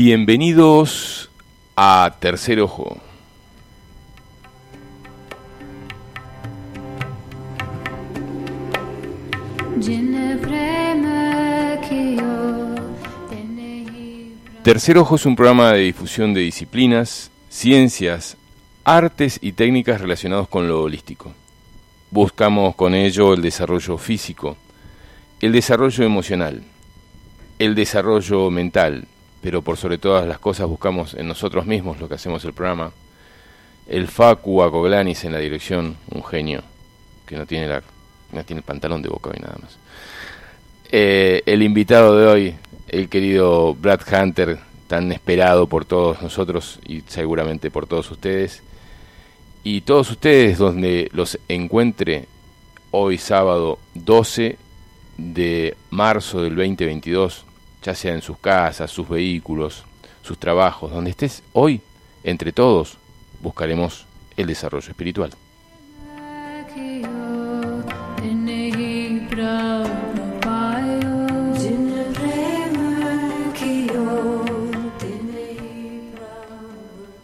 Bienvenidos 0.00 1.28
a 1.74 2.18
Tercer 2.20 2.60
Ojo. 2.60 2.98
Tercer 14.62 14.98
Ojo 14.98 15.16
es 15.16 15.26
un 15.26 15.34
programa 15.34 15.72
de 15.72 15.80
difusión 15.80 16.32
de 16.32 16.42
disciplinas, 16.42 17.32
ciencias, 17.48 18.36
artes 18.84 19.40
y 19.42 19.50
técnicas 19.50 20.00
relacionados 20.00 20.46
con 20.46 20.68
lo 20.68 20.80
holístico. 20.80 21.34
Buscamos 22.12 22.76
con 22.76 22.94
ello 22.94 23.34
el 23.34 23.42
desarrollo 23.42 23.98
físico, 23.98 24.56
el 25.40 25.50
desarrollo 25.50 26.04
emocional, 26.04 26.62
el 27.58 27.74
desarrollo 27.74 28.48
mental, 28.52 29.08
pero 29.40 29.62
por 29.62 29.76
sobre 29.76 29.98
todas 29.98 30.26
las 30.26 30.38
cosas 30.38 30.66
buscamos 30.66 31.14
en 31.14 31.28
nosotros 31.28 31.66
mismos 31.66 32.00
lo 32.00 32.08
que 32.08 32.14
hacemos 32.14 32.44
el 32.44 32.52
programa. 32.52 32.92
El 33.86 34.08
Facu 34.08 34.62
Acoglanis 34.62 35.24
en 35.24 35.32
la 35.32 35.38
dirección, 35.38 35.96
un 36.10 36.24
genio 36.24 36.62
que 37.26 37.36
no 37.36 37.46
tiene 37.46 37.68
la 37.68 37.82
no 38.32 38.44
tiene 38.44 38.58
el 38.60 38.64
pantalón 38.64 39.02
de 39.02 39.08
boca 39.08 39.30
y 39.34 39.40
nada 39.40 39.56
más. 39.60 39.78
Eh, 40.90 41.42
el 41.46 41.62
invitado 41.62 42.18
de 42.18 42.26
hoy, 42.26 42.54
el 42.88 43.08
querido 43.08 43.74
Brad 43.74 44.00
Hunter, 44.10 44.58
tan 44.86 45.12
esperado 45.12 45.66
por 45.66 45.84
todos 45.84 46.22
nosotros 46.22 46.80
y 46.86 47.02
seguramente 47.06 47.70
por 47.70 47.86
todos 47.86 48.10
ustedes. 48.10 48.62
Y 49.64 49.82
todos 49.82 50.10
ustedes 50.10 50.58
donde 50.58 51.10
los 51.12 51.38
encuentre 51.48 52.26
hoy 52.90 53.18
sábado 53.18 53.78
12 53.94 54.56
de 55.18 55.76
marzo 55.90 56.42
del 56.42 56.56
2022, 56.56 57.44
ya 57.82 57.94
sea 57.94 58.14
en 58.14 58.22
sus 58.22 58.38
casas, 58.38 58.90
sus 58.90 59.08
vehículos, 59.08 59.84
sus 60.22 60.38
trabajos, 60.38 60.90
donde 60.90 61.10
estés 61.10 61.42
hoy, 61.52 61.80
entre 62.24 62.52
todos, 62.52 62.98
buscaremos 63.40 64.06
el 64.36 64.46
desarrollo 64.46 64.90
espiritual. 64.90 65.30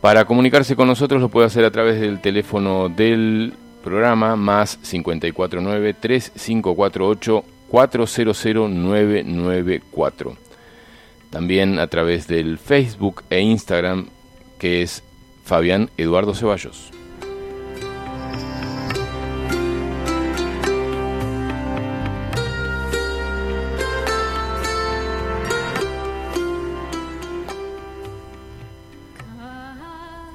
Para 0.00 0.26
comunicarse 0.26 0.76
con 0.76 0.86
nosotros 0.86 1.18
lo 1.20 1.30
puede 1.30 1.46
hacer 1.46 1.64
a 1.64 1.70
través 1.70 1.98
del 1.98 2.20
teléfono 2.20 2.90
del 2.90 3.54
programa 3.82 4.36
más 4.36 4.76
549 4.76 5.94
3548 5.94 7.44
400994. 7.74 10.36
También 11.30 11.80
a 11.80 11.88
través 11.88 12.28
del 12.28 12.58
Facebook 12.58 13.24
e 13.30 13.40
Instagram 13.40 14.06
que 14.60 14.82
es 14.82 15.02
Fabián 15.44 15.90
Eduardo 15.96 16.34
Ceballos. 16.34 16.92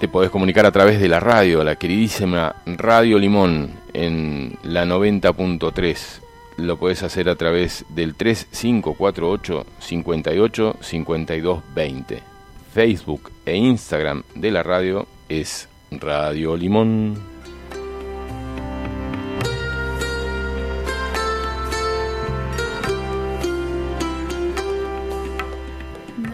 Te 0.01 0.09
podés 0.09 0.29
comunicar 0.29 0.65
a 0.65 0.71
través 0.71 0.99
de 0.99 1.07
la 1.07 1.21
radio, 1.21 1.63
la 1.63 1.77
queridísima 1.77 2.57
Radio 2.65 3.17
Limón 3.17 3.71
en 3.93 4.57
la 4.63 4.83
90.3. 4.83 6.28
Lo 6.59 6.77
podés 6.77 7.03
hacer 7.03 7.29
a 7.29 7.35
través 7.35 7.85
del 7.89 8.15
3548 8.15 9.65
58 9.79 10.77
52 10.81 11.63
20. 11.73 12.23
Facebook 12.73 13.31
e 13.45 13.55
Instagram 13.55 14.23
de 14.35 14.51
la 14.51 14.61
radio 14.61 15.07
es 15.29 15.69
Radio 15.89 16.57
Limón. 16.57 17.17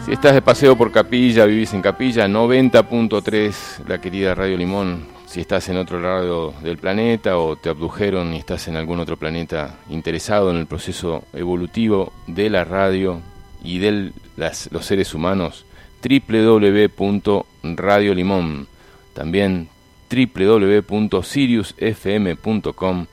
Si 0.06 0.12
estás 0.12 0.34
de 0.34 0.42
paseo 0.42 0.76
por 0.76 0.92
Capilla, 0.92 1.46
vivís 1.46 1.74
en 1.74 1.82
Capilla, 1.82 2.28
90.3, 2.28 3.88
la 3.88 4.02
querida 4.02 4.34
Radio 4.34 4.58
Limón. 4.58 5.15
Si 5.36 5.42
estás 5.42 5.68
en 5.68 5.76
otro 5.76 6.00
lado 6.00 6.54
del 6.64 6.78
planeta 6.78 7.38
o 7.38 7.58
te 7.58 7.68
abdujeron 7.68 8.34
y 8.34 8.38
estás 8.38 8.70
en 8.70 8.78
algún 8.78 9.02
otro 9.02 9.18
planeta 9.18 9.80
interesado 9.90 10.50
en 10.50 10.56
el 10.56 10.66
proceso 10.66 11.26
evolutivo 11.34 12.14
de 12.26 12.50
la 12.50 12.64
radio 12.64 13.20
y 13.62 13.80
de 13.80 14.14
los 14.38 14.86
seres 14.86 15.14
humanos, 15.14 15.66
www.radiolimón. 16.02 18.70
También 19.14 19.68
www.siriusfm.com, 20.10 23.06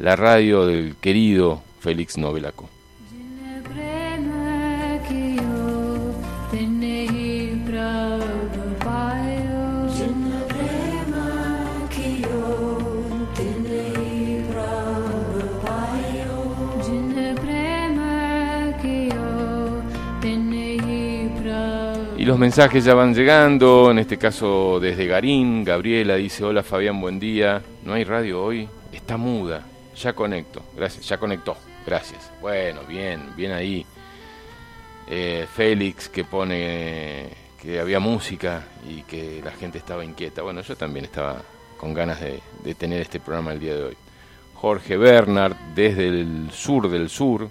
la 0.00 0.16
radio 0.16 0.66
del 0.66 0.96
querido 0.96 1.62
Félix 1.80 2.18
Novelaco. 2.18 2.73
Y 22.24 22.26
los 22.26 22.38
mensajes 22.38 22.82
ya 22.82 22.94
van 22.94 23.14
llegando, 23.14 23.90
en 23.90 23.98
este 23.98 24.16
caso 24.16 24.80
desde 24.80 25.06
Garín, 25.06 25.62
Gabriela 25.62 26.14
dice, 26.14 26.42
hola 26.42 26.62
Fabián, 26.62 26.98
buen 26.98 27.20
día, 27.20 27.60
no 27.84 27.92
hay 27.92 28.04
radio 28.04 28.42
hoy, 28.42 28.66
está 28.94 29.18
muda, 29.18 29.66
ya 29.94 30.14
conecto, 30.14 30.62
gracias, 30.74 31.06
ya 31.06 31.18
conectó, 31.18 31.54
gracias. 31.84 32.32
Bueno, 32.40 32.80
bien, 32.88 33.36
bien 33.36 33.52
ahí. 33.52 33.84
Eh, 35.06 35.46
Félix 35.54 36.08
que 36.08 36.24
pone 36.24 37.28
que 37.60 37.78
había 37.78 38.00
música 38.00 38.68
y 38.88 39.02
que 39.02 39.42
la 39.44 39.50
gente 39.50 39.76
estaba 39.76 40.02
inquieta. 40.02 40.40
Bueno, 40.40 40.62
yo 40.62 40.76
también 40.76 41.04
estaba 41.04 41.42
con 41.76 41.92
ganas 41.92 42.22
de, 42.22 42.40
de 42.64 42.74
tener 42.74 43.02
este 43.02 43.20
programa 43.20 43.52
el 43.52 43.60
día 43.60 43.74
de 43.74 43.82
hoy. 43.82 43.96
Jorge 44.54 44.96
Bernard, 44.96 45.56
desde 45.74 46.08
el 46.08 46.50
sur 46.52 46.88
del 46.88 47.10
sur, 47.10 47.50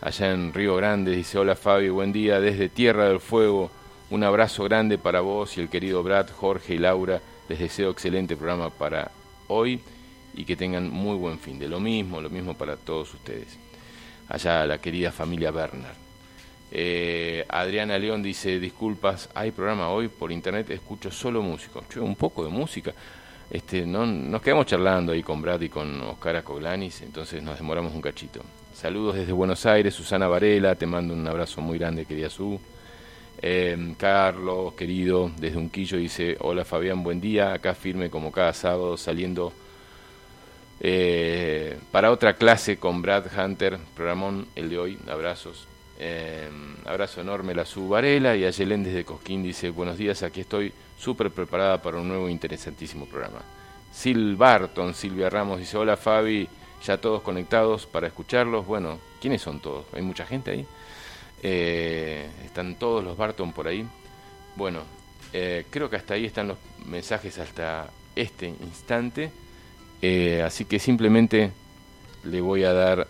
allá 0.00 0.32
en 0.32 0.52
Río 0.52 0.74
Grande, 0.74 1.12
dice, 1.12 1.38
hola 1.38 1.54
Fabi, 1.54 1.90
buen 1.90 2.12
día, 2.12 2.40
desde 2.40 2.68
Tierra 2.68 3.04
del 3.04 3.20
Fuego 3.20 3.70
un 4.10 4.24
abrazo 4.24 4.64
grande 4.64 4.98
para 4.98 5.20
vos 5.20 5.56
y 5.56 5.60
el 5.60 5.68
querido 5.68 6.02
Brad, 6.02 6.28
Jorge 6.30 6.74
y 6.74 6.78
Laura. 6.78 7.20
Les 7.48 7.58
deseo 7.58 7.90
excelente 7.90 8.36
programa 8.36 8.70
para 8.70 9.10
hoy 9.48 9.80
y 10.34 10.44
que 10.44 10.56
tengan 10.56 10.90
muy 10.90 11.16
buen 11.16 11.38
fin. 11.38 11.58
De 11.58 11.68
lo 11.68 11.80
mismo, 11.80 12.20
lo 12.20 12.30
mismo 12.30 12.54
para 12.54 12.76
todos 12.76 13.14
ustedes. 13.14 13.58
Allá 14.28 14.66
la 14.66 14.78
querida 14.78 15.12
familia 15.12 15.50
Bernard. 15.50 15.96
Eh, 16.72 17.44
Adriana 17.48 17.98
León 17.98 18.22
dice, 18.22 18.60
disculpas, 18.60 19.28
hay 19.34 19.50
programa 19.50 19.88
hoy 19.88 20.08
por 20.08 20.30
internet, 20.30 20.70
escucho 20.70 21.10
solo 21.10 21.42
música. 21.42 21.80
un 21.96 22.14
poco 22.16 22.44
de 22.44 22.50
música. 22.50 22.92
Este, 23.50 23.84
no, 23.84 24.06
nos 24.06 24.40
quedamos 24.40 24.66
charlando 24.66 25.12
ahí 25.12 25.24
con 25.24 25.42
Brad 25.42 25.60
y 25.60 25.68
con 25.68 26.00
Oscar 26.02 26.36
Acoglanis, 26.36 27.02
entonces 27.02 27.42
nos 27.42 27.58
demoramos 27.58 27.92
un 27.92 28.00
cachito. 28.00 28.42
Saludos 28.72 29.16
desde 29.16 29.32
Buenos 29.32 29.66
Aires, 29.66 29.92
Susana 29.92 30.28
Varela, 30.28 30.76
te 30.76 30.86
mando 30.86 31.12
un 31.12 31.26
abrazo 31.26 31.60
muy 31.60 31.76
grande, 31.76 32.04
querida 32.04 32.30
Su. 32.30 32.60
Eh, 33.42 33.94
Carlos, 33.96 34.74
querido, 34.74 35.30
desde 35.38 35.56
Unquillo 35.56 35.96
dice, 35.96 36.36
hola 36.40 36.64
Fabián, 36.64 37.02
buen 37.02 37.20
día, 37.20 37.54
acá 37.54 37.74
firme 37.74 38.10
como 38.10 38.30
cada 38.30 38.52
sábado 38.52 38.98
saliendo 38.98 39.52
eh, 40.80 41.78
para 41.90 42.10
otra 42.10 42.34
clase 42.34 42.76
con 42.76 43.00
Brad 43.00 43.26
Hunter, 43.34 43.78
programón 43.94 44.46
el 44.54 44.68
de 44.68 44.78
hoy, 44.78 44.98
abrazos. 45.08 45.66
Eh, 46.02 46.48
abrazo 46.86 47.20
enorme 47.20 47.54
la 47.54 47.66
su 47.66 47.86
Varela 47.86 48.34
y 48.34 48.44
a 48.44 48.50
Yelén 48.50 48.84
desde 48.84 49.04
Cosquín 49.04 49.42
dice, 49.42 49.70
buenos 49.70 49.98
días, 49.98 50.22
aquí 50.22 50.40
estoy 50.40 50.72
súper 50.98 51.30
preparada 51.30 51.80
para 51.82 51.98
un 51.98 52.08
nuevo 52.08 52.28
interesantísimo 52.28 53.06
programa. 53.06 53.40
Sil 53.92 54.36
Barton, 54.36 54.94
Silvia 54.94 55.28
Ramos 55.28 55.58
dice, 55.58 55.76
hola 55.76 55.96
Fabi, 55.96 56.48
ya 56.84 56.98
todos 56.98 57.22
conectados 57.22 57.86
para 57.86 58.06
escucharlos. 58.06 58.66
Bueno, 58.66 58.98
¿quiénes 59.20 59.42
son 59.42 59.60
todos? 59.60 59.84
¿Hay 59.92 60.02
mucha 60.02 60.24
gente 60.24 60.50
ahí? 60.50 60.66
Eh, 61.42 62.28
están 62.44 62.76
todos 62.76 63.02
los 63.02 63.16
Barton 63.16 63.52
por 63.52 63.68
ahí. 63.68 63.86
Bueno, 64.56 64.80
eh, 65.32 65.64
creo 65.70 65.88
que 65.88 65.96
hasta 65.96 66.14
ahí 66.14 66.24
están 66.24 66.48
los 66.48 66.58
mensajes 66.86 67.38
hasta 67.38 67.90
este 68.16 68.48
instante. 68.48 69.30
Eh, 70.02 70.42
así 70.44 70.64
que 70.64 70.78
simplemente 70.78 71.52
le 72.24 72.40
voy 72.40 72.64
a 72.64 72.72
dar 72.72 73.06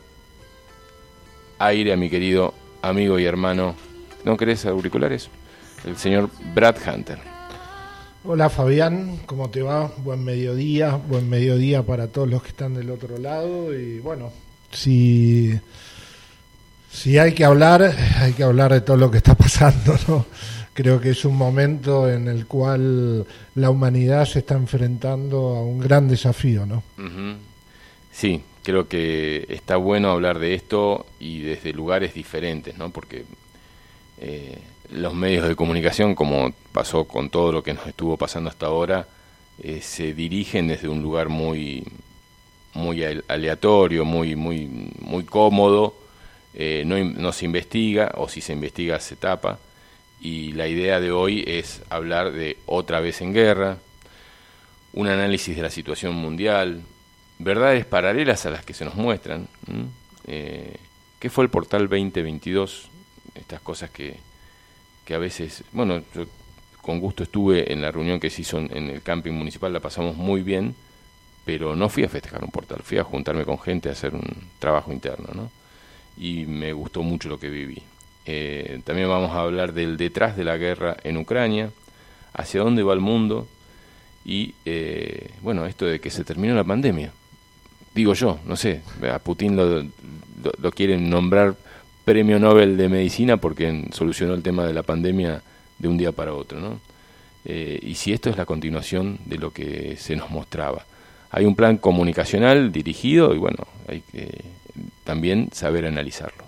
aire 1.58 1.92
a 1.92 1.96
mi 1.96 2.10
querido 2.10 2.54
amigo 2.82 3.18
y 3.18 3.24
hermano. 3.24 3.74
¿No 4.24 4.36
querés 4.36 4.66
auriculares? 4.66 5.28
El 5.84 5.96
señor 5.96 6.30
Brad 6.54 6.76
Hunter. 6.86 7.18
Hola 8.22 8.50
Fabián, 8.50 9.18
¿cómo 9.24 9.48
te 9.48 9.62
va? 9.62 9.90
Buen 9.96 10.22
mediodía, 10.22 10.96
buen 10.96 11.30
mediodía 11.30 11.82
para 11.82 12.08
todos 12.08 12.28
los 12.28 12.42
que 12.42 12.50
están 12.50 12.74
del 12.74 12.90
otro 12.90 13.16
lado. 13.16 13.74
Y 13.74 13.98
bueno, 14.00 14.30
si 14.70 15.58
si 16.90 17.18
hay 17.18 17.32
que 17.32 17.44
hablar, 17.44 17.94
hay 18.16 18.32
que 18.32 18.42
hablar 18.42 18.72
de 18.72 18.80
todo 18.80 18.96
lo 18.96 19.10
que 19.10 19.18
está 19.18 19.34
pasando, 19.34 19.96
¿no? 20.08 20.26
creo 20.72 21.00
que 21.00 21.10
es 21.10 21.24
un 21.24 21.36
momento 21.36 22.08
en 22.08 22.28
el 22.28 22.46
cual 22.46 23.26
la 23.54 23.70
humanidad 23.70 24.24
se 24.24 24.38
está 24.38 24.54
enfrentando 24.54 25.56
a 25.56 25.62
un 25.62 25.78
gran 25.78 26.08
desafío, 26.08 26.64
¿no? 26.64 26.82
Sí, 28.10 28.42
creo 28.62 28.88
que 28.88 29.46
está 29.50 29.76
bueno 29.76 30.10
hablar 30.10 30.38
de 30.38 30.54
esto 30.54 31.04
y 31.18 31.40
desde 31.40 31.72
lugares 31.72 32.14
diferentes, 32.14 32.78
¿no? 32.78 32.90
Porque 32.90 33.24
eh, 34.20 34.58
los 34.90 35.14
medios 35.14 35.46
de 35.48 35.56
comunicación, 35.56 36.14
como 36.14 36.52
pasó 36.72 37.04
con 37.04 37.30
todo 37.30 37.52
lo 37.52 37.62
que 37.62 37.74
nos 37.74 37.86
estuvo 37.86 38.16
pasando 38.16 38.48
hasta 38.48 38.66
ahora, 38.66 39.06
eh, 39.62 39.80
se 39.82 40.14
dirigen 40.14 40.68
desde 40.68 40.88
un 40.88 41.02
lugar 41.02 41.28
muy 41.28 41.84
muy 42.72 43.04
aleatorio, 43.28 44.04
muy 44.04 44.36
muy 44.36 44.66
muy 45.00 45.24
cómodo, 45.24 45.94
eh, 46.54 46.82
no, 46.86 47.02
no 47.02 47.32
se 47.32 47.44
investiga 47.44 48.12
o 48.16 48.28
si 48.28 48.40
se 48.40 48.52
investiga 48.52 48.98
se 49.00 49.16
tapa 49.16 49.58
y 50.20 50.52
la 50.52 50.68
idea 50.68 51.00
de 51.00 51.12
hoy 51.12 51.44
es 51.46 51.82
hablar 51.88 52.32
de 52.32 52.58
otra 52.66 53.00
vez 53.00 53.20
en 53.22 53.32
guerra, 53.32 53.78
un 54.92 55.08
análisis 55.08 55.56
de 55.56 55.62
la 55.62 55.70
situación 55.70 56.14
mundial, 56.14 56.82
verdades 57.38 57.86
paralelas 57.86 58.44
a 58.44 58.50
las 58.50 58.64
que 58.64 58.74
se 58.74 58.84
nos 58.84 58.96
muestran. 58.96 59.48
Eh, 60.26 60.76
¿Qué 61.18 61.30
fue 61.30 61.44
el 61.44 61.50
portal 61.50 61.88
2022? 61.88 62.90
Estas 63.34 63.60
cosas 63.62 63.90
que, 63.90 64.18
que 65.06 65.14
a 65.14 65.18
veces, 65.18 65.64
bueno, 65.72 66.02
yo 66.14 66.26
con 66.82 67.00
gusto 67.00 67.22
estuve 67.22 67.72
en 67.72 67.80
la 67.80 67.90
reunión 67.90 68.20
que 68.20 68.30
se 68.30 68.42
hizo 68.42 68.58
en, 68.58 68.90
el 68.90 69.02
camping 69.02 69.32
municipal, 69.32 69.72
la 69.72 69.80
pasamos 69.80 70.16
muy 70.16 70.42
bien, 70.42 70.74
pero 71.46 71.74
no 71.76 71.88
fui 71.88 72.04
a 72.04 72.08
festejar 72.08 72.44
un 72.44 72.50
portal, 72.50 72.80
fui 72.82 72.98
a 72.98 73.04
juntarme 73.04 73.44
con 73.44 73.58
gente 73.58 73.88
a 73.88 73.92
hacer 73.92 74.14
un 74.14 74.26
trabajo 74.58 74.92
interno, 74.92 75.28
¿no? 75.34 75.50
Y 76.20 76.46
me 76.46 76.72
gustó 76.72 77.02
mucho 77.02 77.28
lo 77.28 77.40
que 77.40 77.50
viví. 77.50 77.82
Eh, 78.26 78.80
también 78.84 79.08
vamos 79.08 79.32
a 79.32 79.40
hablar 79.40 79.72
del 79.72 79.96
detrás 79.96 80.36
de 80.36 80.44
la 80.44 80.56
guerra 80.56 80.96
en 81.02 81.16
Ucrania, 81.16 81.70
hacia 82.34 82.60
dónde 82.60 82.84
va 82.84 82.92
el 82.92 83.00
mundo 83.00 83.48
y, 84.24 84.54
eh, 84.64 85.30
bueno, 85.40 85.66
esto 85.66 85.86
de 85.86 85.98
que 85.98 86.10
se 86.10 86.22
terminó 86.22 86.54
la 86.54 86.62
pandemia 86.62 87.10
digo 87.94 88.14
yo, 88.14 88.38
no 88.46 88.56
sé, 88.56 88.82
a 89.12 89.18
Putin 89.18 89.56
lo, 89.56 89.84
lo, 90.60 90.70
quieren 90.72 91.10
nombrar 91.10 91.56
premio 92.04 92.38
Nobel 92.38 92.76
de 92.76 92.88
Medicina 92.88 93.36
porque 93.36 93.86
solucionó 93.92 94.34
el 94.34 94.42
tema 94.42 94.64
de 94.66 94.72
la 94.72 94.82
pandemia 94.82 95.42
de 95.78 95.88
un 95.88 95.98
día 95.98 96.12
para 96.12 96.34
otro, 96.34 96.60
¿no? 96.60 96.80
Eh, 97.44 97.78
y 97.82 97.94
si 97.94 98.12
esto 98.12 98.28
es 98.28 98.36
la 98.36 98.44
continuación 98.44 99.18
de 99.24 99.38
lo 99.38 99.52
que 99.52 99.96
se 99.96 100.14
nos 100.14 100.30
mostraba. 100.30 100.84
Hay 101.30 101.46
un 101.46 101.56
plan 101.56 101.78
comunicacional 101.78 102.70
dirigido 102.70 103.34
y 103.34 103.38
bueno, 103.38 103.66
hay 103.88 104.02
que 104.12 104.42
también 105.10 105.48
saber 105.52 105.86
analizarlo. 105.86 106.44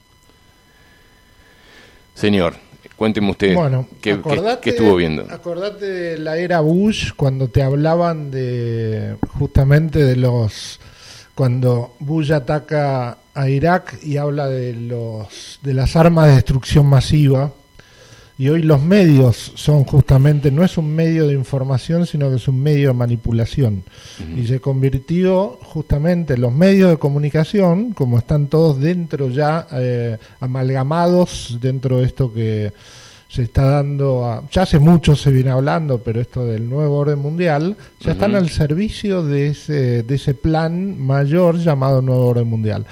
Señor, 2.14 2.54
cuénteme 2.94 3.32
usted 3.32 3.56
bueno, 3.56 3.88
qué, 4.00 4.20
qué, 4.62 4.70
estuvo 4.70 4.94
viendo. 4.94 5.26
Acordate 5.28 5.84
de 5.84 6.18
la 6.18 6.36
era 6.36 6.60
Bush 6.60 7.10
cuando 7.16 7.48
te 7.48 7.60
hablaban 7.60 8.30
de 8.30 9.16
justamente 9.36 10.04
de 10.04 10.14
los 10.14 10.78
cuando 11.34 11.96
Bush 11.98 12.32
ataca 12.32 13.18
a 13.34 13.48
Irak 13.48 13.98
y 14.00 14.16
habla 14.16 14.46
de, 14.46 14.74
los, 14.74 15.58
de 15.60 15.74
las 15.74 15.96
armas 15.96 16.28
de 16.28 16.36
destrucción 16.36 16.86
masiva. 16.86 17.50
Y 18.42 18.48
hoy 18.48 18.62
los 18.62 18.82
medios 18.82 19.52
son 19.54 19.84
justamente, 19.84 20.50
no 20.50 20.64
es 20.64 20.76
un 20.76 20.92
medio 20.92 21.28
de 21.28 21.34
información, 21.34 22.08
sino 22.08 22.28
que 22.28 22.34
es 22.34 22.48
un 22.48 22.60
medio 22.60 22.88
de 22.88 22.94
manipulación. 22.94 23.84
Y 24.36 24.48
se 24.48 24.58
convirtió 24.58 25.60
justamente 25.62 26.36
los 26.36 26.52
medios 26.52 26.90
de 26.90 26.96
comunicación, 26.96 27.92
como 27.92 28.18
están 28.18 28.48
todos 28.48 28.80
dentro 28.80 29.28
ya, 29.28 29.68
eh, 29.70 30.18
amalgamados 30.40 31.56
dentro 31.60 31.98
de 31.98 32.06
esto 32.06 32.32
que 32.32 32.72
se 33.28 33.44
está 33.44 33.62
dando, 33.62 34.42
ya 34.50 34.62
hace 34.62 34.80
mucho 34.80 35.14
se 35.14 35.30
viene 35.30 35.50
hablando, 35.50 35.98
pero 35.98 36.20
esto 36.20 36.44
del 36.44 36.68
nuevo 36.68 36.96
orden 36.96 37.20
mundial, 37.20 37.76
ya 38.00 38.10
están 38.10 38.34
al 38.34 38.50
servicio 38.50 39.22
de 39.24 39.50
ese, 39.50 40.02
de 40.02 40.14
ese 40.16 40.34
plan 40.34 40.98
mayor 40.98 41.58
llamado 41.58 42.02
nuevo 42.02 42.26
orden 42.26 42.48
mundial. 42.48 42.86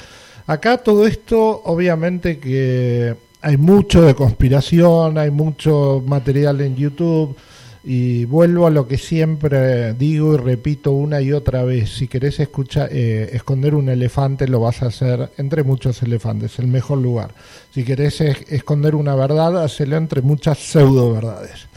Acá 0.47 0.79
todo 0.79 1.09
esto, 1.09 1.61
obviamente 1.65 2.39
que 2.39 3.17
hay 3.43 3.57
mucho 3.57 4.03
de 4.03 4.15
conspiración, 4.15 5.19
hay 5.19 5.31
mucho 5.31 6.03
material 6.07 6.61
en 6.61 6.77
YouTube, 6.77 7.37
y 7.83 8.27
vuelvo 8.27 8.67
a 8.67 8.71
lo 8.71 8.87
que 8.87 8.99
siempre 8.99 9.95
digo 9.95 10.35
y 10.35 10.37
repito 10.37 10.93
una 10.93 11.21
y 11.23 11.33
otra 11.33 11.65
vez, 11.65 11.91
si 11.91 12.09
querés 12.09 12.39
escuchar, 12.39 12.91
eh, 12.93 13.31
esconder 13.33 13.75
un 13.75 13.89
elefante 13.89 14.47
lo 14.47 14.61
vas 14.61 14.83
a 14.83 14.87
hacer 14.87 15.31
entre 15.39 15.63
muchos 15.63 16.03
elefantes, 16.03 16.59
el 16.59 16.67
mejor 16.67 16.99
lugar. 16.99 17.33
Si 17.73 17.83
querés 17.83 18.21
esconder 18.21 18.95
una 18.95 19.15
verdad, 19.15 19.65
hacelo 19.65 19.97
entre 19.97 20.21
muchas 20.21 20.59
pseudo 20.59 21.13
verdades. 21.13 21.69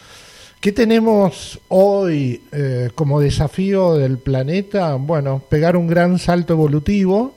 ¿Qué 0.59 0.71
tenemos 0.73 1.59
hoy 1.69 2.41
eh, 2.51 2.89
como 2.95 3.19
desafío 3.19 3.95
del 3.95 4.17
planeta? 4.17 4.95
Bueno, 4.95 5.41
pegar 5.47 5.77
un 5.77 5.87
gran 5.87 6.19
salto 6.19 6.53
evolutivo, 6.53 7.33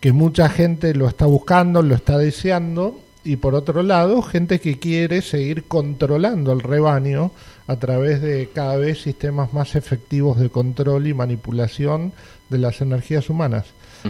que 0.00 0.12
mucha 0.12 0.48
gente 0.48 0.94
lo 0.94 1.06
está 1.06 1.26
buscando, 1.26 1.82
lo 1.82 1.94
está 1.94 2.18
deseando, 2.18 2.98
y 3.24 3.36
por 3.36 3.54
otro 3.54 3.82
lado, 3.82 4.22
gente 4.22 4.60
que 4.60 4.78
quiere 4.78 5.22
seguir 5.22 5.64
controlando 5.64 6.52
el 6.52 6.60
rebaño 6.60 7.30
a 7.66 7.76
través 7.76 8.20
de 8.20 8.48
cada 8.52 8.76
vez 8.76 9.02
sistemas 9.02 9.52
más 9.52 9.74
efectivos 9.76 10.38
de 10.38 10.50
control 10.50 11.06
y 11.06 11.14
manipulación 11.14 12.12
de 12.48 12.58
las 12.58 12.80
energías 12.80 13.30
humanas. 13.30 13.66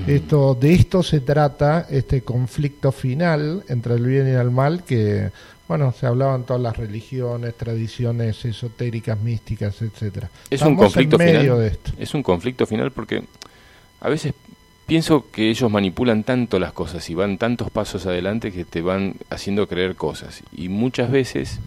Esto, 0.07 0.55
de 0.59 0.73
esto 0.73 1.03
se 1.03 1.21
trata 1.21 1.87
este 1.91 2.23
conflicto 2.23 2.93
final 2.93 3.63
entre 3.69 3.95
el 3.95 4.07
bien 4.07 4.27
y 4.27 4.31
el 4.31 4.51
mal 4.51 4.85
que, 4.85 5.31
bueno, 5.69 5.93
se 5.93 6.07
hablaban 6.07 6.45
todas 6.45 6.63
las 6.63 6.79
religiones, 6.79 7.55
tradiciones 7.59 8.43
esotéricas, 8.47 9.21
místicas, 9.21 9.83
etcétera. 9.83 10.31
Es 10.49 10.63
un 10.63 10.77
conflicto 10.77 11.19
final. 11.19 11.59
De 11.59 11.67
esto. 11.67 11.93
Es 11.99 12.15
un 12.15 12.23
conflicto 12.23 12.65
final 12.65 12.91
porque 12.91 13.23
a 14.01 14.09
veces 14.09 14.33
pienso 14.93 15.31
que 15.31 15.49
ellos 15.49 15.71
manipulan 15.71 16.23
tanto 16.23 16.59
las 16.59 16.75
cosas 16.75 17.09
y 17.09 17.15
van 17.15 17.39
tantos 17.39 17.71
pasos 17.71 18.05
adelante 18.05 18.53
que 18.53 18.67
te 18.67 18.83
van 18.83 19.15
haciendo 19.31 19.67
creer 19.67 19.97
cosas 19.97 20.43
y 20.55 20.69
muchas 20.69 21.11
veces 21.11 21.61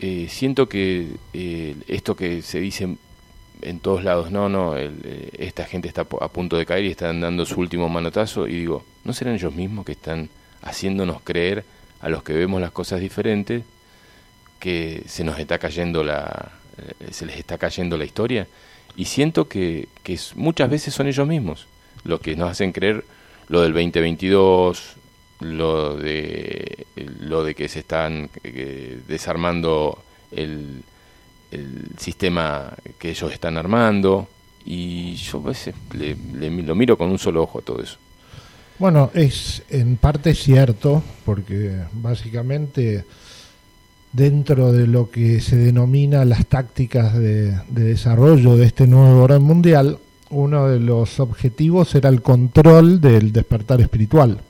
eh, 0.00 0.26
siento 0.28 0.68
que 0.68 1.06
eh, 1.32 1.76
esto 1.86 2.16
que 2.16 2.42
se 2.42 2.58
dice 2.58 2.96
en 3.62 3.78
todos 3.78 4.02
lados, 4.02 4.32
no, 4.32 4.48
no, 4.48 4.76
eh, 4.76 4.90
esta 5.38 5.66
gente 5.66 5.86
está 5.86 6.00
a 6.00 6.26
punto 6.26 6.56
de 6.56 6.66
caer 6.66 6.84
y 6.84 6.90
están 6.90 7.20
dando 7.20 7.46
su 7.46 7.60
último 7.60 7.88
manotazo, 7.88 8.48
y 8.48 8.54
digo, 8.54 8.84
¿no 9.04 9.12
serán 9.12 9.34
ellos 9.34 9.54
mismos 9.54 9.86
que 9.86 9.92
están 9.92 10.28
haciéndonos 10.62 11.22
creer 11.22 11.64
a 12.00 12.08
los 12.08 12.24
que 12.24 12.32
vemos 12.32 12.60
las 12.60 12.72
cosas 12.72 12.98
diferentes 12.98 13.62
que 14.58 15.04
se 15.06 15.22
nos 15.22 15.38
está 15.38 15.58
cayendo 15.58 16.02
la, 16.02 16.50
se 17.12 17.24
les 17.24 17.36
está 17.36 17.56
cayendo 17.56 17.96
la 17.96 18.04
historia? 18.04 18.48
Y 18.96 19.04
siento 19.04 19.46
que, 19.46 19.86
que 20.02 20.18
muchas 20.34 20.68
veces 20.68 20.92
son 20.92 21.06
ellos 21.06 21.28
mismos 21.28 21.68
los 22.04 22.20
que 22.20 22.36
nos 22.36 22.50
hacen 22.50 22.72
creer 22.72 23.04
lo 23.48 23.62
del 23.62 23.72
2022, 23.72 24.96
lo 25.40 25.96
de 25.96 26.86
lo 27.20 27.44
de 27.44 27.54
que 27.54 27.68
se 27.68 27.80
están 27.80 28.30
desarmando 29.08 30.02
el, 30.30 30.82
el, 31.50 31.88
sistema 31.98 32.72
que 32.98 33.10
ellos 33.10 33.32
están 33.32 33.56
armando 33.56 34.28
y 34.64 35.14
yo 35.14 35.38
a 35.38 35.48
veces 35.48 35.74
le, 35.92 36.14
lo 36.62 36.74
miro 36.74 36.96
con 36.96 37.10
un 37.10 37.18
solo 37.18 37.42
ojo 37.42 37.58
a 37.60 37.62
todo 37.62 37.82
eso. 37.82 37.96
Bueno, 38.78 39.10
es 39.14 39.62
en 39.68 39.96
parte 39.96 40.34
cierto 40.34 41.02
porque 41.24 41.82
básicamente 41.92 43.04
dentro 44.12 44.72
de 44.72 44.86
lo 44.86 45.10
que 45.10 45.40
se 45.40 45.56
denomina 45.56 46.24
las 46.24 46.46
tácticas 46.46 47.14
de, 47.14 47.52
de 47.68 47.84
desarrollo 47.84 48.56
de 48.56 48.66
este 48.66 48.86
nuevo 48.86 49.22
orden 49.22 49.42
mundial, 49.42 49.98
uno 50.30 50.68
de 50.68 50.80
los 50.80 51.20
objetivos 51.20 51.94
era 51.94 52.08
el 52.08 52.22
control 52.22 53.00
del 53.00 53.32
despertar 53.32 53.80
espiritual. 53.80 54.40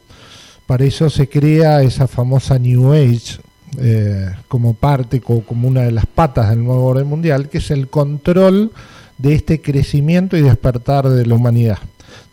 Para 0.67 0.85
eso 0.85 1.11
se 1.11 1.29
crea 1.29 1.83
esa 1.83 2.07
famosa 2.07 2.59
New 2.59 2.93
Age 2.93 3.41
eh, 3.79 4.31
como 4.49 4.75
parte, 4.75 5.21
como 5.21 5.69
una 5.69 5.83
de 5.83 5.93
las 5.93 6.07
patas 6.07 6.51
del 6.51 6.65
nuevo 6.65 6.85
orden 6.85 7.07
mundial, 7.07 7.49
que 7.49 7.59
es 7.59 7.71
el 7.71 7.89
control 7.89 8.73
de 9.19 9.35
este 9.35 9.61
crecimiento 9.61 10.37
y 10.37 10.43
despertar 10.43 11.09
de 11.09 11.27
la 11.27 11.35
humanidad. 11.35 11.79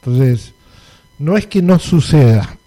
Entonces, 0.01 0.53
no 1.19 1.37
es 1.37 1.47
que 1.47 1.61
no 1.61 1.79
suceda 1.79 2.57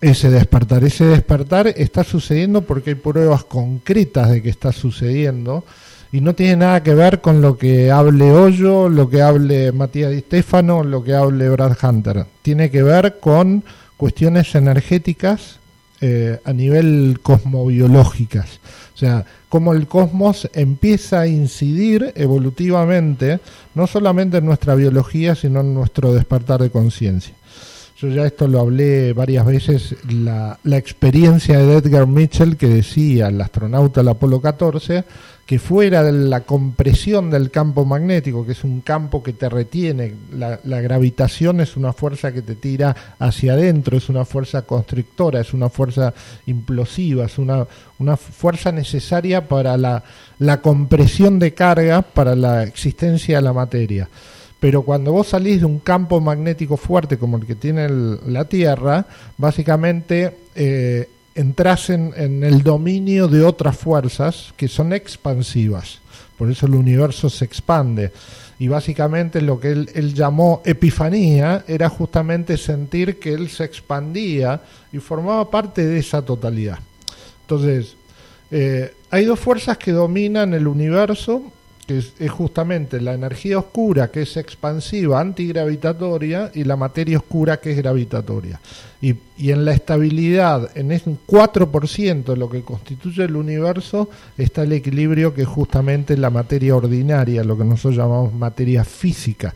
ese 0.00 0.30
despertar, 0.30 0.84
ese 0.84 1.04
despertar 1.04 1.68
está 1.68 2.04
sucediendo 2.04 2.62
porque 2.62 2.90
hay 2.90 2.96
pruebas 2.96 3.44
concretas 3.44 4.30
de 4.30 4.42
que 4.42 4.50
está 4.50 4.72
sucediendo 4.72 5.64
y 6.10 6.20
no 6.20 6.34
tiene 6.34 6.56
nada 6.56 6.82
que 6.82 6.94
ver 6.94 7.20
con 7.20 7.42
lo 7.42 7.58
que 7.58 7.90
hable 7.90 8.32
Hoyo, 8.32 8.88
lo 8.88 9.10
que 9.10 9.20
hable 9.20 9.72
Matías 9.72 10.10
Di 10.10 10.20
Stefano, 10.20 10.82
lo 10.82 11.04
que 11.04 11.14
hable 11.14 11.48
Brad 11.50 11.76
Hunter. 11.82 12.24
Tiene 12.42 12.70
que 12.70 12.82
ver 12.82 13.18
con 13.20 13.64
cuestiones 13.96 14.54
energéticas 14.54 15.58
eh, 16.00 16.38
a 16.44 16.52
nivel 16.52 17.18
cosmobiológicas. 17.22 18.60
O 18.94 18.98
sea, 18.98 19.24
cómo 19.48 19.74
el 19.74 19.86
cosmos 19.86 20.48
empieza 20.54 21.20
a 21.20 21.26
incidir 21.26 22.12
evolutivamente, 22.16 23.40
no 23.74 23.86
solamente 23.86 24.38
en 24.38 24.46
nuestra 24.46 24.74
biología, 24.74 25.34
sino 25.34 25.60
en 25.60 25.74
nuestro 25.74 26.12
despertar 26.14 26.62
de 26.62 26.70
conciencia. 26.70 27.34
yo 28.00 28.08
ya 28.08 28.24
esto 28.26 28.46
lo 28.46 28.60
hablé 28.60 29.12
varias 29.12 29.44
veces, 29.44 29.96
la, 30.08 30.58
la 30.62 30.76
experiencia 30.76 31.58
de 31.58 31.78
Edgar 31.78 32.06
Mitchell 32.06 32.56
que 32.56 32.68
decía, 32.68 33.28
el 33.28 33.40
astronauta 33.40 34.00
del 34.00 34.08
Apolo 34.08 34.40
14, 34.40 35.04
que 35.48 35.58
fuera 35.58 36.02
de 36.02 36.12
la 36.12 36.42
compresión 36.42 37.30
del 37.30 37.50
campo 37.50 37.86
magnético, 37.86 38.44
que 38.44 38.52
es 38.52 38.64
un 38.64 38.82
campo 38.82 39.22
que 39.22 39.32
te 39.32 39.48
retiene, 39.48 40.14
la, 40.30 40.58
gravitación 40.62 41.62
es 41.62 41.74
una 41.74 41.94
fuerza 41.94 42.32
que 42.32 42.42
te 42.42 42.54
tira 42.54 42.94
hacia 43.18 43.54
adentro, 43.54 43.96
es 43.96 44.10
una 44.10 44.26
fuerza 44.26 44.66
constrictora, 44.66 45.40
es 45.40 45.54
una 45.54 45.70
fuerza 45.70 46.12
implosiva, 46.44 47.24
es 47.24 47.38
una, 47.38 47.66
una 47.98 48.18
fuerza 48.18 48.72
necesaria 48.72 49.48
para 49.48 49.78
la, 49.78 50.04
la 50.38 50.60
compresión 50.60 51.38
de 51.38 51.54
carga, 51.54 52.02
para 52.02 52.34
la 52.34 52.64
existencia 52.64 53.38
de 53.38 53.42
la 53.42 53.54
materia. 53.54 54.06
Pero 54.60 54.82
cuando 54.82 55.12
vos 55.12 55.28
salís 55.28 55.60
de 55.60 55.66
un 55.66 55.78
campo 55.78 56.20
magnético 56.20 56.76
fuerte 56.76 57.16
como 57.16 57.38
el 57.38 57.46
que 57.46 57.54
tiene 57.54 57.88
la 57.88 58.44
Tierra, 58.44 59.06
básicamente 59.38 60.40
eh, 60.54 61.08
entras 61.38 61.88
en, 61.90 62.42
el 62.42 62.64
dominio 62.64 63.28
de 63.28 63.44
otras 63.44 63.78
fuerzas 63.78 64.52
que 64.56 64.66
son 64.66 64.92
expansivas. 64.92 66.00
Por 66.36 66.50
eso 66.50 66.66
el 66.66 66.74
universo 66.74 67.30
se 67.30 67.44
expande. 67.44 68.12
Y 68.58 68.66
básicamente 68.66 69.40
lo 69.40 69.60
que 69.60 69.70
él, 69.70 70.14
llamó 70.14 70.62
epifanía 70.64 71.64
era 71.68 71.88
justamente 71.88 72.56
sentir 72.56 73.20
que 73.20 73.32
él 73.32 73.48
se 73.50 73.62
expandía 73.62 74.60
y 74.92 74.98
formaba 74.98 75.48
parte 75.48 75.86
de 75.86 76.00
esa 76.00 76.22
totalidad. 76.22 76.80
Entonces, 77.42 77.94
eh, 78.50 78.92
hay 79.10 79.24
dos 79.24 79.38
fuerzas 79.38 79.78
que 79.78 79.92
dominan 79.92 80.54
el 80.54 80.66
universo 80.66 81.52
que 81.88 81.96
es, 81.96 82.30
justamente 82.30 83.00
la 83.00 83.14
energía 83.14 83.58
oscura, 83.58 84.10
que 84.10 84.22
es 84.22 84.36
expansiva, 84.36 85.20
antigravitatoria, 85.20 86.50
y 86.54 86.64
la 86.64 86.76
materia 86.76 87.16
oscura, 87.16 87.56
que 87.56 87.70
es 87.70 87.78
gravitatoria. 87.78 88.60
Y, 89.00 89.14
y 89.38 89.52
en 89.52 89.64
la 89.64 89.72
estabilidad, 89.72 90.70
en 90.74 90.92
ese 90.92 91.16
4% 91.26 92.24
de 92.24 92.36
lo 92.36 92.50
que 92.50 92.60
constituye 92.60 93.24
el 93.24 93.36
universo, 93.36 94.10
está 94.36 94.64
el 94.64 94.74
equilibrio 94.74 95.32
que 95.32 95.42
es 95.42 95.48
justamente 95.48 96.14
la 96.18 96.28
materia 96.28 96.76
ordinaria, 96.76 97.42
lo 97.42 97.56
que 97.56 97.64
nosotros 97.64 97.96
llamamos 97.96 98.34
materia 98.34 98.84
física, 98.84 99.54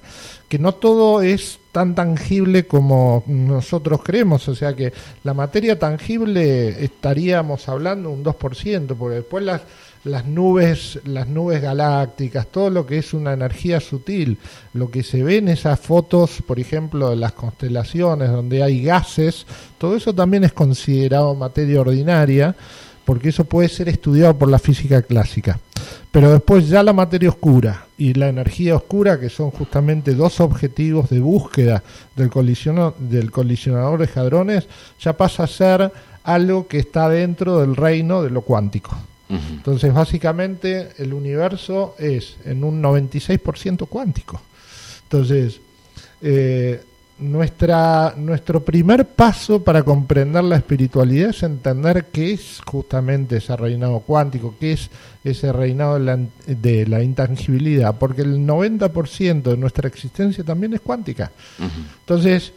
que 0.53 0.59
no 0.59 0.75
todo 0.75 1.23
es 1.23 1.61
tan 1.73 1.95
tangible 1.95 2.67
como 2.67 3.25
nosotros 3.27 4.03
creemos, 4.05 4.47
o 4.49 4.55
sea 4.55 4.77
que 4.77 4.93
la 5.25 5.33
materia 5.33 5.79
tangible 5.79 6.85
estaríamos 6.85 7.71
hablando 7.71 8.11
un 8.11 8.23
2%, 8.23 8.95
porque 8.99 9.15
después 9.15 9.43
las 9.43 9.63
las 10.05 10.27
nubes, 10.27 11.01
las 11.07 11.27
nubes 11.27 11.63
galácticas, 11.63 12.49
todo 12.49 12.69
lo 12.69 12.85
que 12.85 12.99
es 12.99 13.15
una 13.15 13.33
energía 13.33 13.81
sutil, 13.81 14.37
lo 14.75 14.91
que 14.91 15.03
se 15.03 15.23
ve 15.23 15.39
en 15.39 15.49
esas 15.49 15.81
fotos, 15.81 16.43
por 16.47 16.61
ejemplo, 16.61 17.09
de 17.09 17.17
las 17.17 17.33
constelaciones 17.33 18.31
donde 18.31 18.63
hay 18.63 18.83
gases, 18.83 19.47
todo 19.79 19.97
eso 19.97 20.15
también 20.15 20.45
es 20.45 20.53
considerado 20.53 21.35
materia 21.35 21.81
ordinaria, 21.81 22.55
porque 23.07 23.31
eso 23.31 23.45
puede 23.45 23.71
ser 23.71 23.89
estudiado 23.89 24.37
por 24.37 24.51
la 24.51 24.59
física 24.59 25.01
clásica. 25.01 25.59
Pero 26.13 26.31
después 26.31 26.69
ya 26.69 26.83
la 26.83 26.93
materia 26.93 27.31
oscura 27.31 27.87
y 27.97 28.13
la 28.13 28.29
energía 28.29 28.77
oscura, 28.77 29.19
que 29.19 29.31
son 29.31 29.51
justamente 29.51 30.15
dos 30.15 30.41
objetivos 30.41 31.09
de 31.09 31.21
búsqueda 31.21 31.83
del, 32.15 32.31
del 32.99 33.31
colisionador 33.31 33.99
de 33.99 34.21
hadrones, 34.21 34.69
ya 35.01 35.17
pasa 35.17 35.45
a 35.45 35.47
ser 35.47 35.91
algo 36.23 36.69
que 36.69 36.79
está 36.79 37.09
dentro 37.09 37.61
del 37.61 37.75
reino 37.75 38.23
de 38.23 38.31
lo 38.31 38.43
cuántico. 38.43 38.97
Entonces, 39.31 39.95
básicamente, 39.95 40.91
el 40.99 41.15
universo 41.15 41.95
es 41.99 42.37
en 42.45 42.65
un 42.65 42.83
96% 42.83 43.89
cuántico. 43.89 44.39
Entonces, 45.05 45.59
eh, 46.21 46.83
nuestra, 47.23 48.15
nuestro 48.17 48.65
primer 48.65 49.07
paso 49.07 49.63
para 49.63 49.83
comprender 49.83 50.45
la 50.45 50.57
espiritualidad 50.57 51.31
es 51.31 51.43
entender 51.43 52.07
qué 52.13 52.33
es 52.33 52.61
justamente 52.67 53.37
ese 53.37 53.57
reinado 53.57 54.01
cuántico, 54.01 54.55
qué 54.59 54.73
es 54.73 54.91
ese 55.25 55.53
reinado 55.53 55.95
de 55.95 56.01
la, 56.01 56.19
de 56.47 56.87
la 56.87 57.03
intangibilidad, 57.03 57.97
porque 57.97 58.23
el 58.23 58.39
90% 58.41 59.43
de 59.43 59.57
nuestra 59.57 59.89
existencia 59.89 60.43
también 60.43 60.75
es 60.75 60.81
cuántica. 60.81 61.31
Entonces, 62.01 62.53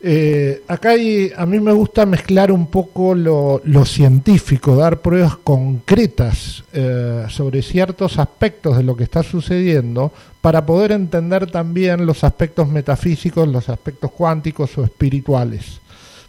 eh, 0.00 0.62
acá 0.68 0.92
a 0.92 1.46
mí 1.46 1.58
me 1.58 1.72
gusta 1.72 2.06
mezclar 2.06 2.52
un 2.52 2.68
poco 2.68 3.16
lo, 3.16 3.84
científico, 3.84 4.76
dar 4.76 5.00
pruebas 5.00 5.36
concretas 5.38 6.62
eh, 6.72 7.26
sobre 7.28 7.62
ciertos 7.62 8.18
aspectos 8.18 8.76
de 8.76 8.84
lo 8.84 8.94
que 8.94 9.04
está 9.04 9.24
sucediendo 9.24 10.12
para 10.40 10.64
poder 10.64 10.92
entender 10.92 11.50
también 11.50 12.06
los 12.06 12.22
aspectos 12.22 12.68
metafísicos, 12.68 13.48
los 13.48 13.68
aspectos 13.68 14.12
cuánticos 14.12 14.78
o 14.78 14.84
espirituales. 14.84 15.80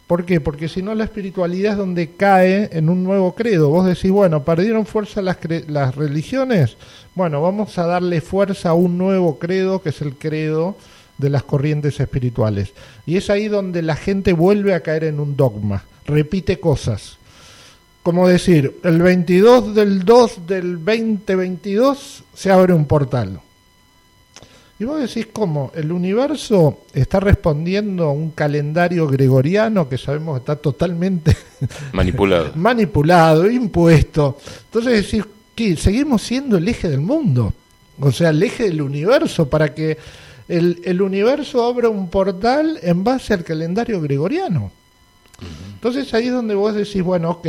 ¿Por 0.08 0.26
qué? 0.26 0.42
Porque 0.42 0.68
si 0.68 0.82
no 0.82 0.96
la 0.96 1.04
espiritualidad 1.04 1.74
es 1.74 1.78
donde 1.78 2.16
cae 2.16 2.70
en 2.72 2.90
un 2.90 3.04
nuevo 3.04 3.36
credo. 3.36 3.70
Vos 3.70 3.86
decís, 3.86 4.10
bueno, 4.10 4.44
perdieron 4.44 4.88
fuerza 4.88 5.22
las, 5.22 5.38
las 5.68 5.96
religiones, 5.96 6.78
bueno, 7.14 7.44
vamos 7.44 7.78
a 7.78 7.86
darle 7.86 8.20
fuerza 8.20 8.70
a 8.70 8.74
un 8.74 8.98
nuevo 8.98 9.38
credo 9.38 9.84
que 9.84 9.90
es 9.90 10.02
el 10.02 10.16
credo 10.16 10.76
de 11.20 11.30
las 11.30 11.44
corrientes 11.44 12.00
espirituales. 12.00 12.74
Y 13.06 13.18
es 13.18 13.30
ahí 13.30 13.48
donde 13.48 13.84
la 13.84 13.96
gente 13.96 14.34
vuelve 14.34 14.74
a 14.74 14.82
caer 14.82 15.04
en 15.04 15.20
un 15.20 15.36
dogma, 15.36 15.84
repite 16.06 16.60
cosas. 16.60 17.18
Como 18.02 18.28
decir, 18.28 18.80
el 18.84 19.02
22 19.02 19.76
del 19.76 20.04
2 20.04 20.48
del 20.48 20.84
2022 20.84 22.24
se 22.34 22.52
abre 22.52 22.74
un 22.74 22.86
portal. 22.86 23.42
Y 24.80 24.86
vos 24.86 25.02
decís 25.02 25.28
cómo 25.34 25.74
el 25.76 25.92
universo 25.92 26.86
está 26.94 27.20
respondiendo 27.20 28.06
a 28.06 28.14
un 28.14 28.32
calendario 28.32 29.08
gregoriano 29.08 29.90
que 29.90 29.98
sabemos 29.98 30.40
está 30.40 30.56
totalmente 30.56 31.36
manipulado, 31.92 32.54
manipulado, 32.56 33.52
impuesto. 33.52 34.38
Entonces 34.66 35.06
decís 35.06 35.26
que 35.54 35.76
seguimos 35.76 36.22
siendo 36.22 36.58
el 36.58 36.66
eje 36.70 36.88
del 36.88 37.02
mundo, 37.02 37.54
o 38.00 38.12
sea, 38.14 38.30
el 38.30 38.42
eje 38.42 38.64
del 38.64 38.82
universo 38.82 39.50
para 39.50 39.74
que 39.76 39.98
el, 40.50 40.82
el 40.84 41.02
universo 41.02 41.66
abre 41.66 41.88
un 41.88 42.10
portal 42.10 42.80
en 42.82 43.04
base 43.04 43.34
al 43.34 43.44
calendario 43.46 44.02
gregoriano. 44.02 44.72
Entonces 45.76 46.14
ahí 46.14 46.28
es 46.28 46.34
donde 46.34 46.56
vos 46.56 46.76
decís, 46.76 47.02
bueno, 47.02 47.30
ok, 47.30 47.48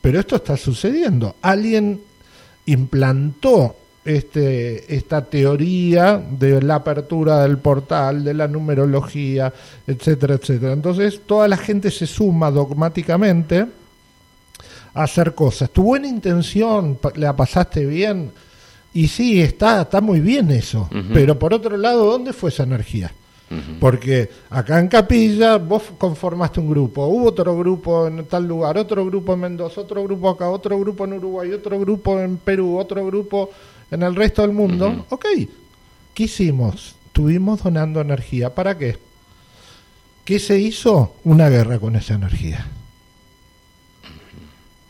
pero 0.00 0.18
esto 0.18 0.36
está 0.36 0.56
sucediendo. 0.56 1.36
Alguien 1.42 2.00
implantó 2.66 3.76
este, 4.04 4.94
esta 4.94 5.24
teoría 5.24 6.16
de 6.16 6.62
la 6.62 6.76
apertura 6.76 7.42
del 7.42 7.58
portal, 7.58 8.24
de 8.24 8.34
la 8.34 8.48
numerología, 8.48 9.52
etcétera, 9.86 10.34
etcétera. 10.34 10.72
Entonces 10.72 11.20
toda 11.26 11.46
la 11.46 11.56
gente 11.56 11.90
se 11.90 12.06
suma 12.06 12.50
dogmáticamente 12.50 13.66
a 14.94 15.02
hacer 15.02 15.34
cosas. 15.34 15.70
Tu 15.70 15.82
buena 15.82 16.08
intención, 16.08 16.98
la 17.16 17.36
pasaste 17.36 17.84
bien, 17.84 18.32
y 18.98 19.06
sí, 19.06 19.40
está, 19.40 19.82
está 19.82 20.00
muy 20.00 20.18
bien 20.18 20.50
eso, 20.50 20.90
pero 21.14 21.38
por 21.38 21.54
otro 21.54 21.76
lado, 21.76 22.04
¿dónde 22.04 22.32
fue 22.32 22.50
esa 22.50 22.64
energía? 22.64 23.12
Porque 23.78 24.28
acá 24.50 24.80
en 24.80 24.88
Capilla 24.88 25.56
vos 25.56 25.84
conformaste 25.96 26.58
un 26.58 26.68
grupo, 26.68 27.06
hubo 27.06 27.28
otro 27.28 27.56
grupo 27.56 28.08
en 28.08 28.24
tal 28.24 28.48
lugar, 28.48 28.76
otro 28.76 29.06
grupo 29.06 29.34
en 29.34 29.40
Mendoza, 29.40 29.82
otro 29.82 30.02
grupo 30.02 30.30
acá, 30.30 30.50
otro 30.50 30.76
grupo 30.80 31.04
en 31.04 31.12
Uruguay, 31.12 31.52
otro 31.52 31.78
grupo 31.78 32.18
en 32.18 32.38
Perú, 32.38 32.76
otro 32.76 33.06
grupo 33.06 33.50
en 33.88 34.02
el 34.02 34.16
resto 34.16 34.42
del 34.42 34.50
mundo. 34.50 35.06
Ok, 35.10 35.26
¿qué 36.12 36.24
hicimos? 36.24 36.96
Estuvimos 37.06 37.62
donando 37.62 38.00
energía. 38.00 38.52
¿Para 38.52 38.76
qué? 38.76 38.98
¿Qué 40.24 40.40
se 40.40 40.58
hizo? 40.58 41.14
Una 41.22 41.48
guerra 41.48 41.78
con 41.78 41.94
esa 41.94 42.14
energía. 42.14 42.66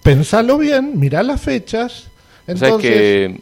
Pensalo 0.02 0.56
bien, 0.56 0.98
mirá 0.98 1.22
las 1.22 1.42
fechas. 1.42 2.08
Entonces, 2.46 3.38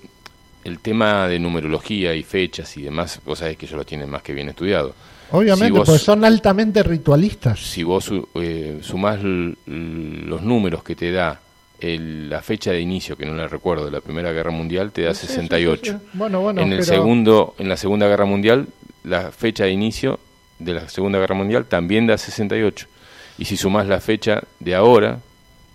el 0.67 0.81
tema 0.81 1.29
de 1.29 1.39
numerología 1.39 2.13
y 2.15 2.25
fechas 2.25 2.77
y 2.77 2.83
demás, 2.83 3.21
vos 3.25 3.39
sabés 3.39 3.57
que 3.57 3.67
ellos 3.67 3.79
lo 3.79 3.85
tienen 3.85 4.11
más 4.11 4.23
que 4.23 4.35
bien 4.35 4.49
estudiado. 4.49 4.95
Obviamente, 5.31 5.79
porque 5.79 5.99
son 5.99 6.25
altamente 6.25 6.83
ritualistas. 6.83 7.61
Si 7.61 7.85
vos 7.85 8.11
eh, 8.35 8.79
sumás 8.83 9.21
los 9.23 10.43
números 10.43 10.83
que 10.83 10.97
te 10.97 11.13
da 11.13 11.41
la 11.81 12.43
fecha 12.43 12.73
de 12.73 12.81
inicio, 12.81 13.17
que 13.17 13.27
no 13.27 13.35
la 13.35 13.47
recuerdo, 13.47 13.85
de 13.85 13.93
la 13.93 14.01
Primera 14.01 14.33
Guerra 14.33 14.51
Mundial, 14.51 14.91
te 14.91 15.03
da 15.03 15.15
68. 15.15 16.01
bueno, 16.15 16.41
bueno, 16.41 16.63
en, 16.63 16.73
el 16.73 16.83
segundo, 16.83 17.55
en 17.59 17.69
la 17.69 17.77
Segunda 17.77 18.09
Guerra 18.09 18.25
Mundial, 18.25 18.67
la 19.05 19.31
fecha 19.31 19.65
de 19.65 19.71
inicio 19.71 20.19
de 20.59 20.75
la 20.75 20.89
Segunda 20.89 21.21
Guerra 21.21 21.37
Mundial 21.37 21.67
también 21.67 22.09
da 22.09 22.19
68. 22.19 22.89
Y 23.39 23.45
si 23.45 23.57
sumás 23.57 23.87
la 23.87 24.01
fecha 24.01 24.43
de 24.59 24.75
ahora, 24.75 25.21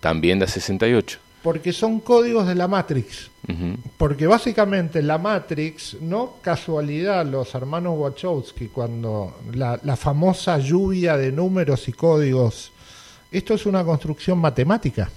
también 0.01 0.39
da 0.39 0.48
68 0.48 1.31
porque 1.43 1.74
son 1.74 2.00
códigos 2.00 2.48
de 2.48 2.55
la 2.55 2.67
Matrix. 2.67 3.29
Porque 3.98 4.27
básicamente 4.27 5.01
la 5.01 5.17
Matrix, 5.17 5.98
no 6.00 6.36
casualidad, 6.41 7.25
los 7.25 7.53
hermanos 7.53 7.98
Wachowski, 7.98 8.67
cuando 8.67 9.39
la, 9.53 9.77
famosa 9.98 10.57
lluvia 10.57 11.17
de 11.17 11.31
números 11.31 11.88
y 11.89 11.91
códigos, 11.91 12.71
esto 13.31 13.53
es 13.53 13.65
una 13.65 13.83
construcción 13.83 14.38
matemática, 14.38 15.10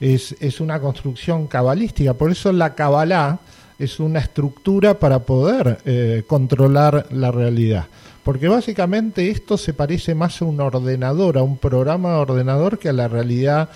es, 0.00 0.34
es, 0.40 0.60
una 0.60 0.80
construcción 0.80 1.46
cabalística, 1.46 2.14
por 2.14 2.32
eso 2.32 2.52
la 2.52 2.74
Kabbalah 2.74 3.38
es 3.78 4.00
una 4.00 4.18
estructura 4.18 4.98
para 4.98 5.20
poder 5.20 5.78
eh, 5.84 6.24
controlar 6.26 7.06
la 7.10 7.30
realidad. 7.30 7.86
Porque 8.22 8.48
básicamente 8.48 9.30
esto 9.30 9.56
se 9.56 9.72
parece 9.72 10.14
más 10.14 10.42
a 10.42 10.44
un 10.44 10.60
ordenador, 10.60 11.38
a 11.38 11.42
un 11.42 11.56
programa 11.56 12.10
de 12.10 12.16
ordenador 12.16 12.78
que 12.78 12.88
a 12.88 12.92
la 12.92 13.08
realidad 13.08 13.70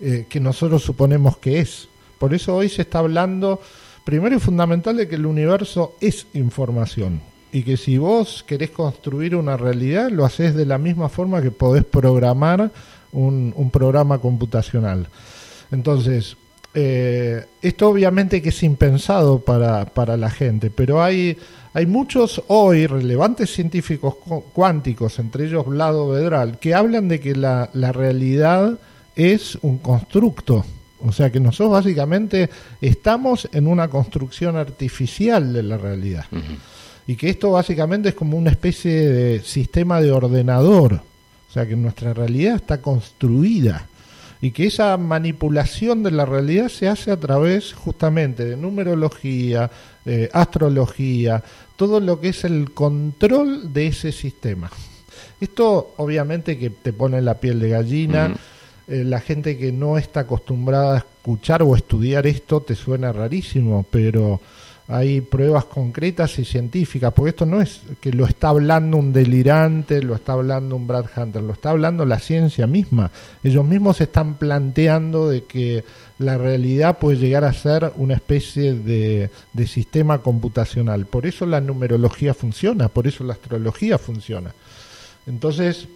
eh, 0.00 0.26
que 0.28 0.40
nosotros 0.40 0.82
suponemos 0.82 1.38
que 1.38 1.60
es. 1.60 1.88
Por 2.18 2.34
eso 2.34 2.56
hoy 2.56 2.68
se 2.68 2.82
está 2.82 2.98
hablando, 3.00 3.60
primero 4.04 4.36
y 4.36 4.40
fundamental, 4.40 4.96
de 4.96 5.08
que 5.08 5.16
el 5.16 5.26
universo 5.26 5.94
es 6.00 6.26
información. 6.34 7.20
Y 7.52 7.62
que 7.62 7.76
si 7.76 7.98
vos 7.98 8.44
querés 8.46 8.70
construir 8.70 9.34
una 9.34 9.56
realidad, 9.56 10.10
lo 10.10 10.24
haces 10.24 10.54
de 10.54 10.66
la 10.66 10.78
misma 10.78 11.08
forma 11.08 11.42
que 11.42 11.50
podés 11.50 11.84
programar 11.84 12.70
un, 13.12 13.52
un 13.56 13.70
programa 13.70 14.18
computacional. 14.18 15.08
Entonces, 15.72 16.36
eh, 16.72 17.44
esto 17.62 17.88
obviamente 17.88 18.40
que 18.40 18.50
es 18.50 18.62
impensado 18.62 19.40
para, 19.40 19.86
para 19.86 20.16
la 20.16 20.30
gente, 20.30 20.70
pero 20.70 21.02
hay, 21.02 21.36
hay 21.72 21.86
muchos 21.86 22.42
hoy 22.46 22.86
relevantes 22.86 23.52
científicos 23.52 24.14
cuánticos, 24.52 25.18
entre 25.18 25.46
ellos 25.46 25.66
Vlado 25.66 26.08
Vedral, 26.08 26.58
que 26.60 26.74
hablan 26.74 27.08
de 27.08 27.18
que 27.18 27.34
la, 27.34 27.70
la 27.72 27.90
realidad 27.90 28.78
es 29.16 29.58
un 29.62 29.78
constructo. 29.78 30.64
O 31.02 31.12
sea 31.12 31.30
que 31.30 31.40
nosotros 31.40 31.70
básicamente 31.70 32.50
estamos 32.80 33.48
en 33.52 33.66
una 33.66 33.88
construcción 33.88 34.56
artificial 34.56 35.52
de 35.52 35.62
la 35.62 35.78
realidad. 35.78 36.26
Y 37.06 37.16
que 37.16 37.30
esto 37.30 37.52
básicamente 37.52 38.10
es 38.10 38.14
como 38.14 38.36
una 38.36 38.50
especie 38.50 39.08
de 39.08 39.40
sistema 39.40 40.00
de 40.00 40.12
ordenador. 40.12 41.00
O 41.48 41.52
sea 41.52 41.66
que 41.66 41.74
nuestra 41.74 42.14
realidad 42.14 42.56
está 42.56 42.80
construida 42.80 43.86
y 44.42 44.52
que 44.52 44.66
esa 44.66 44.96
manipulación 44.96 46.02
de 46.02 46.12
la 46.12 46.24
realidad 46.24 46.68
se 46.68 46.88
hace 46.88 47.10
a 47.10 47.18
través 47.18 47.72
justamente 47.72 48.44
de 48.44 48.56
numerología, 48.56 49.70
astrología, 50.32 51.42
todo 51.76 51.98
lo 51.98 52.20
que 52.20 52.28
es 52.28 52.44
el 52.44 52.72
control 52.72 53.72
de 53.72 53.88
ese 53.88 54.12
sistema. 54.12 54.70
Esto 55.40 55.94
obviamente 55.96 56.58
que 56.58 56.70
te 56.70 56.92
pone 56.92 57.20
la 57.20 57.34
piel 57.34 57.58
de 57.58 57.70
gallina, 57.70 58.34
eh, 58.90 59.04
la 59.04 59.20
gente 59.20 59.56
que 59.56 59.70
no 59.70 59.96
está 59.96 60.20
acostumbrada 60.20 60.94
a 60.94 60.98
escuchar 60.98 61.62
o 61.62 61.76
estudiar 61.76 62.26
esto 62.26 62.60
te 62.60 62.74
suena 62.74 63.12
rarísimo, 63.12 63.86
pero 63.88 64.40
hay 64.88 65.20
pruebas 65.20 65.66
concretas 65.66 66.36
y 66.40 66.44
científicas, 66.44 67.12
porque 67.14 67.30
esto 67.30 67.46
no 67.46 67.60
es 67.60 67.82
que 68.00 68.10
lo 68.10 68.26
está 68.26 68.48
hablando 68.48 68.96
un 68.96 69.12
delirante, 69.12 70.02
lo 70.02 70.16
está 70.16 70.32
hablando 70.32 70.74
un 70.74 70.88
Brad 70.88 71.06
Hunter, 71.16 71.40
lo 71.40 71.52
está 71.52 71.70
hablando 71.70 72.04
la 72.04 72.18
ciencia 72.18 72.66
misma. 72.66 73.12
Ellos 73.44 73.64
mismos 73.64 74.00
están 74.00 74.34
planteando 74.34 75.28
de 75.28 75.44
que 75.44 75.84
la 76.18 76.36
realidad 76.36 76.98
puede 76.98 77.18
llegar 77.18 77.44
a 77.44 77.52
ser 77.52 77.92
una 77.94 78.14
especie 78.14 78.74
de, 78.74 79.30
de 79.52 79.66
sistema 79.68 80.18
computacional. 80.18 81.06
Por 81.06 81.24
eso 81.28 81.46
la 81.46 81.60
numerología 81.60 82.34
funciona, 82.34 82.88
por 82.88 83.06
eso 83.06 83.22
la 83.22 83.34
astrología 83.34 83.98
funciona. 83.98 84.52
Entonces, 85.28 85.86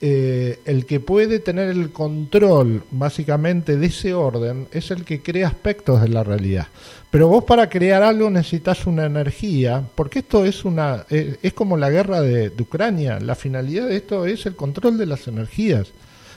eh, 0.00 0.60
el 0.64 0.86
que 0.86 1.00
puede 1.00 1.40
tener 1.40 1.70
el 1.70 1.90
control 1.90 2.84
básicamente 2.92 3.76
de 3.76 3.86
ese 3.86 4.14
orden 4.14 4.68
es 4.70 4.92
el 4.92 5.04
que 5.04 5.22
crea 5.22 5.48
aspectos 5.48 6.00
de 6.00 6.08
la 6.08 6.22
realidad. 6.22 6.68
Pero 7.10 7.26
vos 7.26 7.42
para 7.42 7.68
crear 7.68 8.04
algo 8.04 8.30
necesitas 8.30 8.86
una 8.86 9.06
energía, 9.06 9.82
porque 9.96 10.20
esto 10.20 10.44
es 10.44 10.64
una 10.64 11.04
eh, 11.10 11.38
es 11.42 11.52
como 11.52 11.76
la 11.76 11.90
guerra 11.90 12.20
de, 12.20 12.52
Ucrania. 12.60 13.18
La 13.18 13.34
finalidad 13.34 13.88
de 13.88 13.96
esto 13.96 14.24
es 14.24 14.46
el 14.46 14.54
control 14.54 14.98
de 14.98 15.06
las 15.06 15.26
energías. 15.26 15.88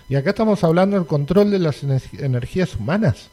Y 0.10 0.16
acá 0.16 0.32
estamos 0.32 0.64
hablando 0.64 0.98
del 0.98 1.06
control 1.06 1.52
de 1.52 1.60
las 1.60 1.84
energías 1.84 2.76
humanas. 2.76 3.30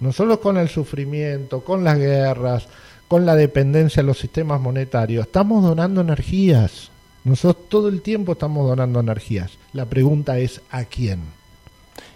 No 0.00 0.12
solo 0.12 0.40
con 0.40 0.56
el 0.56 0.70
sufrimiento, 0.70 1.60
con 1.60 1.84
las 1.84 1.98
guerras, 1.98 2.66
con 3.08 3.26
la 3.26 3.36
dependencia 3.36 4.02
de 4.02 4.06
los 4.06 4.18
sistemas 4.18 4.58
monetarios. 4.58 5.26
Estamos 5.26 5.62
donando 5.62 6.00
energías. 6.00 6.90
Nosotros 7.28 7.68
todo 7.68 7.88
el 7.88 8.00
tiempo 8.00 8.32
estamos 8.32 8.66
donando 8.66 9.00
energías. 9.00 9.52
La 9.72 9.84
pregunta 9.84 10.38
es 10.38 10.62
¿a 10.70 10.84
quién? 10.84 11.20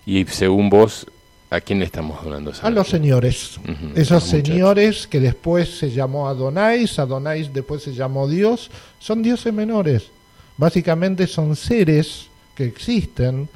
Y 0.06 0.24
según 0.24 0.70
vos, 0.70 1.06
¿a 1.50 1.60
quién 1.60 1.78
le 1.78 1.84
estamos 1.84 2.24
donando 2.24 2.52
A 2.62 2.70
los 2.70 2.88
señores. 2.88 3.60
Esos 3.94 4.24
señores 4.24 5.06
que 5.06 5.20
después 5.20 5.78
se 5.78 5.90
llamó 5.90 6.28
Adonais, 6.28 6.98
Adonais 6.98 7.52
después 7.52 7.82
se 7.82 7.92
llamó 7.92 8.26
Dios, 8.26 8.70
son 8.98 9.22
dioses 9.22 9.52
menores. 9.52 10.04
Básicamente 10.56 11.26
son 11.26 11.56
seres 11.56 12.28
que 12.54 12.64
existen 12.64 13.48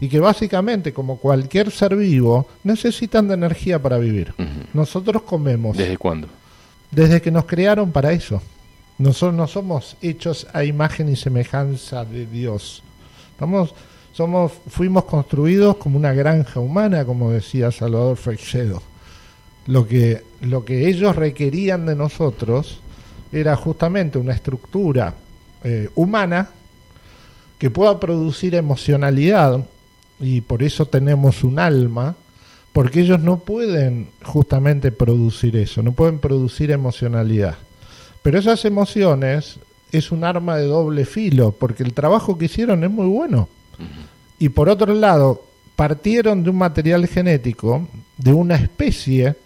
y 0.00 0.08
que 0.08 0.20
básicamente, 0.20 0.92
como 0.92 1.18
cualquier 1.18 1.70
ser 1.70 1.96
vivo, 1.96 2.48
necesitan 2.62 3.28
de 3.28 3.34
energía 3.34 3.80
para 3.80 3.98
vivir. 3.98 4.32
Nosotros 4.72 5.22
comemos. 5.22 5.76
¿Desde 5.76 5.96
cuándo? 5.96 6.28
Desde 6.90 7.20
que 7.20 7.30
nos 7.30 7.46
crearon 7.46 7.90
para 7.90 8.12
eso. 8.12 8.40
Nosotros 8.98 9.34
no 9.34 9.46
somos 9.46 9.96
hechos 10.02 10.46
a 10.52 10.64
imagen 10.64 11.08
y 11.08 11.16
semejanza 11.16 12.04
de 12.04 12.26
Dios. 12.26 12.82
somos, 14.12 14.52
fuimos 14.68 15.04
construidos 15.04 15.76
como 15.76 15.98
una 15.98 16.12
granja 16.12 16.60
humana, 16.60 17.04
como 17.04 17.30
decía 17.30 17.72
Salvador 17.72 18.16
Freixedo. 18.16 18.82
Lo 19.66 19.86
que, 19.86 20.22
lo 20.42 20.64
que 20.64 20.88
ellos 20.88 21.16
requerían 21.16 21.86
de 21.86 21.96
nosotros 21.96 22.80
era 23.32 23.56
justamente 23.56 24.18
una 24.18 24.34
estructura 24.34 25.14
eh, 25.64 25.88
humana 25.94 26.50
que 27.58 27.70
pueda 27.70 27.98
producir 27.98 28.54
emocionalidad, 28.54 29.64
y 30.20 30.40
por 30.42 30.62
eso 30.62 30.86
tenemos 30.86 31.42
un 31.42 31.58
alma, 31.58 32.14
porque 32.72 33.00
ellos 33.00 33.20
no 33.20 33.38
pueden 33.38 34.08
justamente 34.22 34.92
producir 34.92 35.56
eso, 35.56 35.82
no 35.82 35.92
pueden 35.92 36.18
producir 36.18 36.70
emocionalidad. 36.70 37.56
Pero 38.24 38.38
esas 38.38 38.64
emociones 38.64 39.58
es 39.92 40.10
un 40.10 40.24
arma 40.24 40.56
de 40.56 40.64
doble 40.64 41.04
filo, 41.04 41.52
porque 41.52 41.82
el 41.82 41.92
trabajo 41.92 42.38
que 42.38 42.46
hicieron 42.46 42.82
es 42.82 42.90
muy 42.90 43.06
bueno. 43.06 43.50
Y 44.38 44.48
por 44.48 44.70
otro 44.70 44.94
lado, 44.94 45.44
partieron 45.76 46.42
de 46.42 46.48
un 46.48 46.56
material 46.56 47.06
genético, 47.06 47.86
de 48.16 48.32
una 48.32 48.54
especie 48.54 49.36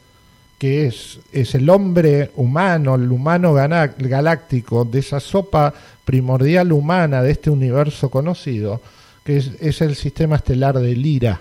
que 0.58 0.86
es, 0.86 1.18
es 1.32 1.56
el 1.56 1.68
hombre 1.68 2.30
humano, 2.36 2.94
el 2.94 3.10
humano 3.10 3.52
galáctico, 3.52 4.84
de 4.84 5.00
esa 5.00 5.18
sopa 5.18 5.74
primordial 6.04 6.70
humana 6.70 7.20
de 7.20 7.32
este 7.32 7.50
universo 7.50 8.10
conocido, 8.10 8.80
que 9.24 9.38
es, 9.38 9.50
es 9.60 9.80
el 9.80 9.96
sistema 9.96 10.36
estelar 10.36 10.78
de 10.78 10.94
Lira, 10.94 11.40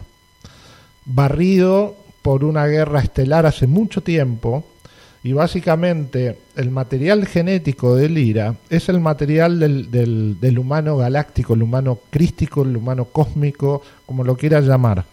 barrido 1.05 1.97
por 2.23 2.43
una 2.43 2.65
guerra 2.65 3.01
estelar 3.01 3.45
hace 3.45 3.67
mucho 3.67 4.01
tiempo, 4.01 4.65
y 5.27 5.33
básicamente 5.33 6.37
el 6.55 6.71
material 6.71 7.25
genético 7.25 7.97
del 7.97 8.17
IRA 8.17 8.55
es 8.69 8.87
el 8.87 9.01
material 9.01 9.59
del, 9.59 10.39
del, 10.39 10.57
humano 10.57 10.95
galáctico, 10.95 11.53
el 11.53 11.63
humano 11.63 11.99
crístico, 12.09 12.61
el 12.61 12.77
humano 12.77 13.09
cósmico, 13.11 13.81
como 14.05 14.23
lo 14.23 14.37
quieras 14.37 14.63
llamar. 14.63 15.03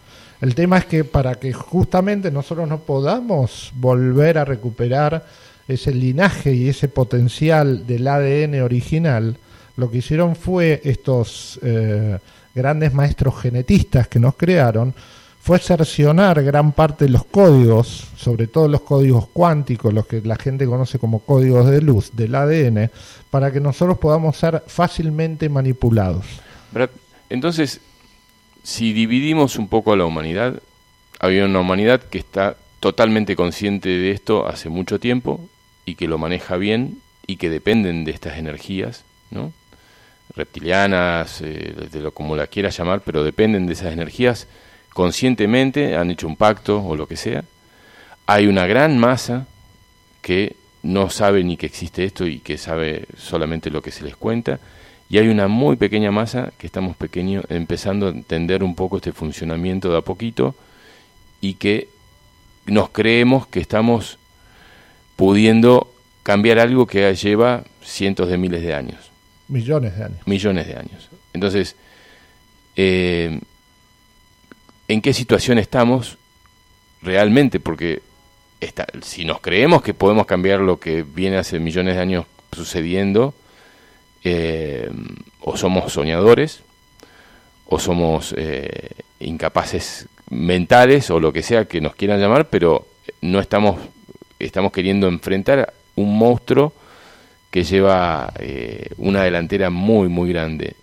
El 0.40 0.54
tema 0.54 0.78
es 0.78 0.84
que 0.84 1.02
para 1.02 1.34
que 1.34 1.52
justamente 1.52 2.30
nosotros 2.30 2.68
no 2.68 2.78
podamos 2.78 3.72
volver 3.74 4.38
a 4.38 4.44
recuperar 4.44 5.26
ese 5.66 5.92
linaje 5.92 6.54
y 6.54 6.68
ese 6.68 6.86
potencial 6.86 7.84
del 7.84 8.06
ADN 8.06 8.62
original, 8.62 9.36
lo 9.76 9.90
que 9.90 9.98
hicieron 9.98 10.36
fue 10.36 10.80
estos 10.84 11.58
eh, 11.60 12.18
grandes 12.54 12.94
maestros 12.94 13.40
genetistas 13.40 14.06
que 14.06 14.20
nos 14.20 14.36
crearon, 14.36 14.94
fue 15.44 15.58
cercionar 15.58 16.42
gran 16.42 16.72
parte 16.72 17.04
de 17.04 17.10
los 17.10 17.26
códigos, 17.26 18.08
sobre 18.16 18.46
todo 18.46 18.66
los 18.66 18.80
códigos 18.80 19.28
cuánticos, 19.28 19.92
los 19.92 20.06
que 20.06 20.22
la 20.22 20.36
gente 20.36 20.64
conoce 20.64 20.98
como 20.98 21.18
códigos 21.18 21.68
de 21.68 21.82
luz 21.82 22.12
del 22.14 22.34
ADN, 22.34 22.90
para 23.28 23.52
que 23.52 23.60
nosotros 23.60 23.98
podamos 23.98 24.38
ser 24.38 24.62
fácilmente 24.66 25.50
manipulados. 25.50 26.24
Entonces, 27.28 27.82
si 28.62 28.94
dividimos 28.94 29.56
un 29.56 29.68
poco 29.68 29.92
a 29.92 29.98
la 29.98 30.06
humanidad, 30.06 30.62
había 31.20 31.44
una 31.44 31.60
humanidad 31.60 32.00
que 32.00 32.16
está 32.16 32.56
totalmente 32.80 33.36
consciente 33.36 33.90
de 33.90 34.12
esto 34.12 34.46
hace 34.48 34.70
mucho 34.70 34.98
tiempo 34.98 35.46
y 35.84 35.96
que 35.96 36.08
lo 36.08 36.16
maneja 36.16 36.56
bien 36.56 37.02
y 37.26 37.36
que 37.36 37.50
dependen 37.50 38.06
de 38.06 38.12
estas 38.12 38.38
energías, 38.38 39.04
¿no? 39.30 39.52
reptilianas, 40.34 41.42
eh, 41.42 41.74
de 41.92 42.00
lo 42.00 42.12
como 42.12 42.34
la 42.34 42.46
quieras 42.46 42.78
llamar, 42.78 43.02
pero 43.04 43.22
dependen 43.22 43.66
de 43.66 43.74
esas 43.74 43.92
energías 43.92 44.48
conscientemente 44.94 45.96
han 45.96 46.10
hecho 46.10 46.26
un 46.26 46.36
pacto 46.36 46.82
o 46.82 46.96
lo 46.96 47.06
que 47.06 47.16
sea. 47.16 47.44
Hay 48.26 48.46
una 48.46 48.66
gran 48.66 48.96
masa 48.96 49.46
que 50.22 50.56
no 50.82 51.10
sabe 51.10 51.44
ni 51.44 51.58
que 51.58 51.66
existe 51.66 52.04
esto 52.04 52.26
y 52.26 52.38
que 52.38 52.56
sabe 52.56 53.06
solamente 53.18 53.70
lo 53.70 53.82
que 53.82 53.90
se 53.90 54.04
les 54.04 54.16
cuenta. 54.16 54.60
Y 55.10 55.18
hay 55.18 55.28
una 55.28 55.48
muy 55.48 55.76
pequeña 55.76 56.10
masa 56.10 56.52
que 56.56 56.66
estamos 56.66 56.96
pequeño, 56.96 57.42
empezando 57.50 58.06
a 58.06 58.10
entender 58.10 58.64
un 58.64 58.74
poco 58.74 58.96
este 58.96 59.12
funcionamiento 59.12 59.90
de 59.90 59.98
a 59.98 60.00
poquito 60.00 60.54
y 61.40 61.54
que 61.54 61.88
nos 62.66 62.88
creemos 62.90 63.46
que 63.46 63.60
estamos 63.60 64.18
pudiendo 65.16 65.92
cambiar 66.22 66.58
algo 66.58 66.86
que 66.86 67.14
lleva 67.14 67.64
cientos 67.82 68.28
de 68.28 68.38
miles 68.38 68.62
de 68.62 68.74
años. 68.74 69.10
Millones 69.48 69.98
de 69.98 70.04
años. 70.04 70.20
Millones 70.26 70.66
de 70.66 70.76
años. 70.76 71.10
Entonces, 71.34 71.76
eh, 72.76 73.40
en 74.88 75.00
qué 75.00 75.12
situación 75.12 75.58
estamos 75.58 76.18
realmente, 77.02 77.60
porque 77.60 78.02
si 79.02 79.24
nos 79.24 79.40
creemos 79.40 79.82
que 79.82 79.94
podemos 79.94 80.26
cambiar 80.26 80.60
lo 80.60 80.78
que 80.78 81.02
viene 81.02 81.36
hace 81.36 81.58
millones 81.58 81.96
de 81.96 82.00
años 82.00 82.26
sucediendo, 82.52 83.34
eh, 84.22 84.90
o 85.40 85.56
somos 85.56 85.92
soñadores, 85.92 86.62
o 87.66 87.78
somos 87.78 88.34
eh, 88.36 88.90
incapaces 89.20 90.06
mentales, 90.30 91.10
o 91.10 91.20
lo 91.20 91.32
que 91.32 91.42
sea 91.42 91.66
que 91.66 91.80
nos 91.80 91.94
quieran 91.94 92.20
llamar, 92.20 92.48
pero 92.48 92.86
no 93.20 93.40
estamos, 93.40 93.78
estamos 94.38 94.72
queriendo 94.72 95.08
enfrentar 95.08 95.72
un 95.96 96.16
monstruo 96.16 96.72
que 97.50 97.64
lleva 97.64 98.32
eh, 98.38 98.88
una 98.96 99.22
delantera 99.22 99.70
muy, 99.70 100.08
muy 100.08 100.30
grande. 100.30 100.74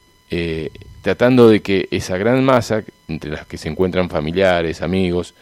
Tratando 1.01 1.49
de 1.49 1.61
que 1.61 1.87
esa 1.91 2.17
gran 2.17 2.43
masa, 2.43 2.83
entre 3.07 3.31
las 3.31 3.45
que 3.45 3.57
se 3.57 3.69
encuentran 3.69 4.09
familiares, 4.09 4.81
amigos, 4.81 5.33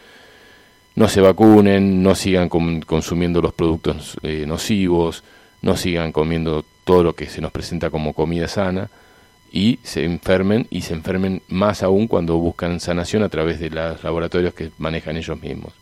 no 0.96 1.08
se 1.08 1.20
vacunen, 1.20 2.02
no 2.02 2.14
sigan 2.14 2.48
consumiendo 2.48 3.40
los 3.40 3.52
productos 3.52 4.16
nocivos, 4.46 5.22
no 5.62 5.76
sigan 5.76 6.12
comiendo 6.12 6.64
todo 6.84 7.02
lo 7.02 7.14
que 7.14 7.26
se 7.26 7.40
nos 7.40 7.52
presenta 7.52 7.90
como 7.90 8.12
comida 8.12 8.48
sana 8.48 8.90
y 9.52 9.78
se 9.82 10.04
enfermen 10.04 10.66
y 10.70 10.82
se 10.82 10.94
enfermen 10.94 11.42
más 11.48 11.82
aún 11.82 12.06
cuando 12.06 12.36
buscan 12.38 12.80
sanación 12.80 13.22
a 13.22 13.28
través 13.28 13.60
de 13.60 13.70
los 13.70 14.02
laboratorios 14.02 14.54
que 14.54 14.70
manejan 14.78 15.16
ellos 15.16 15.40
mismos. 15.40 15.72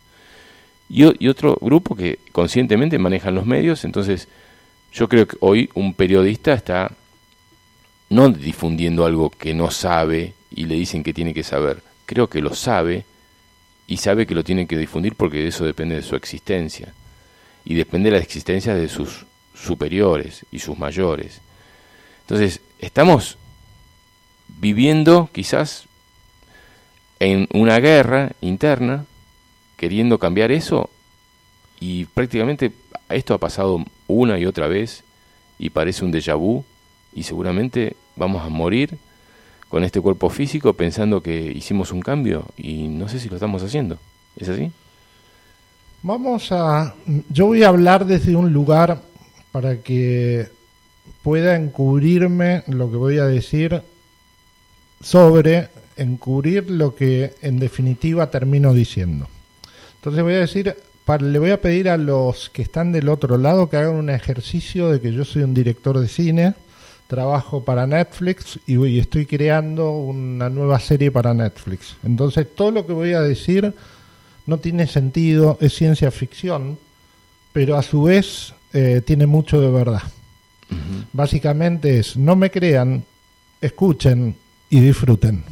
Y, 0.89 1.03
y, 1.23 1.27
otro 1.27 1.57
grupo 1.61 1.95
que 1.95 2.17
conscientemente 2.31 2.97
manejan 2.97 3.35
los 3.35 3.45
medios, 3.45 3.85
entonces 3.85 4.27
yo 4.91 5.07
creo 5.07 5.27
que 5.27 5.37
hoy 5.39 5.69
un 5.75 5.93
periodista 5.93 6.53
está 6.53 6.91
no 8.09 8.29
difundiendo 8.29 9.05
algo 9.05 9.29
que 9.29 9.53
no 9.53 9.71
sabe 9.71 10.33
y 10.51 10.65
le 10.65 10.75
dicen 10.75 11.03
que 11.03 11.13
tiene 11.13 11.33
que 11.33 11.43
saber, 11.43 11.81
creo 12.05 12.27
que 12.27 12.41
lo 12.41 12.55
sabe 12.55 13.05
y 13.87 13.97
sabe 13.97 14.25
que 14.25 14.35
lo 14.35 14.43
tiene 14.43 14.67
que 14.67 14.77
difundir 14.77 15.15
porque 15.15 15.47
eso 15.47 15.65
depende 15.65 15.95
de 15.95 16.01
su 16.01 16.15
existencia 16.15 16.93
y 17.65 17.75
depende 17.75 18.09
de 18.09 18.17
la 18.17 18.23
existencia 18.23 18.73
de 18.73 18.87
sus 18.87 19.25
superiores 19.53 20.45
y 20.51 20.59
sus 20.59 20.77
mayores. 20.77 21.41
Entonces, 22.21 22.61
estamos 22.79 23.37
viviendo 24.47 25.29
quizás 25.31 25.85
en 27.19 27.47
una 27.53 27.79
guerra 27.79 28.31
interna, 28.41 29.05
queriendo 29.77 30.17
cambiar 30.17 30.51
eso, 30.51 30.89
y 31.79 32.05
prácticamente 32.05 32.71
esto 33.09 33.33
ha 33.33 33.37
pasado 33.37 33.83
una 34.07 34.39
y 34.39 34.45
otra 34.45 34.67
vez 34.67 35.03
y 35.57 35.69
parece 35.69 36.05
un 36.05 36.11
déjà 36.11 36.35
vu, 36.35 36.63
y 37.13 37.23
seguramente 37.23 37.95
vamos 38.15 38.45
a 38.45 38.49
morir 38.49 38.97
con 39.67 39.83
este 39.83 40.01
cuerpo 40.01 40.29
físico 40.29 40.73
pensando 40.73 41.21
que 41.21 41.51
hicimos 41.51 41.91
un 41.91 42.01
cambio 42.01 42.45
y 42.57 42.87
no 42.87 43.07
sé 43.07 43.19
si 43.19 43.29
lo 43.29 43.35
estamos 43.35 43.63
haciendo. 43.63 43.99
¿Es 44.35 44.49
así? 44.49 44.71
Vamos 46.01 46.51
a... 46.51 46.95
Yo 47.29 47.47
voy 47.47 47.63
a 47.63 47.69
hablar 47.69 48.05
desde 48.05 48.35
un 48.35 48.53
lugar 48.53 49.01
para 49.51 49.77
que 49.77 50.47
pueda 51.21 51.55
encubrirme 51.55 52.63
lo 52.67 52.89
que 52.89 52.97
voy 52.97 53.17
a 53.17 53.25
decir 53.25 53.81
sobre 55.01 55.69
encubrir 55.97 56.69
lo 56.69 56.95
que 56.95 57.33
en 57.41 57.59
definitiva 57.59 58.31
termino 58.31 58.73
diciendo. 58.73 59.27
Entonces 59.95 60.23
voy 60.23 60.33
a 60.33 60.39
decir, 60.39 60.75
le 61.19 61.39
voy 61.39 61.51
a 61.51 61.61
pedir 61.61 61.89
a 61.89 61.97
los 61.97 62.49
que 62.49 62.61
están 62.61 62.91
del 62.91 63.09
otro 63.09 63.37
lado 63.37 63.69
que 63.69 63.77
hagan 63.77 63.95
un 63.95 64.09
ejercicio 64.09 64.89
de 64.89 65.01
que 65.01 65.11
yo 65.11 65.25
soy 65.25 65.43
un 65.43 65.53
director 65.53 65.99
de 65.99 66.07
cine, 66.07 66.53
trabajo 67.09 67.63
para 67.63 67.87
Netflix 67.87 68.59
y, 68.67 68.77
y 68.85 68.99
estoy 68.99 69.25
creando 69.25 69.91
una 69.91 70.47
nueva 70.49 70.79
serie 70.79 71.11
para 71.11 71.33
Netflix. 71.33 71.97
Entonces 72.03 72.47
todo 72.55 72.71
lo 72.71 72.85
que 72.85 72.93
voy 72.93 73.13
a 73.13 73.21
decir 73.21 73.73
no 74.45 74.59
tiene 74.59 74.87
sentido, 74.87 75.57
es 75.59 75.73
ciencia 75.73 76.11
ficción, 76.11 76.77
pero 77.51 77.77
a 77.77 77.81
su 77.81 78.03
vez 78.03 78.53
eh, 78.73 79.01
tiene 79.05 79.25
mucho 79.25 79.59
de 79.59 79.71
verdad. 79.71 80.03
Básicamente 81.13 81.97
es, 81.99 82.15
no 82.15 82.35
me 82.35 82.51
crean, 82.51 83.03
escuchen 83.59 84.35
y 84.69 84.79
disfruten. 84.79 85.43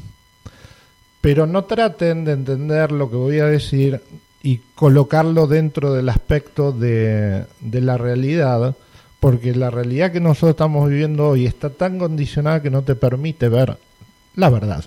Pero 1.22 1.48
no 1.48 1.66
traten 1.66 2.24
de 2.24 2.34
entender 2.34 2.92
lo 2.92 3.10
que 3.10 3.16
voy 3.16 3.40
a 3.40 3.46
decir 3.46 4.02
y 4.44 4.62
colocarlo 4.76 5.48
dentro 5.48 5.94
del 5.94 6.10
aspecto 6.10 6.72
de, 6.72 7.48
la 7.60 7.98
realidad, 7.98 8.76
porque 9.20 9.56
la 9.56 9.70
realidad 9.70 10.12
que 10.12 10.20
nosotros 10.20 10.52
estamos 10.52 10.90
viviendo 10.90 11.30
hoy 11.30 11.46
está 11.46 11.70
tan 11.70 11.98
condicionada 11.98 12.62
que 12.62 12.70
no 12.70 12.84
te 12.84 12.96
permite 12.96 13.50
ver 13.50 13.78
la 14.38 14.50
verdad. 14.50 14.86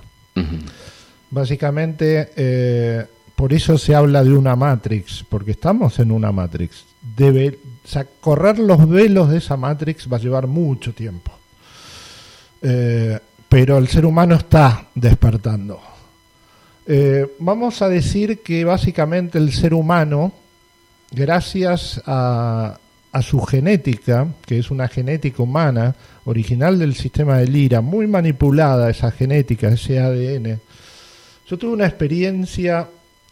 Básicamente, 1.30 2.30
eh, 2.34 3.04
por 3.36 3.52
eso 3.52 3.76
se 3.76 3.94
habla 3.94 4.24
de 4.24 4.32
una 4.32 4.56
Matrix, 4.56 5.24
porque 5.28 5.50
estamos 5.50 5.98
en 5.98 6.10
una 6.10 6.32
Matrix. 6.32 6.84
Debe, 7.16 7.58
correr 8.20 8.58
los 8.58 8.88
velos 8.88 9.28
de 9.28 9.38
esa 9.38 9.56
Matrix 9.56 10.10
va 10.10 10.16
a 10.16 10.20
llevar 10.20 10.46
mucho 10.46 10.94
tiempo. 10.94 11.32
Eh, 12.62 13.18
pero 13.48 13.76
el 13.76 13.88
ser 13.88 14.06
humano 14.06 14.36
está 14.36 14.86
despertando. 14.94 15.80
Eh, 16.86 17.36
vamos 17.40 17.82
a 17.82 17.88
decir 17.88 18.42
que 18.42 18.64
básicamente 18.64 19.38
el 19.38 19.52
ser 19.52 19.74
humano, 19.74 20.32
gracias 21.10 22.00
a, 22.06 22.78
a, 23.12 23.22
su 23.22 23.40
genética, 23.42 24.28
que 24.46 24.58
es 24.58 24.70
una 24.70 24.88
genética 24.88 25.42
humana, 25.42 25.94
original 26.24 26.78
del 26.78 26.94
sistema 26.94 27.38
de 27.38 27.46
Lira, 27.46 27.80
muy 27.80 28.06
manipulada 28.06 28.90
esa 28.90 29.10
genética, 29.10 29.68
ese 29.68 29.98
ADN, 29.98 30.60
yo 31.46 31.58
tuve 31.58 31.72
una 31.72 31.86
experiencia 31.86 32.88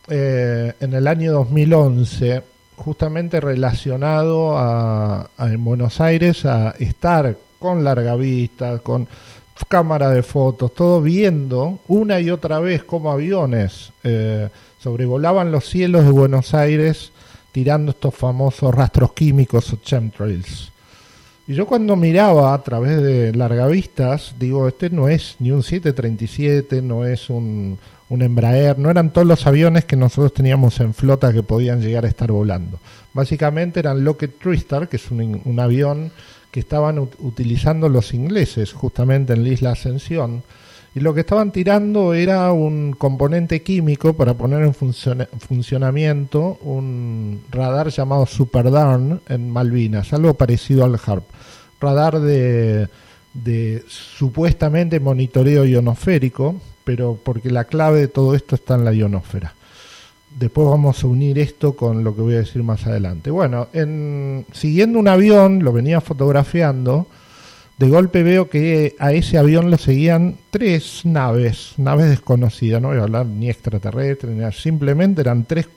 eh, 0.08 0.72
en 0.80 0.94
el 0.94 1.06
año 1.06 1.32
2011 1.32 2.42
justamente 2.74 3.40
relacionado 3.40 4.56
a, 4.56 5.30
en 5.38 5.64
Buenos 5.64 6.00
Aires 6.00 6.44
a 6.44 6.70
estar 6.78 7.36
con 7.58 7.84
larga 7.84 8.16
vista, 8.16 8.78
con 8.78 9.06
cámara 9.68 10.10
de 10.10 10.22
fotos, 10.22 10.72
todo 10.74 11.02
viendo 11.02 11.80
una 11.88 12.20
y 12.20 12.30
otra 12.30 12.60
vez 12.60 12.84
cómo 12.84 13.10
aviones 13.10 13.92
eh, 14.04 14.48
sobrevolaban 14.78 15.50
los 15.50 15.68
cielos 15.68 16.04
de 16.04 16.10
Buenos 16.10 16.54
Aires 16.54 17.12
tirando 17.52 17.90
estos 17.90 18.14
famosos 18.14 18.74
rastros 18.74 19.12
químicos 19.12 19.72
o 19.72 19.76
chemtrails. 19.76 20.72
Y 21.46 21.54
yo 21.54 21.66
cuando 21.66 21.96
miraba 21.96 22.52
a 22.52 22.62
través 22.62 23.02
de 23.02 23.32
largavistas, 23.32 24.34
digo, 24.38 24.68
este 24.68 24.90
no 24.90 25.08
es 25.08 25.36
ni 25.38 25.50
un 25.50 25.62
737, 25.62 26.82
no 26.82 27.06
es 27.06 27.30
un, 27.30 27.78
un 28.10 28.22
Embraer, 28.22 28.78
no 28.78 28.90
eran 28.90 29.12
todos 29.12 29.26
los 29.26 29.46
aviones 29.46 29.84
que 29.84 29.96
nosotros 29.96 30.32
teníamos 30.32 30.80
en 30.80 30.94
flota 30.94 31.32
que 31.32 31.42
podían 31.42 31.80
llegar 31.80 32.04
a 32.04 32.08
estar 32.08 32.32
volando. 32.32 32.78
Básicamente 33.12 33.80
eran 33.80 34.04
Lockheed 34.04 34.30
Tristar, 34.40 34.88
que 34.88 34.96
es 34.96 35.10
un, 35.10 35.60
avión 35.60 36.10
que 36.50 36.60
estaban 36.60 36.98
utilizando 36.98 37.88
los 37.88 38.14
ingleses 38.14 38.72
justamente 38.72 39.34
en 39.34 39.42
la 39.42 39.48
isla 39.50 39.72
Ascensión, 39.72 40.42
y 40.98 41.00
lo 41.00 41.14
que 41.14 41.20
estaban 41.20 41.52
tirando 41.52 42.12
era 42.12 42.50
un 42.50 42.92
componente 42.92 43.62
químico 43.62 44.14
para 44.14 44.34
poner 44.34 44.64
en 44.64 44.74
funcionamiento 44.74 46.58
un 46.62 47.42
radar 47.52 47.90
llamado 47.90 48.26
Super 48.26 48.68
Darn 48.68 49.20
en 49.28 49.48
Malvinas, 49.48 50.12
algo 50.12 50.34
parecido 50.34 50.84
al 50.84 50.98
HARP. 50.98 51.22
Radar 51.80 52.18
de, 52.18 52.88
de 53.32 53.84
supuestamente 53.86 54.98
monitoreo 54.98 55.64
ionosférico, 55.64 56.56
pero 56.82 57.16
porque 57.22 57.52
la 57.52 57.62
clave 57.62 58.00
de 58.00 58.08
todo 58.08 58.34
esto 58.34 58.56
está 58.56 58.74
en 58.74 58.84
la 58.84 58.92
ionosfera. 58.92 59.54
Después 60.36 60.66
vamos 60.66 61.04
a 61.04 61.06
unir 61.06 61.38
esto 61.38 61.76
con 61.76 62.02
lo 62.02 62.16
que 62.16 62.22
voy 62.22 62.34
a 62.34 62.38
decir 62.38 62.64
más 62.64 62.88
adelante. 62.88 63.30
Bueno, 63.30 63.68
en, 63.72 64.46
siguiendo 64.50 64.98
un 64.98 65.06
avión, 65.06 65.62
lo 65.62 65.72
venía 65.72 66.00
fotografiando, 66.00 67.06
de 67.78 67.88
golpe 67.88 68.24
veo 68.24 68.50
que 68.50 68.96
a 68.98 69.12
ese 69.12 69.38
avión 69.38 69.70
lo 69.70 69.78
seguían 69.78 70.36
tres 70.50 71.02
naves, 71.04 71.74
naves 71.76 72.10
desconocidas, 72.10 72.82
no 72.82 72.88
voy 72.88 72.98
a 72.98 73.02
hablar 73.02 73.26
ni 73.26 73.48
extraterrestres, 73.48 74.34
ni 74.34 74.52
simplemente 74.52 75.20
eran 75.20 75.44
tres 75.44 75.68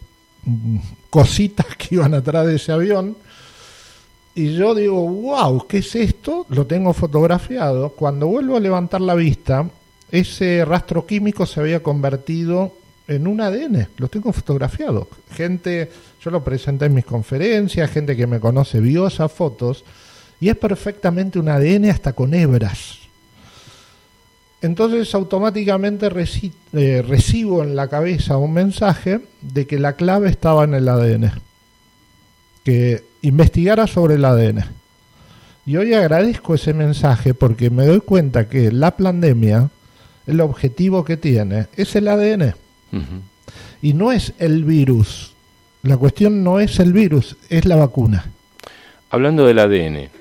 mm, 0.43 0.77
cositas 1.11 1.67
que 1.77 1.95
iban 1.95 2.15
atrás 2.15 2.47
de 2.47 2.55
ese 2.55 2.71
avión. 2.71 3.15
Y 4.33 4.55
yo 4.55 4.73
digo, 4.73 5.07
wow, 5.07 5.67
¿qué 5.67 5.79
es 5.79 5.93
esto? 5.93 6.47
Lo 6.49 6.65
tengo 6.65 6.93
fotografiado. 6.93 7.89
Cuando 7.89 8.27
vuelvo 8.27 8.57
a 8.57 8.61
levantar 8.61 9.01
la 9.01 9.13
vista, 9.13 9.69
ese 10.09 10.65
rastro 10.65 11.05
químico 11.05 11.45
se 11.45 11.59
había 11.59 11.83
convertido 11.83 12.73
en 13.07 13.27
un 13.27 13.41
ADN, 13.41 13.89
lo 13.97 14.07
tengo 14.07 14.31
fotografiado. 14.31 15.07
Gente, 15.33 15.91
yo 16.23 16.31
lo 16.31 16.43
presenté 16.43 16.85
en 16.85 16.95
mis 16.95 17.05
conferencias, 17.05 17.91
gente 17.91 18.15
que 18.15 18.25
me 18.25 18.39
conoce 18.39 18.79
vio 18.79 19.05
esas 19.05 19.31
fotos 19.31 19.83
y 20.41 20.49
es 20.49 20.57
perfectamente 20.57 21.39
un 21.39 21.47
ADN 21.47 21.91
hasta 21.91 22.13
con 22.13 22.33
hebras. 22.33 22.97
Entonces 24.61 25.13
automáticamente 25.15 26.09
eh, 26.73 27.03
recibo 27.07 27.63
en 27.63 27.75
la 27.75 27.87
cabeza 27.87 28.37
un 28.37 28.53
mensaje 28.53 29.21
de 29.41 29.65
que 29.65 29.79
la 29.79 29.93
clave 29.93 30.29
estaba 30.29 30.65
en 30.65 30.73
el 30.73 30.89
ADN, 30.89 31.31
que 32.63 33.03
investigara 33.21 33.87
sobre 33.87 34.15
el 34.15 34.25
ADN. 34.25 34.65
Y 35.65 35.77
hoy 35.77 35.93
agradezco 35.93 36.55
ese 36.55 36.73
mensaje 36.73 37.33
porque 37.35 37.69
me 37.69 37.85
doy 37.85 38.01
cuenta 38.01 38.49
que 38.49 38.71
la 38.71 38.97
pandemia 38.97 39.69
el 40.25 40.41
objetivo 40.41 41.03
que 41.03 41.17
tiene 41.17 41.67
es 41.75 41.95
el 41.95 42.07
ADN. 42.07 42.55
Y 43.81 43.93
no 43.93 44.11
es 44.11 44.33
el 44.39 44.63
virus, 44.63 45.33
La 45.83 45.97
cuestión 45.97 46.43
no 46.43 46.59
es 46.59 46.79
el 46.79 46.93
virus, 46.93 47.37
es 47.49 47.65
la 47.65 47.75
vacuna. 47.75 48.25
Hablando 49.09 49.47
del 49.47 49.57
ADN, 49.57 50.20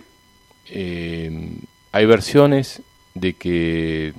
eh, 0.71 1.59
hay 1.93 2.07
versiones 2.07 2.83
de 3.15 3.35
que 3.35 4.15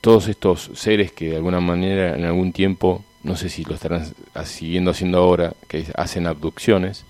todos 0.00 0.28
estos 0.28 0.70
seres 0.74 1.12
que 1.12 1.30
de 1.30 1.36
alguna 1.36 1.60
manera 1.60 2.14
en 2.14 2.24
algún 2.24 2.52
tiempo, 2.52 3.04
no 3.22 3.36
sé 3.36 3.48
si 3.48 3.64
lo 3.64 3.74
estarán 3.74 4.14
siguiendo 4.44 4.90
haciendo 4.90 5.18
ahora, 5.18 5.54
que 5.66 5.86
hacen 5.96 6.26
abducciones, 6.26 7.04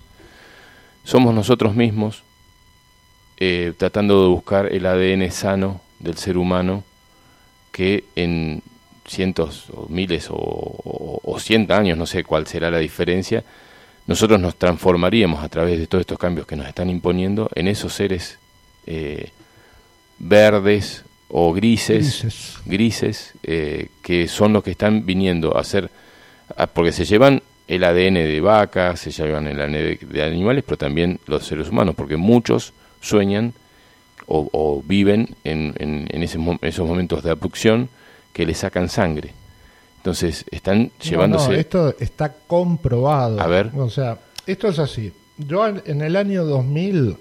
somos 1.03 1.35
nosotros 1.35 1.75
mismos 1.75 2.23
eh, 3.37 3.73
tratando 3.77 4.23
de 4.23 4.29
buscar 4.29 4.73
el 4.73 4.85
ADN 4.85 5.29
sano 5.31 5.81
del 5.99 6.17
ser 6.17 6.37
humano 6.37 6.83
que 7.71 8.05
en 8.15 8.63
cientos 9.05 9.69
o 9.71 9.87
miles 9.89 10.29
o, 10.31 10.35
o, 10.35 11.37
años, 11.69 11.97
no 11.97 12.05
sé 12.05 12.23
cuál 12.23 12.47
será 12.47 12.71
la 12.71 12.79
diferencia, 12.79 13.43
nosotros 14.07 14.39
nos 14.39 14.55
transformaríamos 14.55 15.43
a 15.43 15.49
través 15.49 15.79
de 15.79 15.87
todos 15.87 16.01
estos 16.01 16.17
cambios 16.17 16.47
que 16.47 16.55
nos 16.55 16.67
están 16.67 16.89
imponiendo 16.89 17.49
en 17.55 17.67
esos 17.67 17.93
seres 17.93 18.39
eh, 18.85 19.29
verdes 20.19 21.03
o 21.29 21.53
grises, 21.53 22.59
grises, 22.65 23.33
eh, 23.43 23.89
que 24.01 24.27
son 24.27 24.53
los 24.53 24.63
que 24.63 24.71
están 24.71 25.05
viniendo 25.05 25.57
a 25.57 25.61
hacer, 25.61 25.89
porque 26.73 26.91
se 26.91 27.05
llevan 27.05 27.41
el 27.67 27.83
ADN 27.83 28.13
de 28.13 28.41
vacas, 28.41 28.99
se 28.99 29.11
llevan 29.11 29.47
el 29.47 29.59
ADN 29.59 29.97
de, 30.11 30.23
animales, 30.23 30.63
pero 30.65 30.77
también 30.77 31.19
los 31.25 31.45
seres 31.45 31.69
humanos, 31.69 31.95
porque 31.95 32.15
muchos 32.15 32.73
sueñan 33.01 33.53
o, 34.27 34.83
viven 34.85 35.35
en, 35.43 35.73
en, 35.77 36.23
esos 36.23 36.87
momentos 36.87 37.23
de 37.23 37.31
abducción 37.31 37.89
que 38.33 38.45
le 38.45 38.53
sacan 38.53 38.89
sangre. 38.89 39.33
Entonces, 39.97 40.45
están 40.51 40.91
llevándose... 41.01 41.49
No, 41.49 41.55
esto 41.55 41.95
está 41.99 42.33
comprobado. 42.47 43.39
A 43.39 43.47
ver. 43.47 43.71
O 43.75 43.89
sea, 43.89 44.19
esto 44.45 44.67
es 44.67 44.79
así. 44.79 45.11
Yo 45.37 45.67
en 45.67 46.01
el 46.01 46.15
año 46.15 46.45
2000 46.45 47.17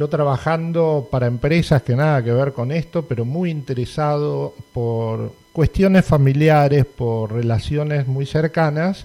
yo 0.00 0.08
trabajando 0.08 1.08
para 1.10 1.26
empresas 1.26 1.82
que 1.82 1.94
nada 1.94 2.24
que 2.24 2.32
ver 2.32 2.54
con 2.54 2.72
esto, 2.72 3.04
pero 3.04 3.26
muy 3.26 3.50
interesado 3.50 4.54
por 4.72 5.34
cuestiones 5.52 6.06
familiares, 6.06 6.86
por 6.86 7.34
relaciones 7.34 8.06
muy 8.06 8.24
cercanas, 8.24 9.04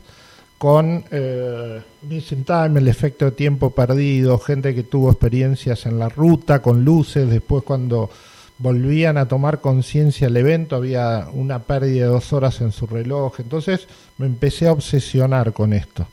con 0.57 1.03
eh, 1.11 1.81
el 2.01 2.87
efecto 2.87 3.25
de 3.25 3.31
tiempo 3.31 3.71
perdido, 3.71 4.39
gente 4.39 4.73
que 4.73 4.83
tuvo 4.83 5.11
experiencias 5.11 5.85
en 5.85 5.99
la 5.99 6.07
ruta 6.07 6.61
con 6.61 6.85
luces, 6.85 7.29
después 7.29 7.63
cuando 7.63 8.09
volvían 8.57 9.17
a 9.17 9.27
tomar 9.27 9.59
conciencia 9.59 10.27
del 10.27 10.37
evento 10.37 10.77
había 10.77 11.27
una 11.33 11.59
pérdida 11.59 12.05
de 12.05 12.11
dos 12.13 12.31
horas 12.31 12.61
en 12.61 12.71
su 12.71 12.87
reloj, 12.87 13.41
entonces 13.41 13.85
me 14.17 14.27
empecé 14.27 14.69
a 14.69 14.71
obsesionar 14.71 15.51
con 15.51 15.73
esto. 15.73 16.07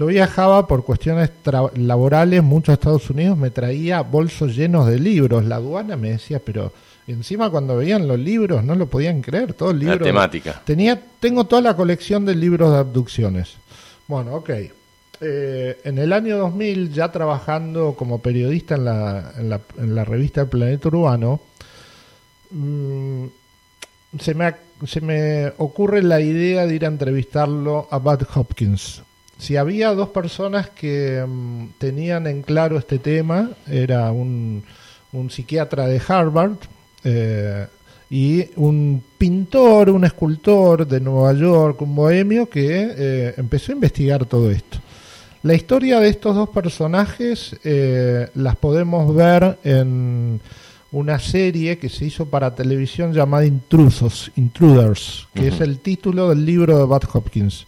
Yo 0.00 0.06
viajaba 0.06 0.66
por 0.66 0.82
cuestiones 0.82 1.30
laborales 1.74 2.42
mucho 2.42 2.72
a 2.72 2.74
Estados 2.76 3.10
Unidos, 3.10 3.36
me 3.36 3.50
traía 3.50 4.00
bolsos 4.00 4.56
llenos 4.56 4.86
de 4.86 4.98
libros. 4.98 5.44
La 5.44 5.56
aduana 5.56 5.94
me 5.98 6.12
decía, 6.12 6.40
pero 6.42 6.72
encima 7.06 7.50
cuando 7.50 7.76
veían 7.76 8.08
los 8.08 8.18
libros 8.18 8.64
no 8.64 8.74
lo 8.76 8.86
podían 8.86 9.20
creer, 9.20 9.52
todo 9.52 9.72
el 9.72 9.80
libro. 9.80 9.96
La 9.96 10.04
temática. 10.04 10.62
Tenía, 10.64 10.98
tengo 11.20 11.44
toda 11.44 11.60
la 11.60 11.76
colección 11.76 12.24
de 12.24 12.34
libros 12.34 12.72
de 12.72 12.78
abducciones. 12.78 13.56
Bueno, 14.08 14.36
ok. 14.36 14.50
Eh, 15.20 15.80
en 15.84 15.98
el 15.98 16.14
año 16.14 16.38
2000, 16.38 16.94
ya 16.94 17.12
trabajando 17.12 17.94
como 17.94 18.22
periodista 18.22 18.76
en 18.76 18.86
la, 18.86 19.32
en 19.36 19.50
la, 19.50 19.60
en 19.76 19.94
la 19.94 20.06
revista 20.06 20.40
El 20.40 20.48
Planeta 20.48 20.88
Urbano, 20.88 21.42
mm, 22.52 23.24
se, 24.18 24.32
me, 24.32 24.54
se 24.86 25.02
me 25.02 25.52
ocurre 25.58 26.02
la 26.02 26.22
idea 26.22 26.64
de 26.64 26.74
ir 26.74 26.86
a 26.86 26.88
entrevistarlo 26.88 27.86
a 27.90 27.98
Bud 27.98 28.22
Hopkins, 28.34 29.02
si 29.40 29.56
había 29.56 29.94
dos 29.94 30.10
personas 30.10 30.68
que 30.70 31.24
mm, 31.26 31.78
tenían 31.78 32.26
en 32.26 32.42
claro 32.42 32.76
este 32.76 32.98
tema, 32.98 33.50
era 33.66 34.12
un, 34.12 34.62
psiquiatra 35.30 35.86
de 35.86 36.00
Harvard 36.06 36.56
eh, 37.02 37.66
y 38.10 38.44
un 38.56 39.02
pintor, 39.16 39.90
un 39.90 40.04
escultor 40.04 40.86
de 40.86 41.00
Nueva 41.00 41.32
York, 41.32 41.80
un 41.80 41.94
bohemio 41.94 42.48
que 42.48 42.92
eh, 42.96 43.34
empezó 43.38 43.72
a 43.72 43.76
investigar 43.76 44.26
todo 44.26 44.50
esto. 44.50 44.78
La 45.42 45.54
historia 45.54 45.98
de 46.00 46.10
estos 46.10 46.36
dos 46.36 46.50
personajes 46.50 47.56
eh, 47.64 48.28
las 48.34 48.56
podemos 48.56 49.14
ver 49.14 49.58
en 49.64 50.38
una 50.92 51.18
serie 51.18 51.78
que 51.78 51.88
se 51.88 52.04
hizo 52.04 52.26
para 52.26 52.54
televisión 52.54 53.14
llamada 53.14 53.46
Intrusos, 53.46 54.30
Intruders, 54.36 55.28
que 55.32 55.48
es 55.48 55.60
el 55.62 55.78
título 55.78 56.28
del 56.28 56.44
libro 56.44 56.76
de 56.78 56.84
Bud 56.84 57.04
Hopkins 57.14 57.66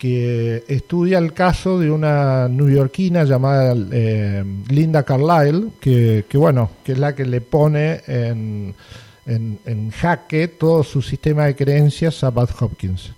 que 0.00 0.64
estudia 0.66 1.18
el 1.18 1.34
caso 1.34 1.78
de 1.78 1.90
una 1.90 2.48
newyorkina 2.48 3.24
llamada 3.24 3.76
eh, 3.92 4.42
Linda 4.70 5.02
Carlyle, 5.02 5.72
que, 5.78 6.24
bueno, 6.32 6.70
que 6.82 6.92
es 6.92 6.98
la 6.98 7.14
que 7.14 7.26
le 7.26 7.42
pone 7.42 8.00
en, 8.06 8.74
en, 9.26 9.90
jaque 9.90 10.48
todo 10.48 10.82
su 10.84 11.02
sistema 11.02 11.44
de 11.44 11.54
creencias 11.54 12.24
a 12.24 12.30
Bud 12.30 12.48
Hopkins. 12.60 13.12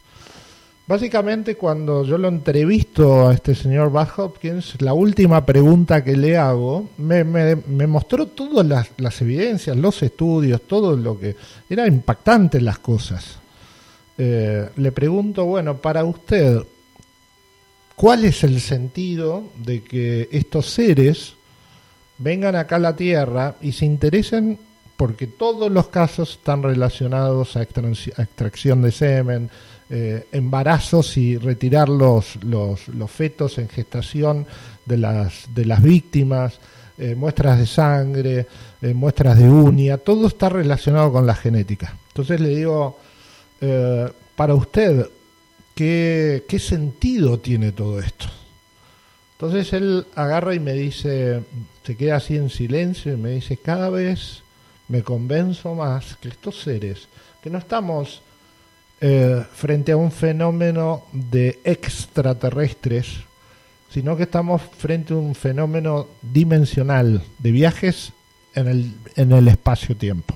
Básicamente 0.88 1.54
cuando 1.54 2.04
yo 2.04 2.18
lo 2.18 2.26
entrevisto 2.26 3.28
a 3.28 3.34
este 3.34 3.54
señor 3.54 3.90
Bud 3.90 4.08
Hopkins, 4.16 4.82
la 4.82 4.92
última 4.92 5.46
pregunta 5.46 6.02
que 6.02 6.16
le 6.16 6.36
hago, 6.36 6.88
me, 6.98 7.22
me, 7.22 7.86
mostró 7.86 8.26
todas 8.26 8.66
las, 8.66 8.90
las, 8.96 9.22
evidencias, 9.22 9.76
los 9.76 10.02
estudios, 10.02 10.62
todo 10.62 10.96
lo 10.96 11.16
que... 11.16 11.36
Era 11.70 11.86
impactante 11.86 12.60
las 12.60 12.80
cosas. 12.80 13.40
Eh, 14.18 14.68
le 14.76 14.92
pregunto, 14.92 15.44
bueno, 15.46 15.78
para 15.78 16.04
usted, 16.04 16.58
¿cuál 17.96 18.24
es 18.24 18.44
el 18.44 18.60
sentido 18.60 19.44
de 19.56 19.82
que 19.82 20.28
estos 20.32 20.70
seres 20.70 21.34
vengan 22.18 22.56
acá 22.56 22.76
a 22.76 22.80
la 22.80 22.96
Tierra 22.96 23.56
y 23.60 23.72
se 23.72 23.86
interesen 23.86 24.58
porque 24.96 25.26
todos 25.26 25.72
los 25.72 25.88
casos 25.88 26.32
están 26.32 26.62
relacionados 26.62 27.56
a, 27.56 27.62
extracción 27.62 28.82
de 28.82 28.92
semen, 28.92 29.50
eh, 29.90 30.26
embarazos 30.30 31.16
y 31.16 31.38
retirar 31.38 31.88
los, 31.88 32.36
los, 32.44 32.80
fetos 33.10 33.58
en 33.58 33.68
gestación 33.68 34.46
de 34.86 34.98
las, 34.98 35.52
de 35.52 35.64
las 35.64 35.82
víctimas, 35.82 36.60
eh, 36.98 37.16
muestras 37.16 37.58
de 37.58 37.66
sangre, 37.66 38.46
muestras 38.94 39.38
de 39.38 39.48
uña, 39.48 39.96
todo 39.98 40.28
está 40.28 40.50
relacionado 40.50 41.10
con 41.10 41.26
la 41.26 41.34
genética. 41.34 41.96
Entonces 42.08 42.40
le 42.40 42.50
digo, 42.50 42.98
eh, 43.62 44.12
para 44.34 44.54
usted, 44.54 45.08
¿qué, 45.74 46.44
¿qué 46.48 46.58
sentido 46.58 47.38
tiene 47.38 47.72
todo 47.72 48.00
esto? 48.00 48.26
Entonces 49.34 49.72
él 49.72 50.06
agarra 50.14 50.54
y 50.54 50.60
me 50.60 50.72
dice, 50.72 51.42
se 51.84 51.96
queda 51.96 52.16
así 52.16 52.36
en 52.36 52.50
silencio 52.50 53.12
y 53.12 53.16
me 53.16 53.30
dice, 53.30 53.56
cada 53.56 53.88
vez 53.88 54.42
me 54.88 55.02
convenzo 55.02 55.74
más 55.74 56.16
que 56.16 56.28
estos 56.28 56.60
seres, 56.60 57.08
que 57.40 57.50
no 57.50 57.58
estamos 57.58 58.22
eh, 59.00 59.44
frente 59.54 59.92
a 59.92 59.96
un 59.96 60.12
fenómeno 60.12 61.04
de 61.12 61.60
extraterrestres, 61.64 63.08
sino 63.90 64.16
que 64.16 64.24
estamos 64.24 64.62
frente 64.76 65.12
a 65.12 65.16
un 65.16 65.34
fenómeno 65.34 66.08
dimensional 66.20 67.22
de 67.38 67.50
viajes 67.52 68.12
en 68.54 68.68
el, 68.68 68.94
en 69.16 69.32
el 69.32 69.48
espacio-tiempo. 69.48 70.34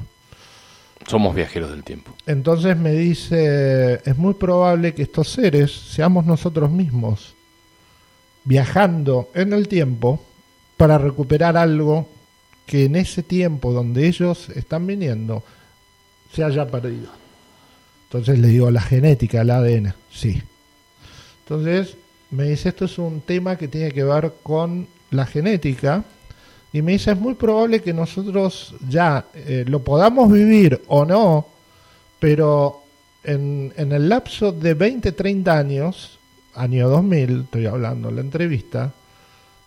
Somos 1.07 1.35
viajeros 1.35 1.71
del 1.71 1.85
tiempo. 1.85 2.12
Entonces 2.27 2.77
me 2.77 2.92
dice, 2.92 4.01
es 4.05 4.16
muy 4.16 4.35
probable 4.35 4.95
que 4.95 5.03
estos 5.03 5.29
seres 5.29 5.73
seamos 5.73 6.27
nosotros 6.27 6.71
mismos 6.71 7.35
viajando 8.45 9.31
en 9.35 9.53
el 9.53 9.69
tiempo 9.69 10.21
para 10.77 10.99
recuperar 10.99 11.57
algo 11.57 12.09
que 12.66 12.85
en 12.85 12.97
ese 12.97 13.23
tiempo 13.23 13.73
donde 13.73 14.07
ellos 14.07 14.49
están 14.51 14.87
viniendo 14.87 15.42
se 16.33 16.42
haya 16.42 16.66
perdido. 16.66 17.09
Entonces 18.05 18.38
le 18.38 18.49
digo, 18.49 18.71
la 18.71 18.83
genética, 18.83 19.42
el 19.42 19.51
ADN, 19.51 19.95
sí. 20.11 20.42
Entonces 21.45 21.97
me 22.31 22.45
dice, 22.45 22.71
esto 22.71 22.85
es 22.85 22.99
un 22.99 23.21
tema 23.21 23.57
que 23.57 23.69
tiene 23.69 23.92
que 23.92 24.05
ver 24.05 24.33
con 24.42 24.88
la 25.11 25.27
genética 25.27 26.05
y 26.72 26.83
me 26.83 26.92
dice, 26.92 27.12
es 27.12 27.18
muy 27.18 27.35
probable 27.35 27.81
que 27.81 27.92
nosotros 27.92 28.74
ya 28.88 29.26
eh, 29.35 29.64
lo 29.66 29.83
podamos 29.83 30.31
vivir 30.31 30.83
o 30.88 31.05
no, 31.05 31.46
pero 32.18 32.83
en, 33.24 33.72
en 33.76 33.92
el 33.92 34.09
lapso 34.09 34.52
de 34.52 34.74
20, 34.74 35.12
30 35.12 35.59
años, 35.59 36.18
año 36.55 36.88
2000, 36.88 37.42
estoy 37.42 37.66
hablando 37.66 38.09
en 38.09 38.16
la 38.16 38.20
entrevista, 38.20 38.92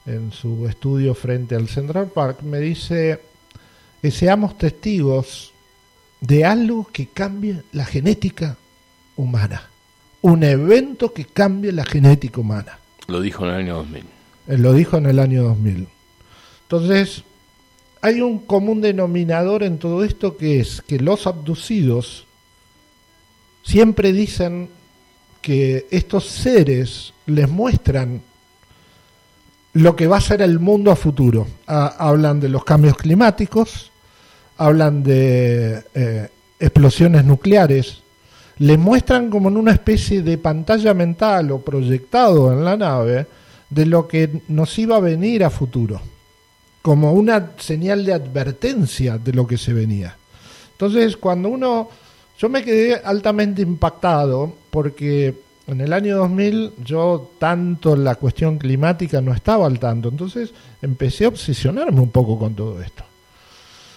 en 0.06 0.32
su 0.32 0.68
estudio 0.68 1.14
frente 1.14 1.56
al 1.56 1.68
Central 1.68 2.08
Park, 2.08 2.42
me 2.42 2.60
dice 2.60 3.20
que 4.02 4.12
seamos 4.12 4.58
testigos 4.58 5.54
de 6.22 6.46
algo 6.46 6.88
que 6.92 7.08
cambie 7.08 7.64
la 7.72 7.86
genética 7.86 8.58
humana. 9.16 9.70
Un 10.22 10.44
evento 10.44 11.14
que 11.14 11.26
cambie 11.26 11.72
la 11.72 11.86
genética 11.86 12.42
humana. 12.42 12.80
Lo 13.08 13.22
dijo 13.22 13.46
en 13.46 13.52
el 13.52 13.58
año 13.58 13.76
2000. 13.76 14.04
Él 14.48 14.62
lo 14.62 14.74
dijo 14.74 14.98
en 14.98 15.06
el 15.06 15.20
año 15.20 15.44
2000. 15.44 15.88
Entonces, 16.72 17.24
hay 18.00 18.22
un 18.22 18.38
común 18.38 18.80
denominador 18.80 19.64
en 19.64 19.80
todo 19.80 20.04
esto 20.04 20.38
que 20.38 20.60
es 20.60 20.84
que 20.84 21.00
los 21.00 21.26
abducidos 21.26 22.28
siempre 23.64 24.14
dicen 24.14 24.70
que 25.42 25.88
estos 25.90 26.28
seres 26.28 27.14
les 27.26 27.50
muestran 27.50 28.22
lo 29.74 29.96
que 29.96 30.06
va 30.06 30.18
a 30.18 30.22
ser 30.22 30.44
el 30.44 30.60
mundo 30.60 30.92
a 30.92 30.96
futuro. 30.96 31.48
hablan 31.66 32.40
de 32.40 32.50
los 32.50 32.64
cambios 32.64 32.98
climáticos, 32.98 33.92
hablan 34.58 35.02
de 35.02 35.84
eh, 35.96 36.30
explosiones 36.60 37.26
nucleares, 37.26 38.04
les 38.60 38.78
muestran 38.78 39.32
como 39.32 39.50
en 39.50 39.58
una 39.58 39.72
especie 39.72 40.22
de 40.22 40.38
pantalla 40.38 40.94
mental 40.94 41.50
o 41.50 41.62
proyectado 41.62 42.54
en 42.54 42.64
la 42.64 42.78
nave 42.78 43.26
de 43.72 43.88
lo 43.88 44.08
que 44.08 44.44
nos 44.50 44.78
iba 44.78 44.98
a 44.98 45.00
venir 45.00 45.44
a 45.44 45.50
futuro, 45.50 46.00
como 46.90 47.14
una 47.14 47.52
señal 47.60 48.04
de 48.04 48.14
advertencia 48.14 49.20
de 49.20 49.32
lo 49.32 49.46
que 49.46 49.60
se 49.60 49.74
venía. 49.74 50.18
Entonces, 50.72 51.18
cuando 51.18 51.48
uno, 51.48 51.88
yo 52.40 52.50
me 52.50 52.64
quedé 52.64 52.96
altamente 52.96 53.62
impactado 53.62 54.52
porque 54.72 55.36
en 55.68 55.82
el 55.82 55.94
año 55.94 56.18
2000 56.18 56.72
yo 56.84 57.30
tanto 57.38 57.96
la 57.96 58.16
cuestión 58.16 58.58
climática 58.58 59.22
no 59.22 59.36
estaba 59.36 59.68
al 59.68 59.78
tanto, 59.78 60.10
entonces 60.10 60.52
empecé 60.82 61.26
a 61.26 61.28
obsesionarme 61.28 62.02
un 62.02 62.10
poco 62.10 62.40
con 62.40 62.56
todo 62.56 62.82
esto. 62.82 63.04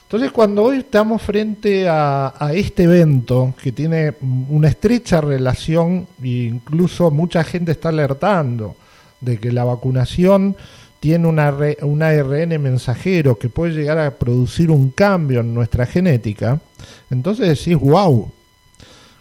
Entonces 0.02 0.31
cuando 0.31 0.64
hoy 0.64 0.81
estamos 0.81 1.22
frente 1.22 1.88
a, 1.88 2.35
este 2.52 2.83
evento 2.83 3.55
que 3.62 3.72
tiene 3.72 4.16
una 4.50 4.68
estrecha 4.68 5.22
relación 5.22 6.07
e 6.22 6.28
incluso 6.28 7.11
mucha 7.11 7.42
gente 7.42 7.72
está 7.72 7.88
alertando 7.88 8.76
de 9.22 9.38
que 9.38 9.50
la 9.50 9.64
vacunación 9.64 10.57
tiene 11.02 11.26
una, 11.26 11.52
un 11.82 12.00
ARN 12.00 12.62
mensajero 12.62 13.36
que 13.36 13.48
puede 13.48 13.72
llegar 13.72 13.98
a 13.98 14.12
producir 14.12 14.70
un 14.70 14.90
cambio 14.90 15.40
en 15.40 15.52
nuestra 15.52 15.84
genética, 15.84 16.60
entonces 17.10 17.58
decís, 17.58 17.76
wow, 17.76 18.30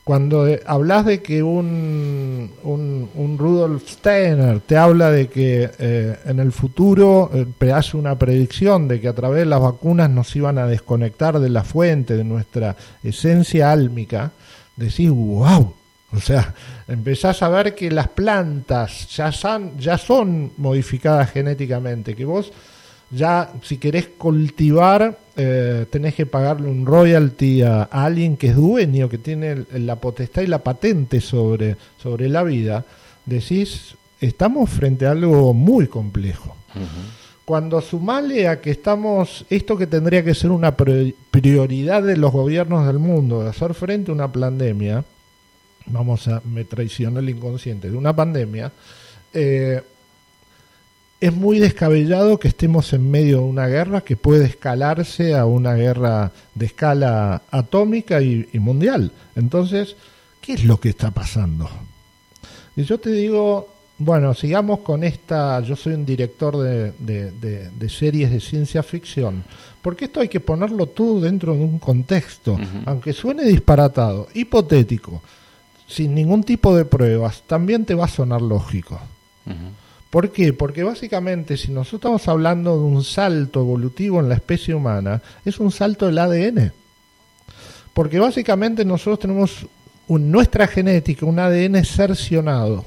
cuando 0.04 0.48
eh, 0.48 0.62
hablas 0.68 1.08
de 1.08 1.24
que 1.24 1.42
un, 1.42 2.52
un, 2.62 3.38
Rudolf 3.40 3.90
Steiner 3.90 4.60
te 4.60 4.78
habla 4.78 5.10
de 5.10 5.28
que 5.28 5.72
eh, 5.80 6.20
en 6.26 6.40
el 6.40 6.52
futuro 6.52 7.32
eh, 7.34 7.72
hace 7.72 7.98
una 7.98 8.16
predicción 8.20 8.88
de 8.88 9.02
que 9.02 9.08
a 9.08 9.16
través 9.16 9.40
de 9.40 9.46
las 9.48 9.62
vacunas 9.62 10.12
nos 10.12 10.36
iban 10.36 10.60
a 10.60 10.68
desconectar 10.68 11.40
de 11.40 11.50
la 11.50 11.64
fuente, 11.64 12.16
de 12.16 12.24
nuestra 12.24 12.76
esencia 13.04 13.72
álmica, 13.72 14.34
decís, 14.76 15.10
wow. 15.10 15.74
O 16.14 16.20
sea, 16.20 16.54
empezás 16.88 17.42
a 17.42 17.50
ver 17.50 17.74
que 17.74 17.90
las 17.90 18.10
plantas 18.10 19.08
ya 19.16 19.32
son, 19.32 19.78
ya 19.78 19.98
son 19.98 20.52
modificadas 20.58 21.32
genéticamente, 21.32 22.16
que 22.16 22.26
vos 22.26 22.52
ya 23.12 23.52
si 23.62 23.78
querés 23.78 24.08
cultivar 24.18 25.18
eh, 25.36 25.86
tenés 25.90 26.16
que 26.16 26.26
pagarle 26.26 26.70
un 26.70 26.86
royalty 26.86 27.62
a, 27.62 27.84
alguien 27.84 28.38
que 28.38 28.48
es 28.48 28.56
dueño, 28.56 29.10
que 29.10 29.18
tiene 29.18 29.66
la 29.74 29.96
potestad 29.96 30.42
y 30.42 30.48
la 30.48 30.60
patente 30.60 31.22
sobre, 31.22 31.78
sobre 32.02 32.30
la 32.30 32.44
vida, 32.44 32.86
decís, 33.26 33.96
estamos 34.20 34.70
frente 34.70 35.06
a 35.06 35.12
algo 35.12 35.54
muy 35.54 35.88
complejo. 35.88 36.56
Cuando 37.46 37.82
sumale 37.82 38.48
a 38.48 38.62
que 38.62 38.72
estamos, 38.72 39.46
esto 39.50 39.78
que 39.78 39.88
tendría 39.88 40.24
que 40.24 40.36
ser 40.36 40.52
una 40.52 40.76
prioridad 40.76 42.04
de 42.04 42.18
los 42.18 42.32
gobiernos 42.32 42.86
del 42.88 43.00
mundo, 43.00 43.44
de 43.44 43.50
hacer 43.50 43.74
frente 43.74 44.12
a 44.12 44.14
una 44.14 44.32
pandemia, 44.32 45.04
vamos 45.88 46.28
a, 46.28 46.42
me 46.46 46.66
traiciona 46.66 47.20
el 47.20 47.30
inconsciente, 47.30 47.90
de 47.90 47.98
una 47.98 48.16
pandemia, 48.16 48.72
eh, 49.34 49.82
es 51.22 51.34
muy 51.34 51.60
descabellado 51.60 52.40
que 52.40 52.48
estemos 52.48 52.92
en 52.94 53.10
medio 53.10 53.38
de 53.38 53.44
una 53.44 53.68
guerra 53.68 54.02
que 54.02 54.18
puede 54.18 54.46
escalarse 54.46 55.36
a 55.36 55.46
una 55.46 55.76
guerra 55.76 56.32
de 56.56 56.66
escala 56.66 57.44
atómica 57.52 58.22
y, 58.24 58.48
mundial. 58.54 59.12
Entonces, 59.36 59.96
¿qué 60.42 60.54
es 60.54 60.66
lo 60.66 60.80
que 60.80 60.90
está 60.90 61.12
pasando? 61.12 61.70
Y 62.76 62.84
yo 62.84 63.00
te 63.00 63.12
digo, 63.12 63.70
bueno, 64.00 64.34
sigamos 64.34 64.80
con 64.80 65.04
esta, 65.04 65.60
yo 65.60 65.76
soy 65.76 65.94
un 65.94 66.08
director 66.08 66.58
de, 66.58 66.92
de, 67.00 67.90
series 67.90 68.32
de 68.32 68.40
ciencia 68.40 68.82
ficción, 68.82 69.44
porque 69.84 70.06
esto 70.06 70.22
hay 70.22 70.28
que 70.28 70.40
ponerlo 70.40 70.88
todo 70.88 71.22
dentro 71.22 71.54
de 71.54 71.60
un 71.60 71.78
contexto, 71.78 72.58
aunque 72.88 73.14
suene 73.14 73.44
disparatado, 73.44 74.28
hipotético, 74.34 75.22
sin 75.92 76.16
ningún 76.16 76.44
tipo 76.44 76.76
de 76.76 76.86
pruebas, 76.86 77.44
también 77.46 77.86
te 77.86 77.94
va 77.94 78.06
a 78.06 78.10
sonar 78.10 78.42
lógico. 78.42 79.00
¿Por 80.10 80.32
qué? 80.32 80.54
Porque 80.54 80.84
básicamente 80.84 81.58
si 81.58 81.72
nosotros 81.72 82.00
estamos 82.00 82.28
hablando 82.28 82.78
de 82.78 82.84
un 82.84 83.04
salto 83.04 83.62
evolutivo 83.62 84.20
en 84.20 84.30
la 84.30 84.36
especie 84.36 84.74
humana, 84.74 85.22
es 85.46 85.60
un 85.60 85.72
salto 85.72 86.06
del 86.06 86.18
ADN. 86.18 86.72
Porque 87.94 88.20
básicamente 88.20 88.86
nosotros 88.86 89.20
tenemos 89.20 89.66
nuestra 90.08 90.68
genética, 90.68 91.26
un 91.26 91.40
ADN 91.40 91.84
cercionado. 91.84 92.86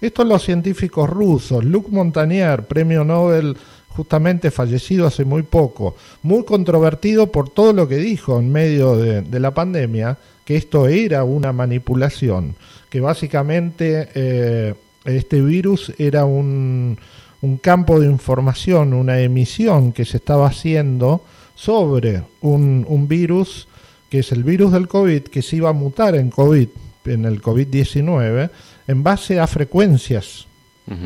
Esto 0.00 0.22
los 0.24 0.44
científicos 0.44 1.08
rusos, 1.08 1.64
Luc 1.64 1.88
Montagnier, 1.88 2.66
premio 2.66 3.04
Nobel 3.04 3.56
justamente 3.88 4.50
fallecido 4.50 5.06
hace 5.06 5.24
muy 5.24 5.44
poco, 5.44 5.96
muy 6.22 6.44
controvertido 6.44 7.30
por 7.30 7.48
todo 7.48 7.72
lo 7.72 7.86
que 7.86 7.96
dijo 7.96 8.38
en 8.40 8.50
medio 8.50 8.96
de, 8.96 9.40
la 9.40 9.54
pandemia, 9.54 10.18
que 10.44 10.56
esto 10.56 10.88
era 10.88 11.24
una 11.24 11.52
manipulación, 11.52 12.54
que 12.90 13.00
básicamente 13.00 14.08
eh, 14.14 14.74
este 15.04 15.40
virus 15.40 15.92
era 15.98 16.24
un, 16.24 16.98
un 17.42 17.56
campo 17.58 18.00
de 18.00 18.06
información, 18.06 18.94
una 18.94 19.20
emisión 19.20 19.92
que 19.92 20.04
se 20.04 20.18
estaba 20.18 20.46
haciendo 20.46 21.22
sobre 21.54 22.22
un, 22.40 22.84
un, 22.88 23.06
virus 23.08 23.68
que 24.10 24.20
es 24.20 24.32
el 24.32 24.44
virus 24.44 24.72
del 24.72 24.88
COVID, 24.88 25.22
que 25.22 25.42
se 25.42 25.56
iba 25.56 25.70
a 25.70 25.72
mutar 25.72 26.14
en 26.14 26.30
COVID, 26.30 26.68
en 27.06 27.24
el 27.24 27.42
COVID-19, 27.42 28.50
en 28.86 29.02
base 29.02 29.40
a 29.40 29.46
frecuencias. 29.46 30.46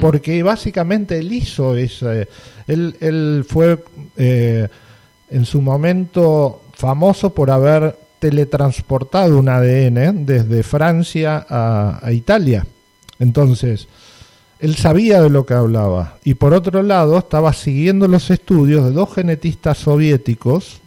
Porque 0.00 0.42
básicamente 0.42 1.18
él 1.18 1.32
hizo 1.32 1.76
ese. 1.76 2.26
Él, 2.66 2.96
él 3.00 3.46
fue 3.48 3.78
eh, 4.16 4.66
en 5.30 5.44
su 5.44 5.62
momento 5.62 6.62
famoso 6.72 7.32
por 7.32 7.48
haber 7.52 7.96
teletransportado 8.18 9.38
un 9.38 9.48
ADN 9.48 10.26
desde 10.26 10.62
Francia 10.62 11.46
a, 11.48 12.12
Italia. 12.12 12.66
Entonces, 13.18 13.88
él 14.58 14.76
sabía 14.76 15.22
de 15.22 15.30
lo 15.30 15.46
que 15.46 15.54
hablaba. 15.54 16.16
Y 16.24 16.34
por 16.34 16.54
otro 16.54 16.82
lado, 16.82 17.18
estaba 17.18 17.52
siguiendo 17.52 18.08
los 18.08 18.30
estudios 18.30 18.84
de 18.84 18.92
dos 18.92 19.14
genetistas 19.14 19.78
soviéticos, 19.78 20.80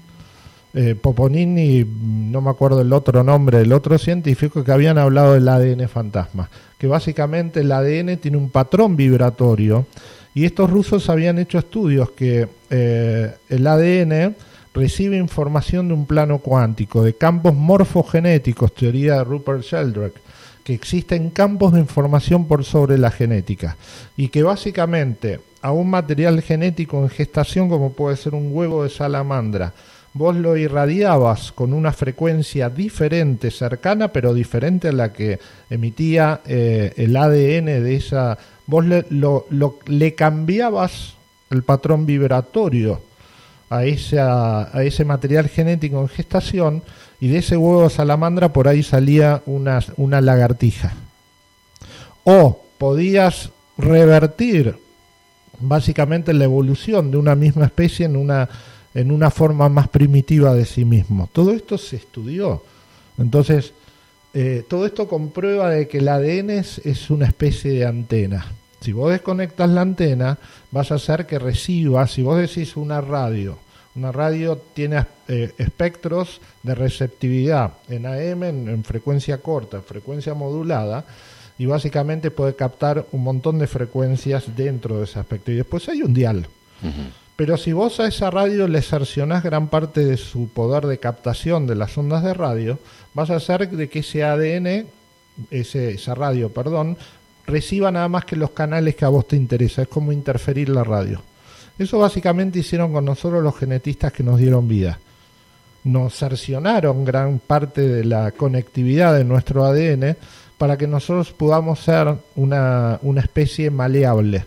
eh, 0.74 0.96
Poponini, 0.96 1.86
no 1.86 2.42
me 2.42 2.50
acuerdo 2.50 2.82
el 2.82 2.94
otro 2.94 3.24
nombre 3.24 3.60
del 3.60 3.74
otro 3.74 3.98
científico, 3.98 4.64
que 4.64 4.72
habían 4.72 4.98
hablado 4.98 5.34
del 5.34 5.48
ADN 5.48 5.90
fantasma. 5.90 6.50
Que 6.78 6.88
básicamente 6.88 7.60
el 7.62 7.72
ADN 7.72 8.18
tiene 8.18 8.38
un 8.38 8.50
patrón 8.50 8.96
vibratorio. 8.96 9.86
Y 10.34 10.46
estos 10.46 10.70
rusos 10.70 11.10
habían 11.10 11.40
hecho 11.40 11.58
estudios 11.58 12.12
que 12.12 12.48
eh, 12.70 13.36
el 13.50 13.68
ADN 13.68 14.36
recibe 14.74 15.18
información 15.18 15.88
de 15.88 15.94
un 15.94 16.06
plano 16.06 16.40
cuántico, 16.40 17.04
de 17.04 17.16
campos 17.16 17.54
morfogenéticos, 17.54 18.74
teoría 18.74 19.16
de 19.16 19.24
Rupert 19.24 19.64
Sheldrake 19.64 20.22
que 20.64 20.74
existen 20.74 21.30
campos 21.30 21.74
de 21.74 21.80
información 21.80 22.46
por 22.46 22.64
sobre 22.64 22.98
la 22.98 23.12
genética 23.12 23.78
y 24.16 24.30
que 24.30 24.44
básicamente 24.44 25.40
a 25.62 25.72
un 25.72 25.90
material 25.90 26.42
genético 26.42 27.02
en 27.02 27.10
gestación 27.10 27.70
como 27.70 27.94
puede 27.94 28.18
ser 28.18 28.34
un 28.34 28.50
huevo 28.52 28.84
de 28.84 28.90
salamandra, 28.90 29.74
vos 30.14 30.36
lo 30.36 30.58
irradiabas 30.58 31.52
con 31.52 31.74
una 31.74 31.94
frecuencia 31.94 32.70
diferente, 32.70 33.52
cercana, 33.52 34.10
pero 34.10 34.34
diferente 34.34 34.90
a 34.90 34.92
la 34.92 35.14
que 35.14 35.40
emitía 35.70 36.42
eh, 36.46 36.94
el 36.98 37.16
ADN 37.16 37.66
de 37.66 37.96
esa, 37.96 38.38
vos 38.68 38.86
le, 38.86 39.06
lo, 39.10 39.46
le 39.86 40.16
cambiabas 40.16 41.16
el 41.50 41.64
patrón 41.64 42.06
vibratorio 42.06 43.02
a, 43.72 44.70
a 44.74 44.84
ese 44.84 45.06
material 45.06 45.48
genético 45.48 46.02
en 46.02 46.08
gestación 46.08 46.84
y 47.20 47.28
de 47.28 47.38
ese 47.38 47.56
huevo 47.56 47.90
salamandra 47.90 48.52
por 48.52 48.68
ahí 48.68 48.84
salía 48.84 49.44
una, 49.46 49.80
una 49.98 50.22
lagartija. 50.22 50.94
O 52.24 52.64
podías 52.78 53.52
revertir 53.78 54.76
básicamente 55.60 56.34
la 56.34 56.46
evolución 56.46 57.12
de 57.12 57.18
una 57.18 57.36
misma 57.36 57.66
especie 57.66 58.08
en 58.08 58.16
una, 58.16 58.50
en 58.94 59.12
una 59.12 59.30
forma 59.30 59.70
más 59.70 59.88
primitiva 59.88 60.54
de 60.54 60.66
sí 60.66 60.84
mismo. 60.84 61.30
Todo 61.32 61.52
esto 61.52 61.78
se 61.78 61.98
estudió. 61.98 62.64
Entonces, 63.18 63.74
eh, 64.34 64.64
todo 64.68 64.86
esto 64.86 65.08
comprueba 65.08 65.70
de 65.70 65.88
que 65.88 66.00
el 66.00 66.08
ADN 66.08 66.50
es, 66.52 66.80
es, 66.80 67.10
una 67.10 67.28
especie 67.28 67.72
de 67.72 67.86
antena. 67.86 68.46
Si 68.80 68.94
vos 68.94 69.12
desconectas 69.12 69.70
la 69.70 69.82
antena, 69.82 70.40
vas 70.72 70.92
a 70.92 70.96
hacer 70.96 71.28
que 71.28 71.38
reciba, 71.38 72.08
si 72.08 72.24
vos 72.24 72.40
decís 72.40 72.76
una 72.76 73.00
radio, 73.00 73.60
una 73.96 74.12
radio 74.12 74.58
tiene 74.74 75.06
eh, 75.28 75.52
espectros 75.58 76.42
de 76.64 76.76
receptividad 76.76 77.74
en 77.90 78.06
AM, 78.06 78.44
en, 78.44 78.84
frecuencia 78.84 79.40
corta, 79.40 79.78
en 79.78 79.84
frecuencia 79.84 80.34
modulada, 80.34 81.06
y 81.58 81.66
básicamente 81.66 82.32
puede 82.32 82.56
captar 82.56 83.06
un 83.12 83.24
montón 83.24 83.60
de 83.60 83.68
frecuencias 83.68 84.56
dentro 84.56 84.98
de 84.98 85.04
ese 85.04 85.20
aspecto. 85.20 85.52
Y 85.52 85.56
después 85.56 85.88
hay 85.90 86.02
un 86.02 86.14
dial. 86.14 86.48
Pero 87.36 87.58
si 87.58 87.74
vos 87.74 88.00
a 88.00 88.08
esa 88.08 88.32
radio 88.32 88.68
le 88.68 88.82
cercionás 88.82 89.44
gran 89.44 89.68
parte 89.68 90.04
de 90.04 90.18
su 90.18 90.50
poder 90.50 90.88
de 90.88 90.98
captación 90.98 91.68
de 91.68 91.76
las 91.76 91.98
ondas 91.98 92.24
de 92.24 92.34
radio, 92.34 92.80
vas 93.14 93.30
a 93.30 93.36
hacer 93.36 93.70
de 93.70 93.90
que 93.90 94.00
ese 94.00 94.24
ADN 94.24 94.88
ese, 95.50 95.92
esa 95.92 96.16
radio, 96.16 96.50
perdón, 96.50 96.98
reciba 97.46 97.92
nada 97.92 98.08
más 98.08 98.26
que 98.26 98.36
los 98.36 98.52
canales 98.52 98.96
que 98.96 99.06
a 99.06 99.10
vos 99.10 99.28
te 99.28 99.36
interesa. 99.36 99.84
Es 99.84 99.88
como 99.88 100.12
interferir 100.12 100.70
la 100.70 100.84
radio. 100.84 101.22
Eso 101.82 101.98
básicamente 101.98 102.60
hicieron 102.60 102.94
con 102.94 103.06
nosotros 103.06 103.42
los 103.42 103.58
genetistas 103.58 104.14
que 104.14 104.22
nos 104.22 104.38
dieron 104.38 104.68
vida. 104.68 105.00
Nos 105.84 106.14
cercionaron 106.14 107.04
gran 107.04 107.40
parte 107.40 107.82
de 107.88 108.06
la 108.06 108.34
conectividad 108.34 109.16
de 109.16 109.24
nuestro 109.24 109.66
ADN 109.66 110.16
para 110.60 110.78
que 110.78 110.86
nosotros 110.86 111.32
podamos 111.32 111.80
ser 111.80 112.14
una, 112.36 113.00
una 113.02 113.22
especie 113.22 113.72
maleable, 113.72 114.46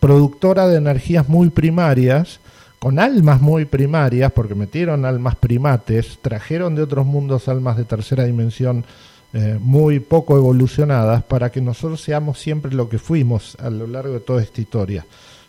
productora 0.00 0.66
de 0.66 0.78
energías 0.78 1.28
muy 1.28 1.50
primarias, 1.50 2.40
con 2.80 2.98
almas 2.98 3.40
muy 3.40 3.64
primarias, 3.64 4.32
porque 4.32 4.56
metieron 4.56 5.04
almas 5.04 5.36
primates, 5.36 6.18
trajeron 6.20 6.74
de 6.74 6.82
otros 6.82 7.06
mundos 7.06 7.46
almas 7.46 7.76
de 7.76 7.84
tercera 7.84 8.24
dimensión 8.24 8.84
eh, 9.32 9.56
muy 9.60 10.00
poco 10.00 10.36
evolucionadas, 10.36 11.22
para 11.22 11.52
que 11.52 11.60
nosotros 11.60 12.00
seamos 12.00 12.40
siempre 12.40 12.74
lo 12.74 12.88
que 12.88 12.98
fuimos 12.98 13.56
a 13.60 13.70
lo 13.70 13.86
largo 13.86 14.14
de 14.14 14.20
toda 14.20 14.42
esta 14.42 14.60
historia. 14.60 15.06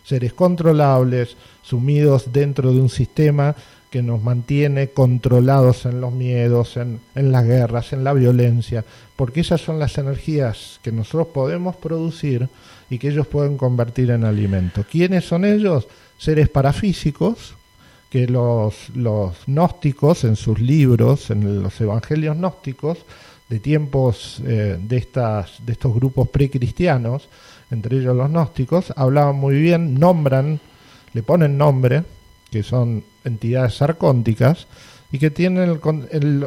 Seres 0.08 0.32
controlables, 0.32 1.36
sumidos 1.62 2.32
dentro 2.32 2.72
de 2.72 2.80
un 2.80 2.88
sistema 2.88 3.54
que 3.90 4.02
nos 4.02 4.22
mantiene 4.22 4.88
controlados 4.88 5.84
en 5.84 6.00
los 6.00 6.12
miedos, 6.12 6.78
en, 6.78 7.00
en, 7.14 7.30
las 7.30 7.44
guerras, 7.44 7.92
en 7.92 8.04
la 8.04 8.14
violencia, 8.14 8.84
porque 9.16 9.40
esas 9.40 9.60
son 9.60 9.78
las 9.78 9.98
energías 9.98 10.80
que 10.82 10.92
nosotros 10.92 11.28
podemos 11.28 11.76
producir 11.76 12.48
y 12.88 12.98
que 12.98 13.08
ellos 13.08 13.26
pueden 13.26 13.58
convertir 13.58 14.10
en 14.10 14.24
alimento. 14.24 14.84
¿Quiénes 14.90 15.26
son 15.26 15.44
ellos? 15.44 15.86
Seres 16.16 16.48
parafísicos, 16.48 17.54
que 18.08 18.26
los, 18.26 18.88
los 18.94 19.36
gnósticos 19.46 20.24
en 20.24 20.36
sus 20.36 20.58
libros, 20.58 21.30
en 21.30 21.62
los 21.62 21.78
evangelios 21.80 22.36
gnósticos, 22.36 22.98
de 23.48 23.60
tiempos 23.60 24.42
eh, 24.46 24.78
de, 24.80 24.96
estas, 24.96 25.64
de 25.64 25.72
estos 25.72 25.94
grupos 25.94 26.28
precristianos, 26.28 27.28
entre 27.70 27.98
ellos 27.98 28.16
los 28.16 28.30
gnósticos, 28.30 28.92
hablaban 28.96 29.36
muy 29.36 29.58
bien, 29.58 29.94
nombran, 29.94 30.60
le 31.12 31.22
ponen 31.22 31.58
nombre, 31.58 32.04
que 32.50 32.62
son 32.62 33.04
entidades 33.24 33.80
arcónticas, 33.82 34.66
y 35.10 35.18
que 35.18 35.30
tienen 35.30 35.80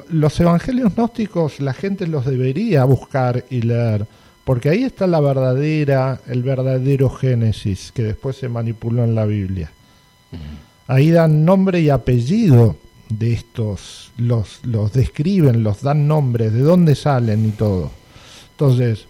los 0.09 0.39
evangelios 0.39 0.93
gnósticos, 0.95 1.59
la 1.59 1.73
gente 1.73 2.07
los 2.07 2.25
debería 2.25 2.83
buscar 2.85 3.45
y 3.49 3.61
leer, 3.61 4.05
porque 4.43 4.69
ahí 4.69 4.83
está 4.83 5.07
la 5.07 5.19
verdadera, 5.19 6.21
el 6.27 6.43
verdadero 6.43 7.09
Génesis, 7.09 7.91
que 7.91 8.03
después 8.03 8.35
se 8.35 8.49
manipuló 8.49 9.03
en 9.03 9.15
la 9.15 9.25
Biblia. 9.25 9.71
Ahí 10.87 11.11
dan 11.11 11.45
nombre 11.45 11.79
y 11.81 11.89
apellido 11.89 12.75
de 13.09 13.33
estos, 13.33 14.11
los, 14.17 14.59
los 14.63 14.93
describen, 14.93 15.63
los 15.63 15.81
dan 15.81 16.07
nombres, 16.07 16.53
de 16.53 16.61
dónde 16.61 16.95
salen 16.95 17.45
y 17.45 17.51
todo. 17.51 17.91
Entonces, 18.51 19.07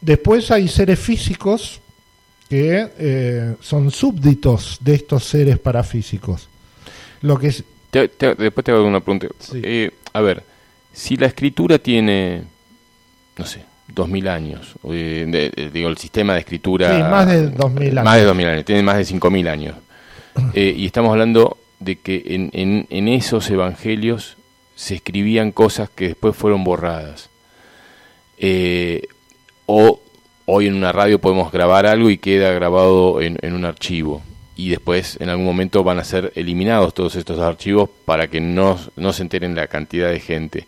después 0.00 0.50
hay 0.50 0.68
seres 0.68 0.98
físicos 0.98 1.80
que 2.48 2.88
eh, 2.98 3.54
son 3.60 3.90
súbditos 3.90 4.78
de 4.80 4.94
estos 4.94 5.24
seres 5.24 5.58
parafísicos. 5.58 6.48
Lo 7.22 7.38
que 7.38 7.48
es... 7.48 7.64
después 7.92 8.64
te 8.64 8.72
hago 8.72 8.86
una 8.86 9.00
pregunta. 9.00 9.28
Eh, 9.54 9.90
a 10.12 10.20
ver, 10.20 10.44
si 10.92 11.16
la 11.16 11.26
escritura 11.26 11.78
tiene, 11.78 12.44
no 13.36 13.44
sé, 13.44 13.64
dos 13.88 14.08
mil 14.08 14.28
años, 14.28 14.74
eh, 14.90 15.70
digo, 15.72 15.88
el 15.88 15.98
sistema 15.98 16.34
de 16.34 16.40
escritura... 16.40 16.94
Sí, 16.96 17.02
más 17.02 17.26
de 17.26 17.48
dos 17.48 17.72
mil 17.72 17.90
años. 17.98 18.04
Más 18.04 18.16
de 18.16 18.24
dos 18.24 18.36
mil 18.36 18.46
años, 18.46 18.64
tiene 18.64 18.82
más 18.82 18.96
de 18.96 19.04
cinco 19.04 19.30
mil 19.30 19.48
años. 19.48 19.74
y 20.54 20.86
estamos 20.86 21.10
hablando 21.10 21.56
de 21.80 21.96
que 21.96 22.22
en, 22.26 22.50
en, 22.52 22.86
en 22.90 23.08
esos 23.08 23.50
evangelios 23.50 24.36
se 24.76 24.94
escribían 24.94 25.50
cosas 25.50 25.90
que 25.90 26.08
después 26.08 26.36
fueron 26.36 26.62
borradas. 26.62 27.30
O 29.66 30.00
hoy 30.46 30.68
en 30.68 30.74
una 30.74 30.92
radio 30.92 31.20
podemos 31.20 31.52
grabar 31.52 31.86
algo 31.86 32.08
y 32.08 32.18
queda 32.18 32.52
grabado 32.52 33.20
en, 33.20 33.38
un 33.52 33.64
archivo 33.64 34.22
y 34.54 34.70
después 34.70 35.18
en 35.20 35.28
algún 35.28 35.44
momento 35.44 35.84
van 35.84 35.98
a 35.98 36.04
ser 36.04 36.32
eliminados 36.36 36.94
todos 36.94 37.16
estos 37.16 37.40
archivos 37.40 37.90
para 38.04 38.28
que 38.28 38.40
no, 38.40 38.78
no 38.96 39.12
se 39.12 39.22
enteren 39.22 39.54
la 39.54 39.66
cantidad 39.66 40.10
de 40.10 40.20
gente. 40.20 40.66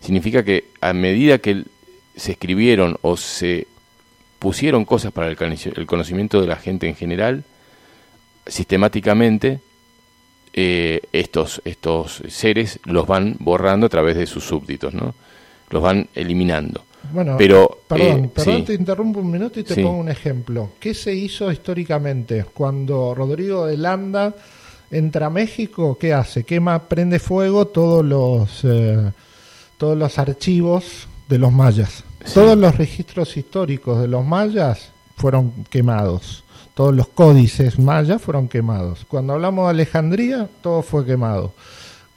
Significa 0.00 0.42
que 0.42 0.64
a 0.80 0.92
medida 0.92 1.38
que 1.38 1.64
se 2.16 2.32
escribieron 2.32 2.96
o 3.02 3.16
se 3.16 3.68
pusieron 4.38 4.84
cosas 4.84 5.12
para 5.12 5.28
el, 5.28 5.36
conocimiento 5.86 6.40
de 6.40 6.46
la 6.46 6.56
gente 6.56 6.88
en 6.88 6.96
general, 6.96 7.44
sistemáticamente 8.46 9.60
eh, 10.52 11.02
estos, 11.12 11.60
estos 11.64 12.22
seres 12.28 12.80
los 12.84 13.06
van 13.06 13.36
borrando 13.38 13.86
a 13.86 13.90
través 13.90 14.16
de 14.16 14.26
sus 14.26 14.44
súbditos, 14.44 14.94
¿no? 14.94 15.14
los 15.70 15.82
van 15.82 16.08
eliminando. 16.14 16.87
Bueno, 17.12 17.36
pero, 17.38 17.78
perdón, 17.86 18.24
eh, 18.24 18.30
perdón 18.34 18.64
te 18.64 18.74
interrumpo 18.74 19.20
un 19.20 19.30
minuto 19.30 19.60
y 19.60 19.64
te 19.64 19.82
pongo 19.82 19.98
un 19.98 20.08
ejemplo. 20.08 20.70
¿Qué 20.78 20.94
se 20.94 21.14
hizo 21.14 21.50
históricamente 21.50 22.44
cuando 22.52 23.14
Rodrigo 23.14 23.66
de 23.66 23.76
Landa 23.76 24.34
entra 24.90 25.26
a 25.26 25.30
México? 25.30 25.96
¿Qué 25.98 26.12
hace? 26.12 26.44
Quema, 26.44 26.88
prende 26.88 27.18
fuego 27.18 27.66
todos 27.68 28.04
los, 28.04 28.60
eh, 28.64 29.10
todos 29.78 29.96
los 29.96 30.18
archivos 30.18 31.08
de 31.28 31.38
los 31.38 31.52
mayas. 31.52 32.04
Todos 32.34 32.58
los 32.58 32.76
registros 32.76 33.36
históricos 33.36 34.00
de 34.00 34.08
los 34.08 34.24
mayas 34.24 34.90
fueron 35.16 35.64
quemados. 35.70 36.44
Todos 36.74 36.94
los 36.94 37.08
códices 37.08 37.78
mayas 37.78 38.20
fueron 38.20 38.48
quemados. 38.48 39.04
Cuando 39.08 39.32
hablamos 39.32 39.66
de 39.66 39.70
Alejandría, 39.70 40.48
todo 40.62 40.82
fue 40.82 41.04
quemado. 41.04 41.52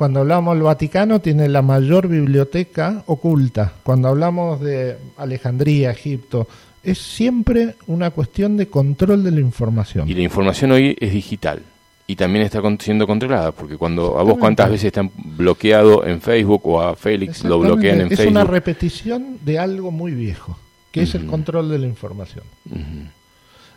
Cuando 0.02 0.22
hablamos 0.22 0.56
del 0.56 0.64
Vaticano, 0.64 1.22
tiene 1.22 1.48
la 1.48 1.62
mayor 1.62 2.08
biblioteca 2.08 3.04
oculta. 3.06 3.72
Cuando 3.84 4.08
hablamos 4.08 4.60
de 4.60 4.98
Alejandría, 5.16 5.92
Egipto, 5.92 6.48
es 6.82 6.98
siempre 6.98 7.76
una 7.86 8.10
cuestión 8.10 8.58
de 8.58 8.66
control 8.66 9.24
de 9.24 9.30
la 9.30 9.42
información. 9.42 10.10
Y 10.10 10.16
la 10.16 10.24
información 10.24 10.72
hoy 10.72 10.98
es 11.00 11.14
digital 11.14 11.62
y 12.08 12.16
también 12.16 12.44
está 12.44 12.64
siendo 12.80 13.06
controlada, 13.06 13.52
porque 13.52 13.78
cuando 13.78 14.18
a 14.18 14.24
vos 14.24 14.40
cuántas 14.40 14.72
veces 14.72 14.86
están 14.86 15.12
bloqueado 15.16 16.04
en 16.04 16.20
Facebook 16.20 16.66
o 16.66 16.82
a 16.82 16.96
Félix 16.96 17.44
lo 17.44 17.60
bloquean 17.60 18.02
en 18.02 18.08
Facebook. 18.08 18.26
Es 18.26 18.32
una 18.32 18.44
repetición 18.44 19.38
de 19.46 19.60
algo 19.60 19.92
muy 19.92 20.14
viejo, 20.14 20.58
que 20.92 21.04
es 21.04 21.14
el 21.14 21.28
control 21.28 21.70
de 21.70 21.78
la 21.78 21.86
información. 21.86 22.46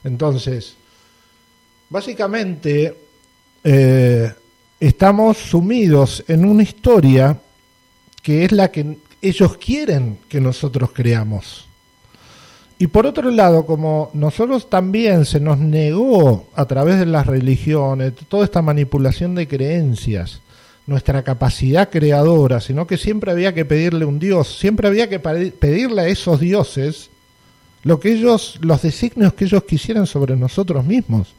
Entonces, 0.02 0.74
básicamente, 1.90 2.96
eh, 3.62 4.32
estamos 4.80 5.38
sumidos 5.38 6.24
en 6.28 6.44
una 6.44 6.62
historia 6.62 7.38
que 8.22 8.44
es 8.44 8.52
la 8.52 8.70
que 8.70 8.98
ellos 9.20 9.56
quieren 9.58 10.18
que 10.28 10.40
nosotros 10.40 10.90
creamos. 10.92 11.66
Y 12.78 12.88
por 12.88 13.06
otro 13.06 13.30
lado, 13.30 13.66
como 13.66 14.10
nosotros 14.14 14.68
también 14.68 15.24
se 15.24 15.40
nos 15.40 15.58
negó 15.58 16.48
a 16.54 16.64
través 16.66 16.98
de 16.98 17.06
las 17.06 17.26
religiones, 17.26 18.14
toda 18.28 18.44
esta 18.44 18.62
manipulación 18.62 19.34
de 19.34 19.46
creencias, 19.46 20.40
nuestra 20.86 21.22
capacidad 21.22 21.88
creadora, 21.88 22.60
sino 22.60 22.86
que 22.86 22.98
siempre 22.98 23.30
había 23.30 23.54
que 23.54 23.64
pedirle 23.64 24.04
un 24.04 24.18
Dios, 24.18 24.58
siempre 24.58 24.88
había 24.88 25.08
que 25.08 25.18
pedirle 25.18 26.02
a 26.02 26.08
esos 26.08 26.40
dioses 26.40 27.10
lo 27.84 28.00
que 28.00 28.12
ellos, 28.12 28.58
los 28.60 28.82
designios 28.82 29.34
que 29.34 29.44
ellos 29.44 29.64
quisieran 29.64 30.06
sobre 30.06 30.36
nosotros 30.36 30.84
mismos. 30.84 31.34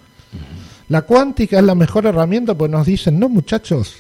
La 0.90 1.02
cuántica 1.02 1.58
es 1.58 1.64
la 1.64 1.76
mejor 1.76 2.06
herramienta 2.06 2.54
pues 2.54 2.70
nos 2.70 2.86
dicen, 2.86 3.20
no 3.20 3.28
muchachos, 3.28 3.98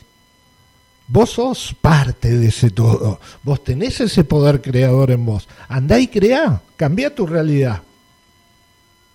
vos 1.07 1.31
sos 1.31 1.75
parte 1.79 2.37
de 2.37 2.47
ese 2.47 2.69
todo, 2.69 3.19
vos 3.43 3.63
tenés 3.63 4.01
ese 4.01 4.23
poder 4.23 4.61
creador 4.61 5.11
en 5.11 5.25
vos, 5.25 5.47
andá 5.67 5.99
y 5.99 6.07
crea, 6.07 6.61
cambia 6.75 7.13
tu 7.13 7.25
realidad, 7.25 7.81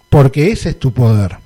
porque 0.09 0.51
ese 0.51 0.71
es 0.71 0.79
tu 0.79 0.93
poder. 0.93 1.37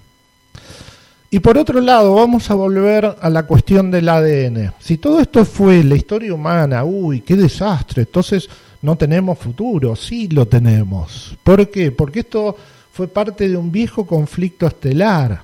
Y 1.31 1.41
por 1.41 1.59
otro 1.59 1.81
lado, 1.81 2.15
vamos 2.15 2.49
a 2.51 2.55
volver 2.55 3.17
a 3.21 3.29
la 3.29 3.43
cuestión 3.43 3.91
del 3.91 4.09
ADN. 4.09 4.73
Si 4.79 4.99
todo 4.99 5.19
esto 5.19 5.45
fue 5.45 5.83
la 5.83 5.97
historia 5.97 6.33
humana, 6.33 6.85
uy, 6.85 7.23
qué 7.23 7.35
desastre, 7.35 8.03
entonces 8.03 8.49
no 8.83 8.97
tenemos 8.97 9.37
futuro, 9.39 9.97
sí 9.97 10.29
lo 10.29 10.47
tenemos. 10.47 11.37
¿Por 11.43 11.69
qué? 11.71 11.91
Porque 11.91 12.21
esto 12.21 12.57
fue 12.93 13.09
parte 13.09 13.49
de 13.49 13.57
un 13.57 13.73
viejo 13.73 14.07
conflicto 14.07 14.69
estelar 14.69 15.43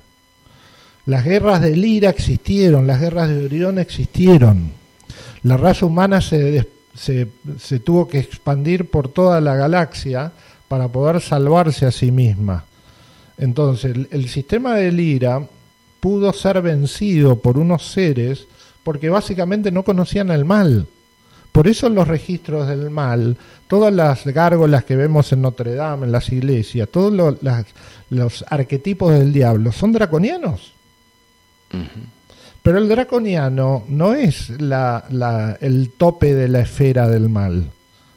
las 1.07 1.25
guerras 1.25 1.61
de 1.61 1.77
Lira 1.77 2.11
existieron, 2.11 2.87
las 2.87 3.01
guerras 3.01 3.29
de 3.29 3.45
Orión 3.45 3.79
existieron. 3.79 4.73
La 5.43 5.57
raza 5.57 5.87
humana 5.87 6.21
se, 6.21 6.67
se, 6.95 7.81
tuvo 7.81 8.07
que 8.07 8.19
expandir 8.19 8.91
por 8.91 9.09
toda 9.09 9.41
la 9.41 9.55
galaxia 9.57 10.33
para 10.69 10.89
poder 10.89 11.21
salvarse 11.21 11.87
a 11.87 11.91
sí 11.91 12.13
misma. 12.13 12.65
Entonces, 13.39 13.97
el, 14.11 14.29
sistema 14.29 14.75
de 14.75 14.93
Lira 14.93 15.43
pudo 15.99 16.33
ser 16.33 16.61
vencido 16.61 17.37
por 17.37 17.59
unos 17.59 17.91
seres 17.91 18.47
porque 18.85 19.09
básicamente 19.09 19.71
no 19.71 19.83
conocían 19.83 20.31
el 20.31 20.45
mal. 20.45 20.87
Por 21.53 21.67
eso 21.67 21.89
los 21.89 22.07
registros 22.07 22.69
del 22.69 22.91
mal, 22.91 23.37
todas 23.67 23.93
las 23.93 24.25
gárgolas 24.27 24.85
que 24.85 24.95
vemos 24.95 25.33
en 25.33 25.43
Notre 25.43 25.75
Dame, 25.75 26.07
en 26.07 26.13
las 26.13 26.31
iglesias, 26.31 26.89
todos 26.93 27.39
los 28.11 28.45
arquetipos 28.49 29.13
del 29.13 29.33
diablo 29.33 29.73
son 29.73 29.93
draconianos. 29.93 30.75
Pero 32.63 32.79
el 32.79 32.89
draconiano 32.89 33.85
no 33.89 34.15
es 34.15 34.51
la, 34.61 35.57
el 35.61 35.91
tope 35.97 36.35
de 36.35 36.49
la 36.49 36.61
esfera 36.61 37.09
del 37.09 37.29
mal. 37.29 37.71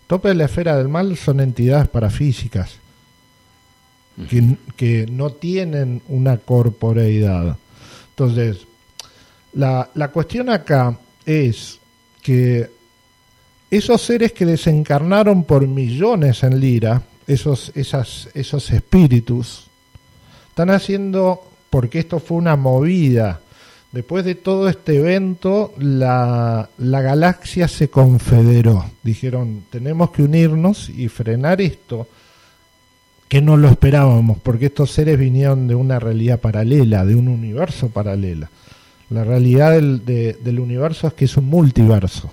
tope 0.07 0.29
de 0.29 0.35
la 0.35 0.45
esfera 0.45 0.77
del 0.77 0.89
mal 0.89 1.15
son 1.17 1.39
entidades 1.39 1.87
parafísicas 1.87 2.71
que, 4.29 4.57
que 4.75 5.07
no 5.09 5.31
tienen 5.31 6.01
una 6.09 6.37
corporeidad. 6.37 7.57
Entonces, 8.09 8.67
la, 9.53 9.89
la 9.93 10.09
cuestión 10.09 10.49
acá 10.49 10.97
es 11.25 11.79
que 12.21 12.69
esos 13.71 14.01
seres 14.01 14.33
que 14.33 14.45
desencarnaron 14.45 15.45
por 15.45 15.67
millones 15.67 16.43
en 16.43 16.59
Lira, 16.59 17.01
esos, 17.25 17.71
esas, 17.75 18.29
esos 18.33 18.69
espíritus, 18.69 19.67
están 20.49 20.69
haciendo, 20.69 21.41
porque 21.69 21.99
esto 21.99 22.19
fue 22.19 22.37
una 22.37 22.55
movida, 22.55 23.41
después 23.93 24.25
de 24.25 24.35
todo 24.35 24.67
este 24.67 24.97
evento, 24.97 25.73
la, 25.77 26.69
la 26.77 27.01
galaxia 27.01 27.69
se 27.69 27.89
confederó. 27.89 28.83
Dijeron, 29.03 29.63
tenemos 29.69 30.11
que 30.11 30.23
unirnos 30.23 30.89
y 30.89 31.07
frenar 31.07 31.61
esto, 31.61 32.07
que 33.29 33.41
no 33.41 33.55
lo 33.55 33.69
esperábamos, 33.69 34.37
porque 34.39 34.65
estos 34.65 34.91
seres 34.91 35.17
vinieron 35.17 35.67
de 35.67 35.75
una 35.75 35.99
realidad 35.99 36.39
paralela, 36.39 37.05
de 37.05 37.15
un 37.15 37.29
universo 37.29 37.89
paralelo. 37.89 38.47
La 39.09 39.23
realidad 39.23 39.71
del, 39.71 40.03
del 40.05 40.59
universo 40.59 41.07
es 41.07 41.13
que 41.13 41.25
es 41.25 41.37
un 41.37 41.45
multiverso. 41.45 42.29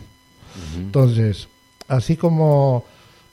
Entonces, 0.79 1.49
así 1.89 2.17
como 2.17 2.85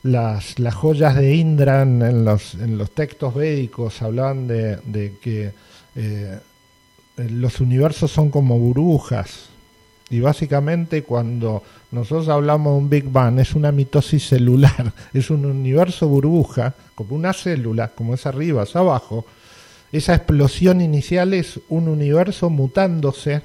las, 0.04 0.60
las 0.60 0.76
joyas 0.76 1.16
de 1.16 1.36
Indra 1.36 1.82
en, 1.84 2.26
los, 2.26 2.56
en 2.56 2.78
los 2.78 2.92
textos 2.92 3.36
védicos 3.36 4.02
hablaban 4.02 4.48
de, 4.48 4.78
de 4.86 5.14
que 5.22 5.52
eh, 5.96 6.40
los 7.18 7.59
universos 7.59 8.11
son 8.11 8.30
como 8.30 8.57
burbujas. 8.57 9.49
Y 10.09 10.22
básicamente 10.22 11.03
cuando 11.03 11.63
nosotros 11.91 12.30
hablamos 12.30 12.74
de 12.74 12.80
un 12.80 12.89
Big 12.89 13.11
Bang 13.11 13.39
es 13.39 13.55
una 13.55 13.72
mitosis 13.72 14.28
celular, 14.28 14.93
es 15.13 15.30
un 15.30 15.45
universo 15.45 16.07
burbuja, 16.07 16.74
como 16.95 17.15
una 17.15 17.34
célula, 17.34 17.89
como 17.89 18.13
es 18.13 18.26
arriba, 18.26 18.63
es 18.63 18.76
abajo. 18.76 19.26
Esa 19.91 20.15
explosión 20.15 20.82
inicial 20.82 21.34
es 21.34 21.59
un 21.70 21.88
universo 21.88 22.49
mutándose 22.49 23.41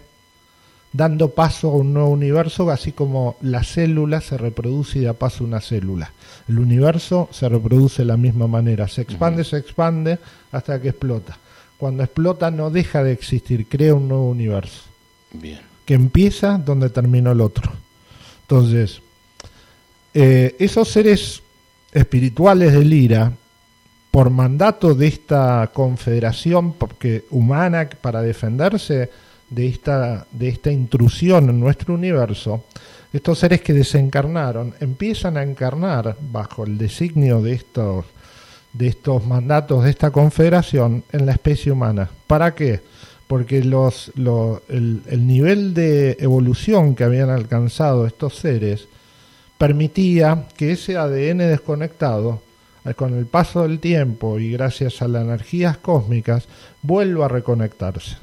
dando 0.92 1.30
paso 1.30 1.70
a 1.70 1.76
un 1.76 1.94
nuevo 1.94 2.10
universo, 2.10 2.70
así 2.70 2.92
como 2.92 3.36
la 3.40 3.64
célula 3.64 4.20
se 4.20 4.36
reproduce 4.36 4.98
y 4.98 5.02
da 5.02 5.14
paso 5.14 5.44
a 5.44 5.46
una 5.46 5.60
célula. 5.60 6.12
El 6.48 6.58
universo 6.58 7.28
se 7.32 7.48
reproduce 7.48 8.02
de 8.02 8.06
la 8.06 8.16
misma 8.16 8.46
manera, 8.46 8.88
se 8.88 9.02
expande, 9.02 9.44
se 9.44 9.56
expande 9.56 10.18
hasta 10.52 10.80
que 10.80 10.90
explota. 10.90 11.38
Cuando 11.82 12.04
explota 12.04 12.52
no 12.52 12.70
deja 12.70 13.02
de 13.02 13.10
existir, 13.10 13.66
crea 13.66 13.92
un 13.92 14.06
nuevo 14.06 14.30
universo. 14.30 14.84
Bien. 15.32 15.58
Que 15.84 15.94
empieza 15.94 16.56
donde 16.56 16.90
terminó 16.90 17.32
el 17.32 17.40
otro. 17.40 17.72
Entonces, 18.42 19.02
eh, 20.14 20.54
esos 20.60 20.88
seres 20.88 21.42
espirituales 21.90 22.72
del 22.72 22.92
IRA, 22.92 23.32
por 24.12 24.30
mandato 24.30 24.94
de 24.94 25.08
esta 25.08 25.72
confederación 25.74 26.74
porque 26.74 27.24
humana 27.30 27.90
para 28.00 28.22
defenderse, 28.22 29.10
de 29.50 29.66
esta, 29.66 30.24
de 30.30 30.50
esta 30.50 30.70
intrusión 30.70 31.50
en 31.50 31.58
nuestro 31.58 31.94
universo, 31.94 32.64
estos 33.12 33.40
seres 33.40 33.60
que 33.60 33.72
desencarnaron 33.72 34.72
empiezan 34.78 35.36
a 35.36 35.42
encarnar 35.42 36.16
bajo 36.30 36.64
el 36.64 36.78
designio 36.78 37.42
de 37.42 37.54
estos, 37.54 38.04
de 38.72 38.88
estos 38.88 39.26
mandatos 39.26 39.84
de 39.84 39.90
esta 39.90 40.10
confederación 40.10 41.04
en 41.12 41.26
la 41.26 41.32
especie 41.32 41.72
humana. 41.72 42.08
¿Para 42.26 42.54
qué? 42.54 42.80
Porque 43.26 43.62
los, 43.64 44.12
el, 44.68 45.02
el 45.06 45.26
nivel 45.26 45.74
de 45.74 46.16
evolución 46.20 46.94
que 46.94 47.04
habían 47.04 47.30
alcanzado 47.30 48.06
estos 48.06 48.36
seres 48.36 48.88
permitía 49.62 50.48
que 50.56 50.72
ese 50.72 50.96
ADN 50.96 51.38
desconectado, 51.38 52.42
eh, 52.84 52.94
con 52.94 53.16
el 53.16 53.26
paso 53.26 53.62
del 53.62 53.78
tiempo 53.78 54.40
y 54.40 54.50
gracias 54.50 55.02
a 55.02 55.08
las 55.08 55.22
energías 55.22 55.76
cósmicas, 55.78 56.48
vuelva 56.82 57.26
a 57.26 57.28
reconectarse. 57.28 58.16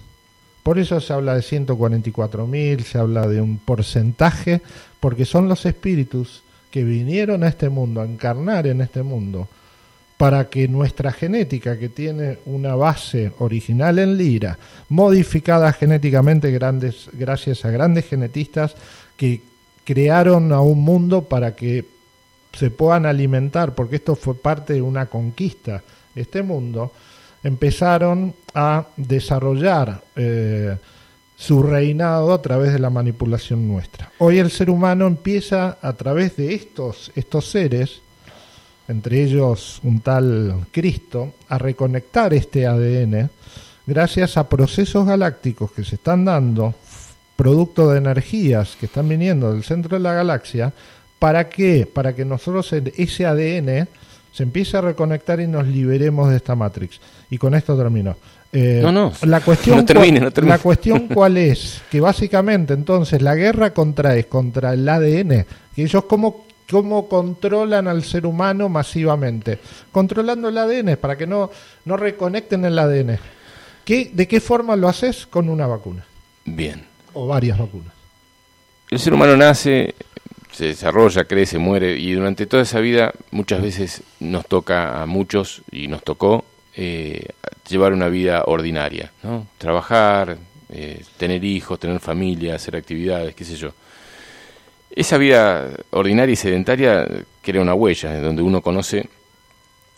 Por 0.64 0.80
eso 0.80 1.00
se 1.00 1.14
habla 1.14 1.36
de 1.36 1.42
144.000, 1.42 2.84
se 2.84 2.98
habla 2.98 3.28
de 3.28 3.40
un 3.40 3.58
porcentaje, 3.58 4.62
porque 5.00 5.24
son 5.24 5.48
los 5.48 5.66
espíritus 5.66 6.44
que 6.72 6.84
vinieron 6.84 7.44
a 7.44 7.48
este 7.48 7.70
mundo, 7.70 8.02
a 8.02 8.06
encarnar 8.06 8.68
en 8.68 8.82
este 8.82 9.02
mundo, 9.02 9.48
para 10.20 10.50
que 10.50 10.68
nuestra 10.68 11.14
genética, 11.14 11.80
que 11.80 11.88
tiene 11.88 12.40
una 12.46 12.76
base 12.76 13.32
original 13.40 14.00
en 14.00 14.18
Lira, 14.18 14.60
modificada 14.90 15.72
genéticamente 15.72 16.52
gracias 17.14 17.64
a 17.64 17.72
grandes 17.72 18.06
genetistas 18.06 18.76
que 19.16 19.42
crearon 19.86 20.52
a 20.52 20.60
un 20.60 20.82
mundo 20.82 21.22
para 21.22 21.56
que 21.56 21.86
se 22.52 22.70
puedan 22.70 23.06
alimentar, 23.06 23.74
porque 23.74 23.96
esto 23.96 24.14
fue 24.18 24.36
parte 24.36 24.74
de 24.74 24.82
una 24.82 25.06
conquista, 25.06 25.84
este 26.14 26.44
mundo, 26.44 26.92
empezaron 27.42 28.34
a 28.54 28.88
desarrollar 28.98 30.02
eh, 30.18 30.76
su 31.38 31.64
reinado 31.64 32.34
a 32.34 32.42
través 32.42 32.74
de 32.74 32.80
la 32.80 32.90
manipulación 32.90 33.70
nuestra. 33.70 34.12
Hoy 34.18 34.40
el 34.40 34.52
ser 34.52 34.70
humano 34.70 35.08
empieza 35.08 35.78
a 35.82 35.94
través 35.94 36.36
de 36.36 36.56
estos, 36.56 37.10
estos 37.16 37.50
seres, 37.50 38.02
entre 38.90 39.24
ellos 39.24 39.80
un 39.84 40.02
tal 40.02 40.66
Cristo, 40.72 41.36
a 41.48 41.58
reconectar 41.58 42.34
este 42.34 42.68
ADN 42.68 43.30
gracias 43.86 44.38
a 44.38 44.50
procesos 44.50 45.06
galácticos 45.06 45.72
que 45.72 45.84
se 45.84 45.96
están 45.96 46.26
dando, 46.26 46.74
producto 47.36 47.90
de 47.90 48.00
energías 48.00 48.76
que 48.80 48.88
están 48.88 49.08
viniendo 49.08 49.54
del 49.54 49.64
centro 49.64 49.98
de 49.98 50.04
la 50.04 50.14
galaxia, 50.14 50.74
¿para 51.20 51.48
qué? 51.50 51.90
Para 51.92 52.14
que 52.14 52.26
nosotros 52.26 52.72
ese 52.74 53.26
ADN 53.26 53.88
se 54.32 54.44
empiece 54.44 54.78
a 54.78 54.82
reconectar 54.82 55.40
y 55.40 55.48
nos 55.48 55.68
liberemos 55.68 56.30
de 56.30 56.38
esta 56.38 56.56
Matrix. 56.56 57.00
Y 57.30 57.38
con 57.38 57.56
esto 57.56 57.78
termino. 57.78 58.16
Eh, 58.52 58.80
no, 58.82 58.92
no. 58.92 59.14
La 59.24 59.42
cuestión, 59.42 59.86
la 60.44 60.58
cuestión 60.58 61.08
cuál 61.08 61.38
es, 61.38 61.82
que 61.92 62.02
básicamente 62.02 62.74
entonces 62.74 63.22
la 63.22 63.36
guerra 63.36 63.74
contra 63.74 64.16
es 64.16 64.26
contra 64.26 64.74
el 64.74 64.88
ADN, 64.88 65.46
que 65.76 65.84
ellos 65.84 66.06
cómo, 66.06 66.46
cómo 66.70 67.08
controlan 67.08 67.88
al 67.88 68.04
ser 68.04 68.26
humano 68.26 68.70
masivamente, 68.70 69.60
controlando 69.92 70.50
el 70.50 70.58
ADN 70.58 70.98
para 70.98 71.18
que 71.18 71.28
no, 71.28 71.50
no 71.86 71.98
reconecten 71.98 72.66
el 72.66 72.78
ADN. 72.78 73.20
¿Qué, 73.84 74.12
¿De 74.14 74.28
qué 74.28 74.40
forma 74.40 74.76
lo 74.76 74.88
haces? 74.88 75.26
Con 75.26 75.50
una 75.50 75.66
vacuna. 75.66 76.06
Bien. 76.46 76.86
O 77.14 77.28
varias 77.28 77.58
vacunas. 77.58 77.94
El 78.90 79.00
ser 79.00 79.14
humano 79.14 79.36
nace, 79.36 79.96
se 80.52 80.66
desarrolla, 80.66 81.26
crece, 81.26 81.58
muere 81.58 81.98
y 81.98 82.14
durante 82.14 82.46
toda 82.46 82.64
esa 82.64 82.80
vida 82.80 83.14
muchas 83.32 83.62
veces 83.62 84.04
nos 84.20 84.46
toca 84.48 85.02
a 85.02 85.06
muchos 85.06 85.62
y 85.72 85.88
nos 85.88 86.04
tocó 86.04 86.46
eh, 86.76 87.30
llevar 87.68 87.94
una 87.94 88.10
vida 88.10 88.44
ordinaria, 88.46 89.12
¿no? 89.24 89.48
Trabajar, 89.58 90.38
eh, 90.70 91.04
tener 91.18 91.44
hijos, 91.44 91.80
tener 91.80 92.00
familia, 92.00 92.56
hacer 92.56 92.76
actividades, 92.76 93.36
qué 93.36 93.46
sé 93.46 93.56
yo. 93.56 93.74
Esa 94.92 95.18
vida 95.18 95.70
ordinaria 95.92 96.34
y 96.34 96.36
sedentaria 96.36 97.08
crea 97.42 97.62
una 97.62 97.74
huella, 97.74 98.20
donde 98.22 98.42
uno 98.42 98.62
conoce 98.62 99.10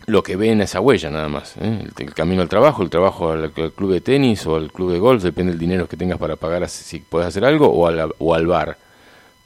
lo 0.05 0.23
que 0.23 0.35
ve 0.35 0.51
en 0.51 0.61
esa 0.61 0.81
huella 0.81 1.09
nada 1.09 1.29
más. 1.29 1.55
¿eh? 1.57 1.87
El, 1.97 2.13
camino 2.13 2.41
al 2.41 2.49
trabajo, 2.49 2.83
el 2.83 2.89
trabajo 2.89 3.31
al, 3.31 3.51
club 3.51 3.91
de 3.93 4.01
tenis 4.01 4.45
o 4.45 4.55
al 4.55 4.71
club 4.71 4.91
de 4.91 4.99
golf, 4.99 5.23
depende 5.23 5.51
del 5.51 5.59
dinero 5.59 5.87
que 5.87 5.97
tengas 5.97 6.17
para 6.17 6.35
pagar 6.35 6.67
si 6.69 6.99
puedes 6.99 7.27
hacer 7.27 7.45
algo, 7.45 7.67
o 7.67 7.87
al, 7.87 8.13
o 8.17 8.33
al 8.33 8.47
bar. 8.47 8.77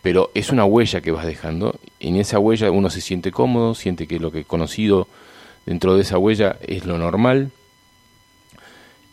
Pero 0.01 0.31
es 0.33 0.51
una 0.51 0.65
huella 0.65 1.01
que 1.01 1.11
vas 1.11 1.25
dejando. 1.25 1.75
En 1.99 2.15
esa 2.15 2.39
huella 2.39 2.71
uno 2.71 2.89
se 2.89 3.01
siente 3.01 3.31
cómodo, 3.31 3.75
siente 3.75 4.07
que 4.07 4.19
lo 4.19 4.31
que 4.31 4.43
conocido 4.43 5.07
dentro 5.65 5.95
de 5.95 6.01
esa 6.01 6.17
huella 6.17 6.57
es 6.61 6.85
lo 6.85 6.97
normal 6.97 7.51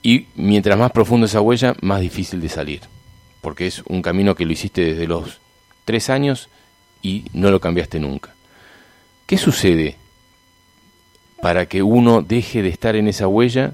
y 0.03 0.27
mientras 0.35 0.77
más 0.77 0.91
profunda 0.91 1.27
esa 1.27 1.41
huella, 1.41 1.77
más 1.81 2.01
difícil 2.01 2.41
de 2.41 2.49
salir, 2.49 2.81
porque 3.41 3.69
es 3.69 3.83
un 3.87 4.03
camino 4.03 4.35
que 4.35 4.45
lo 4.45 4.53
hiciste 4.53 4.83
desde 4.85 5.07
los 5.07 5.41
tres 5.85 6.11
años 6.11 6.49
y 7.03 7.25
no 7.33 7.51
lo 7.51 7.61
cambiaste 7.61 7.99
nunca. 8.01 8.35
¿Qué 9.27 9.39
sucede 9.39 9.97
para 11.41 11.67
que 11.67 11.83
uno 11.83 12.23
deje 12.23 12.63
de 12.63 12.69
estar 12.69 12.97
en 12.97 13.09
esa 13.09 13.27
huella 13.27 13.73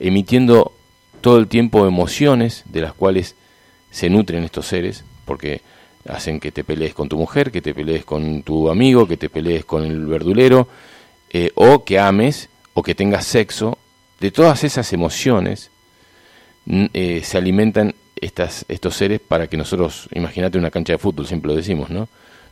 emitiendo 0.00 0.72
todo 1.20 1.38
el 1.38 1.48
tiempo 1.48 1.86
emociones 1.86 2.64
de 2.66 2.80
las 2.80 2.94
cuales 2.94 3.36
se 3.90 4.10
nutren 4.10 4.44
estos 4.44 4.66
seres? 4.66 5.04
Porque 5.24 5.60
hacen 6.08 6.40
que 6.40 6.52
te 6.52 6.64
pelees 6.64 6.94
con 6.94 7.08
tu 7.08 7.16
mujer, 7.16 7.52
que 7.52 7.62
te 7.62 7.74
pelees 7.74 8.04
con 8.04 8.42
tu 8.42 8.70
amigo, 8.70 9.06
que 9.06 9.16
te 9.16 9.28
pelees 9.28 9.64
con 9.64 9.84
el 9.84 10.06
verdulero, 10.06 10.68
eh, 11.30 11.50
o 11.54 11.84
que 11.84 11.98
ames 11.98 12.48
o 12.74 12.82
que 12.82 12.94
tengas 12.94 13.26
sexo, 13.26 13.78
de 14.20 14.30
todas 14.30 14.64
esas 14.64 14.92
emociones 14.92 15.70
eh, 16.66 17.22
se 17.24 17.38
alimentan 17.38 17.94
estas, 18.22 18.64
estos 18.68 18.94
seres 18.94 19.20
para 19.20 19.48
que 19.48 19.56
nosotros, 19.56 20.08
imagínate 20.14 20.56
una 20.56 20.70
cancha 20.70 20.92
de 20.92 20.98
fútbol, 20.98 21.26
siempre 21.26 21.50
lo 21.50 21.56
decimos, 21.56 21.90
¿no? 21.90 22.08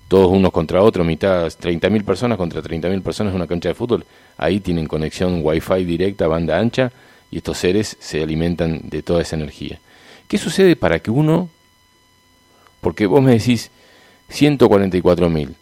Todos 0.08 0.28
unos 0.28 0.50
contra 0.50 0.82
otros, 0.82 1.06
mitad, 1.06 1.46
30.000 1.46 2.04
personas 2.04 2.36
contra 2.36 2.60
30.000 2.60 3.00
personas 3.02 3.30
en 3.30 3.36
una 3.36 3.46
cancha 3.46 3.68
de 3.68 3.76
fútbol, 3.76 4.04
ahí 4.36 4.58
tienen 4.58 4.86
conexión 4.86 5.40
wifi 5.44 5.84
directa, 5.84 6.26
banda 6.26 6.58
ancha, 6.58 6.90
y 7.30 7.36
estos 7.36 7.58
seres 7.58 7.96
se 8.00 8.20
alimentan 8.20 8.80
de 8.82 9.02
toda 9.02 9.22
esa 9.22 9.36
energía. 9.36 9.78
¿Qué 10.26 10.38
sucede 10.38 10.74
para 10.74 10.98
que 10.98 11.12
uno, 11.12 11.48
porque 12.80 13.06
vos 13.06 13.22
me 13.22 13.38
decís 13.38 13.70
144.000, 14.28 15.54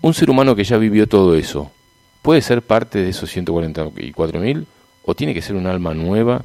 un 0.00 0.14
ser 0.14 0.30
humano 0.30 0.56
que 0.56 0.64
ya 0.64 0.78
vivió 0.78 1.06
todo 1.06 1.36
eso, 1.36 1.70
¿puede 2.22 2.40
ser 2.40 2.62
parte 2.62 3.00
de 3.00 3.10
esos 3.10 3.36
144.000 3.36 4.64
o 5.04 5.14
tiene 5.14 5.34
que 5.34 5.42
ser 5.42 5.56
un 5.56 5.66
alma 5.66 5.92
nueva 5.92 6.42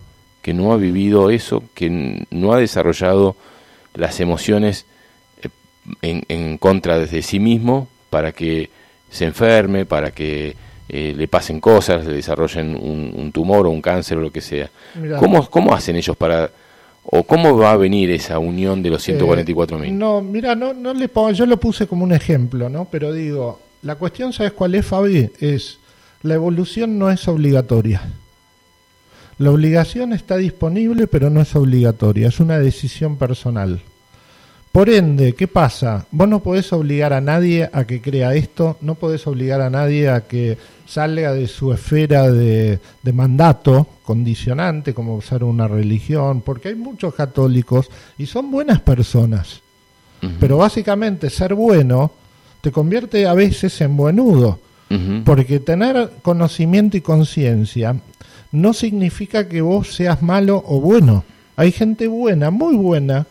que 0.47 0.53
no 0.53 0.71
ha 0.71 0.77
vivido 0.77 1.29
eso, 1.29 1.61
que 1.73 2.25
no 2.31 2.53
ha 2.53 2.57
desarrollado 2.57 3.35
las 3.95 4.21
emociones 4.21 4.85
eh, 5.43 5.49
en, 6.01 6.23
en 6.29 6.57
contra 6.57 6.97
de 6.97 7.21
sí 7.21 7.37
mismo 7.37 7.89
para 8.09 8.31
que 8.31 8.69
se 9.09 9.25
enferme, 9.25 9.85
para 9.85 10.11
que 10.11 10.55
eh, 10.87 11.13
le 11.17 11.27
pasen 11.27 11.59
cosas, 11.59 12.05
le 12.05 12.13
desarrollen 12.13 12.77
un, 12.77 13.29
tumor 13.33 13.67
o 13.67 13.71
un 13.71 13.81
cáncer 13.81 14.19
o 14.19 14.21
lo 14.21 14.31
que 14.31 14.39
sea. 14.39 14.69
¿Cómo, 15.19 15.49
¿Cómo 15.49 15.73
hacen 15.73 15.97
ellos 15.97 16.15
para, 16.15 16.49
o 17.03 17.23
cómo 17.23 17.57
va 17.57 17.73
a 17.73 17.75
venir 17.75 18.09
esa 18.11 18.39
unión 18.39 18.81
de 18.81 18.91
los 18.91 19.03
144 19.03 19.77
mil? 19.77 19.89
Eh, 19.89 19.91
no, 19.91 20.21
mira, 20.21 20.55
no, 20.55 20.73
no 20.73 20.93
le 20.93 21.09
pongo, 21.09 21.31
yo 21.31 21.45
lo 21.45 21.59
puse 21.59 21.87
como 21.87 22.05
un 22.05 22.13
ejemplo, 22.13 22.69
¿no? 22.69 22.87
Pero 22.89 23.11
digo, 23.11 23.59
la 23.81 23.95
cuestión, 23.95 24.31
¿sabes 24.31 24.53
cuál 24.53 24.75
es, 24.75 24.85
Fabi? 24.85 25.29
Es, 25.41 25.79
la 26.23 26.35
evolución 26.35 26.97
no 26.97 27.11
es 27.11 27.27
obligatoria. 27.27 28.01
La 29.39 29.51
obligación 29.51 30.13
está 30.13 30.37
disponible, 30.37 31.05
pero 31.05 31.29
no 31.29 31.41
es 31.41 31.55
obligatoria, 31.55 32.29
es 32.29 32.39
una 32.39 32.57
decisión 32.57 33.17
personal. 33.17 33.81
Por 34.71 34.89
ende, 34.89 35.33
¿qué 35.33 35.47
pasa? 35.47 36.05
Vos 36.11 36.27
no 36.27 36.41
podés 36.41 36.73
obligar 36.73 37.13
a 37.13 37.21
nadie 37.21 37.69
a 37.71 37.85
que 37.85 38.01
crea 38.01 38.33
esto, 38.33 38.77
no 38.81 38.95
podés 38.95 39.25
obligar 39.27 39.61
a 39.61 39.69
nadie 39.69 40.09
a 40.09 40.21
que 40.21 40.57
salga 40.85 41.33
de 41.33 41.47
su 41.47 41.71
esfera 41.71 42.31
de, 42.31 42.79
mandato 43.13 43.87
condicionante, 44.03 44.93
como 44.93 45.15
usar 45.15 45.43
una 45.43 45.67
religión, 45.67 46.41
porque 46.41 46.69
hay 46.69 46.75
muchos 46.75 47.13
católicos 47.13 47.89
y 48.17 48.25
son 48.25 48.51
buenas 48.51 48.79
personas. 48.81 49.61
Pero 50.39 50.57
básicamente 50.57 51.29
ser 51.29 51.53
bueno 51.53 52.11
te 52.61 52.71
convierte 52.71 53.27
a 53.27 53.33
veces 53.35 53.79
en 53.81 53.95
buenudo, 53.95 54.59
porque 55.25 55.59
tener 55.59 56.11
conocimiento 56.21 56.97
y 56.97 57.01
conciencia 57.01 57.95
no 58.51 58.73
significa 58.73 59.47
que 59.47 59.61
vos 59.61 59.93
seas 59.93 60.21
malo 60.21 60.63
o 60.65 60.79
bueno. 60.79 61.23
Hay 61.55 61.71
gente 61.71 62.07
buena, 62.07 62.51
muy 62.51 62.75
buena, 62.75 63.25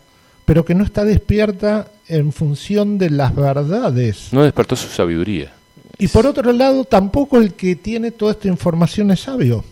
pero 0.45 0.65
que 0.65 0.75
no 0.75 0.83
está 0.83 1.05
despierta 1.05 1.87
en 2.07 2.31
función 2.31 2.97
de 2.97 3.09
las 3.09 3.35
verdades. 3.35 4.29
No 4.31 4.43
despertó 4.43 4.75
su 4.75 4.89
sabiduría. 4.89 5.53
Y 5.99 6.07
por 6.09 6.27
otro 6.27 6.51
lado, 6.51 6.83
tampoco 6.83 7.37
el 7.37 7.53
que 7.53 7.75
tiene 7.75 8.11
toda 8.11 8.33
esta 8.33 8.47
información 8.47 9.09
es 9.11 9.21
sabio. 9.21 9.63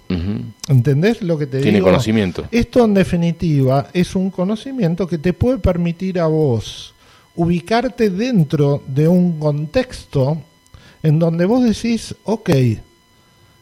¿Entendés 0.67 1.21
lo 1.21 1.37
que 1.37 1.45
te 1.45 1.57
digo? 1.57 1.65
Tiene 1.65 1.81
conocimiento. 1.81 2.45
Esto 2.51 2.83
en 2.83 2.95
definitiva 2.95 3.89
es 3.93 4.15
un 4.15 4.31
conocimiento 4.31 5.05
que 5.05 5.19
te 5.19 5.33
puede 5.33 5.59
permitir 5.59 6.19
a 6.19 6.25
vos 6.25 6.93
ubicarte 7.35 8.09
dentro 8.09 8.81
de 8.87 9.07
un 9.07 9.39
contexto 9.39 10.41
en 11.03 11.19
donde 11.19 11.45
vos 11.45 11.63
decís, 11.63 12.15
ok, 12.23 12.49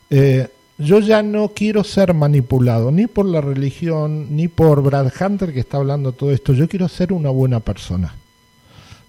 eh, 0.10 0.48
yo 0.84 1.00
ya 1.00 1.24
no 1.24 1.50
quiero 1.50 1.84
ser 1.84 2.14
manipulado 2.14 2.92
ni 2.92 3.08
por 3.08 3.26
la 3.26 3.42
religión, 3.42 4.36
ni 4.36 4.48
por 4.48 4.82
Brad 4.84 5.12
Hunter 5.20 5.54
que 5.54 5.62
está 5.62 5.78
hablando 5.78 6.12
todo 6.12 6.32
esto. 6.32 6.54
Yo 6.54 6.68
quiero 6.68 6.88
ser 6.88 7.14
una 7.14 7.30
buena 7.30 7.60
persona. 7.60 8.14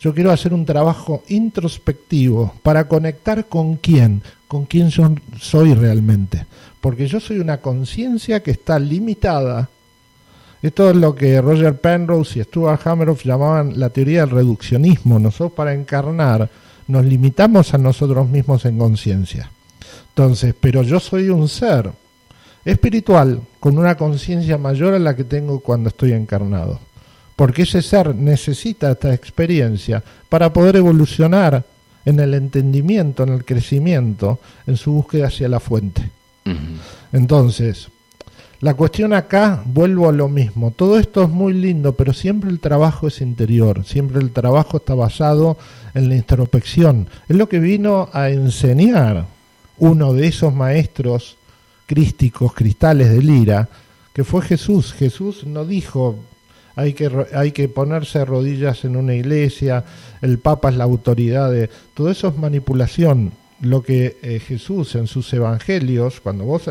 Yo 0.00 0.14
quiero 0.14 0.30
hacer 0.30 0.52
un 0.52 0.64
trabajo 0.66 1.22
introspectivo 1.28 2.54
para 2.62 2.86
conectar 2.86 3.46
con 3.46 3.76
quién, 3.76 4.22
con 4.46 4.66
quién 4.66 4.90
yo 4.90 5.14
soy 5.40 5.74
realmente. 5.74 6.46
Porque 6.80 7.06
yo 7.06 7.20
soy 7.20 7.38
una 7.38 7.58
conciencia 7.60 8.42
que 8.42 8.50
está 8.50 8.78
limitada. 8.78 9.68
Esto 10.62 10.90
es 10.90 10.96
lo 10.96 11.14
que 11.14 11.40
Roger 11.40 11.78
Penrose 11.80 12.38
y 12.38 12.42
Stuart 12.42 12.86
Hammeroff 12.86 13.24
llamaban 13.24 13.78
la 13.78 13.90
teoría 13.90 14.20
del 14.20 14.30
reduccionismo. 14.30 15.18
Nosotros 15.18 15.52
para 15.52 15.74
encarnar 15.74 16.50
nos 16.86 17.04
limitamos 17.04 17.72
a 17.74 17.78
nosotros 17.78 18.28
mismos 18.28 18.64
en 18.66 18.78
conciencia. 18.78 19.50
Entonces, 20.16 20.54
pero 20.60 20.82
yo 20.84 21.00
soy 21.00 21.28
un 21.28 21.48
ser 21.48 21.90
espiritual 22.64 23.40
con 23.58 23.76
una 23.76 23.96
conciencia 23.96 24.56
mayor 24.56 24.94
a 24.94 25.00
la 25.00 25.16
que 25.16 25.24
tengo 25.24 25.58
cuando 25.58 25.88
estoy 25.88 26.12
encarnado. 26.12 26.78
Porque 27.34 27.62
ese 27.62 27.82
ser 27.82 28.14
necesita 28.14 28.92
esta 28.92 29.12
experiencia 29.12 30.04
para 30.28 30.52
poder 30.52 30.76
evolucionar 30.76 31.64
en 32.04 32.20
el 32.20 32.34
entendimiento, 32.34 33.24
en 33.24 33.30
el 33.30 33.44
crecimiento, 33.44 34.38
en 34.68 34.76
su 34.76 34.92
búsqueda 34.92 35.26
hacia 35.26 35.48
la 35.48 35.58
fuente. 35.58 36.08
Entonces, 37.12 37.88
la 38.60 38.74
cuestión 38.74 39.14
acá, 39.14 39.64
vuelvo 39.66 40.08
a 40.08 40.12
lo 40.12 40.28
mismo, 40.28 40.70
todo 40.70 40.96
esto 41.00 41.24
es 41.24 41.28
muy 41.28 41.54
lindo, 41.54 41.96
pero 41.96 42.12
siempre 42.12 42.50
el 42.50 42.60
trabajo 42.60 43.08
es 43.08 43.20
interior, 43.20 43.84
siempre 43.84 44.20
el 44.20 44.30
trabajo 44.30 44.76
está 44.76 44.94
basado 44.94 45.58
en 45.92 46.08
la 46.08 46.14
introspección. 46.14 47.08
Es 47.28 47.36
lo 47.36 47.48
que 47.48 47.58
vino 47.58 48.10
a 48.12 48.30
enseñar 48.30 49.33
uno 49.78 50.12
de 50.12 50.28
esos 50.28 50.54
maestros 50.54 51.36
crísticos, 51.86 52.54
cristales 52.54 53.10
de 53.10 53.22
lira, 53.22 53.68
que 54.12 54.24
fue 54.24 54.42
Jesús. 54.42 54.92
Jesús 54.92 55.44
no 55.44 55.64
dijo 55.64 56.16
hay 56.76 56.92
que, 56.92 57.10
hay 57.34 57.52
que 57.52 57.68
ponerse 57.68 58.24
rodillas 58.24 58.84
en 58.84 58.96
una 58.96 59.14
iglesia, 59.14 59.84
el 60.22 60.38
Papa 60.38 60.70
es 60.70 60.76
la 60.76 60.84
autoridad 60.84 61.50
de... 61.50 61.70
Todo 61.94 62.10
eso 62.10 62.28
es 62.28 62.36
manipulación. 62.36 63.32
Lo 63.60 63.82
que 63.82 64.18
eh, 64.22 64.40
Jesús 64.40 64.94
en 64.96 65.06
sus 65.06 65.32
evangelios, 65.32 66.20
cuando 66.20 66.44
vos 66.44 66.70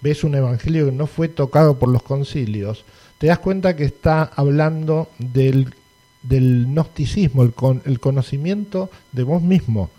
ves 0.00 0.24
un 0.24 0.34
evangelio 0.34 0.86
que 0.86 0.92
no 0.92 1.06
fue 1.06 1.28
tocado 1.28 1.78
por 1.78 1.90
los 1.90 2.02
concilios, 2.02 2.84
te 3.18 3.26
das 3.28 3.38
cuenta 3.38 3.76
que 3.76 3.84
está 3.84 4.24
hablando 4.34 5.08
del, 5.18 5.74
del 6.22 6.66
gnosticismo, 6.66 7.42
el, 7.42 7.52
con, 7.52 7.82
el 7.84 8.00
conocimiento 8.00 8.90
de 9.12 9.22
vos 9.22 9.42
mismo, 9.42 9.90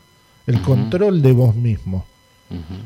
el 0.47 0.61
control 0.61 1.21
de 1.21 1.31
vos 1.31 1.55
mismo 1.55 2.05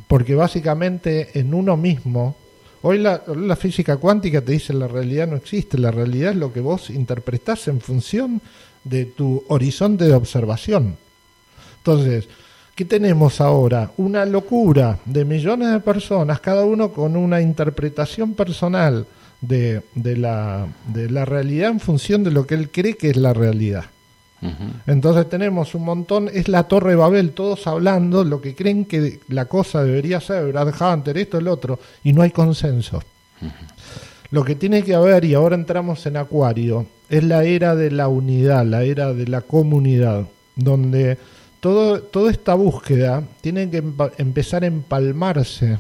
porque 0.07 0.36
básicamente 0.36 1.39
en 1.39 1.53
uno 1.53 1.78
mismo, 1.78 2.36
hoy 2.82 2.99
la, 2.99 3.20
física 3.55 3.97
cuántica 3.97 4.41
te 4.41 4.53
dice 4.53 4.74
la 4.74 4.88
realidad 4.88 5.28
no 5.28 5.36
existe, 5.36 5.78
la 5.78 5.91
realidad 5.91 6.32
es 6.32 6.38
lo 6.38 6.53
que 6.53 6.61
vos 6.61 6.89
interpretás 6.89 7.68
en 7.68 7.82
función 7.82 8.41
de 8.84 9.05
tu 9.05 9.43
horizonte 9.47 10.05
de 10.05 10.13
observación. 10.13 10.97
Entonces, 11.78 12.28
¿qué 12.76 12.86
tenemos 12.86 13.41
ahora? 13.41 13.91
Una 13.97 14.26
locura 14.26 14.99
de 15.05 15.26
millones 15.26 15.72
de 15.72 15.80
personas, 15.80 16.39
cada 16.39 16.63
uno 16.63 16.91
con 16.91 17.15
una 17.15 17.41
interpretación 17.41 18.34
personal 18.34 19.05
de, 19.41 19.82
de, 19.95 20.18
la, 20.18 20.68
de 20.88 21.09
la 21.09 21.26
realidad 21.26 21.70
en 21.70 21.80
función 21.80 22.24
de 22.24 22.32
lo 22.32 22.47
que 22.47 22.55
él 22.55 22.70
cree 22.72 22.95
que 22.95 23.09
es 23.09 23.18
la 23.18 23.34
realidad. 23.34 23.86
Entonces 24.86 25.28
tenemos 25.30 25.74
un 25.74 25.84
montón, 25.84 26.30
es 26.32 26.48
la 26.48 26.64
Torre 26.64 26.92
de 26.92 26.96
Babel, 26.96 27.32
todos 27.32 27.66
hablando 27.66 28.24
lo 28.24 28.40
que 28.40 28.56
creen 28.56 28.86
que 28.86 29.20
la 29.30 29.46
cosa 29.46 29.84
debería 29.84 30.22
ser, 30.22 30.52
Brad 30.52 30.74
Hunter, 30.80 31.18
esto, 31.18 31.40
el 31.40 31.48
otro, 31.48 31.80
y 32.04 32.14
no 32.14 32.22
hay 32.22 32.32
consenso. 32.32 33.02
Lo 34.30 34.44
que 34.44 34.56
tiene 34.56 34.84
que 34.84 34.94
haber, 34.94 35.26
y 35.26 35.34
ahora 35.34 35.56
entramos 35.56 36.06
en 36.06 36.18
Acuario, 36.18 36.86
es 37.10 37.24
la 37.24 37.44
era 37.46 37.76
de 37.76 37.90
la 37.92 38.10
unidad, 38.10 38.66
la 38.66 38.84
era 38.84 39.14
de 39.14 39.28
la 39.28 39.42
comunidad, 39.42 40.28
donde 40.56 41.18
todo, 41.60 42.02
toda 42.02 42.32
esta 42.32 42.54
búsqueda 42.54 43.24
tiene 43.42 43.70
que 43.70 43.84
empezar 44.18 44.64
a 44.64 44.68
empalmarse 44.68 45.80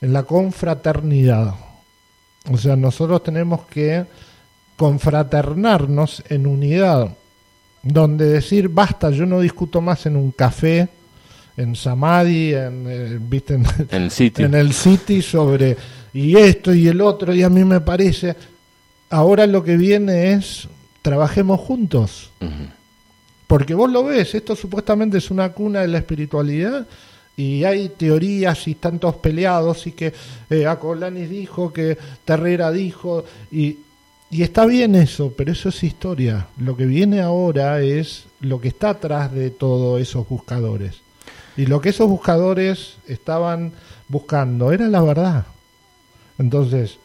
en 0.00 0.12
la 0.12 0.24
confraternidad. 0.24 1.54
O 2.50 2.58
sea, 2.58 2.76
nosotros 2.76 3.22
tenemos 3.22 3.62
que 3.66 4.04
confraternarnos 4.76 6.22
en 6.28 6.46
unidad, 6.46 7.10
donde 7.82 8.26
decir, 8.26 8.68
basta, 8.68 9.10
yo 9.10 9.26
no 9.26 9.40
discuto 9.40 9.80
más 9.80 10.06
en 10.06 10.16
un 10.16 10.30
café, 10.32 10.88
en 11.56 11.76
Samadhi, 11.76 12.54
en, 12.54 12.86
eh, 12.88 13.18
¿viste? 13.20 13.54
En, 13.54 13.66
el 13.90 14.10
City. 14.10 14.42
en 14.42 14.54
el 14.54 14.72
City 14.72 15.22
sobre 15.22 15.76
y 16.12 16.36
esto 16.36 16.72
y 16.72 16.88
el 16.88 17.00
otro, 17.00 17.34
y 17.34 17.42
a 17.42 17.50
mí 17.50 17.64
me 17.64 17.80
parece, 17.80 18.36
ahora 19.10 19.46
lo 19.46 19.62
que 19.62 19.76
viene 19.76 20.32
es, 20.32 20.68
trabajemos 21.02 21.60
juntos. 21.60 22.30
Porque 23.46 23.74
vos 23.74 23.90
lo 23.90 24.04
ves, 24.04 24.34
esto 24.34 24.56
supuestamente 24.56 25.18
es 25.18 25.30
una 25.30 25.50
cuna 25.50 25.80
de 25.80 25.88
la 25.88 25.98
espiritualidad 25.98 26.86
y 27.36 27.64
hay 27.64 27.88
teorías 27.90 28.66
y 28.68 28.72
están 28.72 28.98
todos 28.98 29.16
peleados 29.16 29.86
y 29.86 29.92
que 29.92 30.12
eh, 30.50 30.66
Acolanis 30.66 31.28
dijo, 31.28 31.72
que 31.72 31.98
Terrera 32.24 32.70
dijo 32.70 33.24
y 33.50 33.78
y 34.30 34.42
está 34.42 34.66
bien 34.66 34.94
eso, 34.94 35.32
pero 35.36 35.52
eso 35.52 35.68
es 35.68 35.84
historia. 35.84 36.48
Lo 36.58 36.76
que 36.76 36.86
viene 36.86 37.20
ahora 37.20 37.80
es 37.80 38.24
lo 38.40 38.60
que 38.60 38.68
está 38.68 38.90
atrás 38.90 39.32
de 39.32 39.50
todos 39.50 40.00
esos 40.00 40.28
buscadores. 40.28 41.02
Y 41.56 41.66
lo 41.66 41.80
que 41.80 41.90
esos 41.90 42.08
buscadores 42.08 42.96
estaban 43.06 43.72
buscando 44.08 44.72
era 44.72 44.88
la 44.88 45.02
verdad. 45.02 45.46
Entonces, 46.38 46.98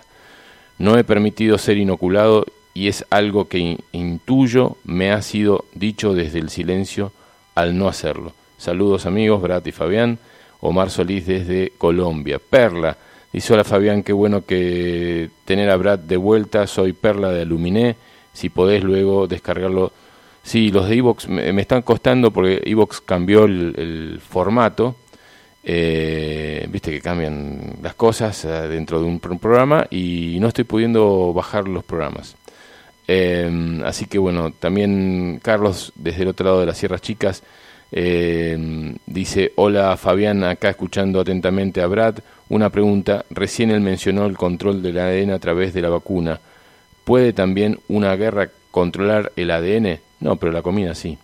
No 0.78 0.98
he 0.98 1.04
permitido 1.04 1.58
ser 1.58 1.78
inoculado 1.78 2.46
y 2.74 2.88
es 2.88 3.06
algo 3.10 3.50
que 3.50 3.80
intuyo 3.92 4.78
me 4.86 5.12
ha 5.12 5.22
sido 5.22 5.66
dicho 5.74 6.14
desde 6.14 6.40
el 6.40 6.50
silencio 6.50 7.12
al 7.54 7.78
no 7.78 7.90
hacerlo. 7.90 8.32
Saludos 8.58 9.06
amigos, 9.06 9.42
Brat 9.42 9.68
y 9.68 9.74
Fabián. 9.74 10.20
Omar 10.62 10.90
Solís 10.90 11.28
desde 11.28 11.74
Colombia. 11.78 12.40
Perla, 12.40 12.98
Dice, 13.36 13.52
hola 13.52 13.66
Fabián, 13.66 14.02
qué 14.02 14.14
bueno 14.14 14.46
que 14.46 15.30
tener 15.44 15.70
a 15.70 15.76
Brad 15.76 16.00
de 16.00 16.16
vuelta, 16.16 16.68
soy 16.68 16.94
Perla 16.94 17.34
de 17.34 17.42
Aluminé, 17.42 17.98
si 18.32 18.48
podés 18.48 18.82
luego 18.82 19.28
descargarlo. 19.28 19.92
Sí, 20.42 20.72
los 20.72 20.88
de 20.88 20.96
Evox 20.96 21.28
me, 21.28 21.60
están 21.60 21.82
costando 21.82 22.32
porque 22.32 22.62
Evox 22.64 23.02
cambió 23.02 23.44
el, 23.44 24.22
formato, 24.26 24.96
eh, 25.66 26.66
viste 26.72 26.92
que 26.92 27.02
cambian 27.02 27.80
las 27.82 27.96
cosas 27.96 28.46
eh, 28.46 28.70
dentro 28.70 29.02
de 29.02 29.06
un, 29.06 29.20
programa 29.20 29.86
y 29.92 30.38
no 30.40 30.48
estoy 30.48 30.64
pudiendo 30.64 31.34
bajar 31.34 31.68
los 31.68 31.84
programas. 31.84 32.38
Eh, 33.06 33.82
así 33.84 34.06
que 34.06 34.18
bueno, 34.18 34.54
también 34.54 35.42
Carlos 35.44 35.92
desde 35.96 36.22
el 36.22 36.30
otro 36.30 36.46
lado 36.46 36.62
de 36.62 36.68
las 36.68 36.78
Sierras 36.78 37.02
Chicas 37.02 37.44
dice, 37.92 39.52
hola 39.56 39.96
Fabián, 39.98 40.44
acá 40.44 40.70
escuchando 40.70 41.20
atentamente 41.20 41.82
a 41.82 41.88
Brad. 41.88 42.16
Una 42.50 42.70
pregunta, 42.70 43.26
recién 43.30 43.72
él 43.72 43.82
mencionó 43.82 44.26
el 44.26 44.38
control 44.38 44.82
del 44.82 45.00
ADN 45.00 45.32
a 45.32 45.40
través 45.40 45.74
de 45.74 45.82
la 45.82 45.90
vacuna. 45.90 46.40
¿Puede 47.04 47.34
también 47.34 47.80
una 47.88 48.16
guerra 48.16 48.50
controlar 48.72 49.32
el 49.36 49.52
ADN? 49.52 50.00
No, 50.20 50.36
pero 50.36 50.52
la 50.52 50.62
comida 50.62 50.94
sí. 50.96 51.18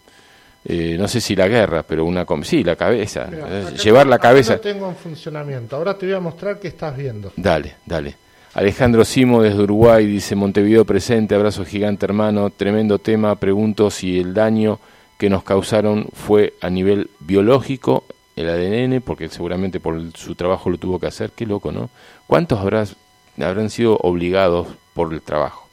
Eh, 0.63 0.95
no 0.99 1.07
sé 1.07 1.19
si 1.21 1.35
la 1.35 1.47
guerra, 1.47 1.83
pero 1.83 2.05
una 2.05 2.25
sí, 2.43 2.63
la 2.63 2.75
cabeza. 2.75 3.27
Eh, 3.31 3.75
llevar 3.83 4.05
la 4.05 4.19
cabeza. 4.19 4.53
Lo 4.53 4.61
tengo 4.61 4.87
en 4.87 4.95
funcionamiento. 4.95 5.75
Ahora 5.75 5.97
te 5.97 6.05
voy 6.05 6.15
a 6.15 6.19
mostrar 6.19 6.59
qué 6.59 6.67
estás 6.67 6.95
viendo. 6.95 7.33
Dale, 7.35 7.75
dale. 7.85 8.15
Alejandro 8.53 9.05
Simo 9.05 9.41
desde 9.41 9.61
Uruguay 9.61 10.05
dice 10.05 10.35
Montevideo 10.35 10.83
presente, 10.83 11.35
abrazo 11.35 11.63
gigante 11.63 12.05
hermano, 12.05 12.49
tremendo 12.49 12.99
tema. 12.99 13.35
Pregunto 13.37 13.89
si 13.89 14.19
el 14.19 14.33
daño 14.33 14.79
que 15.21 15.29
nos 15.29 15.43
causaron 15.43 16.07
fue 16.13 16.55
a 16.61 16.71
nivel 16.71 17.11
biológico 17.19 18.05
el 18.35 18.49
ADN, 18.49 19.01
porque 19.01 19.29
seguramente 19.29 19.79
por 19.79 20.01
su 20.17 20.33
trabajo 20.33 20.71
lo 20.71 20.79
tuvo 20.79 20.99
que 20.99 21.05
hacer, 21.05 21.29
qué 21.35 21.45
loco, 21.45 21.71
¿no? 21.71 21.91
¿Cuántos 22.25 22.59
habrás, 22.59 22.95
habrán 23.39 23.69
sido 23.69 23.97
obligados 23.97 24.69
por 24.95 25.13
el 25.13 25.21
trabajo? 25.21 25.69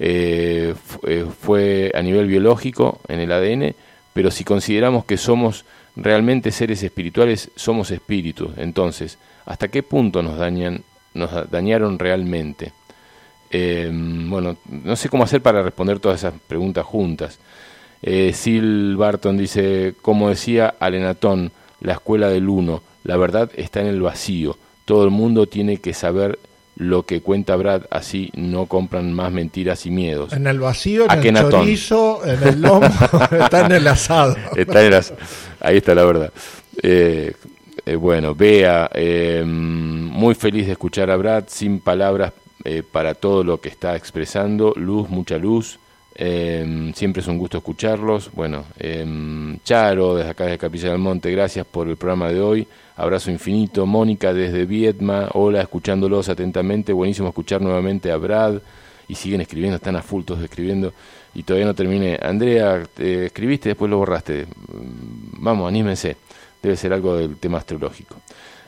Eh, 0.00 0.74
eh, 1.06 1.24
fue 1.40 1.92
a 1.94 2.02
nivel 2.02 2.26
biológico 2.26 2.98
en 3.06 3.20
el 3.20 3.30
ADN, 3.30 3.76
pero 4.12 4.32
si 4.32 4.42
consideramos 4.42 5.04
que 5.04 5.16
somos 5.16 5.64
realmente 5.94 6.50
seres 6.50 6.82
espirituales, 6.82 7.52
somos 7.54 7.92
espíritus. 7.92 8.50
Entonces, 8.56 9.18
¿hasta 9.46 9.68
qué 9.68 9.84
punto 9.84 10.20
nos 10.20 10.36
dañan, 10.36 10.82
nos 11.14 11.48
dañaron 11.48 11.96
realmente? 11.96 12.72
Eh, 13.52 13.88
bueno, 13.92 14.56
no 14.68 14.96
sé 14.96 15.08
cómo 15.08 15.22
hacer 15.22 15.42
para 15.42 15.62
responder 15.62 16.00
todas 16.00 16.18
esas 16.18 16.34
preguntas 16.48 16.84
juntas. 16.84 17.38
Sil 18.02 18.96
Barton 18.96 19.36
dice, 19.36 19.94
como 20.00 20.30
decía 20.30 20.74
Alenatón, 20.78 21.52
la 21.80 21.94
escuela 21.94 22.28
del 22.28 22.48
uno. 22.48 22.82
La 23.04 23.16
verdad 23.16 23.50
está 23.54 23.80
en 23.80 23.86
el 23.86 24.00
vacío. 24.02 24.56
Todo 24.84 25.04
el 25.04 25.10
mundo 25.10 25.46
tiene 25.46 25.78
que 25.78 25.94
saber 25.94 26.38
lo 26.80 27.04
que 27.04 27.20
cuenta 27.20 27.56
Brad, 27.56 27.82
así 27.90 28.30
no 28.34 28.64
compran 28.64 29.12
más 29.12 29.30
mentiras 29.30 29.84
y 29.84 29.90
miedos. 29.90 30.32
En 30.32 30.46
el 30.46 30.60
vacío, 30.60 31.04
en 31.10 31.36
el 31.36 31.50
chorizo, 31.50 32.22
en 32.24 32.42
el 32.42 32.62
lomo, 32.62 32.88
está 33.38 33.66
en 33.66 33.72
el 33.72 33.86
asado. 33.86 34.34
Está 34.56 34.84
en 34.84 34.94
el 34.94 35.04
Ahí 35.60 35.76
está 35.76 35.94
la 35.94 36.04
verdad. 36.04 36.32
Eh, 36.82 37.34
eh, 37.84 37.94
bueno, 37.96 38.34
vea, 38.34 38.90
eh, 38.94 39.44
muy 39.44 40.34
feliz 40.34 40.66
de 40.66 40.72
escuchar 40.72 41.10
a 41.10 41.16
Brad, 41.16 41.44
sin 41.48 41.80
palabras 41.80 42.32
para 42.92 43.14
todo 43.14 43.42
lo 43.42 43.60
que 43.60 43.68
está 43.68 43.96
expresando. 43.96 44.72
Luz, 44.76 45.08
mucha 45.08 45.36
luz. 45.38 45.78
Eh, 46.22 46.92
siempre 46.94 47.22
es 47.22 47.28
un 47.28 47.38
gusto 47.38 47.56
escucharlos. 47.56 48.30
Bueno, 48.34 48.64
eh, 48.78 49.56
Charo, 49.64 50.16
desde 50.16 50.30
acá 50.30 50.44
de 50.44 50.58
Capilla 50.58 50.90
del 50.90 50.98
Monte, 50.98 51.30
gracias 51.30 51.64
por 51.64 51.88
el 51.88 51.96
programa 51.96 52.28
de 52.28 52.42
hoy. 52.42 52.68
Abrazo 52.96 53.30
infinito. 53.30 53.86
Mónica 53.86 54.34
desde 54.34 54.66
Vietma, 54.66 55.30
hola, 55.32 55.62
escuchándolos 55.62 56.28
atentamente. 56.28 56.92
Buenísimo 56.92 57.28
escuchar 57.28 57.62
nuevamente 57.62 58.12
a 58.12 58.18
Brad. 58.18 58.60
Y 59.08 59.14
siguen 59.14 59.40
escribiendo, 59.40 59.76
están 59.76 59.96
a 59.96 60.02
full 60.02 60.22
todos 60.24 60.42
escribiendo. 60.42 60.92
Y 61.34 61.42
todavía 61.42 61.66
no 61.66 61.74
terminé. 61.74 62.18
Andrea, 62.20 62.82
te 62.92 63.24
escribiste, 63.24 63.70
después 63.70 63.90
lo 63.90 63.96
borraste. 63.96 64.44
Mm, 64.44 65.42
vamos, 65.42 65.68
anímense. 65.68 66.18
Debe 66.62 66.76
ser 66.76 66.92
algo 66.92 67.16
del 67.16 67.38
tema 67.38 67.56
astrológico. 67.56 68.16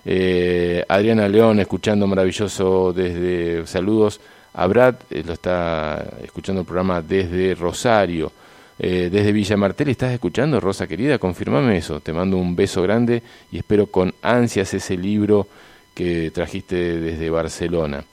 Eh, 0.07 0.83
Adriana 0.89 1.29
León, 1.29 1.61
escuchando 1.61 2.07
maravilloso 2.07 2.95
desde 2.95 3.67
saludos 3.67 4.21
a 4.55 4.67
Brad, 4.67 4.97
eh, 5.11 5.23
lo 5.25 5.33
está 5.33 6.15
escuchando 6.23 6.61
el 6.61 6.67
programa 6.67 7.01
desde 7.03 7.55
Rosario, 7.55 8.33
eh, 8.79 9.09
desde 9.11 9.33
Villa 9.33 9.57
Martel. 9.57 9.89
¿Estás 9.89 10.13
escuchando, 10.13 10.61
Rosa 10.61 10.87
querida? 10.87 11.19
Confirmame 11.19 11.77
eso. 11.77 12.01
Te 12.01 12.13
mando 12.13 12.37
un 12.37 12.57
beso 12.57 12.83
grande 12.83 13.23
y 13.51 13.59
espero 13.59 13.87
con 13.87 14.15
ansias 14.23 14.75
ese 14.75 14.97
libro 14.97 15.47
que 15.95 16.31
trajiste 16.31 17.01
desde 17.01 17.31
Barcelona. 17.31 18.05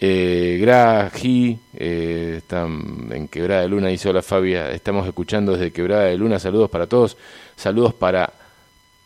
Eh, 0.00 0.58
Graji, 0.60 1.58
eh, 1.74 2.40
en 3.10 3.26
Quebrada 3.28 3.62
de 3.62 3.68
Luna, 3.68 3.88
dice 3.88 4.08
hola 4.08 4.22
Fabia, 4.22 4.70
estamos 4.70 5.04
escuchando 5.08 5.52
desde 5.52 5.72
Quebrada 5.72 6.04
de 6.04 6.16
Luna, 6.16 6.38
saludos 6.38 6.70
para 6.70 6.86
todos, 6.86 7.16
saludos 7.56 7.94
para 7.94 8.32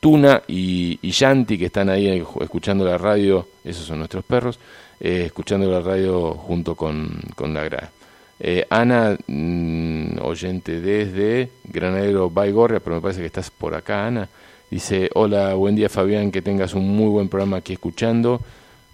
Tuna 0.00 0.42
y, 0.46 0.98
y 1.00 1.10
Yanti 1.10 1.56
que 1.56 1.66
están 1.66 1.88
ahí 1.88 2.22
escuchando 2.42 2.84
la 2.84 2.98
radio, 2.98 3.48
esos 3.64 3.86
son 3.86 4.00
nuestros 4.00 4.22
perros, 4.22 4.58
eh, 5.04 5.24
escuchando 5.26 5.68
la 5.68 5.80
radio 5.80 6.34
junto 6.34 6.76
con, 6.76 7.20
con 7.34 7.52
la 7.52 7.64
GRA. 7.64 7.90
Eh, 8.38 8.64
Ana, 8.70 9.18
mm, 9.26 10.18
oyente 10.22 10.80
desde 10.80 11.50
Granadero 11.64 12.30
Baigorria, 12.30 12.78
pero 12.78 12.94
me 12.96 13.02
parece 13.02 13.18
que 13.18 13.26
estás 13.26 13.50
por 13.50 13.74
acá, 13.74 14.06
Ana. 14.06 14.28
Dice, 14.70 15.10
hola, 15.14 15.54
buen 15.54 15.74
día 15.74 15.88
Fabián, 15.88 16.30
que 16.30 16.40
tengas 16.40 16.74
un 16.74 16.88
muy 16.88 17.08
buen 17.08 17.28
programa 17.28 17.56
aquí 17.56 17.72
escuchando. 17.72 18.40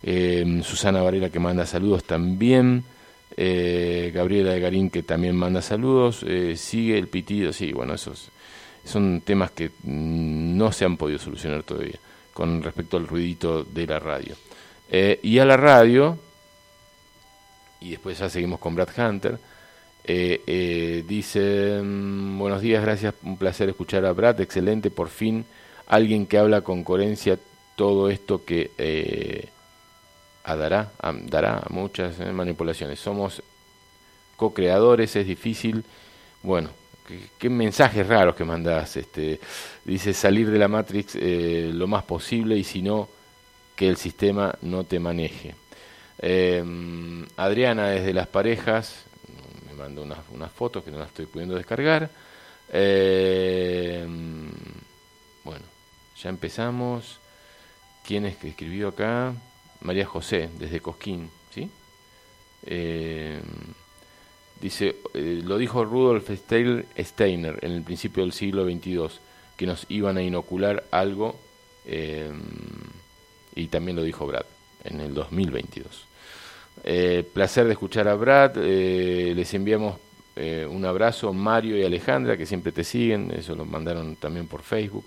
Eh, 0.02 0.62
Susana 0.64 1.02
Varela 1.02 1.28
que 1.28 1.40
manda 1.40 1.66
saludos 1.66 2.04
también. 2.04 2.84
Gabriela 3.36 4.52
de 4.52 4.60
Garín 4.60 4.88
que 4.88 5.02
también 5.02 5.36
manda 5.36 5.60
saludos. 5.60 6.24
sigue 6.56 6.96
el 6.96 7.08
pitido, 7.08 7.52
sí, 7.52 7.72
bueno, 7.72 7.94
esos 7.94 8.30
son 8.82 9.20
temas 9.20 9.50
que 9.50 9.68
mm, 9.68 10.56
no 10.56 10.72
se 10.72 10.86
han 10.86 10.96
podido 10.96 11.18
solucionar 11.18 11.64
todavía 11.64 11.98
con 12.32 12.62
respecto 12.62 12.96
al 12.96 13.06
ruidito 13.06 13.62
de 13.62 13.86
la 13.86 13.98
radio. 13.98 14.34
Eh, 14.90 15.20
y 15.22 15.38
a 15.38 15.44
la 15.44 15.56
radio, 15.56 16.18
y 17.80 17.90
después 17.90 18.18
ya 18.18 18.28
seguimos 18.28 18.58
con 18.58 18.74
Brad 18.74 18.88
Hunter, 18.96 19.38
Eh, 20.10 20.42
eh, 20.46 21.04
dice, 21.06 21.82
mm, 21.82 22.38
buenos 22.38 22.62
días, 22.62 22.82
gracias, 22.82 23.12
un 23.24 23.36
placer 23.36 23.68
escuchar 23.68 24.06
a 24.06 24.12
Brad, 24.12 24.40
excelente, 24.40 24.90
por 24.90 25.10
fin, 25.10 25.44
alguien 25.86 26.26
que 26.26 26.38
habla 26.38 26.62
con 26.62 26.82
coherencia 26.82 27.38
todo 27.76 28.08
esto 28.08 28.42
que 28.42 28.70
eh, 28.78 29.48
dará, 30.46 30.92
dará 31.24 31.62
muchas 31.68 32.18
manipulaciones. 32.32 32.98
Somos 32.98 33.42
co-creadores, 34.36 35.14
es 35.14 35.26
difícil, 35.26 35.84
bueno, 36.42 36.70
qué, 37.38 37.50
mensajes 37.50 38.06
raros 38.06 38.34
que 38.34 38.44
mandás, 38.44 38.96
este, 38.96 39.40
dice 39.84 40.14
salir 40.14 40.50
de 40.50 40.58
la 40.58 40.68
Matrix 40.68 41.16
lo 41.16 41.86
más 41.86 42.04
posible 42.04 42.56
y 42.56 42.64
si 42.64 42.80
no, 42.80 43.08
que 43.78 43.88
el 43.88 43.96
sistema 43.96 44.58
no 44.60 44.82
te 44.82 44.98
maneje. 44.98 45.54
Adriana 47.36 47.90
desde 47.90 48.12
las 48.12 48.26
parejas, 48.26 49.06
mando 49.78 50.02
unas, 50.02 50.18
unas 50.32 50.52
fotos 50.52 50.84
que 50.84 50.90
no 50.90 50.98
las 50.98 51.08
estoy 51.08 51.26
pudiendo 51.26 51.54
descargar. 51.54 52.10
Eh, 52.70 54.06
bueno, 55.44 55.64
ya 56.20 56.28
empezamos. 56.28 57.20
¿Quién 58.04 58.26
es 58.26 58.36
que 58.36 58.48
escribió 58.48 58.88
acá? 58.88 59.34
María 59.80 60.04
José, 60.04 60.50
desde 60.58 60.80
Cosquín, 60.80 61.30
¿sí? 61.54 61.70
Eh, 62.66 63.40
dice, 64.60 64.96
eh, 65.14 65.40
lo 65.44 65.56
dijo 65.56 65.84
Rudolf 65.84 66.28
Steiner 66.30 67.58
en 67.62 67.72
el 67.72 67.82
principio 67.82 68.24
del 68.24 68.32
siglo 68.32 68.64
XXII, 68.64 69.20
que 69.56 69.66
nos 69.66 69.86
iban 69.88 70.16
a 70.16 70.22
inocular 70.22 70.84
algo, 70.90 71.38
y 73.58 73.66
también 73.66 73.96
lo 73.96 74.02
dijo 74.02 74.26
Brad 74.26 74.46
en 74.84 75.00
el 75.00 75.12
2022. 75.12 76.06
Eh, 76.84 77.28
placer 77.32 77.66
de 77.66 77.72
escuchar 77.72 78.06
a 78.06 78.14
Brad. 78.14 78.52
Eh, 78.56 79.32
les 79.34 79.52
enviamos 79.54 79.96
eh, 80.36 80.66
un 80.70 80.84
abrazo, 80.84 81.32
Mario 81.32 81.76
y 81.76 81.84
Alejandra, 81.84 82.36
que 82.36 82.46
siempre 82.46 82.70
te 82.70 82.84
siguen. 82.84 83.32
Eso 83.36 83.56
lo 83.56 83.64
mandaron 83.64 84.16
también 84.16 84.46
por 84.46 84.62
Facebook. 84.62 85.04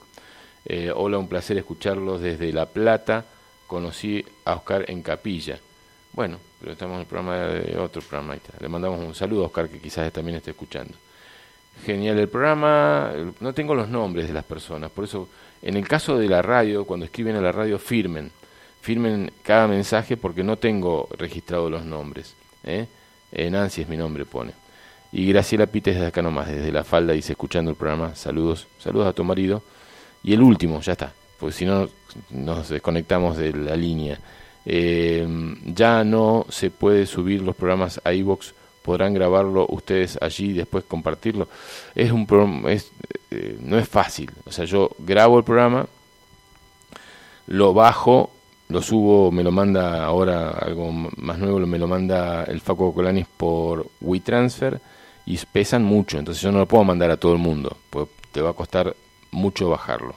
hola, 0.96 1.18
un 1.18 1.28
placer 1.28 1.58
escucharlos 1.58 2.22
desde 2.22 2.52
La 2.52 2.66
Plata. 2.66 3.26
Conocí 3.68 4.24
a 4.44 4.56
Oscar 4.56 4.86
en 4.90 5.02
Capilla. 5.02 5.58
Bueno, 6.12 6.38
pero 6.60 6.74
estamos 6.74 6.96
en 6.96 7.02
el 7.02 7.08
programa 7.08 7.38
de 7.38 7.78
otro 7.80 8.02
programa. 8.02 8.36
Le 8.60 8.68
mandamos 8.68 9.00
un 9.00 9.16
saludo 9.16 9.44
a 9.44 9.48
Oscar, 9.48 9.70
que 9.70 9.80
quizás 9.80 10.12
también 10.12 10.38
esté 10.38 10.52
escuchando. 10.52 10.94
Genial 11.86 12.20
el 12.20 12.28
programa. 12.28 13.14
No 13.40 13.54
tengo 13.54 13.74
los 13.74 13.88
nombres 13.88 14.28
de 14.28 14.34
las 14.34 14.44
personas, 14.44 14.92
por 14.92 15.06
eso, 15.06 15.30
en 15.62 15.78
el 15.78 15.88
caso 15.88 16.18
de 16.18 16.28
la 16.28 16.42
radio, 16.42 16.84
cuando 16.84 17.06
escriben 17.06 17.38
a 17.38 17.42
la 17.42 17.54
radio, 17.54 17.80
firmen 17.80 18.30
firmen 18.82 19.32
cada 19.44 19.68
mensaje 19.68 20.18
porque 20.18 20.44
no 20.44 20.58
tengo 20.58 21.08
registrado 21.18 21.70
los 21.70 21.86
nombres. 21.86 22.36
¿eh? 22.64 22.88
eh 23.32 23.50
Nancy 23.50 23.82
es 23.82 23.90
mi 23.90 23.98
nombre, 23.98 24.26
pone. 24.26 24.54
Y 25.14 25.28
Graciela 25.28 25.68
Pites 25.68 25.96
desde 25.96 26.08
acá 26.08 26.22
nomás, 26.22 26.48
desde 26.48 26.72
la 26.72 26.84
falda, 26.84 27.14
dice, 27.14 27.34
escuchando 27.34 27.72
el 27.72 27.78
programa, 27.78 28.16
saludos, 28.16 28.68
saludos 28.80 29.08
a 29.08 29.14
tu 29.14 29.24
marido. 29.24 29.62
Y 30.24 30.34
el 30.34 30.42
último, 30.42 30.80
ya 30.82 30.94
está, 30.94 31.14
porque 31.40 31.54
si 31.54 31.66
no 31.66 31.90
nos 32.30 32.70
desconectamos 32.70 33.38
de 33.38 33.54
la 33.54 33.76
línea. 33.76 34.20
Eh, 34.66 35.28
ya 35.66 36.04
no 36.04 36.46
se 36.50 36.70
puede 36.70 37.06
subir 37.06 37.42
los 37.42 37.56
programas 37.56 38.00
a 38.04 38.14
iVox, 38.14 38.54
podrán 38.84 39.14
grabarlo 39.14 39.66
ustedes 39.70 40.18
allí 40.22 40.52
y 40.52 40.54
después 40.54 40.84
compartirlo. 40.84 41.48
Es 41.96 42.12
un 42.12 42.28
eh, 43.32 43.58
no 43.60 43.78
es 43.80 43.88
fácil, 43.88 44.32
o 44.46 44.52
sea, 44.52 44.66
yo 44.66 44.92
grabo 45.00 45.38
el 45.38 45.44
programa, 45.44 45.88
lo 47.48 47.74
bajo 47.74 48.32
lo 48.72 48.82
subo, 48.82 49.32
me 49.32 49.44
lo 49.44 49.52
manda 49.52 50.04
ahora 50.04 50.50
algo 50.52 50.92
más 50.92 51.38
nuevo, 51.38 51.60
me 51.60 51.78
lo 51.78 51.88
manda 51.88 52.44
el 52.46 52.62
Faco 52.62 52.94
Colanis 52.94 53.28
por 53.38 53.88
WeTransfer 54.00 54.80
y 55.26 55.38
pesan 55.38 55.84
mucho, 55.84 56.18
entonces 56.18 56.42
yo 56.42 56.52
no 56.52 56.60
lo 56.60 56.68
puedo 56.68 56.84
mandar 56.84 57.12
a 57.12 57.18
todo 57.18 57.34
el 57.34 57.40
mundo, 57.40 57.78
pues 57.90 58.08
te 58.32 58.42
va 58.42 58.52
a 58.52 58.54
costar 58.54 58.96
mucho 59.32 59.70
bajarlo. 59.70 60.16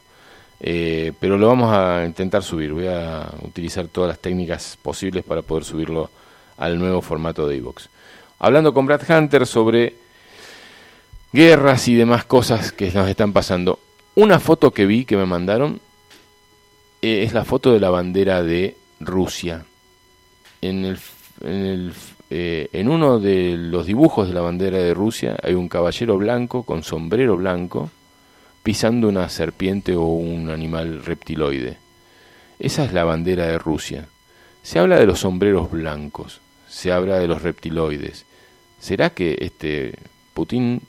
Eh, 0.61 1.13
pero 1.21 1.37
lo 1.37 1.49
vamos 1.49 1.75
a 1.75 2.05
intentar 2.07 2.43
subir, 2.43 2.73
voy 2.73 2.87
a 2.87 3.29
utilizar 3.43 3.87
todas 3.89 4.09
las 4.09 4.19
técnicas 4.19 4.79
posibles 4.81 5.25
para 5.25 5.43
poder 5.43 5.65
subirlo 5.65 6.11
al 6.57 6.79
nuevo 6.79 7.03
formato 7.03 7.47
de 7.47 7.57
iVoox. 7.57 7.89
Hablando 8.39 8.73
con 8.73 8.87
Brad 8.87 9.03
Hunter 9.09 9.47
sobre 9.47 9.95
guerras 11.33 11.89
y 11.89 11.97
demás 11.97 12.25
cosas 12.25 12.73
que 12.73 12.91
nos 12.93 13.09
están 13.09 13.33
pasando. 13.33 13.79
Una 14.15 14.39
foto 14.39 14.71
que 14.71 14.87
vi 14.87 15.05
que 15.05 15.17
me 15.17 15.27
mandaron 15.27 15.81
es 17.05 17.33
la 17.33 17.45
foto 17.45 17.73
de 17.73 17.81
la 17.81 17.91
bandera 17.91 18.43
de 18.43 18.77
Rusia. 19.01 19.65
En, 20.61 20.97
en, 21.43 21.93
eh, 22.31 22.69
en 22.73 22.89
uno 22.89 23.21
de 23.21 23.57
los 23.57 23.87
dibujos 23.87 24.29
de 24.29 24.35
la 24.35 24.41
bandera 24.41 24.79
de 24.79 24.95
Rusia 24.95 25.37
hay 25.43 25.55
un 25.55 25.69
caballero 25.69 26.17
blanco 26.17 26.63
con 26.63 26.83
sombrero 26.83 27.37
blanco 27.37 27.91
pisando 28.63 29.09
una 29.09 29.29
serpiente 29.29 29.95
o 29.95 30.05
un 30.07 30.51
animal 30.51 31.05
reptiloide. 31.05 31.77
Esa 32.59 32.85
es 32.85 32.93
la 32.93 33.05
bandera 33.05 33.47
de 33.47 33.59
Rusia. 33.59 34.09
Se 34.63 34.79
habla 34.79 34.99
de 34.99 35.07
los 35.07 35.21
sombreros 35.21 35.71
blancos, 35.71 36.41
se 36.69 36.91
habla 36.91 37.19
de 37.19 37.29
los 37.29 37.43
reptiloides. 37.43 38.25
¿Será 38.81 39.11
que 39.11 39.37
este 39.41 39.95
Putin 40.33 40.81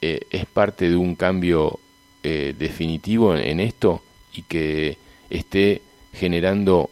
eh, 0.00 0.20
es 0.30 0.46
parte 0.46 0.88
de 0.88 0.96
un 0.96 1.16
cambio 1.16 1.80
definitivo 2.22 3.36
en, 3.36 3.60
esto 3.60 4.02
y 4.32 4.42
que 4.42 4.98
esté 5.30 5.82
generando 6.12 6.90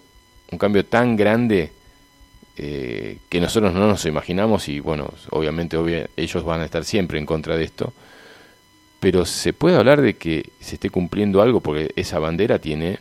un 0.50 0.58
cambio 0.58 0.84
tan 0.84 1.16
grande 1.16 1.72
eh, 2.56 3.18
que 3.28 3.40
nosotros 3.40 3.72
no 3.72 3.86
nos 3.86 4.04
imaginamos 4.04 4.68
y 4.68 4.80
bueno, 4.80 5.12
obviamente 5.30 5.76
ellos 6.16 6.44
van 6.44 6.60
a 6.60 6.66
estar 6.66 6.84
siempre 6.84 7.18
en 7.18 7.26
contra 7.26 7.56
de 7.56 7.64
esto, 7.64 7.92
pero 9.00 9.26
se 9.26 9.52
puede 9.52 9.76
hablar 9.76 10.00
de 10.00 10.14
que 10.14 10.50
se 10.60 10.76
esté 10.76 10.90
cumpliendo 10.90 11.42
algo 11.42 11.60
porque 11.60 11.92
esa 11.96 12.18
bandera 12.18 12.58
tiene 12.58 13.00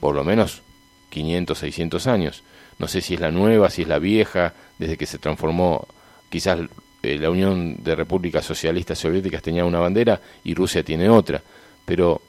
por 0.00 0.14
lo 0.14 0.24
menos 0.24 0.62
500, 1.10 1.56
600 1.56 2.06
años. 2.08 2.42
No 2.78 2.88
sé 2.88 3.00
si 3.00 3.14
es 3.14 3.20
la 3.20 3.30
nueva, 3.30 3.70
si 3.70 3.82
es 3.82 3.88
la 3.88 3.98
vieja, 3.98 4.52
desde 4.78 4.96
que 4.96 5.06
se 5.06 5.18
transformó 5.18 5.86
quizás 6.28 6.58
eh, 7.02 7.18
la 7.18 7.30
Unión 7.30 7.76
de 7.82 7.94
Repúblicas 7.94 8.44
Socialistas 8.44 8.98
Soviéticas 8.98 9.42
tenía 9.42 9.64
una 9.64 9.78
bandera 9.78 10.20
y 10.42 10.54
Rusia 10.54 10.82
tiene 10.82 11.08
otra, 11.08 11.40
pero 11.84 12.20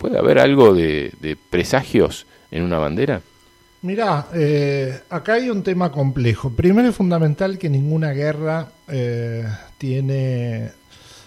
¿Puede 0.00 0.16
haber 0.16 0.38
algo 0.38 0.72
de, 0.72 1.36
presagios 1.50 2.26
en 2.50 2.62
una 2.62 2.78
bandera? 2.78 3.20
Mirá, 3.82 4.28
eh, 4.32 4.98
acá 5.10 5.34
hay 5.34 5.50
un 5.50 5.62
tema 5.62 5.92
complejo. 5.92 6.48
Primero 6.48 6.88
es 6.88 6.96
fundamental 6.96 7.58
que 7.58 7.68
ninguna 7.68 8.12
guerra 8.12 8.68
eh, 8.88 9.44
tiene, 9.76 10.70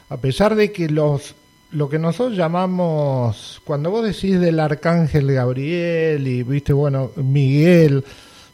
a 0.10 0.18
pesar 0.18 0.56
de 0.56 0.72
que 0.72 0.90
los 0.90 1.36
lo 1.70 1.88
que 1.88 2.00
nosotros 2.00 2.36
llamamos, 2.36 3.62
cuando 3.64 3.92
vos 3.92 4.06
decís 4.06 4.40
del 4.40 4.60
arcángel 4.60 5.32
Gabriel 5.32 6.28
y 6.28 6.42
viste, 6.42 6.74
bueno, 6.74 7.12
Miguel, 7.16 8.04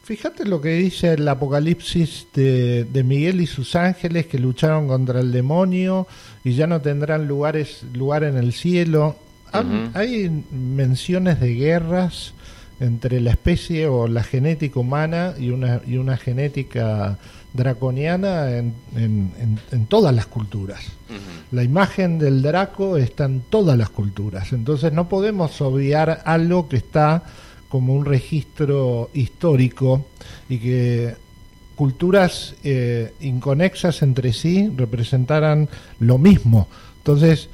fíjate 0.02 0.44
lo 0.44 0.60
que 0.60 0.74
dice 0.74 1.14
el 1.14 1.26
Apocalipsis 1.28 2.26
de, 2.34 2.84
de, 2.84 3.04
Miguel 3.04 3.40
y 3.40 3.46
sus 3.46 3.74
ángeles 3.74 4.26
que 4.26 4.38
lucharon 4.38 4.86
contra 4.86 5.20
el 5.20 5.32
demonio 5.32 6.06
y 6.44 6.54
ya 6.54 6.66
no 6.66 6.82
tendrán 6.82 7.26
lugares, 7.26 7.84
lugar 7.94 8.24
en 8.24 8.36
el 8.36 8.52
cielo. 8.52 9.16
Hay 9.94 10.44
menciones 10.50 11.40
de 11.40 11.54
guerras 11.54 12.34
entre 12.80 13.20
la 13.20 13.32
especie 13.32 13.86
o 13.86 14.08
la 14.08 14.22
genética 14.22 14.80
humana 14.80 15.34
y 15.38 15.50
una, 15.50 15.82
y 15.86 15.98
una 15.98 16.16
genética 16.16 17.18
draconiana 17.52 18.56
en, 18.56 18.74
en, 18.96 19.86
todas 19.86 20.14
las 20.14 20.26
culturas. 20.26 20.80
La 21.50 21.62
imagen 21.62 22.18
del 22.18 22.42
Draco 22.42 22.96
está 22.96 23.24
en 23.24 23.40
todas 23.40 23.76
las 23.76 23.90
culturas, 23.90 24.52
entonces 24.52 24.92
no 24.92 25.08
podemos 25.08 25.60
obviar 25.60 26.22
algo 26.24 26.68
que 26.68 26.76
está 26.76 27.24
como 27.68 27.94
un 27.94 28.04
registro 28.04 29.10
histórico 29.14 30.06
y 30.48 30.58
que 30.58 31.16
culturas 31.76 32.54
eh, 32.62 33.14
inconexas 33.20 34.02
entre 34.02 34.32
sí 34.32 34.70
representaran 34.76 35.68
lo 35.98 36.18
mismo. 36.18 36.68
Entonces, 36.98 37.48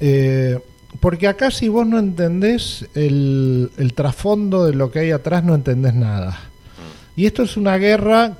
eh, 0.00 0.58
porque 1.00 1.28
acá 1.28 1.50
si 1.50 1.68
vos 1.68 1.86
no 1.86 1.98
entendés 1.98 2.86
el, 2.94 3.92
trasfondo 3.94 4.66
de 4.66 4.74
lo 4.74 4.90
que 4.90 5.00
hay 5.00 5.10
atrás, 5.10 5.44
no 5.44 5.54
entendés 5.54 5.94
nada. 5.94 6.30
Mm. 6.30 7.20
Y 7.20 7.26
esto 7.26 7.42
es 7.42 7.56
una 7.56 7.76
guerra 7.76 8.36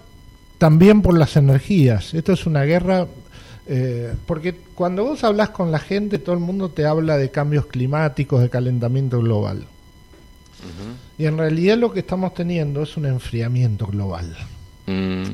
también 0.58 1.02
por 1.02 1.18
las 1.18 1.36
energías. 1.36 2.14
Esto 2.14 2.32
es 2.32 2.46
una 2.46 2.62
guerra... 2.62 3.06
Eh, 3.66 4.12
porque 4.26 4.54
cuando 4.74 5.04
vos 5.04 5.22
hablas 5.24 5.50
con 5.50 5.70
la 5.70 5.78
gente, 5.78 6.18
todo 6.18 6.34
el 6.34 6.40
mundo 6.40 6.68
te 6.68 6.84
habla 6.84 7.16
de 7.16 7.30
cambios 7.30 7.66
climáticos, 7.66 8.40
de 8.42 8.50
calentamiento 8.50 9.20
global. 9.20 9.64
Y 11.18 11.26
en 11.26 11.38
realidad 11.38 11.76
lo 11.78 11.92
que 11.92 12.00
estamos 12.00 12.34
teniendo 12.34 12.82
es 12.82 12.96
un 12.96 13.06
enfriamiento 13.06 13.86
global. 13.86 14.36
Mm. 14.86 15.24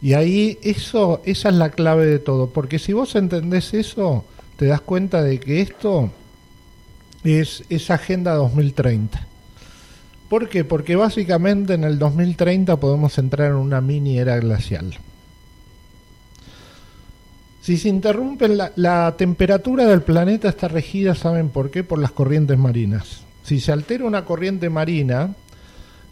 Y 0.00 0.14
ahí 0.14 0.58
eso, 0.62 1.20
esa 1.24 1.50
es 1.50 1.54
la 1.54 1.70
clave 1.70 2.06
de 2.06 2.18
todo, 2.18 2.48
porque 2.48 2.78
si 2.78 2.92
vos 2.92 3.14
entendés 3.14 3.72
eso, 3.74 4.24
te 4.56 4.66
das 4.66 4.80
cuenta 4.80 5.22
de 5.22 5.38
que 5.38 5.60
esto 5.60 6.10
es, 7.24 7.64
esa 7.68 7.94
Agenda 7.94 8.34
2030. 8.34 9.26
¿Por 10.28 10.48
qué? 10.48 10.64
Porque 10.64 10.96
básicamente 10.96 11.74
en 11.74 11.84
el 11.84 11.98
2030 11.98 12.76
podemos 12.76 13.18
entrar 13.18 13.50
en 13.50 13.56
una 13.56 13.80
mini 13.80 14.18
era 14.18 14.38
glacial. 14.38 14.94
Si 17.60 17.76
se 17.76 17.88
interrumpe, 17.88 18.48
la, 18.48 19.14
temperatura 19.16 19.84
del 19.84 20.02
planeta 20.02 20.48
está 20.48 20.68
regida, 20.68 21.14
¿saben 21.14 21.50
por 21.50 21.70
qué? 21.70 21.84
Por 21.84 22.00
las 22.00 22.10
corrientes 22.10 22.58
marinas. 22.58 23.22
Si 23.44 23.60
se 23.60 23.70
altera 23.70 24.04
una 24.04 24.24
corriente 24.24 24.68
marina, 24.68 25.34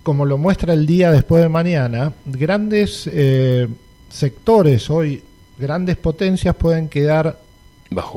como 0.03 0.27
lo 0.27 0.39
muestra 0.39 0.75
el 0.75 0.87
día 0.87 1.11
después 1.11 1.43
de 1.43 1.49
mañana, 1.49 2.13
grandes 2.25 3.09
eh, 3.13 3.67
sectores 4.09 4.91
hoy, 4.91 5.23
grandes 5.59 5.97
potencias 5.97 6.55
pueden 6.55 6.89
quedar 6.89 7.41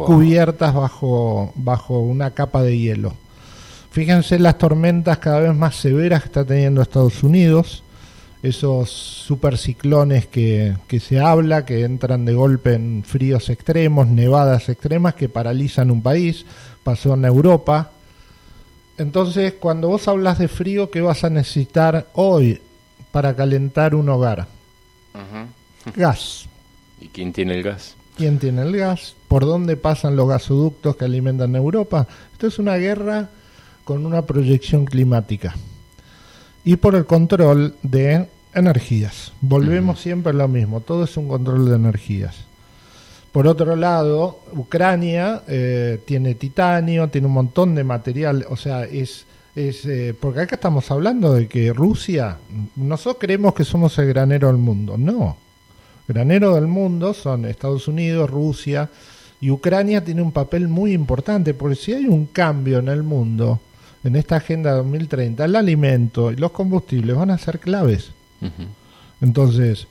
cubiertas 0.06 0.74
bajo, 0.74 1.52
bajo 1.56 2.00
una 2.00 2.32
capa 2.32 2.62
de 2.64 2.78
hielo. 2.78 3.14
Fíjense 3.92 4.40
las 4.40 4.58
tormentas 4.58 5.20
cada 5.20 5.40
vez 5.40 5.56
más 5.56 5.76
severas 5.76 6.22
que 6.22 6.28
está 6.28 6.46
teniendo 6.46 6.82
Estados 6.82 7.24
Unidos, 7.24 7.84
esos 8.42 8.90
superciclones 8.90 10.28
que, 10.28 10.76
que 10.88 11.00
se 11.00 11.20
habla, 11.20 11.66
que 11.66 11.84
entran 11.84 12.26
de 12.26 12.34
golpe 12.34 12.74
en 12.74 13.04
fríos 13.04 13.50
extremos, 13.50 14.08
nevadas 14.08 14.68
extremas 14.70 15.16
que 15.16 15.30
paralizan 15.30 15.92
un 15.92 16.02
país, 16.02 16.46
pasó 16.84 17.14
en 17.14 17.26
Europa, 17.26 17.92
entonces, 18.98 19.54
cuando 19.54 19.88
vos 19.88 20.08
hablas 20.08 20.38
de 20.38 20.48
frío, 20.48 20.92
¿qué 20.92 21.02
vas 21.02 21.24
a 21.24 21.30
necesitar 21.30 22.08
hoy 22.14 22.62
para 23.12 23.36
calentar 23.36 23.96
un 23.96 24.08
hogar? 24.10 24.48
Gas. 25.96 26.46
¿Y 27.02 27.08
quién 27.08 27.34
tiene 27.34 27.56
el 27.56 27.64
gas? 27.64 27.96
¿Quién 28.16 28.38
tiene 28.38 28.62
el 28.62 28.78
gas? 28.78 29.16
¿Por 29.34 29.48
dónde 29.48 29.78
pasan 29.78 30.16
los 30.16 30.30
gasoductos 30.30 30.96
que 30.96 31.06
alimentan 31.06 31.56
Europa? 31.56 32.08
Esto 32.34 32.46
es 32.46 32.60
una 32.60 32.76
guerra 32.76 33.32
con 33.84 34.06
una 34.06 34.22
proyección 34.28 34.86
climática. 34.86 35.56
Y 36.64 36.76
por 36.76 36.94
el 36.94 37.08
control 37.08 37.74
de 37.82 38.28
energías. 38.54 39.34
Volvemos 39.42 40.00
siempre 40.00 40.34
a 40.34 40.36
lo 40.36 40.48
mismo, 40.48 40.82
todo 40.82 41.06
es 41.06 41.18
un 41.18 41.28
control 41.28 41.68
de 41.68 41.78
energías. 41.78 42.36
Por 43.32 43.48
otro 43.48 43.76
lado, 43.76 44.42
Ucrania 44.52 45.42
eh, 45.48 46.00
tiene 46.06 46.36
titanio, 46.36 47.08
tiene 47.08 47.26
un 47.26 47.34
montón 47.34 47.74
de 47.74 47.84
material, 47.84 48.46
o 48.52 48.56
sea, 48.56 48.84
es, 48.84 49.26
es 49.56 49.84
eh, 49.86 50.14
porque 50.14 50.42
acá 50.42 50.58
estamos 50.58 50.92
hablando 50.92 51.34
de 51.34 51.48
que 51.48 51.74
Rusia, 51.74 52.38
nosotros 52.76 53.18
creemos 53.20 53.56
que 53.56 53.66
somos 53.66 53.98
el 53.98 54.10
granero 54.10 54.46
del 54.50 54.58
mundo, 54.58 54.96
no, 54.96 55.38
granero 56.08 56.54
del 56.54 56.68
mundo 56.68 57.16
son 57.16 57.46
Estados 57.46 57.88
Unidos, 57.88 58.30
Rusia 58.30 58.92
y 59.44 59.52
Ucrania 59.52 60.02
tiene 60.06 60.22
un 60.22 60.32
papel 60.32 60.70
muy 60.70 60.94
importante, 60.94 61.54
porque 61.54 61.76
si 61.76 61.92
hay 61.92 62.06
un 62.06 62.28
cambio 62.28 62.80
en 62.80 62.88
el 62.88 63.04
mundo, 63.04 63.60
en 64.02 64.16
esta 64.16 64.38
Agenda 64.38 64.72
2030, 64.72 65.44
el 65.44 65.58
alimento 65.58 66.32
y 66.32 66.38
los 66.38 66.52
combustibles 66.52 67.18
van 67.18 67.30
a 67.30 67.38
ser 67.38 67.60
claves. 67.60 68.12
Entonces, 69.20 69.88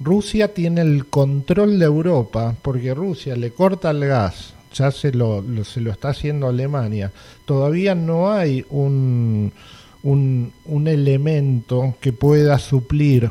Rusia 0.00 0.52
tiene 0.52 0.80
el 0.80 1.06
control 1.06 1.78
de 1.78 1.84
Europa 1.84 2.56
porque 2.60 2.92
Rusia 2.92 3.36
le 3.36 3.52
corta 3.52 3.92
el 3.92 4.04
gas, 4.04 4.54
ya 4.74 4.90
se 4.90 5.12
lo, 5.12 5.44
se 5.62 5.80
lo 5.80 5.92
está 5.92 6.08
haciendo 6.08 6.48
Alemania. 6.48 7.12
Todavía 7.44 7.94
no 7.94 8.32
hay 8.32 8.66
un, 8.68 9.52
un, 10.02 10.52
un 10.64 10.88
elemento 10.88 11.94
que 12.00 12.12
pueda 12.12 12.58
suplir 12.58 13.30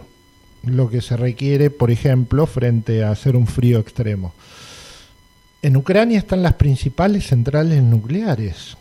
lo 0.63 0.89
que 0.89 1.01
se 1.01 1.18
requiere, 1.18 1.72
por 1.72 1.91
ejemplo, 1.91 2.45
frente 2.45 3.03
a 3.03 3.11
hacer 3.11 3.36
un 3.36 3.47
frío 3.47 3.80
extremo. 3.80 4.34
En 5.62 5.76
Ucrania 5.76 6.20
están 6.20 6.43
las 6.43 6.53
principales 6.53 7.28
centrales 7.28 7.82
nucleares. 7.82 8.78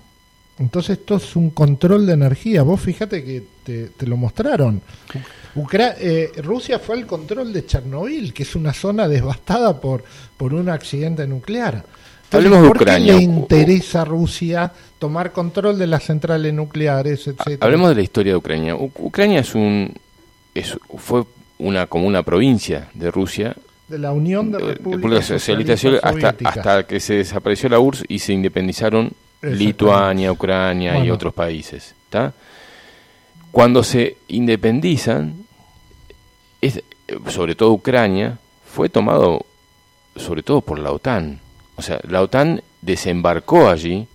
Entonces 0.58 0.98
esto 0.98 1.16
es 1.16 1.36
un 1.36 1.50
control 1.50 2.06
de 2.06 2.14
energía. 2.14 2.62
Vos 2.62 2.80
fíjate 2.80 3.22
que 3.22 3.42
te, 3.64 4.06
lo 4.06 4.16
mostraron. 4.16 4.80
Eh, 6.00 6.32
Rusia 6.42 6.78
fue 6.78 6.96
al 6.96 7.06
control 7.06 7.52
de 7.52 7.66
Chernobyl, 7.66 8.32
que 8.32 8.42
es 8.42 8.54
una 8.56 8.72
zona 8.72 9.08
devastada 9.08 9.80
por, 9.80 10.04
por 10.36 10.54
un 10.54 10.68
accidente 10.68 11.26
nuclear. 11.26 11.84
Hablemos 12.30 12.62
de 12.62 12.68
¿Por 12.68 12.84
qué 12.84 12.98
le 12.98 13.16
interesa 13.22 14.02
a 14.02 14.04
Rusia 14.04 14.72
tomar 14.98 15.32
control 15.32 15.78
de 15.78 15.86
las 15.86 16.04
centrales 16.04 16.52
nucleares, 16.52 17.26
etcétera? 17.26 17.58
Hablemos 17.60 17.90
de 17.90 17.94
la 17.94 18.02
historia 18.02 18.32
de 18.32 18.36
Ucrania. 18.36 18.74
Ucrania 18.74 19.40
es 19.40 19.54
un 19.54 19.92
es, 20.54 20.76
fue 20.96 21.24
una 21.58 21.86
como 21.86 22.06
una 22.06 22.22
provincia 22.22 22.88
de 22.94 23.10
Rusia 23.10 23.54
de 23.88 23.98
la 23.98 24.12
Unión 24.12 24.50
de 24.50 24.58
Repúblicas 24.58 25.26
Socialistas 25.26 25.84
hasta, 26.02 26.34
hasta 26.44 26.86
que 26.86 27.00
se 27.00 27.14
desapareció 27.14 27.68
la 27.68 27.78
URSS 27.78 28.04
y 28.08 28.18
se 28.18 28.32
independizaron 28.32 29.12
Lituania, 29.42 30.32
Ucrania 30.32 31.04
y 31.04 31.10
otros 31.10 31.32
países. 31.32 31.94
Cuando 33.50 33.82
se 33.82 34.16
independizan, 34.28 35.34
sobre 37.28 37.54
todo 37.54 37.72
Ucrania, 37.72 38.38
fue 38.64 38.88
tomado 38.88 39.46
sobre 40.16 40.42
todo 40.42 40.60
por 40.62 40.78
la 40.78 40.92
OTAN. 40.92 41.40
O 41.76 41.82
sea, 41.82 42.00
la 42.08 42.22
OTAN 42.22 42.62
desembarcó 42.80 43.68
allí 43.68 44.06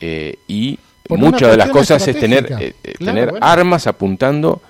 eh, 0.00 0.38
y 0.46 0.78
muchas 1.08 1.50
de 1.50 1.56
las 1.56 1.70
cosas 1.70 2.06
es 2.06 2.18
tener, 2.18 2.52
eh, 2.60 2.74
eh, 2.82 2.94
tener 2.98 3.34
armas 3.40 3.86
apuntando 3.86 4.60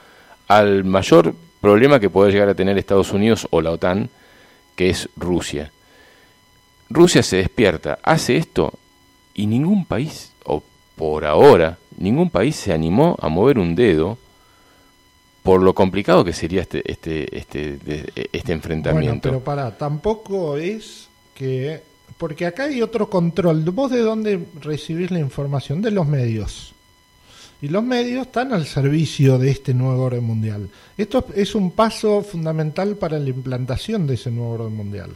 al 0.46 0.84
mayor 0.84 1.34
problema 1.64 1.98
que 1.98 2.10
puede 2.10 2.30
llegar 2.30 2.48
a 2.48 2.54
tener 2.54 2.78
Estados 2.78 3.12
Unidos 3.12 3.46
o 3.50 3.60
la 3.60 3.70
OTAN, 3.70 4.10
que 4.76 4.90
es 4.90 5.08
Rusia. 5.16 5.72
Rusia 6.90 7.22
se 7.22 7.38
despierta, 7.38 7.98
hace 8.02 8.36
esto 8.36 8.72
y 9.34 9.46
ningún 9.46 9.84
país, 9.84 10.32
o 10.44 10.62
por 10.94 11.24
ahora, 11.24 11.78
ningún 11.96 12.30
país 12.30 12.54
se 12.56 12.72
animó 12.72 13.16
a 13.20 13.28
mover 13.28 13.58
un 13.58 13.74
dedo 13.74 14.18
por 15.42 15.62
lo 15.62 15.74
complicado 15.74 16.24
que 16.24 16.32
sería 16.32 16.62
este 16.62 16.82
este 16.90 17.36
este 17.36 17.78
este 18.32 18.52
enfrentamiento. 18.52 19.28
Bueno, 19.28 19.42
pero 19.42 19.44
para, 19.44 19.76
tampoco 19.76 20.56
es 20.56 21.08
que 21.34 21.82
porque 22.18 22.46
acá 22.46 22.64
hay 22.64 22.82
otro 22.82 23.10
control. 23.10 23.62
¿Vos 23.70 23.90
de 23.90 24.00
dónde 24.00 24.40
recibís 24.60 25.10
la 25.10 25.18
información? 25.18 25.82
De 25.82 25.90
los 25.90 26.06
medios. 26.06 26.73
Y 27.62 27.68
los 27.68 27.82
medios 27.82 28.26
están 28.26 28.52
al 28.52 28.66
servicio 28.66 29.38
de 29.38 29.50
este 29.50 29.72
nuevo 29.72 30.04
orden 30.04 30.24
mundial. 30.24 30.68
Esto 30.96 31.26
es 31.34 31.54
un 31.54 31.70
paso 31.70 32.22
fundamental 32.22 32.96
para 32.96 33.18
la 33.18 33.30
implantación 33.30 34.06
de 34.06 34.14
ese 34.14 34.30
nuevo 34.30 34.52
orden 34.52 34.76
mundial 34.76 35.10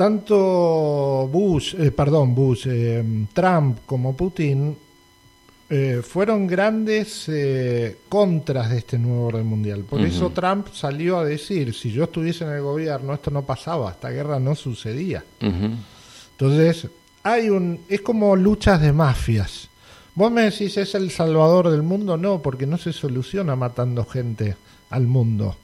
tanto 0.00 1.28
Bush, 1.30 1.74
eh, 1.74 1.90
perdón, 1.90 2.34
Bush, 2.34 2.66
eh, 2.70 3.04
Trump 3.34 3.80
como 3.84 4.16
Putin 4.16 4.74
eh, 5.68 6.00
fueron 6.02 6.46
grandes 6.46 7.30
contras 8.08 8.70
de 8.70 8.78
este 8.78 8.98
nuevo 8.98 9.26
orden 9.26 9.44
mundial. 9.44 9.84
Por 9.84 10.00
eso 10.00 10.30
Trump 10.30 10.68
salió 10.72 11.18
a 11.18 11.24
decir, 11.26 11.74
si 11.74 11.92
yo 11.92 12.04
estuviese 12.04 12.44
en 12.44 12.52
el 12.52 12.62
gobierno, 12.62 13.12
esto 13.12 13.30
no 13.30 13.42
pasaba, 13.42 13.90
esta 13.90 14.08
guerra 14.08 14.40
no 14.40 14.54
sucedía. 14.54 15.22
Entonces, 15.38 16.88
hay 17.22 17.50
un, 17.50 17.80
es 17.86 18.00
como 18.00 18.34
luchas 18.36 18.80
de 18.80 18.94
mafias. 18.94 19.68
Vos 20.14 20.32
me 20.32 20.42
decís, 20.42 20.76
¿es 20.76 20.94
el 20.94 21.10
salvador 21.10 21.70
del 21.70 21.82
mundo? 21.82 22.16
No, 22.16 22.42
porque 22.42 22.66
no 22.66 22.78
se 22.78 22.92
soluciona 22.92 23.56
matando 23.56 24.04
gente 24.04 24.56
al 24.90 25.06
mundo. 25.06 25.56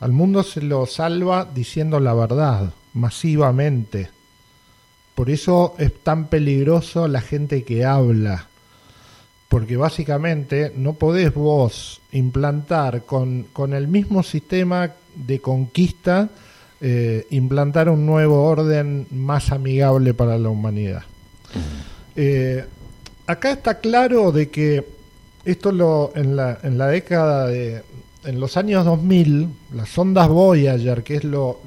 Al 0.00 0.12
mundo 0.12 0.42
se 0.42 0.60
lo 0.60 0.86
salva 0.86 1.48
diciendo 1.52 2.00
la 2.00 2.14
verdad 2.14 2.72
masivamente. 2.94 4.10
Por 5.14 5.30
eso 5.30 5.74
es 5.78 6.02
tan 6.02 6.26
peligroso 6.26 7.08
la 7.08 7.20
gente 7.20 7.64
que 7.64 7.84
habla. 7.84 8.48
Porque 9.48 9.76
básicamente 9.76 10.72
no 10.74 10.94
podés 10.94 11.34
vos 11.34 12.00
implantar 12.12 13.04
con, 13.04 13.44
con 13.52 13.74
el 13.74 13.86
mismo 13.86 14.22
sistema 14.22 14.92
de 15.14 15.40
conquista, 15.40 16.30
eh, 16.80 17.26
implantar 17.30 17.88
un 17.88 18.06
nuevo 18.06 18.44
orden 18.44 19.06
más 19.10 19.52
amigable 19.52 20.14
para 20.14 20.38
la 20.38 20.48
humanidad. 20.48 21.02
Eh, 22.16 22.64
acá 23.26 23.52
está 23.52 23.78
claro 23.80 24.32
de 24.32 24.50
que 24.50 24.86
esto 25.44 25.72
lo, 25.72 26.12
en, 26.14 26.36
la, 26.36 26.58
en 26.62 26.78
la 26.78 26.88
década 26.88 27.46
de, 27.46 27.82
en 28.24 28.40
los 28.40 28.56
años 28.56 28.84
2000, 28.84 29.48
las 29.74 29.98
ondas 29.98 30.28
Voyager, 30.28 31.02
que 31.02 31.16
es 31.16 31.24
lo 31.24 31.60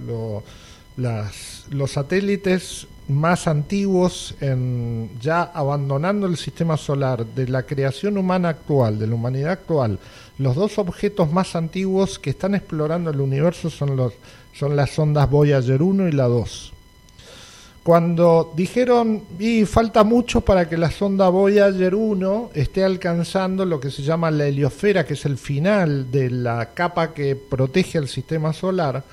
las, 0.97 1.65
los 1.69 1.91
satélites 1.91 2.87
más 3.07 3.47
antiguos, 3.47 4.35
en, 4.41 5.09
ya 5.21 5.43
abandonando 5.43 6.25
el 6.25 6.37
sistema 6.37 6.77
solar, 6.77 7.25
de 7.25 7.47
la 7.47 7.63
creación 7.63 8.17
humana 8.17 8.49
actual, 8.49 8.97
de 8.97 9.07
la 9.07 9.15
humanidad 9.15 9.51
actual, 9.51 9.99
los 10.37 10.55
dos 10.55 10.79
objetos 10.79 11.31
más 11.31 11.55
antiguos 11.55 12.17
que 12.17 12.31
están 12.31 12.55
explorando 12.55 13.11
el 13.11 13.21
universo 13.21 13.69
son, 13.69 13.95
los, 13.95 14.13
son 14.53 14.75
las 14.75 14.97
ondas 14.97 15.29
Voyager 15.29 15.81
1 15.81 16.07
y 16.07 16.11
la 16.13 16.25
2. 16.25 16.73
Cuando 17.85 18.51
dijeron, 18.55 19.25
y 19.37 19.63
falta 19.65 20.03
mucho 20.03 20.41
para 20.41 20.67
que 20.67 20.75
la 20.75 20.89
sonda 20.89 21.29
Voyager 21.29 21.93
1 21.93 22.49
esté 22.55 22.83
alcanzando 22.83 23.63
lo 23.63 23.79
que 23.79 23.91
se 23.91 24.01
llama 24.01 24.31
la 24.31 24.47
heliosfera, 24.47 25.05
que 25.05 25.13
es 25.13 25.23
el 25.25 25.37
final 25.37 26.09
de 26.09 26.31
la 26.31 26.73
capa 26.73 27.13
que 27.13 27.35
protege 27.35 27.99
el 27.99 28.07
sistema 28.07 28.53
solar, 28.53 29.03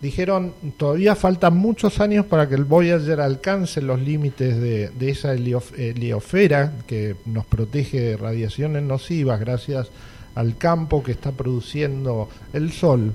dijeron 0.00 0.54
todavía 0.76 1.16
faltan 1.16 1.56
muchos 1.56 1.98
años 1.98 2.24
para 2.26 2.48
que 2.48 2.54
el 2.54 2.62
Voyager 2.62 3.20
alcance 3.20 3.82
los 3.82 4.00
límites 4.00 4.60
de, 4.60 4.92
esa 5.00 5.32
heliosfera 5.32 6.72
que 6.86 7.16
nos 7.26 7.44
protege 7.46 8.00
de 8.00 8.16
radiaciones 8.16 8.84
nocivas 8.84 9.40
gracias 9.40 9.88
al 10.36 10.56
campo 10.56 11.02
que 11.02 11.10
está 11.10 11.32
produciendo 11.32 12.28
el 12.52 12.70
Sol. 12.70 13.12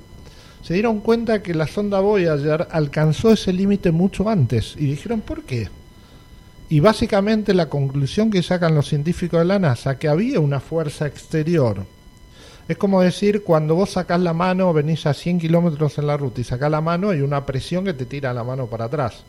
Se 0.62 0.74
dieron 0.74 1.00
cuenta 1.00 1.42
que 1.42 1.54
la 1.54 1.66
sonda 1.66 2.00
Voyager 2.00 2.68
alcanzó 2.70 3.32
ese 3.32 3.52
límite 3.52 3.92
mucho 3.92 4.28
antes 4.28 4.74
y 4.76 4.86
dijeron, 4.86 5.20
¿por 5.20 5.42
qué? 5.42 5.68
Y 6.68 6.80
básicamente 6.80 7.54
la 7.54 7.68
conclusión 7.68 8.30
que 8.30 8.42
sacan 8.42 8.74
los 8.74 8.88
científicos 8.88 9.40
de 9.40 9.46
la 9.46 9.58
NASA, 9.58 9.98
que 9.98 10.08
había 10.08 10.38
una 10.38 10.60
fuerza 10.60 11.06
exterior. 11.06 11.84
Es 12.68 12.76
como 12.76 13.00
decir, 13.00 13.42
cuando 13.42 13.74
vos 13.74 13.90
sacás 13.90 14.20
la 14.20 14.32
mano, 14.32 14.72
venís 14.72 15.04
a 15.06 15.14
100 15.14 15.40
kilómetros 15.40 15.98
en 15.98 16.06
la 16.06 16.16
ruta 16.16 16.40
y 16.40 16.44
sacás 16.44 16.70
la 16.70 16.80
mano, 16.80 17.10
hay 17.10 17.22
una 17.22 17.44
presión 17.44 17.84
que 17.84 17.94
te 17.94 18.06
tira 18.06 18.32
la 18.32 18.44
mano 18.44 18.66
para 18.66 18.84
atrás. 18.84 19.24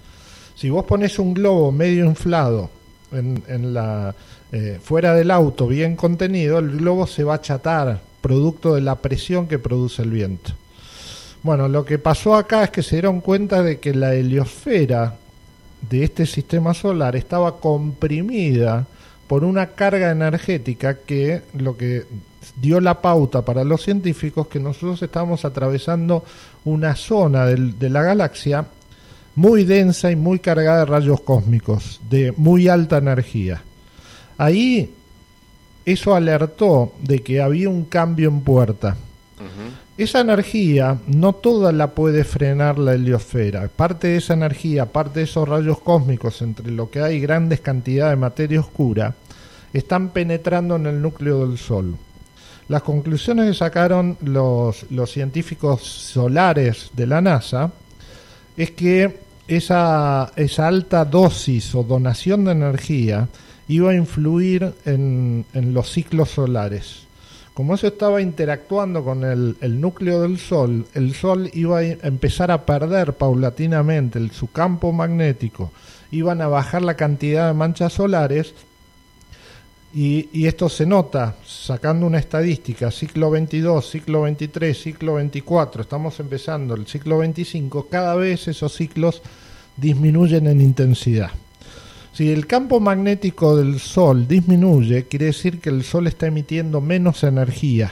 Si 0.55 0.69
vos 0.69 0.85
pones 0.85 1.17
un 1.17 1.33
globo 1.33 1.71
medio 1.71 2.05
inflado 2.05 2.69
en, 3.11 3.73
la, 3.73 4.13
eh, 4.51 4.79
fuera 4.83 5.15
del 5.15 5.31
auto, 5.31 5.65
bien 5.65 5.95
contenido, 5.95 6.59
el 6.59 6.77
globo 6.77 7.07
se 7.07 7.23
va 7.23 7.33
a 7.33 7.37
achatar, 7.37 8.01
producto 8.21 8.75
de 8.75 8.81
la 8.81 8.97
presión 8.97 9.47
que 9.47 9.57
produce 9.57 10.03
el 10.03 10.11
viento. 10.11 10.51
Bueno, 11.43 11.67
lo 11.67 11.83
que 11.85 11.97
pasó 11.97 12.35
acá 12.35 12.65
es 12.65 12.69
que 12.69 12.83
se 12.83 12.97
dieron 12.97 13.21
cuenta 13.21 13.63
de 13.63 13.79
que 13.79 13.93
la 13.93 14.13
heliosfera 14.13 15.15
de 15.89 16.03
este 16.03 16.25
sistema 16.25 16.73
solar 16.73 17.15
estaba 17.15 17.59
comprimida 17.59 18.85
por 19.27 19.43
una 19.43 19.67
carga 19.67 20.11
energética 20.11 20.99
que 20.99 21.41
lo 21.53 21.77
que 21.77 22.05
dio 22.59 22.79
la 22.79 23.01
pauta 23.01 23.43
para 23.43 23.63
los 23.63 23.81
científicos 23.83 24.47
que 24.47 24.59
nosotros 24.59 25.01
estamos 25.01 25.45
atravesando 25.45 26.23
una 26.65 26.95
zona 26.95 27.45
de 27.45 27.89
la 27.89 28.03
galaxia 28.03 28.65
muy 29.35 29.63
densa 29.63 30.11
y 30.11 30.15
muy 30.15 30.39
cargada 30.39 30.79
de 30.79 30.85
rayos 30.85 31.21
cósmicos, 31.21 32.01
de 32.09 32.33
muy 32.35 32.67
alta 32.67 32.97
energía. 32.97 33.63
Ahí 34.37 34.93
eso 35.85 36.13
alertó 36.13 36.93
de 37.01 37.23
que 37.23 37.41
había 37.41 37.69
un 37.69 37.85
cambio 37.85 38.29
en 38.29 38.41
puerta. 38.41 38.97
Esa 40.01 40.21
energía 40.21 40.97
no 41.05 41.33
toda 41.33 41.71
la 41.71 41.91
puede 41.91 42.23
frenar 42.23 42.79
la 42.79 42.95
heliosfera. 42.95 43.67
Parte 43.67 44.07
de 44.07 44.17
esa 44.17 44.33
energía, 44.33 44.87
parte 44.87 45.19
de 45.19 45.25
esos 45.25 45.47
rayos 45.47 45.79
cósmicos, 45.79 46.41
entre 46.41 46.71
lo 46.71 46.89
que 46.89 47.01
hay 47.01 47.19
grandes 47.19 47.59
cantidades 47.61 48.13
de 48.13 48.19
materia 48.19 48.59
oscura, 48.61 49.13
están 49.71 50.09
penetrando 50.09 50.77
en 50.77 50.87
el 50.87 51.03
núcleo 51.03 51.45
del 51.45 51.59
Sol. 51.59 51.97
Las 52.67 52.81
conclusiones 52.81 53.45
que 53.45 53.53
sacaron 53.53 54.17
los, 54.21 54.87
científicos 55.05 55.83
solares 55.83 56.89
de 56.93 57.05
la 57.05 57.21
NASA 57.21 57.71
es 58.57 58.71
que 58.71 59.19
esa, 59.47 60.31
alta 60.57 61.05
dosis 61.05 61.75
o 61.75 61.83
donación 61.83 62.45
de 62.45 62.53
energía 62.53 63.27
iba 63.67 63.91
a 63.91 63.95
influir 63.95 64.73
en 64.83 65.45
los 65.53 65.91
ciclos 65.91 66.31
solares. 66.31 67.10
Como 67.53 67.75
eso 67.75 67.87
estaba 67.87 68.21
interactuando 68.21 69.03
con 69.03 69.25
el, 69.25 69.81
núcleo 69.81 70.21
del 70.21 70.39
Sol, 70.39 70.85
el 70.93 71.13
Sol 71.13 71.49
iba 71.53 71.79
a 71.79 71.83
empezar 71.83 72.49
a 72.49 72.65
perder 72.65 73.13
paulatinamente 73.13 74.19
su 74.29 74.51
campo 74.51 74.93
magnético, 74.93 75.71
iban 76.11 76.41
a 76.41 76.47
bajar 76.47 76.81
la 76.81 76.95
cantidad 76.95 77.47
de 77.47 77.53
manchas 77.53 77.93
solares 77.93 78.53
y, 79.93 80.29
y, 80.31 80.47
esto 80.47 80.69
se 80.69 80.85
nota 80.85 81.35
sacando 81.45 82.07
una 82.07 82.19
estadística, 82.19 82.89
ciclo 82.89 83.29
22, 83.29 83.89
ciclo 83.89 84.21
23, 84.21 84.81
ciclo 84.81 85.15
24, 85.15 85.81
estamos 85.81 86.17
empezando 86.21 86.75
el 86.75 86.87
ciclo 86.87 87.17
25, 87.17 87.87
cada 87.89 88.15
vez 88.15 88.47
esos 88.47 88.73
ciclos 88.73 89.21
disminuyen 89.75 90.47
en 90.47 90.61
intensidad. 90.61 91.31
Si 92.13 92.31
el 92.31 92.45
campo 92.45 92.79
magnético 92.79 93.55
del 93.55 93.79
Sol 93.79 94.27
disminuye, 94.27 95.05
quiere 95.05 95.27
decir 95.27 95.59
que 95.59 95.69
el 95.69 95.83
Sol 95.83 96.07
está 96.07 96.27
emitiendo 96.27 96.81
menos 96.81 97.23
energía. 97.23 97.91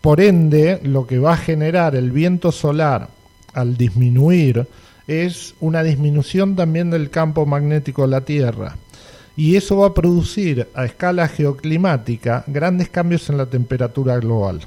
Por 0.00 0.20
ende, 0.20 0.80
lo 0.82 1.06
que 1.06 1.18
va 1.18 1.34
a 1.34 1.36
generar 1.36 1.94
el 1.94 2.10
viento 2.10 2.50
solar 2.52 3.08
al 3.52 3.76
disminuir 3.76 4.66
es 5.06 5.54
una 5.60 5.82
disminución 5.82 6.56
también 6.56 6.90
del 6.90 7.10
campo 7.10 7.46
magnético 7.46 8.02
de 8.02 8.08
la 8.08 8.20
Tierra 8.22 8.76
y 9.38 9.54
eso 9.54 9.76
va 9.76 9.86
a 9.86 9.94
producir 9.94 10.66
a 10.74 10.84
escala 10.84 11.28
geoclimática 11.28 12.42
grandes 12.48 12.88
cambios 12.88 13.30
en 13.30 13.38
la 13.38 13.46
temperatura 13.46 14.18
global. 14.18 14.62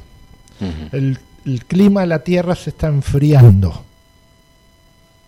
el, 0.94 1.20
clima 1.68 2.02
de 2.02 2.08
la 2.08 2.24
Tierra 2.24 2.56
se 2.56 2.70
está 2.70 2.88
enfriando. 2.88 3.84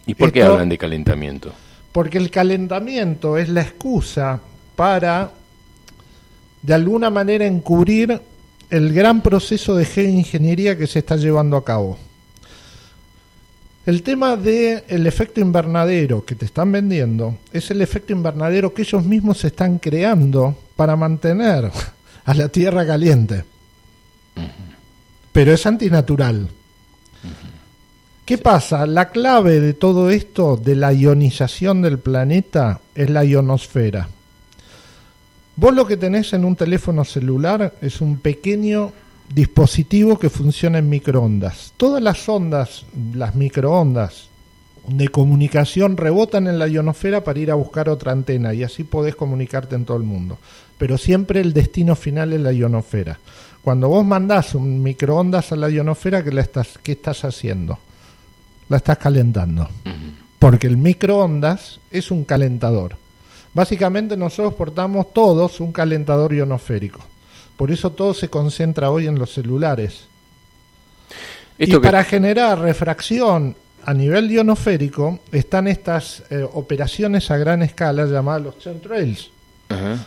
¿Y 0.05 0.15
por 0.15 0.31
qué 0.31 0.43
hablan 0.43 0.69
de 0.69 0.77
calentamiento? 0.77 1.51
Porque 1.93 2.17
el 2.17 2.29
calentamiento 2.29 3.37
es 3.37 3.47
la 3.47 3.61
excusa 3.61 4.41
para, 4.75 5.31
de 6.61 6.73
alguna 6.73 7.09
manera, 7.09 7.45
encubrir 7.45 8.19
el 8.69 8.93
gran 8.93 9.21
proceso 9.21 9.75
de 9.75 9.85
geoingeniería 9.85 10.77
que 10.77 10.87
se 10.87 10.99
está 10.99 11.15
llevando 11.15 11.55
a 11.55 11.63
cabo. 11.63 11.97
El 13.85 14.01
tema 14.01 14.35
del 14.35 15.05
efecto 15.07 15.41
invernadero 15.41 16.25
que 16.25 16.35
te 16.35 16.45
están 16.45 16.71
vendiendo 16.71 17.37
es 17.51 17.69
el 17.69 17.81
efecto 17.81 18.13
invernadero 18.13 18.73
que 18.73 18.81
ellos 18.81 19.03
mismos 19.05 19.43
están 19.43 19.77
creando 19.77 20.57
para 20.75 20.95
mantener 20.95 21.69
a 22.25 22.33
la 22.33 22.47
Tierra 22.49 22.85
caliente. 22.87 23.43
Pero 25.31 25.51
es 25.51 25.65
antinatural. 25.65 26.49
¿Qué 28.25 28.37
pasa? 28.37 28.85
La 28.85 29.09
clave 29.09 29.59
de 29.59 29.73
todo 29.73 30.09
esto, 30.09 30.55
de 30.55 30.77
la 30.77 30.93
ionización 30.93 31.81
del 31.81 31.99
planeta, 31.99 32.79
es 32.95 33.09
la 33.09 33.25
ionosfera. 33.25 34.07
Vos 35.57 35.75
lo 35.75 35.85
que 35.85 35.97
tenés 35.97 36.31
en 36.31 36.45
un 36.45 36.55
teléfono 36.55 37.03
celular 37.03 37.73
es 37.81 37.99
un 37.99 38.19
pequeño 38.19 38.93
dispositivo 39.27 40.17
que 40.17 40.29
funciona 40.29 40.77
en 40.77 40.87
microondas. 40.87 41.73
Todas 41.75 42.01
las 42.01 42.29
ondas, 42.29 42.85
las 43.13 43.35
microondas 43.35 44.29
de 44.87 45.09
comunicación 45.09 45.97
rebotan 45.97 46.47
en 46.47 46.59
la 46.59 46.69
ionosfera 46.69 47.25
para 47.25 47.39
ir 47.39 47.51
a 47.51 47.55
buscar 47.55 47.89
otra 47.89 48.13
antena 48.13 48.53
y 48.53 48.63
así 48.63 48.85
podés 48.85 49.17
comunicarte 49.17 49.75
en 49.75 49.83
todo 49.83 49.97
el 49.97 50.03
mundo. 50.03 50.37
Pero 50.77 50.97
siempre 50.97 51.41
el 51.41 51.51
destino 51.51 51.93
final 51.97 52.31
es 52.31 52.39
la 52.39 52.53
ionosfera. 52.53 53.19
Cuando 53.61 53.89
vos 53.89 54.05
mandás 54.05 54.55
un 54.55 54.81
microondas 54.81 55.51
a 55.51 55.57
la 55.57 55.69
ionosfera, 55.69 56.23
¿qué, 56.23 56.31
la 56.31 56.41
estás, 56.41 56.79
qué 56.81 56.93
estás 56.93 57.25
haciendo? 57.25 57.79
La 58.69 58.77
estás 58.77 58.97
calentando. 58.97 59.67
Porque 60.39 60.67
el 60.67 60.77
microondas 60.77 61.79
es 61.91 62.11
un 62.11 62.25
calentador. 62.25 62.97
Básicamente 63.53 64.17
nosotros 64.17 64.55
portamos 64.55 65.13
todos 65.13 65.59
un 65.59 65.71
calentador 65.71 66.33
ionosférico. 66.33 66.99
Por 67.55 67.71
eso 67.71 67.91
todo 67.91 68.13
se 68.13 68.29
concentra 68.29 68.89
hoy 68.89 69.07
en 69.07 69.19
los 69.19 69.31
celulares. 69.31 70.05
y 71.57 71.75
para 71.77 72.03
generar 72.03 72.59
refracción 72.59 73.55
a 73.85 73.93
nivel 73.93 74.31
ionosférico 74.31 75.19
están 75.31 75.67
estas 75.67 76.23
eh, 76.29 76.47
operaciones 76.53 77.29
a 77.31 77.37
gran 77.37 77.61
escala 77.61 78.05
llamadas 78.05 78.41
los 78.43 78.59
chemtrails. 78.59 79.29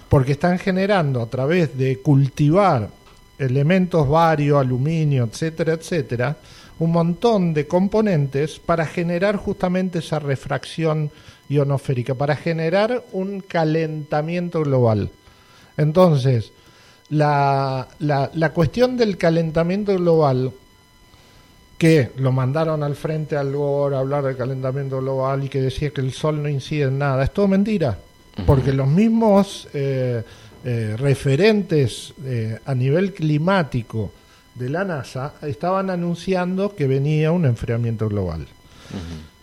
Porque 0.08 0.32
están 0.32 0.60
generando 0.60 1.20
a 1.20 1.26
través 1.26 1.76
de 1.76 1.98
cultivar 1.98 2.88
elementos 3.36 4.08
varios, 4.08 4.60
aluminio, 4.60 5.24
etcétera, 5.24 5.72
etcétera, 5.72 6.36
un 6.78 6.92
montón 6.92 7.54
de 7.54 7.66
componentes 7.66 8.58
para 8.58 8.86
generar 8.86 9.36
justamente 9.36 10.00
esa 10.00 10.18
refracción 10.18 11.10
ionosférica, 11.48 12.14
para 12.14 12.36
generar 12.36 13.04
un 13.12 13.40
calentamiento 13.40 14.62
global. 14.62 15.10
Entonces, 15.76 16.52
la, 17.08 17.88
la, 17.98 18.52
cuestión 18.52 18.96
del 18.96 19.16
calentamiento 19.16 19.94
global, 19.94 20.52
que 21.78 22.10
lo 22.16 22.32
mandaron 22.32 22.82
al 22.82 22.96
frente 22.96 23.36
al 23.36 23.52
Gore 23.52 23.96
a 23.96 24.00
hablar 24.00 24.24
del 24.24 24.36
calentamiento 24.36 25.00
global 25.00 25.44
y 25.44 25.48
que 25.48 25.60
decía 25.60 25.90
que 25.90 26.00
el 26.00 26.12
sol 26.12 26.42
no 26.42 26.48
incide 26.48 26.84
en 26.84 26.98
nada, 26.98 27.24
es 27.24 27.32
todo 27.32 27.48
mentira, 27.48 27.98
porque 28.46 28.72
los 28.72 28.88
mismos 28.88 29.68
eh, 29.72 30.22
eh, 30.64 30.96
referentes 30.98 32.14
eh, 32.24 32.58
a 32.64 32.74
nivel 32.74 33.12
climático 33.12 34.10
de 34.58 34.70
la 34.70 34.84
NASA 34.84 35.34
estaban 35.42 35.90
anunciando 35.90 36.74
que 36.74 36.86
venía 36.86 37.32
un 37.32 37.44
enfriamiento 37.44 38.08
global. 38.08 38.46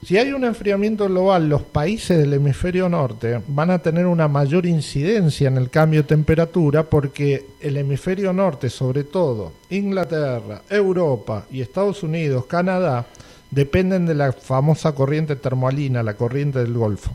Si 0.04 0.18
hay 0.18 0.34
un 0.34 0.44
enfriamiento 0.44 1.08
global, 1.08 1.48
los 1.48 1.62
países 1.62 2.18
del 2.18 2.34
hemisferio 2.34 2.90
norte 2.90 3.42
van 3.48 3.72
a 3.72 3.80
tener 3.80 4.06
una 4.06 4.28
mayor 4.28 4.66
incidencia 4.66 5.48
en 5.48 5.58
el 5.58 5.70
cambio 5.70 6.02
de 6.02 6.10
temperatura 6.10 6.84
porque 6.84 7.46
el 7.62 7.78
hemisferio 7.78 8.34
norte, 8.34 8.70
sobre 8.70 9.06
todo 9.06 9.54
Inglaterra, 9.70 10.62
Europa 10.70 11.46
y 11.52 11.62
Estados 11.62 12.04
Unidos, 12.04 12.46
Canadá, 12.48 13.06
dependen 13.50 14.06
de 14.06 14.16
la 14.16 14.34
famosa 14.34 14.94
corriente 14.94 15.36
termoalina, 15.36 16.04
la 16.04 16.16
corriente 16.16 16.60
del 16.60 16.74
Golfo. 16.74 17.12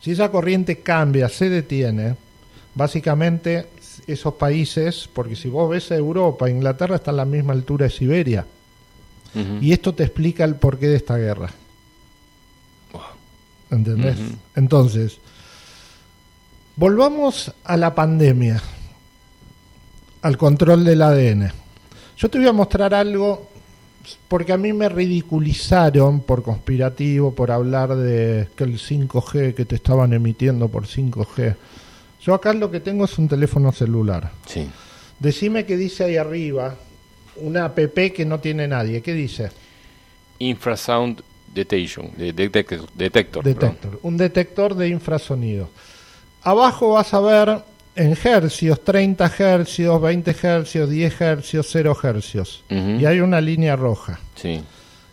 Si 0.00 0.12
esa 0.12 0.30
corriente 0.30 0.78
cambia, 0.78 1.28
se 1.28 1.50
detiene, 1.50 2.16
básicamente 2.74 3.66
esos 4.06 4.34
países, 4.34 5.08
porque 5.12 5.36
si 5.36 5.48
vos 5.48 5.70
ves 5.70 5.90
a 5.92 5.96
Europa, 5.96 6.50
Inglaterra 6.50 6.96
está 6.96 7.10
a 7.10 7.14
la 7.14 7.24
misma 7.24 7.52
altura 7.52 7.84
de 7.84 7.90
Siberia, 7.90 8.46
y 9.60 9.72
esto 9.72 9.94
te 9.94 10.02
explica 10.02 10.44
el 10.44 10.56
porqué 10.56 10.88
de 10.88 10.96
esta 10.96 11.16
guerra. 11.16 11.50
¿Entendés? 13.70 14.18
Entonces, 14.54 15.18
volvamos 16.76 17.50
a 17.64 17.76
la 17.78 17.94
pandemia, 17.94 18.62
al 20.20 20.36
control 20.36 20.84
del 20.84 21.00
ADN. 21.00 21.50
Yo 22.18 22.28
te 22.28 22.38
voy 22.38 22.46
a 22.46 22.52
mostrar 22.52 22.92
algo 22.92 23.48
porque 24.28 24.52
a 24.52 24.56
mí 24.56 24.72
me 24.72 24.88
ridiculizaron 24.88 26.20
por 26.20 26.42
conspirativo, 26.42 27.34
por 27.34 27.50
hablar 27.50 27.96
de 27.96 28.48
que 28.56 28.64
el 28.64 28.78
5G, 28.78 29.54
que 29.54 29.64
te 29.64 29.76
estaban 29.76 30.12
emitiendo 30.12 30.68
por 30.68 30.86
5G. 30.86 31.56
Yo 32.22 32.34
acá 32.34 32.52
lo 32.52 32.70
que 32.70 32.80
tengo 32.80 33.04
es 33.04 33.18
un 33.18 33.28
teléfono 33.28 33.72
celular. 33.72 34.30
Sí. 34.46 34.68
Decime 35.18 35.64
qué 35.66 35.76
dice 35.76 36.04
ahí 36.04 36.16
arriba, 36.16 36.76
una 37.36 37.66
app 37.66 37.78
que 38.14 38.24
no 38.24 38.40
tiene 38.40 38.68
nadie. 38.68 39.02
¿Qué 39.02 39.12
dice? 39.12 39.50
Infrasound 40.38 41.22
Detection, 41.54 42.10
de, 42.16 42.32
detector. 42.32 42.88
Detector. 42.94 43.44
detector 43.44 44.00
un 44.02 44.16
detector 44.16 44.74
de 44.74 44.88
infrasonido. 44.88 45.68
Abajo 46.42 46.94
vas 46.94 47.12
a 47.12 47.20
ver 47.20 47.62
en 47.94 48.16
hercios, 48.24 48.82
30 48.82 49.32
hercios, 49.38 50.00
20 50.00 50.36
hercios, 50.42 50.88
10 50.88 51.20
hercios, 51.20 51.68
0 51.70 51.96
hercios. 52.02 52.64
Y 52.70 53.04
hay 53.04 53.20
una 53.20 53.40
línea 53.40 53.76
roja. 53.76 54.18
Sí. 54.34 54.62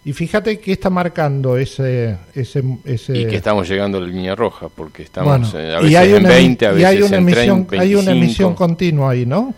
Y 0.05 0.13
fíjate 0.13 0.59
que 0.59 0.71
está 0.71 0.89
marcando 0.89 1.57
ese, 1.57 2.17
ese, 2.33 2.63
ese... 2.85 3.17
Y 3.17 3.27
que 3.27 3.35
estamos 3.35 3.67
llegando 3.67 3.97
a 3.97 4.01
la 4.01 4.07
línea 4.07 4.33
roja, 4.33 4.69
porque 4.69 5.03
estamos 5.03 5.53
eh, 5.53 5.75
a 5.75 5.81
veces 5.81 6.17
en 6.17 6.23
20, 6.23 6.65
a 6.65 6.71
veces 6.71 6.87
hay 6.87 7.01
una 7.01 7.17
emisión, 7.17 7.67
Hay 7.77 7.95
una 7.95 8.11
emisión 8.11 8.55
continua 8.55 9.11
ahí, 9.11 9.25
¿no? 9.25 9.53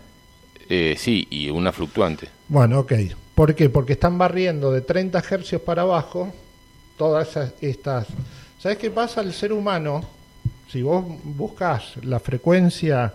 Eh, 0.67 0.95
sí, 0.97 1.27
y 1.29 1.49
una 1.49 1.71
fluctuante. 1.71 2.27
Bueno, 2.47 2.79
ok. 2.79 2.93
¿Por 3.35 3.53
qué? 3.53 3.69
Porque 3.69 3.93
están 3.93 4.17
barriendo 4.17 4.71
de 4.71 4.81
30 4.81 5.23
hercios 5.29 5.61
para 5.61 5.83
abajo 5.83 6.33
todas 6.97 7.37
estas... 7.61 8.07
¿Sabes 8.59 8.77
qué 8.77 8.89
pasa? 8.91 9.21
El 9.21 9.33
ser 9.33 9.53
humano 9.53 10.01
si 10.71 10.81
vos 10.81 11.03
buscas 11.23 11.97
la 12.03 12.19
frecuencia 12.19 13.13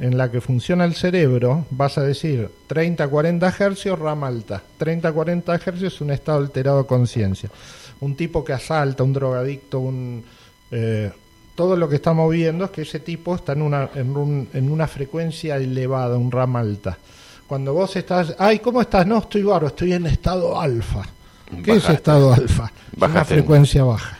en 0.00 0.16
la 0.16 0.30
que 0.30 0.40
funciona 0.40 0.86
el 0.86 0.94
cerebro, 0.94 1.66
vas 1.70 1.98
a 1.98 2.02
decir 2.02 2.50
30-40 2.68 3.60
hercios, 3.60 3.98
rama 3.98 4.28
alta. 4.28 4.62
30-40 4.78 5.60
hercios 5.66 5.94
es 5.94 6.00
un 6.00 6.10
estado 6.10 6.38
alterado 6.38 6.78
de 6.78 6.86
conciencia. 6.86 7.50
Un 8.00 8.16
tipo 8.16 8.42
que 8.42 8.54
asalta, 8.54 9.02
un 9.02 9.12
drogadicto, 9.12 9.78
un, 9.78 10.24
eh, 10.70 11.12
todo 11.54 11.76
lo 11.76 11.86
que 11.90 11.96
estamos 11.96 12.32
viendo 12.32 12.64
es 12.64 12.70
que 12.70 12.82
ese 12.82 13.00
tipo 13.00 13.34
está 13.34 13.52
en 13.52 13.60
una, 13.60 13.90
en, 13.94 14.70
una 14.70 14.88
frecuencia 14.88 15.58
elevada, 15.58 16.16
un 16.16 16.30
rama 16.30 16.60
alta. 16.60 16.96
Cuando 17.46 17.74
vos 17.74 17.94
estás, 17.96 18.34
ay, 18.38 18.60
¿cómo 18.60 18.80
estás? 18.80 19.06
No, 19.06 19.18
estoy 19.18 19.42
barro, 19.42 19.66
estoy 19.66 19.92
en 19.92 20.06
estado 20.06 20.58
alfa. 20.58 21.02
¿Qué 21.62 21.72
es 21.72 21.86
estado 21.90 22.32
alfa? 22.32 22.72
Una 22.96 23.24
frecuencia 23.26 23.84
baja. 23.84 24.16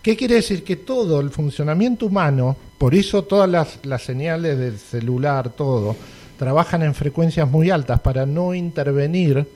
¿Qué 0.00 0.16
quiere 0.16 0.36
decir? 0.36 0.64
Que 0.64 0.76
todo 0.76 1.20
el 1.20 1.28
funcionamiento 1.28 2.06
humano, 2.06 2.56
por 2.78 2.94
eso 2.94 3.24
todas 3.24 3.78
las, 3.82 4.02
señales 4.02 4.56
del 4.58 4.78
celular, 4.78 5.50
todo, 5.50 5.96
trabajan 6.38 6.82
en 6.82 6.94
frecuencias 6.94 7.50
muy 7.50 7.70
altas 7.70 8.00
para 8.00 8.24
no 8.24 8.54
intervenir 8.54 9.46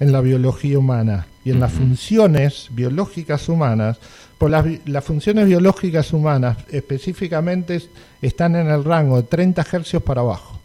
en 0.00 0.12
la 0.12 0.20
biología 0.20 0.78
humana 0.78 1.26
y 1.44 1.50
en 1.50 1.60
las 1.60 1.72
funciones 1.72 2.66
biológicas 2.70 3.48
humanas, 3.48 3.98
por 4.36 4.50
las, 4.50 4.66
las, 4.86 5.04
funciones 5.04 5.46
biológicas 5.46 6.12
humanas 6.12 6.58
específicamente 6.70 7.80
están 8.20 8.56
en 8.56 8.68
el 8.68 8.82
rango 8.82 9.16
de 9.18 9.28
30 9.28 9.64
hercios 9.72 10.02
para 10.02 10.22
abajo. 10.22 10.58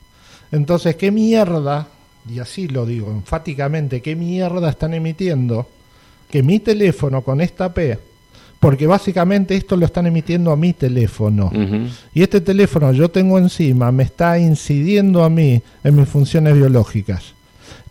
Entonces, 0.51 0.95
¿qué 0.95 1.11
mierda, 1.11 1.87
y 2.27 2.39
así 2.39 2.67
lo 2.67 2.87
digo 2.87 3.11
enfáticamente, 3.11 4.01
qué 4.01 4.15
mierda 4.15 4.69
están 4.69 4.95
emitiendo 4.95 5.67
que 6.31 6.41
mi 6.41 6.59
teléfono 6.59 7.21
con 7.21 7.41
esta 7.41 7.73
P 7.73 7.99
porque 8.59 8.87
básicamente 8.87 9.55
esto 9.55 9.77
lo 9.77 9.85
están 9.85 10.07
emitiendo 10.07 10.51
a 10.51 10.55
mi 10.55 10.73
teléfono. 10.73 11.51
Y 12.13 12.23
este 12.23 12.41
teléfono 12.41 12.91
yo 12.91 13.09
tengo 13.09 13.37
encima, 13.37 13.91
me 13.91 14.03
está 14.03 14.39
incidiendo 14.39 15.23
a 15.23 15.29
mí 15.29 15.61
en 15.83 15.95
mis 15.95 16.09
funciones 16.09 16.55
biológicas. 16.55 17.33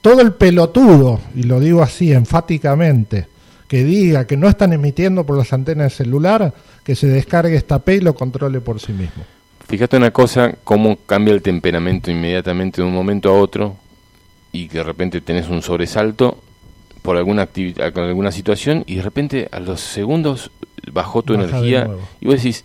Todo 0.01 0.21
el 0.21 0.33
pelotudo, 0.33 1.21
y 1.35 1.45
lo 1.45 1.61
digo 1.61 1.83
así 1.83 2.13
enfáticamente, 2.13 3.27
que 3.69 3.85
diga 3.85 4.27
que 4.27 4.37
no 4.37 4.49
están 4.49 4.73
emitiendo 4.73 5.25
por 5.25 5.37
las 5.37 5.53
antenas 5.53 5.93
de 5.93 6.05
celular, 6.05 6.55
que 6.85 6.95
se 6.95 7.09
descargue 7.09 7.57
esta 7.57 7.81
P 7.81 7.97
y 7.97 8.01
lo 8.01 8.15
controle 8.15 8.61
por 8.61 8.81
sí 8.81 8.93
mismo. 8.93 9.25
Fíjate 9.69 9.97
una 9.97 10.13
cosa, 10.13 10.55
cómo 10.63 10.97
cambia 11.07 11.35
el 11.35 11.43
temperamento 11.43 12.11
inmediatamente 12.11 12.81
de 12.81 12.87
un 12.87 12.95
momento 12.95 13.31
a 13.31 13.33
otro 13.33 13.77
y 14.53 14.69
que 14.69 14.79
de 14.79 14.85
repente 14.85 15.21
tenés 15.21 15.49
un 15.49 15.63
sobresalto 15.63 16.39
por 17.07 17.17
alguna 17.17 17.43
actividad, 17.43 17.93
con 17.93 18.05
alguna 18.05 18.33
situación 18.33 18.83
y 18.87 18.97
de 18.97 19.03
repente 19.03 19.49
a 19.53 19.61
los 19.61 19.81
segundos 19.81 20.51
bajó 20.93 21.23
tu 21.23 21.35
energía 21.35 21.89
y 22.21 22.27
vos 22.27 22.35
decís 22.35 22.65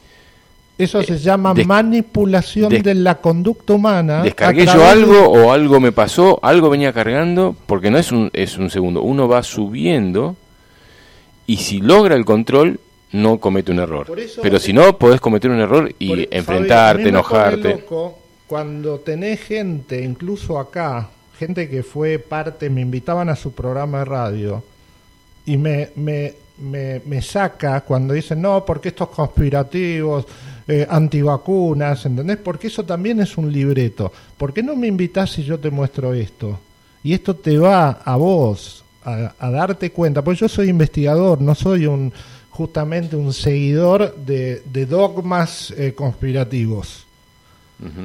eso 0.78 1.04
se 1.04 1.14
eh, 1.14 1.20
llama 1.20 1.54
manipulación 1.54 2.70
de 2.82 2.96
la 2.96 3.16
conducta 3.20 3.74
humana. 3.74 4.24
Descargué 4.24 4.66
yo 4.66 4.84
algo 4.84 5.30
o 5.30 5.52
algo 5.52 5.80
me 5.80 5.92
pasó, 5.92 6.40
algo 6.42 6.72
venía 6.72 6.92
cargando, 6.92 7.56
porque 7.68 7.92
no 7.92 8.00
es 8.00 8.12
un, 8.12 8.32
es 8.34 8.58
un 8.58 8.72
segundo, 8.72 9.04
uno 9.04 9.28
va 9.28 9.44
subiendo 9.44 10.36
y 11.46 11.58
si 11.58 11.82
logra 11.82 12.16
el 12.16 12.26
control 12.26 12.80
no 13.12 13.38
comete 13.40 13.72
un 13.72 13.78
error. 13.78 14.12
Pero 14.42 14.58
si 14.58 14.74
no, 14.74 14.98
podés 14.98 15.22
cometer 15.22 15.52
un 15.52 15.60
error 15.60 15.94
y 16.00 16.28
enfrentarte, 16.36 17.10
enojarte. 17.10 17.86
cuando 18.48 19.00
tenés 19.02 19.42
gente, 19.42 20.04
incluso 20.04 20.58
acá, 20.58 21.10
gente 21.42 21.68
que 21.68 21.82
fue 21.82 22.20
parte, 22.20 22.70
me 22.70 22.82
invitaban 22.82 23.28
a 23.28 23.36
su 23.36 23.52
programa 23.52 24.00
de 24.00 24.06
radio 24.06 24.64
y 25.44 25.58
me, 25.58 25.90
me, 25.96 26.36
me, 27.04 27.22
saca 27.24 27.82
cuando 27.82 28.14
dicen, 28.14 28.44
no, 28.44 28.64
porque 28.64 28.90
estos 28.90 29.10
conspirativos, 29.10 30.28
eh, 30.68 30.86
antivacunas, 30.88 32.06
¿entendés? 32.06 32.38
Porque 32.38 32.68
eso 32.68 32.84
también 32.84 33.20
es 33.22 33.40
un 33.40 33.52
libreto. 33.52 34.12
¿Por 34.38 34.54
qué 34.54 34.62
no 34.62 34.76
me 34.76 34.86
invitas 34.86 35.32
si 35.32 35.44
yo 35.44 35.58
te 35.60 35.72
muestro 35.72 36.14
esto? 36.14 36.60
Y 37.04 37.14
esto 37.14 37.36
te 37.36 37.58
va 37.58 37.90
a 38.06 38.16
vos 38.18 38.84
a, 39.04 39.50
darte 39.50 39.90
cuenta, 39.90 40.24
pues 40.24 40.38
yo 40.38 40.48
soy 40.48 40.70
investigador, 40.70 41.42
no 41.42 41.56
soy 41.56 41.88
un 41.88 42.14
justamente 42.52 43.16
un 43.16 43.34
seguidor 43.34 44.16
de, 44.16 44.86
dogmas 44.86 45.74
eh, 45.76 45.94
conspirativos. 45.96 47.08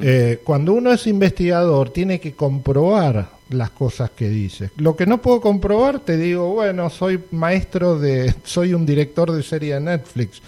Eh, 0.03 0.41
cuando 0.43 0.73
uno 0.73 0.93
es 0.93 1.07
investigador, 1.07 1.91
tiene 1.91 2.19
que 2.19 2.33
comprobar 2.33 3.31
las 3.51 3.71
cosas 3.71 4.11
que 4.11 4.29
dice. 4.29 4.71
Lo 4.77 4.97
que 4.97 5.07
no 5.07 5.21
puedo 5.21 5.41
comprobar, 5.41 6.01
te 6.01 6.17
digo, 6.17 6.55
bueno, 6.55 6.91
soy 6.91 7.21
maestro 7.31 7.99
de, 7.99 8.35
soy 8.45 8.75
un 8.75 8.87
director 8.87 9.31
de 9.33 9.43
serie 9.43 9.75
de 9.75 9.81
Netflix, 9.81 10.41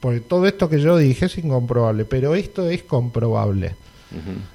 porque 0.00 0.20
todo 0.20 0.46
esto 0.46 0.68
que 0.68 0.80
yo 0.80 0.96
dije 0.96 1.26
es 1.26 1.38
incomprobable, 1.38 2.04
pero 2.04 2.34
esto 2.34 2.68
es 2.68 2.82
comprobable. 2.82 3.74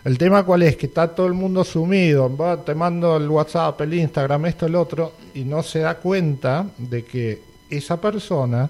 El 0.05 0.17
tema 0.17 0.43
cuál 0.43 0.63
es, 0.63 0.77
que 0.77 0.85
está 0.85 1.09
todo 1.09 1.27
el 1.27 1.33
mundo 1.33 1.65
sumido, 1.65 2.31
te 2.65 2.73
mando 2.73 3.17
el 3.17 3.29
WhatsApp, 3.29 3.81
el 3.81 3.93
Instagram, 3.93 4.45
esto, 4.45 4.65
el 4.65 4.75
otro, 4.75 5.13
y 5.33 5.43
no 5.43 5.63
se 5.63 5.79
da 5.79 5.95
cuenta 5.95 6.65
de 6.77 7.03
que 7.03 7.41
esa 7.69 7.99
persona, 7.99 8.69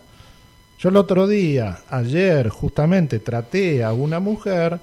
yo 0.80 0.90
el 0.90 0.95
otro 0.95 1.27
día, 1.27 1.80
ayer 1.90 2.49
justamente 2.49 3.19
traté 3.19 3.84
a 3.84 3.94
una 3.94 4.19
mujer, 4.19 4.80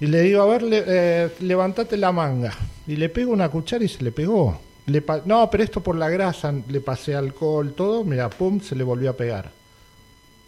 y 0.00 0.06
le 0.06 0.22
digo, 0.22 0.42
a 0.42 0.46
ver, 0.46 0.64
eh, 0.70 1.30
levantate 1.40 1.96
la 1.96 2.12
manga. 2.12 2.52
Y 2.86 2.96
le 2.96 3.08
pego 3.08 3.32
una 3.32 3.48
cuchara 3.48 3.84
y 3.84 3.88
se 3.88 4.04
le 4.04 4.12
pegó. 4.12 4.58
Le 4.86 5.02
no, 5.24 5.50
pero 5.50 5.64
esto 5.64 5.82
por 5.82 5.96
la 5.96 6.08
grasa, 6.08 6.54
le 6.68 6.80
pasé 6.80 7.14
alcohol, 7.14 7.72
todo, 7.76 8.04
mira, 8.04 8.30
pum, 8.30 8.60
se 8.60 8.76
le 8.76 8.84
volvió 8.84 9.10
a 9.10 9.16
pegar. 9.16 9.50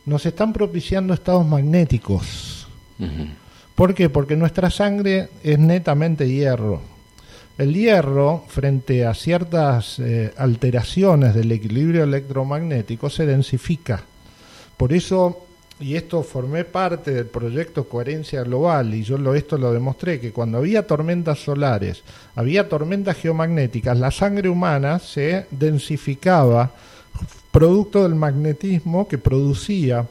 Nos 0.04 0.24
están 0.26 0.52
propiciando 0.52 1.12
estados 1.12 1.46
magnéticos. 1.46 2.68
¿Por 3.74 3.94
qué? 3.94 4.10
Porque 4.10 4.36
nuestra 4.36 4.70
sangre 4.70 5.28
es 5.42 5.58
netamente 5.58 6.28
hierro. 6.28 6.80
El 7.58 7.74
hierro, 7.74 8.44
frente 8.46 9.04
a 9.04 9.14
ciertas 9.14 9.98
eh, 9.98 10.32
alteraciones 10.36 11.34
del 11.34 11.50
equilibrio 11.50 12.04
electromagnético, 12.04 13.10
se 13.10 13.26
densifica. 13.26 14.02
Por 14.76 14.92
eso 14.92 15.47
y 15.80 15.94
esto 15.94 16.22
formé 16.22 16.64
parte 16.64 17.12
del 17.12 17.26
proyecto 17.26 17.88
Coherencia 17.88 18.42
Global 18.42 18.94
y 18.94 19.02
yo 19.02 19.16
lo, 19.16 19.34
esto 19.34 19.56
lo 19.58 19.72
demostré, 19.72 20.20
que 20.20 20.32
cuando 20.32 20.58
había 20.58 20.86
tormentas 20.86 21.38
solares, 21.38 22.02
había 22.34 22.68
tormentas 22.68 23.16
geomagnéticas, 23.16 23.98
la 23.98 24.10
sangre 24.10 24.48
humana 24.48 24.98
se 24.98 25.46
densificaba 25.50 26.72
producto 27.50 28.02
del 28.02 28.14
magnetismo 28.14 29.06
que 29.08 29.18
producía 29.18 30.06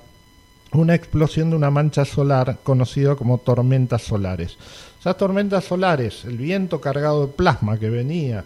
una 0.73 0.95
explosión 0.95 1.49
de 1.49 1.55
una 1.55 1.71
mancha 1.71 2.05
solar 2.05 2.59
conocida 2.63 3.15
como 3.15 3.37
tormentas 3.37 4.01
solares. 4.01 4.57
Esas 4.99 5.17
tormentas 5.17 5.63
solares, 5.63 6.25
el 6.25 6.37
viento 6.37 6.81
cargado 6.81 7.27
de 7.27 7.33
plasma 7.33 7.77
que 7.77 7.89
venía 7.89 8.43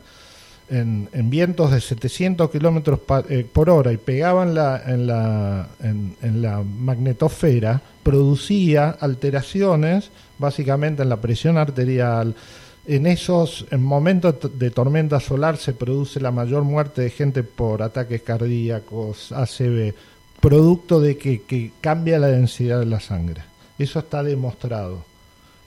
en, 0.71 1.29
vientos 1.29 1.71
de 1.71 1.81
700 1.81 2.49
kilómetros 2.49 3.01
eh, 3.29 3.45
por 3.51 3.69
hora 3.69 3.91
y 3.91 3.97
pegaban 3.97 4.55
la, 4.55 4.81
en, 4.85 5.05
la, 5.05 5.67
en, 5.81 6.41
la 6.41 6.63
magnetosfera, 6.63 7.81
producía 8.03 8.89
alteraciones 8.91 10.09
básicamente 10.39 11.03
en 11.03 11.09
la 11.09 11.17
presión 11.17 11.57
arterial. 11.57 12.33
En 12.87 13.05
esos 13.05 13.65
momentos 13.77 14.35
de 14.57 14.71
tormenta 14.71 15.19
solar 15.19 15.57
se 15.57 15.73
produce 15.73 16.19
la 16.19 16.31
mayor 16.31 16.63
muerte 16.63 17.01
de 17.01 17.09
gente 17.09 17.43
por 17.43 17.83
ataques 17.83 18.21
cardíacos, 18.21 19.31
ACV, 19.33 19.93
producto 20.39 21.01
de 21.01 21.17
que, 21.17 21.41
que 21.43 21.73
cambia 21.81 22.17
la 22.17 22.27
densidad 22.27 22.79
de 22.79 22.85
la 22.85 23.01
sangre. 23.01 23.43
Eso 23.77 23.99
está 23.99 24.23
demostrado. 24.23 25.03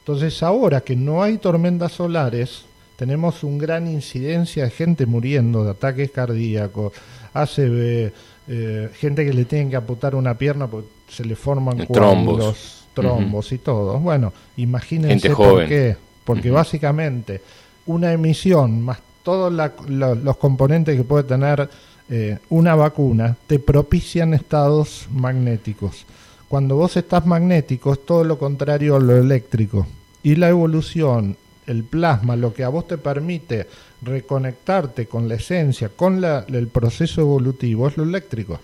Entonces 0.01 0.43
ahora 0.43 0.81
que 0.81 0.97
no 0.97 1.23
hay 1.23 1.39
tormentas 1.39 1.93
solares, 1.93 2.65
tenemos 2.97 3.45
una 3.45 3.59
gran 3.59 3.87
incidencia 3.87 4.65
de 4.65 4.71
gente 4.71 5.07
muriendo 5.07 5.65
de 5.65 5.71
ataques 5.71 6.11
cardíacos, 6.11 6.93
ACV, 7.33 8.13
eh, 8.49 8.91
gente 8.95 9.25
que 9.25 9.33
le 9.33 9.45
tienen 9.45 9.71
que 9.71 9.77
amputar 9.77 10.15
una 10.15 10.37
pierna 10.37 10.67
porque 10.67 10.89
se 11.09 11.25
le 11.25 11.37
forman 11.37 11.87
trombos, 11.87 12.87
trombos 12.95 13.53
y 13.53 13.59
todo. 13.59 13.99
Bueno, 13.99 14.33
imagínense 14.57 15.31
por 15.31 15.67
qué. 15.67 15.97
Porque 16.25 16.51
básicamente 16.51 17.43
una 17.87 18.13
emisión 18.13 18.81
más 18.81 18.99
todos 19.25 19.53
los 19.53 20.37
componentes 20.37 20.97
que 20.97 21.03
puede 21.03 21.25
tener 21.25 21.69
eh, 22.11 22.39
una 22.51 22.77
vacuna 22.77 23.37
te 23.47 23.59
propician 23.59 24.35
estados 24.35 25.09
magnéticos. 25.11 26.05
Cuando 26.49 26.77
vos 26.77 26.97
estás 26.97 27.27
magnético 27.27 27.95
es 27.95 28.05
todo 28.05 28.23
lo 28.23 28.39
contrario 28.39 28.97
a 28.97 29.01
lo 29.01 29.17
eléctrico. 29.17 29.87
Y 30.23 30.37
la 30.37 30.51
evolución, 30.51 31.37
el 31.67 31.85
plasma, 31.85 32.37
lo 32.37 32.53
que 32.53 32.65
a 32.65 32.69
vos 32.69 32.87
te 32.87 32.99
permite 32.99 33.67
reconectarte 34.03 35.07
con 35.07 35.29
la 35.29 35.37
esencia, 35.37 35.89
con 35.89 36.23
el 36.25 36.69
proceso 36.69 37.21
evolutivo, 37.21 37.89
es 37.89 37.97
lo 37.97 38.05
eléctrico. 38.05 38.61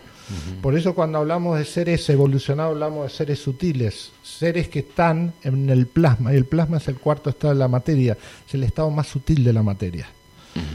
Por 0.62 0.76
eso 0.78 0.94
cuando 0.94 1.18
hablamos 1.18 1.58
de 1.58 1.64
seres 1.64 2.08
evolucionados 2.08 2.74
hablamos 2.74 3.04
de 3.04 3.16
seres 3.16 3.40
sutiles, 3.40 4.12
seres 4.22 4.68
que 4.68 4.80
están 4.80 5.32
en 5.42 5.68
el 5.70 5.86
plasma, 5.86 6.32
y 6.32 6.36
el 6.36 6.44
plasma 6.44 6.76
es 6.76 6.86
el 6.86 6.98
cuarto 6.98 7.30
estado 7.30 7.52
de 7.52 7.58
la 7.58 7.66
materia, 7.66 8.16
es 8.46 8.54
el 8.54 8.62
estado 8.62 8.90
más 8.90 9.08
sutil 9.08 9.42
de 9.42 9.52
la 9.52 9.62
materia. 9.62 10.08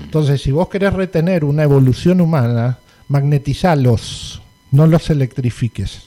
Entonces, 0.03 0.41
si 0.41 0.51
vos 0.51 0.69
querés 0.69 0.93
retener 0.93 1.45
una 1.45 1.63
evolución 1.63 2.21
humana, 2.21 2.79
magnetizalos, 3.07 4.41
no 4.71 4.87
los 4.87 5.09
electrifiques. 5.09 6.03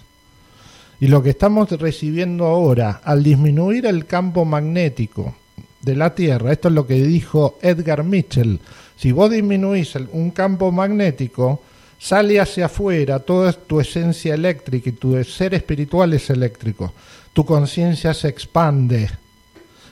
Y 1.00 1.06
lo 1.06 1.22
que 1.22 1.30
estamos 1.30 1.70
recibiendo 1.70 2.46
ahora, 2.46 3.00
al 3.04 3.22
disminuir 3.22 3.86
el 3.86 4.06
campo 4.06 4.44
magnético 4.44 5.34
de 5.80 5.96
la 5.96 6.14
Tierra, 6.14 6.52
esto 6.52 6.68
es 6.68 6.74
lo 6.74 6.86
que 6.86 6.94
dijo 6.94 7.58
Edgar 7.62 8.04
Mitchell, 8.04 8.60
si 8.96 9.12
vos 9.12 9.30
disminuís 9.30 9.94
un 10.12 10.30
campo 10.32 10.72
magnético, 10.72 11.62
sale 11.98 12.40
hacia 12.40 12.66
afuera 12.66 13.20
toda 13.20 13.52
tu 13.52 13.80
esencia 13.80 14.34
eléctrica 14.34 14.90
y 14.90 14.92
tu 14.92 15.22
ser 15.24 15.54
espiritual 15.54 16.12
es 16.14 16.30
eléctrico. 16.30 16.92
Tu 17.32 17.44
conciencia 17.44 18.12
se 18.14 18.28
expande, 18.28 19.08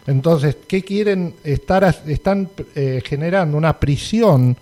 entonces, 0.06 0.56
¿qué 0.68 0.82
quieren? 0.82 1.34
Estar, 1.42 1.84
están 2.06 2.48
eh, 2.74 3.02
generando 3.04 3.56
una 3.56 3.78
prisión 3.78 4.56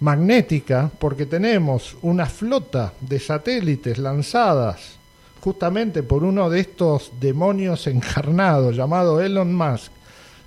magnética 0.00 0.90
porque 0.98 1.26
tenemos 1.26 1.96
una 2.02 2.26
flota 2.26 2.94
de 3.00 3.20
satélites 3.20 3.98
lanzadas 3.98 4.96
justamente 5.40 6.02
por 6.02 6.24
uno 6.24 6.48
de 6.48 6.60
estos 6.60 7.12
demonios 7.20 7.86
encarnados 7.86 8.74
llamado 8.74 9.20
Elon 9.20 9.54
Musk, 9.54 9.92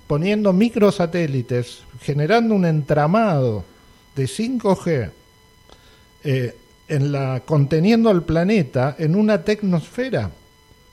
poniendo 0.06 0.52
microsatélites, 0.52 1.82
generando 2.00 2.54
un 2.54 2.64
entramado 2.64 3.64
de 4.14 4.24
5G, 4.24 5.10
eh, 6.24 6.56
en 6.88 7.12
la, 7.12 7.42
conteniendo 7.44 8.10
al 8.10 8.22
planeta 8.22 8.96
en 8.98 9.16
una 9.16 9.42
tecnosfera. 9.42 10.30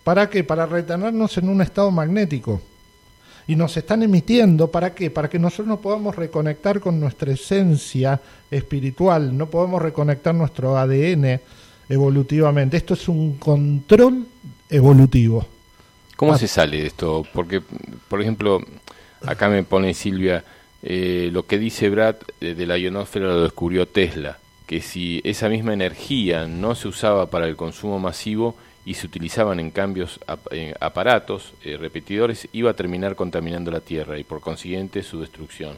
¿Para 0.04 0.30
qué? 0.30 0.44
Para 0.44 0.66
retenernos 0.66 1.38
en 1.38 1.50
un 1.50 1.62
estado 1.62 1.92
magnético 1.92 2.62
y 3.48 3.56
nos 3.56 3.76
están 3.78 4.04
emitiendo, 4.04 4.72
¿para 4.72 4.94
qué? 4.94 5.12
Para 5.12 5.30
que 5.30 5.40
nosotros 5.40 5.68
no 5.68 5.80
podamos 5.82 6.16
reconectar 6.16 6.80
con 6.80 7.00
nuestra 7.00 7.34
esencia 7.34 8.20
espiritual, 8.50 9.38
no 9.38 9.50
podemos 9.50 9.82
reconectar 9.82 10.34
nuestro 10.34 10.78
ADN 10.78 11.40
evolutivamente. 11.90 12.78
Esto 12.78 12.94
es 12.94 13.08
un 13.08 13.38
control 13.38 14.26
evolutivo. 14.70 15.46
¿Cómo 16.16 16.34
ah. 16.34 16.38
se 16.38 16.48
sale 16.48 16.82
de 16.82 16.88
esto? 16.88 17.26
Porque, 17.34 17.62
por 18.08 18.22
ejemplo, 18.22 18.60
acá 19.26 19.50
me 19.50 19.64
pone 19.64 19.94
Silvia, 19.94 20.44
eh, 20.82 21.30
lo 21.32 21.46
que 21.46 21.58
dice 21.58 21.90
Brad 21.90 22.16
de 22.40 22.66
la 22.66 22.78
ionosfera 22.78 23.28
lo 23.28 23.44
descubrió 23.44 23.88
Tesla, 23.88 24.38
que 24.68 24.82
si 24.82 25.22
esa 25.24 25.50
misma 25.50 25.74
energía 25.74 26.48
no 26.48 26.76
se 26.76 26.88
usaba 26.88 27.30
para 27.30 27.48
el 27.48 27.56
consumo 27.56 28.00
masivo, 28.00 28.56
y 28.86 28.96
se 28.96 29.08
utilizaban 29.08 29.60
en 29.60 29.72
cambios 29.72 30.20
aparatos, 30.80 31.54
eh, 31.64 31.78
repetidores, 31.78 32.48
iba 32.52 32.72
a 32.72 32.76
terminar 32.76 33.16
contaminando 33.16 33.72
la 33.72 33.80
Tierra 33.80 34.18
y 34.18 34.24
por 34.24 34.42
consiguiente 34.42 35.04
su 35.04 35.22
destrucción. 35.22 35.78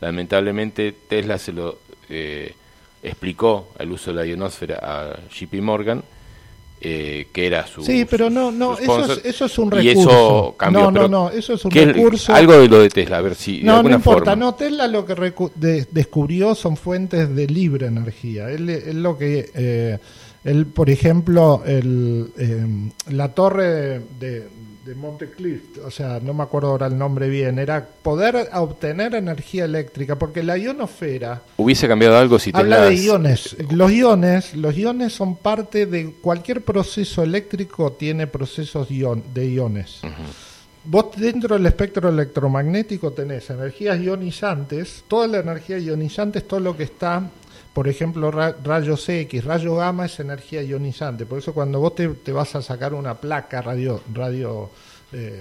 Lamentablemente 0.00 0.92
Tesla 0.92 1.38
se 1.38 1.52
lo 1.52 1.78
eh, 2.08 2.54
explicó 3.02 3.72
al 3.78 3.92
uso 3.92 4.10
de 4.10 4.16
la 4.16 4.26
ionosfera 4.26 4.78
a 4.82 5.20
JP 5.28 5.54
Morgan, 5.62 6.02
eh, 6.80 7.28
que 7.32 7.46
era 7.46 7.66
su 7.66 7.82
sí 7.82 8.06
pero 8.08 8.30
no 8.30 8.50
no 8.50 8.78
eso 8.78 9.12
es, 9.12 9.24
eso 9.24 9.44
es, 9.44 9.58
un 9.58 9.70
recurso 9.70 9.98
y 9.98 10.02
eso 10.02 10.54
cambió 10.56 10.90
no 10.90 11.02
no 11.02 11.08
no 11.08 11.30
eso 11.30 11.54
es 11.54 11.64
un 11.64 11.70
recurso. 11.70 12.34
algo 12.34 12.58
de 12.58 12.68
lo 12.68 12.80
de 12.80 12.88
Tesla 12.88 13.18
a 13.18 13.20
ver 13.20 13.34
si 13.34 13.62
no 13.62 13.82
no 13.82 13.90
importa 13.90 14.34
no 14.34 14.54
Tesla 14.54 14.86
lo 14.86 15.04
que 15.04 15.14
descubrió 15.90 16.54
son 16.54 16.76
fuentes 16.76 17.34
de 17.34 17.46
libre 17.46 17.86
energía. 17.86 18.50
Él, 18.50 18.68
es 18.68 18.94
lo 18.94 19.16
que 19.16 19.50
eh, 19.54 19.98
el, 20.44 20.66
por 20.66 20.90
ejemplo, 20.90 21.62
el, 21.66 22.32
em, 22.38 22.90
la 23.10 23.34
torre 23.34 23.68
de, 23.68 24.00
de 24.18 24.48
Montecliff, 24.94 25.78
o 25.84 25.90
sea, 25.90 26.20
no 26.20 26.34
me 26.34 26.42
acuerdo 26.42 26.68
ahora 26.68 26.86
el 26.86 26.96
nombre 26.96 27.28
bien, 27.28 27.58
era 27.58 27.86
poder 27.86 28.48
obtener 28.54 29.14
energía 29.14 29.64
eléctrica, 29.64 30.16
porque 30.16 30.42
la 30.42 30.56
ionosfera... 30.56 31.42
¿Hubiese 31.56 31.86
cambiado 31.86 32.16
algo 32.16 32.38
si 32.38 32.50
Habla 32.52 32.86
de 32.86 32.94
iones. 32.94 33.56
Los 33.70 33.92
iones, 33.92 34.54
los 34.54 34.76
iones 34.76 35.12
son 35.12 35.36
parte 35.36 35.86
de 35.86 36.12
cualquier 36.20 36.62
proceso 36.62 37.22
eléctrico, 37.22 37.92
tiene 37.92 38.26
procesos 38.26 38.88
de 38.88 39.46
iones. 39.46 40.00
Vos 40.82 41.06
dentro 41.16 41.56
del 41.56 41.66
espectro 41.66 42.08
electromagnético 42.08 43.12
tenés 43.12 43.50
energías 43.50 44.00
ionizantes, 44.00 45.04
toda 45.06 45.26
la 45.26 45.38
energía 45.40 45.78
ionizante 45.78 46.38
es 46.38 46.48
todo 46.48 46.60
lo 46.60 46.74
que 46.74 46.84
está 46.84 47.30
por 47.72 47.86
ejemplo, 47.86 48.30
rayos 48.30 49.08
X, 49.08 49.44
rayo 49.44 49.76
gamma 49.76 50.06
es 50.06 50.18
energía 50.18 50.62
ionizante. 50.62 51.24
Por 51.24 51.38
eso 51.38 51.54
cuando 51.54 51.78
vos 51.78 51.94
te, 51.94 52.32
vas 52.32 52.56
a 52.56 52.62
sacar 52.62 52.94
una 52.94 53.14
placa 53.14 53.62
radio, 53.62 54.00
radio 54.12 54.70
eh, 55.12 55.40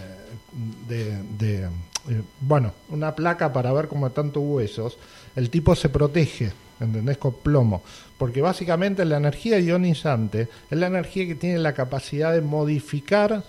de, 0.87 1.63
eh, 1.63 2.21
bueno, 2.39 2.73
una 2.89 3.15
placa 3.15 3.51
para 3.51 3.73
ver 3.73 3.87
cómo 3.87 4.09
tantos 4.11 4.43
huesos, 4.45 4.97
el 5.35 5.49
tipo 5.49 5.75
se 5.75 5.89
protege, 5.89 6.51
¿entendés? 6.79 7.17
Con 7.17 7.33
plomo. 7.33 7.81
Porque 8.17 8.41
básicamente 8.41 9.05
la 9.05 9.17
energía 9.17 9.59
ionizante 9.59 10.49
es 10.69 10.77
la 10.77 10.87
energía 10.87 11.25
que 11.25 11.35
tiene 11.35 11.57
la 11.57 11.73
capacidad 11.73 12.31
de 12.33 12.41
modificar 12.41 13.43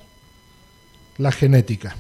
la 1.18 1.32
genética. 1.32 1.96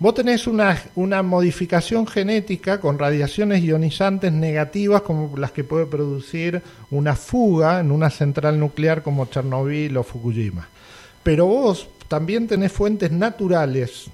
Vos 0.00 0.14
tenés 0.14 0.46
una, 0.46 0.80
una 0.94 1.24
modificación 1.24 2.06
genética 2.06 2.78
con 2.78 3.00
radiaciones 3.00 3.64
ionizantes 3.64 4.32
negativas 4.32 5.02
como 5.02 5.36
las 5.36 5.50
que 5.50 5.64
puede 5.64 5.86
producir 5.86 6.62
una 6.92 7.16
fuga 7.16 7.80
en 7.80 7.90
una 7.90 8.08
central 8.08 8.60
nuclear 8.60 9.02
como 9.02 9.26
Chernobyl 9.26 9.96
o 9.96 10.04
Fukushima. 10.04 10.68
Pero 11.24 11.46
vos 11.46 11.88
también 12.06 12.46
tenés 12.46 12.70
fuentes 12.70 13.10
naturales 13.10 14.08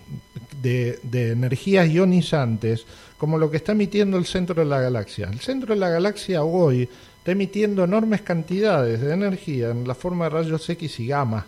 de, 0.62 1.00
de 1.02 1.32
energías 1.32 1.86
ionizantes 1.90 2.86
como 3.18 3.36
lo 3.36 3.50
que 3.50 3.58
está 3.58 3.72
emitiendo 3.72 4.16
el 4.16 4.24
centro 4.24 4.64
de 4.64 4.70
la 4.70 4.80
galaxia. 4.80 5.28
El 5.30 5.40
centro 5.40 5.74
de 5.74 5.80
la 5.80 5.90
galaxia 5.90 6.44
hoy 6.44 6.88
está 7.18 7.32
emitiendo 7.32 7.84
enormes 7.84 8.22
cantidades 8.22 9.02
de 9.02 9.12
energía 9.12 9.68
en 9.68 9.86
la 9.86 9.94
forma 9.94 10.24
de 10.24 10.30
rayos 10.30 10.66
X 10.66 10.98
y 11.00 11.08
gamma 11.08 11.46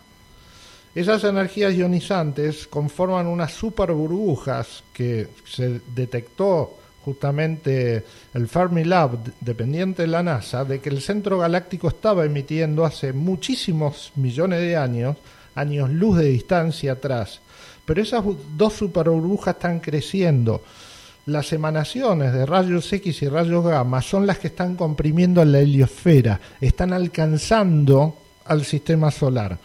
esas 0.97 1.25
energías 1.25 1.75
ionizantes 1.75 2.67
conforman 2.67 3.27
unas 3.27 3.53
super 3.53 3.93
burbujas 3.93 4.83
que 4.95 5.29
se 5.45 5.83
detectó 5.95 6.79
justamente 7.05 8.03
el 8.33 8.49
Fermilab, 8.49 9.19
dependiente 9.43 10.03
de 10.03 10.09
la 10.09 10.23
NASA, 10.23 10.65
de 10.65 10.81
que 10.81 10.89
el 10.89 11.03
centro 11.03 11.39
galáctico 11.39 11.89
estaba 11.89 12.25
emitiendo 12.25 12.83
hace 12.87 13.13
muchísimos 13.13 14.11
millones 14.17 14.61
de 14.61 14.75
años, 14.75 15.19
años 15.55 15.91
luz 15.91 16.17
de 16.17 16.29
distancia 16.29 16.93
atrás. 16.93 17.41
Pero 17.85 18.01
esas 18.01 18.25
dos 18.57 18.73
superburbujas 18.73 19.57
están 19.57 19.81
creciendo. 19.81 20.63
Las 21.27 21.53
emanaciones 21.53 22.33
de 22.33 22.47
rayos 22.47 22.91
X 22.91 23.21
y 23.21 23.29
rayos 23.29 23.67
gamma 23.67 24.01
son 24.01 24.27
las 24.27 24.39
que 24.39 24.47
están 24.47 24.77
comprimiendo 24.77 25.45
la 25.45 25.59
heliosfera, 25.59 26.41
están 26.59 26.95
alcanzando 26.95 28.17
al 28.47 28.65
sistema 28.65 29.11
solar. 29.11 29.59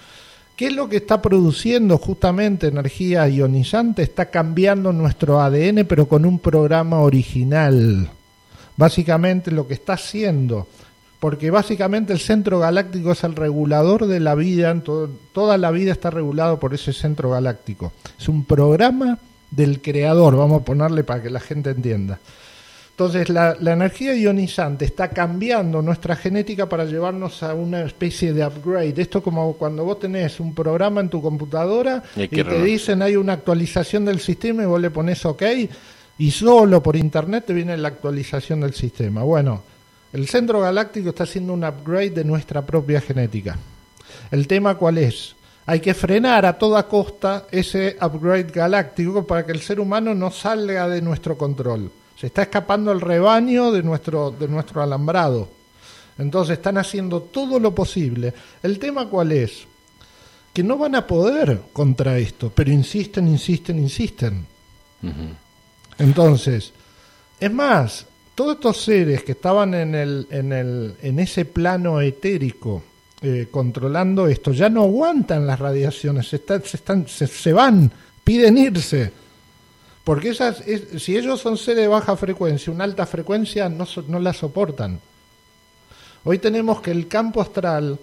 ¿Qué 0.62 0.68
es 0.68 0.74
lo 0.76 0.88
que 0.88 0.98
está 0.98 1.24
produciendo 1.24 1.98
justamente 1.98 2.68
energía 2.68 3.28
ionizante? 3.28 4.04
Está 4.04 4.28
cambiando 4.28 4.94
nuestro 4.94 5.42
ADN, 5.42 5.88
pero 5.88 6.08
con 6.08 6.24
un 6.24 6.38
programa 6.38 7.00
original. 7.00 8.12
Básicamente 8.78 9.50
lo 9.50 9.68
que 9.68 9.74
está 9.74 9.94
haciendo, 9.94 10.68
porque 11.20 11.50
básicamente 11.50 12.14
el 12.14 12.20
centro 12.20 12.60
galáctico 12.60 13.14
es 13.14 13.24
el 13.24 13.36
regulador 13.36 14.06
de 14.06 14.20
la 14.20 14.36
vida, 14.36 14.80
toda 15.34 15.58
la 15.58 15.72
vida 15.72 15.94
está 15.94 16.12
regulado 16.12 16.60
por 16.60 16.76
ese 16.76 16.94
centro 16.94 17.32
galáctico. 17.32 17.92
Es 18.20 18.30
un 18.30 18.46
programa 18.46 19.18
del 19.50 19.82
creador, 19.82 20.38
vamos 20.38 20.62
a 20.62 20.66
ponerle 20.66 21.04
para 21.04 21.24
que 21.24 21.32
la 21.32 21.40
gente 21.40 21.72
entienda. 21.72 22.20
Entonces 23.02 23.30
la, 23.30 23.58
energía 23.74 24.14
ionizante 24.14 24.86
está 24.86 25.08
cambiando 25.08 25.82
nuestra 25.82 26.16
genética 26.16 26.70
para 26.70 26.86
llevarnos 26.86 27.42
a 27.42 27.56
una 27.56 27.82
especie 27.82 28.32
de 28.32 28.46
upgrade. 28.46 28.94
Esto 28.96 29.24
como 29.24 29.54
cuando 29.54 29.84
vos 29.84 30.00
tenés 30.00 30.40
un 30.40 30.54
programa 30.54 31.02
en 31.02 31.10
tu 31.10 31.20
computadora 31.20 32.04
y, 32.16 32.28
te 32.28 32.64
dicen 32.64 33.02
hay 33.02 33.16
una 33.16 33.34
actualización 33.34 34.06
del 34.06 34.20
sistema 34.20 34.62
y 34.62 34.68
vos 34.68 34.80
le 34.80 34.92
pones 34.92 35.26
OK. 35.26 35.42
y 36.20 36.30
solo 36.30 36.84
por 36.84 36.96
internet 36.96 37.46
te 37.48 37.54
viene 37.54 37.76
la 37.76 37.88
actualización 37.88 38.62
del 38.62 38.76
sistema. 38.76 39.24
Bueno, 39.24 39.64
el 40.14 40.28
centro 40.28 40.62
galáctico 40.62 41.10
está 41.10 41.24
haciendo 41.24 41.54
un 41.54 41.64
upgrade 41.64 42.12
de 42.12 42.24
nuestra 42.24 42.64
propia 42.64 43.02
genética. 43.02 43.58
El 44.30 44.46
tema 44.46 44.76
cuál 44.76 45.00
es? 45.00 45.36
Hay 45.66 45.80
que 45.80 45.96
frenar 45.96 46.46
a 46.46 46.56
toda 46.56 46.88
costa 46.88 47.48
ese 47.50 47.98
upgrade 48.00 48.52
galáctico 48.54 49.26
para 49.26 49.44
que 49.44 49.54
el 49.54 49.62
ser 49.62 49.80
humano 49.80 50.14
no 50.14 50.30
salga 50.30 50.88
de 50.88 51.02
nuestro 51.02 51.36
control. 51.36 51.90
Se 52.22 52.28
está 52.28 52.44
escapando 52.44 52.92
el 52.92 53.02
rebaño 53.02 53.72
de 53.72 53.82
nuestro, 53.82 54.30
de 54.30 54.48
nuestro 54.48 54.84
alambrado. 54.84 55.50
Entonces 56.20 56.60
están 56.60 56.78
haciendo 56.78 57.24
todo 57.24 57.60
lo 57.60 57.74
posible. 57.74 58.32
El 58.62 58.78
tema 58.78 59.10
cuál 59.10 59.32
es? 59.32 59.66
Que 60.54 60.62
no 60.62 60.78
van 60.78 60.94
a 60.94 61.08
poder 61.08 61.60
contra 61.74 62.20
esto, 62.20 62.52
pero 62.54 62.72
insisten, 62.72 63.28
insisten, 63.28 63.80
insisten. 63.80 64.46
Entonces, 65.98 66.74
es 67.40 67.52
más, 67.52 68.06
todos 68.36 68.54
estos 68.54 68.84
seres 68.84 69.24
que 69.24 69.32
estaban 69.32 69.74
en, 69.74 69.96
el, 69.96 70.28
en, 70.30 70.54
el, 70.54 70.94
en 71.02 71.18
ese 71.18 71.46
plano 71.46 72.02
etérico, 72.02 72.84
eh, 73.24 73.48
controlando 73.50 74.28
esto, 74.28 74.52
ya 74.52 74.70
no 74.70 74.84
aguantan 74.84 75.48
las 75.48 75.58
radiaciones, 75.58 76.28
se, 76.28 76.36
están, 76.36 77.08
se, 77.08 77.52
van, 77.52 77.92
piden 78.24 78.60
irse. 78.60 79.12
Porque 80.12 80.28
esas, 80.28 80.62
si 80.98 81.16
ellos 81.16 81.40
son 81.40 81.56
seres 81.56 81.84
de 81.84 81.88
baja 81.88 82.18
frecuencia, 82.18 82.74
una 82.74 82.84
alta 82.84 83.06
frecuencia 83.06 83.70
no, 83.70 83.88
no 84.10 84.20
la 84.20 84.34
soportan. 84.34 85.00
Hoy 86.26 86.38
tenemos 86.38 86.82
que 86.82 86.92
el 86.92 87.08
campo 87.08 87.40
astral 87.40 87.98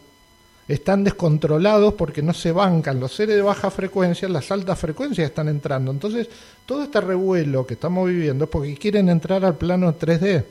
están 0.66 1.04
descontrolados 1.04 1.92
porque 1.92 2.22
no 2.22 2.32
se 2.32 2.50
bancan. 2.50 2.98
Los 2.98 3.12
seres 3.12 3.36
de 3.36 3.42
baja 3.42 3.70
frecuencia, 3.70 4.26
las 4.26 4.50
altas 4.50 4.78
frecuencias 4.78 5.28
están 5.28 5.48
entrando. 5.48 5.90
Entonces, 5.90 6.30
todo 6.64 6.84
este 6.84 6.98
revuelo 6.98 7.66
que 7.66 7.74
estamos 7.74 8.08
viviendo 8.08 8.44
es 8.44 8.50
porque 8.50 8.74
quieren 8.78 9.10
entrar 9.10 9.44
al 9.44 9.58
plano 9.58 9.94
3D 9.94 10.44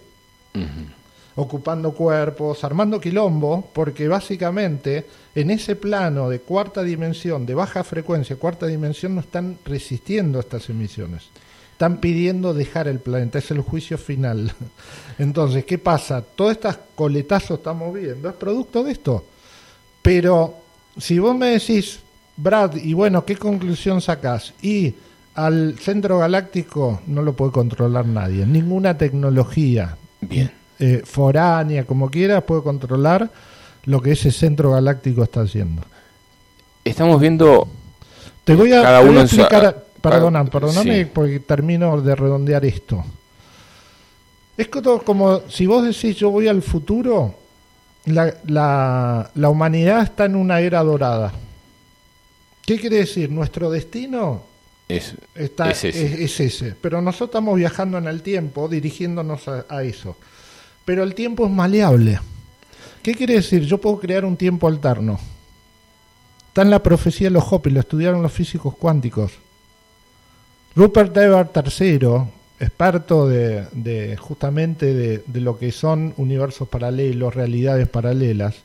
ocupando 1.38 1.92
cuerpos, 1.92 2.64
armando 2.64 3.00
quilombo, 3.00 3.70
porque 3.72 4.08
básicamente 4.08 5.06
en 5.36 5.52
ese 5.52 5.76
plano 5.76 6.30
de 6.30 6.40
cuarta 6.40 6.82
dimensión, 6.82 7.46
de 7.46 7.54
baja 7.54 7.84
frecuencia, 7.84 8.36
cuarta 8.38 8.66
dimensión, 8.66 9.14
no 9.14 9.22
están 9.22 9.60
resistiendo 9.64 10.40
estas 10.40 10.68
emisiones. 10.70 11.30
Están 11.72 11.98
pidiendo 11.98 12.56
dejar 12.56 12.88
el 12.88 13.00
planeta, 13.00 13.38
es 13.38 13.52
el 13.52 13.62
juicio 13.62 14.00
final. 14.00 14.52
Entonces, 15.20 15.64
¿qué 15.64 15.78
pasa? 15.78 16.24
Todos 16.24 16.54
estos 16.54 16.76
coletazos 16.96 17.60
estamos 17.60 17.94
viendo 17.94 18.28
es 18.28 18.36
producto 18.36 18.84
de 18.84 18.94
esto. 18.94 19.24
Pero 20.02 20.56
si 20.98 21.20
vos 21.20 21.38
me 21.38 21.52
decís, 21.52 22.00
Brad, 22.36 22.78
y 22.78 22.94
bueno, 22.94 23.24
¿qué 23.26 23.36
conclusión 23.36 24.02
sacás? 24.02 24.56
Y 24.64 24.96
al 25.36 25.78
centro 25.78 26.18
galáctico 26.18 27.02
no 27.06 27.22
lo 27.22 27.34
puede 27.34 27.52
controlar 27.52 28.08
nadie, 28.08 28.44
ninguna 28.48 28.98
tecnología. 28.98 29.98
Bien 30.20 30.57
eh, 30.80 31.02
foránea, 31.04 31.86
como 31.86 32.10
quiera, 32.12 32.46
puede 32.46 32.62
controlar 32.62 33.32
lo 33.86 34.02
que 34.02 34.12
ese 34.12 34.32
centro 34.32 34.72
galáctico 34.72 35.24
está 35.24 35.42
haciendo. 35.42 35.82
Estamos 36.84 37.20
viendo. 37.20 37.68
Te 38.44 38.54
voy 38.54 38.74
a, 38.74 38.84
cada 38.84 39.02
uno 39.02 39.22
explicar. 39.22 39.86
perdóname 40.02 41.08
porque 41.08 41.40
termino 41.40 42.00
de 42.00 42.16
redondear 42.16 42.64
esto. 42.66 43.04
Es 44.56 44.68
como 44.68 45.42
si 45.50 45.66
vos 45.66 45.84
decís 45.84 46.16
yo 46.16 46.30
voy 46.30 46.48
al 46.48 46.62
futuro, 46.62 47.36
la, 48.06 48.34
la, 48.46 49.32
la 49.34 49.50
humanidad 49.50 50.04
está 50.04 50.26
en 50.26 50.36
una 50.36 50.60
era 50.60 50.84
dorada. 50.84 51.34
¿Qué 52.66 52.80
quiere 52.80 52.98
decir? 52.98 53.32
Nuestro 53.32 53.72
destino 53.72 54.44
es, 54.88 55.16
está, 55.34 55.72
es, 55.72 55.86
ese. 55.86 56.76
Pero 56.82 57.02
nosotros 57.02 57.30
estamos 57.30 57.56
viajando 57.56 57.98
en 57.98 58.08
el 58.08 58.22
tiempo, 58.22 58.68
dirigiéndonos 58.68 59.48
a 59.48 59.84
eso 59.84 60.18
pero 60.88 61.04
el 61.04 61.14
tiempo 61.16 61.46
es 61.46 61.52
maleable. 61.52 62.18
¿Qué 63.04 63.14
quiere 63.14 63.34
decir? 63.34 63.66
Yo 63.66 63.78
puedo 63.78 64.00
crear 64.00 64.24
un 64.24 64.38
tiempo 64.38 64.70
alterno. 64.70 65.20
Está 66.48 66.62
en 66.62 66.70
la 66.70 66.82
profecía 66.82 67.28
de 67.28 67.32
los 67.32 67.44
Hopi, 67.52 67.72
lo 67.72 67.82
estudiaron 67.82 68.22
los 68.22 68.32
físicos 68.32 68.74
cuánticos. 68.78 69.34
Rupert 70.78 71.18
Everett 71.18 71.52
III, 71.58 72.08
experto 72.62 73.28
de, 73.28 74.16
justamente 74.18 74.94
de, 74.94 75.42
lo 75.42 75.60
que 75.60 75.74
son 75.74 76.14
universos 76.16 76.70
paralelos, 76.70 77.36
realidades 77.36 77.90
paralelas, 77.90 78.56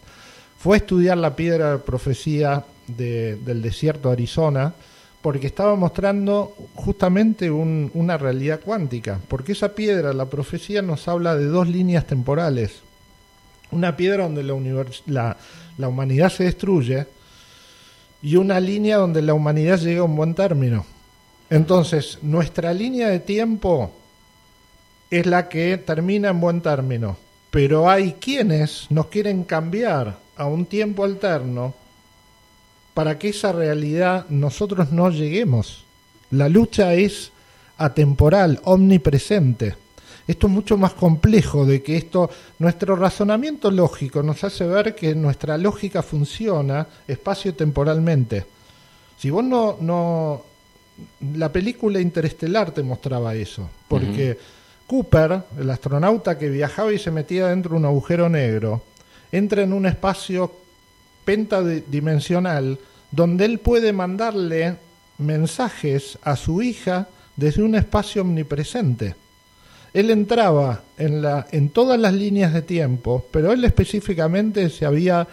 fue 0.61 0.77
a 0.77 0.79
estudiar 0.79 1.19
la 1.19 1.35
piedra 1.35 1.73
de 1.73 1.79
profecía 1.79 2.65
del 2.87 3.63
desierto 3.63 4.11
de 4.11 4.13
Arizona 4.13 4.75
porque 5.23 5.47
estaba 5.47 5.77
mostrando 5.77 6.55
justamente 6.75 7.49
una 7.51 8.19
realidad 8.19 8.61
cuántica, 8.61 9.21
porque 9.29 9.53
esa 9.53 9.75
piedra, 9.75 10.13
la 10.13 10.27
profecía, 10.27 10.83
nos 10.83 11.07
habla 11.07 11.37
de 11.37 11.47
dos 11.47 11.69
líneas 11.69 12.07
temporales. 12.07 12.81
Una 13.71 13.97
piedra 13.97 14.25
donde 14.25 14.43
la, 15.07 15.37
la, 15.79 15.89
humanidad 15.89 16.29
se 16.29 16.45
destruye 16.45 17.07
y 18.21 18.37
una 18.37 18.59
línea 18.59 18.99
donde 18.99 19.23
la 19.23 19.33
humanidad 19.33 19.79
llega 19.79 20.01
a 20.01 20.05
un 20.05 20.17
buen 20.17 20.35
término. 20.35 20.85
Entonces, 21.49 22.19
nuestra 22.23 22.75
línea 22.75 23.09
de 23.09 23.21
tiempo 23.21 23.93
es 25.09 25.25
la 25.25 25.49
que 25.49 25.79
termina 25.79 26.31
en 26.31 26.41
buen 26.41 26.61
término, 26.63 27.17
pero 27.51 27.89
hay 27.89 28.15
quienes 28.15 28.87
nos 28.91 29.07
quieren 29.07 29.45
cambiar 29.45 30.19
a 30.37 30.47
un 30.47 30.67
tiempo 30.67 31.05
alterno 31.05 31.75
para 32.95 33.19
que 33.19 33.31
esa 33.31 33.53
realidad 33.53 34.27
nosotros 34.29 34.93
no 34.93 35.11
lleguemos. 35.11 35.85
La 36.31 36.49
lucha 36.49 36.95
es 36.95 37.33
atemporal, 37.79 38.61
omnipresente. 38.65 39.77
Esto 40.27 40.47
es 40.47 40.53
mucho 40.53 40.77
más 40.77 40.95
complejo 40.95 41.67
de 41.67 41.83
que 41.83 41.97
esto, 41.97 42.31
nuestro 42.59 42.95
razonamiento 42.97 43.71
lógico 43.71 44.23
nos 44.23 44.45
hace 44.45 44.65
ver 44.67 44.95
que 44.95 45.15
nuestra 45.15 45.59
lógica 45.59 46.03
funciona 46.03 46.87
espacio-temporalmente. 47.09 48.47
Si 49.19 49.31
vos 49.31 49.43
no, 49.43 49.79
no, 49.81 50.45
la 51.35 51.51
película 51.51 52.01
Interestelar 52.01 52.71
te 52.71 52.83
mostraba 52.83 53.35
eso, 53.35 53.69
porque 53.89 54.39
Cooper, 54.87 55.43
el 55.59 55.71
astronauta 55.71 56.39
que 56.39 56.49
viajaba 56.49 56.93
y 56.93 56.99
se 56.99 57.11
metía 57.11 57.49
dentro 57.49 57.73
de 57.73 57.79
un 57.79 57.87
agujero 57.87 58.29
negro, 58.29 58.83
entra 59.33 59.63
en 59.63 59.73
un 59.73 59.87
espacio 59.87 60.62
pentadimensional 61.25 62.79
donde 63.13 63.45
él 63.45 63.59
puede 63.59 63.93
mandarle 63.93 64.77
mensajes 65.19 66.19
a 66.23 66.35
su 66.35 66.63
hija 66.63 67.09
desde 67.37 67.63
un 67.63 67.75
espacio 67.75 68.23
omnipresente. 68.23 69.15
Él 69.93 70.11
entraba 70.11 70.83
en, 70.97 71.21
la, 71.21 71.47
en 71.53 71.69
todas 71.69 72.01
las 72.01 72.15
líneas 72.15 72.55
de 72.55 72.63
tiempo, 72.63 73.27
pero 73.31 73.53
él 73.53 73.63
específicamente 73.65 74.71
se 74.71 74.87
había, 74.87 75.29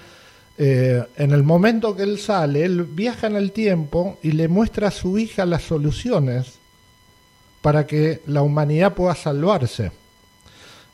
eh, 0.57 1.01
en 1.15 1.31
el 1.31 1.43
momento 1.43 1.95
que 1.95 2.03
él 2.03 2.19
sale, 2.19 2.65
él 2.65 2.83
viaja 2.83 3.27
en 3.27 3.37
el 3.37 3.53
tiempo 3.53 4.19
y 4.21 4.33
le 4.33 4.49
muestra 4.49 4.89
a 4.89 4.91
su 4.91 5.17
hija 5.17 5.45
las 5.45 5.63
soluciones 5.63 6.59
para 7.61 7.87
que 7.87 8.21
la 8.27 8.41
humanidad 8.41 8.93
pueda 8.93 9.15
salvarse. 9.15 9.91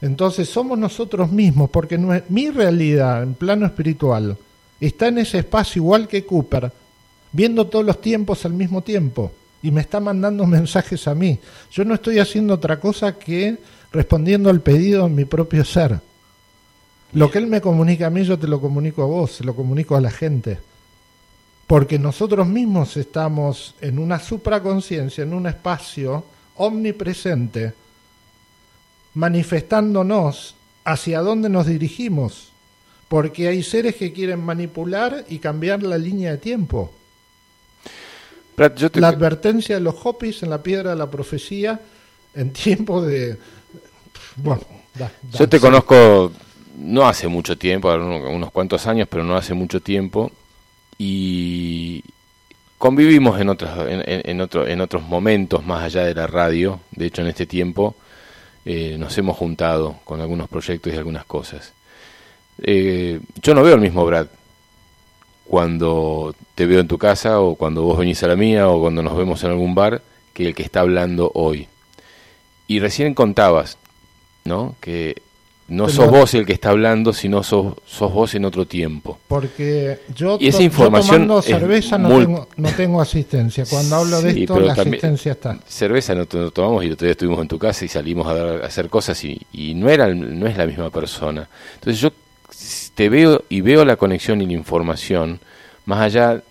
Entonces 0.01 0.47
somos 0.47 0.77
nosotros 0.77 1.31
mismos, 1.31 1.71
porque 1.71 1.97
mi 2.29 2.51
realidad 2.51 3.23
en 3.23 3.33
plano 3.33 3.65
espiritual 3.65 4.37
está 4.79 5.07
en 5.07 5.19
ese 5.19 5.39
espacio 5.39 5.81
igual 5.81 6.07
que 6.07 6.25
Cooper, 6.25 6.71
viendo 7.31 7.67
todos 7.67 7.85
los 7.85 8.01
tiempos 8.01 8.45
al 8.45 8.53
mismo 8.53 8.81
tiempo 8.81 9.31
y 9.61 9.71
me 9.71 9.81
está 9.81 9.99
mandando 9.99 10.45
mensajes 10.47 11.07
a 11.07 11.15
mí. 11.15 11.39
Yo 11.71 11.85
no 11.85 11.95
estoy 11.95 12.19
haciendo 12.19 12.53
otra 12.53 12.79
cosa 12.79 13.17
que 13.17 13.57
respondiendo 13.91 14.49
al 14.49 14.61
pedido 14.61 15.07
en 15.07 15.15
mi 15.15 15.25
propio 15.25 15.63
ser. 15.63 15.99
Lo 17.13 17.31
que 17.31 17.37
él 17.37 17.47
me 17.47 17.61
comunica 17.61 18.07
a 18.07 18.09
mí, 18.09 18.23
yo 18.25 18.37
te 18.37 18.47
lo 18.47 18.59
comunico 18.59 19.01
a 19.03 19.05
vos, 19.05 19.39
lo 19.41 19.55
comunico 19.55 19.95
a 19.95 20.01
la 20.01 20.11
gente. 20.11 20.59
Porque 21.65 21.97
nosotros 21.97 22.45
mismos 22.47 22.97
estamos 22.97 23.73
en 23.81 23.99
una 23.99 24.19
supraconciencia, 24.19 25.23
en 25.23 25.33
un 25.33 25.47
espacio 25.47 26.25
omnipresente, 26.57 27.73
manifestándonos 29.13 30.55
hacia 30.83 31.21
dónde 31.21 31.49
nos 31.49 31.65
dirigimos 31.65 32.51
porque 33.07 33.47
hay 33.47 33.63
seres 33.63 33.95
que 33.95 34.11
quieren 34.11 34.43
manipular 34.43 35.25
y 35.29 35.39
cambiar 35.39 35.83
la 35.83 35.97
línea 35.97 36.31
de 36.31 36.37
tiempo. 36.37 36.91
La 38.93 39.09
advertencia 39.09 39.75
de 39.75 39.81
los 39.81 39.95
Hopis 40.03 40.43
en 40.43 40.49
la 40.49 40.63
piedra 40.63 40.91
de 40.91 40.95
la 40.95 41.11
profecía 41.11 41.79
en 42.33 42.53
tiempo 42.53 43.01
de... 43.01 43.37
Bueno, 44.37 44.61
yo 45.37 45.47
te 45.47 45.59
conozco 45.59 46.31
no 46.77 47.07
hace 47.07 47.27
mucho 47.27 47.57
tiempo, 47.57 47.93
unos 47.93 48.51
cuantos 48.51 48.85
años, 48.87 49.07
pero 49.09 49.23
no 49.23 49.35
hace 49.35 49.53
mucho 49.53 49.81
tiempo, 49.81 50.31
y 50.97 52.03
convivimos 52.77 53.39
en 53.39 53.49
otros, 53.49 53.71
en, 53.87 54.41
otro, 54.41 54.67
en 54.67 54.81
otros 54.81 55.03
momentos 55.03 55.65
más 55.65 55.83
allá 55.83 56.03
de 56.05 56.13
la 56.13 56.27
radio, 56.27 56.79
de 56.91 57.05
hecho 57.07 57.21
en 57.21 57.27
este 57.27 57.45
tiempo 57.45 57.95
eh, 58.65 58.97
nos 58.97 59.17
hemos 59.17 59.37
juntado 59.37 59.97
con 60.03 60.21
algunos 60.21 60.49
proyectos 60.49 60.93
y 60.93 60.97
algunas 60.97 61.25
cosas. 61.25 61.73
Eh, 62.61 63.19
yo 63.41 63.53
no 63.53 63.63
veo 63.63 63.75
el 63.75 63.81
mismo 63.81 64.05
Brad 64.05 64.27
cuando 65.45 66.33
te 66.55 66.65
veo 66.65 66.79
en 66.79 66.87
tu 66.87 66.97
casa 66.97 67.39
o 67.39 67.55
cuando 67.55 67.83
vos 67.83 67.97
venís 67.99 68.23
a 68.23 68.27
la 68.27 68.35
mía 68.35 68.67
o 68.69 68.79
cuando 68.81 69.03
nos 69.03 69.15
vemos 69.15 69.43
en 69.43 69.51
algún 69.51 69.75
bar 69.75 70.01
que 70.33 70.47
el 70.47 70.55
que 70.55 70.63
está 70.63 70.81
hablando 70.81 71.31
hoy. 71.35 71.67
y 72.67 72.79
recién 72.79 73.13
contabas, 73.13 73.77
¿no? 74.43 74.75
Que 74.81 75.21
no 75.67 75.87
sos 75.87 76.09
vos 76.09 76.33
el 76.33 76.47
que 76.47 76.53
está 76.53 76.69
hablando, 76.71 77.13
sino 77.13 77.43
sos, 77.43 77.75
sos 77.85 78.11
vos 78.11 78.33
en 78.33 78.43
otro 78.45 78.65
tiempo. 78.65 79.19
Porque 79.27 79.99
yo, 80.15 80.37
Y 80.41 80.47
esa 80.47 80.61
yo 80.61 80.71
tomando 80.71 81.41
cerveza 81.43 81.97
no, 81.99 82.09
muy- 82.09 82.25
tengo, 82.25 82.47
no 82.57 82.69
tengo 82.71 83.01
asistencia. 83.01 83.65
Cuando 83.69 83.97
hablo 83.97 84.19
de 84.21 84.31
esto, 84.41 84.59
la 84.59 84.73
asistencia 84.73 85.31
está. 85.33 85.59
Cerveza 85.67 86.15
no, 86.15 86.25
to- 86.25 86.39
no 86.39 86.49
tomamos 86.51 86.83
y 86.83 86.87
el 86.87 86.93
otro 86.93 87.05
día 87.05 87.11
estuvimos 87.11 87.39
en 87.41 87.47
tu 87.47 87.59
casa 87.59 87.85
y 87.85 87.87
salimos 87.87 88.25
a, 88.27 88.33
dar- 88.33 88.63
a 88.63 88.65
hacer 88.65 88.89
cosas 88.89 89.23
y, 89.23 89.39
y 89.53 89.75
no, 89.75 89.87
era, 89.89 90.07
no 90.13 90.47
es 90.47 90.57
la 90.57 90.65
misma 90.65 90.89
persona. 90.89 91.47
Entonces 91.75 92.01
yo 92.01 92.09
te 92.95 93.09
veo 93.09 93.43
y 93.49 93.61
veo 93.61 93.85
la 93.85 93.97
conexión 93.97 94.41
y 94.41 94.45
la 94.45 94.53
información 94.53 95.39
más 95.85 95.99
allá 96.01 96.41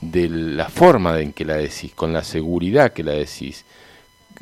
de 0.00 0.28
la 0.28 0.68
forma 0.68 1.18
en 1.20 1.32
que 1.32 1.44
la 1.44 1.56
decís, 1.56 1.92
con 1.94 2.12
la 2.12 2.22
seguridad 2.22 2.92
que 2.92 3.02
la 3.02 3.12
decís, 3.12 3.64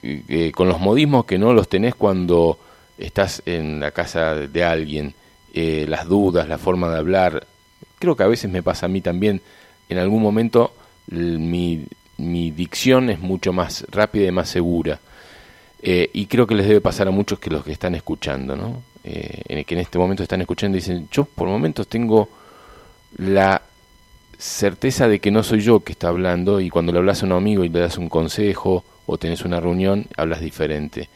que- 0.00 0.22
que 0.24 0.52
con 0.52 0.68
los 0.68 0.80
modismos 0.80 1.24
que 1.24 1.38
no 1.38 1.54
los 1.54 1.68
tenés 1.68 1.94
cuando 1.94 2.58
estás 2.98 3.42
en 3.46 3.80
la 3.80 3.90
casa 3.90 4.34
de 4.34 4.64
alguien, 4.64 5.14
eh, 5.54 5.86
las 5.88 6.06
dudas, 6.06 6.48
la 6.48 6.58
forma 6.58 6.90
de 6.90 6.98
hablar. 6.98 7.46
Creo 7.98 8.16
que 8.16 8.22
a 8.22 8.26
veces 8.26 8.50
me 8.50 8.62
pasa 8.62 8.86
a 8.86 8.88
mí 8.88 9.00
también, 9.00 9.40
en 9.88 9.98
algún 9.98 10.22
momento 10.22 10.72
mi, 11.08 11.86
dicción 12.18 13.10
es 13.10 13.20
mucho 13.20 13.52
más 13.52 13.86
rápida 13.90 14.26
y 14.26 14.32
más 14.32 14.48
segura. 14.48 15.00
Eh, 15.82 16.10
y 16.12 16.26
creo 16.26 16.46
que 16.46 16.54
les 16.54 16.66
debe 16.66 16.80
pasar 16.80 17.08
a 17.08 17.10
muchos 17.10 17.38
que 17.38 17.50
los 17.50 17.64
que 17.64 17.72
están 17.72 17.94
escuchando, 17.94 18.56
¿no? 18.56 18.82
Eh, 19.08 19.42
en 19.46 19.58
el 19.58 19.64
que 19.64 19.76
en 19.76 19.82
este 19.82 19.98
momento 19.98 20.24
están 20.24 20.40
escuchando 20.40 20.76
y 20.76 20.80
dicen, 20.80 21.08
yo 21.12 21.26
por 21.26 21.46
momentos 21.46 21.86
tengo 21.86 22.28
la 23.18 23.62
certeza 24.36 25.06
de 25.06 25.20
que 25.20 25.30
no 25.30 25.44
soy 25.44 25.60
yo 25.60 25.78
que 25.78 25.92
está 25.92 26.08
hablando 26.08 26.60
y 26.60 26.70
cuando 26.70 26.90
le 26.90 26.98
hablas 26.98 27.22
a 27.22 27.26
un 27.26 27.30
amigo 27.30 27.62
y 27.62 27.68
le 27.68 27.78
das 27.78 27.98
un 27.98 28.08
consejo 28.08 28.82
o 29.06 29.16
tenés 29.16 29.44
una 29.44 29.60
reunión, 29.60 30.06
hablas 30.16 30.40
diferente. 30.40 31.08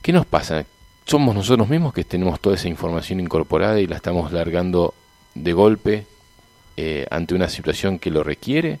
¿Qué 0.00 0.14
nos 0.14 0.24
pasa? 0.24 0.64
¿Somos 1.04 1.34
nosotros 1.34 1.68
mismos 1.68 1.92
que 1.92 2.04
tenemos 2.04 2.40
toda 2.40 2.56
esa 2.56 2.68
información 2.68 3.20
incorporada 3.20 3.78
y 3.78 3.86
la 3.86 3.96
estamos 3.96 4.32
largando 4.32 4.94
de 5.34 5.52
golpe 5.52 6.06
eh, 6.78 7.06
ante 7.10 7.34
una 7.34 7.50
situación 7.50 7.98
que 7.98 8.10
lo 8.10 8.24
requiere? 8.24 8.80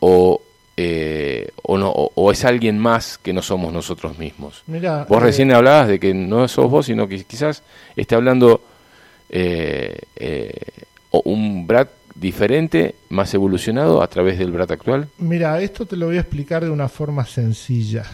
¿O, 0.00 0.40
eh, 0.76 1.50
o, 1.62 1.78
no, 1.78 1.90
o, 1.90 2.10
o 2.14 2.32
es 2.32 2.44
alguien 2.44 2.78
más 2.78 3.18
que 3.18 3.32
no 3.32 3.42
somos 3.42 3.72
nosotros 3.72 4.18
mismos? 4.18 4.62
Mira, 4.66 5.06
Vos 5.08 5.18
eh, 5.18 5.24
recién 5.24 5.52
hablabas 5.52 5.88
de 5.88 6.00
que 6.00 6.14
no 6.14 6.48
sos 6.48 6.70
vos, 6.70 6.86
sino 6.86 7.06
que 7.08 7.22
quizás 7.24 7.62
esté 7.96 8.14
hablando 8.14 8.60
eh, 9.28 9.98
eh, 10.16 10.52
o 11.10 11.22
un 11.24 11.66
Brad 11.66 11.88
diferente, 12.14 12.94
más 13.08 13.34
evolucionado 13.34 14.02
a 14.02 14.06
través 14.06 14.38
del 14.38 14.52
Brad 14.52 14.70
actual. 14.70 15.08
Mira, 15.18 15.60
esto 15.60 15.86
te 15.86 15.96
lo 15.96 16.06
voy 16.06 16.16
a 16.16 16.20
explicar 16.20 16.64
de 16.64 16.70
una 16.70 16.88
forma 16.88 17.24
sencilla. 17.26 18.04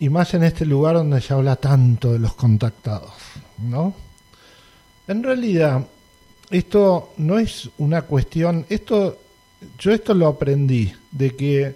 Y 0.00 0.08
más 0.08 0.32
en 0.34 0.44
este 0.44 0.64
lugar 0.64 0.94
donde 0.94 1.20
se 1.20 1.34
habla 1.34 1.56
tanto 1.56 2.12
de 2.12 2.18
los 2.18 2.34
contactados, 2.34 3.12
¿no? 3.58 3.94
En 5.08 5.22
realidad, 5.22 5.84
esto 6.50 7.12
no 7.18 7.38
es 7.38 7.68
una 7.78 8.02
cuestión, 8.02 8.64
esto, 8.68 9.18
yo 9.78 9.92
esto 9.92 10.14
lo 10.14 10.28
aprendí, 10.28 10.92
de 11.10 11.36
que 11.36 11.74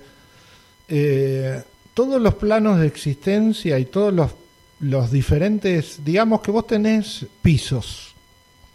eh, 0.89 1.63
todos 1.95 2.21
los 2.21 2.35
planos 2.35 2.79
de 2.81 2.87
existencia 2.87 3.79
y 3.79 3.87
todos 3.87 4.13
los, 4.13 4.33
los 4.81 5.11
diferentes, 5.11 6.05
digamos 6.05 6.41
que 6.41 6.51
vos 6.51 6.67
tenés 6.67 7.27
pisos, 7.43 8.15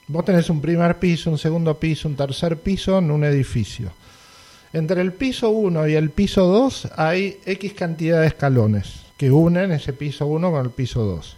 vos 0.07 0.25
tenés 0.25 0.49
un 0.49 0.61
primer 0.61 0.99
piso, 0.99 1.29
un 1.29 1.38
segundo 1.38 1.79
piso, 1.79 2.07
un 2.07 2.15
tercer 2.15 2.57
piso 2.57 2.97
en 2.99 3.11
un 3.11 3.23
edificio. 3.23 3.91
Entre 4.73 5.01
el 5.01 5.13
piso 5.13 5.49
1 5.49 5.88
y 5.88 5.93
el 5.93 6.09
piso 6.09 6.45
2 6.45 6.89
hay 6.97 7.39
X 7.45 7.73
cantidad 7.73 8.21
de 8.21 8.27
escalones 8.27 9.07
que 9.17 9.31
unen 9.31 9.71
ese 9.71 9.93
piso 9.93 10.27
1 10.27 10.51
con 10.51 10.65
el 10.65 10.71
piso 10.71 11.03
2. 11.03 11.38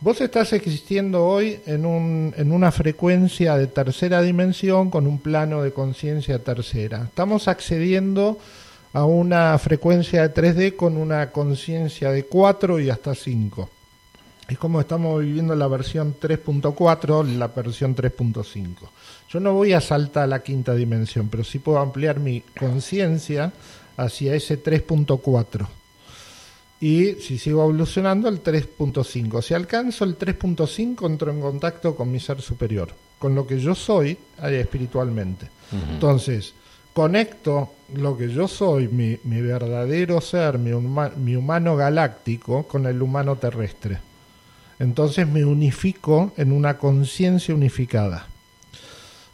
Vos 0.00 0.20
estás 0.20 0.52
existiendo 0.52 1.26
hoy 1.26 1.58
en, 1.66 1.84
un, 1.84 2.32
en 2.36 2.52
una 2.52 2.70
frecuencia 2.70 3.56
de 3.56 3.66
tercera 3.66 4.22
dimensión 4.22 4.90
con 4.90 5.08
un 5.08 5.18
plano 5.18 5.60
de 5.62 5.72
conciencia 5.72 6.38
tercera. 6.38 7.02
Estamos 7.02 7.48
accediendo 7.48 8.38
a 8.92 9.04
una 9.04 9.58
frecuencia 9.58 10.22
de 10.22 10.32
3D 10.32 10.76
con 10.76 10.96
una 10.96 11.32
conciencia 11.32 12.12
de 12.12 12.26
4 12.26 12.78
y 12.78 12.90
hasta 12.90 13.12
5. 13.12 13.68
Es 14.48 14.56
como 14.56 14.80
estamos 14.80 15.20
viviendo 15.20 15.56
la 15.56 15.66
versión 15.66 16.14
3.4, 16.14 17.36
la 17.36 17.48
versión 17.48 17.96
3.5. 17.96 18.76
Yo 19.28 19.40
no 19.40 19.52
voy 19.52 19.72
a 19.72 19.80
saltar 19.80 20.22
a 20.22 20.26
la 20.28 20.44
quinta 20.44 20.76
dimensión, 20.76 21.28
pero 21.28 21.42
sí 21.42 21.58
puedo 21.58 21.80
ampliar 21.80 22.20
mi 22.20 22.42
conciencia 22.56 23.52
hacia 23.96 24.36
ese 24.36 24.62
3.4. 24.62 25.66
Y 26.80 27.14
si 27.14 27.38
sigo 27.38 27.62
evolucionando, 27.64 28.28
el 28.28 28.42
3.5. 28.42 29.42
Si 29.42 29.52
alcanzo 29.54 30.04
el 30.04 30.16
3.5, 30.16 31.06
entro 31.06 31.30
en 31.32 31.40
contacto 31.40 31.96
con 31.96 32.10
mi 32.12 32.20
ser 32.20 32.40
superior, 32.40 32.90
con 33.18 33.34
lo 33.34 33.46
que 33.46 33.58
yo 33.58 33.74
soy 33.74 34.16
espiritualmente. 34.42 35.48
Entonces, 35.92 36.54
conecto 36.92 37.72
lo 37.94 38.16
que 38.16 38.28
yo 38.32 38.46
soy, 38.48 38.86
mi, 38.88 39.18
mi 39.24 39.40
verdadero 39.40 40.20
ser, 40.20 40.58
mi, 40.58 40.70
huma- 40.70 41.14
mi 41.16 41.34
humano 41.36 41.74
galáctico, 41.76 42.68
con 42.68 42.86
el 42.86 43.02
humano 43.02 43.36
terrestre. 43.36 43.98
Entonces 44.78 45.26
me 45.26 45.44
unifico 45.44 46.32
en 46.36 46.52
una 46.52 46.78
conciencia 46.78 47.54
unificada. 47.54 48.28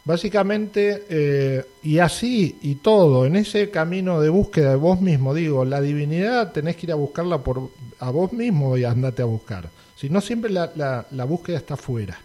Básicamente, 0.05 1.03
eh, 1.09 1.65
y 1.81 1.97
así 1.97 2.57
y 2.61 2.75
todo, 2.75 3.25
en 3.25 3.35
ese 3.35 3.71
camino 3.71 4.21
de 4.21 4.29
búsqueda 4.29 4.69
de 4.69 4.75
vos 4.75 5.01
mismo, 5.01 5.33
digo, 5.33 5.65
la 5.65 5.81
divinidad 5.81 6.51
tenés 6.51 6.75
que 6.75 6.85
ir 6.85 6.91
a 6.91 6.95
buscarla 6.95 7.39
por 7.39 7.71
a 7.99 8.11
vos 8.11 8.31
mismo 8.31 8.77
y 8.77 8.83
andate 8.83 9.23
a 9.23 9.25
buscar. 9.25 9.67
Si 9.95 10.09
no, 10.09 10.21
siempre 10.21 10.51
la, 10.51 10.71
la- 10.75 11.07
la 11.09 11.25
búsqueda 11.25 11.57
está 11.57 11.73
afuera. 11.73 12.19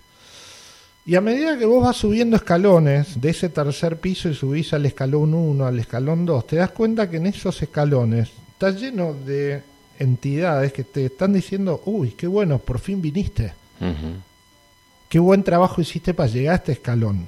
Y 1.06 1.14
a 1.14 1.22
medida 1.22 1.56
que 1.58 1.64
vos 1.64 1.82
vas 1.82 1.96
subiendo 1.96 2.36
escalones 2.36 3.18
de 3.18 3.30
ese 3.30 3.48
tercer 3.48 3.96
piso 3.98 4.28
y 4.28 4.34
subís 4.34 4.74
al 4.74 4.84
escalón 4.84 5.32
1, 5.32 5.64
al 5.66 5.78
escalón 5.78 6.26
2, 6.26 6.46
te 6.46 6.56
das 6.56 6.72
cuenta 6.72 7.08
que 7.08 7.16
en 7.16 7.26
esos 7.26 7.62
escalones 7.62 8.28
está 8.52 8.70
lleno 8.72 9.14
de 9.14 9.62
entidades 9.98 10.72
que 10.74 10.84
te 10.84 11.06
están 11.06 11.32
diciendo, 11.32 11.80
uy, 11.86 12.10
qué 12.10 12.26
bueno, 12.26 12.58
por 12.58 12.78
fin 12.78 13.00
viniste. 13.00 13.54
Qué 15.08 15.18
buen 15.18 15.42
trabajo 15.42 15.80
hiciste 15.80 16.12
para 16.12 16.28
llegar 16.28 16.52
a 16.52 16.56
este 16.56 16.72
escalón. 16.72 17.26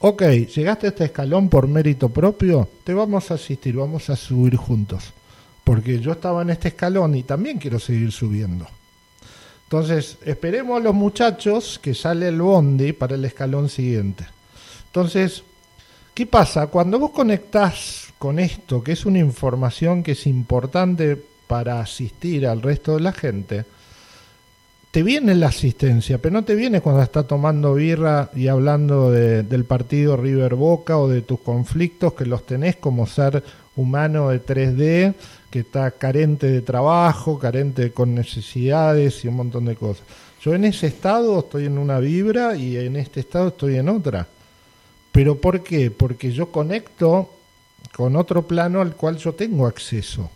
Ok, 0.00 0.22
llegaste 0.22 0.86
a 0.86 0.90
este 0.90 1.04
escalón 1.06 1.48
por 1.48 1.66
mérito 1.66 2.08
propio, 2.08 2.68
te 2.84 2.94
vamos 2.94 3.32
a 3.32 3.34
asistir, 3.34 3.74
vamos 3.74 4.08
a 4.10 4.14
subir 4.14 4.54
juntos. 4.54 5.12
Porque 5.64 5.98
yo 5.98 6.12
estaba 6.12 6.42
en 6.42 6.50
este 6.50 6.68
escalón 6.68 7.16
y 7.16 7.24
también 7.24 7.58
quiero 7.58 7.80
seguir 7.80 8.12
subiendo. 8.12 8.66
Entonces, 9.64 10.16
esperemos 10.24 10.80
a 10.80 10.84
los 10.84 10.94
muchachos 10.94 11.80
que 11.82 11.94
sale 11.94 12.28
el 12.28 12.40
bondi 12.40 12.92
para 12.92 13.16
el 13.16 13.24
escalón 13.24 13.68
siguiente. 13.68 14.24
Entonces, 14.86 15.42
¿qué 16.14 16.26
pasa? 16.26 16.68
Cuando 16.68 17.00
vos 17.00 17.10
conectás 17.10 18.14
con 18.18 18.38
esto, 18.38 18.82
que 18.82 18.92
es 18.92 19.04
una 19.04 19.18
información 19.18 20.04
que 20.04 20.12
es 20.12 20.28
importante 20.28 21.20
para 21.48 21.80
asistir 21.80 22.46
al 22.46 22.62
resto 22.62 22.94
de 22.94 23.00
la 23.00 23.12
gente, 23.12 23.64
te 24.90 25.02
viene 25.02 25.34
la 25.34 25.48
asistencia, 25.48 26.18
pero 26.18 26.32
no 26.32 26.44
te 26.44 26.54
viene 26.54 26.80
cuando 26.80 27.02
estás 27.02 27.26
tomando 27.26 27.74
birra 27.74 28.30
y 28.34 28.48
hablando 28.48 29.10
de- 29.10 29.42
del 29.42 29.64
partido 29.64 30.16
River 30.16 30.54
Boca 30.54 30.96
o 30.98 31.08
de 31.08 31.20
tus 31.22 31.40
conflictos 31.40 32.14
que 32.14 32.24
los 32.26 32.46
tenés 32.46 32.76
como 32.76 33.06
ser 33.06 33.42
humano 33.76 34.30
de 34.30 34.40
3D, 34.40 35.14
que 35.50 35.60
está 35.60 35.90
carente 35.92 36.50
de 36.50 36.62
trabajo, 36.62 37.38
carente 37.38 37.92
con 37.92 38.14
necesidades 38.14 39.24
y 39.24 39.28
un 39.28 39.36
montón 39.36 39.66
de 39.66 39.76
cosas. 39.76 40.04
Yo 40.42 40.54
en 40.54 40.64
ese 40.64 40.86
estado 40.86 41.38
estoy 41.40 41.66
en 41.66 41.78
una 41.78 41.98
vibra 41.98 42.56
y 42.56 42.76
en 42.76 42.96
este 42.96 43.20
estado 43.20 43.48
estoy 43.48 43.76
en 43.76 43.88
otra. 43.88 44.26
¿Pero 45.12 45.36
por 45.36 45.62
qué? 45.62 45.90
Porque 45.90 46.32
yo 46.32 46.50
conecto 46.50 47.30
con 47.96 48.16
otro 48.16 48.42
plano 48.46 48.80
al 48.80 48.94
cual 48.94 49.16
yo 49.16 49.32
tengo 49.34 49.66
acceso. 49.66 50.30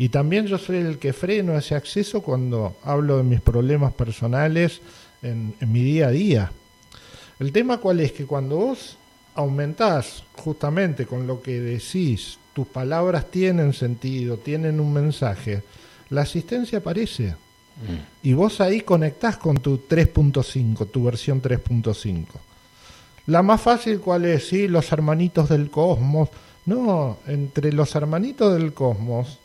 Y 0.00 0.08
también 0.08 0.46
yo 0.46 0.56
soy 0.56 0.78
el 0.78 0.98
que 0.98 1.12
freno 1.12 1.58
ese 1.58 1.74
acceso 1.74 2.22
cuando 2.22 2.74
hablo 2.84 3.18
de 3.18 3.22
mis 3.22 3.42
problemas 3.42 3.92
personales 3.92 4.80
en, 5.20 5.54
en 5.60 5.70
mi 5.70 5.82
día 5.82 6.06
a 6.06 6.10
día. 6.10 6.52
El 7.38 7.52
tema 7.52 7.76
cuál 7.76 8.00
es 8.00 8.12
que 8.12 8.24
cuando 8.24 8.56
vos 8.56 8.96
aumentás 9.34 10.24
justamente 10.36 11.04
con 11.04 11.26
lo 11.26 11.42
que 11.42 11.60
decís, 11.60 12.38
tus 12.54 12.66
palabras 12.66 13.30
tienen 13.30 13.74
sentido, 13.74 14.38
tienen 14.38 14.80
un 14.80 14.90
mensaje, 14.90 15.62
la 16.08 16.22
asistencia 16.22 16.78
aparece. 16.78 17.36
Y 18.22 18.32
vos 18.32 18.62
ahí 18.62 18.80
conectás 18.80 19.36
con 19.36 19.58
tu 19.58 19.86
3.5, 19.86 20.90
tu 20.90 21.04
versión 21.04 21.42
3.5. 21.42 22.24
La 23.26 23.42
más 23.42 23.60
fácil, 23.60 24.00
¿cuál 24.00 24.24
es? 24.24 24.48
Sí, 24.48 24.66
los 24.66 24.90
hermanitos 24.92 25.50
del 25.50 25.70
cosmos. 25.70 26.30
No, 26.64 27.18
entre 27.26 27.70
los 27.74 27.94
hermanitos 27.94 28.54
del 28.54 28.72
cosmos 28.72 29.39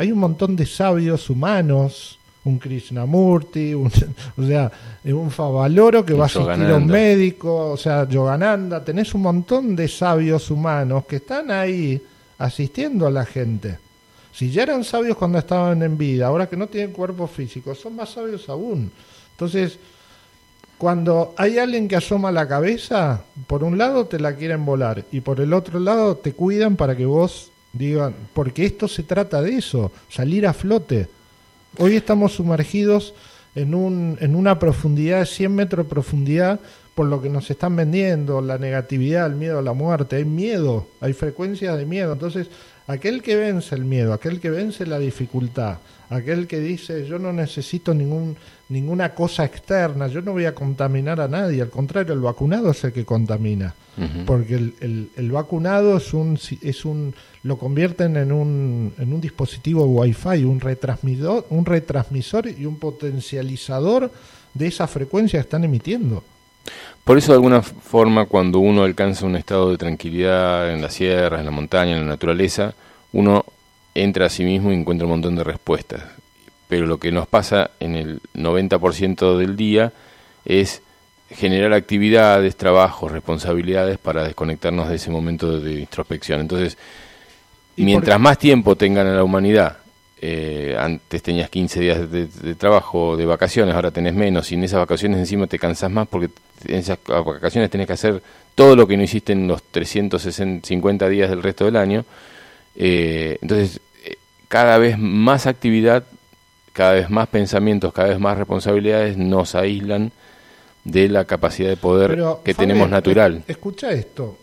hay 0.00 0.10
un 0.10 0.18
montón 0.18 0.56
de 0.56 0.64
sabios 0.64 1.28
humanos, 1.28 2.18
un 2.44 2.58
Krishnamurti, 2.58 3.74
un, 3.74 3.92
o 4.38 4.46
sea, 4.46 4.72
un 5.04 5.30
Favaloro 5.30 6.06
que 6.06 6.14
Un 6.14 6.20
va 6.20 6.24
a 6.24 6.26
asistir 6.26 6.70
a 6.70 6.76
un 6.76 6.86
médico, 6.86 7.72
o 7.72 7.76
sea, 7.76 8.08
Yogananda, 8.08 8.82
tenés 8.82 9.12
un 9.12 9.20
montón 9.20 9.76
de 9.76 9.88
sabios 9.88 10.50
humanos 10.50 11.04
que 11.04 11.16
están 11.16 11.50
ahí 11.50 12.00
asistiendo 12.38 13.06
a 13.06 13.10
la 13.10 13.26
gente. 13.26 13.78
Si 14.32 14.50
ya 14.50 14.62
eran 14.62 14.84
sabios 14.84 15.18
cuando 15.18 15.36
estaban 15.36 15.82
en 15.82 15.98
vida, 15.98 16.28
ahora 16.28 16.48
que 16.48 16.56
no 16.56 16.68
tienen 16.68 16.92
cuerpo 16.92 17.26
físico, 17.26 17.74
son 17.74 17.96
más 17.96 18.08
sabios 18.08 18.48
aún. 18.48 18.90
Entonces, 19.32 19.78
cuando 20.78 21.34
hay 21.36 21.58
alguien 21.58 21.88
que 21.88 21.96
asoma 21.96 22.32
la 22.32 22.48
cabeza, 22.48 23.22
por 23.46 23.62
un 23.62 23.76
lado 23.76 24.06
te 24.06 24.18
la 24.18 24.34
quieren 24.34 24.64
volar 24.64 25.04
y 25.12 25.20
por 25.20 25.42
el 25.42 25.52
otro 25.52 25.78
lado 25.78 26.16
te 26.16 26.32
cuidan 26.32 26.76
para 26.76 26.96
que 26.96 27.04
vos 27.04 27.49
digan, 27.72 28.14
porque 28.34 28.64
esto 28.64 28.88
se 28.88 29.02
trata 29.02 29.42
de 29.42 29.56
eso, 29.56 29.92
salir 30.08 30.46
a 30.46 30.52
flote. 30.52 31.08
Hoy 31.78 31.96
estamos 31.96 32.32
sumergidos 32.32 33.14
en, 33.54 33.74
un, 33.74 34.16
en 34.20 34.34
una 34.34 34.58
profundidad 34.58 35.20
de 35.20 35.26
100 35.26 35.54
metros 35.54 35.86
de 35.86 35.90
profundidad 35.90 36.60
por 36.94 37.06
lo 37.06 37.22
que 37.22 37.30
nos 37.30 37.50
están 37.50 37.76
vendiendo, 37.76 38.40
la 38.40 38.58
negatividad, 38.58 39.26
el 39.26 39.34
miedo 39.34 39.58
a 39.58 39.62
la 39.62 39.72
muerte, 39.72 40.16
hay 40.16 40.24
miedo, 40.24 40.86
hay 41.00 41.12
frecuencias 41.12 41.78
de 41.78 41.86
miedo. 41.86 42.12
Entonces, 42.12 42.48
aquel 42.90 43.22
que 43.22 43.36
vence 43.36 43.74
el 43.74 43.84
miedo, 43.84 44.12
aquel 44.12 44.40
que 44.40 44.50
vence 44.50 44.84
la 44.84 44.98
dificultad, 44.98 45.78
aquel 46.08 46.46
que 46.46 46.58
dice 46.58 47.06
yo 47.06 47.18
no 47.18 47.32
necesito 47.32 47.94
ningún 47.94 48.36
ninguna 48.68 49.14
cosa 49.14 49.44
externa, 49.44 50.06
yo 50.06 50.22
no 50.22 50.32
voy 50.32 50.44
a 50.44 50.54
contaminar 50.54 51.20
a 51.20 51.28
nadie, 51.28 51.62
al 51.62 51.70
contrario, 51.70 52.14
el 52.14 52.20
vacunado 52.20 52.70
es 52.70 52.82
el 52.84 52.92
que 52.92 53.04
contamina, 53.04 53.74
porque 54.26 54.54
el, 54.54 55.10
el, 55.16 55.30
vacunado 55.32 55.96
es 55.96 56.14
un, 56.14 56.38
es 56.62 56.84
un, 56.84 57.12
lo 57.42 57.58
convierten 57.58 58.16
en 58.16 58.30
un, 58.32 58.94
en 58.96 59.12
un 59.12 59.20
dispositivo 59.20 59.84
Wi-Fi, 59.86 60.44
un 60.44 60.60
retransmisor, 60.60 61.46
un 61.50 61.66
retransmisor 61.66 62.48
y 62.48 62.64
un 62.64 62.76
potencializador 62.76 64.10
de 64.54 64.66
esa 64.68 64.86
frecuencia 64.86 65.40
que 65.40 65.44
están 65.44 65.64
emitiendo. 65.64 66.22
Por 67.04 67.18
eso, 67.18 67.32
de 67.32 67.36
alguna 67.36 67.62
forma, 67.62 68.26
cuando 68.26 68.58
uno 68.58 68.84
alcanza 68.84 69.26
un 69.26 69.36
estado 69.36 69.70
de 69.70 69.78
tranquilidad 69.78 70.72
en 70.72 70.82
la 70.82 70.90
sierra, 70.90 71.40
en 71.40 71.46
la 71.46 71.50
montaña, 71.50 71.96
en 71.96 72.02
la 72.02 72.12
naturaleza, 72.12 72.74
uno 73.12 73.44
entra 73.94 74.26
a 74.26 74.30
sí 74.30 74.44
mismo 74.44 74.70
y 74.70 74.74
encuentra 74.74 75.06
un 75.06 75.12
montón 75.12 75.36
de 75.36 75.44
respuestas 75.44 76.02
pero 76.70 76.86
lo 76.86 76.98
que 76.98 77.10
nos 77.10 77.26
pasa 77.26 77.72
en 77.80 77.96
el 77.96 78.20
90% 78.32 79.36
del 79.36 79.56
día 79.56 79.92
es 80.44 80.82
generar 81.28 81.72
actividades, 81.72 82.54
trabajos, 82.54 83.10
responsabilidades 83.10 83.98
para 83.98 84.22
desconectarnos 84.22 84.88
de 84.88 84.94
ese 84.94 85.10
momento 85.10 85.58
de 85.58 85.80
introspección. 85.80 86.40
Entonces, 86.40 86.78
mientras 87.74 88.20
más 88.20 88.38
tiempo 88.38 88.76
tengan 88.76 89.08
a 89.08 89.14
la 89.14 89.24
humanidad, 89.24 89.78
eh, 90.20 90.76
antes 90.78 91.22
tenías 91.22 91.48
15 91.48 91.80
días 91.80 92.10
de, 92.10 92.54
trabajo, 92.56 93.16
de 93.16 93.26
vacaciones, 93.26 93.74
ahora 93.74 93.90
tenés 93.90 94.14
menos, 94.14 94.52
y 94.52 94.54
en 94.54 94.64
esas 94.64 94.80
vacaciones 94.80 95.18
encima 95.18 95.46
te 95.46 95.58
cansas 95.58 95.90
más 95.90 96.06
porque 96.08 96.28
en 96.66 96.76
esas 96.76 96.98
vacaciones 97.06 97.70
tenés 97.70 97.86
que 97.86 97.94
hacer 97.94 98.22
todo 98.54 98.76
lo 98.76 98.86
que 98.86 98.96
no 98.96 99.02
hiciste 99.02 99.32
en 99.32 99.48
los 99.48 99.62
350 99.62 101.08
días 101.08 101.30
del 101.30 101.42
resto 101.42 101.64
del 101.64 101.76
año. 101.76 102.04
Eh, 102.76 103.38
entonces, 103.40 103.80
eh, 104.04 104.16
cada 104.48 104.78
vez 104.78 104.98
más 104.98 105.46
actividad 105.46 106.04
cada 106.72 106.92
vez 106.92 107.10
más 107.10 107.28
pensamientos, 107.28 107.92
cada 107.92 108.08
vez 108.08 108.18
más 108.18 108.38
responsabilidades 108.38 109.16
nos 109.16 109.54
aíslan 109.54 110.12
de 110.84 111.08
la 111.08 111.24
capacidad 111.24 111.68
de 111.68 111.76
poder 111.76 112.18
que 112.44 112.54
tenemos 112.54 112.88
natural. 112.88 113.44
Escucha 113.46 113.90
esto, 113.92 114.38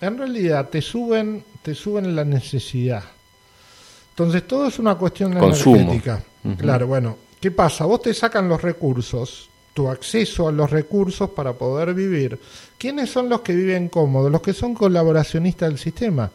en 0.00 0.18
realidad 0.18 0.68
te 0.68 0.82
suben, 0.82 1.44
te 1.62 1.74
suben 1.74 2.14
la 2.14 2.24
necesidad. 2.24 3.02
Entonces 4.20 4.46
todo 4.46 4.66
es 4.66 4.78
una 4.78 4.96
cuestión 4.96 5.32
Consumo. 5.38 5.76
energética. 5.76 6.22
Claro, 6.58 6.86
bueno, 6.86 7.16
¿qué 7.40 7.50
pasa? 7.50 7.86
Vos 7.86 8.02
te 8.02 8.12
sacan 8.12 8.48
los 8.48 8.60
recursos 8.60 9.50
tu 9.72 9.88
acceso 9.88 10.48
a 10.48 10.52
los 10.52 10.70
recursos 10.70 11.30
para 11.30 11.52
poder 11.52 11.94
vivir. 11.94 12.38
¿Quiénes 12.76 13.08
son 13.10 13.28
los 13.28 13.40
que 13.40 13.54
viven 13.54 13.88
cómodos? 13.88 14.30
Los 14.30 14.40
que 14.42 14.52
son 14.52 14.74
colaboracionistas 14.74 15.68
del 15.68 15.78
sistema. 15.78 16.30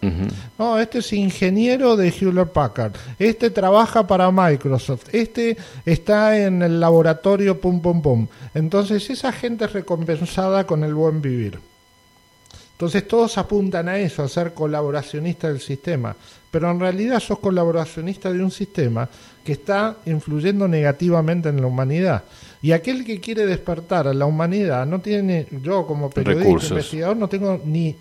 No, 0.57 0.79
este 0.79 0.99
es 0.99 1.13
ingeniero 1.13 1.95
de 1.95 2.09
Hewlett 2.09 2.49
Packard, 2.49 2.93
este 3.19 3.49
trabaja 3.49 4.07
para 4.07 4.31
Microsoft, 4.31 5.13
este 5.13 5.57
está 5.85 6.39
en 6.39 6.61
el 6.61 6.79
laboratorio 6.79 7.59
pum 7.59 7.81
pum 7.81 8.01
pum. 8.01 8.27
Entonces 8.53 9.09
esa 9.09 9.31
gente 9.31 9.65
es 9.65 9.73
recompensada 9.73 10.65
con 10.65 10.83
el 10.83 10.93
buen 10.93 11.21
vivir. 11.21 11.59
Entonces 12.73 13.07
todos 13.07 13.37
apuntan 13.37 13.87
a 13.87 13.97
eso, 13.97 14.21
a 14.21 14.27
ser 14.27 14.53
colaboracionistas 14.53 15.51
del 15.51 15.61
sistema, 15.61 16.15
pero 16.55 16.71
en 16.71 16.79
realidad 16.79 17.19
sos 17.19 17.39
colaboracionista 17.39 18.31
de 18.31 18.41
un 18.41 18.49
sistema 18.49 19.09
que 19.43 19.51
está 19.51 19.97
influyendo 20.05 20.69
negativamente 20.69 21.49
en 21.49 21.59
la 21.59 21.67
humanidad. 21.67 22.23
Y 22.61 22.71
aquel 22.71 23.03
que 23.03 23.19
quiere 23.19 23.45
despertar 23.45 24.07
a 24.07 24.13
la 24.13 24.25
humanidad 24.25 24.85
no 24.85 25.01
tiene, 25.01 25.47
yo 25.61 25.85
como 25.85 26.09
periodista, 26.09 26.67
investigador, 26.69 27.17
no 27.17 27.27
tengo 27.27 27.59
ni, 27.65 27.93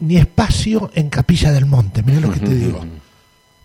ni, 0.00 0.16
espacio 0.16 0.90
en 0.94 1.08
Capilla 1.08 1.52
del 1.52 1.66
Monte, 1.66 2.02
mira 2.02 2.18
lo 2.18 2.32
que 2.32 2.40
te 2.40 2.52
digo. 2.56 2.84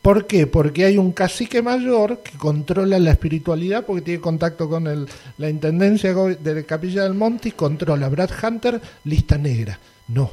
¿Por 0.03 0.27
qué? 0.27 0.45
Porque 0.45 0.85
hay 0.85 0.99
un 0.99 1.11
cacique 1.11 1.63
mayor 1.63 2.19
que 2.19 2.37
controla 2.37 2.99
la 2.99 3.09
espiritualidad 3.09 3.87
porque 3.87 4.03
tiene 4.03 4.21
contacto 4.21 4.69
con 4.69 4.85
el, 4.85 5.07
la 5.39 5.49
intendencia 5.49 6.13
de 6.13 6.63
Capilla 6.63 7.01
del 7.01 7.15
Monte 7.15 7.49
y 7.49 7.53
controla. 7.53 8.07
Brad 8.07 8.29
Hunter, 8.43 8.79
lista 9.05 9.35
negra. 9.39 9.79
No. 10.09 10.31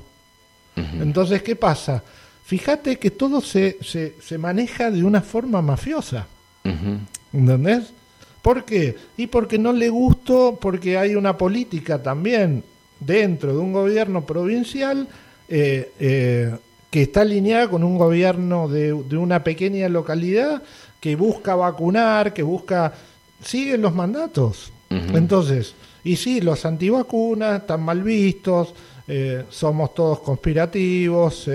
Entonces, 0.76 1.42
¿qué 1.42 1.56
pasa? 1.56 2.02
Fíjate 2.46 2.96
que 3.00 3.10
todo 3.10 3.40
se, 3.40 3.76
se, 3.82 4.14
se 4.22 4.38
maneja 4.38 4.92
de 4.92 5.02
una 5.02 5.20
forma 5.20 5.60
mafiosa. 5.62 6.28
¿Entendés? 7.32 7.92
¿Por 8.40 8.64
qué? 8.64 8.94
Y 9.16 9.26
porque 9.26 9.58
no 9.58 9.72
le 9.72 9.88
gustó, 9.88 10.56
porque 10.60 10.96
hay 10.96 11.16
una 11.16 11.36
política 11.36 12.00
también 12.00 12.62
dentro 13.00 13.52
de 13.52 13.58
un 13.58 13.72
gobierno 13.72 14.24
provincial 14.24 15.08
eh, 15.48 15.90
eh, 15.98 16.54
que 16.88 17.02
está 17.02 17.22
alineada 17.22 17.68
con 17.68 17.82
un 17.82 17.98
gobierno 17.98 18.68
de, 18.68 18.92
una 18.92 19.42
pequeña 19.42 19.88
localidad 19.88 20.62
que 21.00 21.16
busca 21.16 21.56
vacunar, 21.56 22.32
que 22.32 22.44
busca... 22.44 22.92
Siguen 23.42 23.82
los 23.82 23.92
mandatos. 23.92 24.72
Entonces, 24.88 25.74
y 26.04 26.14
sí, 26.14 26.40
los 26.40 26.64
antivacunas 26.64 27.62
están 27.62 27.82
mal 27.82 28.04
vistos, 28.04 28.72
eh, 29.08 29.44
somos 29.50 29.92
todos 29.94 30.20
conspirativos, 30.20 31.50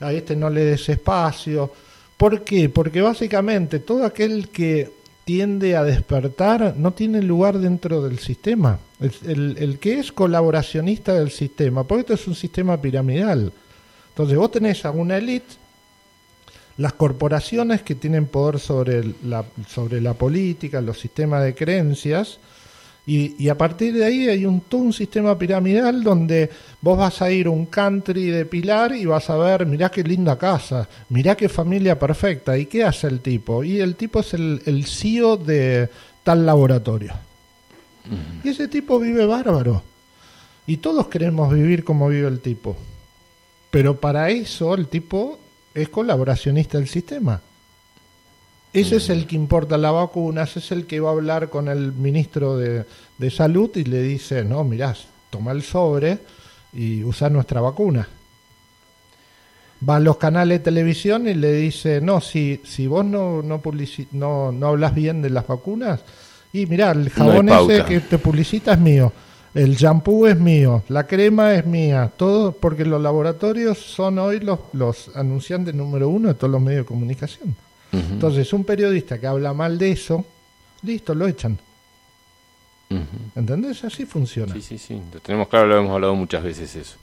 a 0.00 0.12
este 0.12 0.36
no 0.36 0.50
le 0.50 0.64
des 0.64 0.88
espacio. 0.88 1.72
¿Por 2.16 2.42
qué? 2.44 2.68
Porque 2.68 3.00
básicamente 3.00 3.78
todo 3.78 4.04
aquel 4.04 4.48
que 4.48 4.90
tiende 5.24 5.76
a 5.76 5.84
despertar 5.84 6.74
no 6.76 6.92
tiene 6.92 7.22
lugar 7.22 7.58
dentro 7.58 8.02
del 8.02 8.18
sistema. 8.18 8.78
El, 9.00 9.78
que 9.80 10.00
es 10.00 10.10
colaboracionista 10.10 11.12
del 11.14 11.30
sistema, 11.30 11.84
porque 11.84 12.00
esto 12.00 12.14
es 12.14 12.26
un 12.26 12.34
sistema 12.34 12.80
piramidal. 12.80 13.52
Entonces 14.08 14.36
vos 14.36 14.50
tenés 14.50 14.84
a 14.84 14.90
una 14.90 15.18
élite, 15.18 15.54
las 16.78 16.94
corporaciones 16.94 17.82
que 17.82 17.94
tienen 17.94 18.26
poder 18.26 18.58
sobre 18.58 19.04
la, 19.22 19.44
sobre 19.68 20.00
la 20.00 20.14
política, 20.14 20.80
los 20.80 20.98
sistemas 20.98 21.44
de 21.44 21.54
creencias, 21.54 22.38
y, 23.10 23.48
a 23.48 23.56
partir 23.56 23.94
de 23.94 24.04
ahí 24.04 24.28
hay 24.28 24.44
un, 24.44 24.60
todo 24.60 24.82
un 24.82 24.92
sistema 24.92 25.38
piramidal 25.38 26.04
donde 26.04 26.50
vos 26.82 26.98
vas 26.98 27.22
a 27.22 27.30
ir 27.30 27.46
a 27.46 27.50
un 27.50 27.64
country 27.64 28.26
de 28.26 28.44
Pilar 28.44 28.94
y 28.94 29.06
vas 29.06 29.30
a 29.30 29.36
ver, 29.38 29.64
mirá 29.64 29.90
qué 29.90 30.02
linda 30.02 30.36
casa, 30.36 30.86
mirá 31.08 31.34
qué 31.34 31.48
familia 31.48 31.98
perfecta. 31.98 32.58
¿Y 32.58 32.66
qué 32.66 32.84
hace 32.84 33.06
el 33.06 33.20
tipo? 33.20 33.64
Y 33.64 33.80
el 33.80 33.96
tipo 33.96 34.20
es 34.20 34.34
el, 34.34 34.60
el 34.66 34.84
CEO 34.84 35.38
de 35.38 35.88
tal 36.22 36.44
laboratorio. 36.44 37.14
Y 38.44 38.50
ese 38.50 38.68
tipo 38.68 39.00
vive 39.00 39.24
bárbaro. 39.24 39.82
Y 40.66 40.76
todos 40.76 41.08
queremos 41.08 41.50
vivir 41.50 41.84
como 41.84 42.10
vive 42.10 42.28
el 42.28 42.40
tipo. 42.40 42.76
Pero 43.70 43.98
para 43.98 44.28
eso 44.28 44.74
el 44.74 44.86
tipo 44.86 45.38
es 45.72 45.88
colaboracionista 45.88 46.76
del 46.76 46.88
sistema. 46.88 47.40
Ese 48.72 48.96
es 48.96 49.08
el 49.08 49.26
que 49.26 49.36
importa 49.36 49.78
la 49.78 49.90
vacuna, 49.90 50.42
ese 50.42 50.58
es 50.58 50.72
el 50.72 50.86
que 50.86 51.00
va 51.00 51.10
a 51.10 51.12
hablar 51.12 51.48
con 51.48 51.68
el 51.68 51.92
ministro 51.92 52.56
de, 52.56 52.84
Salud 53.30 53.70
y 53.76 53.84
le 53.84 54.02
dice, 54.02 54.44
no, 54.44 54.62
mirá, 54.62 54.94
toma 55.30 55.52
el 55.52 55.62
sobre 55.62 56.18
y 56.72 57.02
usa 57.02 57.28
nuestra 57.30 57.60
vacuna. 57.60 58.08
Va 59.88 59.96
a 59.96 60.00
los 60.00 60.18
canales 60.18 60.58
de 60.58 60.64
televisión 60.64 61.26
y 61.26 61.34
le 61.34 61.52
dice, 61.52 62.00
no, 62.00 62.20
si, 62.20 62.60
si 62.64 62.86
vos 62.86 63.04
no, 63.04 63.42
no, 63.42 63.60
no, 64.12 64.52
no 64.52 64.66
hablas 64.66 64.94
bien 64.94 65.22
de 65.22 65.30
las 65.30 65.46
vacunas, 65.46 66.00
y 66.52 66.66
mirá, 66.66 66.92
el 66.92 67.10
jabón 67.10 67.48
ese 67.48 67.84
que 67.84 68.00
te 68.00 68.18
publicita 68.18 68.72
es 68.72 68.78
mío, 68.78 69.12
el 69.54 69.76
shampoo 69.76 70.26
es 70.26 70.38
mío, 70.38 70.82
la 70.88 71.06
crema 71.06 71.54
es 71.54 71.66
mía, 71.66 72.12
todo 72.16 72.52
porque 72.52 72.84
los 72.84 73.02
laboratorios 73.02 73.78
son 73.78 74.18
hoy 74.18 74.40
los, 74.40 74.60
los 74.72 75.10
anunciantes 75.16 75.74
número 75.74 76.08
uno 76.08 76.28
de 76.28 76.34
todos 76.34 76.50
los 76.50 76.60
medios 76.60 76.82
de 76.82 76.86
comunicación. 76.86 77.67
Entonces, 77.92 78.52
un 78.52 78.64
periodista 78.64 79.18
que 79.18 79.26
habla 79.26 79.52
mal 79.52 79.78
de 79.78 79.92
eso, 79.92 80.24
listo, 80.82 81.14
lo 81.14 81.26
echan. 81.26 81.58
¿Entendés? 83.34 83.84
Así 83.84 84.06
funciona. 84.06 84.52
Sí, 84.54 84.62
sí, 84.62 84.78
sí. 84.78 85.00
Lo 85.12 85.20
tenemos 85.20 85.48
claro, 85.48 85.66
lo 85.66 85.78
hemos 85.78 85.92
hablado 85.92 86.14
muchas 86.14 86.42
veces 86.42 86.74
eso. 86.74 86.96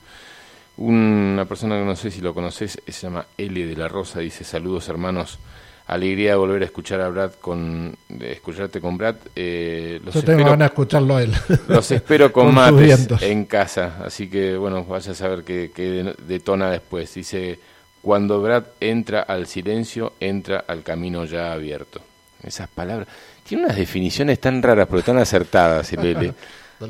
Una 0.78 1.44
persona 1.46 1.78
que 1.78 1.84
no 1.84 1.96
sé 1.96 2.10
si 2.10 2.20
lo 2.20 2.34
conoces, 2.34 2.80
se 2.86 2.92
llama 2.92 3.26
L 3.38 3.66
de 3.66 3.76
la 3.76 3.88
Rosa, 3.88 4.20
dice 4.20 4.44
saludos 4.44 4.88
hermanos, 4.90 5.38
alegría 5.86 6.32
de 6.32 6.36
volver 6.36 6.62
a 6.62 6.64
escuchar 6.66 7.00
a 7.00 7.08
Brad 7.08 7.32
con, 7.40 7.96
escucharte 8.20 8.80
con 8.80 8.98
Brad. 8.98 9.16
Eh, 9.34 10.00
los 10.04 10.14
Yo 10.14 10.22
tengo 10.22 10.50
a 10.50 10.66
escucharlo 10.66 11.16
a 11.16 11.22
él. 11.22 11.32
Los 11.68 11.90
espero 11.92 12.30
con, 12.30 12.52
mates 12.52 13.08
en 13.22 13.46
casa, 13.46 14.02
así 14.04 14.28
que 14.28 14.56
bueno, 14.56 14.84
vaya 14.84 15.12
a 15.12 15.14
saber 15.14 15.44
qué, 15.44 15.70
qué 15.74 16.14
detona 16.26 16.70
después. 16.70 17.14
Dice, 17.14 17.58
Cuando 18.06 18.40
Brad 18.40 18.66
entra 18.78 19.22
al 19.22 19.48
silencio, 19.48 20.12
entra 20.20 20.62
al 20.68 20.84
camino 20.84 21.24
ya 21.24 21.52
abierto. 21.52 22.00
Esas 22.40 22.68
palabras. 22.68 23.08
Tiene 23.42 23.64
unas 23.64 23.76
definiciones 23.76 24.38
tan 24.38 24.62
raras, 24.62 24.86
pero 24.88 25.02
tan 25.02 25.18
acertadas, 25.18 25.92
Lele. 25.92 26.32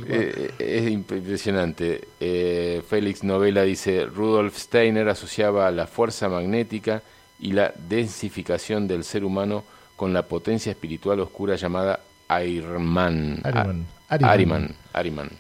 Eh, 0.09 0.51
es 0.59 0.91
impresionante. 0.91 2.09
Eh, 2.19 2.83
Félix 2.87 3.23
Novela 3.23 3.63
dice, 3.63 4.05
Rudolf 4.05 4.59
Steiner 4.59 5.09
asociaba 5.09 5.71
la 5.71 5.87
fuerza 5.87 6.29
magnética 6.29 7.03
y 7.39 7.53
la 7.53 7.73
densificación 7.89 8.89
del 8.89 9.05
ser 9.05 9.25
humano 9.25 9.63
con 9.95 10.13
la 10.13 10.23
potencia 10.23 10.73
espiritual 10.73 11.21
oscura 11.21 11.55
llamada 11.55 12.01
Airman. 12.27 13.41
Ariman. 13.45 13.87
Ariman. 14.09 14.75
Ariman. 14.93 15.31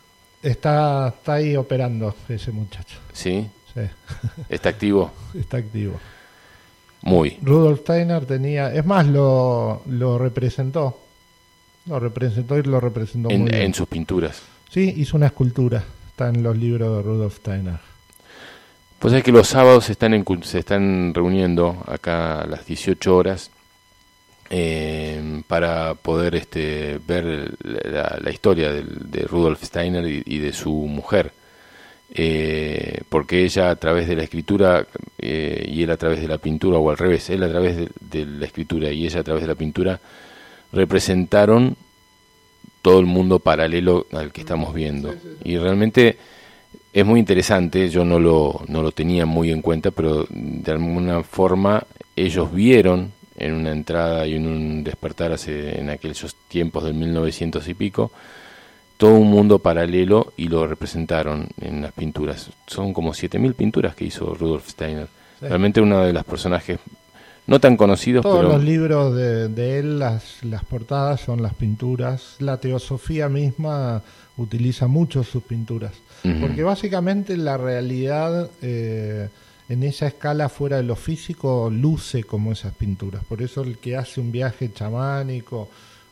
Está, 0.42 1.08
está 1.08 1.34
ahí 1.34 1.56
operando 1.56 2.14
ese 2.28 2.52
muchacho. 2.52 2.98
¿Sí? 3.12 3.50
Sí, 3.76 3.82
¿Está 4.48 4.70
activo? 4.70 5.12
está 5.38 5.58
activo. 5.58 6.00
Muy. 7.02 7.38
Rudolf 7.42 7.80
Steiner 7.82 8.24
tenía, 8.24 8.72
es 8.74 8.84
más, 8.84 9.06
lo, 9.06 9.82
lo 9.86 10.18
representó. 10.18 10.98
Lo 11.86 12.00
representó 12.00 12.58
y 12.58 12.62
lo 12.62 12.80
representó 12.80 13.30
En, 13.30 13.42
muy 13.42 13.50
bien. 13.50 13.62
en 13.62 13.74
sus 13.74 13.86
pinturas. 13.86 14.42
Sí, 14.70 14.92
hizo 14.96 15.16
una 15.16 15.26
escultura. 15.26 15.84
Está 16.08 16.30
en 16.30 16.42
los 16.42 16.56
libros 16.56 16.96
de 16.96 17.02
Rudolf 17.02 17.36
Steiner. 17.36 17.78
Pues 18.98 19.12
es 19.14 19.22
que 19.22 19.30
los 19.30 19.46
sábados 19.46 19.84
se 19.84 19.92
están, 19.92 20.14
en 20.14 20.24
se 20.42 20.58
están 20.58 21.12
reuniendo 21.14 21.84
acá 21.86 22.40
a 22.40 22.46
las 22.46 22.64
18 22.66 23.14
horas 23.14 23.50
eh, 24.48 25.42
para 25.46 25.94
poder 25.94 26.34
este, 26.34 26.98
ver 27.06 27.54
la, 27.62 28.18
la 28.20 28.30
historia 28.30 28.72
de 28.72 29.22
Rudolf 29.22 29.62
Steiner 29.62 30.06
y, 30.08 30.22
y 30.24 30.38
de 30.38 30.52
su 30.54 30.72
mujer. 30.72 31.32
Eh, 32.18 33.02
porque 33.10 33.44
ella 33.44 33.68
a 33.68 33.76
través 33.76 34.08
de 34.08 34.16
la 34.16 34.22
escritura 34.22 34.86
eh, 35.18 35.66
y 35.68 35.82
él 35.82 35.90
a 35.90 35.98
través 35.98 36.20
de 36.20 36.28
la 36.28 36.38
pintura, 36.38 36.78
o 36.78 36.90
al 36.90 36.96
revés, 36.96 37.28
él 37.28 37.42
a 37.42 37.48
través 37.50 37.76
de, 37.76 37.90
de 38.00 38.24
la 38.24 38.46
escritura 38.46 38.90
y 38.90 39.04
ella 39.04 39.20
a 39.20 39.24
través 39.24 39.42
de 39.42 39.48
la 39.48 39.54
pintura, 39.54 40.00
representaron 40.72 41.76
todo 42.80 43.00
el 43.00 43.06
mundo 43.06 43.38
paralelo 43.38 44.06
al 44.12 44.32
que 44.32 44.40
estamos 44.40 44.72
viendo. 44.72 45.14
Y 45.44 45.58
realmente 45.58 46.16
es 46.92 47.04
muy 47.04 47.20
interesante, 47.20 47.90
yo 47.90 48.06
no 48.06 48.18
lo, 48.18 48.62
no 48.68 48.80
lo 48.80 48.92
tenía 48.92 49.26
muy 49.26 49.50
en 49.50 49.60
cuenta, 49.60 49.90
pero 49.90 50.26
de 50.30 50.72
alguna 50.72 51.22
forma 51.22 51.84
ellos 52.16 52.50
vieron 52.54 53.12
en 53.36 53.52
una 53.52 53.72
entrada 53.72 54.26
y 54.26 54.36
en 54.36 54.46
un 54.46 54.82
despertar 54.82 55.32
hace 55.32 55.78
en 55.78 55.90
aquellos 55.90 56.34
tiempos 56.48 56.84
del 56.84 56.94
1900 56.94 57.68
y 57.68 57.74
pico, 57.74 58.12
todo 58.96 59.14
un 59.14 59.30
mundo 59.30 59.58
paralelo 59.58 60.32
y 60.36 60.48
lo 60.48 60.66
representaron 60.66 61.48
en 61.60 61.82
las 61.82 61.92
pinturas. 61.92 62.50
Son 62.66 62.92
como 62.92 63.12
7.000 63.12 63.54
pinturas 63.54 63.94
que 63.94 64.06
hizo 64.06 64.34
Rudolf 64.34 64.68
Steiner. 64.68 65.06
Sí. 65.40 65.46
Realmente 65.46 65.80
uno 65.80 66.02
de 66.02 66.12
los 66.12 66.24
personajes 66.24 66.78
no 67.46 67.60
tan 67.60 67.76
conocidos, 67.76 68.22
Todos 68.22 68.38
pero 68.38 68.48
los 68.54 68.64
libros 68.64 69.14
de, 69.14 69.48
de 69.48 69.78
él, 69.78 69.98
las, 69.98 70.42
las 70.42 70.64
portadas 70.64 71.20
son 71.20 71.42
las 71.42 71.54
pinturas. 71.54 72.36
La 72.40 72.56
teosofía 72.56 73.28
misma 73.28 74.02
utiliza 74.36 74.86
mucho 74.86 75.22
sus 75.24 75.42
pinturas. 75.42 75.92
Porque 76.40 76.64
básicamente 76.64 77.36
la 77.36 77.56
realidad 77.56 78.50
eh, 78.60 79.28
en 79.68 79.82
esa 79.84 80.08
escala 80.08 80.48
fuera 80.48 80.78
de 80.78 80.82
lo 80.82 80.96
físico 80.96 81.70
luce 81.70 82.24
como 82.24 82.50
esas 82.50 82.74
pinturas. 82.74 83.22
Por 83.24 83.42
eso 83.42 83.62
el 83.62 83.78
que 83.78 83.96
hace 83.96 84.20
un 84.20 84.32
viaje 84.32 84.72
chamánico 84.72 85.68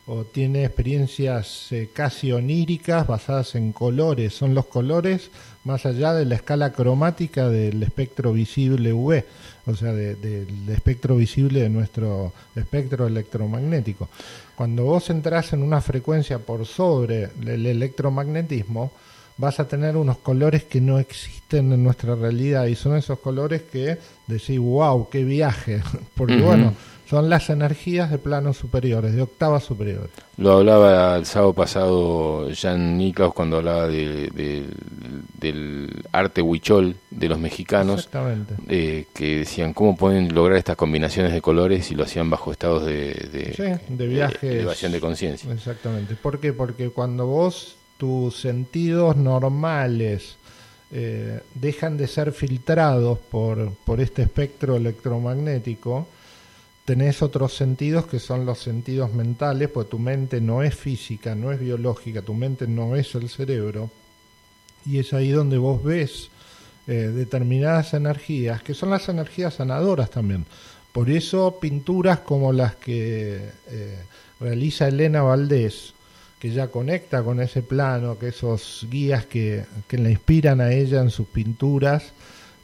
o 0.06 0.24
tiene 0.24 0.64
experiencias 0.64 1.72
eh, 1.72 1.88
casi 1.92 2.30
oníricas 2.30 3.06
basadas 3.06 3.54
en 3.54 3.72
colores, 3.72 4.34
son 4.34 4.54
los 4.54 4.66
colores 4.66 5.30
más 5.64 5.86
allá 5.86 6.12
de 6.12 6.26
la 6.26 6.34
escala 6.34 6.72
cromática 6.72 7.48
del 7.48 7.82
espectro 7.82 8.32
visible 8.34 8.92
UV, 8.92 9.24
o 9.66 9.74
sea, 9.74 9.92
de- 9.94 10.14
del 10.16 10.68
espectro 10.68 11.16
visible 11.16 11.62
de 11.62 11.70
nuestro 11.70 12.32
espectro 12.54 13.06
electromagnético. 13.06 14.10
Cuando 14.56 14.84
vos 14.84 15.08
entras 15.08 15.54
en 15.54 15.62
una 15.62 15.80
frecuencia 15.80 16.38
por 16.38 16.66
sobre 16.66 17.30
el 17.46 17.64
electromagnetismo, 17.66 18.92
vas 19.36 19.58
a 19.58 19.66
tener 19.66 19.96
unos 19.96 20.18
colores 20.18 20.64
que 20.64 20.80
no 20.80 20.98
existen 20.98 21.72
en 21.72 21.82
nuestra 21.82 22.14
realidad 22.14 22.66
y 22.66 22.74
son 22.76 22.96
esos 22.96 23.18
colores 23.18 23.62
que 23.62 23.98
decís, 24.26 24.58
wow, 24.60 25.08
qué 25.08 25.24
viaje, 25.24 25.82
porque 26.14 26.36
bueno, 26.40 26.74
son 27.14 27.30
las 27.30 27.48
energías 27.48 28.10
de 28.10 28.18
planos 28.18 28.56
superiores, 28.56 29.14
de 29.14 29.22
octavas 29.22 29.62
superiores. 29.62 30.10
Lo 30.36 30.54
hablaba 30.58 31.16
el 31.16 31.26
sábado 31.26 31.52
pasado 31.52 32.48
Jan 32.52 32.98
Niklaus 32.98 33.32
cuando 33.32 33.58
hablaba 33.58 33.86
de- 33.86 34.30
de- 34.30 34.64
del 35.38 35.88
arte 36.10 36.42
huichol 36.42 36.96
de 37.12 37.28
los 37.28 37.38
mexicanos, 37.38 37.98
Exactamente. 38.00 38.54
eh, 38.68 39.06
que 39.14 39.38
decían 39.38 39.74
cómo 39.74 39.96
pueden 39.96 40.34
lograr 40.34 40.58
estas 40.58 40.74
combinaciones 40.74 41.32
de 41.32 41.40
colores 41.40 41.88
y 41.92 41.94
lo 41.94 42.02
hacían 42.02 42.28
bajo 42.30 42.50
estados 42.50 42.84
de, 42.84 43.12
de, 43.32 43.54
Sí, 43.54 43.94
de 43.94 44.06
viajes. 44.08 44.42
elevación 44.42 44.90
de 44.90 45.00
conciencia. 45.00 45.52
Exactamente. 45.52 46.16
¿Por 46.16 46.40
qué? 46.40 46.52
Porque 46.52 46.90
cuando 46.90 47.26
vos 47.26 47.76
tus 47.96 48.40
sentidos 48.40 49.16
normales 49.16 50.36
eh, 50.90 51.40
dejan 51.54 51.96
de 51.96 52.06
ser 52.08 52.32
filtrados 52.32 53.18
por, 53.18 53.72
por 53.84 54.00
este 54.00 54.22
espectro 54.22 54.76
electromagnético, 54.76 56.06
tenés 56.84 57.22
otros 57.22 57.56
sentidos 57.56 58.06
que 58.06 58.18
son 58.18 58.44
los 58.44 58.58
sentidos 58.58 59.12
mentales, 59.12 59.70
pues 59.70 59.88
tu 59.88 59.98
mente 59.98 60.40
no 60.40 60.62
es 60.62 60.74
física, 60.74 61.34
no 61.34 61.50
es 61.50 61.58
biológica, 61.58 62.22
tu 62.22 62.34
mente 62.34 62.66
no 62.66 62.94
es 62.96 63.14
el 63.14 63.28
cerebro, 63.28 63.90
y 64.84 64.98
es 64.98 65.12
ahí 65.14 65.30
donde 65.30 65.56
vos 65.56 65.82
ves 65.82 66.30
eh, 66.86 67.10
determinadas 67.14 67.94
energías, 67.94 68.62
que 68.62 68.74
son 68.74 68.90
las 68.90 69.08
energías 69.08 69.54
sanadoras 69.54 70.10
también. 70.10 70.44
Por 70.92 71.10
eso 71.10 71.58
pinturas 71.58 72.20
como 72.20 72.52
las 72.52 72.76
que 72.76 73.50
eh, 73.68 73.98
realiza 74.38 74.88
Elena 74.88 75.22
Valdés, 75.22 75.94
que 76.38 76.50
ya 76.50 76.68
conecta 76.68 77.22
con 77.22 77.40
ese 77.40 77.62
plano, 77.62 78.18
que 78.18 78.28
esos 78.28 78.86
guías 78.90 79.24
que, 79.24 79.64
que 79.88 79.96
la 79.96 80.10
inspiran 80.10 80.60
a 80.60 80.72
ella 80.72 81.00
en 81.00 81.10
sus 81.10 81.26
pinturas, 81.28 82.12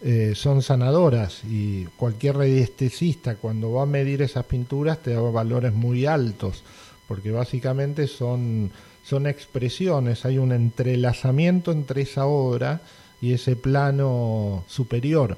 eh, 0.03 0.33
son 0.35 0.63
sanadoras 0.63 1.45
y 1.45 1.85
cualquier 1.97 2.39
radiestesista 2.39 3.35
cuando 3.37 3.73
va 3.73 3.83
a 3.83 3.87
medir 3.87 4.23
esas 4.23 4.47
pinturas 4.47 5.03
te 5.03 5.13
da 5.13 5.21
valores 5.21 5.75
muy 5.75 6.07
altos, 6.07 6.65
porque 7.07 7.31
básicamente 7.31 8.07
son, 8.07 8.71
son 9.05 9.27
expresiones, 9.27 10.25
hay 10.25 10.39
un 10.39 10.53
entrelazamiento 10.53 11.71
entre 11.71 12.03
esa 12.03 12.25
obra 12.25 12.81
y 13.21 13.35
ese 13.35 13.57
plano 13.57 14.65
superior. 14.69 15.37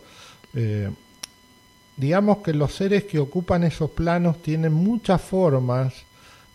Eh, 0.54 0.90
digamos 1.96 2.38
que 2.38 2.52
los 2.52 2.72
seres 2.72 3.02
que 3.02 3.18
ocupan 3.18 3.64
esos 3.64 3.90
planos 3.90 4.42
tienen 4.42 4.72
muchas 4.72 5.20
formas 5.20 5.92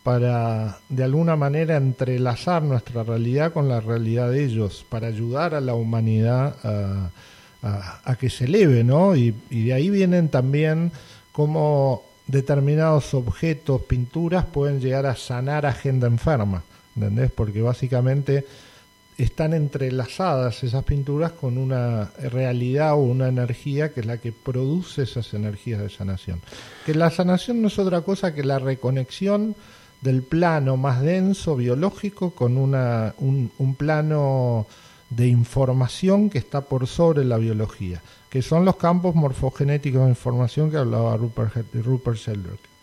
para 0.04 0.80
de 0.88 1.04
alguna 1.04 1.36
manera 1.36 1.76
entrelazar 1.76 2.64
nuestra 2.64 3.04
realidad 3.04 3.52
con 3.52 3.68
la 3.68 3.82
realidad 3.82 4.32
de 4.32 4.46
ellos, 4.46 4.86
para 4.88 5.08
ayudar 5.08 5.54
a 5.54 5.60
la 5.60 5.74
humanidad 5.76 6.56
a, 6.64 7.12
a- 7.64 8.16
que 8.16 8.30
se 8.30 8.46
eleve, 8.46 8.84
¿no? 8.84 9.16
Y, 9.16 9.32
de 9.50 9.74
ahí 9.74 9.90
vienen 9.90 10.30
también 10.30 10.92
cómo 11.32 12.04
determinados 12.28 13.14
objetos, 13.14 13.82
pinturas, 13.84 14.46
pueden 14.46 14.82
llegar 14.82 15.06
a 15.06 15.16
sanar 15.16 15.66
a 15.66 15.74
gente 15.74 16.06
enferma, 16.08 16.64
¿entendés? 16.96 17.32
Porque 17.32 17.62
básicamente 17.62 18.46
están 19.18 19.54
entrelazadas 19.54 20.64
esas 20.64 20.84
pinturas 20.84 21.32
con 21.32 21.58
una 21.58 22.12
realidad 22.32 22.94
o 22.94 22.98
una 22.98 23.28
energía 23.30 23.92
que 23.92 24.02
es 24.02 24.06
la 24.06 24.18
que 24.18 24.32
produce 24.32 25.04
esas 25.04 25.34
energías 25.34 25.82
de 25.82 25.90
sanación. 25.90 26.42
Que 26.86 26.94
la 26.94 27.10
sanación 27.10 27.62
no 27.62 27.70
es 27.70 27.80
otra 27.80 28.02
cosa 28.02 28.36
que 28.36 28.44
la 28.44 28.60
reconexión 28.60 29.56
del 30.02 30.22
plano 30.22 30.78
más 30.78 31.02
denso 31.02 31.56
biológico 31.56 32.32
con 32.32 32.58
una, 32.58 33.16
un, 33.18 33.52
un 33.58 33.74
plano 33.76 34.68
de 35.10 35.28
información 35.28 36.30
que 36.30 36.38
está 36.38 36.62
por 36.62 36.88
sobre 36.88 37.24
la 37.24 37.38
biología, 37.38 38.02
que 38.30 38.42
son 38.42 38.66
los 38.66 38.76
campos 38.76 39.16
morfogenéticos 39.16 40.04
de 40.04 40.10
información 40.10 40.70
que 40.70 40.78
hablaba 40.78 41.16
Rupert, 41.18 41.74
Rupert 41.74 42.18
Sheldrake. 42.18 42.78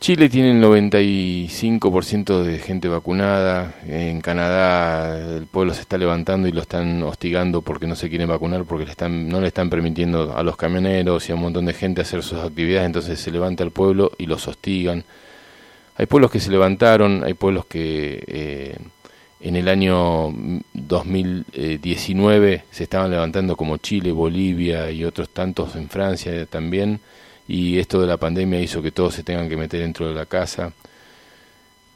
Chile 0.00 0.28
tiene 0.28 0.52
el 0.52 0.62
95% 0.62 2.42
de 2.44 2.58
gente 2.58 2.86
vacunada. 2.86 3.74
En 3.84 4.20
Canadá 4.20 5.18
el 5.36 5.46
pueblo 5.46 5.74
se 5.74 5.80
está 5.80 5.98
levantando 5.98 6.46
y 6.46 6.52
lo 6.52 6.60
están 6.60 7.02
hostigando 7.02 7.62
porque 7.62 7.88
no 7.88 7.96
se 7.96 8.08
quieren 8.08 8.28
vacunar, 8.28 8.64
porque 8.64 8.84
le 8.84 8.92
están, 8.92 9.28
no 9.28 9.40
le 9.40 9.48
están 9.48 9.68
permitiendo 9.68 10.36
a 10.36 10.44
los 10.44 10.56
camioneros 10.56 11.28
y 11.28 11.32
a 11.32 11.34
un 11.34 11.40
montón 11.40 11.66
de 11.66 11.72
gente 11.74 12.00
hacer 12.00 12.22
sus 12.22 12.38
actividades. 12.38 12.86
Entonces 12.86 13.18
se 13.18 13.32
levanta 13.32 13.64
el 13.64 13.72
pueblo 13.72 14.12
y 14.18 14.26
los 14.26 14.46
hostigan. 14.46 15.04
Hay 15.96 16.06
pueblos 16.06 16.30
que 16.30 16.38
se 16.38 16.52
levantaron, 16.52 17.24
hay 17.24 17.34
pueblos 17.34 17.66
que 17.66 18.22
eh, 18.28 18.76
en 19.40 19.56
el 19.56 19.68
año 19.68 20.34
2019 20.72 22.64
se 22.70 22.82
estaban 22.82 23.10
levantando 23.10 23.56
como 23.56 23.76
Chile, 23.76 24.10
Bolivia 24.12 24.90
y 24.90 25.04
otros 25.04 25.30
tantos 25.30 25.76
en 25.76 25.88
Francia 25.88 26.46
también 26.46 27.00
y 27.46 27.78
esto 27.78 28.00
de 28.00 28.06
la 28.06 28.18
pandemia 28.18 28.60
hizo 28.60 28.82
que 28.82 28.92
todos 28.92 29.14
se 29.14 29.22
tengan 29.22 29.48
que 29.48 29.56
meter 29.56 29.80
dentro 29.80 30.08
de 30.08 30.14
la 30.14 30.26
casa. 30.26 30.72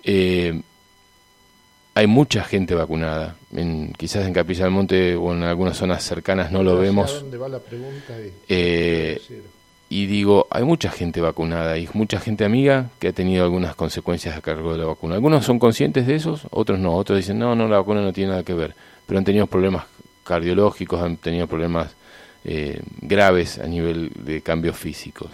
Eh, 0.02 0.60
hay 1.94 2.06
mucha 2.06 2.42
gente 2.42 2.74
vacunada. 2.74 3.36
En, 3.52 3.92
quizás 3.92 4.26
en 4.26 4.32
Capilla 4.32 4.64
del 4.64 4.72
Monte 4.72 5.14
o 5.14 5.32
en 5.32 5.42
algunas 5.42 5.76
zonas 5.76 6.02
cercanas 6.02 6.50
no 6.50 6.62
lo 6.62 6.78
vemos. 6.78 7.20
¿Dónde 7.20 7.36
va 7.36 7.48
la 7.50 7.58
pregunta? 7.58 8.14
Eh, 8.48 9.20
y 9.92 10.06
digo, 10.06 10.46
hay 10.48 10.64
mucha 10.64 10.90
gente 10.90 11.20
vacunada 11.20 11.76
y 11.76 11.86
mucha 11.92 12.18
gente 12.18 12.46
amiga 12.46 12.88
que 12.98 13.08
ha 13.08 13.12
tenido 13.12 13.44
algunas 13.44 13.74
consecuencias 13.74 14.34
a 14.34 14.40
cargo 14.40 14.72
de 14.72 14.78
la 14.78 14.86
vacuna. 14.86 15.16
Algunos 15.16 15.44
son 15.44 15.58
conscientes 15.58 16.06
de 16.06 16.14
esos, 16.14 16.46
otros 16.50 16.78
no. 16.78 16.94
Otros 16.94 17.18
dicen, 17.18 17.38
no, 17.38 17.54
no, 17.54 17.68
la 17.68 17.76
vacuna 17.76 18.00
no 18.00 18.10
tiene 18.10 18.30
nada 18.30 18.42
que 18.42 18.54
ver. 18.54 18.74
Pero 19.04 19.18
han 19.18 19.24
tenido 19.26 19.46
problemas 19.46 19.84
cardiológicos, 20.24 21.02
han 21.02 21.18
tenido 21.18 21.46
problemas 21.46 21.94
eh, 22.46 22.80
graves 23.02 23.58
a 23.58 23.66
nivel 23.66 24.10
de 24.16 24.40
cambios 24.40 24.78
físicos. 24.78 25.28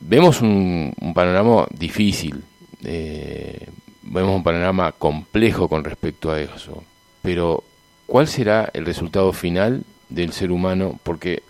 Vemos 0.00 0.40
un, 0.40 0.94
panorama 1.14 1.66
difícil, 1.70 2.42
eh, 2.82 3.68
vemos 4.00 4.36
un 4.36 4.42
panorama 4.42 4.92
complejo 4.92 5.68
con 5.68 5.84
respecto 5.84 6.32
a 6.32 6.40
eso, 6.40 6.82
pero 7.20 7.62
¿cuál 8.06 8.26
será 8.26 8.70
el 8.72 8.86
resultado 8.86 9.34
final 9.34 9.84
del 10.08 10.32
ser 10.32 10.50
humano? 10.50 10.98
Porque 11.02 11.42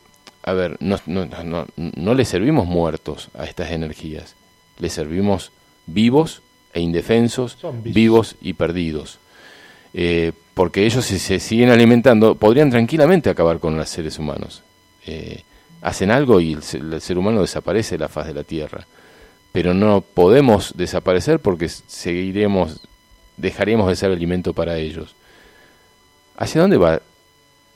a 0.45 0.53
ver, 0.53 0.77
no, 0.81 0.99
no, 1.07 1.27
no, 1.27 1.67
no 1.77 2.15
le 2.15 2.25
servimos 2.27 2.67
muertos 2.67 3.31
a 3.35 3.45
estas 3.45 3.71
energías, 3.71 4.37
le 4.79 4.91
servimos 4.91 5.53
vivos 5.87 6.43
e 6.75 6.81
indefensos, 6.81 7.57
vivos 7.83 8.37
y 8.43 8.53
perdidos. 8.53 9.19
Eh, 9.95 10.33
porque 10.53 10.85
ellos 10.85 11.07
si 11.07 11.19
se 11.19 11.41
siguen 11.41 11.71
alimentando, 11.71 12.35
podrían 12.35 12.71
tranquilamente 12.71 13.31
acabar 13.31 13.59
con 13.59 13.77
los 13.77 13.89
seres 13.89 14.19
humanos. 14.19 14.63
Eh, 15.07 15.43
hacen 15.81 16.11
algo 16.11 16.41
y 16.41 16.53
el, 16.53 17.01
ser 17.01 17.17
humano 17.17 17.41
desaparece 17.41 17.95
de 17.95 18.01
la 18.01 18.09
faz 18.09 18.27
de 18.27 18.35
la 18.35 18.45
Tierra. 18.45 18.87
Pero 19.51 19.73
no 19.73 20.03
podemos 20.03 20.75
desaparecer 20.77 21.39
porque 21.39 21.69
seguiremos, 21.69 22.81
dejaremos 23.39 23.89
de 23.89 23.97
ser 23.97 24.11
alimento 24.11 24.53
para 24.53 24.77
ellos. 24.77 25.15
¿Hacia 26.37 26.61
dónde 26.61 26.77
va 26.77 27.01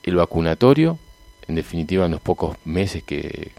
el 0.02 0.16
vacunatorio 0.16 0.98
en 1.48 1.54
definitiva 1.54 2.04
en 2.04 2.12
los 2.12 2.20
pocos 2.20 2.56
meses 2.64 3.02
que, 3.02 3.52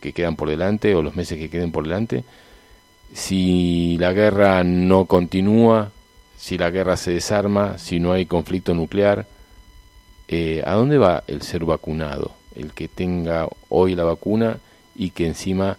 quedan 0.00 0.36
por 0.36 0.48
delante 0.48 0.94
o 0.94 1.02
los 1.02 1.16
meses 1.16 1.38
que 1.38 1.50
queden 1.50 1.70
por 1.70 1.84
delante, 1.84 2.24
si 3.14 3.96
la 3.98 4.12
guerra 4.12 4.64
no 4.64 5.06
continúa, 5.06 5.92
si 6.36 6.56
la 6.58 6.70
guerra 6.70 6.96
se 6.96 7.12
desarma, 7.12 7.78
si 7.78 8.00
no 8.00 8.12
hay 8.12 8.26
conflicto 8.26 8.74
nuclear, 8.74 9.26
eh, 10.28 10.62
¿a 10.66 10.72
dónde 10.72 10.98
va 10.98 11.24
el 11.26 11.42
ser 11.42 11.64
vacunado? 11.64 12.32
El 12.54 12.72
que 12.72 12.88
tenga 12.88 13.48
hoy 13.68 13.94
la 13.94 14.04
vacuna 14.04 14.58
y 14.94 15.10
que 15.10 15.26
encima 15.26 15.78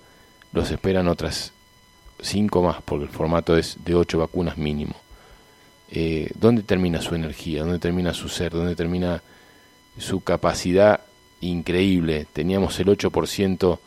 los 0.53 0.71
esperan 0.71 1.07
otras 1.07 1.53
cinco 2.21 2.61
más, 2.61 2.81
porque 2.83 3.05
el 3.05 3.11
formato 3.11 3.57
es 3.57 3.77
de 3.83 3.95
ocho 3.95 4.19
vacunas 4.19 4.57
mínimo. 4.57 4.95
Eh, 5.91 6.29
¿Dónde 6.35 6.63
termina 6.63 7.01
su 7.01 7.15
energía? 7.15 7.61
¿Dónde 7.61 7.79
termina 7.79 8.13
su 8.13 8.29
ser? 8.29 8.51
¿Dónde 8.51 8.75
termina 8.75 9.21
su 9.97 10.21
capacidad 10.21 11.01
increíble. 11.41 12.27
Teníamos 12.31 12.79
el 12.79 12.87
8% 12.87 13.79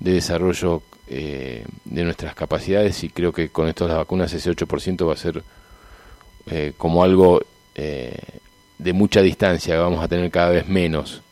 de 0.00 0.12
desarrollo 0.12 0.82
eh, 1.08 1.64
de 1.84 2.04
nuestras 2.04 2.34
capacidades 2.34 3.02
y 3.02 3.08
creo 3.08 3.32
que 3.32 3.48
con 3.48 3.68
estas 3.68 3.88
vacunas 3.88 4.32
ese 4.32 4.50
8% 4.50 5.08
va 5.08 5.14
a 5.14 5.16
ser 5.16 5.42
eh, 6.50 6.72
como 6.76 7.02
algo 7.02 7.40
eh, 7.74 8.16
de 8.78 8.92
mucha 8.92 9.22
distancia, 9.22 9.78
vamos 9.78 10.02
a 10.02 10.08
tener 10.08 10.30
cada 10.30 10.50
vez 10.50 10.68
menos. 10.68 11.22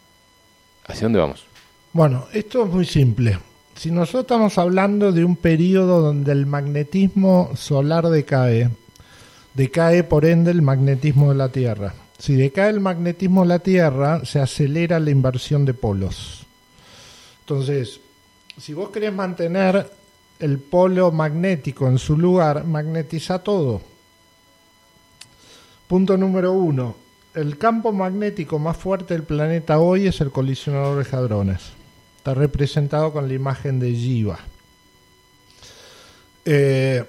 ¿Hacia 0.87 1.05
dónde 1.05 1.19
vamos? 1.19 1.45
Bueno, 1.93 2.27
esto 2.33 2.65
es 2.65 2.71
muy 2.71 2.85
simple. 2.85 3.39
Si 3.75 3.91
nosotros 3.91 4.23
estamos 4.23 4.57
hablando 4.59 5.13
de 5.13 5.25
un 5.25 5.37
periodo 5.37 6.01
donde 6.01 6.33
el 6.33 6.47
magnetismo 6.47 7.51
solar 7.57 8.09
decae, 8.09 8.71
decae 9.55 10.05
por 10.05 10.25
ende 10.25 10.51
el 10.51 10.63
magnetismo 10.63 11.31
de 11.31 11.37
la 11.37 11.51
Tierra. 11.51 11.95
Si 12.19 12.35
decae 12.35 12.71
el 12.71 12.81
magnetismo 12.81 13.43
de 13.43 13.49
la 13.49 13.59
Tierra, 13.59 14.25
se 14.25 14.41
acelera 14.41 14.99
la 14.99 15.11
inversión 15.11 15.65
de 15.65 15.75
polos. 15.75 16.47
Entonces, 17.41 18.01
si 18.59 18.73
vos 18.73 18.91
querés 18.91 19.13
mantener 19.13 19.91
el 20.39 20.59
polo 20.59 21.13
magnético 21.13 21.89
en 21.89 21.99
su 21.99 22.17
lugar, 22.17 22.65
magnetiza 22.65 23.39
todo. 23.41 23.81
Punto 25.87 26.17
número 26.17 26.53
uno. 26.53 26.97
El 27.35 27.59
campo 27.59 27.93
magnético 27.93 28.59
más 28.59 28.77
fuerte 28.77 29.15
del 29.15 29.25
planeta 29.25 29.79
hoy 29.79 30.07
es 30.07 30.21
el 30.21 30.31
colisionador 30.31 31.05
de 31.05 31.17
hadrones. 31.17 31.61
Está 32.17 32.35
representado 32.35 33.13
con 33.13 33.29
la 33.29 33.35
imagen 33.35 33.79
de 33.79 33.93
Jiva. 33.93 34.39
Eh, 36.45 37.05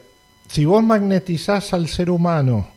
si 0.49 0.65
vos 0.65 0.83
magnetizás 0.83 1.73
al 1.73 1.87
ser 1.87 2.09
humano 2.09 2.76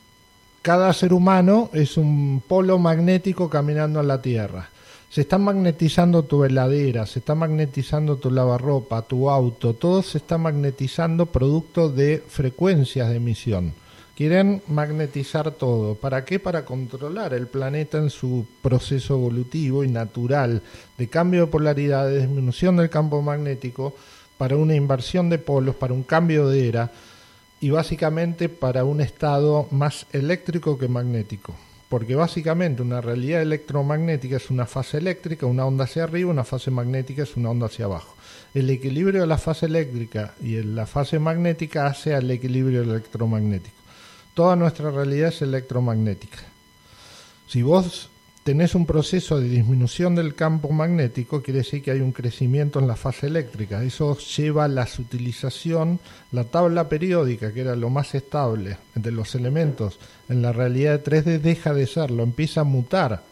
cada 0.62 0.92
ser 0.92 1.12
humano 1.12 1.70
es 1.72 1.96
un 1.96 2.42
polo 2.46 2.78
magnético 2.78 3.48
caminando 3.48 4.00
en 4.00 4.08
la 4.08 4.20
Tierra. 4.20 4.68
Se 5.08 5.22
está 5.22 5.38
magnetizando 5.38 6.22
tu 6.22 6.44
heladera, 6.44 7.06
se 7.06 7.18
está 7.18 7.34
magnetizando 7.34 8.16
tu 8.16 8.30
lavarropa, 8.30 9.02
tu 9.02 9.28
auto, 9.28 9.74
todo 9.74 10.02
se 10.02 10.18
está 10.18 10.38
magnetizando 10.38 11.26
producto 11.26 11.88
de 11.88 12.22
frecuencias 12.28 13.08
de 13.08 13.16
emisión. 13.16 13.74
Quieren 14.14 14.62
magnetizar 14.68 15.50
todo. 15.52 15.94
¿Para 15.94 16.24
qué? 16.26 16.38
Para 16.38 16.64
controlar 16.64 17.32
el 17.32 17.46
planeta 17.46 17.98
en 17.98 18.10
su 18.10 18.46
proceso 18.62 19.14
evolutivo 19.14 19.82
y 19.82 19.88
natural 19.88 20.62
de 20.98 21.08
cambio 21.08 21.46
de 21.46 21.50
polaridad, 21.50 22.06
de 22.06 22.20
disminución 22.20 22.76
del 22.76 22.90
campo 22.90 23.22
magnético, 23.22 23.94
para 24.36 24.56
una 24.56 24.74
inversión 24.74 25.28
de 25.28 25.38
polos, 25.38 25.74
para 25.74 25.92
un 25.92 26.02
cambio 26.02 26.48
de 26.48 26.68
era 26.68 26.90
y 27.60 27.70
básicamente 27.70 28.48
para 28.48 28.84
un 28.84 29.00
estado 29.00 29.68
más 29.70 30.06
eléctrico 30.12 30.78
que 30.78 30.88
magnético. 30.88 31.54
Porque 31.88 32.14
básicamente 32.14 32.82
una 32.82 33.00
realidad 33.00 33.42
electromagnética 33.42 34.36
es 34.36 34.50
una 34.50 34.66
fase 34.66 34.98
eléctrica, 34.98 35.46
una 35.46 35.66
onda 35.66 35.84
hacia 35.84 36.04
arriba, 36.04 36.30
una 36.30 36.44
fase 36.44 36.70
magnética 36.70 37.24
es 37.24 37.36
una 37.36 37.50
onda 37.50 37.66
hacia 37.66 37.86
abajo. 37.86 38.14
El 38.54 38.70
equilibrio 38.70 39.22
de 39.22 39.26
la 39.26 39.38
fase 39.38 39.66
eléctrica 39.66 40.34
y 40.40 40.62
la 40.62 40.86
fase 40.86 41.18
magnética 41.18 41.86
hace 41.86 42.14
al 42.14 42.30
equilibrio 42.30 42.82
electromagnético. 42.82 43.76
Toda 44.34 44.56
nuestra 44.56 44.90
realidad 44.90 45.30
es 45.30 45.42
electromagnética. 45.42 46.38
Si 47.48 47.62
vos 47.62 48.09
tenés 48.44 48.74
un 48.74 48.86
proceso 48.86 49.38
de 49.38 49.48
disminución 49.48 50.14
del 50.14 50.34
campo 50.34 50.70
magnético, 50.70 51.42
quiere 51.42 51.58
decir 51.58 51.82
que 51.82 51.90
hay 51.90 52.00
un 52.00 52.12
crecimiento 52.12 52.78
en 52.78 52.88
la 52.88 52.96
fase 52.96 53.26
eléctrica. 53.26 53.82
Eso 53.82 54.16
lleva 54.16 54.64
a 54.64 54.68
la 54.68 54.88
utilización, 54.98 56.00
la 56.32 56.44
tabla 56.44 56.88
periódica, 56.88 57.52
que 57.52 57.60
era 57.60 57.76
lo 57.76 57.90
más 57.90 58.14
estable 58.14 58.78
de 58.94 59.10
los 59.10 59.34
elementos, 59.34 59.98
en 60.28 60.42
la 60.42 60.52
realidad 60.52 60.98
de 60.98 61.04
3D 61.04 61.40
deja 61.40 61.74
de 61.74 61.86
serlo, 61.86 62.22
empieza 62.22 62.62
a 62.62 62.64
mutar, 62.64 63.22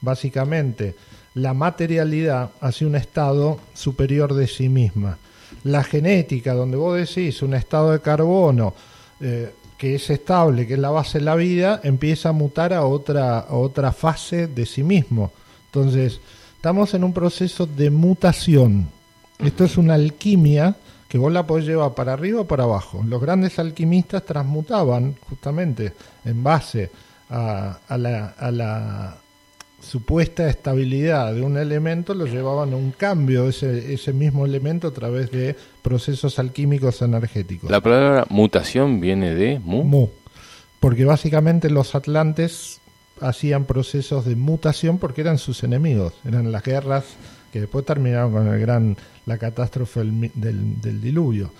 básicamente, 0.00 0.96
la 1.34 1.54
materialidad 1.54 2.50
hacia 2.60 2.86
un 2.86 2.96
estado 2.96 3.60
superior 3.74 4.34
de 4.34 4.48
sí 4.48 4.68
misma. 4.68 5.18
La 5.64 5.84
genética, 5.84 6.52
donde 6.54 6.76
vos 6.76 6.96
decís 6.96 7.42
un 7.42 7.54
estado 7.54 7.92
de 7.92 8.00
carbono, 8.00 8.74
eh, 9.20 9.52
que 9.78 9.94
es 9.94 10.10
estable, 10.10 10.66
que 10.66 10.74
es 10.74 10.78
la 10.80 10.90
base 10.90 11.18
de 11.18 11.24
la 11.24 11.36
vida, 11.36 11.80
empieza 11.84 12.30
a 12.30 12.32
mutar 12.32 12.72
a 12.74 12.84
otra, 12.84 13.46
otra 13.48 13.92
fase 13.92 14.48
de 14.48 14.66
sí 14.66 14.82
mismo. 14.82 15.30
Entonces, 15.66 16.20
estamos 16.56 16.92
en 16.94 17.04
un 17.04 17.12
proceso 17.12 17.64
de 17.64 17.88
mutación. 17.90 18.88
Esto 19.38 19.64
es 19.64 19.78
una 19.78 19.94
alquimia 19.94 20.74
que 21.08 21.16
vos 21.16 21.32
la 21.32 21.46
podés 21.46 21.64
llevar 21.64 21.94
para 21.94 22.12
arriba 22.12 22.40
o 22.40 22.46
para 22.46 22.64
abajo. 22.64 23.02
Los 23.06 23.22
grandes 23.22 23.58
alquimistas 23.60 24.24
transmutaban 24.24 25.16
justamente 25.28 25.94
en 26.24 26.42
base 26.42 26.90
a, 27.30 27.78
la 27.88 29.16
supuesta 29.80 30.48
estabilidad 30.48 31.34
de 31.34 31.42
un 31.42 31.56
elemento 31.56 32.14
lo 32.14 32.26
llevaban 32.26 32.72
a 32.72 32.76
un 32.76 32.90
cambio 32.92 33.44
de 33.44 33.50
ese, 33.50 33.94
ese 33.94 34.12
mismo 34.12 34.44
elemento 34.44 34.88
a 34.88 34.92
través 34.92 35.30
de 35.30 35.56
procesos 35.82 36.38
alquímicos 36.38 37.00
energéticos. 37.02 37.70
La 37.70 37.80
palabra 37.80 38.26
mutación 38.28 39.00
viene 39.00 39.34
de 39.34 39.58
mu. 39.58 39.84
Mu. 39.84 40.08
Porque 40.80 41.04
básicamente 41.04 41.70
los 41.70 41.94
atlantes 41.94 42.80
hacían 43.20 43.64
procesos 43.64 44.24
de 44.24 44.36
mutación 44.36 44.98
porque 44.98 45.22
eran 45.22 45.38
sus 45.38 45.62
enemigos, 45.64 46.14
eran 46.24 46.52
las 46.52 46.62
guerras 46.62 47.04
que 47.52 47.60
después 47.60 47.84
terminaron 47.84 48.32
con 48.32 48.46
el 48.46 48.60
gran 48.60 48.96
la 49.28 49.36
catástrofe 49.36 50.00
del, 50.00 50.80
del, 50.80 51.00
diluvio. 51.00 51.50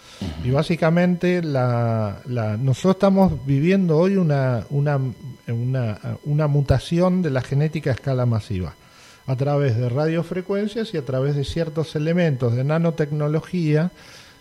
Y 0.42 0.50
básicamente 0.50 1.42
la, 1.42 2.20
la, 2.26 2.56
nosotros 2.56 2.96
estamos 2.96 3.44
viviendo 3.44 3.98
hoy 3.98 4.16
una, 4.16 4.64
una, 4.70 4.98
una, 5.48 5.98
una 6.24 6.46
mutación 6.46 7.22
de 7.22 7.30
la 7.30 7.42
genética 7.42 7.90
a 7.90 7.94
escala 7.94 8.26
masiva 8.26 8.74
a 9.26 9.36
través 9.36 9.76
de 9.76 9.90
radiofrecuencias 9.90 10.94
y 10.94 10.96
a 10.96 11.04
través 11.04 11.36
de 11.36 11.44
ciertos 11.44 11.94
elementos 11.94 12.56
de 12.56 12.64
nanotecnología 12.64 13.92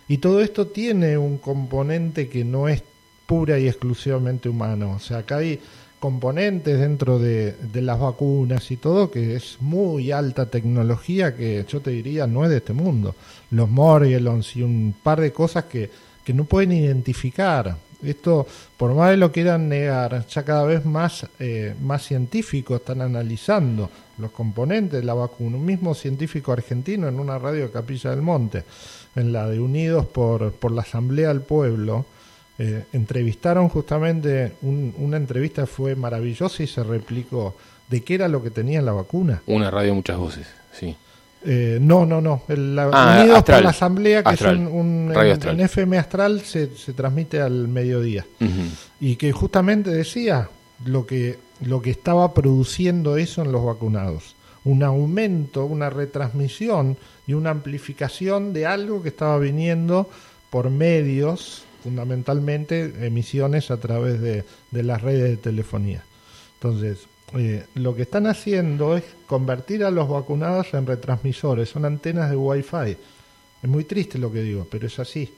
y 0.08 0.18
todo 0.18 0.40
esto 0.40 0.68
tiene 0.68 1.18
un 1.18 1.36
componente 1.36 2.28
que 2.30 2.42
no 2.42 2.68
es 2.68 2.82
pura 3.26 3.58
y 3.58 3.68
exclusivamente 3.68 4.48
humano. 4.48 4.92
O 4.92 4.98
sea, 4.98 5.18
acá 5.18 5.36
hay 5.36 5.60
componentes 6.00 6.80
dentro 6.80 7.18
de, 7.18 7.54
las 7.74 8.00
vacunas 8.00 8.70
y 8.70 8.78
todo 8.78 9.10
que 9.10 9.36
es 9.36 9.58
muy 9.60 10.10
alta 10.10 10.46
tecnología 10.46 11.36
que 11.36 11.66
yo 11.68 11.80
te 11.80 11.90
diría 11.90 12.26
no 12.26 12.44
es 12.44 12.50
de 12.50 12.56
este 12.56 12.72
mundo. 12.72 13.14
Los 13.50 13.68
Morgellons 13.68 14.56
y 14.56 14.62
un 14.62 14.94
par 15.02 15.20
de 15.20 15.32
cosas 15.32 15.64
que, 15.64 15.90
que 16.24 16.32
no 16.32 16.44
pueden 16.44 16.72
identificar 16.72 17.76
Esto, 18.02 18.46
por 18.76 18.94
más 18.94 19.10
de 19.10 19.16
lo 19.16 19.32
quieran 19.32 19.68
negar, 19.68 20.26
ya 20.28 20.44
cada 20.44 20.64
vez 20.64 20.84
más, 20.84 21.26
eh, 21.40 21.74
más 21.80 22.06
científicos 22.06 22.80
están 22.80 23.00
analizando 23.00 23.90
los 24.18 24.30
componentes 24.30 25.00
de 25.00 25.06
la 25.06 25.14
vacuna. 25.14 25.56
Un 25.56 25.64
mismo 25.64 25.94
científico 25.94 26.52
argentino 26.52 27.08
en 27.08 27.18
una 27.18 27.38
radio 27.38 27.64
de 27.64 27.70
Capilla 27.70 28.10
del 28.10 28.22
Monte, 28.22 28.64
en 29.16 29.32
la 29.32 29.48
de 29.48 29.58
Unidos 29.58 30.06
por, 30.06 30.52
por 30.52 30.70
la 30.70 30.82
Asamblea 30.82 31.28
del 31.28 31.40
Pueblo, 31.40 32.06
eh, 32.58 32.84
entrevistaron 32.92 33.68
justamente, 33.68 34.54
una 34.62 35.16
entrevista 35.16 35.66
fue 35.66 35.94
maravillosa 35.94 36.62
y 36.62 36.66
se 36.66 36.82
replicó 36.82 37.54
de 37.88 38.02
qué 38.02 38.14
era 38.14 38.28
lo 38.28 38.42
que 38.42 38.50
tenía 38.50 38.82
la 38.82 38.92
vacuna. 38.92 39.42
Una 39.46 39.70
radio 39.70 39.94
muchas 39.94 40.18
voces, 40.18 40.46
sí. 40.72 40.96
Eh, 41.44 41.78
no, 41.80 42.04
no, 42.04 42.20
no. 42.20 42.42
El, 42.48 42.78
ah, 42.78 43.20
Unidos 43.20 43.44
por 43.44 43.62
la 43.62 43.70
Asamblea, 43.70 44.22
que 44.24 44.34
es 44.34 44.40
un, 44.40 45.12
en, 45.14 45.60
FM 45.60 45.98
Astral, 45.98 46.40
se, 46.40 46.74
se, 46.76 46.92
transmite 46.92 47.40
al 47.40 47.68
mediodía. 47.68 48.26
Y 49.00 49.16
que 49.16 49.32
justamente 49.32 49.90
decía 49.90 50.48
lo 50.84 51.06
que, 51.06 51.38
lo 51.60 51.80
que 51.80 51.90
estaba 51.90 52.34
produciendo 52.34 53.16
eso 53.16 53.42
en 53.42 53.52
los 53.52 53.64
vacunados. 53.64 54.34
Un 54.64 54.82
aumento, 54.82 55.64
una 55.64 55.90
retransmisión 55.90 56.96
y 57.26 57.34
una 57.34 57.50
amplificación 57.50 58.52
de 58.52 58.66
algo 58.66 59.02
que 59.02 59.08
estaba 59.08 59.38
viniendo 59.38 60.10
por 60.50 60.70
medios, 60.70 61.64
fundamentalmente 61.82 63.06
emisiones 63.06 63.70
a 63.70 63.76
través 63.78 64.20
de, 64.20 64.44
de 64.72 64.82
las 64.82 65.00
redes 65.02 65.30
de 65.30 65.36
telefonía. 65.36 66.02
Entonces, 66.54 67.06
eh, 67.36 67.66
lo 67.74 67.94
que 67.94 68.02
están 68.02 68.26
haciendo 68.26 68.96
es 68.96 69.04
convertir 69.26 69.84
a 69.84 69.90
los 69.90 70.08
vacunados 70.08 70.72
en 70.72 70.86
retransmisores, 70.86 71.68
son 71.68 71.84
antenas 71.84 72.30
de 72.30 72.36
Wi-Fi. 72.36 72.96
Es 73.62 73.68
muy 73.68 73.84
triste 73.84 74.18
lo 74.18 74.32
que 74.32 74.42
digo, 74.42 74.66
pero 74.70 74.86
es 74.86 74.98
así. 74.98 75.32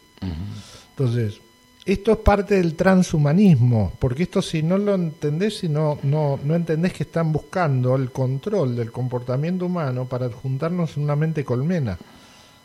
Entonces, 0.90 1.40
esto 1.84 2.12
es 2.12 2.18
parte 2.18 2.56
del 2.56 2.74
transhumanismo, 2.74 3.92
porque 3.98 4.24
esto 4.24 4.42
si 4.42 4.62
no 4.62 4.76
lo 4.76 4.94
entendés, 4.94 5.58
si 5.58 5.68
no, 5.68 5.98
no, 6.02 6.38
no 6.44 6.54
entendés 6.54 6.92
que 6.92 7.04
están 7.04 7.32
buscando 7.32 7.96
el 7.96 8.12
control 8.12 8.76
del 8.76 8.92
comportamiento 8.92 9.66
humano 9.66 10.04
para 10.04 10.28
juntarnos 10.28 10.96
en 10.96 11.04
una 11.04 11.16
mente 11.16 11.44
colmena. 11.44 11.98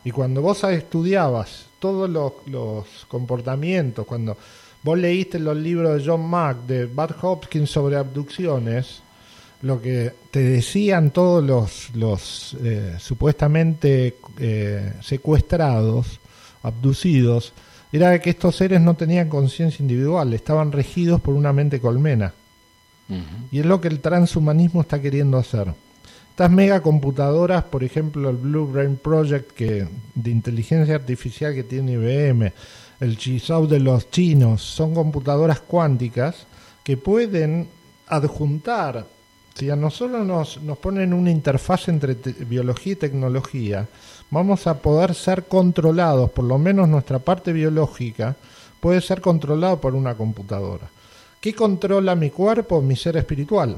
Y 0.03 0.11
cuando 0.11 0.41
vos 0.41 0.64
estudiabas 0.65 1.68
todos 1.80 2.10
los, 2.10 2.34
los 2.47 2.85
comportamientos, 3.07 4.06
cuando 4.06 4.38
vos 4.84 4.99
leíste 4.99 5.39
los 5.39 5.57
libros 5.57 5.97
de 5.97 6.07
John 6.07 6.30
Mack, 6.30 6.65
de 6.68 6.85
Bud 6.85 7.11
Hopkins 7.22 7.72
sobre 7.72 7.95
abducciones, 7.95 9.02
lo 9.61 9.82
que 9.82 10.14
te 10.32 10.40
decían 10.40 11.11
todos 11.11 11.44
los, 11.44 11.90
los 11.95 12.56
eh, 12.61 12.95
supuestamente 12.99 14.18
eh, 14.40 14.94
secuestrados, 15.02 16.19
abducidos, 16.64 17.53
era 17.91 18.19
que 18.19 18.32
estos 18.32 18.56
seres 18.56 18.82
no 18.82 18.95
tenían 18.95 19.30
conciencia 19.30 19.82
individual, 19.82 20.34
estaban 20.34 20.72
regidos 20.72 21.22
por 21.22 21.34
una 21.34 21.53
mente 21.53 21.80
colmena. 21.80 22.34
Y 23.52 23.60
es 23.60 23.65
lo 23.68 23.80
que 23.80 23.88
el 23.88 23.99
transhumanismo 23.99 24.82
está 24.82 24.99
queriendo 24.99 25.38
hacer. 25.38 25.72
Estas 26.32 26.49
megacomputadoras, 26.49 27.64
por 27.65 27.84
ejemplo, 27.84 28.32
el 28.32 28.36
Blue 28.36 28.65
Brain 28.65 28.98
Project 28.98 29.52
que, 29.52 29.88
de 30.15 30.32
inteligencia 30.32 30.95
artificial 30.95 31.53
que 31.53 31.64
tiene 31.64 31.94
IBM, 31.94 32.52
el 32.99 33.18
Chisau 33.18 33.68
de 33.68 33.80
los 33.80 34.10
chinos, 34.10 34.64
son 34.64 34.95
computadoras 34.95 35.60
cuánticas 35.61 36.48
que 36.84 36.98
pueden 36.98 37.68
adjuntar 38.07 39.06
si 39.56 39.69
a 39.69 39.76
nosotros 39.76 40.26
nos, 40.26 40.61
nos 40.61 40.77
ponen 40.77 41.14
una 41.14 41.32
interfaz 41.32 41.88
entre 41.88 42.14
biología 42.14 42.94
y 42.94 42.98
tecnología, 42.98 43.88
vamos 44.30 44.68
a 44.68 44.80
poder 44.80 45.15
ser 45.15 45.45
controlados, 45.45 46.30
por 46.32 46.44
lo 46.44 46.57
menos 46.57 46.90
nuestra 46.90 47.19
parte 47.19 47.53
biológica 47.53 48.36
puede 48.82 48.99
ser 49.02 49.22
controlada 49.22 49.77
por 49.77 49.95
una 49.95 50.15
computadora. 50.15 50.90
¿Qué 51.40 51.53
controla 51.53 52.15
mi 52.15 52.32
cuerpo? 52.32 52.82
Mi 52.82 52.95
ser 52.95 53.18
espiritual. 53.18 53.77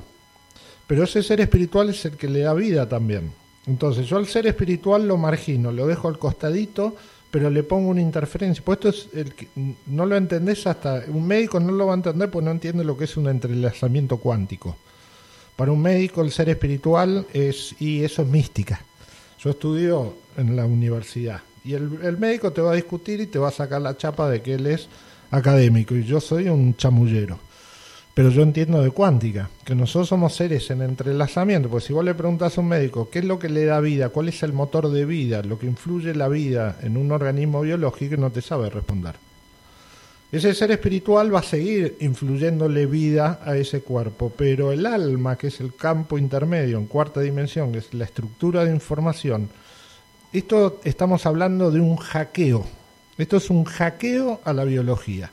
Pero 0.87 1.03
ese 1.03 1.21
ser 1.21 1.41
espiritual 1.41 1.89
es 1.89 2.05
el 2.05 2.17
que 2.17 2.27
le 2.27 2.39
da 2.39 2.53
vida 2.53 2.89
también. 2.89 3.31
Entonces 3.67 4.07
yo 4.07 4.17
al 4.17 4.25
ser 4.25 4.47
espiritual 4.47 5.07
lo 5.07 5.17
margino, 5.17 5.71
lo 5.71 5.85
dejo 5.85 6.07
al 6.07 6.17
costadito, 6.17 6.95
pero 7.29 7.49
le 7.49 7.63
pongo 7.63 7.89
una 7.89 8.01
interferencia. 8.01 8.63
Pues 8.65 8.77
esto 8.77 8.89
es 8.89 9.09
el 9.13 9.35
que, 9.35 9.47
no 9.85 10.05
lo 10.05 10.15
entendés 10.15 10.65
hasta 10.65 11.03
un 11.09 11.27
médico 11.27 11.59
no 11.59 11.73
lo 11.73 11.85
va 11.85 11.93
a 11.93 11.97
entender 11.97 12.31
porque 12.31 12.45
no 12.45 12.51
entiende 12.51 12.83
lo 12.83 12.97
que 12.97 13.03
es 13.03 13.17
un 13.17 13.27
entrelazamiento 13.27 14.17
cuántico. 14.17 14.77
Para 15.57 15.71
un 15.71 15.81
médico 15.81 16.21
el 16.21 16.31
ser 16.31 16.49
espiritual 16.49 17.25
es, 17.33 17.75
y 17.79 18.03
eso 18.03 18.21
es 18.21 18.27
mística. 18.27 18.79
Yo 19.39 19.49
estudio 19.49 20.13
en 20.37 20.55
la 20.55 20.65
universidad 20.65 21.41
y 21.65 21.73
el, 21.73 22.17
médico 22.17 22.51
te 22.53 22.61
va 22.61 22.71
a 22.71 22.75
discutir 22.75 23.19
y 23.19 23.27
te 23.27 23.39
va 23.39 23.49
a 23.49 23.51
sacar 23.51 23.81
la 23.81 23.97
chapa 23.97 24.29
de 24.29 24.41
que 24.41 24.53
él 24.53 24.67
es 24.67 24.87
académico 25.31 25.95
y 25.95 26.03
yo 26.05 26.21
soy 26.21 26.47
un 26.47 26.77
chamullero. 26.77 27.39
Pero 28.13 28.29
yo 28.29 28.41
entiendo 28.41 28.81
de 28.81 28.91
cuántica, 28.91 29.49
que 29.65 29.75
nosotros 29.75 30.07
somos 30.07 30.33
seres 30.33 30.69
en 30.71 30.81
entrelazamiento, 30.81 31.69
pues 31.69 31.83
si 31.83 31.93
vos 31.93 32.05
le 32.05 32.15
preguntas 32.15 32.57
a 32.57 32.61
un 32.61 32.69
médico 32.69 33.09
qué 33.09 33.19
es 33.19 33.25
lo 33.25 33.37
que 33.37 33.49
le 33.49 33.65
da 33.65 33.79
vida, 33.79 34.09
cuál 34.09 34.29
es 34.29 34.41
el 34.43 34.53
motor 34.53 34.89
de 34.89 35.05
vida, 35.05 35.43
lo 35.43 35.59
que 35.59 35.65
influye 35.65 36.15
la 36.15 36.27
vida 36.27 36.77
en 36.83 36.97
un 36.97 37.11
organismo 37.11 37.61
biológico, 37.61 38.15
no 38.15 38.31
te 38.31 38.41
sabe 38.41 38.69
responder. 38.69 39.15
Ese 40.29 40.53
ser 40.53 40.71
espiritual 40.71 41.33
va 41.33 41.39
a 41.39 41.43
seguir 41.43 41.95
influyéndole 42.01 42.85
vida 42.85 43.39
a 43.45 43.55
ese 43.55 43.79
cuerpo, 43.79 44.29
pero 44.35 44.73
el 44.73 44.85
alma, 44.85 45.37
que 45.37 45.47
es 45.47 45.61
el 45.61 45.73
campo 45.73 46.17
intermedio 46.17 46.77
en 46.77 46.87
cuarta 46.87 47.21
dimensión, 47.21 47.71
que 47.71 47.77
es 47.77 47.93
la 47.93 48.03
estructura 48.03 48.65
de 48.65 48.73
información, 48.73 49.49
esto 50.33 50.81
estamos 50.83 51.25
hablando 51.25 51.71
de 51.71 51.79
un 51.79 51.95
hackeo. 51.95 52.65
Esto 53.17 53.37
es 53.37 53.49
un 53.49 53.63
hackeo 53.63 54.41
a 54.43 54.51
la 54.51 54.65
biología. 54.65 55.31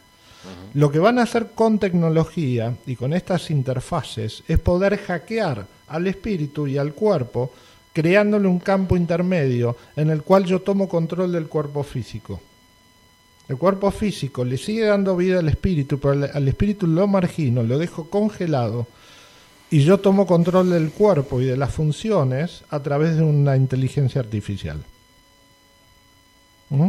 Lo 0.75 0.93
que 0.93 1.01
van 1.01 1.19
a 1.19 1.23
hacer 1.23 1.49
con 1.57 1.81
tecnología 1.81 2.77
y 2.87 2.95
con 2.95 3.15
estas 3.15 3.51
interfaces 3.51 4.45
es 4.47 4.61
poder 4.61 4.99
hackear 4.99 5.67
al 5.89 6.07
espíritu 6.07 6.69
y 6.69 6.79
al 6.79 6.95
cuerpo, 6.95 7.51
creándole 7.93 8.47
un 8.47 8.61
campo 8.61 8.97
intermedio 8.97 9.77
en 9.97 10.11
el 10.11 10.23
cual 10.23 10.45
yo 10.45 10.61
tomo 10.63 10.89
control 10.89 11.33
del 11.33 11.49
cuerpo 11.49 11.83
físico. 11.83 12.41
El 13.49 13.59
cuerpo 13.59 13.91
físico 13.91 14.45
le 14.45 14.57
sigue 14.57 14.87
dando 14.87 15.17
vida 15.17 15.41
al 15.41 15.49
espíritu, 15.49 15.99
pero 15.99 16.27
al 16.33 16.49
espíritu 16.49 16.87
lo 16.87 17.07
margino, 17.07 17.63
lo 17.63 17.79
dejo 17.79 18.09
congelado 18.09 18.87
y 19.71 19.85
yo 19.85 19.99
tomo 19.99 20.27
control 20.27 20.71
del 20.71 20.91
cuerpo 20.91 21.41
y 21.41 21.47
de 21.47 21.57
las 21.57 21.73
funciones 21.73 22.65
a 22.71 22.81
través 22.81 23.17
de 23.17 23.23
una 23.23 23.57
inteligencia 23.57 24.21
artificial. 24.21 24.83
¿Mm? 26.71 26.89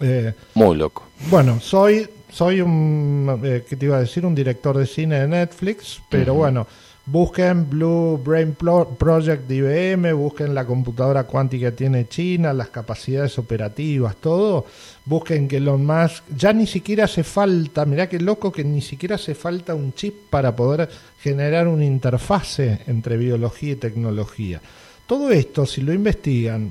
Eh, 0.00 0.32
Muy 0.54 0.76
loco. 0.76 1.04
Bueno, 1.30 1.60
soy, 1.60 2.08
soy 2.30 2.60
un, 2.60 3.40
eh, 3.44 3.64
¿qué 3.68 3.76
te 3.76 3.86
iba 3.86 3.98
a 3.98 4.00
decir? 4.00 4.24
Un 4.26 4.34
director 4.34 4.76
de 4.76 4.86
cine 4.86 5.20
de 5.20 5.28
Netflix, 5.28 6.00
pero 6.08 6.34
bueno 6.34 6.66
Busquen 7.10 7.70
Blue 7.70 8.20
Brain 8.22 8.54
Project 8.54 9.50
IBM, 9.50 10.12
busquen 10.12 10.54
la 10.54 10.66
computadora 10.66 11.24
cuántica 11.24 11.70
que 11.70 11.76
tiene 11.76 12.06
China, 12.06 12.52
las 12.52 12.68
capacidades 12.68 13.38
operativas, 13.38 14.16
todo. 14.16 14.66
Busquen 15.06 15.48
que 15.48 15.58
lo 15.58 15.78
más... 15.78 16.22
Ya 16.36 16.52
ni 16.52 16.66
siquiera 16.66 17.04
hace 17.04 17.24
falta, 17.24 17.86
mirá 17.86 18.10
qué 18.10 18.20
loco 18.20 18.52
que 18.52 18.62
ni 18.62 18.82
siquiera 18.82 19.14
hace 19.14 19.34
falta 19.34 19.74
un 19.74 19.94
chip 19.94 20.28
para 20.28 20.54
poder 20.54 20.90
generar 21.18 21.66
una 21.66 21.86
interfase 21.86 22.80
entre 22.86 23.16
biología 23.16 23.72
y 23.72 23.76
tecnología. 23.76 24.60
Todo 25.06 25.30
esto, 25.30 25.64
si 25.64 25.80
lo 25.80 25.94
investigan, 25.94 26.70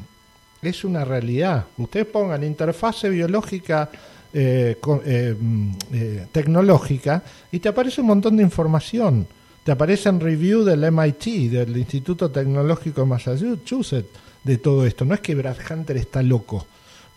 es 0.61 0.83
una 0.83 1.03
realidad. 1.03 1.65
Ustedes 1.79 2.05
pongan 2.05 2.43
interfase 2.43 3.09
biológica 3.09 3.89
eh, 4.31 4.77
eh, 5.03 5.35
mm, 5.39 5.71
eh, 5.93 6.27
tecnológica 6.31 7.23
y 7.51 7.57
te 7.57 7.69
aparece 7.69 8.01
un 8.01 8.07
montón 8.07 8.37
de 8.37 8.43
información 8.43 9.25
te 9.67 9.73
aparece 9.73 10.07
en 10.07 10.21
review 10.21 10.63
del 10.63 10.89
MIT, 10.89 11.51
del 11.51 11.75
Instituto 11.75 12.31
Tecnológico 12.31 13.01
de 13.01 13.07
Massachusetts, 13.07 14.07
de 14.41 14.57
todo 14.59 14.85
esto. 14.85 15.03
No 15.03 15.13
es 15.13 15.19
que 15.19 15.35
Brad 15.35 15.57
Hunter 15.69 15.97
está 15.97 16.23
loco, 16.23 16.65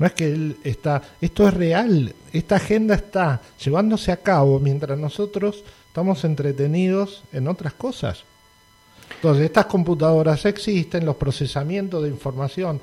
no 0.01 0.07
es 0.07 0.15
que 0.15 0.33
él 0.33 0.57
está, 0.65 1.01
esto 1.21 1.47
es 1.47 1.55
real, 1.55 2.13
esta 2.33 2.57
agenda 2.57 2.97
está 2.97 3.41
llevándose 3.65 4.11
a 4.11 4.17
cabo 4.17 4.59
mientras 4.59 4.99
nosotros 4.99 5.63
estamos 5.87 6.25
entretenidos 6.25 7.23
en 7.33 7.47
otras 7.47 7.75
cosas. 7.75 8.25
Entonces, 9.15 9.45
estas 9.45 9.67
computadoras 9.67 10.45
existen, 10.45 11.07
los 11.07 11.15
procesamientos 11.15 12.03
de 12.03 12.09
información. 12.09 12.81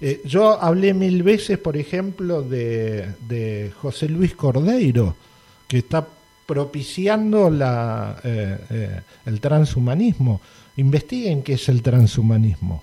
Eh, 0.00 0.22
yo 0.24 0.58
hablé 0.58 0.94
mil 0.94 1.22
veces, 1.22 1.58
por 1.58 1.76
ejemplo, 1.76 2.40
de, 2.40 3.16
de 3.28 3.70
José 3.82 4.08
Luis 4.08 4.34
Cordeiro, 4.34 5.14
que 5.68 5.76
está 5.76 6.08
propiciando 6.50 7.48
la, 7.48 8.16
eh, 8.24 8.58
eh, 8.70 9.00
el 9.24 9.40
transhumanismo. 9.40 10.40
Investiguen 10.78 11.44
qué 11.44 11.52
es 11.52 11.68
el 11.68 11.80
transhumanismo. 11.80 12.82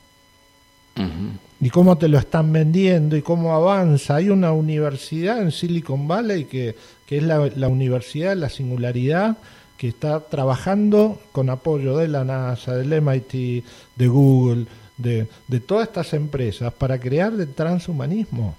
Y 1.59 1.69
cómo 1.69 1.97
te 1.97 2.07
lo 2.07 2.17
están 2.17 2.53
vendiendo 2.53 3.17
y 3.17 3.21
cómo 3.21 3.53
avanza. 3.53 4.15
Hay 4.15 4.29
una 4.29 4.53
universidad 4.53 5.41
en 5.41 5.51
Silicon 5.51 6.07
Valley 6.07 6.45
que, 6.45 6.77
que 7.05 7.17
es 7.17 7.23
la, 7.23 7.51
la 7.57 7.67
Universidad 7.67 8.29
de 8.29 8.37
la 8.37 8.47
Singularidad 8.47 9.37
que 9.77 9.89
está 9.89 10.21
trabajando 10.21 11.19
con 11.33 11.49
apoyo 11.49 11.97
de 11.97 12.07
la 12.07 12.23
NASA, 12.23 12.73
del 12.73 13.01
MIT, 13.01 13.65
de 13.97 14.07
Google, 14.07 14.65
de, 14.97 15.27
de 15.49 15.59
todas 15.59 15.89
estas 15.89 16.13
empresas 16.13 16.73
para 16.73 16.97
crear 17.01 17.33
el 17.33 17.53
transhumanismo. 17.53 18.55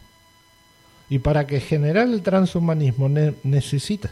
Y 1.09 1.21
para 1.21 1.47
que 1.47 1.61
generar 1.61 2.07
el 2.09 2.21
transhumanismo 2.21 3.09
necesita 3.43 4.11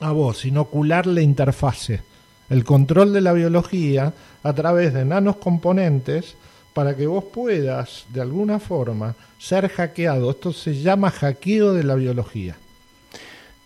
a 0.00 0.12
vos 0.12 0.44
inocular 0.44 1.06
la 1.06 1.20
interfase, 1.20 2.02
el 2.48 2.64
control 2.64 3.12
de 3.12 3.20
la 3.20 3.32
biología 3.32 4.12
a 4.42 4.52
través 4.52 4.92
de 4.94 5.04
nanos 5.04 5.36
componentes 5.36 6.36
para 6.72 6.96
que 6.96 7.06
vos 7.06 7.24
puedas, 7.24 8.06
de 8.08 8.20
alguna 8.20 8.58
forma, 8.58 9.14
ser 9.38 9.68
hackeado. 9.68 10.30
Esto 10.30 10.52
se 10.52 10.80
llama 10.80 11.10
hackeo 11.10 11.72
de 11.72 11.84
la 11.84 11.94
biología. 11.94 12.56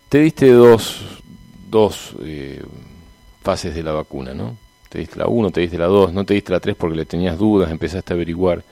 Te 0.08 0.18
diste 0.18 0.50
dos, 0.50 1.00
dos 1.70 2.14
eh, 2.22 2.62
fases 3.42 3.74
de 3.74 3.82
la 3.82 3.92
vacuna, 3.92 4.34
¿no? 4.34 4.56
Te 4.88 4.98
diste 5.00 5.18
la 5.18 5.26
1, 5.26 5.50
te 5.50 5.60
diste 5.60 5.76
la 5.76 5.86
2, 5.86 6.12
no 6.12 6.24
te 6.24 6.34
diste 6.34 6.52
la 6.52 6.60
3 6.60 6.76
porque 6.76 6.96
le 6.96 7.04
tenías 7.04 7.36
dudas, 7.36 7.70
empezaste 7.70 8.12
a 8.12 8.14
averiguar 8.14 8.62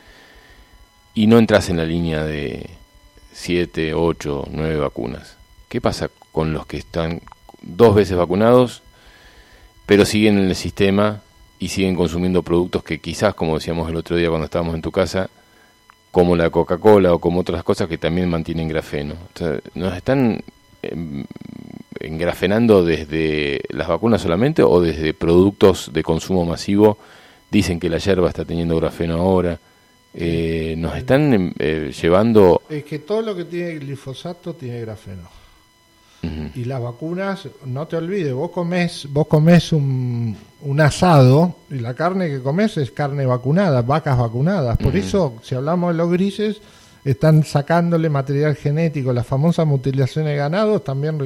y 1.14 1.26
no 1.26 1.39
entras 1.39 1.68
en 1.68 1.78
la 1.78 1.84
línea 1.84 2.24
de 2.24 2.70
7, 3.32 3.94
8, 3.94 4.48
9 4.51 4.76
vacunas. 4.76 5.36
¿Qué 5.68 5.80
pasa 5.80 6.10
con 6.30 6.52
los 6.52 6.64
que 6.66 6.76
están 6.76 7.20
dos 7.62 7.94
veces 7.94 8.16
vacunados, 8.16 8.82
pero 9.86 10.05
siguen 10.05 10.39
en 10.39 10.48
el 10.48 10.56
sistema 10.56 11.20
y 11.59 11.68
siguen 11.68 11.94
consumiendo 11.94 12.43
productos 12.43 12.82
que 12.82 12.98
quizás, 12.98 13.34
como 13.34 13.55
decíamos 13.55 13.89
el 13.89 13.97
otro 13.97 14.16
día 14.16 14.28
cuando 14.28 14.47
estábamos 14.47 14.74
en 14.74 14.82
tu 14.82 14.90
casa, 14.90 15.30
como 16.10 16.36
la 16.36 16.51
Coca-Cola 16.51 17.14
o 17.14 17.18
como 17.18 17.40
otras 17.40 17.64
cosas 17.64 17.89
que 17.89 17.98
también 17.98 18.28
mantienen 18.28 18.68
grafeno. 18.68 19.14
¿Nos 19.74 19.97
están 19.97 20.43
em, 20.82 21.24
engrafenando 22.01 22.84
desde 22.84 23.62
las 23.70 23.89
vacunas 23.89 24.20
solamente 24.20 24.62
o 24.62 24.80
desde 24.80 25.14
productos 25.14 25.90
de 25.93 26.02
consumo 26.02 26.44
masivo? 26.44 26.98
Dicen 27.51 27.80
que 27.80 27.89
la 27.89 27.98
hierba 27.98 28.28
está 28.28 28.44
teniendo 28.44 28.76
grafeno 28.76 29.14
ahora. 29.14 29.59
Eh, 30.14 30.74
nos 30.76 30.97
están 30.97 31.32
em, 31.32 31.55
eh, 31.59 31.93
llevando... 32.01 32.62
Es 32.68 32.84
que 32.84 32.98
todo 32.98 33.22
lo 33.22 33.34
que 33.34 33.44
tiene 33.44 33.78
glifosato 33.78 34.55
tiene 34.55 34.80
grafeno. 34.82 35.41
Y 36.55 36.65
las 36.65 36.81
vacunas, 36.81 37.49
no 37.66 37.89
te 37.89 37.97
olvides, 37.97 38.32
vos 38.32 38.53
comés, 38.53 39.09
vos 39.11 39.27
comés 39.27 39.73
un, 39.73 40.36
un, 40.61 40.81
asado 40.81 41.57
y 41.69 41.81
la 41.81 41.94
carne 41.94 42.28
que 42.28 42.40
comes 42.40 42.77
es 42.77 42.93
carne 42.93 43.27
vacunada, 43.27 43.82
vacas 43.82 44.16
vacunadas. 44.16 44.78
Por 44.78 44.94
eso, 44.97 45.35
si 45.43 45.57
hablamos 45.57 45.93
de 45.93 45.99
los 45.99 46.11
grises, 46.12 46.61
están 47.05 47.43
sacándole 47.44 48.09
material 48.09 48.55
genético, 48.55 49.12
la 49.12 49.24
famosa 49.24 49.65
mutilación 49.65 50.27
de 50.27 50.36
ganado, 50.36 50.81
también 50.81 51.19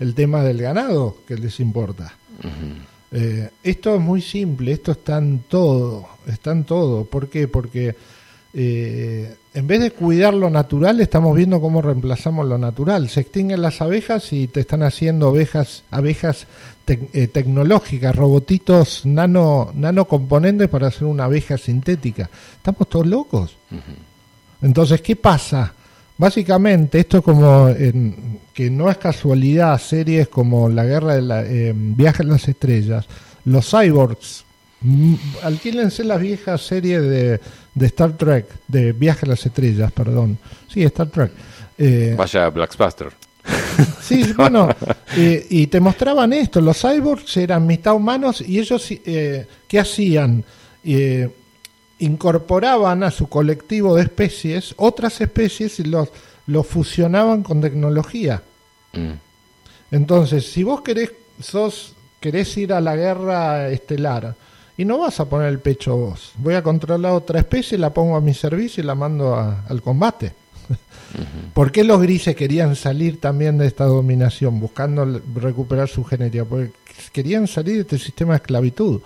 el 0.00 0.14
tema 0.14 0.42
del 0.42 0.62
ganado 0.62 1.18
que 1.26 1.36
les 1.36 1.60
importa. 1.60 2.14
Eh, 3.10 3.50
esto 3.62 3.94
es 3.94 4.00
muy 4.00 4.22
simple, 4.22 4.72
esto 4.72 4.92
está 4.92 5.18
en 5.18 5.40
todo, 5.40 6.08
está 6.26 6.52
en 6.52 6.64
todo. 6.64 7.04
¿Por 7.04 7.28
qué? 7.28 7.46
Porque 7.46 7.94
eh, 8.54 9.34
en 9.54 9.66
vez 9.66 9.80
de 9.80 9.90
cuidar 9.90 10.32
lo 10.32 10.48
natural, 10.48 11.00
estamos 11.00 11.36
viendo 11.36 11.60
cómo 11.60 11.82
reemplazamos 11.82 12.46
lo 12.46 12.56
natural. 12.56 13.10
Se 13.10 13.20
extinguen 13.20 13.60
las 13.60 13.82
abejas 13.82 14.32
y 14.32 14.48
te 14.48 14.60
están 14.60 14.82
haciendo 14.82 15.28
abejas, 15.28 15.84
abejas 15.90 16.46
eh, 16.86 17.26
tecnológicas, 17.28 18.16
robotitos 18.16 19.04
nano, 19.04 19.70
nanocomponentes 19.74 20.68
para 20.68 20.86
hacer 20.86 21.04
una 21.04 21.24
abeja 21.24 21.58
sintética. 21.58 22.30
Estamos 22.56 22.88
todos 22.88 23.06
locos. 23.06 23.56
Entonces, 24.62 25.02
¿qué 25.02 25.16
pasa? 25.16 25.74
Básicamente, 26.16 27.00
esto 27.00 27.18
es 27.18 27.24
como 27.24 27.68
que 28.54 28.70
no 28.70 28.90
es 28.90 28.96
casualidad, 28.96 29.78
series 29.78 30.28
como 30.28 30.68
La 30.70 30.84
Guerra 30.84 31.14
de 31.14 31.22
la 31.22 31.42
eh, 31.44 31.72
Viaje 31.74 32.22
a 32.22 32.26
las 32.26 32.48
Estrellas, 32.48 33.06
los 33.44 33.68
cyborgs 33.68 34.44
Mm, 34.84 35.14
alquílense 35.44 36.02
las 36.02 36.20
viejas 36.20 36.60
series 36.62 37.02
de, 37.02 37.40
de, 37.74 37.86
Star 37.86 38.16
Trek, 38.16 38.46
de 38.68 38.92
Viaje 38.92 39.26
a 39.26 39.30
las 39.30 39.44
Estrellas, 39.44 39.92
perdón. 39.92 40.38
Sí, 40.68 40.82
Star 40.84 41.08
Trek. 41.08 41.32
Eh, 41.78 42.14
Vaya 42.16 42.48
Blackbuster. 42.50 43.12
sí, 44.00 44.32
bueno, 44.36 44.68
eh, 45.16 45.46
y 45.50 45.66
te 45.66 45.80
mostraban 45.80 46.32
esto, 46.32 46.60
los 46.60 46.80
cyborgs 46.80 47.36
eran 47.36 47.66
mitad 47.66 47.94
humanos 47.94 48.40
y 48.40 48.58
ellos, 48.58 48.86
eh, 48.90 49.46
¿qué 49.66 49.80
hacían? 49.80 50.44
Eh, 50.84 51.28
incorporaban 51.98 53.02
a 53.04 53.10
su 53.10 53.28
colectivo 53.28 53.94
de 53.94 54.02
especies 54.02 54.74
otras 54.76 55.20
especies 55.20 55.78
y 55.78 55.84
los, 55.84 56.08
los 56.46 56.66
fusionaban 56.66 57.42
con 57.42 57.60
tecnología. 57.60 58.42
Mm. 58.92 59.12
Entonces, 59.92 60.50
si 60.50 60.64
vos 60.64 60.80
querés, 60.82 61.12
sos, 61.40 61.94
querés 62.20 62.56
ir 62.56 62.72
a 62.72 62.80
la 62.80 62.96
guerra 62.96 63.68
estelar, 63.68 64.34
y 64.76 64.84
no 64.84 64.98
vas 64.98 65.20
a 65.20 65.26
poner 65.26 65.48
el 65.48 65.58
pecho 65.58 65.96
vos. 65.96 66.32
Voy 66.38 66.54
a 66.54 66.62
controlar 66.62 67.12
otra 67.12 67.40
especie, 67.40 67.78
la 67.78 67.92
pongo 67.92 68.16
a 68.16 68.20
mi 68.20 68.34
servicio 68.34 68.82
y 68.82 68.86
la 68.86 68.94
mando 68.94 69.34
al 69.34 69.82
combate. 69.82 70.32
¿Por 71.54 71.70
qué 71.70 71.84
los 71.84 72.00
grises 72.00 72.34
querían 72.34 72.74
salir 72.74 73.20
también 73.20 73.58
de 73.58 73.66
esta 73.66 73.84
dominación, 73.84 74.58
buscando 74.60 75.20
recuperar 75.34 75.88
su 75.88 76.04
genética? 76.04 76.44
Porque 76.44 76.72
querían 77.12 77.46
salir 77.46 77.74
de 77.74 77.80
este 77.82 77.98
sistema 77.98 78.32
de 78.32 78.36
esclavitud. 78.38 79.00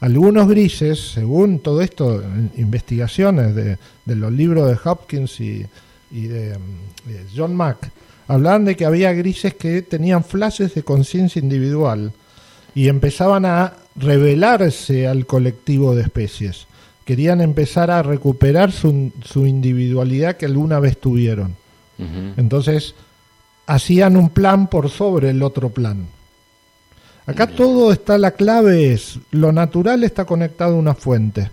Algunos 0.00 0.48
grises, 0.48 1.12
según 1.12 1.58
todo 1.58 1.82
esto, 1.82 2.22
investigaciones 2.56 3.54
de, 3.54 3.76
los 4.06 4.32
libros 4.32 4.68
de 4.68 4.78
Hopkins 4.82 5.38
y, 5.40 5.66
de, 6.10 6.52
de 6.52 7.26
John 7.36 7.54
Mack, 7.54 7.90
hablaban 8.26 8.64
de 8.64 8.76
que 8.76 8.86
había 8.86 9.12
grises 9.12 9.54
que 9.54 9.82
tenían 9.82 10.24
flashes 10.24 10.74
de 10.74 10.82
conciencia 10.82 11.40
individual 11.40 12.12
y 12.74 12.88
empezaban 12.88 13.44
a 13.44 13.74
revelarse 13.96 15.06
al 15.06 15.26
colectivo 15.26 15.94
de 15.94 16.02
especies. 16.02 16.66
Querían 17.04 17.40
empezar 17.40 17.90
a 17.90 18.02
recuperar 18.02 18.72
su, 18.72 19.12
su 19.24 19.46
individualidad 19.46 20.36
que 20.36 20.46
alguna 20.46 20.80
vez 20.80 20.98
tuvieron. 20.98 21.56
Entonces, 22.38 22.94
hacían 23.66 24.16
un 24.16 24.30
plan 24.30 24.68
por 24.68 24.88
sobre 24.88 25.30
el 25.30 25.42
otro 25.42 25.68
plan. 25.68 26.06
Acá 27.26 27.46
todo 27.46 27.92
está, 27.92 28.16
la 28.16 28.30
clave 28.30 28.92
es, 28.92 29.18
lo 29.30 29.52
natural 29.52 30.02
está 30.02 30.24
conectado 30.24 30.74
a 30.74 30.78
una 30.78 30.94
fuente. 30.94 31.50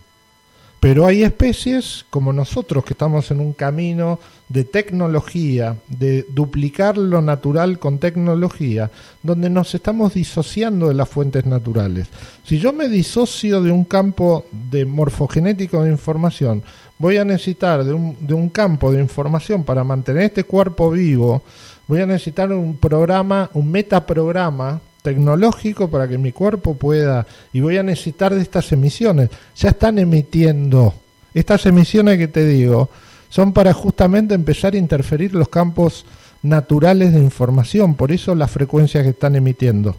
Pero 0.80 1.06
hay 1.06 1.24
especies 1.24 2.06
como 2.10 2.32
nosotros 2.32 2.86
que 2.86 2.94
estamos 2.94 3.30
en 3.32 3.40
un 3.40 3.54
camino 3.54 4.20
de 4.50 4.64
tecnología, 4.64 5.76
de 5.90 6.26
duplicar 6.30 6.98
lo 6.98 7.22
natural 7.22 7.80
con 7.80 8.00
tecnología, 8.00 8.90
donde 9.22 9.50
nos 9.50 9.76
estamos 9.76 10.14
disociando 10.14 10.88
de 10.88 10.94
las 10.94 11.10
fuentes 11.10 11.46
naturales. 11.46 12.08
Si 12.44 12.58
yo 12.60 12.72
me 12.72 12.88
disocio 12.88 13.62
de 13.62 13.72
un 13.72 13.84
campo 13.84 14.46
de 14.52 14.86
morfogenético 14.86 15.84
de 15.84 15.92
información, 15.92 16.64
voy 16.98 17.18
a 17.18 17.26
necesitar 17.26 17.84
de 17.84 17.94
un, 17.94 18.16
de 18.22 18.34
un 18.34 18.50
campo 18.50 18.92
de 18.92 19.02
información 19.02 19.64
para 19.64 19.84
mantener 19.84 20.24
este 20.24 20.46
cuerpo 20.46 20.92
vivo, 20.92 21.44
voy 21.88 22.02
a 22.02 22.06
necesitar 22.06 22.52
un 22.52 22.78
programa, 22.78 23.50
un 23.54 23.70
metaprograma 23.70 24.80
tecnológico 25.02 25.90
para 25.90 26.08
que 26.08 26.18
mi 26.18 26.32
cuerpo 26.32 26.76
pueda 26.76 27.26
y 27.54 27.60
voy 27.60 27.78
a 27.78 27.84
necesitar 27.84 28.34
de 28.34 28.42
estas 28.42 28.72
emisiones. 28.72 29.30
Ya 29.58 29.70
están 29.70 30.00
emitiendo 30.00 30.94
estas 31.34 31.66
emisiones 31.66 32.18
que 32.18 32.28
te 32.28 32.46
digo 32.46 32.90
son 33.30 33.54
para 33.54 33.74
justamente 33.74 34.34
empezar 34.34 34.74
a 34.74 34.78
interferir 34.78 35.34
los 35.34 35.50
campos 35.50 36.06
naturales 36.42 37.14
de 37.14 37.20
información, 37.20 37.96
por 37.96 38.12
eso 38.12 38.36
las 38.36 38.52
frecuencias 38.52 39.04
que 39.04 39.10
están 39.10 39.36
emitiendo. 39.36 39.96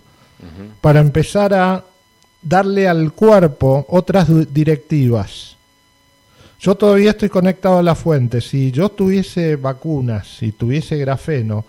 Para 0.80 1.00
empezar 1.00 1.52
a 1.52 1.84
darle 2.40 2.86
al 2.88 3.12
cuerpo 3.12 3.84
otras 3.88 4.28
directivas. 4.52 5.56
Yo 6.60 6.74
todavía 6.76 7.10
estoy 7.10 7.28
conectado 7.28 7.78
a 7.78 7.82
la 7.82 7.94
fuente. 7.94 8.40
Si 8.40 8.70
yo 8.72 8.88
tuviese 8.88 9.56
vacunas, 9.56 10.26
si 10.38 10.52
tuviese 10.52 10.96
grafeno, 10.96 11.64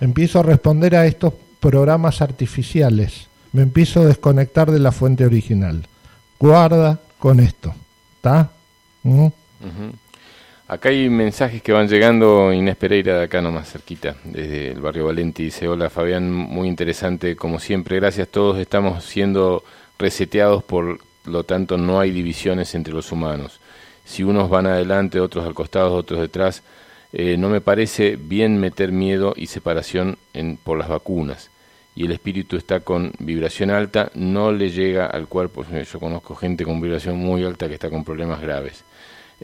empiezo 0.00 0.40
a 0.40 0.42
responder 0.42 0.96
a 0.96 1.06
estos 1.06 1.32
programas 1.60 2.22
artificiales. 2.22 3.28
Me 3.52 3.62
empiezo 3.62 4.00
a 4.00 4.06
desconectar 4.06 4.70
de 4.70 4.80
la 4.80 4.92
fuente 4.92 5.24
original. 5.24 5.86
Guarda 6.40 6.98
con 7.18 7.38
esto. 7.38 7.74
¿Está? 8.16 8.50
¿Mm? 9.04 9.26
Acá 10.72 10.88
hay 10.88 11.10
mensajes 11.10 11.60
que 11.60 11.70
van 11.70 11.86
llegando 11.86 12.50
Inés 12.50 12.76
Pereira 12.76 13.18
de 13.18 13.24
acá 13.24 13.42
nomás 13.42 13.70
cerquita, 13.70 14.16
desde 14.24 14.70
el 14.70 14.80
barrio 14.80 15.04
Valenti. 15.04 15.44
Dice, 15.44 15.68
hola 15.68 15.90
Fabián, 15.90 16.32
muy 16.32 16.66
interesante 16.66 17.36
como 17.36 17.60
siempre. 17.60 17.96
Gracias, 17.96 18.28
todos 18.28 18.56
estamos 18.56 19.04
siendo 19.04 19.64
reseteados, 19.98 20.64
por 20.64 21.00
lo 21.26 21.44
tanto 21.44 21.76
no 21.76 22.00
hay 22.00 22.10
divisiones 22.10 22.74
entre 22.74 22.94
los 22.94 23.12
humanos. 23.12 23.60
Si 24.06 24.22
unos 24.22 24.48
van 24.48 24.66
adelante, 24.66 25.20
otros 25.20 25.44
al 25.44 25.52
costado, 25.52 25.92
otros 25.92 26.20
detrás, 26.20 26.62
eh, 27.12 27.36
no 27.36 27.50
me 27.50 27.60
parece 27.60 28.16
bien 28.16 28.58
meter 28.58 28.92
miedo 28.92 29.34
y 29.36 29.48
separación 29.48 30.16
en, 30.32 30.56
por 30.56 30.78
las 30.78 30.88
vacunas 30.88 31.50
y 31.94 32.06
el 32.06 32.12
espíritu 32.12 32.56
está 32.56 32.80
con 32.80 33.12
vibración 33.18 33.68
alta, 33.68 34.10
no 34.14 34.50
le 34.52 34.70
llega 34.70 35.04
al 35.04 35.28
cuerpo. 35.28 35.64
Yo 35.70 36.00
conozco 36.00 36.34
gente 36.34 36.64
con 36.64 36.80
vibración 36.80 37.18
muy 37.18 37.44
alta 37.44 37.68
que 37.68 37.74
está 37.74 37.90
con 37.90 38.04
problemas 38.04 38.40
graves. 38.40 38.84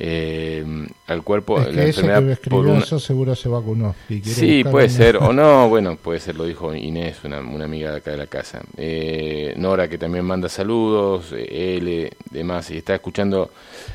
Eh, 0.01 0.65
al 1.09 1.25
cuerpo 1.25 1.61
es 1.61 1.67
que 1.67 1.73
la 1.73 1.87
enfermedad 1.87 2.39
que 2.39 2.51
por 2.51 2.69
eso 2.69 3.01
seguro 3.01 3.35
se 3.35 3.49
vacunó 3.49 3.97
sí 4.23 4.63
puede 4.63 4.89
ser. 4.89 5.17
O 5.21 5.33
no 5.33 5.69
bueno 5.69 5.97
puede 5.97 6.21
ser 6.21 6.37
lo 6.37 6.45
dijo 6.45 6.73
Inés 6.73 7.25
una, 7.25 7.41
una 7.41 7.65
amiga 7.65 7.91
de 7.91 7.97
acá 7.97 8.13
de 8.13 8.17
la 8.17 8.29
casa. 8.29 8.61
Eh, 8.77 9.55
Nora 9.57 9.89
que 9.89 9.99
también 9.99 10.25
manda 10.25 10.49
saludos 10.49 11.33
L 11.33 12.13
demás. 12.31 12.71
Y 12.71 12.77
está 12.77 12.95
escuchando 12.95 13.51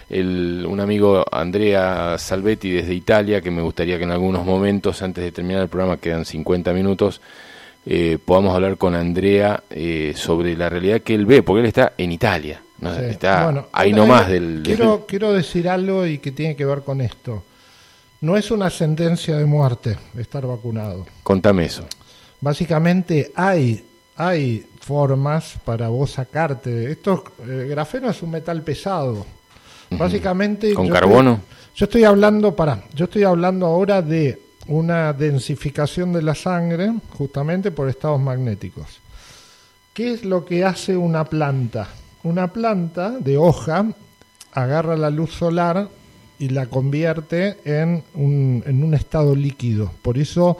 el, 0.10 0.66
un 0.68 0.82
amigo 0.82 1.24
Andrea 1.32 2.18
Salvetti 2.18 2.70
desde 2.70 2.94
Italia 2.94 3.40
que 3.40 3.50
me 3.52 3.62
gustaría 3.62 3.98
que 3.98 4.04
en 4.04 4.12
algunos 4.12 4.46
momentos 4.46 5.02
antes 5.02 5.24
de 5.24 5.32
terminar 5.32 5.62
el 5.62 5.70
programa 5.70 5.98
quedan 5.98 6.26
50 6.26 6.74
minutos 6.74 7.22
eh, 7.86 8.18
podamos 8.24 8.56
hablar 8.56 8.78
con 8.78 8.96
Andrea 8.96 9.64
eh, 9.70 10.14
sobre 10.16 10.56
la 10.56 10.70
realidad 10.70 11.02
que 11.02 11.16
él 11.16 11.26
ve, 11.26 11.44
porque 11.44 11.62
él 11.62 11.66
está 11.66 11.94
en 11.98 12.14
Italia, 12.14 12.62
¿no? 12.84 12.95
Sí. 12.95 13.05
está 13.05 13.45
Bueno, 13.45 13.68
ahí 13.72 13.93
nomás 13.93 14.27
del... 14.27 14.61
Quiero, 14.64 15.05
quiero 15.07 15.34
decir 15.34 15.68
algo 15.68 16.05
y 16.05 16.19
que 16.19 16.31
tiene 16.31 16.55
que 16.55 16.65
ver 16.65 16.81
con 16.81 17.01
esto. 17.01 17.43
No 18.22 18.38
es 18.38 18.51
una 18.51 18.69
sentencia 18.69 19.38
de 19.38 19.45
muerte 19.45 19.97
estar 20.18 20.45
vacunado. 20.45 21.05
Contame 21.23 21.65
eso. 21.65 21.85
Básicamente 22.39 23.31
hay, 23.35 23.84
hay 24.15 24.65
formas 24.80 25.55
para 25.65 25.89
vos 25.89 26.11
sacarte. 26.11 26.91
Esto, 26.91 27.23
el 27.45 27.68
grafeno 27.68 28.10
es 28.10 28.22
un 28.22 28.31
metal 28.31 28.61
pesado. 28.61 29.26
Básicamente. 29.89 30.73
¿Con 30.73 30.88
yo 30.88 30.93
carbono? 30.93 31.31
Estoy, 31.34 31.76
yo 31.76 31.85
estoy 31.85 32.03
hablando, 32.03 32.55
para, 32.55 32.84
yo 32.93 33.05
estoy 33.05 33.23
hablando 33.23 33.65
ahora 33.65 34.01
de 34.01 34.41
una 34.68 35.14
densificación 35.14 36.14
de 36.14 36.22
la 36.22 36.35
sangre, 36.35 36.93
justamente 37.18 37.72
por 37.72 37.89
estados 37.89 38.19
magnéticos. 38.19 38.99
¿Qué 39.93 40.14
es 40.14 40.26
lo 40.26 40.45
que 40.45 40.64
hace 40.64 40.95
una 40.95 41.26
planta? 41.26 41.88
Una 42.24 42.52
planta 42.54 43.12
de 43.20 43.38
hoja 43.38 43.86
agarra 44.54 44.95
la 44.95 45.10
luz 45.10 45.32
solar 45.34 45.90
y 46.40 46.50
la 46.50 46.66
convierte 46.68 47.58
en 47.66 48.04
un, 48.16 48.64
en 48.66 48.84
un 48.84 48.94
estado 48.94 49.36
líquido. 49.36 49.91
Por 50.02 50.18
eso 50.18 50.58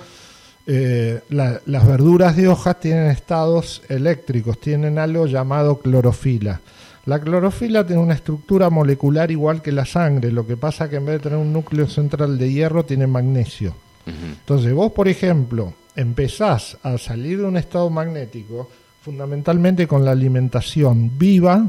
eh, 0.66 1.22
la- 1.30 1.62
las 1.66 1.86
verduras 1.88 2.36
de 2.36 2.48
hojas 2.48 2.80
tienen 2.80 3.08
estados 3.10 3.82
eléctricos, 3.90 4.60
tienen 4.60 4.98
algo 4.98 5.26
llamado 5.26 5.80
clorofila. 5.80 6.62
La 7.06 7.20
clorofila 7.20 7.86
tiene 7.86 8.02
una 8.02 8.14
estructura 8.14 8.70
molecular 8.70 9.30
igual 9.30 9.62
que 9.62 9.74
la 9.74 9.86
sangre, 9.86 10.32
lo 10.32 10.48
que 10.48 10.56
pasa 10.56 10.90
que 10.90 10.96
en 10.98 11.06
vez 11.06 11.16
de 11.16 11.24
tener 11.24 11.38
un 11.38 11.52
núcleo 11.52 11.88
central 11.88 12.38
de 12.38 12.52
hierro 12.52 12.86
tiene 12.86 13.08
magnesio. 13.08 13.76
Entonces 14.06 14.74
vos, 14.74 14.92
por 14.94 15.08
ejemplo, 15.10 15.74
empezás 15.96 16.78
a 16.84 16.98
salir 16.98 17.40
de 17.40 17.46
un 17.46 17.58
estado 17.58 17.90
magnético 17.90 18.70
fundamentalmente 19.04 19.86
con 19.86 20.06
la 20.06 20.12
alimentación 20.12 21.18
viva 21.18 21.68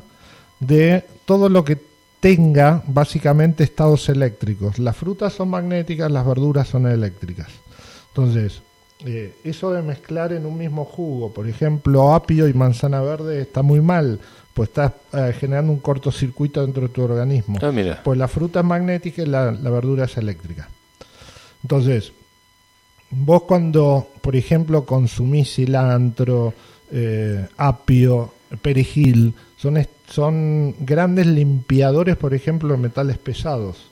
de 0.61 1.05
todo 1.25 1.49
lo 1.49 1.65
que 1.65 1.77
tenga 2.21 2.83
básicamente 2.87 3.65
estados 3.65 4.09
eléctricos. 4.09 4.79
Las 4.79 4.97
frutas 4.97 5.33
son 5.33 5.51
magnéticas, 5.51 6.11
las 6.11 6.25
verduras 6.25 6.69
son 6.69 6.87
eléctricas. 6.87 7.49
Entonces, 8.09 8.63
eh, 9.05 9.35
eso 9.43 9.73
de 9.73 9.83
mezclar 9.83 10.33
en 10.33 10.47
un 10.47 10.57
mismo 10.57 10.85
jugo, 10.85 11.33
por 11.33 11.49
ejemplo, 11.49 12.15
apio 12.15 12.47
y 12.47 12.55
manzana 12.55 13.03
verde 13.03 13.43
está 13.43 13.63
muy 13.63 13.81
mal, 13.81 14.21
pues 14.55 14.69
estás 14.69 14.93
eh, 15.13 15.35
generando 15.39 15.73
un 15.73 15.81
cortocircuito 15.81 16.63
dentro 16.63 16.83
de 16.83 16.89
tu 16.91 17.03
organismo. 17.03 17.59
Ah, 17.61 17.73
mira. 17.73 18.01
Pues 18.05 18.17
la 18.17 18.29
fruta 18.29 18.61
es 18.61 18.65
magnética 18.65 19.23
y 19.23 19.27
la, 19.27 19.51
la 19.51 19.71
verdura 19.71 20.05
es 20.05 20.17
eléctrica. 20.17 20.69
Entonces, 21.65 22.13
vos 23.11 23.43
cuando, 23.43 24.09
por 24.21 24.37
ejemplo, 24.37 24.87
consumís 24.87 25.53
cilantro, 25.53 26.55
eh, 26.91 27.47
apio, 27.57 28.33
perejil, 28.63 29.35
son, 29.57 29.79
son 30.09 30.75
grandes 30.81 31.27
limpiadores, 31.27 32.17
por 32.17 32.35
ejemplo, 32.35 32.71
de 32.73 32.79
metales 32.79 33.19
pesados. 33.19 33.91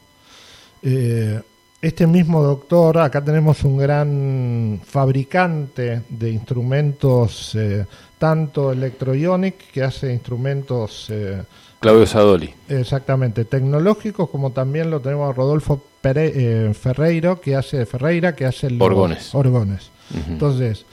Eh, 0.82 1.40
este 1.81 2.06
mismo 2.06 2.43
doctor, 2.43 2.98
acá 2.98 3.24
tenemos 3.24 3.64
un 3.64 3.77
gran 3.78 4.81
fabricante 4.85 6.02
de 6.09 6.31
instrumentos, 6.31 7.55
eh, 7.56 7.86
tanto 8.19 8.70
Electroionic, 8.73 9.70
que 9.73 9.82
hace 9.82 10.12
instrumentos 10.12 11.06
eh, 11.10 11.43
Claudio 11.81 12.06
Sadoli. 12.06 12.55
Exactamente, 12.69 13.44
tecnológicos 13.44 14.31
como 14.31 14.52
también 14.52 14.90
lo 14.90 15.01
tenemos 15.01 15.28
a 15.28 15.32
Rodolfo 15.32 15.82
Pere- 16.01 16.73
Ferreiro, 16.74 17.40
que 17.40 17.56
hace 17.56 17.85
Ferreira, 17.86 18.36
que 18.36 18.44
hace 18.44 18.70
los 18.70 18.81
Orgones. 18.86 19.35
orgones. 19.35 19.90
Entonces, 20.28 20.85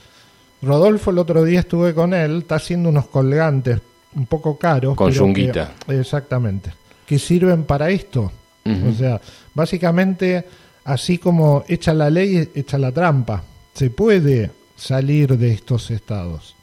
Rodolfo 0.62 1.10
el 1.10 1.18
otro 1.18 1.44
día 1.44 1.60
estuve 1.60 1.94
con 1.94 2.12
él, 2.14 2.38
está 2.38 2.56
haciendo 2.56 2.88
unos 2.88 3.06
colgantes 3.06 3.80
un 4.14 4.26
poco 4.26 4.58
caros. 4.58 4.94
Con 4.94 5.10
que- 5.10 5.16
yunguita. 5.18 5.72
exactamente. 5.88 6.72
Que 7.06 7.18
sirven 7.18 7.64
para 7.64 7.90
esto. 7.90 8.30
O 8.88 8.92
sea, 8.92 9.20
básicamente, 9.54 10.46
así 10.84 11.18
como 11.18 11.64
echa 11.66 11.92
la 11.94 12.08
ley, 12.10 12.50
echa 12.54 12.78
la 12.78 12.92
trampa. 12.92 13.42
Se 13.74 13.90
puede 13.90 14.50
salir 14.76 15.36
de 15.36 15.52
estos 15.52 15.90
estados. 15.90 16.54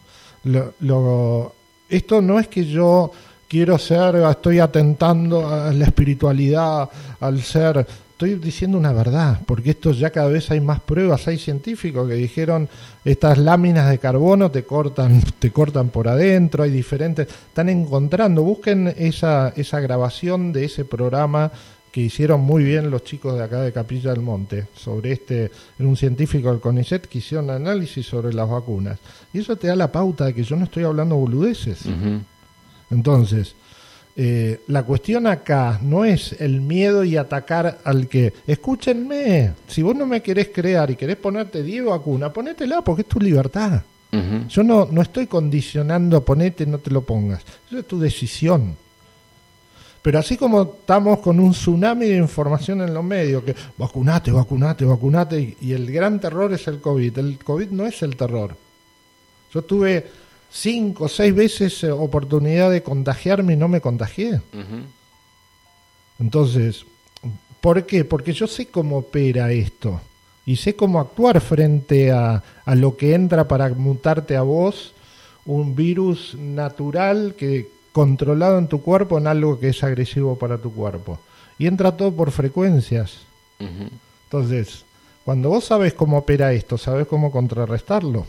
Lo, 0.44 0.74
lo- 0.82 1.54
esto 1.90 2.22
no 2.22 2.40
es 2.40 2.48
que 2.48 2.66
yo 2.66 3.12
quiero 3.50 3.78
ser, 3.78 4.16
estoy 4.18 4.60
atentando 4.60 5.48
a 5.50 5.74
la 5.74 5.86
espiritualidad, 5.86 6.90
al 7.20 7.42
ser. 7.42 7.86
Estoy 8.18 8.34
diciendo 8.34 8.80
una 8.80 8.94
verdad, 8.94 9.42
porque 9.46 9.70
esto 9.70 9.92
ya 9.92 10.10
cada 10.10 10.30
vez 10.30 10.50
hay 10.50 10.60
más 10.60 10.80
pruebas, 10.80 11.28
hay 11.28 11.38
científicos 11.38 12.10
que 12.10 12.16
dijeron 12.16 12.68
estas 13.06 13.38
láminas 13.38 13.92
de 13.92 14.00
carbono 14.00 14.50
te 14.50 14.64
cortan, 14.64 15.22
te 15.40 15.52
cortan 15.52 15.90
por 15.90 16.08
adentro, 16.08 16.64
hay 16.64 16.72
diferentes, 16.72 17.28
están 17.28 17.70
encontrando, 17.70 18.42
busquen 18.42 18.92
esa, 18.98 19.50
esa 19.50 19.80
grabación 19.82 20.52
de 20.52 20.66
ese 20.66 20.84
programa 20.84 21.52
que 21.92 22.02
hicieron 22.02 22.42
muy 22.42 22.64
bien 22.64 22.90
los 22.90 23.04
chicos 23.04 23.36
de 23.36 23.44
acá 23.44 23.62
de 23.62 23.72
Capilla 23.72 24.10
del 24.10 24.22
Monte, 24.22 24.66
sobre 24.76 25.12
este, 25.12 25.52
era 25.78 25.88
un 25.88 25.96
científico 25.96 26.50
del 26.50 26.60
CONICET 26.60 27.06
que 27.06 27.20
hicieron 27.20 27.52
análisis 27.52 28.08
sobre 28.08 28.34
las 28.34 28.50
vacunas. 28.50 28.98
Y 29.32 29.42
eso 29.42 29.58
te 29.58 29.68
da 29.68 29.76
la 29.76 29.92
pauta 29.92 30.26
de 30.26 30.34
que 30.34 30.44
yo 30.44 30.56
no 30.56 30.64
estoy 30.64 30.86
hablando 30.86 31.18
boludeces. 31.18 31.82
Entonces, 32.90 33.54
eh, 34.20 34.62
la 34.66 34.82
cuestión 34.82 35.28
acá 35.28 35.80
no 35.84 36.04
es 36.04 36.36
el 36.40 36.60
miedo 36.60 37.04
y 37.04 37.16
atacar 37.18 37.78
al 37.84 38.08
que, 38.08 38.34
escúchenme, 38.48 39.54
si 39.68 39.84
vos 39.84 39.96
no 39.96 40.08
me 40.08 40.24
querés 40.24 40.50
crear 40.52 40.90
y 40.90 40.96
querés 40.96 41.18
ponerte 41.18 41.62
10 41.62 41.86
vacunas, 41.86 42.32
ponétela 42.32 42.82
porque 42.82 43.04
es 43.04 43.08
tu 43.08 43.20
libertad. 43.20 43.84
Yo 44.50 44.64
no, 44.64 44.88
no 44.90 45.04
estoy 45.04 45.28
condicionando, 45.28 46.26
ponete, 46.26 46.66
no 46.66 46.80
te 46.80 46.90
lo 46.90 47.02
pongas. 47.02 47.44
Eso 47.68 47.78
es 47.78 47.86
tu 47.86 48.00
decisión. 48.00 48.76
Pero 50.02 50.18
así 50.18 50.38
como 50.38 50.64
estamos 50.64 51.20
con 51.20 51.40
un 51.40 51.52
tsunami 51.52 52.08
de 52.08 52.18
información 52.18 52.82
en 52.82 52.96
los 52.96 53.04
medios, 53.04 53.44
que 53.44 53.56
vacunate, 53.78 54.32
vacunate, 54.32 54.86
vacunate, 54.86 55.40
y, 55.40 55.58
y 55.62 55.74
el 55.74 55.92
gran 55.92 56.20
terror 56.20 56.52
es 56.52 56.68
el 56.68 56.82
COVID. 56.82 57.20
El 57.20 57.38
COVID 57.38 57.70
no 57.70 57.86
es 57.86 58.02
el 58.02 58.16
terror. 58.16 58.56
Yo 59.54 59.62
tuve 59.62 60.08
cinco 60.50 61.06
o 61.06 61.10
seis 61.10 61.34
veces 61.34 61.84
eh, 61.84 61.92
oportunidad 61.92 62.72
de 62.72 62.84
contagiarme 62.84 63.54
y 63.54 63.58
no 63.58 63.68
me 63.68 63.82
contagié. 63.82 64.42
Entonces, 66.20 66.86
¿por 67.62 67.86
qué? 67.86 68.06
Porque 68.06 68.34
yo 68.34 68.48
sé 68.48 68.68
cómo 68.68 68.98
opera 68.98 69.52
esto 69.52 70.02
y 70.46 70.56
sé 70.56 70.76
cómo 70.76 71.00
actuar 71.00 71.42
frente 71.42 72.12
a, 72.12 72.44
a 72.66 72.76
lo 72.76 72.98
que 72.98 73.14
entra 73.14 73.48
para 73.48 73.70
mutarte 73.70 74.36
a 74.36 74.42
vos, 74.42 74.94
un 75.46 75.76
virus 75.76 76.36
natural 76.36 77.36
que 77.38 77.70
controlado 77.98 78.60
en 78.60 78.68
tu 78.68 78.84
cuerpo 78.84 79.18
en 79.18 79.26
algo 79.26 79.60
que 79.60 79.70
es 79.70 79.84
agresivo 79.84 80.38
para 80.38 80.60
tu 80.60 80.72
cuerpo. 80.72 81.20
Y 81.58 81.66
entra 81.66 81.98
todo 81.98 82.12
por 82.12 82.30
frecuencias. 82.30 83.22
Entonces, 83.60 84.86
cuando 85.26 85.50
vos 85.50 85.66
sabes 85.66 85.96
cómo 85.96 86.20
opera 86.20 86.54
esto, 86.54 86.78
sabes 86.78 87.08
cómo 87.08 87.32
contrarrestarlo. 87.32 88.28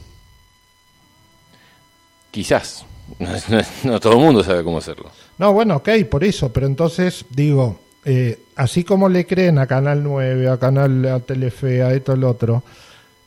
Quizás. 2.31 2.85
No, 3.19 3.29
no- 3.49 3.91
no 3.93 4.01
todo 4.01 4.13
el 4.15 4.19
mundo 4.19 4.45
sabe 4.45 4.63
cómo 4.65 4.79
hacerlo. 4.79 5.11
No, 5.39 5.53
bueno, 5.53 5.77
ok, 5.77 5.89
por 6.11 6.25
eso, 6.25 6.53
pero 6.53 6.67
entonces 6.67 7.25
digo, 7.31 7.79
eh, 8.05 8.39
así 8.57 8.85
como 8.85 9.09
le 9.09 9.27
creen 9.27 9.59
a 9.59 9.67
Canal 9.67 10.03
9, 10.03 10.49
a 10.49 10.59
Canal 10.59 11.05
a 11.07 11.21
Telefe, 11.21 11.83
a 11.83 11.93
esto, 11.95 12.13
el 12.13 12.25
otro, 12.25 12.63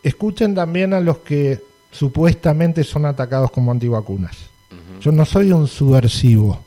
escuchen 0.04 0.54
también 0.54 0.94
a 0.94 1.00
los 1.00 1.20
que 1.20 1.62
supuestamente 1.92 2.84
son 2.84 3.06
atacados 3.06 3.52
como 3.52 3.72
antivacunas. 3.72 4.36
Yo 5.02 5.12
no 5.12 5.26
soy 5.26 5.52
un 5.52 5.68
subversivo, 5.68 6.60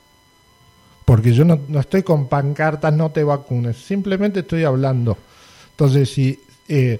porque 1.05 1.33
yo 1.33 1.45
no, 1.45 1.61
no 1.69 1.81
estoy 1.81 2.03
con 2.03 2.27
pancartas, 2.27 2.93
no 2.93 3.11
te 3.11 3.23
vacunes, 3.23 3.77
simplemente 3.77 4.41
estoy 4.41 4.65
hablando. 4.65 5.17
Entonces, 5.71 6.11
si 6.11 6.41
eh, 6.69 6.99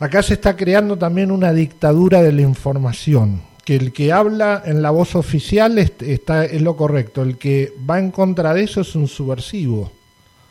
acá 0.00 0.22
se 0.22 0.34
está 0.34 0.56
creando 0.56 0.96
también 0.98 1.30
una 1.30 1.52
dictadura 1.52 2.20
de 2.22 2.32
la 2.32 2.42
información, 2.42 3.42
que 3.64 3.76
el 3.76 3.92
que 3.92 4.12
habla 4.12 4.62
en 4.64 4.82
la 4.82 4.90
voz 4.90 5.14
oficial 5.14 5.78
es, 5.78 5.92
está, 6.00 6.44
es 6.44 6.60
lo 6.62 6.76
correcto, 6.76 7.22
el 7.22 7.38
que 7.38 7.72
va 7.88 7.98
en 7.98 8.10
contra 8.10 8.52
de 8.54 8.64
eso 8.64 8.80
es 8.82 8.94
un 8.94 9.08
subversivo. 9.08 9.90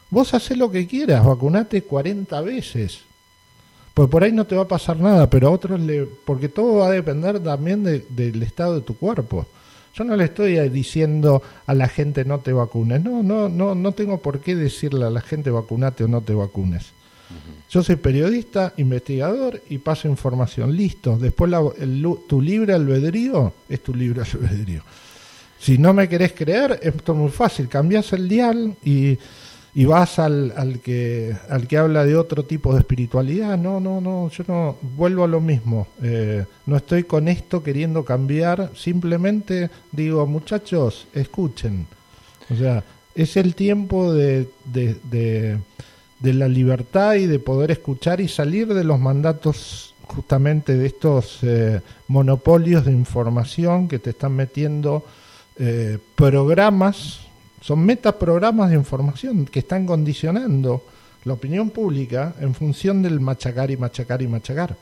Vos 0.10 0.34
haces 0.34 0.57
lo 0.57 0.69
que 0.72 0.88
quieras, 0.88 1.26
vacunate 1.26 1.84
40 1.84 2.41
veces. 2.41 3.02
Pues 3.94 4.10
por 4.10 4.23
ahí 4.23 4.31
no 4.31 4.45
te 4.45 4.56
va 4.56 4.64
a 4.64 4.68
pasar 4.68 4.98
nada, 4.99 5.30
pero 5.30 5.48
a 5.48 5.52
otros 5.52 5.80
le... 5.80 6.06
Porque 6.26 6.49
todo 6.49 6.77
va 6.80 6.88
a 6.88 6.91
depender 6.91 7.40
también 7.40 7.84
de- 7.84 8.06
del 8.10 8.41
estado 8.41 8.76
de 8.76 8.81
tu 8.81 8.95
cuerpo. 8.98 9.45
Yo 9.95 10.03
no 10.03 10.15
le 10.15 10.23
estoy 10.26 10.57
diciendo 10.69 11.44
a 11.68 11.76
la 11.76 11.88
gente 11.88 12.26
no 12.26 12.40
te 12.40 12.53
vacunes. 12.53 13.03
No, 13.03 13.22
no, 13.22 13.49
no, 13.49 13.76
no 13.76 13.91
tengo 13.91 14.18
por 14.18 14.40
qué 14.40 14.56
decirle 14.56 15.06
a 15.06 15.11
la 15.11 15.22
gente 15.22 15.52
vacunate 15.52 16.03
o 16.03 16.07
no 16.07 16.22
te 16.22 16.34
vacunes. 16.34 16.88
Yo 17.74 17.82
soy 17.82 17.95
periodista, 17.95 18.72
investigador 18.78 19.60
y 19.68 19.80
paso 19.80 20.08
información. 20.08 20.78
Listo. 20.78 21.18
Después 21.18 21.52
tu 22.28 22.40
libre 22.40 22.72
albedrío 22.74 23.52
es 23.68 23.82
tu 23.82 23.95
libre 23.95 24.22
albedrío. 24.34 24.84
Si 25.58 25.80
no 25.80 25.91
me 25.91 26.08
querés 26.08 26.34
creer, 26.34 26.80
esto 26.84 27.14
es 27.14 27.18
muy 27.18 27.32
fácil. 27.32 27.68
Cambiás 27.68 28.14
el 28.14 28.30
dial 28.30 28.76
y, 28.86 29.18
y 29.74 29.86
vas 29.86 30.20
al, 30.20 30.54
al, 30.56 30.82
que, 30.82 31.36
al 31.50 31.68
que 31.68 31.78
habla 31.78 32.06
de 32.06 32.16
otro 32.16 32.44
tipo 32.44 32.74
de 32.74 32.82
espiritualidad. 32.82 33.58
No, 33.58 33.80
no, 33.80 34.00
no, 34.00 34.30
yo 34.30 34.44
no 34.48 34.78
vuelvo 34.95 35.24
a 35.24 35.28
lo 35.28 35.41
mismo. 35.41 35.88
Eh, 36.04 36.45
no 36.68 36.78
estoy 36.78 37.06
con 37.06 37.28
esto 37.28 37.64
queriendo 37.64 38.06
cambiar, 38.06 38.70
simplemente 38.76 39.72
digo, 39.91 40.28
muchachos, 40.28 41.08
escuchen. 41.12 41.88
O 42.52 42.56
sea, 42.56 42.84
es 43.16 43.36
el 43.36 43.56
tiempo 43.56 44.14
de, 44.14 44.48
de, 44.66 45.58
la 46.32 46.48
libertad 46.48 47.16
y 47.16 47.26
de 47.26 47.40
poder 47.40 47.72
escuchar 47.72 48.22
y 48.22 48.30
salir 48.30 48.74
de 48.74 48.86
los 48.86 49.00
mandatos 49.00 49.94
justamente 50.04 50.78
de 50.78 50.86
estos 50.86 51.40
eh, 51.41 51.82
monopolios 52.08 52.86
de 52.86 52.91
información 52.94 53.90
que 53.90 54.00
te 54.00 54.12
están 54.12 54.34
metiendo 54.34 55.04
eh, 55.58 55.98
programas 56.16 57.22
son 57.62 57.86
metaprogramas 57.86 58.70
de 58.70 58.76
información 58.76 59.45
que 59.45 59.60
están 59.60 59.86
condicionando 59.86 60.84
la 61.26 61.34
opinión 61.34 61.70
pública 61.70 62.36
en 62.40 62.54
función 62.54 63.02
del 63.02 63.20
machacar 63.20 63.72
y 63.72 63.78
machacar 63.78 64.22
y 64.22 64.28
machacar. 64.28 64.76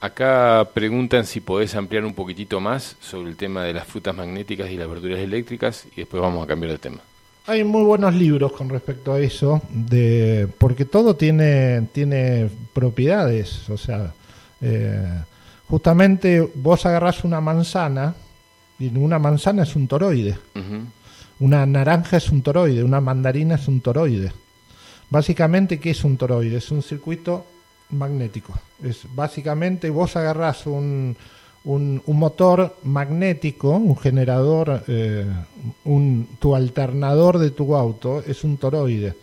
Acá 0.00 0.68
preguntan 0.74 1.24
si 1.24 1.40
podés 1.40 1.76
ampliar 1.76 2.04
un 2.04 2.14
poquitito 2.14 2.60
más 2.60 2.96
sobre 3.00 3.30
el 3.30 3.36
tema 3.36 3.62
de 3.62 3.72
las 3.72 3.86
frutas 3.86 4.14
magnéticas 4.16 4.68
y 4.70 4.76
las 4.76 4.88
verduras 4.88 5.20
eléctricas 5.20 5.86
y 5.92 6.00
después 6.00 6.20
vamos 6.20 6.42
a 6.42 6.48
cambiar 6.48 6.72
de 6.72 6.78
tema. 6.78 7.00
Hay 7.46 7.64
muy 7.64 7.82
buenos 7.82 8.14
libros 8.14 8.52
con 8.52 8.68
respecto 8.68 9.12
a 9.12 9.18
eso, 9.18 9.60
de, 9.70 10.48
porque 10.58 10.84
todo 10.84 11.16
tiene, 11.16 11.88
tiene 11.92 12.48
propiedades. 12.72 13.68
O 13.68 13.76
sea, 13.76 14.12
eh, 14.60 15.22
justamente 15.68 16.48
vos 16.54 16.86
agarrás 16.86 17.24
una 17.24 17.40
manzana 17.40 18.14
y 18.78 18.96
una 18.96 19.18
manzana 19.18 19.64
es 19.64 19.74
un 19.74 19.88
toroide. 19.88 20.38
Una 21.40 21.66
naranja 21.66 22.18
es 22.18 22.30
un 22.30 22.42
toroide, 22.42 22.84
una 22.84 23.00
mandarina 23.00 23.56
es 23.56 23.66
un 23.66 23.80
toroide. 23.80 24.32
Básicamente, 25.10 25.80
¿qué 25.80 25.90
es 25.90 26.04
un 26.04 26.16
toroide? 26.16 26.58
Es 26.58 26.70
un 26.70 26.82
circuito 26.82 27.44
magnético. 27.90 28.54
Es 28.82 29.00
básicamente 29.14 29.90
vos 29.90 30.14
agarrás 30.14 30.66
un, 30.66 31.16
un, 31.64 32.02
motor 32.06 32.76
magnético, 32.84 33.70
un 33.70 33.96
generador, 33.96 34.84
eh, 34.88 35.26
un, 35.84 36.28
tu 36.38 36.54
alternador 36.54 37.38
de 37.38 37.50
tu 37.50 37.74
auto 37.76 38.22
es 38.26 38.44
un 38.44 38.56
toroide. 38.56 39.14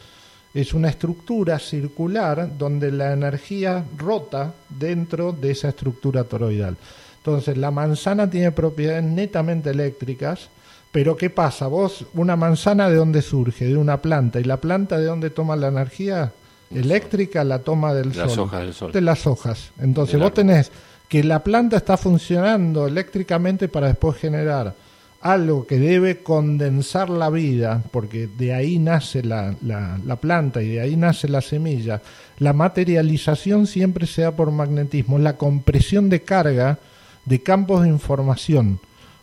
Es 0.53 0.73
una 0.73 0.89
estructura 0.89 1.59
circular 1.59 2.57
donde 2.57 2.91
la 2.91 3.13
energía 3.13 3.85
rota 3.97 4.53
dentro 4.67 5.31
de 5.31 5.51
esa 5.51 5.69
estructura 5.69 6.23
toroidal. 6.23 6.75
Entonces, 7.17 7.57
la 7.57 7.69
manzana 7.69 8.29
tiene 8.29 8.51
propiedades 8.51 9.03
netamente 9.03 9.69
eléctricas 9.69 10.49
pero 10.91 11.15
¿qué 11.15 11.29
pasa? 11.29 11.67
Vos, 11.67 12.05
una 12.15 12.35
manzana 12.35 12.89
de 12.89 12.95
dónde 12.95 13.21
surge? 13.21 13.65
De 13.65 13.77
una 13.77 14.01
planta. 14.01 14.39
¿Y 14.39 14.43
la 14.43 14.57
planta 14.57 14.97
de 14.97 15.05
dónde 15.05 15.29
toma 15.29 15.55
la 15.55 15.67
energía? 15.67 16.31
Eléctrica 16.71 17.43
la 17.43 17.59
toma 17.59 17.93
del 17.93 18.09
las 18.09 18.31
sol. 18.31 18.45
Hojas 18.45 18.61
del 18.61 18.73
sol. 18.73 18.91
De 18.91 19.01
las 19.01 19.27
hojas. 19.27 19.71
Entonces 19.79 20.19
vos 20.19 20.33
tenés 20.33 20.71
que 21.09 21.23
la 21.23 21.43
planta 21.43 21.77
está 21.77 21.97
funcionando 21.97 22.87
eléctricamente 22.87 23.67
para 23.67 23.87
después 23.87 24.17
generar 24.17 24.75
algo 25.21 25.67
que 25.67 25.79
debe 25.79 26.23
condensar 26.23 27.09
la 27.09 27.29
vida, 27.29 27.83
porque 27.91 28.27
de 28.27 28.53
ahí 28.53 28.79
nace 28.79 29.21
la, 29.21 29.53
la, 29.61 29.99
la, 30.05 30.15
planta 30.15 30.61
y 30.61 30.69
de 30.69 30.81
ahí 30.81 30.95
nace 30.95 31.27
la 31.27 31.41
semilla. 31.41 32.01
La 32.37 32.53
materialización 32.53 33.67
siempre 33.67 34.07
se 34.07 34.21
da 34.21 34.31
por 34.31 34.51
magnetismo, 34.51 35.19
la 35.19 35.35
compresión 35.35 36.09
de 36.09 36.21
carga 36.21 36.77
de 37.25 37.43
campos 37.43 37.81
de 37.81 37.89
información. 37.89 38.79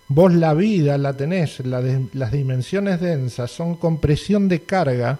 Vos 0.08 0.34
la 0.34 0.54
vida 0.54 0.98
la 0.98 1.16
tenés, 1.16 1.60
las 1.64 2.32
dimensiones 2.32 3.00
densas 3.00 3.50
son 3.50 3.76
compresión 3.76 4.48
de 4.48 4.62
carga 4.62 5.18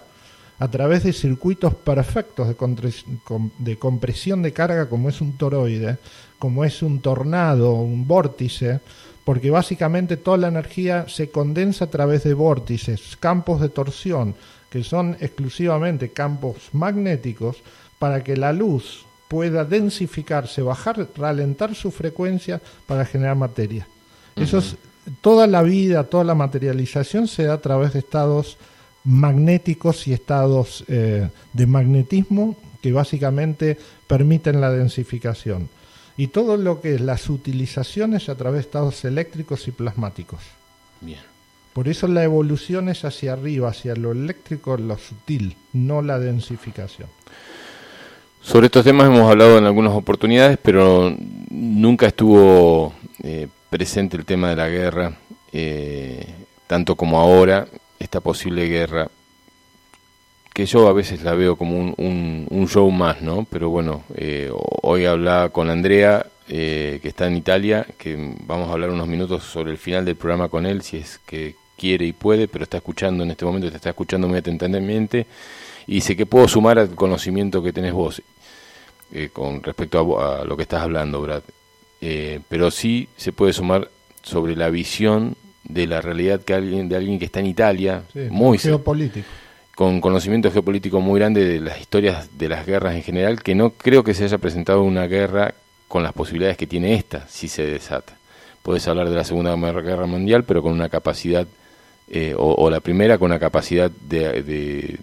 a 0.59 0.67
través 0.69 1.03
de 1.03 1.13
circuitos 1.13 1.73
perfectos 1.75 2.47
de, 2.47 3.77
compresión 3.77 4.41
de 4.41 4.53
carga 4.53 4.89
como 4.89 5.09
es 5.09 5.21
un 5.21 5.37
toroide, 5.37 5.97
como 6.39 6.65
es 6.65 6.81
un 6.81 6.99
tornado, 6.99 7.73
un 7.73 8.07
vórtice, 8.07 8.79
porque 9.23 9.51
básicamente 9.51 10.17
toda 10.17 10.37
la 10.37 10.47
energía 10.47 11.05
se 11.07 11.29
condensa 11.29 11.85
a 11.85 11.89
través 11.89 12.23
de 12.23 12.33
vórtices, 12.33 13.17
campos 13.19 13.61
de 13.61 13.69
torsión, 13.69 14.35
que 14.69 14.83
son 14.83 15.17
exclusivamente 15.19 16.09
campos 16.09 16.69
magnéticos, 16.73 17.57
para 17.99 18.23
que 18.23 18.37
la 18.37 18.53
luz 18.53 19.05
pueda 19.27 19.65
densificarse, 19.65 20.61
bajar, 20.61 21.07
ralentar 21.15 21.75
su 21.75 21.91
frecuencia 21.91 22.61
para 22.85 23.05
generar 23.05 23.35
materia. 23.35 23.87
Eso 24.35 24.59
es, 24.59 24.75
toda 25.21 25.47
la 25.47 25.63
vida, 25.63 26.03
toda 26.05 26.23
la 26.23 26.35
materialización 26.35 27.27
se 27.27 27.43
da 27.43 27.55
a 27.55 27.61
través 27.61 27.93
de 27.93 27.99
estados 27.99 28.57
magnéticos 29.07 30.05
y 30.07 30.13
estados 30.13 30.83
eh, 30.89 31.29
de 31.53 31.65
magnetismo 31.65 32.57
que 32.81 32.91
básicamente 32.91 33.77
permiten 34.05 34.59
la 34.59 34.69
densificación. 34.69 35.69
Y 36.17 36.27
todo 36.27 36.57
lo 36.57 36.81
que 36.81 36.95
es 36.95 37.01
las 37.01 37.29
utilizaciones 37.29 38.27
a 38.27 38.35
través 38.35 38.57
de 38.57 38.61
estados 38.67 39.05
eléctricos 39.05 39.67
y 39.67 39.71
plasmáticos. 39.71 40.41
Bien. 40.99 41.21
Por 41.71 41.87
eso 41.87 42.07
la 42.07 42.23
evolución 42.23 42.89
es 42.89 43.05
hacia 43.05 43.33
arriba, 43.33 43.69
hacia 43.69 43.95
lo 43.95 44.11
eléctrico, 44.11 44.75
lo 44.77 44.97
sutil, 44.97 45.55
no 45.73 46.01
la 46.01 46.19
densificación. 46.19 47.07
Sobre 48.41 48.65
estos 48.65 48.83
temas 48.83 49.07
hemos 49.07 49.29
hablado 49.29 49.57
en 49.57 49.65
algunas 49.65 49.93
oportunidades, 49.93 50.57
pero 50.61 51.15
nunca 51.49 52.07
estuvo 52.07 52.93
eh, 53.23 53.47
presente 53.69 54.17
el 54.17 54.25
tema 54.25 54.49
de 54.49 54.55
la 54.55 54.67
guerra, 54.69 55.17
eh, 55.53 56.25
tanto 56.65 56.95
como 56.95 57.19
ahora, 57.19 57.67
esta 57.99 58.19
posible 58.21 58.67
guerra, 58.67 59.09
que 60.53 60.65
yo 60.65 60.87
a 60.87 60.93
veces 60.93 61.23
la 61.23 61.33
veo 61.33 61.55
como 61.55 61.77
un, 61.77 62.47
un, 62.49 62.67
show 62.67 62.89
más, 62.89 63.21
¿no? 63.21 63.45
Pero 63.49 63.69
bueno, 63.69 64.03
eh, 64.15 64.51
hoy 64.81 65.05
hablaba 65.05 65.49
con 65.49 65.69
Andrea, 65.69 66.25
eh, 66.47 66.99
que 67.01 67.09
está 67.09 67.27
en 67.27 67.37
Italia, 67.37 67.85
que 67.97 68.35
vamos 68.45 68.69
a 68.69 68.73
hablar 68.73 68.89
unos 68.89 69.07
minutos 69.07 69.43
sobre 69.43 69.71
el 69.71 69.77
final 69.77 70.05
del 70.05 70.15
programa 70.15 70.49
con 70.49 70.65
él, 70.65 70.81
si 70.81 70.97
es 70.97 71.19
que 71.25 71.55
quiere 71.77 72.05
y 72.05 72.13
puede, 72.13 72.47
pero 72.47 72.63
está 72.63 72.77
escuchando 72.77 73.23
en 73.23 73.31
este 73.31 73.45
momento, 73.45 73.69
te 73.69 73.75
está 73.75 73.89
escuchando 73.89 74.27
muy 74.27 74.39
atentamente, 74.39 75.27
y 75.85 76.01
sé 76.01 76.15
que 76.15 76.25
puedo 76.25 76.47
sumar 76.47 76.79
al 76.79 76.95
conocimiento 76.95 77.61
que 77.61 77.71
tenés 77.71 77.93
vos 77.93 78.21
con 79.31 79.63
respecto 79.63 80.19
a, 80.19 80.41
a, 80.41 80.43
lo 80.43 80.57
que 80.57 80.63
estás 80.63 80.81
hablando, 80.81 81.21
Brad. 81.21 81.43
Eh, 81.99 82.41
pero 82.47 82.69
sí 82.69 83.09
se 83.17 83.31
puede 83.31 83.53
sumar 83.53 83.89
sobre 84.21 84.55
la 84.55 84.69
visión 84.69 85.35
de 85.67 85.87
la 85.87 86.01
realidad 86.01 86.41
que 86.41 86.53
alguien 86.53 86.89
de 86.89 86.95
alguien 86.95 87.19
que 87.19 87.25
está 87.25 87.39
en 87.39 87.47
Italia, 87.47 88.03
muy 88.29 88.57
geopolítico, 88.57 89.27
con 89.75 90.01
conocimiento 90.01 90.51
geopolítico 90.51 91.01
muy 91.01 91.19
grande 91.19 91.45
de 91.45 91.59
las 91.59 91.79
historias 91.79 92.29
de 92.37 92.49
las 92.49 92.65
guerras 92.65 92.95
en 92.95 93.03
general, 93.03 93.43
que 93.43 93.55
no 93.55 93.71
creo 93.71 94.03
que 94.03 94.13
se 94.13 94.23
haya 94.23 94.37
presentado 94.37 94.81
una 94.81 95.07
guerra 95.07 95.53
con 95.87 96.03
las 96.03 96.13
posibilidades 96.13 96.57
que 96.57 96.67
tiene 96.67 96.95
esta 96.95 97.27
si 97.27 97.47
se 97.47 97.65
desata. 97.65 98.13
Puedes 98.63 98.87
hablar 98.87 99.09
de 99.09 99.15
la 99.15 99.23
Segunda 99.23 99.55
Guerra 99.55 100.05
Mundial, 100.05 100.43
pero 100.43 100.61
con 100.61 100.73
una 100.73 100.89
capacidad 100.89 101.47
eh, 102.09 102.33
o, 102.37 102.69
la 102.69 102.79
primera 102.79 103.17
con 103.17 103.31
una 103.31 103.39
capacidad 103.39 103.91
de, 103.91 104.41
de, 104.41 104.97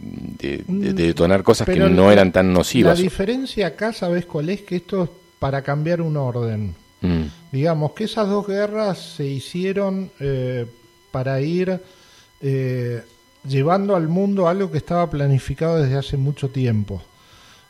mm, 0.67 0.81
detonar 0.95 1.43
cosas 1.43 1.69
que 1.69 1.77
no 1.79 2.11
eran 2.11 2.33
tan 2.33 2.53
nocivas. 2.53 2.99
La 2.99 3.03
diferencia 3.03 3.67
acá, 3.67 3.93
¿sabes 3.93 4.25
cuál 4.25 4.49
es? 4.49 4.63
Que 4.63 4.77
esto 4.77 5.05
es 5.05 5.11
para 5.39 5.61
cambiar 5.61 6.01
un 6.01 6.17
orden. 6.17 6.75
Mm. 7.05 7.25
Digamos 7.53 7.93
que 7.93 8.05
esas 8.05 8.29
dos 8.29 8.47
guerras 8.47 8.99
se 9.17 9.27
hicieron 9.27 10.11
eh, 10.19 10.67
para 11.11 11.41
ir 11.41 11.81
eh, 12.41 13.03
llevando 13.47 13.95
al 13.95 14.09
mundo 14.09 14.49
algo 14.49 14.71
que 14.71 14.79
estaba 14.79 15.09
planificado 15.11 15.83
desde 15.83 15.99
hace 15.99 16.17
mucho 16.17 16.49
tiempo. 16.49 17.03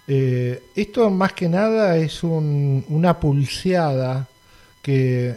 Eh, 0.06 0.62
esto 0.76 1.10
más 1.10 1.32
que 1.32 1.48
nada 1.48 1.96
es 1.96 2.22
una 2.22 3.18
pulseada 3.18 4.28
que, 4.80 5.34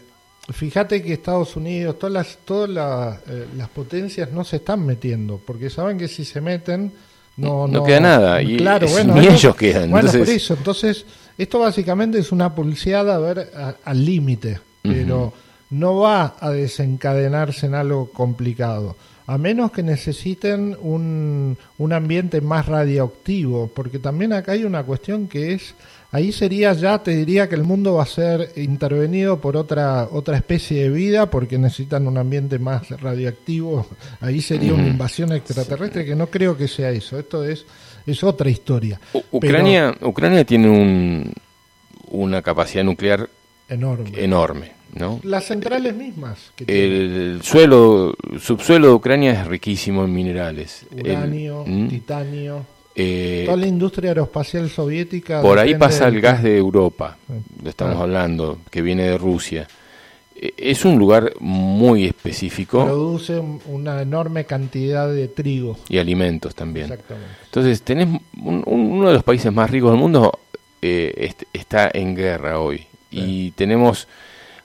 fíjate 0.49 1.01
que 1.01 1.13
Estados 1.13 1.55
Unidos, 1.55 1.97
todas 1.97 2.13
las, 2.13 2.37
todas 2.45 2.69
las, 2.69 3.69
potencias 3.69 4.31
no 4.31 4.43
se 4.43 4.57
están 4.57 4.85
metiendo, 4.85 5.41
porque 5.43 5.69
saben 5.69 5.97
que 5.97 6.07
si 6.07 6.23
se 6.23 6.41
meten 6.41 6.91
no, 7.37 7.67
no, 7.67 7.83
queda 7.83 7.99
nada. 7.99 8.41
Y 8.41 8.57
claro, 8.57 8.87
bueno, 8.89 9.15
ni 9.15 9.27
ellos 9.27 9.55
quedan. 9.55 9.89
Bueno, 9.91 10.11
por 10.11 10.27
eso, 10.27 10.55
entonces 10.55 11.05
esto 11.37 11.59
básicamente 11.59 12.19
es 12.19 12.31
una 12.31 12.53
pulseada 12.53 13.15
a 13.15 13.19
ver 13.19 13.51
al 13.83 14.05
límite, 14.05 14.59
pero 14.81 15.33
no 15.69 15.97
va 15.97 16.35
a 16.39 16.49
desencadenarse 16.51 17.65
en 17.65 17.75
algo 17.75 18.09
complicado, 18.11 18.95
a 19.25 19.37
menos 19.37 19.71
que 19.71 19.83
necesiten 19.83 20.77
un, 20.81 21.57
un 21.77 21.93
ambiente 21.93 22.39
más 22.39 22.65
radioactivo, 22.65 23.69
porque 23.73 23.99
también 23.99 24.31
acá 24.31 24.53
hay 24.53 24.63
una 24.63 24.83
cuestión 24.83 25.27
que 25.27 25.53
es, 25.53 25.75
ahí 26.11 26.31
sería 26.31 26.71
ya, 26.71 27.03
te 27.03 27.11
diría 27.11 27.49
que 27.49 27.55
el 27.55 27.63
mundo 27.63 27.95
va 27.95 28.03
a 28.03 28.07
ser 28.07 28.53
intervenido 28.55 29.41
por 29.41 29.57
otra, 29.57 30.07
otra 30.09 30.37
especie 30.37 30.83
de 30.83 30.89
vida, 30.89 31.29
porque 31.29 31.57
necesitan 31.57 32.07
un 32.07 32.17
ambiente 32.17 32.57
más 32.57 32.89
radioactivo, 32.89 33.85
ahí 34.21 34.41
sería 34.41 34.73
una 34.73 34.87
invasión 34.87 35.33
extraterrestre, 35.33 36.05
que 36.05 36.15
no 36.15 36.27
creo 36.27 36.55
que 36.55 36.69
sea 36.69 36.89
eso, 36.91 37.19
esto 37.19 37.43
es 37.43 37.65
es 38.07 38.23
otra 38.23 38.49
historia. 38.49 38.99
Ucrania, 39.31 39.95
Ucrania 40.01 40.45
tiene 40.45 40.69
un, 40.69 41.31
una 42.09 42.41
capacidad 42.41 42.83
nuclear 42.83 43.29
enorme. 43.69 44.11
enorme. 44.15 44.71
¿no? 44.95 45.19
Las 45.23 45.45
centrales 45.45 45.93
mismas. 45.95 46.51
Que 46.55 46.63
el 46.67 47.41
suelo, 47.43 48.15
subsuelo 48.39 48.87
de 48.87 48.93
Ucrania 48.93 49.33
es 49.33 49.47
riquísimo 49.47 50.05
en 50.05 50.13
minerales. 50.13 50.85
Uranio, 50.91 51.63
¿Mm? 51.67 51.87
titanio. 51.89 52.65
Eh, 52.95 53.43
Toda 53.45 53.57
la 53.57 53.67
industria 53.67 54.09
aeroespacial 54.09 54.69
soviética. 54.69 55.41
Por 55.41 55.59
ahí 55.59 55.75
pasa 55.75 56.07
el 56.07 56.19
gas 56.19 56.41
de 56.41 56.57
Europa, 56.57 57.17
estamos 57.63 58.01
hablando, 58.01 58.59
que 58.71 58.81
viene 58.81 59.03
de 59.03 59.17
Rusia. 59.19 59.67
Eh, 60.39 60.53
es 60.57 60.85
un 60.85 60.97
lugar 60.97 61.33
muy 61.39 62.05
específico. 62.05 62.85
Produce 62.85 63.39
una 63.65 64.01
enorme 64.01 64.45
cantidad 64.45 65.11
de 65.11 65.27
trigo. 65.27 65.77
Y 65.89 65.97
alimentos 65.97 66.53
también. 66.53 66.91
Exactamente. 66.91 67.31
Entonces, 67.45 67.81
tenés 67.81 68.07
uno 68.35 69.07
de 69.07 69.13
los 69.13 69.23
países 69.23 69.51
más 69.51 69.69
ricos 69.69 69.91
del 69.91 69.99
mundo 69.99 70.39
eh, 70.81 71.33
está 71.53 71.89
en 71.93 72.15
guerra 72.15 72.59
hoy. 72.59 72.85
Y 73.09 73.51
tenemos 73.51 74.07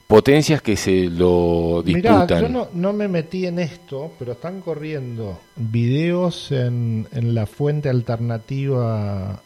potencias 0.06 0.60
que 0.60 0.76
se 0.76 1.08
lo 1.08 1.82
disputan. 1.82 2.26
Mirá, 2.26 2.40
yo 2.40 2.48
no, 2.50 2.68
no, 2.74 2.92
me 2.92 3.08
metí 3.08 3.46
en 3.46 3.58
esto, 3.58 4.12
pero 4.18 4.32
están 4.32 4.60
corriendo 4.60 5.40
videos 5.56 6.52
en, 6.52 7.08
en 7.12 7.34
la 7.34 7.46
fuente 7.46 7.88
alternativa 7.88 9.42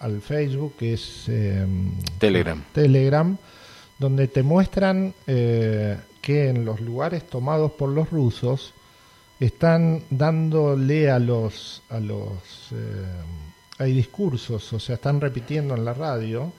al 0.00 0.20
Facebook, 0.20 0.74
que 0.78 0.94
es 0.94 1.28
em, 1.28 1.92
Telegram. 2.18 2.60
Telegram, 2.72 3.36
donde 4.00 4.26
te 4.26 4.42
muestran 4.42 5.14
eh, 5.28 5.96
que 6.20 6.48
en 6.48 6.64
los 6.64 6.80
lugares 6.80 7.28
tomados 7.28 7.70
por 7.72 7.90
los 7.90 8.10
rusos 8.10 8.74
están 9.38 10.02
dándole 10.10 11.10
a 11.10 11.20
los 11.20 11.82
a 11.88 12.00
los 12.00 12.72
eh, 12.72 13.04
hay 13.78 13.94
discursos, 13.94 14.72
o 14.74 14.78
sea, 14.78 14.96
están 14.96 15.20
repitiendo 15.20 15.74
en 15.74 15.84
la 15.84 15.94
radio 15.94 16.52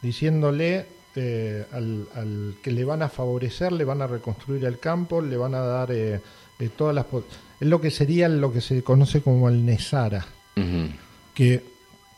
diciéndole 0.00 0.86
eh, 1.14 1.66
al, 1.72 2.56
que 2.62 2.70
le 2.70 2.84
van 2.84 3.02
a 3.02 3.08
favorecer, 3.08 3.72
le 3.72 3.84
van 3.84 4.00
a 4.00 4.06
reconstruir 4.06 4.64
el 4.64 4.78
campo, 4.78 5.20
le 5.20 5.36
van 5.36 5.54
a 5.54 5.60
dar 5.60 5.92
eh, 5.92 6.20
eh, 6.58 6.70
todas 6.76 6.94
las... 6.94 7.06
Es 7.60 7.68
lo 7.68 7.80
que 7.80 7.90
sería 7.90 8.28
lo 8.28 8.52
que 8.52 8.60
se 8.60 8.82
conoce 8.82 9.22
como 9.22 9.48
el 9.48 9.64
Nesara. 9.64 10.24
Que 11.34 11.64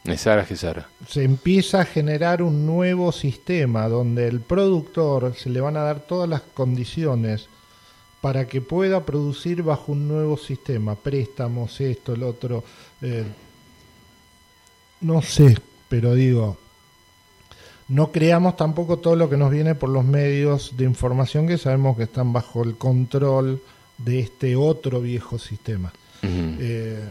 Gesara. 0.05 0.89
Se 1.09 1.25
empieza 1.25 1.81
a 1.81 1.85
generar 1.85 2.43
un 2.43 2.67
nuevo 2.67 3.11
sistema 3.11 3.89
donde 3.89 4.29
el 4.29 4.41
productor 4.41 5.35
se 5.35 5.49
le 5.49 5.61
van 5.61 5.77
a 5.77 5.83
dar 5.83 6.01
todas 6.01 6.29
las 6.29 6.43
condiciones 6.43 7.49
para 8.21 8.47
que 8.47 8.61
pueda 8.61 9.05
producir 9.05 9.63
bajo 9.63 9.93
un 9.93 10.09
nuevo 10.09 10.37
sistema, 10.37 10.95
préstamos, 10.95 11.81
esto, 11.81 12.15
el 12.15 12.23
otro. 12.23 12.65
no 15.01 15.23
sé, 15.23 15.57
pero 15.89 16.15
digo, 16.15 16.59
no 17.89 18.13
creamos 18.13 18.57
tampoco 18.57 18.99
todo 18.99 19.17
lo 19.17 19.29
que 19.29 19.37
nos 19.37 19.51
viene 19.51 19.75
por 19.75 19.91
los 19.91 20.05
medios 20.05 20.77
de 20.77 20.85
información 20.85 21.47
que 21.47 21.59
sabemos 21.59 21.97
que 21.97 22.05
están 22.05 22.33
bajo 22.33 22.63
el 22.63 22.77
control 22.77 23.61
de 23.99 24.21
este 24.21 24.57
otro 24.57 25.01
viejo 25.01 25.39
sistema. 25.39 25.93
Eh, 26.23 27.05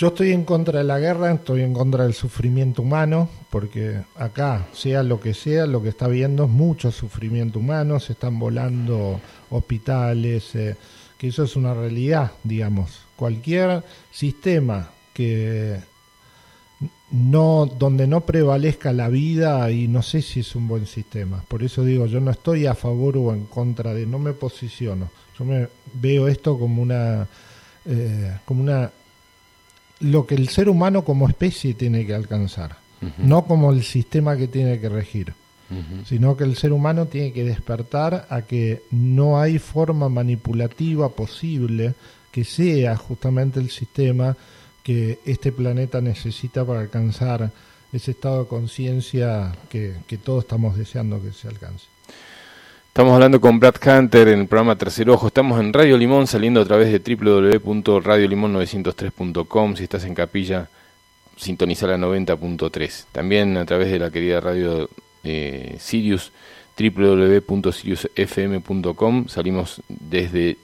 yo 0.00 0.08
estoy 0.08 0.32
en 0.32 0.44
contra 0.44 0.78
de 0.78 0.84
la 0.84 0.98
guerra, 0.98 1.30
estoy 1.30 1.60
en 1.60 1.74
contra 1.74 2.04
del 2.04 2.14
sufrimiento 2.14 2.80
humano, 2.80 3.28
porque 3.50 4.00
acá, 4.16 4.66
sea 4.72 5.02
lo 5.02 5.20
que 5.20 5.34
sea, 5.34 5.66
lo 5.66 5.82
que 5.82 5.90
está 5.90 6.08
viendo 6.08 6.44
es 6.44 6.50
mucho 6.50 6.90
sufrimiento 6.90 7.58
humano, 7.58 8.00
se 8.00 8.14
están 8.14 8.38
volando 8.38 9.20
hospitales, 9.50 10.54
eh, 10.54 10.74
que 11.18 11.28
eso 11.28 11.44
es 11.44 11.54
una 11.54 11.74
realidad, 11.74 12.32
digamos. 12.44 13.00
Cualquier 13.14 13.82
sistema 14.10 14.88
que 15.12 15.78
no 17.10 17.66
donde 17.66 18.06
no 18.06 18.22
prevalezca 18.22 18.94
la 18.94 19.10
vida 19.10 19.70
y 19.70 19.86
no 19.86 20.00
sé 20.00 20.22
si 20.22 20.40
es 20.40 20.56
un 20.56 20.66
buen 20.66 20.86
sistema. 20.86 21.44
Por 21.46 21.62
eso 21.62 21.84
digo, 21.84 22.06
yo 22.06 22.20
no 22.20 22.30
estoy 22.30 22.64
a 22.64 22.74
favor 22.74 23.18
o 23.18 23.34
en 23.34 23.44
contra 23.44 23.92
de, 23.92 24.06
no 24.06 24.18
me 24.18 24.32
posiciono. 24.32 25.10
Yo 25.38 25.44
me 25.44 25.68
veo 25.92 26.26
esto 26.26 26.58
como 26.58 26.80
una 26.80 27.28
eh, 27.84 28.38
como 28.44 28.62
una 28.62 28.90
lo 30.00 30.26
que 30.26 30.34
el 30.34 30.48
ser 30.48 30.68
humano 30.68 31.04
como 31.04 31.28
especie 31.28 31.74
tiene 31.74 32.06
que 32.06 32.14
alcanzar, 32.14 32.76
no 33.18 33.44
como 33.44 33.72
el 33.72 33.82
sistema 33.82 34.36
que 34.36 34.48
tiene 34.48 34.80
que 34.80 34.88
regir. 34.88 35.34
sino 36.04 36.36
que 36.36 36.42
el 36.42 36.56
ser 36.56 36.72
humano 36.72 37.06
tiene 37.06 37.32
que 37.32 37.44
despertar 37.44 38.26
a 38.28 38.42
que 38.42 38.82
no 38.90 39.40
hay 39.40 39.60
forma 39.60 40.08
manipulativa 40.08 41.10
posible 41.10 41.94
que 42.32 42.44
sea 42.44 42.96
justamente 42.96 43.60
el 43.60 43.70
sistema 43.70 44.36
que 44.82 45.20
este 45.24 45.52
planeta 45.52 46.00
necesita 46.00 46.64
para 46.64 46.80
alcanzar 46.80 47.50
ese 47.92 48.12
estado 48.12 48.42
de 48.42 48.48
conciencia 48.48 49.52
que, 49.68 49.94
todos 50.22 50.44
estamos 50.44 50.76
deseando 50.76 51.22
que 51.22 51.32
se 51.32 51.48
alcance. 51.48 51.86
Estamos 52.90 53.14
hablando 53.14 53.40
con 53.40 53.60
Brad 53.60 53.76
Hunter 53.86 54.26
en 54.26 54.40
el 54.40 54.48
programa 54.48 54.76
Tercer 54.76 55.08
Ojo. 55.08 55.28
Estamos 55.28 55.60
en 55.60 55.72
Radio 55.72 55.96
Limón 55.96 56.26
saliendo 56.26 56.60
a 56.60 56.64
través 56.64 56.90
de 56.90 56.98
www.radiolimon903.com. 56.98 59.76
Si 59.76 59.84
estás 59.84 60.04
en 60.04 60.14
Capilla, 60.14 60.68
sintoniza 61.36 61.86
la 61.86 61.96
90.3. 61.96 63.04
También 63.12 63.56
a 63.56 63.64
través 63.64 63.92
de 63.92 64.00
la 64.00 64.10
querida 64.10 64.40
radio 64.40 64.90
eh, 65.22 65.76
Sirius, 65.78 66.32
www.siriusfm.com. 66.76 69.28
Salimos 69.28 69.80
desde 69.88 70.56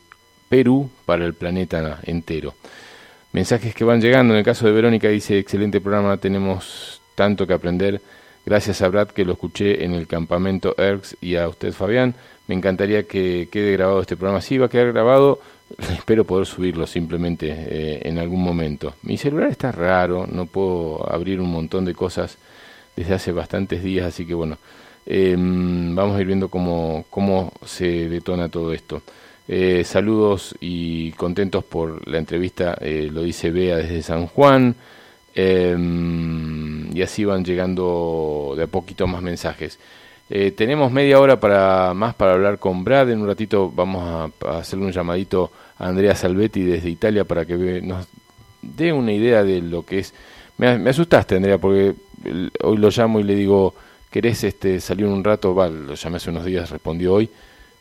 Perú 0.48 0.90
para 1.06 1.24
el 1.24 1.34
planeta 1.34 2.00
entero 2.02 2.56
mensajes 3.36 3.74
que 3.74 3.84
van 3.84 4.00
llegando. 4.00 4.32
En 4.32 4.38
el 4.38 4.44
caso 4.44 4.66
de 4.66 4.72
Verónica 4.72 5.08
dice, 5.08 5.38
excelente 5.38 5.80
programa, 5.80 6.16
tenemos 6.16 7.02
tanto 7.14 7.46
que 7.46 7.52
aprender. 7.52 8.00
Gracias 8.46 8.80
a 8.80 8.88
Brad 8.88 9.08
que 9.08 9.24
lo 9.24 9.32
escuché 9.32 9.84
en 9.84 9.92
el 9.92 10.06
campamento 10.06 10.76
ERX 10.78 11.16
y 11.20 11.34
a 11.34 11.48
usted 11.48 11.72
Fabián. 11.72 12.14
Me 12.46 12.54
encantaría 12.54 13.02
que 13.02 13.48
quede 13.50 13.72
grabado 13.72 14.00
este 14.00 14.16
programa. 14.16 14.40
Sí, 14.40 14.56
va 14.56 14.66
a 14.66 14.68
quedar 14.68 14.92
grabado. 14.92 15.40
Espero 15.92 16.24
poder 16.24 16.46
subirlo 16.46 16.86
simplemente 16.86 17.48
eh, 17.50 18.02
en 18.04 18.18
algún 18.18 18.44
momento. 18.44 18.94
Mi 19.02 19.16
celular 19.16 19.50
está 19.50 19.72
raro, 19.72 20.28
no 20.30 20.46
puedo 20.46 21.12
abrir 21.12 21.40
un 21.40 21.50
montón 21.50 21.84
de 21.84 21.94
cosas 21.94 22.38
desde 22.94 23.14
hace 23.14 23.32
bastantes 23.32 23.82
días, 23.82 24.06
así 24.06 24.24
que 24.24 24.34
bueno, 24.34 24.58
em, 25.04 25.92
vamos 25.96 26.16
a 26.16 26.20
ir 26.20 26.28
viendo 26.28 26.48
cómo, 26.48 27.04
cómo 27.10 27.52
se 27.64 28.08
detona 28.08 28.48
todo 28.48 28.72
esto. 28.72 29.02
Eh, 29.48 29.82
saludos 29.84 30.54
y 30.60 31.10
contentos 31.12 31.64
por 31.64 32.06
la 32.06 32.18
entrevista, 32.18 32.78
eh, 32.80 33.10
lo 33.12 33.22
dice 33.22 33.50
Bea 33.50 33.78
desde 33.78 34.02
San 34.02 34.28
Juan. 34.28 34.76
Em, 35.38 36.96
y 36.96 37.02
así 37.02 37.26
van 37.26 37.44
llegando 37.44 38.54
de 38.56 38.62
a 38.62 38.66
poquito 38.66 39.06
más 39.06 39.20
mensajes. 39.20 39.78
Eh, 40.30 40.52
tenemos 40.52 40.90
media 40.90 41.20
hora 41.20 41.38
para 41.38 41.92
más 41.92 42.14
para 42.14 42.32
hablar 42.32 42.58
con 42.58 42.82
Brad. 42.84 43.10
En 43.10 43.20
un 43.20 43.26
ratito 43.26 43.70
vamos 43.70 44.32
a, 44.42 44.58
hacerle 44.58 44.86
un 44.86 44.92
llamadito 44.92 45.52
a 45.78 45.88
Andrea 45.88 46.14
Salvetti 46.14 46.62
desde 46.62 46.88
Italia 46.88 47.24
para 47.24 47.44
que 47.44 47.82
nos 47.82 48.06
dé 48.62 48.94
una 48.94 49.12
idea 49.12 49.44
de 49.44 49.60
lo 49.60 49.84
que 49.84 49.98
es. 49.98 50.14
Me, 50.56 50.68
asustaste, 50.68 51.36
Andrea, 51.36 51.58
porque 51.58 51.94
hoy 52.62 52.78
lo 52.78 52.88
llamo 52.88 53.20
y 53.20 53.24
le 53.24 53.34
digo, 53.34 53.74
¿querés 54.10 54.42
este, 54.42 54.80
salir 54.80 55.04
un 55.04 55.22
rato? 55.22 55.54
Va, 55.54 55.68
lo 55.68 55.94
llamé 55.94 56.16
hace 56.16 56.30
unos 56.30 56.46
días, 56.46 56.70
respondió 56.70 57.12
hoy. 57.12 57.28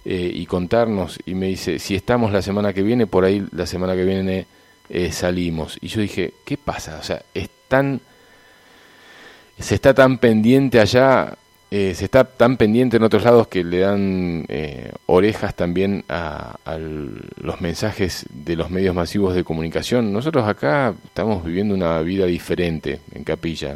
Eh, 0.03 0.32
y 0.36 0.45
contarnos. 0.45 1.18
Y 1.26 1.34
me 1.36 1.48
dice, 1.48 1.80
si 1.80 1.95
estamos 1.95 2.34
la 2.34 2.41
semana 2.41 2.73
que 2.73 2.84
viene, 2.84 3.07
por 3.07 3.23
ahí 3.23 3.44
la 3.53 3.65
semana 3.65 3.95
que 3.95 4.03
viene 4.03 4.45
eh, 4.89 5.11
salimos. 5.11 5.77
Y 5.81 5.87
yo 5.87 6.01
dije, 6.01 6.33
¿qué 6.45 6.57
pasa? 6.57 6.97
O 6.99 7.03
sea, 7.03 7.21
es 7.33 7.49
tan, 7.67 8.01
se 9.59 9.75
está 9.75 9.93
tan 9.93 10.17
pendiente 10.17 10.79
allá, 10.79 11.37
eh, 11.71 11.93
se 11.95 12.05
está 12.05 12.23
tan 12.23 12.57
pendiente 12.57 12.97
en 12.97 13.03
otros 13.03 13.23
lados 13.23 13.47
que 13.47 13.63
le 13.63 13.79
dan 13.79 14.45
orejas 15.07 15.55
también 15.55 16.05
a, 16.07 16.57
a, 16.63 16.77
los 16.77 17.59
mensajes 17.61 18.25
de 18.29 18.55
los 18.55 18.69
medios 18.69 18.95
masivos 18.95 19.35
de 19.35 19.43
comunicación. 19.43 20.13
Nosotros 20.13 20.47
acá 20.47 20.93
estamos 21.05 21.43
viviendo 21.43 21.73
una 21.73 21.99
vida 22.01 22.25
diferente 22.25 23.01
en 23.13 23.23
Capilla. 23.23 23.75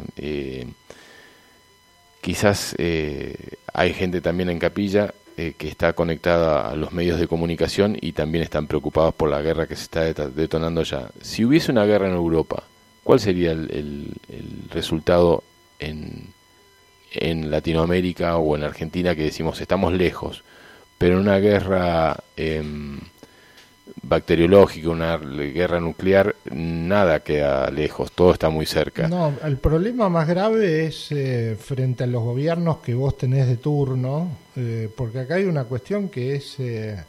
quizás 2.20 2.76
hay 2.78 3.92
gente 3.92 4.20
también 4.20 4.50
en 4.50 4.58
Capilla 4.58 5.12
eh, 5.40 5.54
que 5.56 5.68
está 5.68 5.94
conectada 5.94 6.68
a 6.68 6.76
los 6.76 6.92
medios 6.92 7.18
de 7.18 7.26
comunicación 7.26 7.96
y 7.98 8.12
también 8.12 8.44
están 8.44 8.66
preocupados 8.66 9.14
por 9.14 9.30
la 9.30 9.40
guerra 9.40 9.66
que 9.66 9.74
se 9.74 9.84
está 9.84 10.02
detonando 10.28 10.82
ya. 10.82 11.08
Si 11.22 11.46
hubiese 11.46 11.72
una 11.72 11.86
guerra 11.86 12.08
en 12.08 12.14
Europa, 12.14 12.64
¿cuál 13.02 13.20
sería 13.20 13.52
el, 13.52 14.12
resultado 14.70 15.42
en, 15.78 16.26
en, 17.12 17.50
Latinoamérica 17.50 18.36
o 18.36 18.54
en 18.54 18.64
Argentina 18.64 19.14
que 19.14 19.22
decimos 19.22 19.62
estamos 19.62 19.94
lejos? 19.94 20.44
Pero 20.98 21.14
en 21.14 21.20
una 21.20 21.38
guerra 21.38 22.18
em, 22.36 23.00
bacteriológica, 24.02 24.88
una 24.88 25.16
guerra 25.16 25.80
nuclear, 25.80 26.34
nada 26.50 27.20
queda 27.20 27.70
lejos, 27.70 28.12
todo 28.12 28.32
está 28.32 28.50
muy 28.50 28.66
cerca. 28.66 29.08
No, 29.08 29.32
el 29.44 29.56
problema 29.58 30.08
más 30.08 30.26
grave 30.28 30.86
es 30.86 31.12
eh, 31.12 31.56
frente 31.58 32.04
a 32.04 32.06
los 32.06 32.22
gobiernos 32.22 32.78
que 32.78 32.94
vos 32.94 33.16
tenés 33.16 33.46
de 33.46 33.56
turno, 33.56 34.36
eh, 34.56 34.88
porque 34.94 35.20
acá 35.20 35.34
hay 35.34 35.44
una 35.44 35.64
cuestión 35.64 36.08
que 36.08 36.34
es 36.34 36.58
eh, 36.58 37.04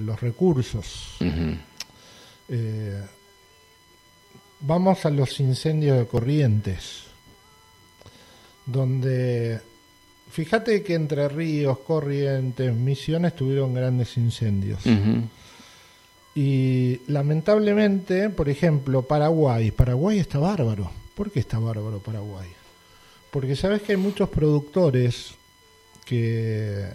los 0.00 0.20
recursos. 0.20 1.16
vamos 4.60 5.04
a 5.04 5.10
los 5.10 5.40
incendios 5.40 5.98
de 5.98 6.06
corrientes, 6.06 7.04
donde 8.64 9.60
fíjate 10.30 10.82
que 10.82 10.94
entre 10.94 11.28
Ríos, 11.28 11.78
Corrientes, 11.80 12.72
Misiones 12.72 13.34
tuvieron 13.34 13.74
grandes 13.74 14.16
incendios. 14.16 14.80
Y 16.34 17.00
lamentablemente, 17.08 18.30
por 18.30 18.48
ejemplo, 18.48 19.02
Paraguay. 19.02 19.70
Paraguay 19.70 20.18
está 20.18 20.38
bárbaro. 20.38 20.90
¿Por 21.14 21.30
qué 21.30 21.40
está 21.40 21.58
bárbaro 21.58 21.98
Paraguay? 21.98 22.48
Porque 23.30 23.54
sabes 23.54 23.82
que 23.82 23.92
hay 23.92 23.98
muchos 23.98 24.28
productores 24.28 25.34
que... 26.04 26.86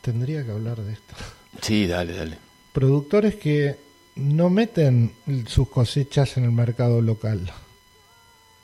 Tendría 0.00 0.44
que 0.44 0.52
hablar 0.52 0.80
de 0.80 0.92
esto. 0.92 1.14
Sí, 1.62 1.86
dale, 1.86 2.14
dale. 2.14 2.38
Productores 2.72 3.36
que 3.36 3.76
no 4.16 4.50
meten 4.50 5.12
sus 5.46 5.68
cosechas 5.68 6.36
en 6.36 6.44
el 6.44 6.52
mercado 6.52 7.02
local. 7.02 7.50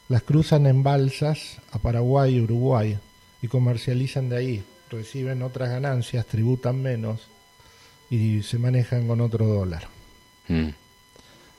Las 0.08 0.22
cruzan 0.22 0.66
en 0.66 0.82
balsas 0.82 1.58
a 1.72 1.78
Paraguay 1.78 2.36
y 2.36 2.40
Uruguay 2.40 2.98
y 3.40 3.48
comercializan 3.48 4.28
de 4.28 4.36
ahí. 4.36 4.64
Reciben 4.90 5.42
otras 5.42 5.70
ganancias, 5.70 6.26
tributan 6.26 6.82
menos 6.82 7.31
y 8.12 8.42
se 8.42 8.58
manejan 8.58 9.06
con 9.08 9.22
otro 9.22 9.46
dólar. 9.46 9.88
Mm. 10.48 10.68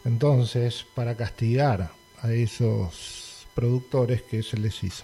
Entonces, 0.05 0.85
para 0.93 1.15
castigar 1.15 1.89
a 2.21 2.31
esos 2.31 3.47
productores, 3.55 4.21
¿qué 4.21 4.43
se 4.43 4.57
les 4.57 4.83
hizo? 4.83 5.03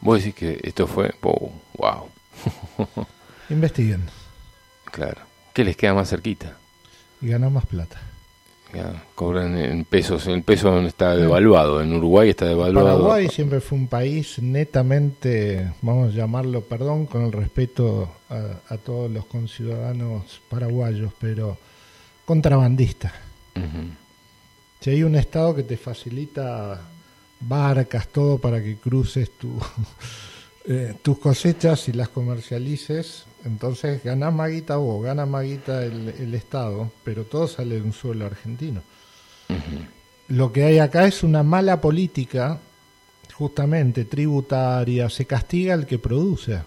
Vos 0.00 0.20
decís 0.20 0.34
que 0.34 0.58
esto 0.62 0.86
fue... 0.86 1.14
Oh, 1.20 1.52
wow. 1.76 2.08
Investiguen 3.50 4.06
Claro. 4.86 5.20
¿Qué 5.52 5.64
les 5.64 5.76
queda 5.76 5.92
más 5.92 6.08
cerquita? 6.08 6.56
y 7.20 7.28
ganan 7.28 7.52
más 7.52 7.66
plata. 7.66 8.00
Ya, 8.74 9.04
cobran 9.14 9.56
en 9.58 9.84
pesos. 9.84 10.26
El 10.26 10.42
peso 10.42 10.80
está 10.80 11.16
devaluado. 11.16 11.82
En 11.82 11.92
Uruguay 11.92 12.30
está 12.30 12.46
devaluado. 12.46 12.86
Paraguay 12.86 13.28
siempre 13.28 13.60
fue 13.60 13.78
un 13.78 13.88
país 13.88 14.38
netamente, 14.40 15.72
vamos 15.82 16.12
a 16.12 16.16
llamarlo, 16.16 16.62
perdón, 16.62 17.06
con 17.06 17.24
el 17.24 17.32
respeto 17.32 18.10
a, 18.28 18.74
a 18.74 18.76
todos 18.78 19.10
los 19.10 19.26
conciudadanos 19.26 20.40
paraguayos, 20.48 21.12
pero 21.18 21.58
contrabandista. 22.24 23.12
Si 24.78 24.90
hay 24.90 25.02
un 25.02 25.16
estado 25.16 25.54
que 25.54 25.64
te 25.64 25.76
facilita 25.76 26.80
barcas, 27.40 28.06
todo 28.06 28.38
para 28.38 28.62
que 28.62 28.76
cruces 28.76 29.32
tu, 29.36 29.60
eh, 30.64 30.94
tus 31.02 31.18
cosechas 31.18 31.88
y 31.88 31.92
las 31.92 32.08
comercialices, 32.08 33.24
entonces 33.44 34.02
ganás 34.02 34.32
maguita 34.32 34.76
vos, 34.76 35.04
gana 35.04 35.26
maguita 35.26 35.84
el, 35.84 36.08
el 36.08 36.34
estado, 36.34 36.90
pero 37.04 37.24
todo 37.24 37.48
sale 37.48 37.76
de 37.76 37.82
un 37.82 37.92
suelo 37.92 38.26
argentino. 38.26 38.82
Lo 40.28 40.52
que 40.52 40.64
hay 40.64 40.78
acá 40.78 41.06
es 41.06 41.22
una 41.22 41.42
mala 41.42 41.80
política, 41.80 42.58
justamente 43.34 44.04
tributaria, 44.04 45.08
se 45.08 45.24
castiga 45.24 45.74
al 45.74 45.86
que 45.86 45.98
produce. 45.98 46.60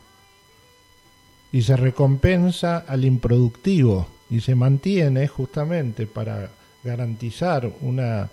Y 1.52 1.62
se 1.62 1.78
recompensa 1.78 2.80
al 2.80 3.06
improductivo. 3.06 4.08
Y 4.30 4.42
se 4.42 4.56
mantiene 4.56 5.28
justamente 5.28 6.08
para 6.08 6.50
garantizar 6.84 7.72
una 7.82 8.30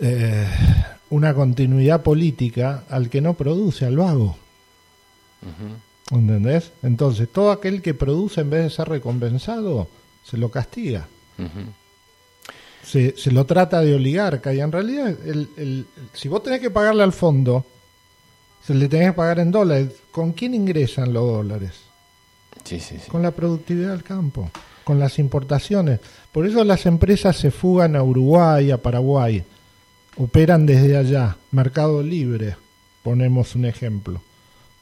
eh, 0.00 0.46
una 1.10 1.34
continuidad 1.34 2.02
política 2.02 2.84
al 2.88 3.10
que 3.10 3.20
no 3.20 3.34
produce, 3.34 3.84
al 3.84 3.96
vago. 3.96 4.36
¿Entendés? 6.10 6.72
Entonces, 6.82 7.28
todo 7.32 7.50
aquel 7.52 7.82
que 7.82 7.94
produce 7.94 8.40
en 8.40 8.50
vez 8.50 8.64
de 8.64 8.70
ser 8.70 8.88
recompensado, 8.88 9.88
se 10.24 10.36
lo 10.36 10.50
castiga. 10.50 11.06
Se, 12.84 13.14
se 13.16 13.30
lo 13.30 13.44
trata 13.46 13.80
de 13.82 13.94
oligarca 13.94 14.52
y 14.54 14.60
en 14.60 14.72
realidad, 14.72 15.08
el, 15.24 15.48
el- 15.56 15.86
si 16.12 16.28
vos 16.28 16.42
tenés 16.42 16.60
que 16.60 16.70
pagarle 16.70 17.02
al 17.02 17.12
fondo, 17.12 17.64
se 18.66 18.74
le 18.74 18.88
tenés 18.88 19.08
que 19.10 19.16
pagar 19.16 19.38
en 19.38 19.50
dólares. 19.50 19.90
¿Con 20.10 20.32
quién 20.32 20.54
ingresan 20.54 21.12
los 21.12 21.24
dólares? 21.26 21.72
Sí, 22.64 22.80
sí, 22.80 22.96
sí. 23.02 23.08
Con 23.10 23.22
la 23.22 23.30
productividad 23.30 23.90
del 23.90 24.02
campo, 24.02 24.50
con 24.84 24.98
las 24.98 25.18
importaciones. 25.18 26.00
Por 26.32 26.46
eso 26.46 26.64
las 26.64 26.86
empresas 26.86 27.36
se 27.36 27.50
fugan 27.50 27.96
a 27.96 28.02
Uruguay, 28.02 28.70
a 28.70 28.78
Paraguay, 28.78 29.44
operan 30.16 30.66
desde 30.66 30.96
allá, 30.96 31.36
mercado 31.52 32.02
libre, 32.02 32.56
ponemos 33.02 33.54
un 33.54 33.66
ejemplo. 33.66 34.20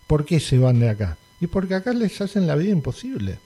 ¿Por 0.09 0.25
qué 0.25 0.41
se 0.41 0.59
van 0.59 0.81
de 0.81 0.89
acá? 0.89 1.17
Y 1.41 1.47
porque 1.47 1.77
acá 1.77 1.93
les 1.93 2.21
hacen 2.21 2.49
la 2.49 2.57
vida 2.57 2.73
imposible. 2.73 3.39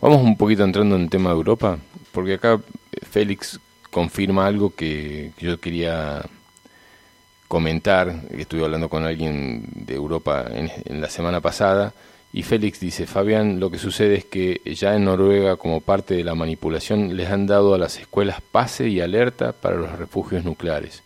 Vamos 0.00 0.22
un 0.22 0.36
poquito 0.36 0.64
entrando 0.64 0.96
en 0.96 1.08
tema 1.08 1.30
de 1.30 1.36
Europa, 1.36 1.78
porque 2.10 2.34
acá 2.34 2.60
Félix 3.08 3.60
confirma 3.90 4.46
algo 4.46 4.74
que 4.74 5.32
que 5.36 5.46
yo 5.46 5.60
quería 5.60 6.22
comentar. 7.46 8.22
Estuve 8.30 8.64
hablando 8.64 8.88
con 8.88 9.04
alguien 9.04 9.64
de 9.74 9.94
Europa 9.94 10.46
en, 10.50 10.70
en 10.84 11.00
la 11.00 11.08
semana 11.08 11.40
pasada 11.40 11.94
y 12.32 12.42
Félix 12.42 12.80
dice, 12.80 13.06
Fabián, 13.06 13.60
lo 13.60 13.70
que 13.70 13.78
sucede 13.78 14.16
es 14.16 14.24
que 14.24 14.60
ya 14.74 14.94
en 14.94 15.04
Noruega, 15.04 15.56
como 15.56 15.80
parte 15.80 16.14
de 16.14 16.24
la 16.24 16.34
manipulación, 16.34 17.16
les 17.16 17.30
han 17.30 17.46
dado 17.46 17.74
a 17.74 17.78
las 17.78 17.98
escuelas 17.98 18.40
pase 18.40 18.88
y 18.88 19.00
alerta 19.00 19.52
para 19.52 19.76
los 19.76 19.92
refugios 19.98 20.44
nucleares. 20.44 21.02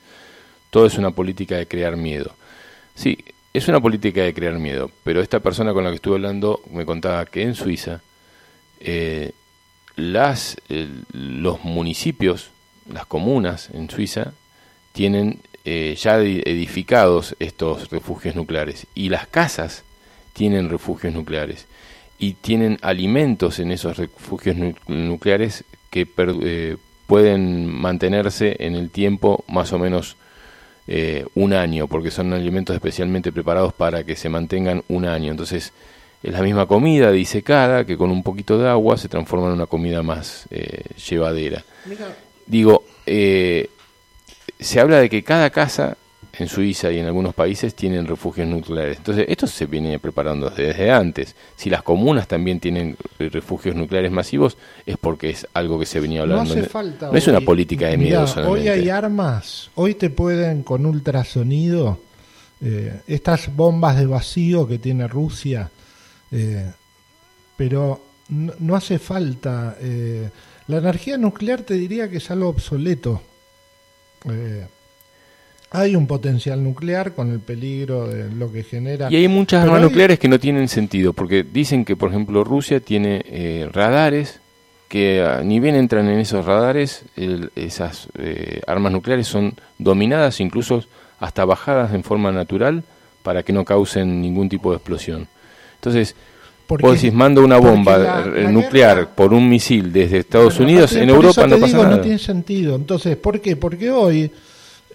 Todo 0.70 0.86
es 0.86 0.98
una 0.98 1.10
política 1.10 1.56
de 1.56 1.68
crear 1.68 1.96
miedo. 1.96 2.32
Sí, 2.94 3.18
es 3.52 3.68
una 3.68 3.80
política 3.80 4.22
de 4.22 4.34
crear 4.34 4.58
miedo, 4.58 4.90
pero 5.04 5.20
esta 5.20 5.40
persona 5.40 5.72
con 5.72 5.84
la 5.84 5.90
que 5.90 5.96
estuve 5.96 6.14
hablando 6.16 6.62
me 6.72 6.84
contaba 6.86 7.26
que 7.26 7.42
en 7.42 7.54
Suiza 7.54 8.00
eh, 8.80 9.32
las, 9.96 10.56
los 11.12 11.64
municipios, 11.64 12.50
las 12.90 13.06
comunas 13.06 13.70
en 13.72 13.90
Suiza, 13.90 14.32
tienen 14.92 15.40
eh, 15.64 15.96
ya 15.98 16.18
edi- 16.20 16.42
edificados 16.46 17.36
estos 17.38 17.90
refugios 17.90 18.34
nucleares 18.34 18.86
y 18.94 19.08
las 19.08 19.26
casas 19.26 19.84
tienen 20.32 20.68
refugios 20.70 21.12
nucleares 21.12 21.66
y 22.18 22.34
tienen 22.34 22.78
alimentos 22.82 23.58
en 23.58 23.72
esos 23.72 23.96
refugios 23.96 24.56
nu- 24.56 24.74
nucleares 24.86 25.64
que 25.90 26.06
eh, 26.16 26.76
pueden 27.06 27.66
mantenerse 27.66 28.56
en 28.60 28.74
el 28.76 28.90
tiempo 28.90 29.44
más 29.48 29.72
o 29.72 29.78
menos 29.78 30.16
eh, 30.92 31.24
un 31.36 31.52
año, 31.52 31.86
porque 31.86 32.10
son 32.10 32.32
alimentos 32.32 32.74
especialmente 32.74 33.30
preparados 33.30 33.72
para 33.72 34.02
que 34.02 34.16
se 34.16 34.28
mantengan 34.28 34.82
un 34.88 35.04
año. 35.04 35.30
Entonces, 35.30 35.72
es 36.20 36.32
la 36.32 36.42
misma 36.42 36.66
comida 36.66 37.12
disecada 37.12 37.84
que 37.84 37.96
con 37.96 38.10
un 38.10 38.24
poquito 38.24 38.58
de 38.58 38.68
agua 38.68 38.98
se 38.98 39.08
transforma 39.08 39.46
en 39.46 39.52
una 39.52 39.66
comida 39.66 40.02
más 40.02 40.46
eh, 40.50 40.82
llevadera. 41.08 41.62
Digo, 42.44 42.82
eh, 43.06 43.70
se 44.58 44.80
habla 44.80 44.98
de 44.98 45.08
que 45.08 45.22
cada 45.22 45.50
casa 45.50 45.96
en 46.38 46.48
Suiza 46.48 46.90
y 46.90 46.98
en 46.98 47.06
algunos 47.06 47.34
países 47.34 47.74
tienen 47.74 48.06
refugios 48.06 48.46
nucleares. 48.48 48.98
Entonces, 48.98 49.26
esto 49.28 49.46
se 49.46 49.66
viene 49.66 49.98
preparando 49.98 50.48
desde 50.50 50.90
antes. 50.90 51.34
Si 51.56 51.68
las 51.70 51.82
comunas 51.82 52.28
también 52.28 52.60
tienen 52.60 52.96
refugios 53.18 53.74
nucleares 53.76 54.10
masivos, 54.10 54.56
es 54.86 54.96
porque 54.96 55.30
es 55.30 55.46
algo 55.54 55.78
que 55.78 55.86
se 55.86 56.00
venía 56.00 56.18
No 56.24 56.32
hablando. 56.34 56.54
hace 56.54 56.62
falta. 56.68 57.10
No 57.10 57.18
es 57.18 57.26
una 57.28 57.38
hoy. 57.38 57.44
política 57.44 57.88
de 57.88 57.96
miedo 57.96 58.22
Hoy 58.22 58.28
solamente. 58.28 58.70
hay 58.70 58.88
armas, 58.90 59.70
hoy 59.74 59.94
te 59.94 60.08
pueden 60.10 60.62
con 60.62 60.86
ultrasonido, 60.86 61.98
eh, 62.62 63.00
estas 63.06 63.54
bombas 63.54 63.98
de 63.98 64.06
vacío 64.06 64.66
que 64.68 64.78
tiene 64.78 65.08
Rusia, 65.08 65.70
eh, 66.30 66.70
pero 67.56 68.00
no, 68.28 68.52
no 68.58 68.76
hace 68.76 68.98
falta. 68.98 69.76
eh, 69.80 70.28
la 70.68 70.76
energía 70.78 71.18
nuclear 71.18 71.62
te 71.62 71.74
diría 71.74 72.08
que 72.08 72.18
es 72.18 72.30
algo 72.30 72.48
obsoleto. 72.50 73.20
Hay 75.72 75.94
un 75.94 76.06
potencial 76.08 76.62
nuclear 76.64 77.14
con 77.14 77.30
el 77.30 77.38
peligro 77.38 78.08
de 78.08 78.28
lo 78.30 78.50
que 78.52 78.64
genera. 78.64 79.08
Y 79.10 79.16
hay 79.16 79.28
muchas 79.28 79.62
armas 79.62 79.78
hay- 79.78 79.84
nucleares 79.84 80.18
que 80.18 80.28
no 80.28 80.40
tienen 80.40 80.68
sentido, 80.68 81.12
porque 81.12 81.44
dicen 81.44 81.84
que, 81.84 81.94
por 81.96 82.10
ejemplo, 82.10 82.42
Rusia 82.42 82.80
tiene 82.80 83.22
eh, 83.26 83.68
radares 83.72 84.40
que 84.88 85.22
ah, 85.22 85.42
ni 85.44 85.60
bien 85.60 85.76
entran 85.76 86.08
en 86.08 86.18
esos 86.18 86.44
radares, 86.44 87.04
el- 87.16 87.50
esas 87.54 88.08
eh, 88.18 88.60
armas 88.66 88.90
nucleares 88.90 89.28
son 89.28 89.54
dominadas, 89.78 90.40
incluso 90.40 90.82
hasta 91.20 91.44
bajadas 91.44 91.94
en 91.94 92.02
forma 92.02 92.32
natural, 92.32 92.82
para 93.22 93.44
que 93.44 93.52
no 93.52 93.64
causen 93.64 94.20
ningún 94.20 94.48
tipo 94.48 94.70
de 94.70 94.78
explosión. 94.78 95.28
Entonces, 95.76 96.16
Porque- 96.66 96.84
vos 96.86 96.94
decís, 96.96 97.12
mando 97.12 97.44
una 97.44 97.58
bomba 97.58 97.96
la- 97.98 98.24
eh, 98.26 98.42
la 98.44 98.50
nuclear 98.50 98.96
guerra- 98.96 99.10
por 99.14 99.32
un 99.32 99.48
misil 99.48 99.92
desde 99.92 100.18
Estados 100.18 100.56
Bueno, 100.56 100.72
Unidos, 100.72 100.96
en 100.96 101.08
Europa 101.10 101.46
no 101.46 101.54
pasa 101.60 101.66
digo, 101.66 101.82
nada. 101.84 101.96
No 101.96 102.02
tiene 102.02 102.18
sentido. 102.18 102.74
Entonces, 102.74 103.16
¿por 103.16 103.40
qué? 103.40 103.54
Porque 103.54 103.90
hoy 103.90 104.32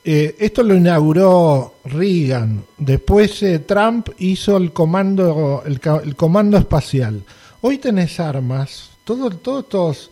eh, 0.06 0.36
esto 0.38 0.62
lo 0.62 0.76
inauguró 0.76 1.76
Reagan. 1.86 2.64
Después 2.78 3.42
eh, 3.42 3.60
Trump 3.60 4.10
hizo 4.20 4.56
el 4.58 4.72
comando, 4.72 5.64
el, 5.66 5.82
el 6.04 6.16
comando 6.16 6.58
espacial. 6.58 7.24
Hoy 7.62 7.80
tenés 7.80 8.20
armas. 8.20 8.92
Todo, 9.04 9.32
todos 9.32 9.64
estos 9.64 10.12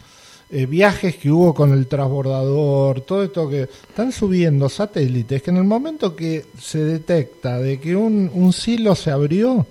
eh, 0.50 0.66
viajes 0.66 1.18
que 1.18 1.32
hubo 1.32 1.54
con 1.54 1.74
el 1.74 1.88
transbordador, 1.88 3.02
todo 3.02 3.24
esto 3.24 3.48
que 3.48 3.64
están 3.64 4.12
subiendo 4.12 4.68
satélites 4.68 5.42
que 5.42 5.52
en 5.52 5.58
el 5.58 5.64
momento 5.64 6.16
que 6.16 6.46
se 6.60 6.84
detecta 6.84 7.60
de 7.60 7.80
que 7.80 7.96
un, 7.96 8.30
un 8.34 8.52
silo 8.52 8.96
se 8.96 9.12
abrió, 9.12 9.66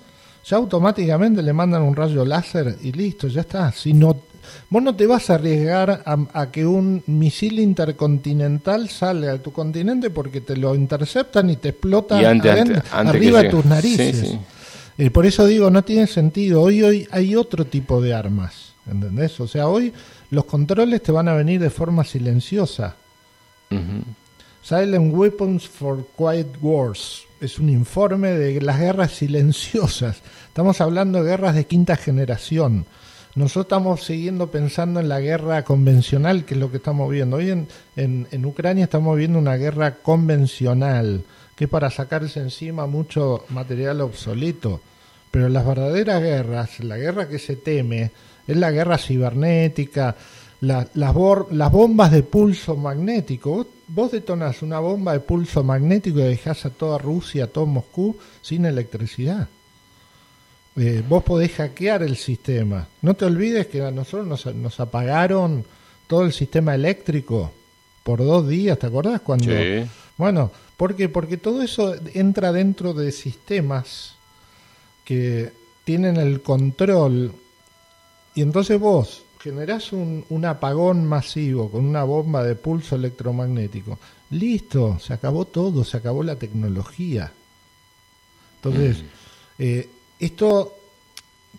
ya 0.44 0.56
automáticamente 0.56 1.42
le 1.42 1.52
mandan 1.52 1.82
un 1.82 1.94
rayo 1.94 2.24
láser 2.24 2.78
y 2.82 2.92
listo, 2.92 3.28
ya 3.28 3.42
está. 3.42 3.70
Si 3.72 3.92
no, 3.92 4.16
vos 4.70 4.82
no 4.82 4.94
te 4.94 5.06
vas 5.06 5.30
a 5.30 5.34
arriesgar 5.34 6.02
a, 6.04 6.50
que 6.50 6.66
un 6.66 7.02
misil 7.06 7.58
intercontinental 7.58 8.88
salga 8.88 9.32
de 9.32 9.38
tu 9.38 9.52
continente 9.52 10.10
porque 10.10 10.40
te 10.40 10.56
lo 10.56 10.74
interceptan 10.74 11.50
y 11.50 11.56
te 11.56 11.70
explotan 11.70 12.24
arriba 12.92 13.42
de 13.42 13.50
tus 13.50 13.64
narices. 13.64 14.36
Eh, 14.98 15.10
por 15.10 15.26
eso 15.26 15.46
digo, 15.46 15.70
no 15.70 15.82
tiene 15.84 16.06
sentido. 16.06 16.62
Hoy, 16.62 16.82
hoy 16.82 17.08
hay 17.10 17.34
otro 17.34 17.64
tipo 17.64 18.00
de 18.00 18.14
armas, 18.14 18.74
¿entendés? 18.86 19.40
O 19.40 19.48
sea, 19.48 19.68
hoy 19.68 19.92
los 20.30 20.44
controles 20.44 21.02
te 21.02 21.12
van 21.12 21.28
a 21.28 21.34
venir 21.34 21.60
de 21.60 21.70
forma 21.70 22.04
silenciosa. 22.04 22.96
Silent 24.62 25.14
Weapons 25.14 25.68
for 25.68 26.06
Quiet 26.16 26.58
Wars. 26.60 27.22
Es 27.40 27.58
un 27.58 27.68
informe 27.68 28.30
de 28.30 28.60
las 28.60 28.78
guerras 28.78 29.12
silenciosas. 29.12 30.18
Estamos 30.46 30.80
hablando 30.80 31.22
de 31.22 31.30
guerras 31.30 31.54
de 31.54 31.66
quinta 31.66 31.96
generación. 31.96 32.86
Nosotros 33.34 33.64
estamos 33.64 34.04
siguiendo 34.04 34.50
pensando 34.50 35.00
en 35.00 35.08
la 35.08 35.18
guerra 35.18 35.64
convencional, 35.64 36.44
que 36.44 36.52
es 36.52 36.60
lo 36.60 36.70
que 36.70 36.76
estamos 36.76 37.10
viendo. 37.10 37.38
Hoy 37.38 37.50
en, 37.50 37.66
en, 37.96 38.44
Ucrania 38.44 38.84
estamos 38.84 39.16
viendo 39.16 39.38
una 39.38 39.56
guerra 39.56 39.94
convencional, 39.94 41.24
que 41.56 41.64
es 41.64 41.70
para 41.70 41.90
sacarse 41.90 42.40
encima 42.40 42.86
mucho 42.86 43.46
material 43.48 44.02
obsoleto. 44.02 44.82
Pero 45.30 45.48
las 45.48 45.66
verdaderas 45.66 46.20
guerras, 46.20 46.80
la 46.80 46.98
guerra 46.98 47.26
que 47.26 47.38
se 47.38 47.56
teme, 47.56 48.10
es 48.46 48.56
la 48.56 48.70
guerra 48.70 48.98
cibernética, 48.98 50.14
las, 50.60 50.88
las 50.94 51.72
bombas 51.72 52.12
de 52.12 52.24
pulso 52.24 52.76
magnético. 52.76 53.66
Vos, 53.88 54.12
detonás 54.12 54.60
una 54.60 54.78
bomba 54.78 55.14
de 55.14 55.20
pulso 55.20 55.64
magnético 55.64 56.18
y 56.18 56.24
dejás 56.24 56.66
a 56.66 56.70
toda 56.70 56.98
Rusia, 56.98 57.44
a 57.44 57.46
todo 57.46 57.64
Moscú 57.64 58.14
sin 58.42 58.66
electricidad. 58.66 59.48
Eh, 60.76 61.02
vos 61.06 61.22
podés 61.22 61.52
hackear 61.52 62.02
el 62.02 62.16
sistema. 62.16 62.86
No 63.02 63.14
te 63.14 63.24
olvides 63.24 63.66
que 63.66 63.82
a 63.82 63.90
nosotros 63.90 64.26
nos, 64.26 64.54
nos, 64.54 64.80
apagaron 64.80 65.64
todo 66.06 66.22
el 66.22 66.32
sistema 66.32 66.74
eléctrico 66.74 67.52
por 68.02 68.20
dos 68.20 68.48
días, 68.48 68.78
¿te 68.78 68.86
acordás? 68.86 69.20
Cuando, 69.20 69.46
sí. 69.46 69.84
Bueno, 70.16 70.50
¿por 70.76 70.94
Porque 71.10 71.36
todo 71.36 71.62
eso 71.62 71.94
entra 72.14 72.52
dentro 72.52 72.94
de 72.94 73.12
sistemas 73.12 74.14
que 75.04 75.52
tienen 75.84 76.16
el 76.16 76.42
control 76.42 77.32
y 78.34 78.42
entonces 78.42 78.78
vos 78.78 79.24
generás 79.40 79.92
un, 79.92 80.24
un 80.28 80.44
apagón 80.44 81.04
masivo 81.04 81.70
con 81.70 81.84
una 81.84 82.04
bomba 82.04 82.44
de 82.44 82.54
pulso 82.54 82.96
electromagnético. 82.96 83.98
Listo, 84.30 84.98
se 85.00 85.12
acabó 85.12 85.44
todo, 85.44 85.84
se 85.84 85.96
acabó 85.96 86.22
la 86.22 86.36
tecnología. 86.36 87.32
Entonces, 88.56 88.98
mm. 88.98 89.06
eh, 89.58 89.88
esto, 90.26 90.76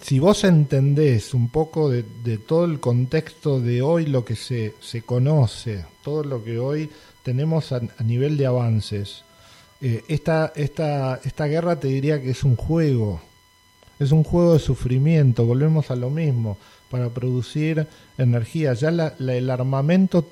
si 0.01 0.19
vos 0.19 0.43
entendés 0.45 1.33
un 1.33 1.49
poco 1.49 1.89
de, 1.89 2.03
todo 2.37 2.63
el 2.65 2.79
contexto 2.79 3.59
de 3.59 3.81
hoy, 3.81 4.05
lo 4.05 4.23
que 4.23 4.35
se, 4.35 4.73
se 4.79 5.01
conoce, 5.01 5.85
todo 6.01 6.23
lo 6.23 6.43
que 6.43 6.59
hoy 6.59 6.89
tenemos 7.23 7.73
a, 7.73 7.81
nivel 8.03 8.37
de 8.37 8.45
avances, 8.45 9.23
eh, 9.81 10.03
esta, 10.07 10.53
esta, 10.55 11.19
esta 11.25 11.45
guerra 11.47 11.79
te 11.79 11.89
diría 11.89 12.21
que 12.21 12.31
es 12.31 12.43
un 12.45 12.55
juego, 12.55 13.21
es 13.99 14.13
un 14.13 14.23
juego 14.23 14.53
de 14.53 14.59
sufrimiento, 14.59 15.45
volvemos 15.45 15.91
a 15.91 15.97
lo 15.97 16.09
mismo, 16.09 16.57
para 16.89 17.09
producir 17.09 17.87
energía. 18.17 18.73
Ya 18.75 18.89
el 18.89 19.49
armamento 19.49 20.25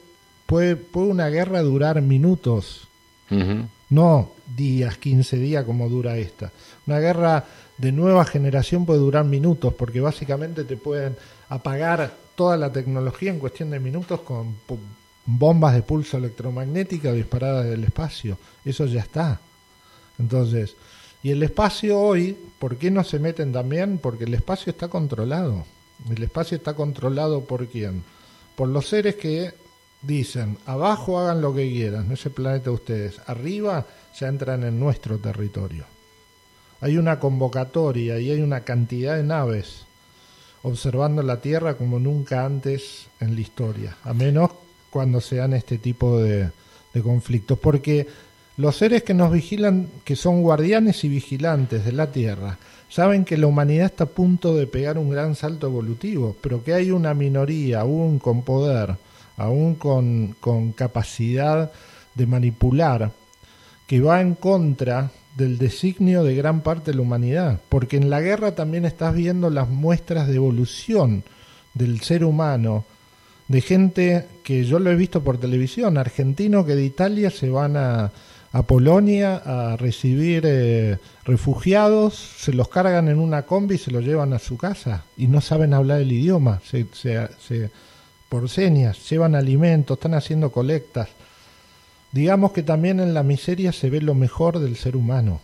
puede, 0.46 0.78
puede 0.78 1.08
una 1.08 1.28
guerra 1.28 1.62
durar 1.62 2.02
minutos, 2.02 2.88
no 3.90 4.32
días, 4.56 4.98
15 4.98 5.38
días 5.38 5.66
como 5.66 5.90
dura 5.90 6.18
esta. 6.18 6.52
Una 6.88 7.00
guerra 7.00 7.46
de 7.82 7.92
nueva 7.92 8.26
generación 8.26 8.86
puede 8.86 9.00
durar 9.00 9.26
minutos, 9.26 9.74
porque 9.74 10.00
básicamente 10.00 10.66
te 10.66 10.78
pueden 10.78 11.18
apagar 11.50 12.14
toda 12.36 12.56
la 12.56 12.72
tecnología 12.72 13.32
en 13.32 13.40
cuestión 13.40 13.72
de 13.72 13.80
minutos 13.80 14.22
con 14.22 14.56
bombas 15.26 15.74
de 15.74 15.82
pulso 15.82 16.18
electromagnética 16.18 17.12
disparadas 17.12 17.66
del 17.66 17.84
espacio. 17.84 18.38
Eso 18.64 18.86
ya 18.86 19.02
está. 19.02 19.42
Entonces, 20.20 20.76
y 21.24 21.32
el 21.32 21.42
espacio 21.42 22.00
hoy, 22.00 22.38
¿por 22.60 22.78
qué 22.78 22.92
no 22.92 23.04
se 23.04 23.18
meten 23.18 23.52
también? 23.52 23.98
Porque 23.98 24.26
el 24.26 24.36
espacio 24.36 24.70
está 24.70 24.88
controlado. 24.88 25.66
El 26.08 26.22
espacio 26.22 26.58
está 26.58 26.76
controlado 26.76 27.46
por 27.46 27.68
quién? 27.68 28.04
Por 28.56 28.70
los 28.70 28.90
seres 28.90 29.16
que 29.16 29.56
dicen, 30.04 30.60
abajo 30.68 31.18
hagan 31.18 31.42
lo 31.42 31.56
que 31.56 31.68
quieran, 31.68 32.12
ese 32.12 32.30
planeta 32.30 32.66
de 32.66 32.76
ustedes, 32.76 33.22
arriba 33.26 33.88
ya 34.20 34.28
entran 34.28 34.64
en 34.64 34.80
nuestro 34.80 35.18
territorio 35.18 35.86
hay 36.82 36.98
una 36.98 37.20
convocatoria 37.20 38.20
y 38.20 38.32
hay 38.32 38.42
una 38.42 38.62
cantidad 38.62 39.16
de 39.16 39.24
naves 39.24 39.86
observando 40.64 41.24
la 41.24 41.42
Tierra 41.42 41.76
como 41.76 42.00
nunca 42.00 42.46
antes 42.46 43.08
en 43.20 43.36
la 43.36 43.42
historia, 43.42 43.98
a 44.04 44.14
menos 44.14 44.52
cuando 44.90 45.22
sean 45.22 45.54
este 45.54 45.78
tipo 45.78 46.20
de, 46.20 46.50
conflictos, 47.02 47.58
porque 47.58 48.08
los 48.58 48.76
seres 48.76 49.04
que 49.04 49.14
nos 49.14 49.32
vigilan, 49.32 49.88
que 50.04 50.16
son 50.16 50.42
guardianes 50.42 51.04
y 51.04 51.10
vigilantes 51.10 51.86
de 51.86 51.94
la 51.94 52.12
Tierra, 52.12 52.58
saben 52.90 53.24
que 53.24 53.38
la 53.38 53.48
humanidad 53.48 53.86
está 53.86 54.04
a 54.04 54.08
punto 54.08 54.54
de 54.56 54.68
pegar 54.68 54.98
un 54.98 55.10
gran 55.10 55.36
salto 55.36 55.68
evolutivo, 55.68 56.36
pero 56.42 56.64
que 56.64 56.74
hay 56.74 56.92
una 56.92 57.14
minoría, 57.14 57.82
aún 57.82 58.20
con 58.20 58.44
poder, 58.44 58.98
aún 59.38 59.76
con, 59.76 60.36
con 60.40 60.74
capacidad 60.74 61.72
de 62.14 62.26
manipular, 62.28 63.12
que 63.88 64.02
va 64.02 64.20
en 64.20 64.36
contra 64.36 65.10
del 65.36 65.58
designio 65.58 66.24
de 66.24 66.36
gran 66.36 66.62
parte 66.62 66.92
de 66.92 66.98
la 66.98 67.04
humanidad, 67.04 67.60
porque 67.70 67.98
en 67.98 68.10
la 68.10 68.22
guerra 68.22 68.56
también 68.56 68.86
estás 68.86 69.16
viendo 69.16 69.50
las 69.50 69.70
muestras 69.70 70.28
de 70.28 70.36
evolución 70.36 71.24
del 71.74 72.02
ser 72.02 72.26
humano, 72.26 72.86
de 73.48 73.62
gente 73.62 74.28
que 74.44 74.64
yo 74.66 74.80
lo 74.80 74.92
he 74.92 74.96
visto 74.96 75.24
por 75.24 75.38
televisión, 75.38 75.98
argentinos 75.98 76.66
que 76.66 76.76
de 76.76 76.86
Italia 76.86 77.30
se 77.30 77.50
van 77.50 77.78
a, 77.78 78.12
a 78.54 78.64
Polonia 78.64 79.42
a 79.46 79.78
recibir 79.78 80.44
eh, 80.46 80.98
refugiados, 81.24 82.16
se 82.16 82.54
los 82.54 82.68
cargan 82.68 83.08
en 83.08 83.20
una 83.20 83.44
combi 83.44 83.76
y 83.76 83.78
se 83.78 83.92
los 83.92 84.04
llevan 84.04 84.34
a 84.34 84.40
su 84.40 84.58
casa 84.58 85.06
y 85.18 85.28
no 85.28 85.42
saben 85.42 85.74
hablar 85.74 86.02
el 86.02 86.12
idioma, 86.12 86.62
se, 86.66 86.86
se, 86.94 87.72
por 88.28 88.50
señas, 88.50 89.10
llevan 89.10 89.36
alimentos, 89.36 89.98
están 89.98 90.14
haciendo 90.14 90.52
colectas 90.52 91.10
Digamos 92.12 92.52
que 92.52 92.64
también 92.64 93.00
en 93.00 93.14
la 93.14 93.24
miseria 93.24 93.72
se 93.72 93.90
ve 93.90 94.02
lo 94.02 94.16
mejor 94.16 94.60
del 94.60 94.76
ser 94.76 94.96
humano, 94.96 95.42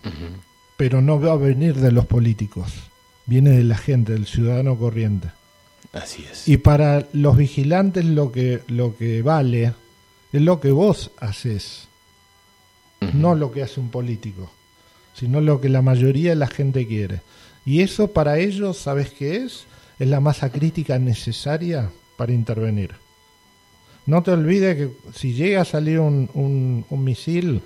pero 0.76 1.02
no 1.02 1.20
va 1.20 1.34
a 1.34 1.38
venir 1.38 1.76
de 1.76 1.92
los 1.92 2.06
políticos, 2.06 2.74
viene 3.26 3.52
de 3.52 3.64
la 3.64 3.78
gente, 3.78 4.14
del 4.14 4.26
ciudadano 4.26 4.78
corriente. 4.78 5.30
Así 5.94 6.26
es. 6.30 6.48
Y 6.48 6.58
para 6.58 7.08
los 7.14 7.38
vigilantes 7.38 8.04
lo 8.06 8.32
que, 8.32 8.62
lo 8.68 8.98
que 8.98 9.22
vale 9.22 9.74
es 10.34 10.42
lo 10.42 10.60
que 10.60 10.72
vos 10.72 11.12
haces, 11.20 11.88
no 13.14 13.36
lo 13.36 13.52
que 13.52 13.64
hace 13.64 13.80
un 13.80 13.90
político, 13.90 14.52
sino 15.14 15.40
lo 15.40 15.62
que 15.62 15.70
la 15.70 15.82
mayoría 15.82 16.32
de 16.32 16.36
la 16.36 16.48
gente 16.48 16.86
quiere. 16.86 17.22
Y 17.66 17.82
eso 17.82 18.12
para 18.12 18.40
ellos, 18.40 18.78
¿sabes 18.78 19.12
qué 19.12 19.38
es? 19.38 19.66
Es 20.00 20.08
la 20.08 20.20
masa 20.20 20.52
crítica 20.52 21.00
necesaria 21.00 21.90
para 22.18 22.34
intervenir. 22.34 22.92
No 24.08 24.24
te 24.24 24.32
olvides 24.32 24.78
que 24.78 24.90
si 25.14 25.34
llega 25.34 25.62
a 25.62 25.66
salir 25.66 26.00
un, 26.00 26.30
un, 26.90 27.04
misil, 27.04 27.62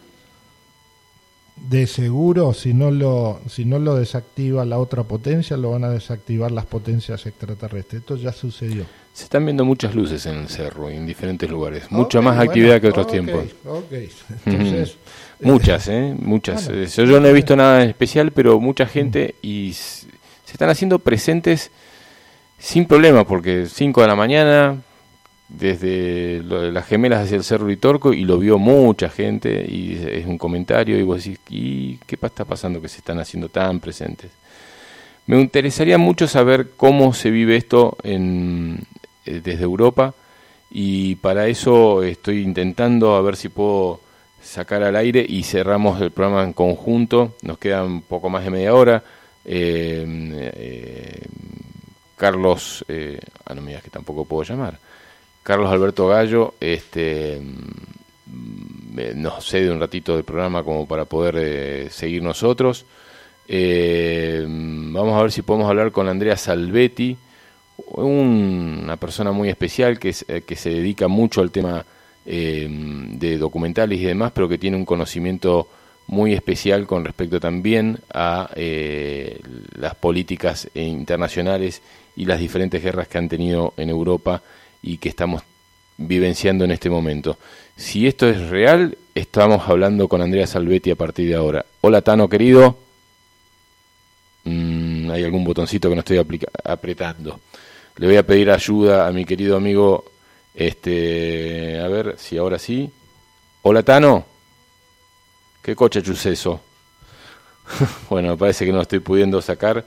de 1.56 1.86
seguro, 1.86 2.54
si 2.54 2.74
no, 2.74 2.90
lo, 2.90 3.40
si 3.48 3.64
no 3.64 3.78
lo 3.78 3.96
desactiva 3.96 4.66
la 4.66 4.80
otra 4.80 5.04
potencia, 5.04 5.56
lo 5.56 5.72
van 5.72 5.84
a 5.84 5.90
desactivar 5.90 6.52
las 6.52 6.66
potencias 6.66 7.26
extraterrestres. 7.28 8.02
Esto 8.02 8.16
ya 8.16 8.34
sucedió. 8.34 8.86
Se 9.14 9.26
están 9.26 9.46
viendo 9.46 9.64
muchas 9.66 9.94
luces 9.94 10.26
en 10.26 10.36
el 10.36 10.48
cerro, 10.48 10.90
en 10.90 11.06
diferentes 11.06 11.48
lugares. 11.48 11.92
Mucha 11.92 12.22
más 12.22 12.40
actividad 12.40 12.82
que 12.82 12.88
otros 12.88 13.08
tiempos. 13.08 13.46
muchas, 15.42 15.88
¿eh? 15.90 16.16
Muchas. 16.18 16.70
Eh, 16.70 16.88
yo 16.88 17.20
no 17.20 17.28
he 17.28 17.34
visto 17.34 17.56
nada 17.56 17.84
especial, 17.84 18.32
pero 18.32 18.60
mucha 18.60 18.88
gente 18.88 19.36
y 19.44 19.74
se 19.74 20.08
están 20.52 20.70
haciendo 20.70 20.98
presentes 20.98 21.70
sin 22.58 22.86
problema, 22.86 23.28
porque 23.28 23.68
5 23.68 24.02
de 24.02 24.08
la 24.08 24.16
mañana, 24.16 24.82
desde 25.58 26.42
las 26.44 26.86
gemelas 26.86 27.26
hacia 27.26 27.38
el 27.38 27.44
Cerro 27.44 27.68
Litorco 27.68 28.14
y 28.14 28.24
lo 28.24 28.38
vio 28.38 28.58
mucha 28.58 29.10
gente 29.10 29.66
y 29.68 29.94
es 29.94 30.26
un 30.26 30.38
comentario 30.38 30.98
y 30.98 31.04
vos 31.04 31.24
decís, 31.24 31.40
¿y 31.50 31.98
qué 32.08 32.18
está 32.22 32.46
pasando 32.46 32.82
que 32.82 32.88
se 32.88 33.00
están 33.00 33.20
haciendo 33.20 33.50
tan 33.50 33.80
presentes? 33.80 34.32
Me 35.28 35.40
interesaría 35.40 35.98
mucho 35.98 36.28
saber 36.28 36.72
cómo 36.78 37.14
se 37.14 37.30
vive 37.32 37.58
esto 37.58 37.98
en, 38.04 38.80
eh, 39.26 39.42
desde 39.44 39.64
Europa 39.64 40.14
y 40.72 41.16
para 41.16 41.48
eso 41.48 42.02
estoy 42.02 42.42
intentando 42.42 43.16
a 43.16 43.22
ver 43.22 43.36
si 43.36 43.50
puedo 43.50 44.00
sacar 44.42 44.84
al 44.84 44.96
aire 44.96 45.24
y 45.28 45.44
cerramos 45.44 46.02
el 46.02 46.12
programa 46.12 46.44
en 46.44 46.54
conjunto, 46.54 47.36
nos 47.42 47.58
queda 47.58 47.84
un 47.84 48.02
poco 48.02 48.30
más 48.30 48.44
de 48.44 48.50
media 48.50 48.74
hora. 48.74 49.04
Eh, 49.44 50.06
eh, 50.56 51.22
Carlos, 52.16 52.86
ah 53.46 53.54
me 53.56 53.68
digas 53.68 53.84
que 53.84 53.90
tampoco 53.90 54.26
puedo 54.26 54.44
llamar. 54.44 54.80
Carlos 55.44 55.72
Alberto 55.72 56.08
Gallo 56.08 56.54
este, 56.60 57.42
mm, 57.42 59.22
nos 59.22 59.46
cede 59.46 59.72
un 59.72 59.80
ratito 59.80 60.16
del 60.16 60.24
programa 60.24 60.64
como 60.64 60.88
para 60.88 61.06
poder 61.06 61.36
eh, 61.38 61.90
seguir 61.90 62.22
nosotros. 62.22 62.86
Eh, 63.54 64.46
vamos 64.48 65.20
a 65.20 65.24
ver 65.24 65.32
si 65.34 65.42
podemos 65.42 65.70
hablar 65.70 65.92
con 65.92 66.08
Andrea 66.08 66.38
Salvetti, 66.38 67.18
una 67.88 68.96
persona 68.96 69.34
muy 69.34 69.50
especial 69.50 70.00
que, 70.00 70.16
eh, 70.28 70.56
se 70.56 70.70
dedica 70.70 71.10
mucho 71.10 71.42
al 71.42 71.52
tema 71.52 71.86
eh, 72.26 72.66
de 72.70 73.38
documentales 73.38 74.00
y 74.00 74.06
demás, 74.06 74.32
pero 74.34 74.48
que 74.48 74.58
tiene 74.58 74.78
un 74.78 74.86
conocimiento 74.86 75.68
muy 76.08 76.34
especial 76.34 76.88
con 76.88 77.04
respecto 77.04 77.42
también 77.42 78.00
a 78.14 78.50
las 78.56 79.96
políticas 79.96 80.70
internacionales 80.74 81.82
y 82.16 82.26
las 82.26 82.40
diferentes 82.40 82.82
guerras 82.82 83.10
que 83.10 83.18
han 83.18 83.30
tenido 83.30 83.74
en 83.76 83.90
Europa 83.90 84.42
y 84.82 84.98
que 84.98 85.10
estamos 85.10 85.44
vivenciando 85.98 86.66
en 86.66 86.72
este 86.72 86.90
momento. 86.90 87.38
Si 87.76 88.08
esto 88.08 88.28
es 88.28 88.50
real, 88.50 88.98
estamos 89.16 89.68
hablando 89.68 90.08
con 90.08 90.22
Andrea 90.22 90.48
Salvetti 90.48 90.92
a 90.92 90.96
partir 90.96 91.30
de 91.30 91.36
ahora. 91.36 91.66
Hola 91.82 92.02
Tano, 92.02 92.28
querido. 92.28 92.78
Mm, 94.44 95.10
hay 95.12 95.24
algún 95.24 95.44
botoncito 95.44 95.90
que 95.90 95.96
no 95.96 96.02
estoy 96.02 96.18
apretando. 96.64 97.40
Le 97.98 98.08
voy 98.08 98.18
a 98.18 98.26
pedir 98.26 98.50
ayuda 98.50 99.08
a 99.08 99.12
mi 99.12 99.26
querido 99.26 99.58
amigo, 99.58 100.06
este, 100.56 101.80
a 101.80 101.88
ver 101.88 102.16
si 102.18 102.38
ahora 102.38 102.58
sí. 102.58 102.90
Hola 103.62 103.84
Tano. 103.84 104.26
¿Qué 105.62 105.76
coche 105.76 106.02
eso? 106.26 106.62
bueno, 108.10 108.36
parece 108.38 108.66
que 108.66 108.72
no 108.72 108.82
estoy 108.82 109.00
pudiendo 109.00 109.42
sacar. 109.42 109.86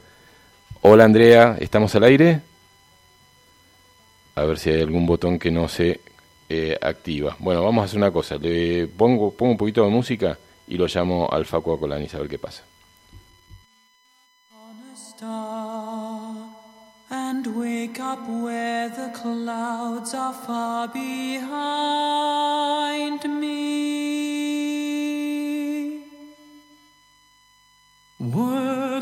Hola 0.83 1.05
Andrea, 1.05 1.57
¿estamos 1.59 1.95
al 1.97 2.05
aire? 2.05 2.41
A 4.35 4.45
ver 4.45 4.59
si 4.59 4.71
hay 4.71 4.81
algún 4.83 5.07
botón 5.07 5.39
que 5.39 5.51
no 5.51 5.69
se 5.69 6.01
eh, 6.49 6.79
activa. 6.81 7.37
Bueno, 7.39 7.63
vamos 7.63 7.83
a 7.83 7.85
hacer 7.87 7.99
una 7.99 8.11
cosa. 8.11 8.37
Le 8.37 8.87
pongo, 8.89 9.33
pongo 9.33 9.53
un 9.53 9.59
poquito 9.59 9.85
de 9.85 9.91
música 9.91 10.39
y 10.67 10.77
lo 10.77 10.87
llamo 10.87 11.29
al 11.31 11.45
Facu 11.45 11.73
Acolani 11.73 12.09
a 12.13 12.19
ver 12.19 12.29
qué 12.29 12.39
pasa. 12.39 12.65
and 17.11 17.45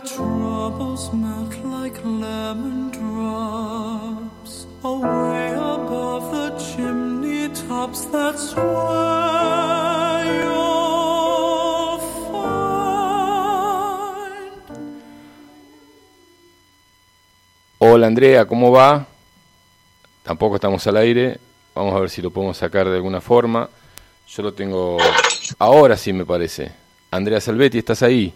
troubles 0.05 1.13
melt 1.13 1.65
like 1.65 2.05
lemon 2.05 2.91
drops 2.91 4.22
away 4.85 5.53
above 5.55 6.31
the 6.33 6.59
chimney 6.59 7.49
tops. 7.49 8.07
That's. 8.07 8.55
Hola 17.85 18.07
Andrea, 18.07 18.47
¿cómo 18.47 18.71
va? 18.71 19.07
Tampoco 20.23 20.55
estamos 20.55 20.87
al 20.87 20.97
aire. 20.99 21.39
Vamos 21.75 21.95
a 21.95 22.01
ver 22.01 22.11
si 22.11 22.23
lo 22.23 22.31
podemos 22.31 22.57
sacar 22.57 22.89
de 22.89 22.97
alguna 22.97 23.21
forma. 23.21 23.69
Yo 24.29 24.43
lo 24.43 24.55
tengo 24.55 24.99
ahora 25.59 25.97
sí 25.97 26.13
me 26.13 26.25
parece. 26.25 26.73
Andrea 27.11 27.41
Salvetti, 27.41 27.79
¿estás 27.79 28.03
ahí? 28.03 28.33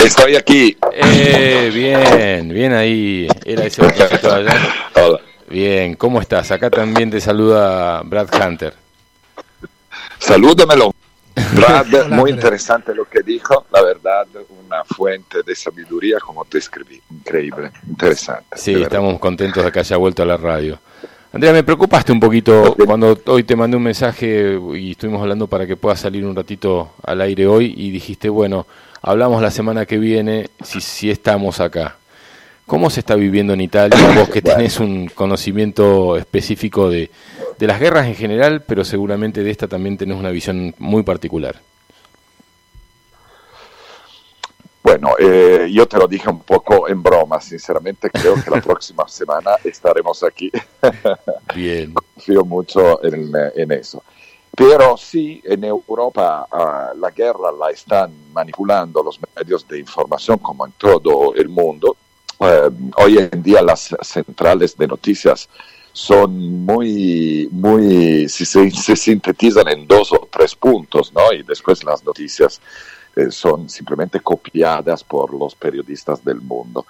Estoy 0.00 0.36
aquí. 0.36 0.76
Eh, 0.92 1.70
bien, 1.72 2.48
bien 2.48 2.72
ahí. 2.72 3.28
Era 3.44 3.64
ese 3.64 3.82
allá. 3.84 4.58
Hola. 4.94 5.20
Bien, 5.48 5.94
¿cómo 5.96 6.20
estás? 6.20 6.50
Acá 6.50 6.70
también 6.70 7.10
te 7.10 7.20
saluda 7.20 8.02
Brad 8.02 8.28
Hunter. 8.34 8.74
Salúdamelo. 10.18 10.94
Brad, 11.54 12.08
muy 12.10 12.30
interesante 12.30 12.94
lo 12.94 13.04
que 13.04 13.22
dijo, 13.22 13.66
la 13.72 13.82
verdad, 13.82 14.26
una 14.64 14.84
fuente 14.84 15.42
de 15.44 15.54
sabiduría, 15.54 16.18
como 16.20 16.44
te 16.44 16.58
escribí, 16.58 17.00
increíble, 17.10 17.70
interesante. 17.88 18.56
Sí, 18.56 18.74
estamos 18.74 19.18
contentos 19.18 19.64
de 19.64 19.72
que 19.72 19.80
haya 19.80 19.96
vuelto 19.96 20.22
a 20.22 20.26
la 20.26 20.36
radio. 20.36 20.78
Andrea, 21.32 21.52
me 21.52 21.62
preocupaste 21.64 22.12
un 22.12 22.20
poquito 22.20 22.76
cuando 22.86 23.18
hoy 23.26 23.44
te 23.44 23.56
mandé 23.56 23.76
un 23.76 23.82
mensaje 23.82 24.58
y 24.74 24.90
estuvimos 24.90 25.22
hablando 25.22 25.46
para 25.46 25.66
que 25.66 25.76
puedas 25.76 26.00
salir 26.00 26.26
un 26.26 26.36
ratito 26.36 26.92
al 27.02 27.22
aire 27.22 27.46
hoy 27.46 27.72
y 27.76 27.90
dijiste, 27.90 28.28
bueno, 28.28 28.66
Hablamos 29.02 29.42
la 29.42 29.50
semana 29.50 29.84
que 29.84 29.98
viene 29.98 30.50
si, 30.62 30.80
si 30.80 31.10
estamos 31.10 31.58
acá. 31.58 31.96
¿Cómo 32.66 32.88
se 32.88 33.00
está 33.00 33.16
viviendo 33.16 33.52
en 33.52 33.60
Italia? 33.60 33.98
Vos 34.14 34.28
que 34.28 34.40
tenés 34.42 34.78
un 34.78 35.08
conocimiento 35.08 36.16
específico 36.16 36.88
de, 36.88 37.10
de 37.58 37.66
las 37.66 37.80
guerras 37.80 38.06
en 38.06 38.14
general, 38.14 38.62
pero 38.62 38.84
seguramente 38.84 39.42
de 39.42 39.50
esta 39.50 39.66
también 39.66 39.98
tenés 39.98 40.16
una 40.16 40.30
visión 40.30 40.72
muy 40.78 41.02
particular. 41.02 41.56
Bueno, 44.84 45.16
eh, 45.18 45.68
yo 45.72 45.86
te 45.86 45.96
lo 45.98 46.06
dije 46.06 46.28
un 46.28 46.40
poco 46.40 46.88
en 46.88 47.02
broma, 47.02 47.40
sinceramente 47.40 48.08
creo 48.08 48.34
que 48.34 48.50
la 48.50 48.60
próxima 48.62 49.08
semana 49.08 49.56
estaremos 49.64 50.22
aquí. 50.22 50.50
Bien. 51.54 51.92
Confío 52.14 52.44
mucho 52.44 53.02
en, 53.04 53.32
en 53.56 53.72
eso. 53.72 54.02
Pero 54.54 54.96
sí, 54.98 55.40
en 55.44 55.64
Europa 55.64 56.46
uh, 56.52 56.98
la 56.98 57.10
guerra 57.10 57.50
la 57.52 57.70
están 57.70 58.12
manipulando 58.32 59.02
los 59.02 59.18
medios 59.34 59.66
de 59.66 59.78
información 59.78 60.38
como 60.38 60.66
en 60.66 60.72
todo 60.72 61.34
el 61.34 61.48
mundo. 61.48 61.96
Uh, 62.38 62.70
hoy 62.96 63.18
en 63.18 63.42
día 63.42 63.62
las 63.62 63.94
centrales 64.02 64.76
de 64.76 64.86
noticias 64.86 65.48
son 65.92 66.64
muy, 66.64 67.48
muy, 67.50 68.28
se, 68.28 68.44
se, 68.70 68.96
sintetizan 68.96 69.68
en 69.68 69.86
dos 69.86 70.12
o 70.12 70.28
tres 70.30 70.54
puntos, 70.54 71.12
¿no? 71.12 71.32
Y 71.32 71.42
después 71.42 71.84
las 71.84 72.02
noticias 72.04 72.60
eh, 73.14 73.30
son 73.30 73.68
simplemente 73.68 74.20
copiadas 74.20 75.04
por 75.04 75.34
los 75.34 75.54
periodistas 75.54 76.24
del 76.24 76.40
mundo. 76.40 76.86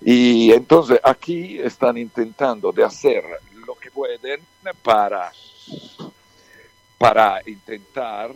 Y 0.00 0.52
entonces 0.52 1.00
aquí 1.02 1.58
están 1.58 1.98
intentando 1.98 2.72
de 2.72 2.84
hacer 2.84 3.24
lo 3.66 3.74
que 3.74 3.90
pueden 3.90 4.40
para 4.82 5.32
para 7.04 7.42
intentar 7.44 8.30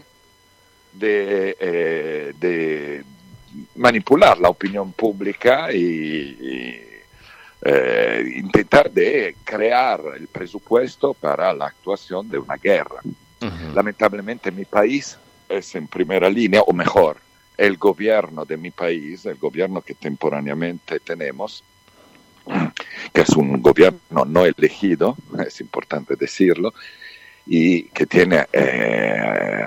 eh, 1.00 2.34
de, 2.38 3.02
manipular 3.76 4.38
la 4.38 4.50
opinión 4.50 4.92
pública 4.92 5.72
y, 5.72 6.36
eh, 7.62 8.32
intentar 8.36 8.90
de 8.90 9.36
crear 9.42 10.02
el 10.18 10.26
presupuesto 10.28 11.14
para 11.14 11.54
la 11.54 11.68
actuación 11.68 12.28
de 12.28 12.36
una 12.36 12.56
guerra. 12.56 13.00
Lamentablemente 13.74 14.50
mi 14.50 14.66
país 14.66 15.16
es 15.48 15.74
en 15.74 15.86
primera 15.86 16.28
línea, 16.28 16.60
o 16.60 16.74
mejor, 16.74 17.16
el 17.56 17.78
gobierno 17.78 18.44
de 18.44 18.58
mi 18.58 18.70
país, 18.70 19.24
el 19.24 19.36
gobierno 19.36 19.80
que 19.80 19.94
temporáneamente 19.94 21.00
tenemos, 21.00 21.64
que 23.14 23.22
es 23.22 23.30
un 23.30 23.62
gobierno 23.62 24.26
no 24.26 24.44
elegido, 24.44 25.16
es 25.46 25.58
importante 25.62 26.16
decirlo, 26.16 26.74
y 27.50 27.84
que 27.84 28.04
tiene, 28.04 28.46
eh, 28.52 29.64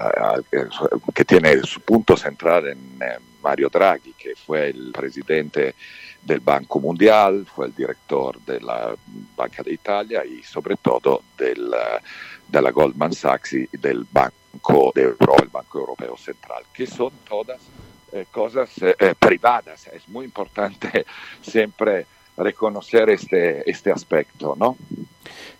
que 1.15 1.25
tiene 1.25 1.63
su 1.63 1.81
punto 1.81 2.15
central 2.15 2.67
en 2.67 2.77
eh, 3.01 3.17
Mario 3.41 3.69
Draghi, 3.69 4.13
que 4.13 4.35
fue 4.35 4.69
el 4.69 4.91
presidente 4.91 5.73
del 6.21 6.41
Banco 6.41 6.79
Mundial, 6.79 7.47
fue 7.47 7.65
el 7.65 7.75
director 7.75 8.39
de 8.41 8.61
la 8.61 8.95
Banca 9.35 9.63
de 9.63 9.73
Italia 9.73 10.23
y 10.23 10.43
sobre 10.43 10.77
todo 10.77 11.23
del, 11.35 11.71
de 12.47 12.61
la 12.61 12.69
Goldman 12.69 13.13
Sachs 13.13 13.53
y 13.53 13.67
del 13.71 14.05
Banco 14.11 14.91
de 14.93 15.01
Europa, 15.01 15.41
el 15.41 15.49
Banco 15.49 15.79
Europeo 15.79 16.15
Central, 16.17 16.63
que 16.71 16.85
son 16.85 17.11
todas 17.27 17.59
eh, 18.11 18.27
cosas 18.29 18.69
privadas. 19.17 19.87
Es 19.87 20.07
muy 20.07 20.25
importante 20.25 21.03
siempre 21.41 22.05
reconocer 22.37 23.09
este, 23.09 23.67
este 23.69 23.91
aspecto, 23.91 24.55
¿no? 24.55 24.77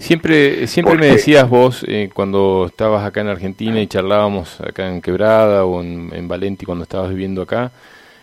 Siempre, 0.01 0.65
siempre 0.65 0.97
me 0.97 1.05
decías 1.05 1.47
vos, 1.47 1.85
eh, 1.87 2.09
cuando 2.11 2.65
estabas 2.67 3.05
acá 3.05 3.21
en 3.21 3.27
Argentina 3.27 3.79
y 3.79 3.85
charlábamos 3.85 4.59
acá 4.59 4.89
en 4.89 4.99
Quebrada 4.99 5.63
o 5.63 5.79
en, 5.79 6.09
en 6.11 6.27
Valenti 6.27 6.65
cuando 6.65 6.83
estabas 6.83 7.11
viviendo 7.11 7.43
acá, 7.43 7.71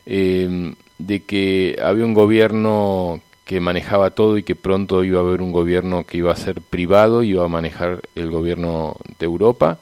em, 0.05 0.75
de 0.99 1.23
que 1.23 1.79
había 1.81 2.05
un 2.05 2.15
gobierno 2.15 3.21
que 3.45 3.61
manejaba 3.61 4.11
todo 4.11 4.39
y 4.39 4.43
que 4.43 4.57
pronto 4.57 5.05
iba 5.05 5.21
a 5.21 5.23
haber 5.23 5.41
un 5.41 5.53
gobierno 5.53 6.05
que 6.05 6.19
iba 6.19 6.33
a 6.33 6.37
ser 6.37 6.61
privado, 6.63 7.23
iba 7.23 7.45
a 7.45 7.49
manejar 7.49 8.01
el 8.17 8.29
gobierno 8.29 8.97
de 9.21 9.27
Europa 9.27 9.79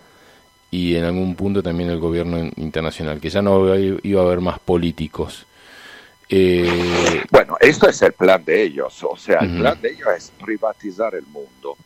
y 0.71 0.97
en 0.97 1.05
algún 1.05 1.35
punto 1.35 1.63
también 1.63 1.89
el 1.89 1.99
gobierno 1.99 2.39
internacional, 2.57 3.21
que 3.21 3.31
ya 3.31 3.41
no 3.41 3.75
iba 3.75 4.21
a 4.21 4.25
haber 4.25 4.43
más 4.43 4.59
políticos. 4.59 5.47
Eh, 6.29 7.23
bueno, 7.31 7.57
esto 7.61 7.89
es 7.89 8.03
el 8.03 8.13
plan 8.13 8.45
de 8.45 8.63
ellos, 8.65 9.03
o 9.05 9.17
sea, 9.17 9.39
el 9.41 9.59
plan 9.59 9.81
de 9.81 9.91
ellos 9.91 10.09
es 10.17 10.33
privatizar 10.45 11.15
el 11.15 11.25
mundo. 11.27 11.77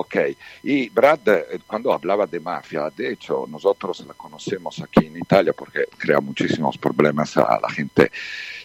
Ok, 0.00 0.14
y 0.62 0.88
Brad, 0.90 1.26
eh, 1.26 1.58
cuando 1.66 1.92
hablaba 1.92 2.24
de 2.24 2.38
mafia, 2.38 2.88
de 2.96 3.14
hecho, 3.14 3.46
nosotros 3.48 4.04
la 4.06 4.14
conocemos 4.14 4.80
aquí 4.80 5.06
en 5.06 5.16
Italia 5.16 5.52
porque 5.52 5.86
crea 5.98 6.20
muchísimos 6.20 6.78
problemas 6.78 7.36
a 7.36 7.58
la 7.60 7.68
gente 7.68 8.12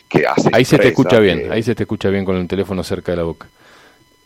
que 0.07 0.27
hace. 0.27 0.51
Ahí 0.53 0.63
se 0.63 0.77
te 0.77 0.89
escucha 0.89 1.17
bien, 1.19 1.51
ahí 1.51 1.63
se 1.63 1.73
te 1.73 1.83
escucha 1.83 2.09
bien 2.09 2.23
con 2.23 2.35
el 2.35 2.47
teléfono 2.47 2.83
cerca 2.83 3.13
de 3.13 3.17
la 3.17 3.23
boca. 3.23 3.47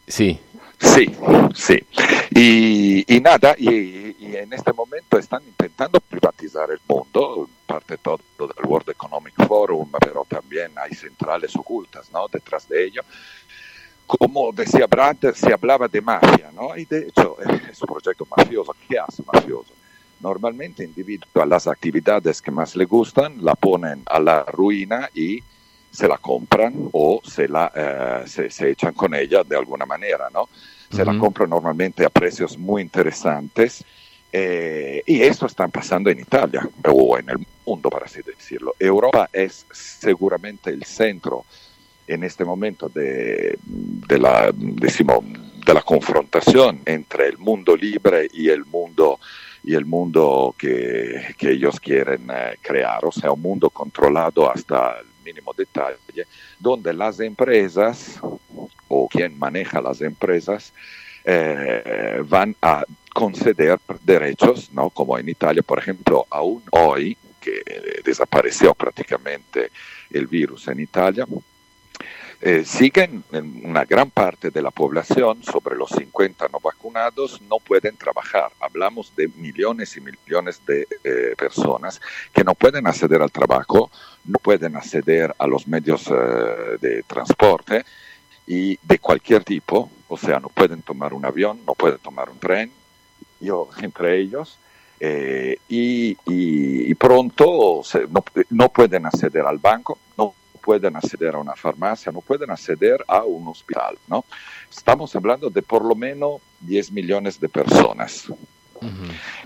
Sí. 0.06 0.38
Sí, 0.80 1.10
sí. 1.56 1.80
Y, 2.36 3.22
nada, 3.22 3.56
y, 3.58 4.14
en 4.36 4.52
este 4.52 4.74
momento 4.74 5.18
están 5.18 5.44
intentando 5.48 6.02
privatizar 6.02 6.70
el 6.72 6.80
mundo, 6.90 7.50
parte 7.66 7.98
todo 8.00 8.20
del 8.38 8.66
World 8.66 8.90
Economic 8.90 9.48
Forum, 9.48 9.90
pero 9.98 10.26
también 10.28 10.74
hay 10.76 10.94
centrales 10.94 11.56
ocultas 11.56 12.12
¿no? 12.12 12.28
detrás 12.28 12.68
de 12.68 12.86
ello. 12.86 13.02
Como 14.08 14.54
decía 14.54 14.88
Brad, 14.88 15.18
se 15.36 15.54
hablaba 15.54 15.88
de 15.90 16.02
mafia, 16.02 16.50
¿no? 16.56 16.76
Y 16.78 16.86
de 16.86 17.08
hecho 17.10 17.38
es 17.72 17.82
un 17.82 17.88
proyecto 17.88 18.26
mafioso. 18.36 18.74
¿Qué 18.88 18.98
hace 18.98 19.22
mafioso? 19.32 19.74
Normalmente 20.22 20.84
individua 20.84 21.46
las 21.46 21.68
actividades 21.68 22.42
que 22.42 22.50
más 22.50 22.76
le 22.76 22.86
gustan, 22.86 23.44
la 23.44 23.54
ponen 23.54 24.02
a 24.08 24.20
la 24.20 24.44
ruina 24.46 25.10
y 25.14 25.44
se 25.92 26.08
la 26.08 26.18
compran 26.18 26.90
o 26.92 27.22
se, 27.24 27.48
la, 27.48 27.72
eh, 27.76 28.50
se, 28.50 28.70
echan 28.70 28.94
con 28.94 29.14
ella 29.14 29.44
de 29.44 29.58
alguna 29.58 29.86
manera, 29.86 30.30
¿no? 30.34 30.50
Se 30.90 31.04
la 31.04 31.18
compran 31.18 31.50
normalmente 31.50 32.06
a 32.06 32.10
precios 32.10 32.58
muy 32.58 32.82
interesantes 32.82 33.84
eh, 34.32 35.04
y 35.06 35.22
eso 35.22 35.46
está 35.46 35.68
pasando 35.68 36.10
en 36.10 36.20
Italia 36.20 36.68
o 36.88 37.18
en 37.18 37.30
el 37.30 37.38
mundo, 37.66 37.90
para 37.90 38.06
así 38.06 38.22
decirlo. 38.22 38.74
Europa 38.80 39.30
es 39.34 39.66
seguramente 39.72 40.70
el 40.70 40.84
centro 40.84 41.46
en 42.08 42.24
este 42.24 42.46
momento 42.46 42.90
de, 42.90 43.58
de 43.64 44.18
la, 44.18 44.52
decimos, 44.54 45.24
de 45.66 45.74
la 45.74 45.82
confrontación 45.82 46.82
entre 46.86 47.28
el 47.28 47.38
mundo 47.38 47.76
libre 47.76 48.30
y 48.34 48.50
el 48.50 48.66
mundo 48.66 49.20
y 49.64 49.76
el 49.76 49.86
mundo 49.86 50.56
que, 50.58 51.36
que 51.38 51.52
ellos 51.52 51.78
quieren 51.80 52.30
eh, 52.34 52.58
crear, 52.62 53.04
o 53.04 53.12
sea, 53.12 53.34
un 53.34 53.42
mundo 53.42 53.70
controlado 53.70 54.50
hasta 54.50 55.00
el 55.00 55.08
mínimo 55.26 55.54
detalle, 55.54 56.26
donde 56.58 56.94
las 56.94 57.20
empresas 57.20 58.18
o 58.88 59.10
quien 59.10 59.38
maneja 59.38 59.82
las 59.82 60.00
empresas 60.00 60.72
eh, 61.26 62.24
van 62.30 62.56
a 62.62 62.86
conceder 63.14 63.78
derechos, 64.06 64.72
¿no? 64.72 64.90
como 64.90 65.18
en 65.18 65.28
Italia, 65.28 65.62
por 65.64 65.80
ejemplo, 65.80 66.26
aún 66.30 66.64
hoy, 66.72 67.18
que 67.42 67.62
desapareció 68.06 68.74
prácticamente 68.74 69.72
el 70.12 70.28
virus 70.28 70.70
en 70.70 70.80
Italia, 70.80 71.26
eh, 72.40 72.64
siguen 72.66 73.24
una 73.64 73.84
gran 73.86 74.12
parte 74.12 74.52
de 74.52 74.62
la 74.62 74.70
población, 74.70 75.42
sobre 75.44 75.76
los 75.76 75.90
50 75.90 76.48
no 76.50 76.60
vacunados, 76.60 77.42
no 77.42 77.58
pueden 77.58 77.98
trabajar. 77.98 78.52
Hablamos 78.60 79.12
de 79.16 79.28
millones 79.28 79.98
y 79.98 80.02
millones 80.02 80.62
de 80.68 80.88
eh, 81.04 81.34
personas 81.36 82.00
que 82.32 82.44
no 82.44 82.54
pueden 82.54 82.86
acceder 82.86 83.24
al 83.24 83.32
trabajo, 83.32 83.90
no 84.26 84.38
pueden 84.38 84.76
acceder 84.76 85.34
a 85.40 85.48
los 85.48 85.68
medios 85.68 86.08
eh, 86.12 86.78
de 86.80 87.02
transporte 87.04 87.84
y 88.46 88.78
de 88.84 89.00
cualquier 89.00 89.44
tipo, 89.44 89.90
o 90.08 90.18
sea, 90.18 90.40
no 90.40 90.50
pueden 90.50 90.84
tomar 90.84 91.16
un 91.16 91.26
avión, 91.26 91.62
no 91.66 91.74
pueden 91.74 91.98
tomar 91.98 92.30
un 92.30 92.38
tren, 92.38 92.72
yo 93.40 93.68
entre 93.82 94.20
ellos. 94.20 94.60
y, 95.00 96.94
pronto 96.96 97.82
no, 98.10 98.24
no, 98.50 98.70
pueden 98.70 99.06
acceder 99.06 99.46
al 99.46 99.58
banco, 99.58 99.98
no 100.18 100.34
pueden 100.68 100.98
acceder 100.98 101.34
a 101.34 101.38
una 101.38 101.56
farmacia, 101.56 102.12
no 102.12 102.20
pueden 102.20 102.52
acceder 102.52 103.02
a 103.08 103.24
un 103.24 103.48
hospital, 103.48 103.98
¿no? 104.06 104.26
Estamos 104.70 105.16
hablando 105.16 105.50
de 105.50 105.62
por 105.62 105.86
lo 105.86 105.96
menos 105.96 106.42
10 106.60 106.92
millones 106.92 107.40
de 107.40 107.48
personas. 107.48 108.26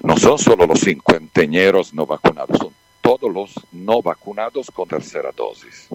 No 0.01 0.17
son 0.17 0.39
solo 0.39 0.65
los 0.65 0.79
cincuenteñeros 0.79 1.93
no 1.93 2.07
vacunados, 2.07 2.57
son 2.57 2.73
todos 3.01 3.31
los 3.31 3.53
no 3.71 4.01
vacunados 4.01 4.71
con 4.73 4.87
tercera 4.87 5.31
dosis. 5.31 5.89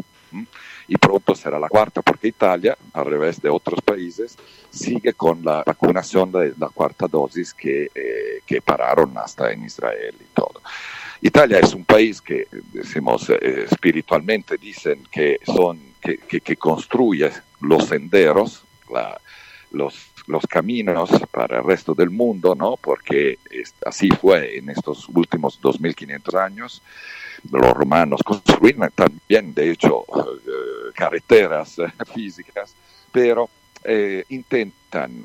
Y 0.87 0.97
pronto 0.97 1.35
será 1.35 1.59
la 1.59 1.69
cuarta, 1.69 2.03
porque 2.03 2.29
Italia, 2.29 2.79
al 2.93 3.07
revés 3.07 3.43
de 3.43 3.51
otros 3.51 3.81
países, 3.81 4.37
sigue 4.71 5.13
con 5.15 5.45
la 5.45 5.65
vacunación 5.67 6.31
de 6.31 6.55
la 6.57 6.69
cuarta 6.69 7.09
dosis 7.09 7.53
que, 7.53 7.91
eh, 7.93 8.43
que 8.47 8.63
pararon 8.63 9.19
hasta 9.19 9.51
en 9.51 9.65
Israel 9.65 10.15
y 10.21 10.33
todo. 10.33 10.63
Italia 11.21 11.61
es 11.61 11.75
un 11.75 11.85
país 11.85 12.21
que, 12.21 12.47
decimos, 12.73 13.31
eh, 13.31 13.67
espiritualmente 13.71 14.57
dicen 14.59 15.05
que, 15.11 15.39
son, 15.45 15.81
que, 16.01 16.19
que, 16.19 16.57
construye 16.57 17.31
los 17.61 17.87
senderos, 17.87 18.65
los, 19.73 19.95
los 20.27 20.47
caminos 20.47 21.11
para 21.31 21.59
el 21.59 21.65
resto 21.65 21.95
del 21.95 22.11
mundo, 22.11 22.55
¿no? 22.55 22.77
porque 22.77 23.39
así 23.85 24.09
fue 24.11 24.59
en 24.59 24.71
estos 24.71 25.09
últimos 25.09 25.61
2500 25.61 26.35
años. 26.35 26.83
Los 27.51 27.73
romanos 27.73 28.21
construyeron 28.25 28.91
también, 28.95 29.55
de 29.55 29.71
hecho, 29.71 30.03
eh, 30.03 30.93
carreteras 30.95 31.79
eh, 31.79 31.93
físicas, 32.15 32.75
pero 33.13 33.49
intentan, 34.31 35.25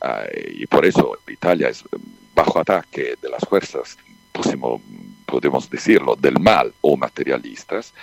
y 0.53 0.67
por 0.67 0.85
eso 0.85 1.17
Italia 1.27 1.69
es 1.69 1.83
bajo 2.35 2.59
ataque 2.59 3.15
de 3.19 3.27
las 3.27 3.41
fuerzas, 3.41 3.97
pusimos 4.31 4.79
podemos 5.31 5.69
decirlo, 5.69 6.15
del 6.15 6.39
mal 6.39 6.73
o 6.81 6.97
materialistas, 6.97 7.93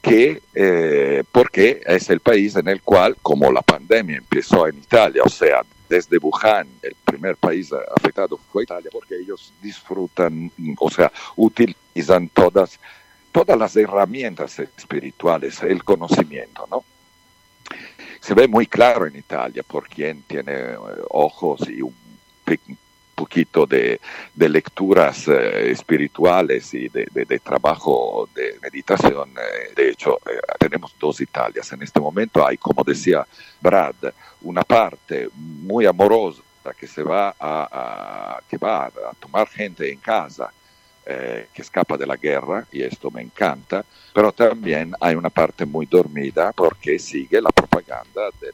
que 0.00 0.40
eh, 0.54 1.24
porque 1.30 1.82
es 1.84 2.08
el 2.10 2.20
país 2.20 2.54
en 2.56 2.68
el 2.68 2.80
cual, 2.82 3.16
como 3.20 3.50
la 3.50 3.62
pandemia 3.62 4.16
empezó 4.18 4.68
en 4.68 4.78
Italia, 4.78 5.22
o 5.24 5.28
sea, 5.28 5.62
desde 5.88 6.18
Wuhan, 6.18 6.68
el 6.82 6.94
primer 7.04 7.36
país 7.36 7.70
afectado 7.96 8.38
fue 8.50 8.62
Italia, 8.62 8.90
porque 8.92 9.16
ellos 9.16 9.52
disfrutan, 9.60 10.50
o 10.78 10.90
sea, 10.90 11.12
utilizan 11.36 12.28
todas, 12.28 12.78
todas 13.30 13.58
las 13.58 13.76
herramientas 13.76 14.58
espirituales, 14.58 15.62
el 15.62 15.84
conocimiento, 15.84 16.66
¿no? 16.70 16.84
Se 18.20 18.34
ve 18.34 18.46
muy 18.46 18.66
claro 18.66 19.06
en 19.06 19.16
Italia 19.16 19.62
por 19.64 19.88
quien 19.88 20.22
tiene 20.22 20.52
eh, 20.52 20.76
ojos 21.10 21.68
y 21.68 21.82
un 21.82 21.94
poquito 23.22 23.66
de, 23.66 24.00
lecturas 24.34 25.28
eh, 25.28 25.70
espirituales 25.70 26.74
y 26.74 26.88
de, 26.88 27.38
trabajo 27.38 28.28
de 28.34 28.58
meditación. 28.60 29.30
Eh, 29.30 29.72
de 29.76 29.90
hecho, 29.90 30.18
eh, 30.26 30.40
tenemos 30.58 30.92
dos 30.98 31.20
Italias. 31.20 31.72
En 31.72 31.82
este 31.82 32.00
momento 32.00 32.44
hay, 32.44 32.56
como 32.56 32.82
decía 32.82 33.24
Brad, 33.60 33.94
una 34.40 34.64
parte 34.64 35.28
muy 35.34 35.86
amorosa 35.86 36.42
que 36.76 36.88
se 36.88 37.04
va 37.04 37.34
a, 37.38 38.40
que 38.48 38.56
va 38.58 38.86
a 38.86 39.12
tomar 39.20 39.46
gente 39.48 39.90
en 39.92 40.00
casa. 40.00 40.52
que 41.54 41.62
escapa 41.66 41.96
de 41.96 42.06
la 42.06 42.16
guerra 42.16 42.64
y 42.70 42.80
esto 42.80 43.10
me 43.10 43.22
encanta, 43.22 43.84
pero 44.14 44.30
también 44.30 44.94
hay 45.00 45.14
una 45.16 45.30
parte 45.30 45.66
muy 45.66 45.86
dormida 45.86 46.52
porque 46.52 46.96
sigue 46.98 47.40
la 47.40 47.50
propaganda 47.50 48.30
de, 48.40 48.50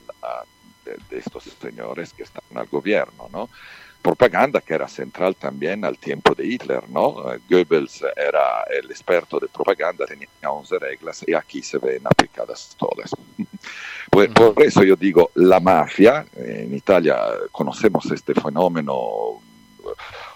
de 1.11 1.19
estos 1.19 1.45
señores 1.61 2.15
que 2.15 2.23
están 2.23 2.57
al 2.57 2.67
gobierno, 2.67 3.29
¿no? 3.31 3.51
Propaganda 4.09 4.63
que 4.63 4.73
era 4.73 4.89
central 4.89 5.37
también 5.37 5.85
al 5.85 5.99
tiempo 5.99 6.35
de 6.35 6.47
Hitler, 6.47 6.89
¿no? 6.89 7.17
Goebbels 7.51 8.03
era 8.17 8.65
el 8.71 8.91
experto 8.91 9.39
de 9.39 9.49
propaganda, 9.49 10.07
tenía 10.07 10.29
11 10.43 10.79
reglas 10.79 11.25
y 11.27 11.35
aquí 11.35 11.61
se 11.63 11.77
ven 11.79 12.03
aplicadas 12.07 12.75
todas. 12.79 13.11
Pues, 14.11 14.31
por 14.31 14.63
eso 14.63 14.83
yo 14.83 14.97
digo, 14.97 15.31
la 15.35 15.61
mafia, 15.61 16.25
en 16.35 16.75
Italia 16.75 17.19
conocemos 17.53 18.11
este 18.11 18.33
fenómeno 18.33 19.43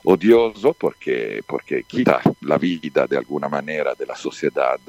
odioso 0.05 0.75
porque, 0.75 1.43
porque 1.47 1.85
quita 1.85 2.21
la 2.41 2.59
vida 2.59 3.07
de 3.07 3.17
alguna 3.17 3.49
manera 3.49 3.95
de 3.95 4.07
la 4.07 4.17
sociedad 4.17 4.81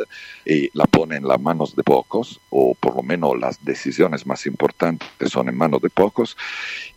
y 0.45 0.69
la 0.77 0.85
pone 0.85 1.17
en 1.17 1.27
las 1.27 1.39
manos 1.39 1.75
de 1.75 1.83
pocos, 1.83 2.39
o 2.49 2.75
por 2.75 2.95
lo 2.95 3.03
menos 3.03 3.37
las 3.39 3.63
decisiones 3.63 4.25
más 4.25 4.45
importantes 4.45 5.07
son 5.29 5.49
en 5.49 5.57
manos 5.57 5.81
de 5.81 5.89
pocos, 5.89 6.35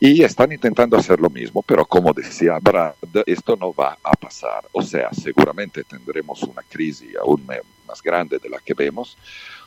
y 0.01 0.23
están 0.23 0.53
intentando 0.53 0.97
hacer 0.97 1.21
lo 1.21 1.31
mismo, 1.31 1.63
pero 1.63 1.85
como 1.85 2.13
decía 2.13 2.59
Brad, 2.61 2.95
esto 3.27 3.57
no 3.57 3.73
va 3.73 3.99
a 4.03 4.13
pasar. 4.13 4.65
O 4.73 4.83
sea, 4.83 5.11
seguramente 5.13 5.85
tendremos 5.85 6.43
una 6.43 6.63
crisis 6.63 7.17
aún 7.17 7.47
más 7.87 8.03
grande 8.03 8.39
de 8.39 8.49
la 8.49 8.59
que 8.59 8.75
vemos, 8.75 9.17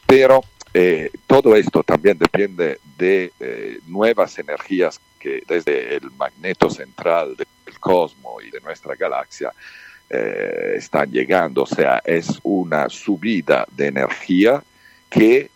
pero 0.06 0.42
eh, 0.74 1.11
todo 1.26 1.56
esto 1.56 1.84
también 1.84 2.18
depende 2.18 2.80
de 2.98 3.32
eh, 3.40 3.80
nuevas 3.88 4.38
energías 4.38 5.00
que 5.19 5.43
desde 5.48 5.98
el 5.98 6.11
magneto 6.11 6.69
central 6.69 7.35
del 7.35 7.48
cosmos 7.80 8.43
y 8.43 8.49
de 8.49 8.61
nuestra 8.61 8.95
galaxia 8.95 9.51
eh, 10.09 10.73
están 10.77 11.11
llegando. 11.11 11.64
O 11.64 11.67
sea, 11.67 12.01
es 12.03 12.39
una 12.43 12.89
subida 12.89 13.65
de 13.72 13.88
energía 13.88 14.64
que 15.09 15.49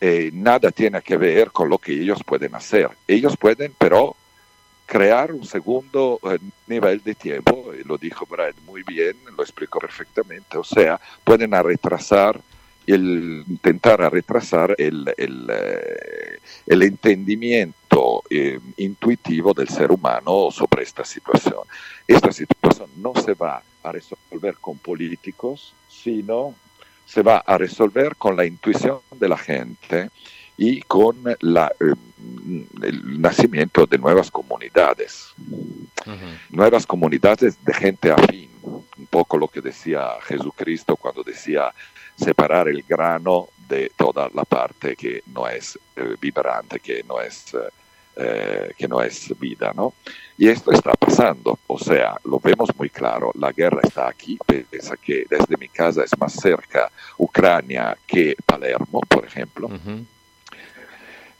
eh, 0.00 0.30
nada 0.32 0.70
tiene 0.70 1.02
que 1.02 1.16
ver 1.16 1.50
con 1.50 1.68
lo 1.68 1.78
que 1.78 1.92
ellos 1.92 2.22
pueden 2.24 2.54
hacer. 2.54 2.88
Ellos 3.06 3.36
pueden, 3.36 3.74
pero 3.78 4.16
crear 4.86 5.32
un 5.32 5.44
segundo 5.44 6.18
eh, 6.24 6.38
nivel 6.66 7.02
de 7.04 7.14
tiempo, 7.14 7.72
lo 7.84 7.96
dijo 7.96 8.26
Brad 8.26 8.54
muy 8.66 8.82
bien, 8.82 9.16
lo 9.36 9.42
explicó 9.42 9.78
perfectamente, 9.78 10.58
o 10.58 10.64
sea, 10.64 11.00
pueden 11.22 11.52
retrasar 11.52 12.40
el, 12.86 13.44
intentar 13.48 14.00
retrasar 14.12 14.74
el, 14.78 15.12
el, 15.16 15.46
el 16.66 16.82
entendimiento 16.82 18.22
eh, 18.30 18.58
intuitivo 18.76 19.52
del 19.52 19.68
ser 19.68 19.90
humano 19.90 20.50
sobre 20.50 20.82
esta 20.82 21.04
situación. 21.04 21.60
Esta 22.06 22.32
situación 22.32 22.90
no 22.96 23.12
se 23.14 23.34
va 23.34 23.62
a 23.82 23.92
resolver 23.92 24.56
con 24.60 24.78
políticos, 24.78 25.74
sino 25.88 26.54
se 27.06 27.22
va 27.22 27.38
a 27.38 27.58
resolver 27.58 28.16
con 28.16 28.36
la 28.36 28.46
intuición 28.46 29.00
de 29.18 29.28
la 29.28 29.36
gente 29.36 30.10
y 30.56 30.82
con 30.82 31.16
la, 31.40 31.72
eh, 31.80 31.94
el 32.82 33.20
nacimiento 33.20 33.86
de 33.86 33.98
nuevas 33.98 34.30
comunidades, 34.30 35.32
nuevas 36.50 36.86
comunidades 36.86 37.56
de 37.64 37.74
gente 37.74 38.12
afín, 38.12 38.50
un 38.62 39.06
poco 39.08 39.38
lo 39.38 39.48
que 39.48 39.60
decía 39.60 40.08
Jesucristo 40.22 40.96
cuando 40.96 41.22
decía 41.22 41.72
separar 42.20 42.68
el 42.68 42.82
grano 42.82 43.48
de 43.68 43.90
toda 43.96 44.28
la 44.34 44.44
parte 44.44 44.96
que 44.96 45.22
no 45.26 45.48
es 45.48 45.78
eh, 45.96 46.16
vibrante, 46.20 46.80
que 46.80 47.02
no 47.04 47.20
es, 47.20 47.56
eh, 48.16 48.72
que 48.76 48.88
no 48.88 49.00
es 49.00 49.38
vida, 49.38 49.72
¿no? 49.74 49.94
Y 50.36 50.48
esto 50.48 50.72
está 50.72 50.92
pasando, 50.94 51.58
o 51.66 51.78
sea, 51.78 52.16
lo 52.24 52.40
vemos 52.40 52.70
muy 52.76 52.90
claro, 52.90 53.30
la 53.34 53.52
guerra 53.52 53.80
está 53.82 54.08
aquí, 54.08 54.38
pese 54.46 54.96
que 55.02 55.24
desde 55.28 55.56
mi 55.58 55.68
casa 55.68 56.02
es 56.02 56.18
más 56.18 56.32
cerca 56.32 56.90
Ucrania 57.18 57.96
que 58.06 58.34
Palermo, 58.44 59.00
por 59.08 59.24
ejemplo. 59.24 59.68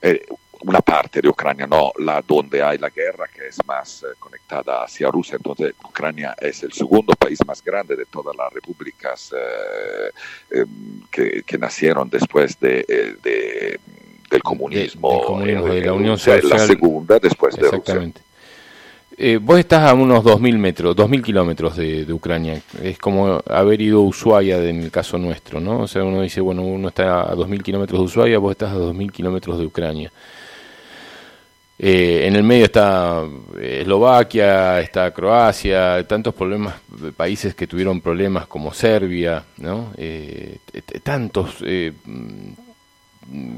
eh, 0.01 0.25
una 0.63 0.81
parte 0.81 1.21
de 1.21 1.29
Ucrania, 1.29 1.67
no 1.67 1.91
la 1.99 2.21
donde 2.21 2.61
hay 2.61 2.77
la 2.77 2.89
guerra, 2.89 3.27
que 3.33 3.47
es 3.47 3.57
más 3.65 4.03
eh, 4.03 4.07
conectada 4.19 4.83
hacia 4.83 5.09
Rusia. 5.09 5.35
Entonces, 5.37 5.73
Ucrania 5.83 6.35
es 6.39 6.63
el 6.63 6.71
segundo 6.71 7.13
país 7.13 7.39
más 7.45 7.63
grande 7.63 7.95
de 7.95 8.05
todas 8.05 8.35
las 8.35 8.51
repúblicas 8.53 9.33
eh, 9.33 10.11
eh, 10.51 10.65
que, 11.09 11.43
que, 11.43 11.57
nacieron 11.57 12.09
después 12.09 12.59
de, 12.59 12.85
eh, 12.87 13.15
de 13.21 13.79
del 14.31 14.41
comunismo, 14.41 15.11
de, 15.11 15.25
comunismo, 15.25 15.65
de 15.67 15.85
la 15.85 15.93
Unión 15.93 16.17
Social. 16.17 16.41
La 16.49 16.59
segunda 16.59 17.19
después 17.19 17.55
de 17.55 17.69
Rusia. 17.69 18.11
Eh, 19.17 19.37
vos 19.41 19.59
estás 19.59 19.89
a 19.89 19.93
unos 19.93 20.23
2.000 20.23 20.57
metros, 20.57 20.95
2.000 20.95 21.21
kilómetros 21.21 21.75
de, 21.75 22.05
de, 22.05 22.13
Ucrania. 22.13 22.61
Es 22.81 22.97
como 22.97 23.41
haber 23.45 23.81
ido 23.81 23.99
a 23.99 24.03
Ushuaia 24.03 24.57
en 24.63 24.81
el 24.81 24.89
caso 24.89 25.17
nuestro, 25.17 25.59
¿no? 25.59 25.81
O 25.81 25.87
sea, 25.87 26.03
uno 26.03 26.21
dice, 26.21 26.39
bueno, 26.39 26.63
uno 26.63 26.87
está 26.87 27.21
a 27.21 27.35
2.000 27.35 27.61
kilómetros 27.61 27.99
de 27.99 28.05
Ushuaia, 28.05 28.39
vos 28.39 28.51
estás 28.51 28.71
a 28.71 28.77
2.000 28.77 29.11
kilómetros 29.11 29.59
de 29.59 29.65
Ucrania. 29.65 30.11
Eh, 31.83 32.27
en 32.27 32.35
el 32.35 32.43
medio 32.43 32.65
está 32.65 33.23
Eslovaquia, 33.59 34.79
está 34.79 35.09
Croacia, 35.09 36.05
tantos 36.07 36.35
problemas, 36.35 36.75
países 37.17 37.55
que 37.55 37.65
tuvieron 37.65 38.01
problemas 38.01 38.45
como 38.45 38.71
Serbia, 38.71 39.43
¿no? 39.57 39.91
Eh, 39.97 40.59
tantos, 41.01 41.55
eh, 41.65 41.91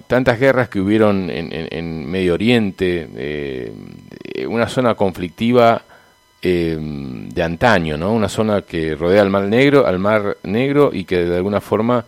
tantas 0.08 0.40
guerras 0.40 0.70
que 0.70 0.80
hubieron 0.80 1.30
en, 1.30 1.50
en, 1.52 2.10
Medio 2.10 2.36
Oriente, 2.36 3.10
eh, 3.14 3.74
una 4.48 4.70
zona 4.70 4.96
conflictiva 4.96 5.82
eh, 6.42 6.78
de 6.80 7.44
antaño, 7.44 7.98
¿no? 7.98 8.14
Una 8.14 8.30
zona 8.30 8.62
que 8.62 8.96
rodea 8.96 9.22
al 9.22 9.30
Mar 9.30 9.44
Negro, 9.44 9.86
al 9.86 10.00
Mar 10.00 10.38
Negro 10.44 10.92
y 10.94 11.04
que 11.04 11.26
de 11.26 11.36
alguna 11.36 11.60
forma 11.60 12.06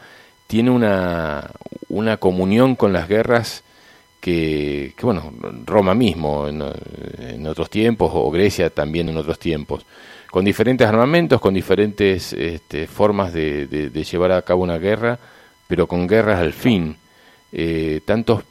tiene 0.47 0.71
una, 0.71 1.49
una 1.89 2.15
comunión 2.17 2.75
con 2.75 2.93
las 2.93 3.09
guerras 3.09 3.64
que, 4.25 4.93
que, 4.97 5.05
bueno, 5.05 5.31
Roma 5.67 5.93
mismo 5.93 6.47
en, 6.47 6.63
en, 7.19 7.45
otros 7.45 7.69
tiempos, 7.69 8.09
o 8.11 8.31
Grecia 8.31 8.71
también 8.71 9.07
en 9.07 9.17
otros 9.17 9.37
tiempos, 9.37 9.85
con 10.31 10.43
diferentes 10.43 10.87
armamentos, 10.87 11.39
con 11.39 11.53
diferentes 11.53 12.33
este, 12.33 12.87
formas 12.87 13.33
de, 13.33 13.67
llevar 14.11 14.31
a 14.31 14.41
cabo 14.41 14.63
una 14.63 14.79
guerra, 14.79 15.19
pero 15.67 15.85
con 15.85 16.07
guerras 16.07 16.39
al 16.39 16.53
fin. 16.53 16.97
Eh, 17.51 18.01
tantos 18.03 18.41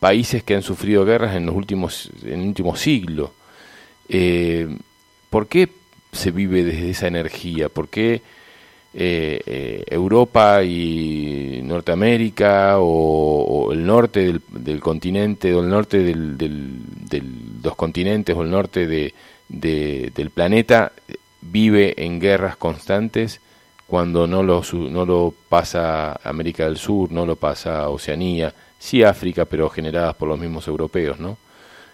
países 0.00 0.42
que 0.42 0.54
han 0.54 0.62
sufrido 0.62 1.06
guerras 1.06 1.34
en 1.34 1.46
los 1.46 1.54
últimos, 1.54 2.10
en 2.22 2.40
el 2.42 2.46
último 2.48 2.76
siglo. 2.76 3.32
Eh, 4.06 4.68
¿Por 5.30 5.46
qué 5.46 5.70
se 6.12 6.30
vive 6.30 6.62
desde 6.62 6.90
esa 6.90 7.06
energía? 7.06 7.70
¿Por 7.70 7.88
qué 7.88 8.20
eh, 8.96 9.40
eh, 9.44 9.84
Europa 9.88 10.62
y 10.62 11.60
Norteamérica 11.64 12.76
o, 12.78 13.72
el 13.72 13.84
norte 13.84 14.20
del, 14.20 14.40
del, 14.50 14.80
continente 14.80 15.52
o 15.52 15.60
el 15.62 15.68
norte 15.68 15.98
del, 15.98 16.38
del, 16.38 17.72
continentes 17.76 18.36
o 18.36 18.42
el 18.42 18.50
norte 18.50 18.86
de, 18.86 19.12
de, 19.48 20.12
del 20.14 20.30
planeta 20.30 20.92
vive 21.40 21.94
en 22.04 22.20
guerras 22.20 22.56
constantes 22.56 23.40
cuando 23.86 24.26
no 24.26 24.42
lo, 24.42 24.62
no 24.72 25.04
lo 25.04 25.34
pasa 25.48 26.18
América 26.22 26.64
del 26.64 26.76
Sur, 26.76 27.10
no 27.10 27.26
lo 27.26 27.36
pasa 27.36 27.88
Oceanía, 27.88 28.54
sí 28.78 29.02
África, 29.02 29.44
pero 29.44 29.68
generadas 29.68 30.14
por 30.14 30.28
los 30.28 30.38
mismos 30.38 30.68
europeos, 30.68 31.18
¿no? 31.18 31.36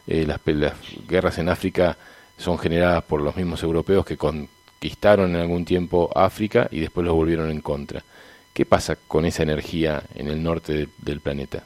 Eh, 0.06 0.24
las, 0.26 0.40
las 0.44 0.74
guerras 1.08 1.38
en 1.38 1.48
África 1.48 1.96
son 2.36 2.58
generadas 2.58 3.04
por 3.04 3.20
los 3.22 3.36
mismos 3.36 3.62
europeos 3.62 4.04
que 4.04 4.16
conquistaron 4.80 5.34
en 5.34 5.42
algún 5.42 5.66
tiempo 5.66 6.10
África 6.14 6.66
y 6.70 6.80
después 6.80 7.04
los 7.04 7.14
volvieron 7.14 7.50
en 7.50 7.60
contra. 7.60 8.02
¿Qué 8.54 8.64
pasa 8.64 8.96
con 8.96 9.26
esa 9.26 9.42
energía 9.42 10.02
en 10.14 10.28
el 10.28 10.42
norte 10.42 10.72
de, 10.72 10.88
del 10.96 11.20
planeta? 11.20 11.64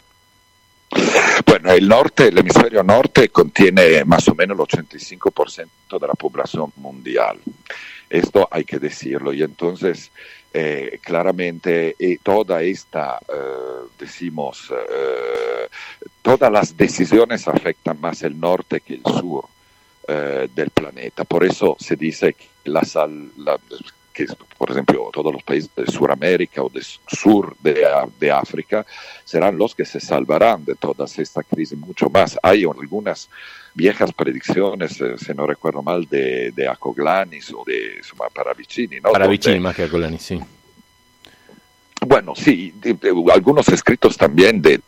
Bueno, 1.46 1.70
el 1.72 1.86
norte, 1.86 2.28
el 2.28 2.38
hemisferio 2.38 2.82
norte 2.82 3.28
contiene 3.28 4.04
más 4.04 4.26
o 4.26 4.34
menos 4.34 4.58
el 4.58 4.64
85% 4.64 6.00
de 6.00 6.06
la 6.08 6.14
población 6.14 6.72
mundial. 6.76 7.38
Esto 8.10 8.48
hay 8.50 8.64
que 8.64 8.80
decirlo. 8.80 9.32
Y 9.32 9.44
entonces, 9.44 10.10
eh, 10.52 10.98
claramente, 11.00 11.94
eh, 11.96 12.18
toda 12.20 12.62
esta, 12.62 13.20
eh, 13.28 13.88
decimos, 13.96 14.72
eh, 14.72 15.68
todas 16.20 16.50
las 16.50 16.76
decisiones 16.76 17.46
afectan 17.46 18.00
más 18.00 18.22
el 18.22 18.38
norte 18.38 18.80
que 18.80 18.94
el 18.94 19.02
sur 19.04 19.44
eh, 20.06 20.48
del 20.54 20.70
planeta. 20.70 21.24
Por 21.24 21.44
eso 21.44 21.76
se 21.78 21.96
dice 21.96 22.34
que 22.34 22.53
la, 22.64 22.82
la, 23.36 23.58
que 24.12 24.26
por 24.56 24.70
ejemplo 24.70 25.10
todos 25.12 25.32
los 25.32 25.42
países 25.42 25.70
de 25.74 25.86
Sudamérica 25.86 26.62
o 26.62 26.68
del 26.68 26.84
sur 26.84 27.56
de, 27.60 27.84
de, 28.18 28.30
África 28.30 28.86
serán 29.24 29.58
los 29.58 29.74
que 29.74 29.84
se 29.84 30.00
salvarán 30.00 30.64
de 30.64 30.76
toda 30.76 31.04
esta 31.04 31.42
crisis 31.42 31.76
mucho 31.76 32.08
más. 32.08 32.38
Hay 32.42 32.64
algunas 32.64 33.28
viejas 33.74 34.12
predicciones, 34.12 35.00
eh, 35.00 35.16
si 35.18 35.34
no 35.34 35.46
recuerdo 35.46 35.82
mal, 35.82 36.06
de, 36.08 36.52
de 36.52 36.68
Acoglanis 36.68 37.52
o 37.52 37.64
de 37.66 38.00
Paravicini. 38.32 39.00
¿no? 39.00 39.10
Paravicini 39.10 39.58
más 39.58 39.74
que 39.74 39.82
Acoglanis, 39.82 40.22
sí. 40.22 40.40
Bueno, 42.06 42.34
sí, 42.34 42.72
de, 42.76 42.94
de, 42.94 43.32
algunos 43.32 43.68
escritos 43.68 44.16
también 44.16 44.60
de, 44.60 44.80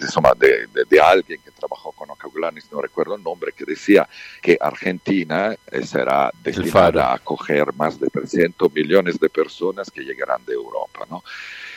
insomma, 0.00 0.32
de, 0.38 1.00
alguien 1.00 1.40
que 1.44 1.50
trabajó 1.50 1.92
con 1.92 2.10
Acoglanis, 2.10 2.70
no 2.72 2.80
recuerdo 2.80 3.16
el 3.16 3.22
nombre, 3.22 3.52
que 3.52 3.64
decía 3.64 4.08
que 4.42 4.58
Argentina 4.60 5.54
eh, 5.70 5.86
será 5.86 6.30
destinada 6.42 7.10
a 7.10 7.14
acoger 7.14 7.72
más 7.74 8.00
de 8.00 8.08
300 8.08 8.72
millones 8.72 9.18
de 9.20 9.28
personas 9.28 9.90
que 9.90 10.02
llegarán 10.02 10.44
de 10.44 10.54
Europa, 10.54 11.06
¿no? 11.08 11.22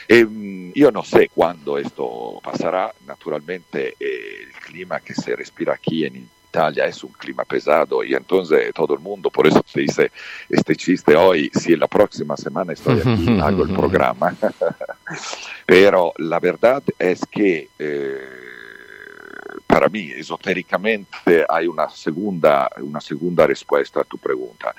Eh, 0.08 0.72
yo 0.74 0.92
no 0.92 1.03
sé 1.03 1.30
cuándo 1.34 1.77
esto 1.77 2.40
pasará, 2.42 2.93
naturalmente 3.06 3.95
eh, 4.00 4.48
el 4.48 4.53
clima 4.53 5.01
que 5.01 5.14
se 5.14 5.35
respira 5.35 5.74
aquí 5.74 6.06
en 6.06 6.16
Italia 6.16 6.36
es 6.86 7.03
un 7.03 7.11
clima 7.11 7.44
pesado 7.44 8.03
y 8.03 8.14
entonces 8.14 8.74
todo 8.74 8.94
el 8.94 9.00
mundo, 9.00 9.30
por 9.30 9.48
eso 9.48 9.64
se 9.66 9.82
dice 9.82 10.11
este 10.50 10.76
chiste 10.76 11.16
hoy, 11.16 11.52
si 11.53 11.76
la 11.76 11.88
próxima 11.88 12.36
semana 12.36 12.74
estoy 12.74 13.00
aquí, 13.00 13.40
hago 13.40 13.64
el 13.64 13.74
programa. 13.74 14.36
Pero 15.66 16.14
la 16.18 16.40
verdad 16.40 16.84
es 16.98 17.22
que 17.30 17.69
eh, 17.77 18.48
para 19.68 19.90
mí, 19.90 20.11
esotéricamente, 20.11 21.45
hay 21.48 21.68
una 21.68 21.90
segunda, 21.90 22.69
una 22.80 23.02
segunda 23.02 23.45
respuesta 23.45 24.02
a 24.02 24.03
tu 24.03 24.18
pregunta. 24.18 24.74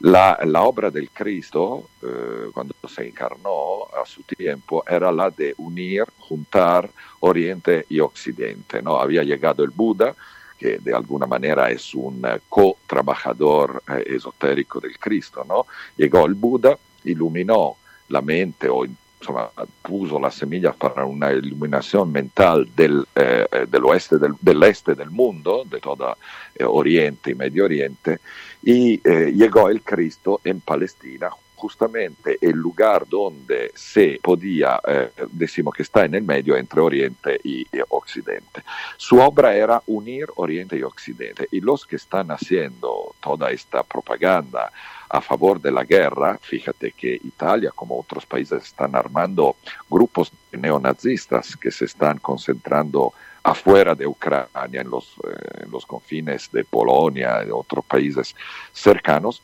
La, 0.00 0.38
la 0.44 0.62
obra 0.62 0.90
del 0.90 1.10
Cristo, 1.10 1.90
eh, 2.02 2.50
cuando 2.52 2.74
se 2.88 3.06
encarnó 3.06 3.84
a 4.02 4.04
su 4.06 4.22
tiempo, 4.22 4.82
era 4.88 5.12
la 5.12 5.30
de 5.30 5.54
unir, 5.58 6.04
juntar 6.18 6.90
Oriente 7.20 7.84
y 7.90 8.00
Occidente. 8.00 8.82
¿no? 8.82 8.98
Había 8.98 9.22
llegado 9.22 9.62
el 9.62 9.70
Buda, 9.70 10.14
que 10.60 10.78
de 10.78 10.94
alguna 10.94 11.26
manera 11.26 11.70
es 11.70 11.94
un 11.94 12.22
co-trabajador 12.48 13.82
eh, 13.88 14.04
esotérico 14.16 14.78
del 14.78 14.98
Cristo, 14.98 15.42
¿no? 15.48 15.66
Llegó 15.96 16.26
el 16.26 16.34
Buda, 16.34 16.76
iluminó 17.04 17.76
la 18.08 18.20
mente 18.20 18.68
o 18.68 18.84
insomma, 18.84 19.50
puso 19.82 20.20
las 20.20 20.34
semillas 20.34 20.76
para 20.76 21.04
una 21.06 21.32
iluminación 21.32 22.12
mental 22.12 22.68
del, 22.76 23.06
eh, 23.14 23.46
del 23.68 23.84
oeste 23.84 24.18
del, 24.18 24.34
del, 24.40 24.62
este 24.64 24.94
del 24.94 25.10
mundo, 25.10 25.64
eh, 25.72 26.64
Oriente 26.64 27.30
y 27.30 27.34
Medio 27.34 27.64
Oriente, 27.64 28.18
y 28.62 29.00
eh, 29.08 29.32
llegó 29.34 29.70
el 29.70 29.82
Cristo 29.82 30.40
en 30.44 30.60
Palestina 30.60 31.30
justamente 31.60 32.38
el 32.40 32.56
lugar 32.56 33.06
donde 33.06 33.70
se 33.74 34.18
podía, 34.22 34.80
eh, 34.86 35.10
decimos 35.30 35.74
que 35.74 35.82
está 35.82 36.04
en 36.06 36.14
el 36.14 36.22
medio 36.22 36.56
entre 36.56 36.80
Oriente 36.80 37.38
y, 37.44 37.60
y, 37.62 37.80
Occidente. 37.90 38.62
Su 38.96 39.18
obra 39.20 39.54
era 39.54 39.82
unir 39.86 40.26
Oriente 40.36 40.76
y 40.76 40.82
Occidente 40.82 41.46
y 41.50 41.60
los 41.60 41.84
que 41.86 41.96
están 41.96 42.30
haciendo 42.30 43.14
toda 43.20 43.50
esta 43.50 43.82
propaganda 43.82 44.72
a 45.10 45.20
favor 45.20 45.60
de 45.60 45.72
la 45.72 45.84
guerra, 45.84 46.38
fíjate 46.40 46.92
que 46.92 47.14
Italia 47.14 47.72
como 47.74 47.98
otros 47.98 48.24
países 48.24 48.62
están 48.62 48.94
armando 48.94 49.56
grupos 49.88 50.32
neonazistas 50.52 51.56
que 51.56 51.72
se 51.72 51.86
están 51.86 52.18
concentrando 52.18 53.12
afuera 53.42 53.94
de 53.94 54.06
Ucrania, 54.06 54.80
en 54.80 54.88
los, 54.88 55.14
eh, 55.24 55.64
en 55.64 55.70
los 55.70 55.84
confines 55.84 56.48
de 56.52 56.64
Polonia, 56.64 57.40
de 57.40 57.52
otros 57.52 57.84
países 57.84 58.36
cercanos, 58.72 59.42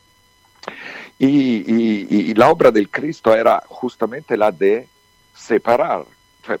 y, 1.19 2.33
la 2.35 2.49
obra 2.49 2.71
del 2.71 2.89
Cristo 2.89 3.33
era 3.33 3.63
justamente 3.67 4.37
la 4.37 4.51
de 4.51 4.87
separar 5.35 6.05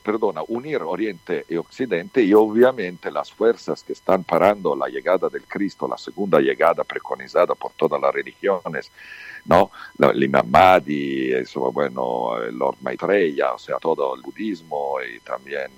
perdona, 0.03 0.41
unir 0.47 0.81
Oriente 0.81 1.45
y 1.49 1.55
Occidente 1.55 2.21
y 2.21 2.33
obviamente 2.33 3.09
las 3.11 3.31
fuerzas 3.31 3.83
que 3.83 3.93
están 3.93 4.23
parando 4.23 4.75
la 4.75 4.87
llegada 4.87 5.29
del 5.29 5.43
Cristo, 5.43 5.87
la 5.87 5.97
segunda 5.97 6.39
llegada 6.39 6.83
preconizada 6.83 7.55
por 7.55 7.71
todas 7.73 8.01
las 8.01 8.13
religiones, 8.13 8.91
¿no? 9.45 9.71
El 9.99 10.23
Imam 10.23 10.49
Mahdi, 10.49 11.31
eso, 11.31 11.71
bueno, 11.71 12.37
Lord 12.51 12.77
Maitreya, 12.81 13.53
o 13.53 13.59
sea, 13.59 13.77
todo 13.77 14.15
el 14.15 14.21
budismo 14.21 14.97
y 15.01 15.19
también 15.21 15.71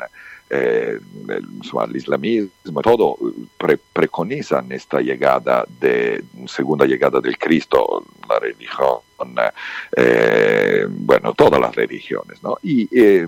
eh, 0.49 0.99
el, 1.27 1.45
el, 1.63 1.95
islamismo, 1.95 2.81
todo 2.81 3.17
pre 3.57 3.77
preconizan 3.77 4.71
esta 4.71 4.99
llegada 4.99 5.63
de 5.79 6.23
segunda 6.47 6.85
llegada 6.85 7.21
del 7.21 7.37
Cristo, 7.37 8.03
la 8.27 8.39
religión, 8.39 8.99
eh, 9.95 10.87
bueno, 10.89 11.33
todas 11.33 11.59
las 11.59 11.75
religiones, 11.75 12.41
¿no? 12.41 12.57
Y 12.63 12.87
eh, 12.91 13.27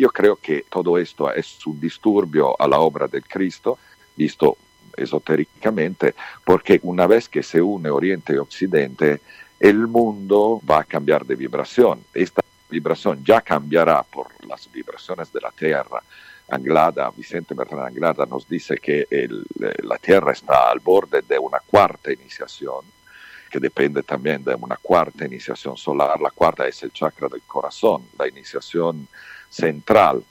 yo 0.00 0.08
creo 0.08 0.36
que 0.36 0.64
todo 0.70 0.96
esto 0.96 1.30
es 1.32 1.66
un 1.66 1.78
disturbio 1.78 2.58
a 2.58 2.66
la 2.66 2.80
obra 2.80 3.06
del 3.06 3.22
Cristo, 3.24 3.78
visto 4.16 4.56
esotéricamente, 4.96 6.14
porque 6.42 6.80
una 6.84 7.06
vez 7.06 7.28
que 7.28 7.42
se 7.42 7.60
une 7.60 7.90
Oriente 7.90 8.32
y 8.32 8.36
Occidente, 8.36 9.20
el 9.58 9.86
mundo 9.86 10.60
va 10.68 10.80
a 10.80 10.84
cambiar 10.84 11.26
de 11.26 11.36
vibración. 11.36 12.02
Esta 12.14 12.40
vibración 12.70 13.22
ya 13.22 13.42
cambiará 13.42 14.02
por 14.02 14.28
las 14.46 14.72
vibraciones 14.72 15.30
de 15.34 15.40
la 15.42 15.50
Tierra. 15.50 16.02
Anglada, 16.48 17.12
Vicente 17.14 17.54
Bertrand 17.54 17.88
Anglada 17.88 18.24
nos 18.24 18.48
dice 18.48 18.76
que 18.76 19.06
el, 19.10 19.44
la 19.82 19.98
Tierra 19.98 20.32
está 20.32 20.70
al 20.70 20.80
borde 20.80 21.20
de 21.28 21.38
una 21.38 21.60
cuarta 21.60 22.10
iniciación, 22.10 22.86
que 23.50 23.60
depende 23.60 24.02
también 24.02 24.42
de 24.42 24.54
una 24.54 24.76
cuarta 24.76 25.26
iniciación 25.26 25.76
solar. 25.76 26.18
La 26.20 26.30
cuarta 26.30 26.66
es 26.66 26.82
el 26.82 26.90
chakra 26.90 27.28
del 27.28 27.42
corazón, 27.42 28.06
la 28.18 28.26
iniciación 28.26 29.06
central, 29.50 30.22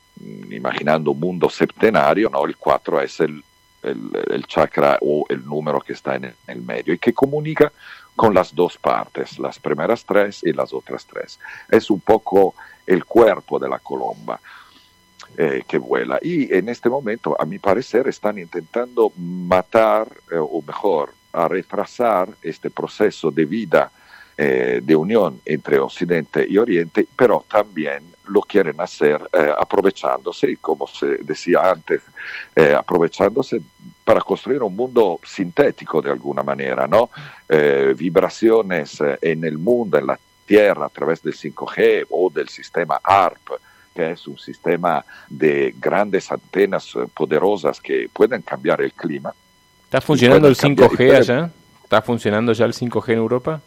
imaginando 0.50 1.12
un 1.12 1.20
mundo 1.20 1.50
septenario, 1.50 2.30
¿no? 2.30 2.46
el 2.46 2.58
4 2.58 3.02
es 3.02 3.20
el, 3.20 3.44
el, 3.84 4.46
chakra 4.48 4.98
o 5.02 5.26
el 5.30 5.46
número 5.46 5.80
que 5.82 5.94
está 5.94 6.16
en 6.16 6.26
el, 6.26 6.36
en 6.48 6.58
el 6.58 6.62
medio 6.62 6.94
y 6.94 6.98
que 6.98 7.14
comunica 7.14 7.72
con 8.16 8.34
las 8.34 8.54
dos 8.54 8.78
partes, 8.78 9.40
las 9.40 9.60
primeras 9.60 10.04
tres 10.04 10.42
y 10.44 10.52
las 10.52 10.74
otras 10.74 11.06
tres. 11.06 11.40
Es 11.70 11.90
un 11.90 12.02
poco 12.02 12.56
el 12.86 13.06
cuerpo 13.06 13.60
de 13.60 13.70
la 13.70 13.80
colomba 13.80 14.40
eh, 15.38 15.64
que 15.68 15.78
vuela. 15.78 16.20
Y 16.22 16.54
en 16.54 16.68
este 16.68 16.90
momento, 16.90 17.36
a 17.40 17.46
mi 17.46 17.60
parecer, 17.60 18.08
están 18.08 18.38
intentando 18.40 19.14
matar, 19.16 20.08
eh, 20.32 20.36
o 20.38 20.62
mejor, 20.66 21.14
a 21.32 21.48
retrasar 21.48 22.30
este 22.42 22.70
proceso 22.70 23.32
de 23.32 23.46
vida, 23.46 23.92
eh, 24.42 24.80
de 24.82 24.96
unión 24.96 25.42
entre 25.44 25.80
Occidente 25.80 26.46
y 26.48 26.58
Oriente, 26.58 27.06
pero 27.14 27.44
también 27.52 28.04
lo 28.30 28.42
quieren 28.42 28.80
hacer 28.80 29.22
eh, 29.34 29.52
aprovechándose, 29.58 30.56
como 30.62 30.88
se 30.88 31.18
decía 31.18 31.70
antes, 31.70 32.02
eh, 32.56 32.74
aprovechándose 32.74 33.62
para 34.06 34.22
construir 34.22 34.64
un 34.64 34.74
mundo 34.74 35.20
sintético 35.26 36.02
de 36.02 36.12
alguna 36.12 36.42
manera, 36.42 36.88
¿no? 36.88 37.10
Eh, 37.50 37.94
vibraciones 37.98 39.00
en 39.22 39.44
el 39.44 39.58
mundo, 39.58 39.98
en 39.98 40.08
la 40.08 40.20
Tierra, 40.46 40.86
a 40.86 40.90
través 40.90 41.22
del 41.22 41.36
5G 41.36 42.08
o 42.10 42.30
del 42.30 42.48
sistema 42.48 43.00
ARP, 43.04 43.52
que 43.94 44.12
es 44.12 44.26
un 44.26 44.40
sistema 44.40 45.04
de 45.30 45.76
grandes 45.78 46.32
antenas 46.32 46.94
poderosas 47.14 47.82
que 47.82 48.10
pueden 48.12 48.42
cambiar 48.42 48.82
el 48.82 48.94
clima. 48.94 49.34
¿Está 49.84 50.00
funcionando 50.00 50.48
el 50.48 50.56
5G 50.56 51.16
allá? 51.16 51.52
¿Está 51.84 52.02
funcionando 52.02 52.54
ya 52.54 52.66
el 52.66 52.74
5G 52.74 53.10
en 53.10 53.18
Europa? 53.18 53.62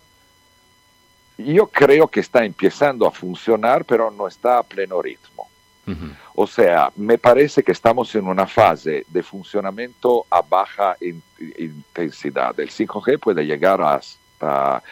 Yo 1.39 1.67
creo 1.67 2.09
que 2.09 2.21
está 2.21 2.45
empezando 2.45 3.07
a 3.07 3.11
funcionar, 3.11 3.85
pero 3.85 4.11
no 4.11 4.27
está 4.27 4.59
a 4.59 4.63
pleno 4.63 5.01
ritmo. 5.01 5.49
Uh 5.87 5.91
-huh. 5.91 6.17
O 6.35 6.47
sea, 6.47 6.93
me 6.97 7.19
parece 7.19 7.63
que 7.63 7.73
estamos 7.73 8.15
en 8.15 8.27
una 8.27 8.47
fase 8.47 9.05
de 9.09 9.23
funcionamiento 9.23 10.27
a 10.31 10.41
baja 10.43 10.97
in 11.01 11.23
intensidad. 11.59 12.59
El 12.61 12.71
5G 12.71 13.19
puede 13.19 13.45
llegar 13.45 13.81
hasta 13.83 14.83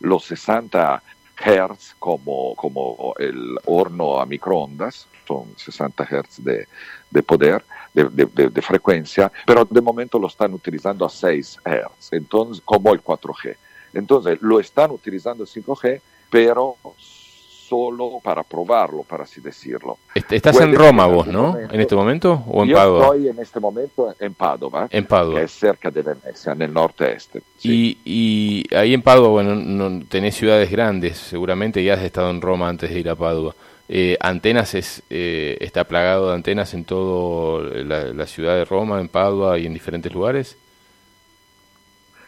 los 0.00 0.24
60 0.24 1.02
Hz 1.36 1.96
como, 1.98 2.54
como 2.54 3.14
el 3.18 3.58
horno 3.64 4.20
a 4.20 4.26
microondas, 4.26 5.08
son 5.26 5.54
60 5.56 6.04
Hz 6.04 6.44
de, 6.44 6.68
de 7.10 7.22
poder, 7.22 7.64
de, 7.92 8.04
de, 8.04 8.50
de, 8.50 8.62
frecuencia, 8.62 9.30
pero 9.46 9.64
de 9.64 9.80
momento 9.80 10.18
lo 10.18 10.28
están 10.28 10.52
utilizando 10.52 11.04
a 11.04 11.10
6 11.10 11.60
Hz, 11.64 12.12
entonces, 12.12 12.62
como 12.64 12.92
el 12.92 13.02
4G. 13.02 13.56
Entonces, 13.94 14.38
lo 14.42 14.60
están 14.60 14.90
utilizando 14.90 15.44
el 15.44 15.48
5G, 15.48 16.00
pero 16.30 16.76
solo 17.68 18.20
para 18.22 18.42
probarlo, 18.42 19.02
para 19.02 19.24
así 19.24 19.40
decirlo. 19.40 19.98
Estás 20.14 20.56
Puede 20.56 20.70
en 20.70 20.76
Roma 20.76 21.06
vos, 21.06 21.26
¿no? 21.26 21.52
Momento, 21.52 21.74
¿En 21.74 21.80
este 21.80 21.96
momento 21.96 22.44
o 22.46 22.62
en 22.62 22.68
yo 22.68 22.76
Padua? 22.76 23.04
estoy 23.04 23.28
en 23.28 23.38
este 23.38 23.60
momento 23.60 24.14
en 24.18 24.34
Padova, 24.34 24.88
en 24.90 25.06
Padua. 25.06 25.38
que 25.38 25.44
es 25.44 25.52
cerca 25.52 25.90
de 25.90 26.02
Venecia, 26.02 26.52
en 26.52 26.62
el 26.62 26.72
norte-este. 26.72 27.40
Sí. 27.58 27.98
Y, 28.04 28.64
y, 28.70 28.74
ahí 28.74 28.94
en 28.94 29.02
Padua, 29.02 29.28
bueno, 29.28 29.54
no, 29.54 30.04
tenés 30.06 30.36
ciudades 30.36 30.70
grandes, 30.70 31.16
seguramente 31.16 31.82
ya 31.82 31.94
has 31.94 32.02
estado 32.02 32.30
en 32.30 32.40
Roma 32.40 32.68
antes 32.68 32.90
de 32.90 33.00
ir 33.00 33.08
a 33.08 33.16
Padua. 33.16 33.54
Eh, 33.88 34.16
antenas 34.20 34.74
es, 34.74 35.02
eh, 35.10 35.56
está 35.60 35.84
plagado 35.84 36.28
de 36.28 36.34
antenas 36.34 36.72
en 36.74 36.84
toda 36.84 37.68
la, 37.84 38.04
la 38.12 38.26
ciudad 38.26 38.56
de 38.56 38.64
Roma, 38.64 39.00
en 39.00 39.08
Padua 39.08 39.58
y 39.58 39.66
en 39.66 39.74
diferentes 39.74 40.12
lugares. 40.12 40.56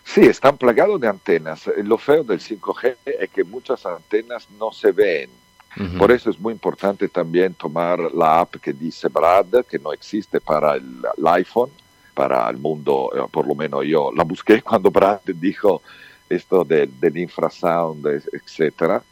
Sí, 0.07 0.21
están 0.21 0.57
plagados 0.57 1.01
de 1.01 1.09
antenas. 1.09 1.69
Lo 1.83 1.99
feo 1.99 2.23
del 2.23 2.41
5G 2.41 2.97
es 3.05 3.29
que 3.31 3.43
muchas 3.43 3.85
antenas 3.85 4.49
no 4.59 4.71
se 4.71 4.93
ven. 4.93 5.29
Uh 5.77 5.83
-huh. 5.83 5.99
Por 5.99 6.13
eso 6.13 6.31
es 6.31 6.39
muy 6.39 6.53
importante 6.53 7.09
también 7.09 7.53
tomar 7.55 7.99
la 8.15 8.41
app 8.41 8.55
que 8.57 8.73
dice 8.73 9.09
Brad, 9.09 9.65
que 9.69 9.79
no 9.79 9.93
existe 9.93 10.41
para 10.41 10.77
el, 10.77 11.03
el 11.19 11.27
iPhone, 11.27 11.71
para 12.15 12.49
el 12.49 12.57
mundo, 12.57 13.11
eh, 13.15 13.29
por 13.31 13.47
lo 13.47 13.55
menos 13.55 13.85
yo 13.85 14.11
la 14.17 14.25
busqué 14.25 14.63
cuando 14.69 14.91
Brad 14.91 15.21
dijo 15.27 15.83
esto 16.29 16.65
de, 16.65 16.87
del 16.87 17.19
infrasound, 17.19 18.07
etc. 18.07 19.03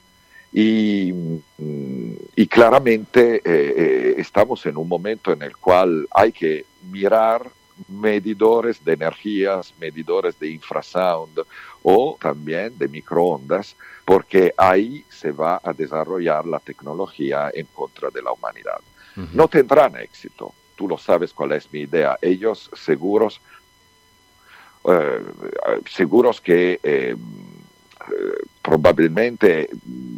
Y, 0.52 1.12
y 2.36 2.46
claramente 2.46 3.36
eh, 3.36 3.42
eh, 3.44 4.14
estamos 4.18 4.64
en 4.66 4.76
un 4.76 4.88
momento 4.88 5.32
en 5.32 5.42
el 5.42 5.56
cual 5.56 6.06
hay 6.12 6.30
que 6.32 6.64
mirar 6.90 7.42
medidores 7.88 8.84
de 8.84 8.92
energías, 8.92 9.74
medidores 9.78 10.38
de 10.38 10.50
infrasound 10.50 11.40
o 11.82 12.16
también 12.20 12.76
de 12.78 12.88
microondas, 12.88 13.76
porque 14.04 14.54
ahí 14.56 15.04
se 15.08 15.32
va 15.32 15.60
a 15.62 15.72
desarrollar 15.72 16.46
la 16.46 16.60
tecnología 16.60 17.50
en 17.52 17.66
contra 17.66 18.10
de 18.10 18.22
la 18.22 18.32
humanidad. 18.32 18.80
Uh 19.16 19.20
-huh. 19.20 19.28
No 19.32 19.48
tendrán 19.48 19.96
éxito, 19.96 20.54
tú 20.76 20.88
lo 20.88 20.98
sabes 20.98 21.32
cuál 21.32 21.52
es 21.52 21.72
mi 21.72 21.80
idea. 21.80 22.18
Ellos 22.20 22.70
seguros, 22.74 23.40
eh, 24.84 25.22
seguros 25.90 26.40
que 26.40 26.80
eh, 26.82 27.16
probablemente 28.64 29.68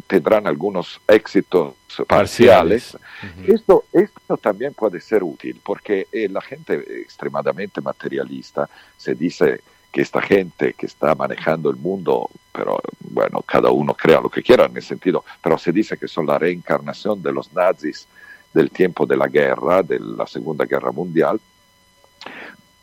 tendrán 0.07 0.47
algunos 0.47 1.01
éxitos 1.05 1.75
parciales. 2.07 2.93
parciales. 2.93 2.95
Uh 2.95 3.41
-huh. 3.41 3.55
esto, 3.55 3.83
esto 3.91 4.37
también 4.37 4.73
puede 4.73 5.01
ser 5.01 5.21
útil 5.21 5.59
porque 5.61 6.07
eh, 6.13 6.29
la 6.29 6.39
gente 6.39 6.73
extremadamente 7.01 7.81
materialista 7.81 8.69
se 8.95 9.15
dice 9.15 9.59
que 9.91 10.01
esta 10.01 10.21
gente 10.21 10.73
que 10.73 10.85
está 10.85 11.13
manejando 11.13 11.69
el 11.69 11.75
mundo, 11.75 12.29
pero 12.53 12.79
bueno, 13.01 13.41
cada 13.41 13.69
uno 13.69 13.93
crea 13.93 14.21
lo 14.21 14.29
que 14.29 14.41
quiera 14.41 14.65
en 14.65 14.77
ese 14.77 14.89
sentido, 14.89 15.25
pero 15.43 15.57
se 15.57 15.73
dice 15.73 15.97
que 15.97 16.07
son 16.07 16.25
la 16.25 16.37
reencarnación 16.37 17.21
de 17.21 17.33
los 17.33 17.51
nazis 17.51 18.07
del 18.53 18.71
tiempo 18.71 19.05
de 19.05 19.17
la 19.17 19.27
guerra, 19.27 19.83
de 19.83 19.99
la 19.99 20.25
Segunda 20.25 20.63
Guerra 20.65 20.93
Mundial, 20.93 21.39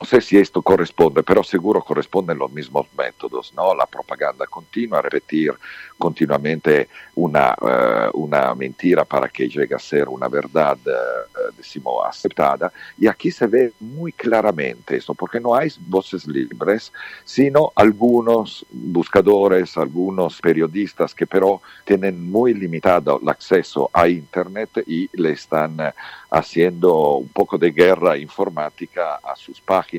no 0.04 0.08
sé 0.08 0.20
si 0.20 0.36
esto 0.36 0.60
corresponde, 0.60 1.22
pero 1.22 1.42
seguro 1.42 1.80
corresponden 1.80 2.36
los 2.36 2.52
mismos 2.52 2.86
métodos, 2.94 3.54
¿no? 3.54 3.74
La 3.74 3.86
propaganda 3.86 4.46
continua, 4.46 5.00
repetir 5.00 5.54
continuamente 5.96 6.90
una, 7.14 7.56
uh, 7.58 8.10
una 8.12 8.54
mentira 8.54 9.06
para 9.06 9.30
que 9.30 9.48
llegue 9.48 9.74
a 9.74 9.78
ser 9.78 10.06
una 10.10 10.28
verdad, 10.28 10.76
uh, 10.84 11.56
decimos, 11.56 12.04
aceptada. 12.06 12.70
Y 12.98 13.06
aquí 13.06 13.30
se 13.30 13.46
ve 13.46 13.72
muy 13.80 14.12
claramente 14.12 14.98
esto, 14.98 15.14
porque 15.14 15.40
no 15.40 15.54
hay 15.54 15.70
voces 15.86 16.26
libres, 16.26 16.92
sino 17.24 17.72
algunos 17.74 18.66
buscadores, 18.70 19.78
algunos 19.78 20.38
periodistas 20.42 21.14
que 21.14 21.26
pero 21.26 21.62
tienen 21.86 22.30
muy 22.30 22.52
limitado 22.52 23.18
el 23.22 23.28
acceso 23.30 23.88
a 23.90 24.06
Internet 24.06 24.84
y 24.86 25.08
le 25.14 25.30
están 25.32 25.80
uh, 25.80 25.92
haciendo 26.30 27.16
un 27.16 27.28
poco 27.28 27.56
de 27.56 27.70
guerra 27.70 28.18
informática 28.18 29.20
a 29.22 29.34
sus 29.36 29.60
páginas. 29.60 29.93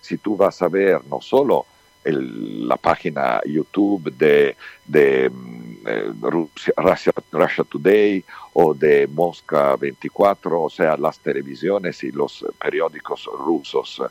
Si 0.00 0.18
tú 0.18 0.36
vas 0.36 0.60
a 0.62 0.68
ver 0.68 1.00
no 1.06 1.20
solo 1.20 1.66
el, 2.04 2.68
la 2.68 2.76
página 2.76 3.40
YouTube 3.44 4.12
de, 4.12 4.56
de 4.86 5.26
eh, 5.86 6.12
Russia, 6.20 7.12
Russia, 7.32 7.64
Today 7.68 8.24
o 8.52 8.72
de 8.74 9.08
Mosca 9.08 9.76
24, 9.76 10.62
o 10.62 10.70
sea, 10.70 10.96
las 10.96 11.18
televisiones 11.18 12.02
y 12.04 12.12
los 12.12 12.44
periódicos 12.62 13.28
rusos, 13.38 14.02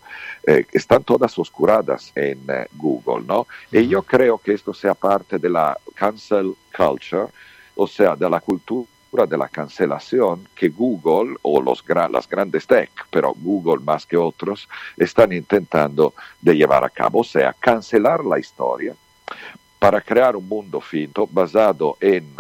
eh, 0.46 0.66
están 0.72 1.04
todas 1.04 1.38
oscuradas 1.40 2.12
en 2.16 2.40
eh, 2.50 2.68
Google, 2.74 3.26
¿no? 3.26 3.48
Y 3.72 3.88
yo 3.88 4.04
creo 4.04 4.38
que 4.38 4.54
esto 4.54 4.74
sea 4.74 4.94
parte 4.94 5.40
de 5.40 5.50
la 5.50 5.78
cancel 5.94 6.54
culture, 6.76 7.28
o 7.76 7.88
sea, 7.88 8.16
de 8.16 8.30
la 8.30 8.42
cultura 8.42 8.88
de 9.26 9.38
la 9.38 9.48
cancelación 9.48 10.50
que 10.54 10.68
Google 10.68 11.38
o 11.42 11.62
los 11.62 11.84
las 11.88 12.28
grandes 12.28 12.68
tech, 12.68 12.92
pero 13.10 13.34
Google 13.34 13.82
más 13.84 14.06
que 14.06 14.18
otros, 14.18 14.68
están 14.98 15.32
intentando 15.32 16.14
de 16.42 16.56
llevar 16.56 16.84
a 16.84 16.90
cabo, 16.90 17.20
o 17.20 17.24
sea, 17.24 17.56
cancelar 17.58 18.26
la 18.26 18.38
historia 18.38 18.94
para 19.80 20.02
crear 20.02 20.36
un 20.36 20.48
mundo 20.48 20.82
finto 20.82 21.28
basado 21.32 21.98
en 22.02 22.36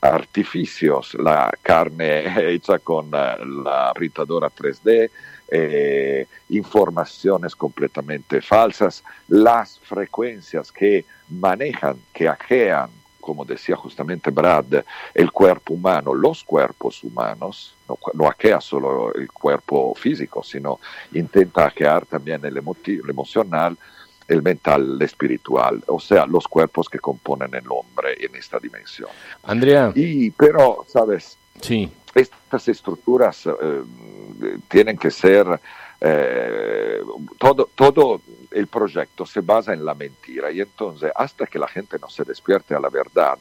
artificios, 0.00 1.14
la 1.14 1.50
carne 1.62 2.52
hecha 2.54 2.78
con 2.78 3.06
eh, 3.06 3.36
la 3.64 3.92
printadora 3.94 4.48
3D, 4.50 5.10
eh, 5.50 6.26
informaciones 6.50 7.56
completamente 7.56 8.40
falsas, 8.40 9.02
las 9.28 9.78
frecuencias 9.80 10.70
que 10.70 11.04
manejan, 11.28 11.96
que 12.12 12.28
ajean, 12.28 12.90
como 13.28 13.44
decía 13.44 13.76
justamente 13.76 14.30
Brad, 14.30 14.82
el 15.12 15.30
cuerpo 15.30 15.74
humano, 15.74 16.14
los 16.14 16.42
cuerpos 16.44 17.04
humanos, 17.04 17.74
no, 17.86 17.98
no 18.14 18.60
solo 18.62 19.12
el 19.14 19.30
cuerpo 19.30 19.94
físico, 19.94 20.42
sino 20.42 20.80
intenta 21.12 21.64
hackear 21.64 22.06
también 22.06 22.42
el, 22.46 22.56
el 22.56 23.10
emocional, 23.10 23.76
el 24.26 24.40
mental, 24.40 24.92
el 24.94 25.02
espiritual, 25.02 25.84
o 25.88 26.00
sea, 26.00 26.24
los 26.24 26.48
cuerpos 26.48 26.88
que 26.88 26.98
componen 27.00 27.54
el 27.54 27.66
hombre 27.68 28.16
en 28.18 28.34
esta 28.34 28.58
dimensión. 28.58 29.10
Andrea. 29.42 29.92
Y, 29.94 30.30
pero, 30.30 30.86
¿sabes? 30.88 31.36
Sí. 31.60 31.92
Estas 32.14 32.66
estructuras 32.66 33.44
eh, 33.44 33.82
tienen 34.68 34.96
que 34.96 35.10
ser, 35.10 35.60
eh, 36.00 37.00
todo, 37.38 37.68
todo 37.74 38.20
el 38.50 38.66
proyecto 38.66 39.26
se 39.26 39.40
basa 39.40 39.72
en 39.72 39.84
la 39.84 39.94
mentira. 39.94 40.50
Y 40.50 40.60
entonces 40.60 41.12
hasta 41.14 41.46
que 41.46 41.58
la 41.58 41.68
gente 41.68 41.98
no 41.98 42.08
se 42.08 42.24
despierte 42.24 42.74
a 42.74 42.80
la 42.80 42.88
verdad, 42.88 43.38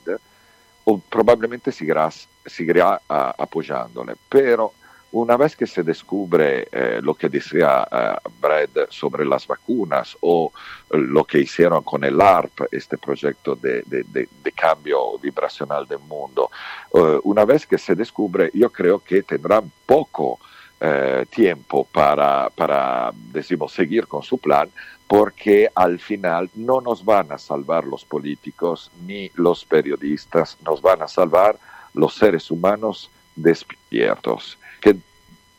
probablemente 1.10 1.72
seguirá, 1.72 2.10
seguirá 2.46 3.02
uh, 3.10 3.42
apoyándole, 3.42 4.14
pero 4.30 4.72
una 5.12 5.38
vez 5.38 5.56
que 5.56 5.66
se 5.66 5.84
descubre 5.84 6.68
eh, 6.72 7.00
lo 7.02 7.14
que 7.14 7.30
decía 7.30 7.88
eh, 7.90 8.30
Brad 8.42 8.90
sobre 8.90 9.26
las 9.26 9.48
vacunas 9.48 10.18
o 10.22 10.52
lo 10.92 11.24
que 11.24 11.40
hicieron 11.40 11.82
con 11.84 12.04
el 12.04 12.20
ARP, 12.20 12.68
este 12.72 12.98
proyecto 12.98 13.56
de, 13.56 13.84
de, 13.86 14.04
de, 14.04 14.28
de 14.44 14.52
cambio 14.52 15.18
vibracional 15.18 15.88
del 15.88 16.00
mundo, 16.00 16.52
eh, 16.94 17.20
una 17.24 17.46
vez 17.46 17.66
que 17.66 17.78
se 17.78 17.96
descubre, 17.96 18.52
yo 18.54 18.70
creo 18.70 19.00
que 19.00 19.24
tendrán 19.24 19.72
poco 19.86 20.40
eh, 20.80 21.26
tiempo 21.30 21.86
para, 21.86 22.50
para 22.50 23.12
decimos, 23.32 23.74
seguir 23.74 24.08
con 24.08 24.22
su 24.24 24.38
plan, 24.38 24.70
porque 25.08 25.70
al 25.74 26.00
final 26.00 26.50
no 26.54 26.82
nos 26.82 27.04
van 27.04 27.32
a 27.32 27.38
salvar 27.38 27.86
los 27.86 28.06
políticos 28.06 28.92
ni 29.06 29.32
los 29.36 29.66
periodistas, 29.66 30.58
nos 30.66 30.82
van 30.82 31.02
a 31.02 31.08
salvar 31.08 31.58
los 31.94 32.14
seres 32.14 32.52
humanos 32.52 33.10
despiertos 33.36 34.58
que 34.82 34.98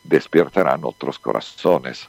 despertarán 0.03 0.81
otros 0.83 1.19
corazones. 1.19 2.07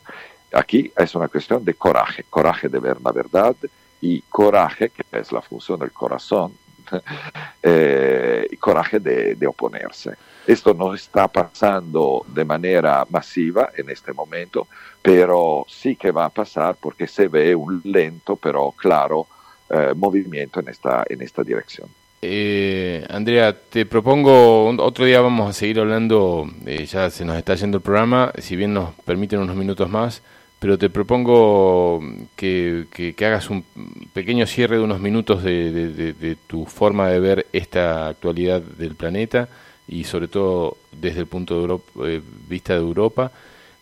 Aquí 0.52 0.92
es 0.96 1.14
una 1.14 1.28
cuestión 1.28 1.64
de 1.64 1.74
coraje, 1.74 2.24
coraje 2.28 2.68
de 2.68 2.78
ver 2.78 3.00
la 3.00 3.12
verdad 3.12 3.56
y 4.00 4.20
coraje, 4.22 4.90
que 4.90 5.04
es 5.12 5.32
la 5.32 5.42
función 5.42 5.78
del 5.80 5.92
corazón, 5.92 6.52
eh, 7.62 8.48
coraje 8.58 9.00
de, 9.00 9.34
de, 9.34 9.46
oponerse. 9.46 10.14
Esto 10.46 10.74
no 10.74 10.94
está 10.94 11.28
pasando 11.28 12.24
de 12.28 12.44
manera 12.44 13.06
masiva 13.10 13.70
en 13.76 13.90
este 13.90 14.12
momento, 14.12 14.68
pero 15.02 15.64
sí 15.68 15.96
que 15.96 16.10
va 16.10 16.26
a 16.26 16.30
pasar 16.30 16.76
porque 16.80 17.06
se 17.06 17.28
ve 17.28 17.54
un 17.54 17.80
lento 17.84 18.36
pero 18.36 18.72
claro 18.72 19.26
eh, 19.72 19.92
movimiento 19.94 20.58
en 20.58 20.68
esta, 20.68 21.04
en 21.08 21.22
esta 21.22 21.44
dirección. 21.44 21.88
Eh, 22.22 23.06
Andrea, 23.08 23.56
te 23.56 23.86
propongo, 23.86 24.66
otro 24.82 25.04
día 25.04 25.20
vamos 25.20 25.48
a 25.48 25.52
seguir 25.52 25.78
hablando, 25.78 26.50
eh, 26.66 26.84
ya 26.86 27.08
se 27.08 27.24
nos 27.24 27.36
está 27.36 27.54
yendo 27.54 27.76
el 27.76 27.82
programa, 27.82 28.32
si 28.38 28.56
bien 28.56 28.74
nos 28.74 28.92
permiten 29.04 29.38
unos 29.38 29.54
minutos 29.54 29.88
más, 29.88 30.22
pero 30.60 30.76
te 30.76 30.90
propongo 30.90 32.00
que, 32.36 32.84
que, 32.92 33.26
hagas 33.26 33.48
un 33.48 33.64
pequeño 34.12 34.46
cierre 34.46 34.76
de 34.76 34.82
unos 34.82 35.00
minutos 35.00 35.42
de, 35.42 35.72
de, 35.72 36.36
tu 36.46 36.66
forma 36.66 37.08
de 37.08 37.18
ver 37.18 37.46
esta 37.54 38.08
actualidad 38.08 38.60
del 38.60 38.94
planeta 38.94 39.48
y 39.88 40.04
sobre 40.04 40.28
todo 40.28 40.76
desde 40.92 41.20
el 41.20 41.26
punto 41.26 41.80
de 41.96 42.14
eh, 42.16 42.22
vista 42.46 42.74
de 42.74 42.80
Europa. 42.80 43.32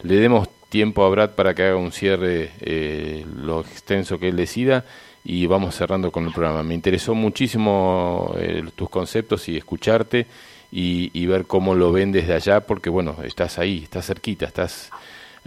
Le 0.02 0.16
demos 0.16 0.48
tiempo 0.68 1.05
a 1.05 1.08
Brad 1.08 1.31
para 1.31 1.52
que 1.52 1.65
haga 1.65 1.76
un 1.76 1.90
cierre 1.90 2.52
eh, 2.60 3.26
lo 3.36 3.60
extenso 3.60 4.20
que 4.20 4.28
él 4.28 4.36
decida 4.36 4.84
y 5.24 5.47
vamos 5.47 5.74
cerrando 5.74 6.12
con 6.12 6.26
el 6.26 6.32
programa. 6.32 6.62
Me 6.62 6.74
interesó 6.74 7.12
muchísimo 7.12 8.34
eh, 8.39 8.62
tus 8.76 8.89
conceptos 8.89 9.48
y 9.48 9.57
escucharte 9.57 10.28
y, 10.70 11.10
y, 11.12 11.26
ver 11.26 11.47
cómo 11.47 11.74
lo 11.74 11.90
ven 11.90 12.12
desde 12.12 12.34
allá, 12.34 12.60
porque 12.60 12.90
bueno, 12.90 13.16
estás 13.24 13.58
ahí, 13.58 13.81
estás 13.82 14.07
cerquita, 14.07 14.47
estás, 14.47 14.90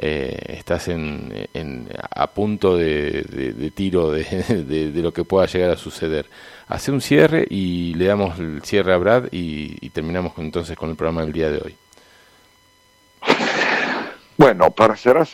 eh, 0.02 0.58
estás 0.58 0.88
en, 0.88 1.48
a 2.16 2.28
punto 2.28 2.76
de, 2.76 3.72
tiro 3.76 4.12
de, 4.12 4.92
lo 4.96 5.14
que 5.14 5.24
pueda 5.24 5.46
llegar 5.46 5.72
a 5.72 5.78
suceder. 5.78 6.28
Hace 6.68 6.92
un 6.92 7.02
cierre 7.02 7.46
y 7.50 7.94
le 7.94 8.06
damos 8.06 8.40
el 8.40 8.62
cierre 8.64 8.94
a 8.94 8.98
Brad 8.98 9.26
y, 9.32 9.90
terminamos 9.92 10.34
entonces 10.38 10.78
con 10.78 10.90
el 10.90 10.96
programa 10.96 11.22
del 11.22 11.34
día 11.34 11.52
de 11.52 11.62
hoy. 11.62 11.76
Bueno, 14.38 14.72
para 14.72 14.96
cerrar, 14.96 15.28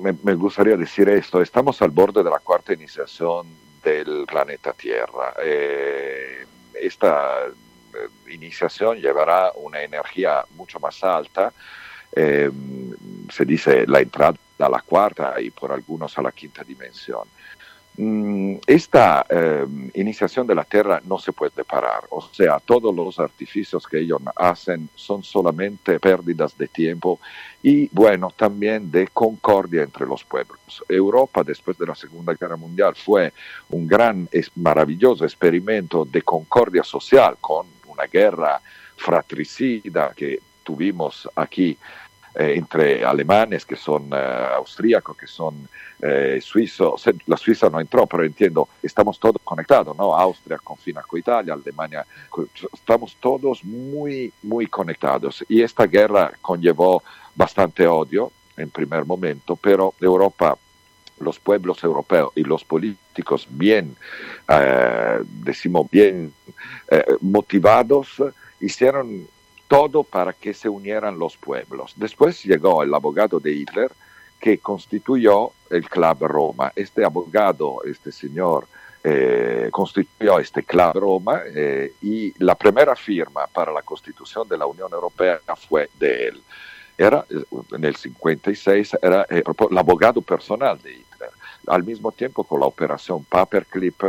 me, 0.00 0.14
me, 0.22 0.34
gustaría 0.34 0.76
decir 0.76 1.08
esto. 1.08 1.42
Estamos 1.42 1.82
al 1.82 1.90
borde 1.90 2.22
de 2.22 2.30
la 2.30 2.38
cuarta 2.38 2.72
iniciación 2.72 3.48
del 3.82 4.24
planeta 4.26 4.72
Tierra. 4.72 5.34
Eh, 5.42 6.46
esta 6.74 7.46
eh, 7.46 8.32
iniciación 8.32 8.98
llevará 8.98 9.52
una 9.56 9.82
energía 9.82 10.44
mucho 10.56 10.80
más 10.80 11.02
alta, 11.04 11.52
eh, 12.14 12.50
se 13.30 13.44
dice 13.44 13.86
la 13.86 14.00
entrada 14.00 14.38
a 14.58 14.68
la 14.68 14.80
cuarta 14.80 15.40
y 15.40 15.50
por 15.50 15.72
algunos 15.72 16.16
a 16.18 16.22
la 16.22 16.32
quinta 16.32 16.62
dimensión. 16.62 17.26
Mm, 17.96 18.56
esta 18.66 19.24
eh, 19.28 19.64
iniciación 19.94 20.48
de 20.48 20.54
la 20.56 20.64
Tierra 20.64 21.00
no 21.04 21.16
se 21.16 21.32
puede 21.32 21.62
parar, 21.62 22.02
o 22.10 22.20
sea, 22.22 22.58
todos 22.58 22.92
los 22.92 23.20
artificios 23.20 23.86
que 23.86 24.00
ellos 24.00 24.20
hacen 24.34 24.88
son 24.96 25.22
solamente 25.22 26.00
pérdidas 26.00 26.58
de 26.58 26.66
tiempo 26.66 27.20
y, 27.62 27.88
bueno, 27.92 28.32
también 28.36 28.90
de 28.90 29.06
concordia 29.06 29.84
entre 29.84 30.06
los 30.06 30.24
pueblos. 30.24 30.84
Europa, 30.88 31.44
después 31.44 31.78
de 31.78 31.86
la 31.86 31.94
Segunda 31.94 32.34
Guerra 32.34 32.56
Mundial, 32.56 32.96
fue 32.96 33.32
un 33.70 33.86
gran, 33.86 34.28
maravilloso 34.56 35.24
experimento 35.24 36.04
de 36.04 36.22
concordia 36.22 36.82
social 36.82 37.36
con 37.40 37.66
una 37.86 38.06
guerra 38.06 38.60
fratricida 38.96 40.12
que 40.16 40.40
tuvimos 40.64 41.28
aquí 41.36 41.78
eh, 42.34 42.54
entre 42.56 43.04
alemanes 43.04 43.64
que 43.64 43.76
son 43.76 44.10
eh, 44.12 44.48
austríacos, 44.56 45.16
que 45.16 45.26
son 45.26 45.68
eh, 46.00 46.40
suizos. 46.42 47.04
La 47.26 47.36
Suiza 47.36 47.70
no 47.70 47.80
entró, 47.80 48.06
pero 48.06 48.24
entiendo, 48.24 48.68
estamos 48.82 49.18
todos 49.18 49.40
conectados, 49.42 49.96
¿no? 49.96 50.14
Austria 50.14 50.58
confina 50.58 51.02
con 51.02 51.18
Italia, 51.18 51.54
Alemania, 51.54 52.04
estamos 52.72 53.16
todos 53.20 53.64
muy, 53.64 54.32
muy 54.42 54.66
conectados. 54.66 55.44
Y 55.48 55.62
esta 55.62 55.86
guerra 55.86 56.32
conllevó 56.40 57.02
bastante 57.34 57.86
odio 57.86 58.32
en 58.56 58.70
primer 58.70 59.04
momento, 59.04 59.56
pero 59.56 59.94
Europa 60.00 60.56
los 61.20 61.38
pueblos 61.38 61.82
europeos 61.84 62.32
y 62.34 62.42
los 62.42 62.64
políticos 62.64 63.46
bien, 63.48 63.96
eh, 64.48 65.20
decimos 65.24 65.88
bien 65.90 66.32
eh, 66.90 67.04
motivados, 67.20 68.22
hicieron 68.60 69.26
todo 69.74 70.04
para 70.04 70.32
que 70.32 70.54
se 70.54 70.68
unieran 70.68 71.18
los 71.18 71.36
pueblos. 71.36 71.94
Después 71.96 72.44
llegó 72.44 72.84
el 72.84 72.94
abogado 72.94 73.40
de 73.40 73.52
Hitler 73.52 73.90
que 74.38 74.58
constituyó 74.58 75.50
el 75.68 75.88
Club 75.88 76.18
Roma. 76.20 76.72
Este 76.76 77.04
abogado, 77.04 77.78
este 77.84 78.12
señor, 78.12 78.68
eh, 79.02 79.68
constituyó 79.72 80.38
este 80.38 80.62
Club 80.62 80.92
Roma 80.94 81.42
eh, 81.46 81.92
y 82.02 82.32
la 82.44 82.54
primera 82.54 82.94
firma 82.94 83.48
para 83.52 83.72
la 83.72 83.82
constitución 83.82 84.48
de 84.48 84.58
la 84.58 84.66
Unión 84.66 84.92
Europea 84.92 85.40
fue 85.68 85.90
de 85.98 86.28
él. 86.28 86.42
Era, 86.96 87.26
en 87.72 87.84
el 87.84 87.96
56, 87.96 88.98
era 89.02 89.26
eh, 89.28 89.42
el 89.70 89.78
abogado 89.78 90.22
personal 90.22 90.80
de 90.80 90.92
Hitler. 90.92 91.30
Al 91.66 91.82
mismo 91.82 92.12
tiempo, 92.12 92.44
con 92.44 92.60
la 92.60 92.66
operación 92.66 93.24
Paperclip, 93.24 94.04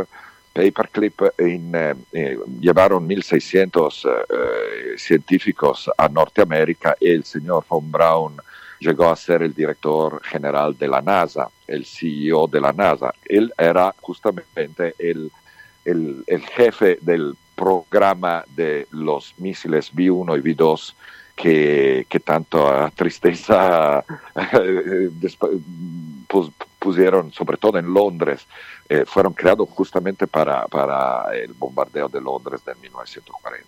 Paperclip 0.56 1.34
in, 1.40 1.74
eh, 1.74 1.94
eh, 2.12 2.38
llevaron 2.60 3.06
1.600 3.06 4.08
eh, 4.08 4.96
científicos 4.96 5.90
a 5.98 6.08
Norteamérica 6.08 6.96
y 6.98 7.10
el 7.10 7.24
señor 7.24 7.66
von 7.68 7.92
Braun 7.92 8.36
llegó 8.80 9.10
a 9.10 9.16
ser 9.16 9.42
el 9.42 9.52
director 9.52 10.22
general 10.24 10.74
de 10.78 10.88
la 10.88 11.02
NASA, 11.02 11.50
el 11.66 11.84
CEO 11.84 12.46
de 12.46 12.62
la 12.62 12.72
NASA. 12.72 13.12
Él 13.26 13.52
era 13.58 13.94
justamente 14.00 14.94
el, 14.98 15.30
el, 15.84 16.24
jefe 16.54 16.98
del 17.02 17.36
programa 17.54 18.42
de 18.54 18.86
los 18.92 19.34
misiles 19.36 19.90
B-1 19.92 20.38
y 20.38 20.40
B-2 20.40 20.94
que, 21.34 22.06
que 22.08 22.20
tanto 22.20 22.90
tristeza 22.94 24.02
pusieron, 26.86 27.32
sobre 27.32 27.56
todo 27.56 27.78
en 27.78 27.92
Londres, 27.92 28.46
eh, 28.88 29.04
fueron 29.04 29.32
creados 29.32 29.68
justamente 29.70 30.28
para, 30.28 30.68
para, 30.68 31.34
el 31.34 31.52
bombardeo 31.52 32.08
de 32.08 32.20
Londres 32.20 32.64
de 32.64 32.76
1940. 32.76 33.66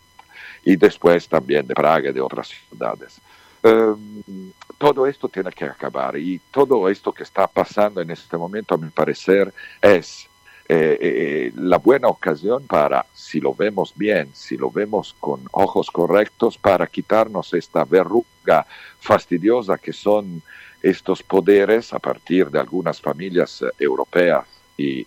y 0.65 0.77
después 0.77 1.29
también 1.29 1.67
de 1.67 1.75
Praga 1.75 2.11
y 2.11 2.13
de 2.13 2.21
otras 2.21 2.49
ciudades. 2.49 3.21
Em, 3.65 4.53
todo 4.77 5.05
esto 5.05 5.29
tiene 5.29 5.51
que 5.51 5.65
acabar 5.65 6.17
y 6.17 6.41
todo 6.53 6.89
esto 6.89 7.13
que 7.13 7.25
está 7.25 7.49
pasando 7.49 8.01
en 8.01 8.11
este 8.11 8.37
momento, 8.37 8.75
a 8.75 8.79
mi 8.79 8.91
parecer, 8.91 9.53
es 9.83 10.29
eh, 10.69 10.99
eh, 11.01 11.53
la 11.57 11.79
buena 11.79 12.07
ocasión 12.07 12.67
para, 12.69 13.05
si 13.13 13.41
lo 13.41 13.53
vemos 13.53 13.93
bien, 13.97 14.31
si 14.33 14.57
lo 14.57 14.71
vemos 14.71 15.17
con 15.19 15.41
ojos 15.51 15.91
correctos, 15.91 16.57
para 16.57 16.87
quitarnos 16.87 17.53
esta 17.55 17.85
verruga 17.85 18.65
fastidiosa 19.01 19.77
que 19.77 19.93
son 19.93 20.43
estos 20.83 21.23
poderes 21.23 21.93
a 21.93 21.99
partir 21.99 22.51
de 22.51 22.59
algunas 22.59 23.01
familias 23.01 23.63
eh, 23.63 23.67
europeas 23.79 24.47
y 24.77 25.07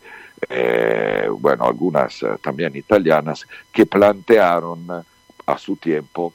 bueno, 1.40 1.66
algunas 1.66 2.26
también 2.42 2.76
italianas, 2.76 3.48
que 3.72 3.86
plantearon 3.86 4.88
a 5.46 5.58
su 5.60 5.76
tiempo 5.76 6.34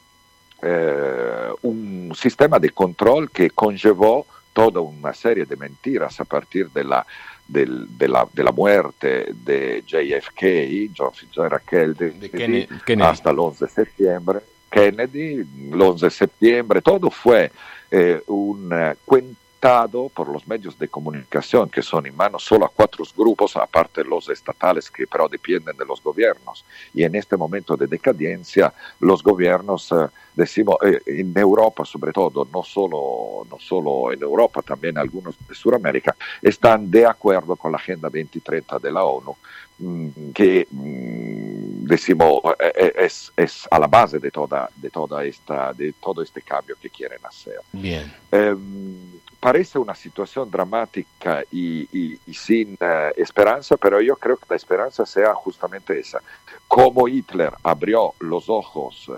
un 1.63 2.13
sistema 2.15 2.61
de 2.61 2.71
control 2.71 3.33
que 3.33 3.51
conllevó 3.51 4.25
toda 4.53 4.81
una 4.81 5.13
serie 5.13 5.45
de 5.45 5.57
mentiras 5.57 6.21
a 6.21 6.25
partir 6.25 6.71
de 6.71 6.85
la 6.85 7.05
del, 7.47 7.87
de, 7.97 8.09
la, 8.09 8.27
de, 8.33 8.43
la, 8.43 8.53
muerte 8.53 9.33
de 9.45 9.85
JFK, 9.87 10.93
John 10.97 11.13
Fitzgerald 11.13 11.63
Kennedy, 11.65 12.69
hasta 13.01 13.31
el 13.31 13.39
11 13.39 13.65
de 13.65 13.71
septiembre. 13.71 14.41
Kennedy, 14.77 15.47
el 15.73 15.81
11 15.81 16.05
de 16.05 16.11
septiembre, 16.11 16.83
todo 16.83 17.11
fue 17.11 17.51
eh, 17.91 18.23
un 18.27 18.71
uh, 18.71 20.09
por 20.15 20.29
los 20.29 20.47
medios 20.47 20.79
de 20.79 20.87
comunicación 20.87 21.69
que 21.69 21.83
son 21.83 22.07
en 22.07 22.15
manos 22.15 22.45
solo 22.45 22.67
a 22.67 22.69
cuatro 22.69 23.05
grupos, 23.17 23.57
aparte 23.57 24.05
los 24.05 24.29
estatales 24.29 24.91
que 24.91 25.07
pero 25.09 25.29
dependen 25.29 25.77
de 25.77 25.85
los 25.85 26.01
gobiernos. 26.01 26.65
Y 26.95 27.03
en 27.03 27.17
este 27.17 27.37
momento 27.37 27.77
de 27.77 27.87
decadencia, 27.87 28.73
los 29.01 29.23
gobiernos, 29.25 29.91
eh, 29.91 30.07
decimos, 30.35 30.77
eh, 30.85 31.01
en 31.07 31.37
Europa 31.37 31.85
sobre 31.85 32.13
todo, 32.13 32.47
no 32.53 32.63
solo, 32.63 33.47
no 33.51 33.59
solo 33.59 34.13
en 34.13 34.23
Europa, 34.23 34.63
también 34.63 34.99
algunos 34.99 35.35
de 35.49 35.55
Sudamérica, 35.55 36.15
están 36.43 36.89
de 36.89 37.07
acuerdo 37.07 37.57
con 37.57 37.73
la 37.73 37.79
Agenda 37.79 38.09
2030 38.09 38.79
de 38.79 38.93
la 38.93 39.05
ONU, 39.05 39.37
mm, 39.79 40.31
que 40.33 40.69
mm, 40.71 41.76
decimos, 41.87 42.41
eh, 42.59 42.93
es, 42.97 43.33
es, 43.37 43.69
a 43.71 43.79
la 43.79 43.87
base 43.87 44.19
de, 44.19 44.31
toda, 44.31 44.69
de, 44.77 44.91
toda 44.91 45.25
esta, 45.25 45.73
de 45.73 45.93
todo 45.93 46.23
este 46.23 46.43
cambio 46.43 46.77
que 46.81 46.91
quieren 46.91 47.21
hacer. 47.25 47.61
Bien. 47.73 48.13
Um, 48.33 49.21
parece 49.39 49.79
una 49.79 49.95
situación 49.95 50.51
dramática 50.51 51.45
y, 51.51 51.83
y, 51.97 52.19
y 52.27 52.35
sin 52.35 52.73
uh, 52.75 53.13
esperanza, 53.17 53.77
pero 53.77 54.01
yo 54.01 54.17
creo 54.17 54.37
que 54.37 54.47
la 54.49 54.57
esperanza 54.57 55.07
sea 55.07 55.35
justamente 55.35 55.99
esa. 55.99 56.21
Como 56.67 57.07
Hitler 57.07 57.53
abrió 57.63 58.15
los 58.19 58.49
ojos 58.49 59.11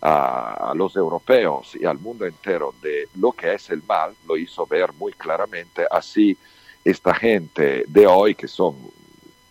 a, 0.00 0.70
a, 0.70 0.74
los 0.74 0.96
europeos 0.96 1.76
y 1.78 1.84
al 1.84 1.98
mundo 1.98 2.24
entero 2.24 2.74
de 2.80 3.08
lo 3.16 3.32
que 3.32 3.52
es 3.52 3.68
el 3.68 3.82
mal, 3.82 4.14
lo 4.26 4.36
hizo 4.36 4.66
ver 4.66 4.92
muy 4.94 5.12
claramente, 5.12 5.84
así 5.90 6.38
esta 6.84 7.12
gente 7.12 7.84
de 7.86 8.06
hoy 8.06 8.34
que 8.34 8.48
son 8.48 8.76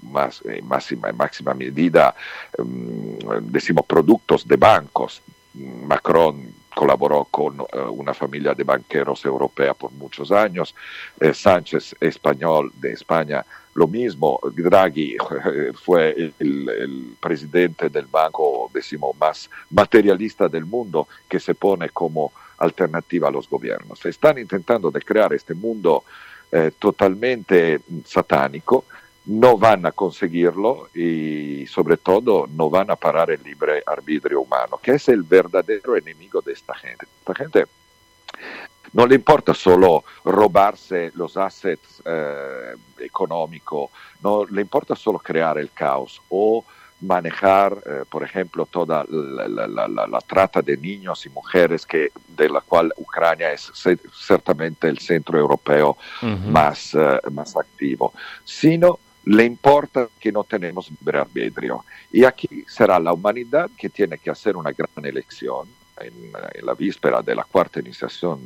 más, 0.01 0.41
en 0.45 0.67
máxima, 0.67 1.11
máxima 1.11 1.53
medida, 1.53 2.15
um, 2.57 3.17
decimos, 3.41 3.85
productos 3.85 4.47
de 4.47 4.57
bancos, 4.57 5.21
Macron 5.53 6.53
colaboró 6.73 7.25
con 7.25 7.59
uh, 7.59 7.65
una 7.89 8.13
familia 8.13 8.53
de 8.53 8.63
banqueros 8.63 9.25
europea 9.25 9.73
por 9.73 9.91
muchos 9.91 10.31
años, 10.31 10.75
eh, 11.19 11.33
Sánchez, 11.33 11.95
español 11.99 12.71
de 12.75 12.93
España, 12.93 13.43
lo 13.77 13.87
mismo, 13.87 14.39
Draghi 14.55 15.15
eh, 15.15 15.71
fue 15.73 16.33
el, 16.39 17.15
presidente 17.19 17.89
del 17.89 18.07
banco, 18.07 18.71
decimos, 18.73 19.15
más 19.19 19.47
materialista 19.69 20.49
del 20.49 20.65
mundo, 20.65 21.07
que 21.29 21.39
se 21.39 21.53
pone 21.53 21.89
como 21.89 22.31
alternativa 22.57 23.27
a 23.27 23.31
los 23.31 23.47
gobiernos. 23.47 24.03
Están 24.03 24.39
intentando 24.39 24.89
de 24.89 25.01
crear 25.01 25.31
este 25.33 25.53
mundo 25.53 26.03
eh, 26.51 26.71
totalmente 26.79 27.81
satánico, 28.03 28.85
no 29.27 29.57
van 29.57 29.85
a 29.85 29.91
conseguirlo 29.91 30.89
y 30.93 31.65
sobre 31.67 31.97
todo 31.97 32.47
no 32.47 32.69
van 32.69 32.89
a 32.91 32.95
parar 32.95 33.29
el 33.29 33.43
libre 33.43 33.83
arbitrio 33.85 34.41
humano, 34.41 34.79
que 34.81 34.91
es 34.91 35.09
el 35.09 35.23
verdadero 35.23 35.97
enemigo 35.97 36.41
de 36.41 36.53
esta 36.53 36.73
gente. 36.73 37.05
Esta 37.19 37.35
gente 37.35 37.65
no 38.93 39.05
le 39.05 39.15
importa 39.15 39.53
solo 39.53 40.05
robarse 40.23 41.11
los 41.15 41.35
assets 41.35 42.01
eh, 42.05 42.75
económicos, 42.99 43.91
no 44.23 44.45
le 44.45 44.61
importa 44.61 44.95
solo 44.95 45.19
crear 45.19 45.57
el 45.57 45.71
caos 45.71 46.21
o 46.29 46.63
manejar, 47.01 47.77
eh, 47.85 48.05
por 48.09 48.23
ejemplo, 48.23 48.65
toda 48.65 49.05
la, 49.09 49.47
la, 49.47 49.87
la, 49.87 50.07
la, 50.07 50.19
trata 50.21 50.61
de 50.61 50.77
niños 50.77 51.25
y 51.25 51.29
mujeres, 51.29 51.85
que, 51.85 52.11
de 52.29 52.49
la 52.49 52.61
cual 52.61 52.91
Ucrania 52.97 53.51
es 53.51 53.71
ciertamente 54.13 54.87
el 54.87 54.97
centro 54.97 55.37
europeo 55.37 55.97
uh 56.21 56.25
-huh. 56.25 56.47
más, 56.47 56.95
uh, 56.95 57.29
más 57.29 57.55
activo, 57.55 58.13
sino 58.43 58.99
le 59.27 59.43
importa 59.43 60.07
que 60.19 60.31
no 60.31 60.43
tenemos 60.45 60.89
libre 60.89 61.19
arbitrio. 61.19 61.83
Y 62.11 62.23
aquí 62.23 62.63
será 62.67 62.97
la 62.99 63.11
humanidad 63.11 63.69
que 63.77 63.89
tiene 63.89 64.17
que 64.17 64.29
hacer 64.29 64.55
una 64.55 64.71
gran 64.71 65.05
elección 65.05 65.67
en, 65.99 66.31
la 66.63 66.73
víspera 66.73 67.21
de 67.21 67.35
la 67.35 67.43
cuarta 67.43 67.79
iniciación 67.79 68.39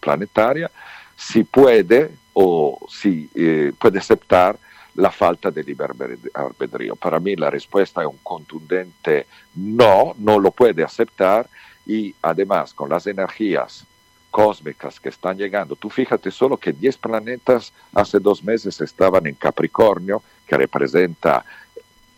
planetaria, 0.00 0.70
si 1.16 1.44
puede 1.44 2.12
o 2.32 2.78
si 2.88 3.28
eh, 3.34 3.72
puede 3.78 3.98
aceptar 3.98 4.58
la 4.94 5.10
falta 5.10 5.50
de 5.50 5.62
libre 5.62 5.88
albedrío. 6.32 6.96
Para 6.96 7.20
mí 7.20 7.36
la 7.36 7.50
respuesta 7.50 8.00
es 8.00 8.06
un 8.06 8.18
contundente 8.22 9.26
no, 9.54 10.14
no 10.18 10.38
lo 10.38 10.50
puede 10.50 10.82
aceptar 10.82 11.46
y 11.86 12.14
además 12.22 12.72
con 12.72 12.88
las 12.88 13.06
energías 13.06 13.84
cósmicas 14.30 15.00
que 15.00 15.08
están 15.08 15.36
llegando. 15.36 15.76
Tú 15.76 15.90
fíjate 15.90 16.30
solo 16.30 16.56
que 16.56 16.72
10 16.72 16.96
planetas 16.98 17.72
hace 17.94 18.18
dos 18.18 18.42
meses 18.42 18.80
estaban 18.80 19.26
en 19.26 19.34
Capricornio, 19.34 20.22
que 20.46 20.56
representa 20.56 21.44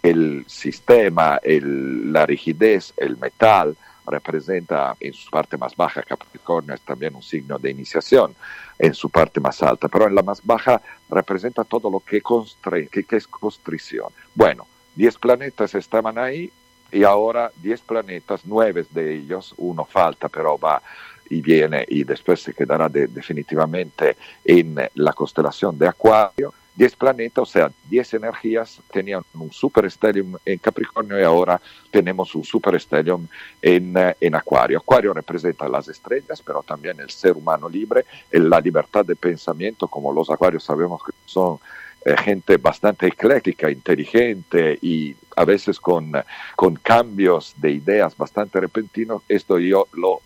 el 0.02 0.44
sistema, 0.48 1.38
la 1.44 2.26
rigidez, 2.26 2.92
el 2.96 3.16
metal, 3.16 3.76
representa 4.06 4.96
en 4.98 5.12
su 5.12 5.30
parte 5.30 5.56
más 5.56 5.76
baja, 5.76 6.02
Capricornio 6.02 6.74
es 6.74 6.80
también 6.80 7.14
un 7.14 7.22
signo 7.22 7.58
de 7.58 7.70
iniciación, 7.70 8.34
en 8.78 8.94
su 8.94 9.10
parte 9.10 9.38
más 9.40 9.62
alta, 9.62 9.88
pero 9.88 10.08
en 10.08 10.14
la 10.14 10.22
más 10.22 10.44
baja 10.44 10.82
representa 11.08 11.62
todo 11.62 11.88
lo 11.88 12.00
que, 12.00 12.20
constre, 12.20 12.88
que, 12.88 13.04
que 13.04 13.16
es 13.16 13.28
constricción. 13.28 14.08
Bueno, 14.34 14.66
10 14.96 15.18
planetas 15.18 15.74
estaban 15.76 16.18
ahí 16.18 16.50
y 16.90 17.04
ahora 17.04 17.52
10 17.56 17.80
planetas, 17.82 18.40
9 18.44 18.86
de 18.90 19.14
ellos, 19.14 19.54
uno 19.56 19.84
falta, 19.84 20.28
pero 20.28 20.58
va 20.58 20.82
y 21.30 21.40
viene 21.40 21.84
y 21.88 22.04
después 22.04 22.40
se 22.40 22.54
quedará 22.54 22.88
de, 22.88 23.06
definitivamente 23.06 24.16
en 24.44 24.76
la 24.94 25.12
constelación 25.12 25.78
de 25.78 25.88
Acuario. 25.88 26.52
10 26.74 26.96
planetas, 26.96 27.42
o 27.42 27.46
sea, 27.46 27.70
10 27.90 28.14
energías 28.14 28.80
tenían 28.90 29.22
un 29.34 29.52
superstellium 29.52 30.36
en 30.44 30.58
Capricornio 30.58 31.20
y 31.20 31.22
ahora 31.22 31.60
tenemos 31.90 32.34
un 32.34 32.44
superstellium 32.44 33.28
en, 33.60 33.94
en 34.18 34.34
Acuario. 34.34 34.78
Acuario 34.78 35.12
representa 35.12 35.68
las 35.68 35.88
estrellas, 35.88 36.42
pero 36.42 36.62
también 36.62 36.98
el 36.98 37.10
ser 37.10 37.32
humano 37.32 37.68
libre, 37.68 38.06
la 38.30 38.58
libertad 38.58 39.04
de 39.04 39.16
pensamiento, 39.16 39.86
como 39.86 40.12
los 40.12 40.30
acuarios 40.30 40.64
sabemos 40.64 41.02
que 41.04 41.12
son 41.26 41.58
eh, 42.04 42.16
gente 42.16 42.56
bastante 42.56 43.06
ecléctica, 43.06 43.70
inteligente 43.70 44.76
y 44.82 45.14
a 45.36 45.44
veces 45.44 45.78
con, 45.78 46.12
con 46.56 46.74
cambios 46.74 47.54
de 47.58 47.70
ideas 47.70 48.16
bastante 48.16 48.58
repentinos. 48.58 49.22
Esto 49.28 49.58
yo 49.58 49.86
lo 49.92 50.20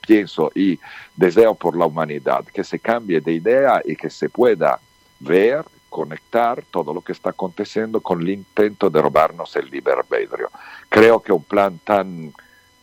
pienso 0.00 0.50
y 0.54 0.78
deseo 1.16 1.54
por 1.54 1.76
la 1.76 1.86
humanidad, 1.86 2.44
que 2.46 2.64
se 2.64 2.78
cambie 2.78 3.20
de 3.20 3.32
idea 3.32 3.82
y 3.84 3.96
que 3.96 4.10
se 4.10 4.28
pueda 4.28 4.80
ver, 5.20 5.64
conectar 5.88 6.62
todo 6.70 6.94
lo 6.94 7.00
que 7.00 7.12
está 7.12 7.30
aconteciendo 7.30 8.00
con 8.00 8.20
el 8.20 8.30
intento 8.30 8.88
de 8.88 9.02
robarnos 9.02 9.56
el 9.56 9.68
libre 9.68 9.94
albedrío. 9.94 10.48
Creo 10.88 11.20
que 11.20 11.32
un 11.32 11.42
plan 11.42 11.80
tan 11.84 12.32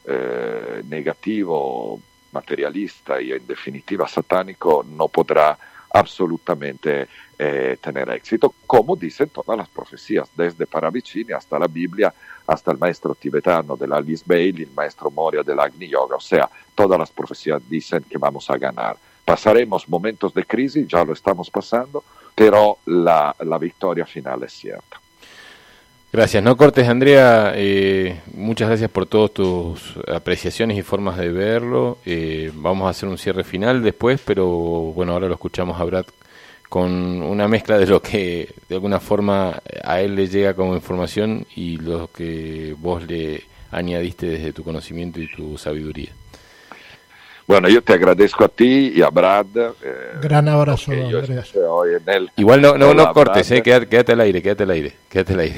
eh, 0.06 0.84
negativo, 0.88 2.00
materialista 2.32 3.22
y 3.22 3.32
en 3.32 3.48
definitiva 3.48 4.08
satánico 4.08 4.86
no 4.88 5.08
podrá 5.08 5.58
absolutamente 5.94 7.08
eh, 7.40 7.78
tener 7.82 8.10
éxito, 8.10 8.54
como 8.66 8.96
dicen 8.96 9.30
todas 9.30 9.58
las 9.58 9.70
profecías, 9.70 10.30
desde 10.36 10.66
Paravicini 10.66 11.34
hasta 11.34 11.58
la 11.58 11.68
Biblia, 11.68 12.14
hasta 12.48 12.72
el 12.72 12.78
maestro 12.78 13.14
tibetano 13.14 13.76
de 13.76 13.88
la 13.88 14.02
Bailey, 14.26 14.64
el 14.64 14.72
maestro 14.74 15.12
Moria 15.12 15.44
del 15.44 15.60
Agni 15.60 15.88
Yoga, 15.88 16.16
o 16.16 16.22
sea, 16.22 16.50
todas 16.74 16.98
las 16.98 17.12
profecías 17.12 17.62
dicen 17.70 18.04
que 18.10 18.18
vamos 18.18 18.50
a 18.50 18.58
ganar. 18.58 18.98
Pasaremos 19.26 19.88
momentos 19.90 20.34
de 20.34 20.46
crisis, 20.46 20.88
ya 20.88 21.04
lo 21.04 21.14
estamos 21.14 21.50
pasando, 21.50 22.04
pero 22.34 22.78
la, 22.86 23.36
la 23.40 23.58
victoria 23.58 24.06
final 24.06 24.44
es 24.44 24.54
cierta. 24.54 25.02
Gracias. 26.12 26.42
No 26.42 26.56
cortes, 26.56 26.88
Andrea. 26.88 27.52
Eh, 27.56 28.22
muchas 28.34 28.70
gracias 28.70 28.90
por 28.90 29.06
todas 29.06 29.32
tus 29.32 30.00
apreciaciones 30.08 30.78
y 30.78 30.82
formas 30.82 31.18
de 31.18 31.30
verlo. 31.30 31.98
Eh, 32.06 32.50
vamos 32.56 32.88
a 32.88 32.92
hacer 32.92 33.10
un 33.10 33.18
cierre 33.18 33.44
final 33.44 33.84
después, 33.84 34.22
pero 34.26 34.48
bueno, 34.48 35.12
ahora 35.12 35.28
lo 35.28 35.34
escuchamos 35.34 35.80
a 35.80 35.84
Brad 35.84 36.06
con 36.70 36.92
una 37.22 37.48
mezcla 37.48 37.78
de 37.78 37.88
lo 37.88 38.02
que 38.02 38.54
de 38.68 38.76
alguna 38.76 39.00
forma 39.00 39.62
a 39.84 40.02
él 40.02 40.16
le 40.16 40.28
llega 40.28 40.54
como 40.54 40.76
información 40.76 41.46
y 41.56 41.78
lo 41.78 42.10
que 42.12 42.76
vos 42.78 43.04
le 43.04 43.44
añadiste 43.72 44.26
desde 44.28 44.54
tu 44.54 44.64
conocimiento 44.64 45.22
y 45.22 45.32
tu 45.32 45.58
sabiduría. 45.58 46.10
Bueno, 47.48 47.70
yo 47.70 47.82
te 47.82 47.94
agradezco 47.94 48.44
a 48.44 48.50
ti 48.50 48.92
y 48.94 49.02
a 49.02 49.10
Brad. 49.10 49.46
Eh, 49.56 50.18
Gran 50.22 50.50
abrazo, 50.50 50.92
Andrés. 50.92 51.54
Igual 52.36 52.62
no, 52.62 52.78
no, 52.78 52.94
no 52.94 53.14
cortes, 53.14 53.50
eh, 53.52 53.62
quédate, 53.62 53.88
quédate, 53.88 54.12
al 54.12 54.20
aire, 54.20 54.42
quédate 54.42 54.64
al 54.64 54.72
aire, 54.72 54.94
quédate 55.10 55.34
al 55.34 55.40
aire. 55.40 55.56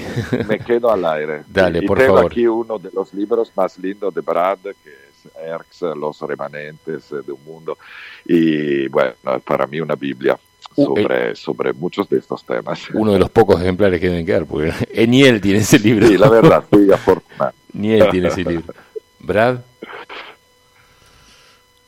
Me 0.48 0.60
quedo 0.60 0.92
al 0.92 1.04
aire. 1.04 1.42
Dale, 1.48 1.80
y, 1.80 1.88
por 1.88 1.98
tengo 1.98 2.18
favor. 2.18 2.32
aquí 2.32 2.46
uno 2.46 2.78
de 2.78 2.92
los 2.94 3.12
libros 3.16 3.52
más 3.56 3.80
lindos 3.80 4.14
de 4.14 4.22
Brad, 4.22 4.60
que 4.62 4.90
es 4.92 5.32
Erx, 5.44 5.82
Los 5.98 6.22
remanentes 6.22 7.10
de 7.10 7.32
un 7.32 7.44
mundo. 7.44 7.80
Y 8.24 8.88
bueno, 8.90 9.14
para 9.44 9.66
mí 9.66 9.82
una 9.82 9.96
Biblia. 9.96 10.38
Uh, 10.80 10.95
sobre, 10.95 11.32
eh, 11.32 11.35
sobre 11.35 11.74
muchos 11.74 12.08
de 12.09 12.19
estos 12.19 12.43
temas. 12.45 12.80
Uno 12.93 13.14
de 13.14 13.19
los 13.19 13.30
pocos 13.30 13.61
ejemplares 13.61 13.99
que 13.99 14.09
deben 14.09 14.25
quedar, 14.25 14.45
porque 14.45 14.72
ni 15.08 15.24
él 15.24 15.41
tiene 15.41 15.59
ese 15.59 15.80
libro. 15.80 16.08
Sí, 16.08 16.17
la 16.17 16.30
verdad, 16.30 16.64
fui 16.69 16.91
afortunado. 16.93 17.53
ni 17.74 17.91
él 17.91 18.08
tiene 18.09 18.30
ese 18.30 18.43
libro. 18.43 18.74
Brad. 19.19 19.59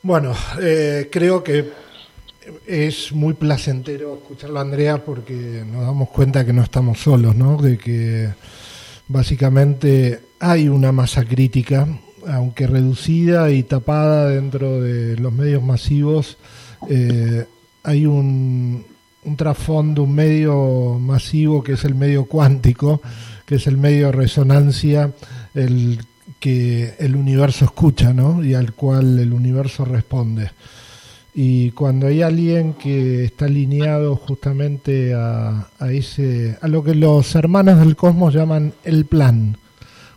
Bueno, 0.02 0.34
eh, 0.60 1.08
creo 1.10 1.42
que 1.42 1.70
es 2.66 3.12
muy 3.12 3.34
placentero 3.34 4.14
escucharlo, 4.14 4.58
Andrea, 4.60 5.04
porque 5.04 5.64
nos 5.64 5.86
damos 5.86 6.08
cuenta 6.08 6.44
que 6.44 6.52
no 6.52 6.62
estamos 6.62 6.98
solos, 6.98 7.36
¿no? 7.36 7.56
De 7.56 7.78
que 7.78 8.28
básicamente 9.08 10.20
hay 10.40 10.68
una 10.68 10.90
masa 10.90 11.24
crítica, 11.24 11.86
aunque 12.26 12.66
reducida 12.66 13.50
y 13.50 13.62
tapada 13.62 14.28
dentro 14.28 14.80
de 14.80 15.16
los 15.16 15.32
medios 15.32 15.62
masivos, 15.62 16.36
eh, 16.88 17.46
hay 17.82 18.06
un, 18.06 18.84
un 19.24 19.36
trasfondo, 19.36 20.02
un 20.04 20.14
medio 20.14 20.98
masivo 21.00 21.62
que 21.62 21.72
es 21.72 21.84
el 21.84 21.94
medio 21.94 22.24
cuántico, 22.24 23.00
que 23.46 23.56
es 23.56 23.66
el 23.66 23.76
medio 23.76 24.06
de 24.06 24.12
resonancia, 24.12 25.12
el 25.54 26.00
que 26.40 26.94
el 26.98 27.14
universo 27.14 27.64
escucha, 27.64 28.12
¿no? 28.12 28.44
Y 28.44 28.54
al 28.54 28.72
cual 28.72 29.18
el 29.18 29.32
universo 29.32 29.84
responde. 29.84 30.50
Y 31.34 31.70
cuando 31.70 32.08
hay 32.08 32.20
alguien 32.20 32.74
que 32.74 33.24
está 33.24 33.46
alineado 33.46 34.16
justamente 34.16 35.14
a, 35.14 35.68
a, 35.78 35.92
ese, 35.92 36.58
a 36.60 36.68
lo 36.68 36.82
que 36.82 36.94
los 36.94 37.34
hermanos 37.36 37.78
del 37.78 37.96
cosmos 37.96 38.34
llaman 38.34 38.74
el 38.84 39.06
plan. 39.06 39.56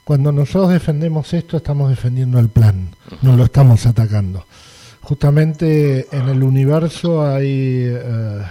Cuando 0.04 0.32
nosotros 0.32 0.72
defendemos 0.72 1.34
esto, 1.34 1.58
estamos 1.58 1.90
defendiendo 1.90 2.40
el 2.40 2.50
plan, 2.50 2.90
no 3.22 3.38
lo 3.38 3.46
estamos 3.46 3.86
atacando. 3.86 4.46
Justamente 5.06 6.08
en 6.12 6.30
el 6.30 6.42
universo 6.42 7.24
hay 7.24 7.84
eh, 7.86 8.42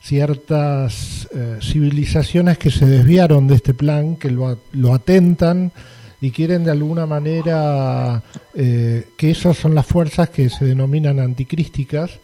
ciertas 0.00 1.28
eh, 1.34 1.58
civilizaciones 1.60 2.56
que 2.56 2.70
se 2.70 2.86
desviaron 2.86 3.46
de 3.46 3.56
este 3.56 3.74
plan, 3.74 4.16
que 4.16 4.30
lo, 4.30 4.58
lo 4.72 4.94
atentan 4.94 5.70
y 6.22 6.30
quieren 6.30 6.64
de 6.64 6.70
alguna 6.70 7.04
manera 7.04 8.22
eh, 8.54 9.08
que 9.18 9.32
esas 9.32 9.58
son 9.58 9.74
las 9.74 9.84
fuerzas 9.84 10.30
que 10.30 10.48
se 10.48 10.64
denominan 10.64 11.20
anticrísticas, 11.20 12.20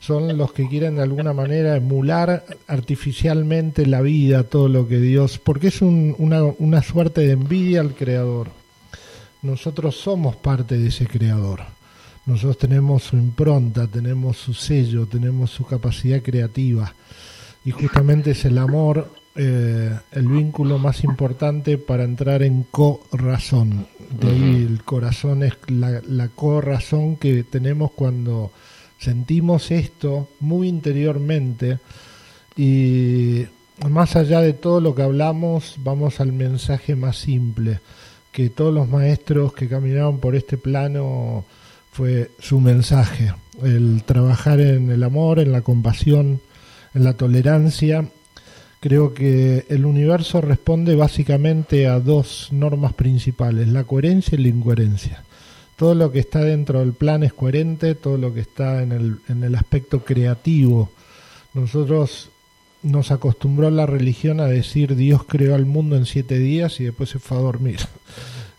son 0.00 0.36
los 0.36 0.52
que 0.52 0.68
quieren 0.68 0.96
de 0.96 1.02
alguna 1.02 1.32
manera 1.32 1.76
emular 1.76 2.44
artificialmente 2.66 3.86
la 3.86 4.00
vida, 4.00 4.42
todo 4.42 4.66
lo 4.66 4.88
que 4.88 4.98
Dios, 4.98 5.38
porque 5.38 5.68
es 5.68 5.82
un, 5.82 6.16
una, 6.18 6.42
una 6.42 6.82
suerte 6.82 7.20
de 7.20 7.34
envidia 7.34 7.80
al 7.80 7.94
Creador. 7.94 8.48
Nosotros 9.42 9.94
somos 9.94 10.34
parte 10.34 10.76
de 10.76 10.88
ese 10.88 11.06
Creador. 11.06 11.73
Nosotros 12.26 12.58
tenemos 12.58 13.02
su 13.02 13.16
impronta, 13.16 13.86
tenemos 13.86 14.36
su 14.36 14.54
sello, 14.54 15.06
tenemos 15.06 15.50
su 15.50 15.64
capacidad 15.64 16.22
creativa. 16.22 16.94
Y 17.64 17.70
justamente 17.70 18.32
es 18.32 18.44
el 18.44 18.58
amor 18.58 19.10
eh, 19.36 19.90
el 20.12 20.28
vínculo 20.28 20.78
más 20.78 21.02
importante 21.02 21.76
para 21.76 22.04
entrar 22.04 22.44
en 22.44 22.62
corazón. 22.70 23.88
De 24.20 24.30
ahí 24.30 24.66
el 24.68 24.84
corazón 24.84 25.42
es 25.42 25.54
la, 25.66 26.00
la 26.06 26.28
corazón 26.28 27.16
que 27.16 27.42
tenemos 27.42 27.90
cuando 27.90 28.52
sentimos 28.96 29.72
esto 29.72 30.28
muy 30.38 30.68
interiormente 30.68 31.80
y 32.56 33.44
más 33.90 34.14
allá 34.14 34.40
de 34.40 34.52
todo 34.52 34.80
lo 34.80 34.94
que 34.94 35.02
hablamos, 35.02 35.74
vamos 35.78 36.20
al 36.20 36.32
mensaje 36.32 36.94
más 36.94 37.16
simple, 37.16 37.80
que 38.30 38.50
todos 38.50 38.72
los 38.72 38.88
maestros 38.88 39.52
que 39.52 39.68
caminaron 39.68 40.20
por 40.20 40.36
este 40.36 40.56
plano 40.56 41.44
fue 41.94 42.30
su 42.38 42.60
mensaje, 42.60 43.32
el 43.62 44.02
trabajar 44.04 44.60
en 44.60 44.90
el 44.90 45.02
amor, 45.02 45.38
en 45.38 45.52
la 45.52 45.62
compasión, 45.62 46.40
en 46.92 47.04
la 47.04 47.14
tolerancia 47.14 48.04
Creo 48.84 49.14
que 49.14 49.64
el 49.70 49.86
universo 49.86 50.42
responde 50.42 50.94
básicamente 50.94 51.86
a 51.86 52.00
dos 52.00 52.48
normas 52.50 52.92
principales, 52.92 53.68
la 53.68 53.84
coherencia 53.84 54.38
y 54.38 54.42
la 54.42 54.48
incoherencia. 54.48 55.24
Todo 55.76 55.94
lo 55.94 56.12
que 56.12 56.18
está 56.18 56.40
dentro 56.40 56.80
del 56.80 56.92
plan 56.92 57.22
es 57.22 57.32
coherente, 57.32 57.94
todo 57.94 58.18
lo 58.18 58.34
que 58.34 58.40
está 58.40 58.82
en 58.82 58.92
el, 58.92 59.16
en 59.30 59.42
el 59.42 59.54
aspecto 59.54 60.04
creativo. 60.04 60.90
Nosotros 61.54 62.28
nos 62.82 63.10
acostumbró 63.10 63.70
la 63.70 63.86
religión 63.86 64.38
a 64.38 64.48
decir 64.48 64.96
Dios 64.96 65.24
creó 65.24 65.54
al 65.54 65.64
mundo 65.64 65.96
en 65.96 66.04
siete 66.04 66.38
días 66.38 66.78
y 66.78 66.84
después 66.84 67.08
se 67.08 67.18
fue 67.18 67.38
a 67.38 67.40
dormir. 67.40 67.80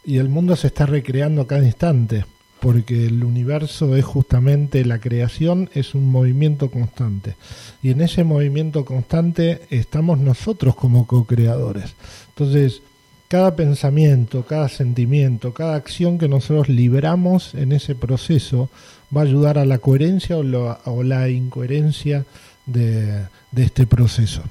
Y 0.03 0.17
el 0.17 0.29
mundo 0.29 0.55
se 0.55 0.65
está 0.65 0.87
recreando 0.87 1.45
cada 1.45 1.63
instante 1.63 2.25
porque 2.59 3.05
el 3.05 3.23
universo 3.23 3.95
es 3.95 4.05
justamente 4.05 4.85
la 4.85 4.99
creación, 4.99 5.69
es 5.73 5.93
un 5.93 6.09
movimiento 6.09 6.71
constante. 6.71 7.35
Y 7.83 7.91
en 7.91 8.01
ese 8.01 8.23
movimiento 8.23 8.85
constante 8.85 9.61
estamos 9.69 10.19
nosotros 10.19 10.75
como 10.75 11.05
co-creadores. 11.05 11.93
Entonces, 12.29 12.81
cada 13.27 13.55
pensamiento, 13.55 14.45
cada 14.45 14.69
sentimiento, 14.69 15.53
cada 15.53 15.75
acción 15.75 16.17
que 16.17 16.27
nosotros 16.27 16.69
libramos 16.69 17.53
en 17.55 17.71
ese 17.71 17.95
proceso 17.95 18.69
va 19.15 19.21
a 19.21 19.25
ayudar 19.25 19.57
a 19.57 19.65
la 19.65 19.79
coherencia 19.79 20.37
o, 20.37 21.03
la, 21.03 21.29
incoherencia 21.29 22.25
de, 22.65 23.25
de 23.51 23.63
este 23.63 23.87
proceso. 23.87 24.41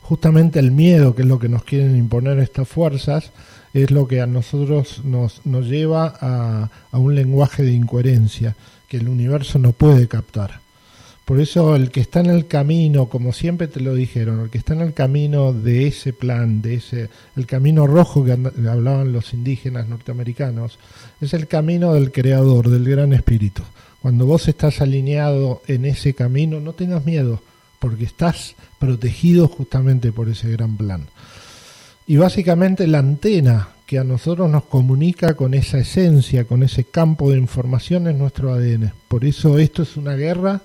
Justamente 0.00 0.58
el 0.58 0.72
miedo, 0.72 1.14
que 1.14 1.22
es 1.22 1.28
lo 1.28 1.38
que 1.38 1.48
nos 1.48 1.64
quieren 1.64 1.96
imponer 1.96 2.38
estas 2.38 2.68
fuerzas, 2.68 3.30
es 3.74 3.90
lo 3.90 4.06
que 4.06 4.20
a 4.20 4.26
nosotros 4.26 5.02
nos, 5.04 5.44
nos 5.46 5.66
lleva 5.66 6.14
a, 6.20 6.70
a 6.90 6.98
un 6.98 7.14
lenguaje 7.14 7.62
de 7.62 7.72
incoherencia 7.72 8.54
que 8.88 8.98
el 8.98 9.08
universo 9.08 9.58
no 9.58 9.72
puede 9.72 10.08
captar. 10.08 10.60
Por 11.24 11.40
eso 11.40 11.76
el 11.76 11.90
que 11.90 12.00
está 12.00 12.20
en 12.20 12.26
el 12.26 12.46
camino, 12.46 13.06
como 13.06 13.32
siempre 13.32 13.68
te 13.68 13.80
lo 13.80 13.94
dijeron, 13.94 14.40
el 14.40 14.50
que 14.50 14.58
está 14.58 14.74
en 14.74 14.80
el 14.80 14.92
camino 14.92 15.52
de 15.52 15.86
ese 15.86 16.12
plan, 16.12 16.60
de 16.60 16.74
ese, 16.74 17.08
el 17.36 17.46
camino 17.46 17.86
rojo 17.86 18.24
que 18.24 18.32
hablaban 18.32 19.12
los 19.12 19.32
indígenas 19.32 19.88
norteamericanos, 19.88 20.78
es 21.20 21.32
el 21.32 21.46
camino 21.46 21.94
del 21.94 22.10
creador, 22.10 22.68
del 22.68 22.84
gran 22.84 23.12
espíritu. 23.12 23.62
Cuando 24.02 24.26
vos 24.26 24.48
estás 24.48 24.80
alineado 24.80 25.62
en 25.68 25.84
ese 25.84 26.12
camino, 26.12 26.58
no 26.58 26.72
tengas 26.72 27.06
miedo, 27.06 27.40
porque 27.78 28.04
estás 28.04 28.56
protegido 28.80 29.46
justamente 29.46 30.10
por 30.10 30.28
ese 30.28 30.50
gran 30.50 30.76
plan 30.76 31.06
y 32.06 32.16
básicamente 32.16 32.86
la 32.86 32.98
antena 32.98 33.68
que 33.86 33.98
a 33.98 34.04
nosotros 34.04 34.50
nos 34.50 34.64
comunica 34.64 35.34
con 35.34 35.54
esa 35.54 35.78
esencia, 35.78 36.44
con 36.44 36.62
ese 36.62 36.84
campo 36.84 37.30
de 37.30 37.38
información 37.38 38.08
es 38.08 38.16
nuestro 38.16 38.52
ADN. 38.52 38.92
Por 39.08 39.24
eso 39.24 39.58
esto 39.58 39.82
es 39.82 39.96
una 39.96 40.14
guerra 40.14 40.62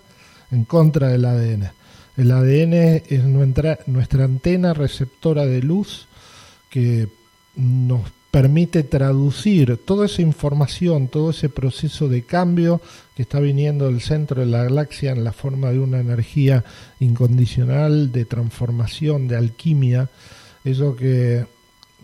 en 0.52 0.64
contra 0.64 1.10
del 1.10 1.26
ADN. 1.26 1.72
El 2.16 2.32
ADN 2.32 2.74
es 3.08 3.24
nuestra, 3.26 3.80
nuestra 3.86 4.24
antena 4.24 4.74
receptora 4.74 5.46
de 5.46 5.62
luz 5.62 6.08
que 6.70 7.10
nos 7.56 8.02
permite 8.32 8.84
traducir 8.84 9.78
toda 9.78 10.06
esa 10.06 10.22
información, 10.22 11.08
todo 11.08 11.32
ese 11.32 11.50
proceso 11.50 12.08
de 12.08 12.24
cambio 12.24 12.82
que 13.16 13.24
está 13.24 13.40
viniendo 13.40 13.86
del 13.86 14.02
centro 14.02 14.42
de 14.42 14.48
la 14.48 14.64
galaxia 14.64 15.12
en 15.12 15.24
la 15.24 15.34
forma 15.34 15.72
de 15.72 15.80
una 15.80 16.00
energía 16.00 16.64
incondicional, 17.00 18.12
de 18.12 18.26
transformación, 18.26 19.28
de 19.28 19.38
alquimia, 19.38 20.10
eso 20.72 20.96
que 20.96 21.46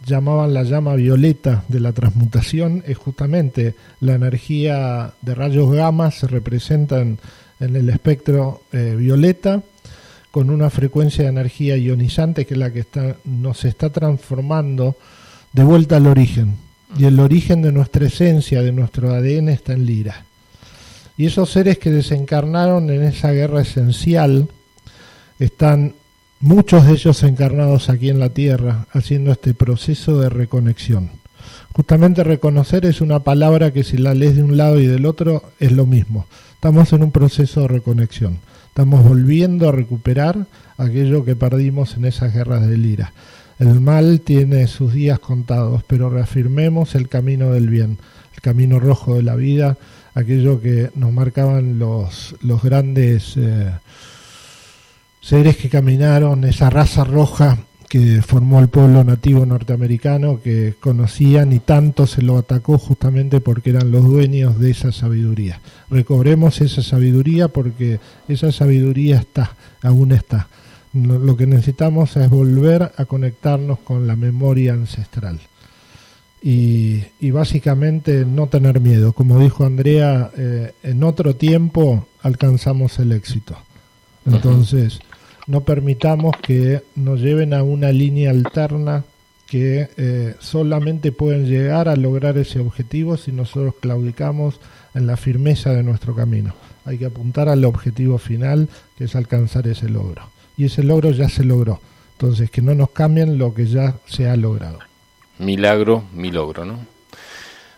llamaban 0.06 0.53
la 0.53 0.64
llama 0.64 0.95
violeta 0.95 1.64
de 1.67 1.80
la 1.80 1.93
transmutación 1.93 2.83
es 2.85 2.98
justamente 2.98 3.75
la 4.00 4.14
energía 4.16 5.14
de 5.22 5.35
rayos 5.35 5.72
gamma 5.72 6.11
se 6.11 6.27
representa 6.27 7.00
en, 7.00 7.19
el 7.59 7.90
espectro 7.90 8.64
eh, 8.74 8.95
violeta 8.98 9.64
con 10.32 10.50
una 10.50 10.69
frecuencia 10.69 11.24
de 11.24 11.30
energía 11.30 11.77
ionizante 11.77 12.45
que 12.45 12.56
es 12.56 12.58
la 12.58 12.74
que 12.74 12.82
está, 12.82 13.16
nos 13.24 13.64
está 13.64 13.90
transformando 13.90 14.98
de 15.53 15.64
vuelta 15.64 15.98
al 15.98 16.08
origen. 16.08 16.58
Y 16.98 17.06
el 17.06 17.19
origen 17.19 17.61
de 17.61 17.72
nuestra 17.72 18.06
esencia, 18.06 18.61
de 18.61 18.72
nuestro 18.72 19.14
ADN, 19.14 19.50
está 19.50 19.74
en 19.74 19.85
Lira. 19.85 20.25
Y 21.17 21.27
esos 21.27 21.51
seres 21.51 21.77
que 21.77 21.92
desencarnaron 21.92 22.90
en 22.90 23.03
esa 23.03 23.32
guerra 23.32 23.61
esencial 23.61 24.50
están 25.40 25.93
muchos 26.43 26.85
de 26.85 26.91
ellos 26.91 27.23
encarnados 27.23 27.89
aquí 27.89 28.09
en 28.09 28.19
la 28.19 28.27
Tierra, 28.27 28.85
haciendo 28.91 29.31
este 29.31 29.53
proceso 29.53 30.19
de 30.19 30.27
reconexión. 30.27 31.09
Justamente 31.72 32.22
reconocer 32.22 32.85
es 32.85 32.99
una 32.99 33.19
palabra 33.19 33.72
que 33.72 33.85
si 33.85 33.97
la 33.97 34.13
lees 34.13 34.35
de 34.35 34.43
un 34.43 34.57
lado 34.57 34.77
y 34.77 34.85
del 34.85 35.05
otro 35.05 35.53
es 35.61 35.72
lo 35.72 35.85
mismo. 35.85 36.27
Estamos 36.55 36.91
en 36.91 37.01
un 37.01 37.11
proceso 37.11 37.61
de 37.61 37.69
reconexión. 37.69 38.39
Estamos 38.67 39.05
volviendo 39.05 39.69
a 39.69 39.72
recuperar 39.72 40.45
aquello 40.77 41.23
que 41.23 41.38
perdimos 41.38 41.95
en 41.95 42.03
esas 42.03 42.33
guerras 42.33 42.67
de 42.67 42.77
Lira. 42.77 43.13
El 43.57 43.80
mal 43.80 44.19
tiene 44.19 44.67
sus 44.67 44.91
días 44.91 45.19
contados, 45.19 45.83
pero 45.88 46.09
reafirmemos 46.09 46.93
el 46.95 47.07
camino 47.07 47.51
del 47.51 47.69
bien, 47.69 47.99
el 48.33 48.41
camino 48.41 48.81
rojo 48.81 49.15
de 49.15 49.23
la 49.23 49.35
vida, 49.35 49.77
aquello 50.13 50.59
que 50.59 50.89
nos 50.93 51.13
marcaban 51.13 51.80
los, 51.80 52.35
los 52.41 52.61
grandes 52.61 53.38
eh, 53.38 53.72
seres 55.24 55.56
que 55.56 55.69
caminaron, 55.69 56.43
esa 56.43 56.69
raza 56.69 57.06
roja 57.06 57.58
que 57.88 58.22
formó 58.22 58.60
el 58.60 58.68
pueblo 58.68 59.03
nativo 59.03 59.45
norteamericano 59.45 60.42
que 60.43 60.76
conocían 60.80 61.53
y 61.53 61.60
tanto 61.60 62.08
se 62.08 62.22
lo 62.22 62.38
atacó 62.38 62.77
justamente 62.77 63.40
porque 63.40 63.69
eran 63.69 63.90
los 63.90 64.03
dueños 64.03 64.60
de 64.60 64.72
esa 64.72 64.92
sabiduría. 64.92 65.61
Recobremos 65.90 66.60
esa 66.60 66.82
sabiduría 66.84 67.48
porque 67.48 68.00
esa 68.27 68.52
sabiduría 68.52 69.18
está, 69.18 69.56
aún 69.82 70.11
está. 70.11 70.50
Lo 70.92 71.38
que 71.38 71.48
necesitamos 71.48 72.18
es 72.18 72.30
volver 72.30 72.92
a 72.98 73.06
conectarnos 73.06 73.80
con 73.80 74.06
la 74.08 74.16
memoria 74.16 74.74
ancestral. 74.74 75.40
Y, 76.42 77.02
básicamente 77.32 78.26
no 78.26 78.48
tener 78.48 78.82
miedo. 78.82 79.14
Como 79.14 79.40
dijo 79.40 79.66
Andrea, 79.66 80.30
eh, 80.35 80.74
en 80.84 81.03
otro 81.03 81.38
tiempo 81.38 82.08
alcanzamos 82.22 83.00
el 83.00 83.14
éxito. 83.14 83.56
Entonces, 84.26 85.00
no 85.47 85.61
permitamos 85.61 86.35
que 86.41 86.83
nos 86.95 87.19
lleven 87.19 87.53
a 87.53 87.63
una 87.63 87.91
línea 87.91 88.31
alterna 88.31 89.03
que 89.47 89.89
eh, 89.97 90.35
solamente 90.39 91.11
pueden 91.11 91.47
llegar 91.47 91.88
a 91.88 91.95
lograr 91.95 92.38
ese 92.38 92.59
objetivo 92.59 93.17
si 93.17 93.31
nosotros 93.31 93.75
claudicamos 93.80 94.59
en 94.95 95.05
la 95.05 95.17
firmeza 95.17 95.72
de 95.73 95.83
nuestro 95.83 96.15
camino. 96.15 96.55
Hay 96.85 96.97
que 96.97 97.05
apuntar 97.05 97.49
al 97.49 97.63
objetivo 97.65 98.17
final, 98.17 98.67
que 98.97 99.05
es 99.05 99.15
alcanzar 99.15 99.67
ese 99.67 99.89
logro. 99.89 100.23
Y 100.57 100.65
ese 100.65 100.83
logro 100.83 101.11
ya 101.11 101.30
se 101.30 101.43
logró. 101.43 101.80
Entonces, 102.13 102.49
que 102.49 102.61
no 102.61 102.73
nos 102.73 102.91
cambien 102.91 103.38
lo 103.38 103.53
que 103.53 103.65
ya 103.65 103.95
se 104.05 104.27
ha 104.27 104.35
logrado. 104.35 104.80
Milagro, 105.39 106.03
mi 106.13 106.31
logro, 106.31 106.65
¿no? 106.65 106.80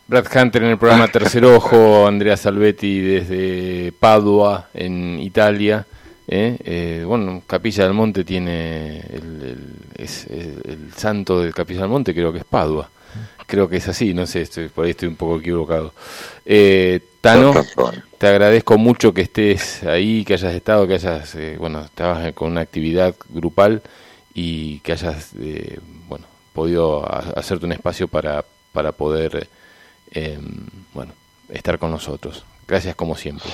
Brad 0.07 0.25
Hunter 0.33 0.63
en 0.63 0.69
el 0.69 0.77
programa 0.77 1.07
Tercer 1.11 1.45
Ojo, 1.45 2.07
Andrea 2.07 2.37
Salvetti 2.37 2.99
desde 2.99 3.91
Padua, 3.99 4.69
en 4.73 5.19
Italia. 5.19 5.85
¿Eh? 6.27 6.57
Eh, 6.63 7.03
bueno, 7.05 7.43
Capilla 7.45 7.83
del 7.83 7.93
Monte 7.93 8.23
tiene 8.23 8.99
el, 8.99 9.57
es, 9.97 10.27
el, 10.27 10.91
santo 10.95 11.41
de 11.41 11.53
Capilla 11.53 11.81
del 11.81 11.89
Monte, 11.89 12.13
creo 12.13 12.31
que 12.31 12.39
es 12.39 12.45
Padua. 12.45 12.89
Creo 13.47 13.69
que 13.69 13.77
es 13.77 13.87
así, 13.87 14.13
no 14.13 14.25
sé, 14.25 14.41
estoy, 14.41 14.69
por 14.69 14.85
ahí 14.85 14.91
estoy 14.91 15.07
un 15.07 15.15
poco 15.15 15.39
equivocado. 15.39 15.93
Eh, 16.45 16.99
Tano, 17.21 17.53
te 18.17 18.27
agradezco 18.27 18.77
mucho 18.77 19.13
que 19.13 19.21
estés 19.21 19.83
ahí, 19.83 20.25
que 20.25 20.33
hayas 20.33 20.53
estado, 20.53 20.87
que 20.87 20.95
hayas, 20.95 21.35
eh, 21.35 21.55
bueno, 21.59 21.81
estabas 21.81 22.33
con 22.33 22.51
una 22.51 22.61
actividad 22.61 23.15
grupal 23.29 23.83
y 24.33 24.79
que 24.79 24.93
hayas, 24.93 25.31
bueno, 26.07 26.25
podido 26.53 27.05
hacerte 27.37 27.65
un 27.65 27.73
espacio 27.73 28.07
para, 28.07 28.43
para 28.73 28.91
poder, 28.91 29.47
em, 30.11 30.65
bueno, 30.93 31.13
estar 31.49 31.77
con 31.77 31.91
nosotros. 31.91 32.43
Gracias 32.67 32.95
como 32.95 33.15
siempre. 33.15 33.49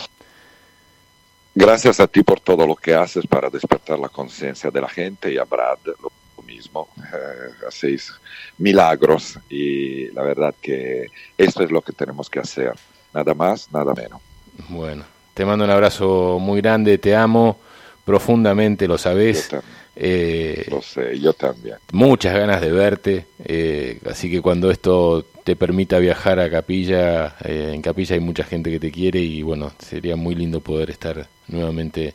Gracias 1.53 1.99
a 1.99 2.07
ti 2.07 2.23
por 2.23 2.39
todo 2.39 2.65
lo 2.65 2.75
que 2.75 2.93
haces 2.93 3.27
para 3.27 3.49
despertar 3.49 3.99
la 3.99 4.09
conciencia 4.09 4.71
de 4.71 4.81
la 4.81 4.89
gente 4.89 5.31
y 5.31 5.37
a 5.37 5.43
Brad 5.43 5.79
lo 5.85 6.11
mismo. 6.43 6.87
Eh, 6.97 7.67
hacéis 7.67 8.13
milagros 8.57 9.37
y 9.49 10.07
la 10.11 10.23
verdad 10.23 10.55
que 10.61 11.07
esto 11.37 11.63
es 11.63 11.71
lo 11.71 11.81
que 11.81 11.93
tenemos 11.93 12.29
que 12.29 12.39
hacer. 12.39 12.73
Nada 13.13 13.33
más, 13.33 13.71
nada 13.71 13.93
menos. 13.93 14.21
Bueno, 14.69 15.03
te 15.33 15.45
mando 15.45 15.65
un 15.65 15.71
abrazo 15.71 16.37
muy 16.39 16.61
grande, 16.61 16.97
te 16.97 17.15
amo 17.15 17.59
profundamente, 18.05 18.87
lo 18.87 18.97
sabes. 18.97 19.49
Eh, 19.95 20.65
lo 20.69 20.81
sé, 20.81 21.19
yo 21.19 21.33
también. 21.33 21.75
Muchas 21.91 22.33
ganas 22.33 22.61
de 22.61 22.71
verte, 22.71 23.25
eh, 23.43 23.99
así 24.09 24.31
que 24.31 24.41
cuando 24.41 24.71
esto 24.71 25.25
te 25.43 25.55
permita 25.55 25.99
viajar 25.99 26.39
a 26.39 26.49
Capilla, 26.49 27.35
eh, 27.43 27.71
en 27.73 27.81
Capilla 27.81 28.15
hay 28.15 28.21
mucha 28.21 28.43
gente 28.43 28.71
que 28.71 28.79
te 28.79 28.91
quiere 28.91 29.19
y 29.19 29.41
bueno, 29.41 29.71
sería 29.79 30.15
muy 30.15 30.35
lindo 30.35 30.61
poder 30.61 30.89
estar 30.89 31.27
nuevamente, 31.51 32.13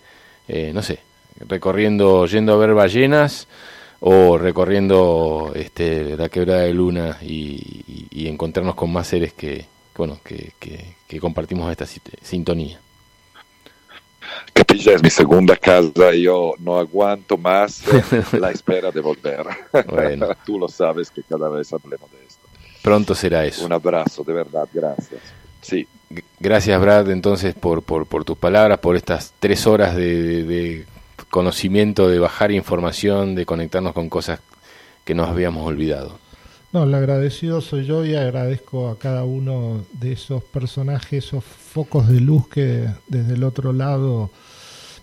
eh, 0.49 0.73
no 0.75 0.83
sé, 0.83 1.01
recorriendo, 1.49 2.27
yendo 2.27 2.55
a 2.55 2.57
ver 2.57 2.75
ballenas 2.75 3.47
o 4.01 4.39
recorriendo 4.39 5.53
este, 5.55 6.17
la 6.17 6.29
quebrada 6.29 6.63
de 6.63 6.75
luna 6.75 7.19
y, 7.23 7.83
encontrarnos 8.29 8.75
con 8.75 8.93
más 8.93 9.07
seres 9.07 9.33
que, 9.35 9.67
bueno, 9.97 10.19
que, 10.25 10.53
que 11.07 11.21
compartimos 11.21 11.71
esta 11.71 11.87
sintonía. 11.87 12.81
Capilla 14.53 14.95
es 14.95 15.03
mi 15.03 15.11
segunda 15.11 15.57
casa 15.57 16.15
y 16.15 16.23
yo 16.23 16.55
no 16.59 16.79
aguanto 16.79 17.37
más 17.37 17.83
la 18.33 18.51
espera 18.51 18.91
de 18.91 19.01
volver. 19.01 19.47
Bueno. 19.87 20.29
Tú 20.47 20.59
lo 20.59 20.69
sabes 20.69 21.11
que 21.11 21.23
cada 21.23 21.49
vez 21.49 21.73
hablemos 21.73 22.11
de 22.11 22.25
esto. 22.27 22.47
Pronto 22.83 23.15
será 23.15 23.45
eso. 23.45 23.65
Un 23.65 23.73
abrazo, 23.73 24.23
de 24.25 24.33
verdad, 24.33 24.69
gracias. 24.73 25.21
Sí. 25.67 25.89
Gracias, 26.39 26.81
Brad, 26.81 27.11
entonces, 27.11 27.55
por, 27.55 27.83
por, 27.83 28.07
por 28.07 28.25
tus 28.25 28.39
palabras, 28.39 28.79
por 28.79 28.95
estas 28.95 29.35
tres 29.41 29.67
horas 29.67 29.97
de, 29.97 30.85
conocimiento, 31.29 32.09
de 32.09 32.21
bajar 32.21 32.53
información, 32.53 33.35
de 33.35 33.45
conectarnos 33.45 33.93
con 33.93 34.09
cosas 34.09 34.39
que 35.05 35.17
nos 35.17 35.29
habíamos 35.29 35.67
olvidado. 35.67 36.19
No, 36.73 36.85
el 36.85 36.95
agradecido 36.95 37.61
soy 37.61 37.85
yo 37.85 38.05
y 38.05 38.15
agradezco 38.15 38.89
a 38.89 38.99
cada 38.99 39.25
uno 39.25 39.85
de 39.93 40.13
esos 40.13 40.45
personajes, 40.45 41.25
esos 41.25 41.43
focos 41.43 42.09
de 42.09 42.21
luz 42.21 42.49
que 42.49 42.87
desde 43.09 43.35
el 43.35 43.43
otro 43.43 43.73
lado 43.73 44.31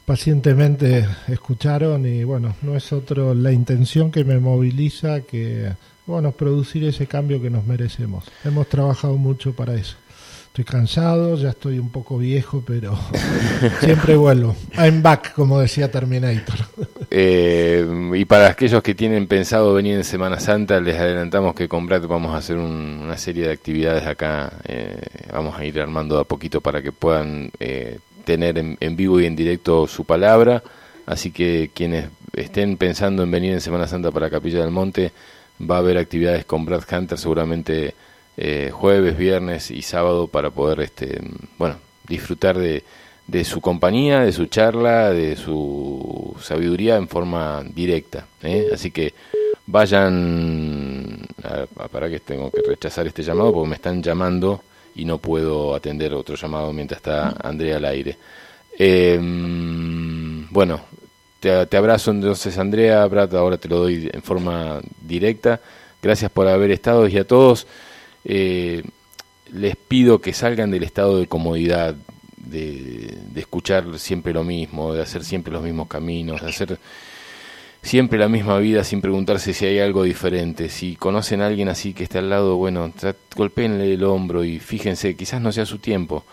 pacientemente 0.06 1.06
escucharon 1.28 2.06
y 2.06 2.24
bueno, 2.24 2.56
no 2.62 2.76
es 2.76 2.94
otro 2.94 3.34
la 3.34 3.52
intención 3.52 4.12
que 4.12 4.24
me 4.24 4.40
moviliza 4.40 5.22
que 5.22 5.72
bueno, 6.06 6.32
producir 6.32 6.84
ese 6.84 7.08
cambio 7.08 7.42
que 7.42 7.50
nos 7.50 7.66
merecemos. 7.66 8.26
Hemos 8.44 8.68
trabajado 8.68 9.18
mucho 9.18 9.54
para 9.54 9.76
eso. 9.76 9.96
Estoy 10.54 10.66
cansado, 10.66 11.36
ya 11.36 11.50
estoy 11.50 11.80
un 11.80 11.90
poco 11.90 12.20
viejo, 12.20 12.64
pero 12.64 12.96
siempre 13.80 14.16
vuelvo. 14.16 14.56
I'm 14.78 15.02
back, 15.02 15.34
como 15.34 15.60
decía 15.60 15.90
Terminator. 15.90 16.60
Eh, 17.16 17.86
y 18.16 18.26
para 18.26 18.48
aquellos 18.48 18.82
que 18.82 18.96
tienen 18.96 19.28
pensado 19.28 19.76
venir 19.76 19.96
en 19.96 20.04
Semana 20.04 20.40
Santa, 20.40 20.80
les 20.80 20.96
adelantamos 21.00 21.54
que 21.54 21.68
con 21.68 21.86
Brad 21.86 22.08
vamos 22.08 22.34
a 22.34 22.38
hacer 22.38 22.58
una 22.58 23.16
serie 23.18 23.46
de 23.46 23.54
actividades 23.54 24.08
acá. 24.08 24.52
Eh, 24.66 25.00
vamos 25.32 25.56
a 25.56 25.64
ir 25.64 25.80
armando 25.80 26.18
a 26.18 26.24
poquito 26.24 26.60
para 26.60 26.82
que 26.82 26.92
puedan 26.92 27.52
eh, 27.60 28.00
tener 28.26 28.58
en, 28.58 28.78
en 28.80 28.96
vivo 28.96 29.20
y 29.20 29.28
en 29.28 29.36
directo 29.36 29.86
su 29.86 30.06
palabra. 30.06 30.64
Así 31.06 31.30
que 31.30 31.70
quienes 31.72 32.10
estén 32.36 32.78
pensando 32.78 33.22
en 33.22 33.30
venir 33.30 33.54
en 33.54 33.62
Semana 33.62 33.88
Santa 33.88 34.10
para 34.10 34.32
Capilla 34.32 34.62
del 34.62 34.72
Monte, 34.72 35.12
va 35.62 35.76
a 35.76 35.80
haber 35.80 36.00
actividades 36.00 36.46
con 36.46 36.66
Brad 36.66 36.84
Hunter 36.92 37.20
seguramente 37.20 37.94
eh, 38.38 38.72
jueves, 38.72 39.18
viernes 39.18 39.72
y 39.72 39.82
sábado 39.82 40.28
para 40.28 40.50
poder, 40.50 40.82
este, 40.82 41.22
bueno, 41.58 41.76
disfrutar 42.08 42.58
de, 42.58 42.84
su 43.44 43.62
compañía, 43.62 44.22
de 44.22 44.32
su 44.32 44.48
charla, 44.48 45.12
de 45.12 45.36
su 45.36 46.36
sabiduría 46.42 46.98
en 46.98 47.08
forma 47.08 47.64
directa. 47.64 48.26
¿eh? 48.42 48.70
Así 48.74 48.92
que 48.92 49.14
vayan, 49.66 51.26
para 51.92 52.10
que 52.10 52.20
tengo 52.20 52.52
que 52.52 52.62
rechazar 52.68 53.08
este 53.08 53.24
llamado 53.24 53.54
porque 53.54 53.70
me 53.70 53.76
están 53.76 54.02
llamando 54.04 54.62
y 54.96 55.06
no 55.06 55.18
puedo 55.18 55.74
atender 55.74 56.14
otro 56.14 56.36
llamado 56.36 56.74
mientras 56.74 56.98
está 56.98 57.30
Andrea 57.42 57.78
al 57.78 57.86
aire. 57.86 58.18
Em, 58.78 60.48
bueno, 60.50 60.82
te, 61.40 61.78
abrazo 61.78 62.12
entonces, 62.12 62.58
Andrea. 62.58 63.06
Brad, 63.06 63.36
ahora 63.36 63.58
te 63.58 63.68
lo 63.68 63.80
doy 63.80 64.10
en 64.12 64.24
forma 64.24 64.80
directa. 65.02 65.60
Gracias 66.02 66.32
por 66.32 66.48
haber 66.48 66.72
estado 66.72 67.08
y 67.08 67.18
a 67.18 67.26
todos 67.28 67.68
eh, 68.26 68.84
les 69.52 69.76
pido 69.76 70.20
que 70.20 70.34
salgan 70.34 70.72
del 70.72 70.84
estado 70.84 71.20
de 71.20 71.28
comodidad, 71.28 71.96
de, 72.38 73.18
escuchar 73.36 74.00
siempre 74.00 74.34
lo 74.34 74.44
mismo, 74.44 74.94
de 74.94 75.02
hacer 75.02 75.24
siempre 75.24 75.54
los 75.54 75.64
mismos 75.64 75.88
caminos, 75.88 76.42
de 76.42 76.50
hacer 76.50 76.80
siempre 77.82 78.18
la 78.18 78.30
misma 78.30 78.58
vida 78.60 78.84
sin 78.84 79.02
preguntarse 79.02 79.54
si 79.54 79.66
hay 79.66 79.80
algo 79.80 80.04
diferente. 80.04 80.70
Si 80.70 80.96
conocen 80.96 81.42
a 81.42 81.48
alguien 81.48 81.70
así 81.70 81.94
que 81.94 82.04
está 82.04 82.20
al 82.20 82.30
lado, 82.30 82.56
bueno, 82.56 82.92
golpeenle 83.36 83.94
el 83.94 84.04
hombro 84.04 84.44
y 84.44 84.60
fíjense, 84.60 85.16
quizás 85.16 85.42
no 85.42 85.52
sea 85.52 85.66
su 85.66 85.80
tiempo, 85.80 86.24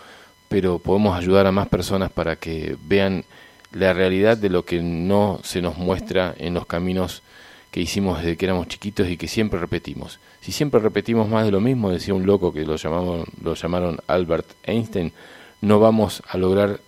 pero 0.47 0.79
podemos 0.79 1.17
ayudar 1.17 1.47
a 1.47 1.51
más 1.51 1.67
personas 1.67 2.11
para 2.11 2.37
que 2.37 2.75
vean 2.87 3.25
la 3.71 3.93
realidad 3.93 4.37
de 4.37 4.49
lo 4.49 4.65
que 4.65 4.81
no 4.81 5.39
se 5.43 5.61
nos 5.61 5.77
muestra 5.77 6.33
en 6.37 6.53
los 6.53 6.65
caminos 6.65 7.23
que 7.71 7.79
hicimos 7.79 8.19
desde 8.19 8.35
que 8.35 8.45
éramos 8.45 8.67
chiquitos 8.67 9.07
y 9.07 9.17
que 9.17 9.27
siempre 9.27 9.59
repetimos. 9.59 10.19
Si 10.41 10.51
siempre 10.51 10.79
repetimos 10.79 11.29
más 11.29 11.45
de 11.45 11.51
lo 11.51 11.61
mismo, 11.61 11.91
decía 11.91 12.15
un 12.15 12.25
loco 12.25 12.51
que 12.51 12.65
lo, 12.65 12.75
llamamos, 12.75 13.27
lo 13.43 13.53
llamaron 13.53 13.99
Albert 14.07 14.47
Einstein, 14.63 15.13
no 15.61 15.79
vamos 15.79 16.23
a 16.27 16.37
lograr 16.37 16.79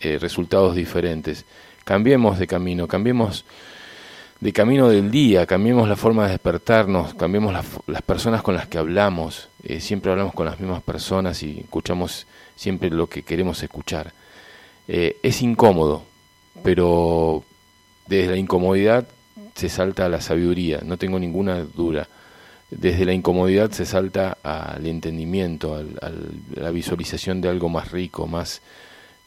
eh, 0.00 0.18
resultados 0.18 0.74
diferentes. 0.74 1.44
Cambiemos 1.84 2.38
de 2.38 2.46
camino, 2.46 2.88
cambiemos 2.88 3.44
de 4.40 4.52
camino 4.52 4.88
del 4.88 5.10
día, 5.10 5.46
cambiemos 5.46 5.86
la 5.86 5.96
forma 5.96 6.24
de 6.24 6.30
despertarnos, 6.30 7.14
cambiemos 7.14 7.54
las 7.86 8.02
personas 8.02 8.42
con 8.42 8.54
las 8.54 8.68
que 8.68 8.78
hablamos. 8.78 9.48
Eh, 9.62 9.80
siempre 9.80 10.10
hablamos 10.10 10.34
con 10.34 10.46
las 10.46 10.58
mismas 10.58 10.82
personas 10.82 11.42
y 11.42 11.60
escuchamos 11.60 12.26
siempre 12.56 12.88
lo 12.90 13.06
que 13.06 13.22
queremos 13.22 13.62
escuchar. 13.62 14.12
Eh, 14.88 15.18
es 15.22 15.42
incómodo, 15.42 16.04
pero 16.62 17.44
desde 18.06 18.32
la 18.32 18.36
incomodidad 18.38 19.06
se 19.54 19.68
salta 19.68 20.06
a 20.06 20.08
la 20.08 20.20
sabiduría, 20.20 20.80
no 20.84 20.96
tengo 20.96 21.18
ninguna 21.18 21.62
duda. 21.62 22.08
Desde 22.76 23.04
la 23.04 23.12
incomodidad 23.12 23.70
se 23.70 23.86
salta 23.86 24.36
al 24.42 24.84
entendimiento, 24.86 25.76
a 25.76 26.10
la 26.54 26.70
visualización 26.70 27.40
de 27.40 27.48
algo 27.48 27.68
más 27.68 27.92
rico, 27.92 28.26
más, 28.26 28.62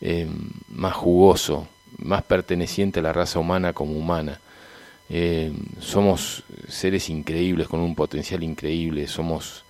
eh, 0.02 0.28
más 0.70 0.94
jugoso, 0.94 1.68
más 1.98 2.24
perteneciente 2.24 3.00
a 3.00 3.04
la 3.04 3.14
raza 3.14 3.40
humana 3.40 3.72
como 3.72 3.94
humana. 3.94 4.42
Eh, 5.10 5.54
somos 5.80 6.44
seres 6.68 7.10
increíbles, 7.10 7.70
con 7.70 7.80
un 7.80 7.96
potencial 7.96 8.44
increíble, 8.44 9.08
somos 9.08 9.64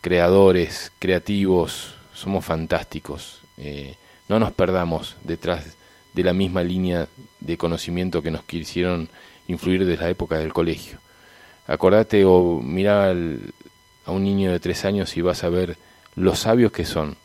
creadores, 0.00 0.90
creativos, 0.98 1.94
somos 2.12 2.44
fantásticos. 2.44 3.40
Eh, 3.56 3.94
no 4.28 4.40
nos 4.40 4.50
perdamos 4.52 5.16
detrás 5.22 5.76
de 6.12 6.24
la 6.24 6.32
misma 6.32 6.64
línea 6.64 7.06
de 7.38 7.56
conocimiento 7.56 8.20
que 8.20 8.32
nos 8.32 8.42
quisieron 8.42 9.08
influir 9.46 9.86
desde 9.86 10.02
la 10.02 10.10
época 10.10 10.38
del 10.38 10.52
colegio. 10.52 10.98
Acordate 11.66 12.24
o 12.24 12.60
mira 12.60 13.10
a 13.10 14.10
un 14.10 14.24
niño 14.24 14.50
de 14.50 14.60
tres 14.60 14.84
años 14.84 15.16
y 15.16 15.20
vas 15.20 15.44
a 15.44 15.48
ver 15.48 15.76
los 16.16 16.40
sabios 16.40 16.72
que 16.72 16.84
son. 16.84 17.16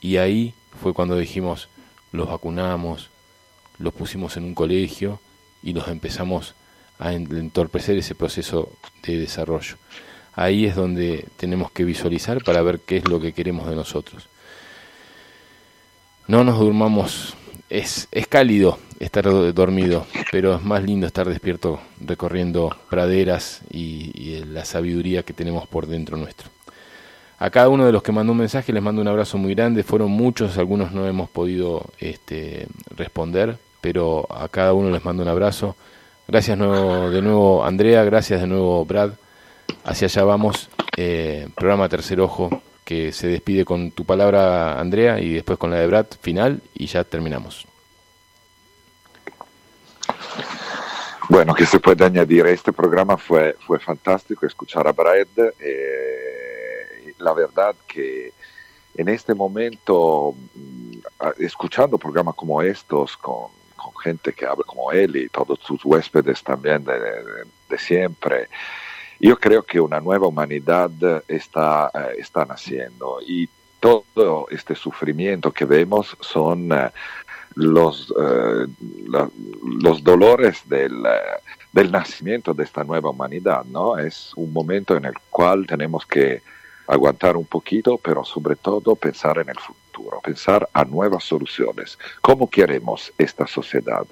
Y 0.00 0.16
ahí 0.16 0.54
fue 0.82 0.92
cuando 0.92 1.16
dijimos, 1.16 1.68
los 2.12 2.28
vacunamos, 2.28 3.10
los 3.78 3.94
pusimos 3.94 4.36
en 4.36 4.44
un 4.44 4.54
colegio 4.54 5.20
y 5.62 5.72
los 5.72 5.88
empezamos 5.88 6.54
a 6.98 7.12
entorpecer 7.12 7.96
ese 7.96 8.14
proceso 8.14 8.70
de 9.02 9.18
desarrollo. 9.18 9.76
Ahí 10.34 10.66
es 10.66 10.74
donde 10.74 11.26
tenemos 11.36 11.70
que 11.70 11.84
visualizar 11.84 12.42
para 12.42 12.62
ver 12.62 12.80
qué 12.80 12.96
es 12.98 13.08
lo 13.08 13.20
que 13.20 13.32
queremos 13.32 13.68
de 13.68 13.76
nosotros. 13.76 14.28
No 16.26 16.42
nos 16.42 16.58
durmamos, 16.58 17.34
es, 17.70 18.08
es 18.10 18.26
cálido 18.26 18.78
estar 19.04 19.24
dormido, 19.52 20.06
pero 20.32 20.56
es 20.56 20.62
más 20.62 20.82
lindo 20.82 21.06
estar 21.06 21.28
despierto 21.28 21.80
recorriendo 22.00 22.74
praderas 22.88 23.60
y, 23.70 24.42
la 24.50 24.64
sabiduría 24.64 25.22
que 25.22 25.32
tenemos 25.32 25.66
por 25.66 25.86
dentro 25.86 26.16
nuestro. 26.16 26.48
A 27.38 27.50
cada 27.50 27.68
uno 27.68 27.84
de 27.84 27.92
los 27.92 28.02
que 28.02 28.12
mandó 28.12 28.32
un 28.32 28.38
mensaje 28.38 28.72
les 28.72 28.82
mando 28.82 29.02
un 29.02 29.08
abrazo 29.08 29.36
muy 29.38 29.54
grande, 29.54 29.82
fueron 29.82 30.10
muchos, 30.10 30.56
algunos 30.58 30.92
no 30.92 31.06
hemos 31.06 31.28
podido 31.28 31.84
este, 31.98 32.66
responder, 32.96 33.58
pero 33.80 34.26
a 34.30 34.48
cada 34.48 34.72
uno 34.72 34.90
les 34.90 35.04
mando 35.04 35.22
un 35.22 35.28
abrazo. 35.28 35.76
Gracias 36.26 36.56
nuevo, 36.56 37.10
de 37.10 37.20
nuevo 37.20 37.64
Andrea, 37.64 38.04
gracias 38.04 38.40
de 38.40 38.46
nuevo 38.46 38.84
Brad. 38.84 39.10
Hacia 39.84 40.06
allá 40.06 40.24
vamos, 40.24 40.70
eh, 40.96 41.48
programa 41.54 41.88
Tercer 41.88 42.20
Ojo, 42.20 42.62
que 42.84 43.12
se 43.12 43.26
despide 43.26 43.64
con 43.64 43.90
tu 43.90 44.04
palabra 44.04 44.80
Andrea 44.80 45.20
y 45.20 45.34
después 45.34 45.58
con 45.58 45.70
la 45.70 45.78
de 45.78 45.86
Brad 45.86 46.06
final 46.20 46.60
y 46.74 46.86
ya 46.86 47.04
terminamos. 47.04 47.66
Bueno, 51.28 51.54
que 51.54 51.66
se 51.66 51.80
puede 51.80 52.04
añadir, 52.04 52.46
este 52.46 52.72
programa 52.72 53.16
fue, 53.16 53.56
fue 53.66 53.78
fantástico 53.78 54.46
escuchar 54.46 54.86
a 54.86 54.92
Brad. 54.92 55.26
Eh, 55.58 57.14
la 57.18 57.32
verdad 57.32 57.74
que 57.86 58.32
en 58.96 59.08
este 59.08 59.34
momento, 59.34 60.34
mm, 60.54 60.92
escuchando 61.38 61.98
programas 61.98 62.34
como 62.34 62.60
estos, 62.62 63.16
con 63.16 63.48
con 63.84 63.94
gente 64.02 64.32
que 64.32 64.46
habla 64.46 64.64
como 64.64 64.92
él 64.92 65.16
y 65.16 65.28
todos 65.28 65.58
sus 65.60 65.84
huéspedes 65.84 66.42
también 66.42 66.84
de, 66.84 67.78
siempre. 67.78 68.48
Yo 69.18 69.36
creo 69.38 69.62
que 69.62 69.80
una 69.80 70.00
nueva 70.00 70.28
humanidad 70.28 70.90
está, 71.26 71.90
eh, 71.92 72.14
está 72.18 72.44
naciendo 72.44 73.18
y 73.26 73.48
todo 73.80 74.46
este 74.50 74.74
sufrimiento 74.74 75.52
que 75.52 75.64
vemos 75.64 76.16
son 76.20 76.70
los, 77.54 78.10
uh, 78.10 78.66
la, 79.08 79.28
los 79.80 80.02
dolores 80.02 80.62
del, 80.68 81.00
uh, 81.00 81.38
del 81.72 81.90
nacimiento 81.90 82.54
de 82.54 82.64
esta 82.64 82.84
nueva 82.84 83.10
humanidad, 83.10 83.64
¿no? 83.64 83.98
Es 83.98 84.32
un 84.36 84.52
momento 84.52 84.96
en 84.96 85.06
el 85.06 85.14
cual 85.30 85.66
tenemos 85.66 86.06
que 86.06 86.42
aguantar 86.86 87.36
un 87.36 87.46
poquito, 87.46 87.98
pero 87.98 88.24
sobre 88.24 88.56
todo 88.56 88.94
pensar 88.94 89.38
en 89.38 89.48
el 89.48 89.58
futuro, 89.58 90.20
pensar 90.22 90.68
a 90.72 90.84
nuevas 90.84 91.24
soluciones. 91.24 91.98
¿Cómo 92.20 92.48
queremos 92.48 93.12
esta 93.18 93.46
sociedad? 93.46 94.06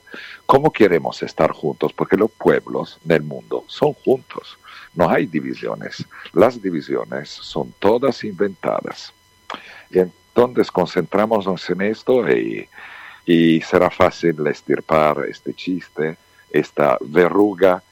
¿Cómo 0.47 0.73
queremos 0.73 1.23
estar 1.23 1.53
juntos? 1.53 1.93
Porque 1.93 2.17
los 2.17 2.31
pueblos 2.31 2.99
del 3.05 3.23
mundo 3.23 3.65
son 3.67 3.93
juntos, 3.93 4.59
no 4.95 5.09
hay 5.09 5.27
divisiones. 5.27 6.05
Las 6.33 6.61
divisiones 6.61 7.29
son 7.29 7.73
todas 7.79 8.25
inventadas. 8.25 9.13
Y 9.91 9.99
entonces 9.99 10.71
concentramos 10.71 11.47
en 11.69 11.83
esto 11.83 12.29
y, 12.31 12.69
y 13.25 13.61
será 13.61 13.91
fácil 13.91 14.47
estirpar 14.47 15.25
este 15.29 15.55
chiste, 15.55 16.17
esta 16.51 16.99
verruga 17.01 17.83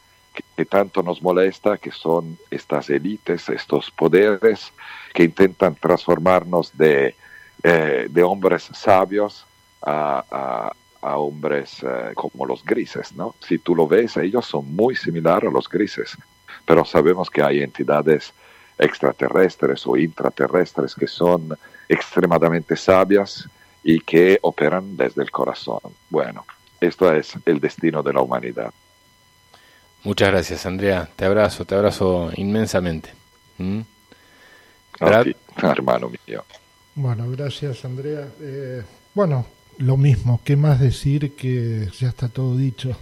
que 0.56 0.64
tanto 0.64 1.02
nos 1.02 1.22
molesta, 1.22 1.78
que 1.78 1.90
son 1.90 2.38
estas 2.50 2.88
élites, 2.90 3.48
estos 3.48 3.90
poderes 3.90 4.72
que 5.12 5.24
intentan 5.24 5.74
transformarnos 5.74 6.76
de, 6.76 7.14
eh, 7.62 8.06
de 8.08 8.22
hombres 8.22 8.68
sabios 8.72 9.46
a, 9.82 10.72
a, 11.02 11.16
hombres 11.16 11.82
eh, 11.82 12.12
como 12.14 12.44
los 12.44 12.62
grises, 12.62 13.14
¿no? 13.14 13.34
Si 13.40 13.58
tú 13.58 13.74
lo 13.74 13.88
ves, 13.88 14.18
ellos 14.18 14.44
son 14.44 14.74
muy 14.76 14.94
similares 14.94 15.48
a 15.48 15.52
los 15.52 15.68
grises, 15.68 16.16
pero 16.66 16.84
sabemos 16.84 17.30
que 17.30 17.42
hay 17.42 17.62
entidades 17.62 18.34
extraterrestres 18.78 19.86
o 19.86 19.96
intraterrestres 19.96 20.94
que 20.94 21.06
son 21.06 21.56
extremadamente 21.88 22.76
sabias 22.76 23.48
y 23.82 24.00
que 24.00 24.38
operan 24.42 24.96
desde 24.96 25.22
el 25.22 25.30
corazón. 25.30 25.80
Bueno, 26.08 26.44
esto 26.80 27.12
es 27.12 27.34
el 27.46 27.60
destino 27.60 28.02
de 28.02 28.12
la 28.12 28.20
humanidad. 28.22 28.72
Muchas 30.02 30.30
gracias, 30.30 30.66
Andrea. 30.66 31.08
Te 31.16 31.24
abrazo, 31.24 31.64
te 31.64 31.74
abrazo 31.74 32.30
inmensamente. 32.36 33.10
¿Mm? 33.58 33.80
hermano 35.62 36.10
mío. 36.26 36.44
Bueno, 36.94 37.30
gracias, 37.30 37.84
Andrea. 37.84 38.28
Eh, 38.40 38.82
bueno, 39.14 39.46
lo 39.78 39.96
mismo. 39.96 40.40
¿Qué 40.44 40.56
más 40.56 40.80
decir 40.80 41.34
que 41.36 41.88
ya 41.98 42.08
está 42.08 42.28
todo 42.28 42.56
dicho? 42.56 42.96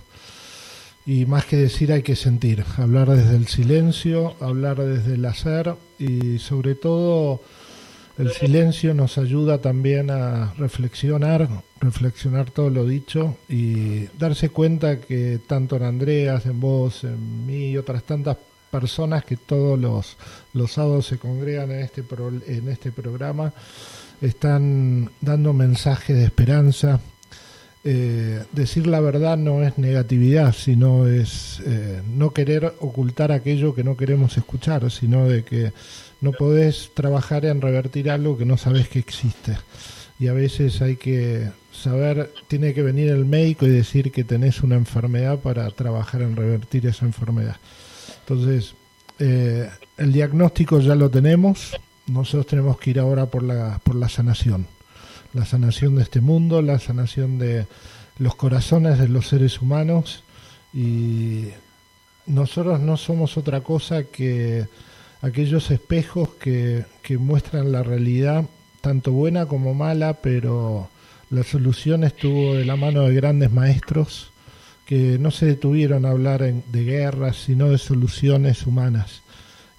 Y 1.07 1.25
más 1.27 1.47
que 1.47 1.57
decir 1.57 1.93
hay 1.93 2.03
que 2.03 2.17
sentir, 2.17 2.65
hablar 2.77 3.09
desde 3.09 3.37
el 3.37 3.49
silencio, 3.49 4.37
hablar 4.41 4.77
desde 4.77 5.15
el 5.15 5.25
hacer 5.25 5.75
y 5.99 6.39
sobre 6.39 6.75
todo 6.75 7.41
el 8.19 8.33
silencio 8.33 8.95
nos 8.95 9.17
ayuda 9.17 9.59
también 9.59 10.11
a 10.11 10.53
reflexionar, 10.59 11.49
reflexionar 11.81 12.51
todo 12.51 12.69
lo 12.69 12.85
dicho 12.85 13.37
y 13.49 14.07
darse 14.19 14.49
cuenta 14.49 15.01
que 15.01 15.39
tanto 15.47 15.77
en 15.77 15.85
Andreas, 15.85 16.45
en 16.47 16.59
vos, 16.59 17.05
en 17.05 17.47
mí 17.47 17.71
y 17.71 17.77
otras 17.77 18.03
tantas 18.03 18.37
personas 18.71 19.25
que 19.25 19.37
todos 19.37 19.79
los, 19.79 20.17
los 20.53 20.73
sábados 20.73 21.07
se 21.07 21.19
congregan 21.19 21.71
en 21.71 21.81
este, 21.81 22.05
en 22.49 22.69
este 22.69 22.93
programa 22.93 23.53
están 24.21 25.11
dando 25.21 25.53
mensajes 25.53 26.17
de 26.17 26.25
esperanza. 26.25 27.01
Eh, 27.85 28.43
decir 28.53 28.89
la 28.89 29.01
verdad 29.01 29.37
no 29.37 29.63
es 29.63 29.79
negatividad, 29.79 30.53
sino 30.53 31.07
es 31.07 31.63
eh, 31.65 32.03
no 32.09 32.33
querer 32.33 32.75
ocultar 32.81 33.31
aquello 33.31 33.75
que 33.75 33.85
no 33.85 33.97
queremos 33.97 34.37
escuchar, 34.37 34.91
sino 34.91 35.27
de 35.27 35.45
que 35.45 35.73
no 36.21 36.33
podés 36.33 36.91
trabajar 36.95 37.45
en 37.45 37.61
revertir 37.61 38.11
algo 38.11 38.37
que 38.37 38.45
no 38.45 38.57
sabes 38.57 38.89
que 38.89 38.99
existe. 38.99 39.57
Y 40.19 40.27
a 40.27 40.33
veces 40.33 40.83
hay 40.83 40.97
que 40.97 41.51
saber, 41.73 42.33
tiene 42.49 42.75
que 42.75 42.83
venir 42.83 43.09
el 43.09 43.25
médico 43.25 43.67
y 43.67 43.71
decir 43.71 44.11
que 44.11 44.25
tenés 44.25 44.63
una 44.63 44.75
enfermedad 44.75 45.39
para 45.39 45.71
trabajar 45.71 46.23
en 46.23 46.35
revertir 46.35 46.87
esa 46.87 47.07
enfermedad. 47.07 47.57
Entonces, 48.21 48.75
eh, 49.21 49.69
el 49.97 50.13
diagnóstico 50.13 50.81
ya 50.81 50.95
lo 50.95 51.09
tenemos, 51.11 51.79
nosotros 52.07 52.47
tenemos 52.47 52.79
que 52.79 52.91
ir 52.91 52.99
ahora 52.99 53.27
por 53.27 53.43
la, 53.43 53.81
por 53.85 53.95
la 53.95 54.09
sanación. 54.09 54.67
La 55.35 55.45
sanación 55.45 55.97
de 55.97 56.03
este 56.03 56.21
mundo, 56.21 56.63
la 56.63 56.79
sanación 56.79 57.39
de 57.39 57.67
los 58.19 58.35
corazones 58.35 58.99
de 58.99 59.09
los 59.09 59.29
seres 59.29 59.61
humanos 59.61 60.25
y 60.75 61.49
nosotros 62.27 62.81
no 62.81 62.97
somos 62.97 63.37
otra 63.37 63.61
cosa 63.61 64.05
que 64.05 64.67
aquellos 65.23 65.71
espejos 65.71 66.31
que, 66.41 66.85
que 67.03 67.19
muestran 67.19 67.73
la 67.73 67.83
realidad, 67.83 68.45
tanto 68.81 69.13
buena 69.13 69.47
como 69.47 69.75
mala, 69.75 70.15
pero 70.15 70.89
la 71.31 71.43
solución 71.43 72.05
estuvo 72.05 72.55
de 72.55 72.65
la 72.65 72.77
mano 72.77 73.03
de 73.03 73.15
grandes 73.15 73.53
maestros 73.53 74.33
que 74.89 75.19
no 75.19 75.31
se 75.31 75.45
detuvieron 75.45 76.07
a 76.07 76.11
hablar 76.11 76.41
de 76.41 76.85
guerras, 76.85 77.37
sino 77.45 77.69
de 77.69 77.77
soluciones 77.77 78.67
humanas. 78.67 79.21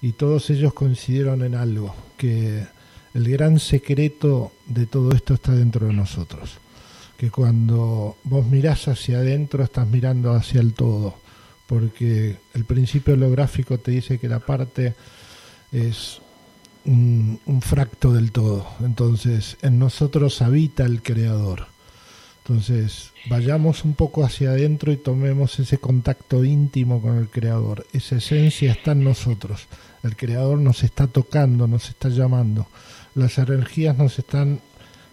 Y 0.00 0.12
todos 0.12 0.48
ellos 0.50 0.72
coincidieron 0.72 1.42
en 1.42 1.56
algo, 1.56 1.96
que 2.16 2.64
el 3.12 3.28
gran 3.28 3.58
secreto 3.58 4.52
de 4.66 4.86
todo 4.86 5.10
esto 5.10 5.34
está 5.34 5.50
dentro 5.50 5.88
de 5.88 5.94
nosotros. 5.94 6.58
Que 7.16 7.28
cuando 7.28 8.18
vos 8.22 8.46
mirás 8.46 8.86
hacia 8.86 9.18
adentro 9.18 9.64
estás 9.64 9.88
mirando 9.88 10.32
hacia 10.32 10.60
el 10.60 10.74
todo, 10.74 11.16
porque 11.66 12.36
el 12.54 12.64
principio 12.64 13.14
holográfico 13.14 13.78
te 13.78 13.90
dice 13.90 14.18
que 14.18 14.28
la 14.28 14.38
parte 14.38 14.94
es 15.72 16.20
un, 16.84 17.40
fracto 17.62 18.12
del 18.12 18.32
todo. 18.32 18.66
Entonces, 18.80 19.56
en 19.62 19.78
nosotros 19.78 20.42
habita 20.42 20.84
el 20.84 21.02
Creador. 21.02 21.66
Entonces, 22.44 23.12
vayamos 23.28 23.84
un 23.84 23.94
poco 23.94 24.24
hacia 24.24 24.50
adentro 24.50 24.92
y 24.92 24.96
tomemos 24.96 25.58
ese 25.58 25.78
contacto 25.78 26.44
íntimo 26.44 27.00
con 27.00 27.18
el 27.18 27.28
Creador. 27.28 27.86
Esa 27.92 28.16
esencia 28.16 28.72
está 28.72 28.92
en 28.92 29.04
nosotros. 29.04 29.66
El 30.02 30.16
Creador 30.16 30.58
nos 30.58 30.82
está 30.82 31.06
tocando, 31.06 31.66
nos 31.66 31.88
está 31.88 32.08
llamando. 32.08 32.66
Las 33.14 33.38
energías 33.38 33.96
nos 33.96 34.18
están 34.18 34.60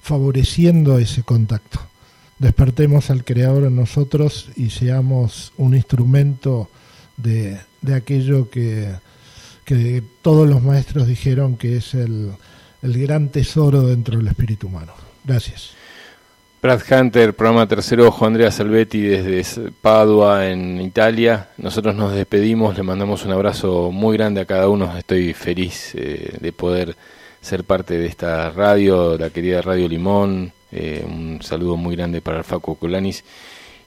favoreciendo 0.01 0.97
ese 0.99 1.23
contacto. 1.23 1.79
Despertemos 2.39 3.09
al 3.09 3.25
Creador 3.25 3.65
en 3.65 3.75
nosotros 3.75 4.49
y 4.55 4.69
seamos 4.69 5.51
un 5.57 5.75
instrumento 5.75 6.69
de, 7.17 7.59
aquello 7.93 8.49
que, 8.49 8.93
que 9.67 10.01
todos 10.21 10.47
los 10.47 10.63
maestros 10.63 11.07
dijeron 11.07 11.57
que 11.57 11.75
es 11.75 11.93
el, 11.93 12.31
el 12.81 13.01
gran 13.01 13.27
tesoro 13.27 13.81
dentro 13.81 14.17
del 14.17 14.29
espíritu 14.29 14.67
humano. 14.67 14.93
Gracias. 15.25 15.71
Brad 16.61 16.81
Hunter, 16.89 17.35
programa 17.35 17.67
Tercer 17.67 17.99
Ojo, 17.99 18.25
Andrea 18.25 18.49
Salvetti 18.49 19.01
desde 19.01 19.71
Padua 19.71 20.47
en 20.47 20.79
Italia. 20.79 21.49
Nosotros 21.57 21.93
nos 21.95 22.13
despedimos, 22.13 22.77
le 22.77 22.83
mandamos 22.83 23.25
un 23.25 23.33
abrazo 23.33 23.91
muy 23.91 24.15
grande 24.15 24.39
a 24.39 24.45
cada 24.45 24.69
uno. 24.69 24.97
Estoy 24.97 25.33
feliz 25.33 25.91
eh, 25.95 26.37
de 26.39 26.53
poder 26.53 26.95
ser 27.41 27.65
parte 27.65 27.97
de 27.97 28.05
esta 28.05 28.49
radio, 28.51 29.17
la 29.17 29.31
querida 29.31 29.61
Radio 29.61 29.89
Limón. 29.89 30.53
Eh, 30.71 31.05
un 31.05 31.41
saludo 31.41 31.75
muy 31.75 31.97
grande 31.97 32.21
para 32.21 32.37
el 32.37 32.45
Facu 32.45 32.77
Colanis. 32.77 33.25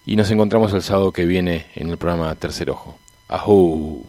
Y 0.04 0.14
nos 0.14 0.30
encontramos 0.30 0.74
el 0.74 0.82
sábado 0.82 1.10
que 1.10 1.24
viene 1.24 1.68
en 1.74 1.88
el 1.88 1.96
programa 1.96 2.34
Tercer 2.34 2.68
Ojo. 2.68 2.98
¡Ajú! 3.28 4.04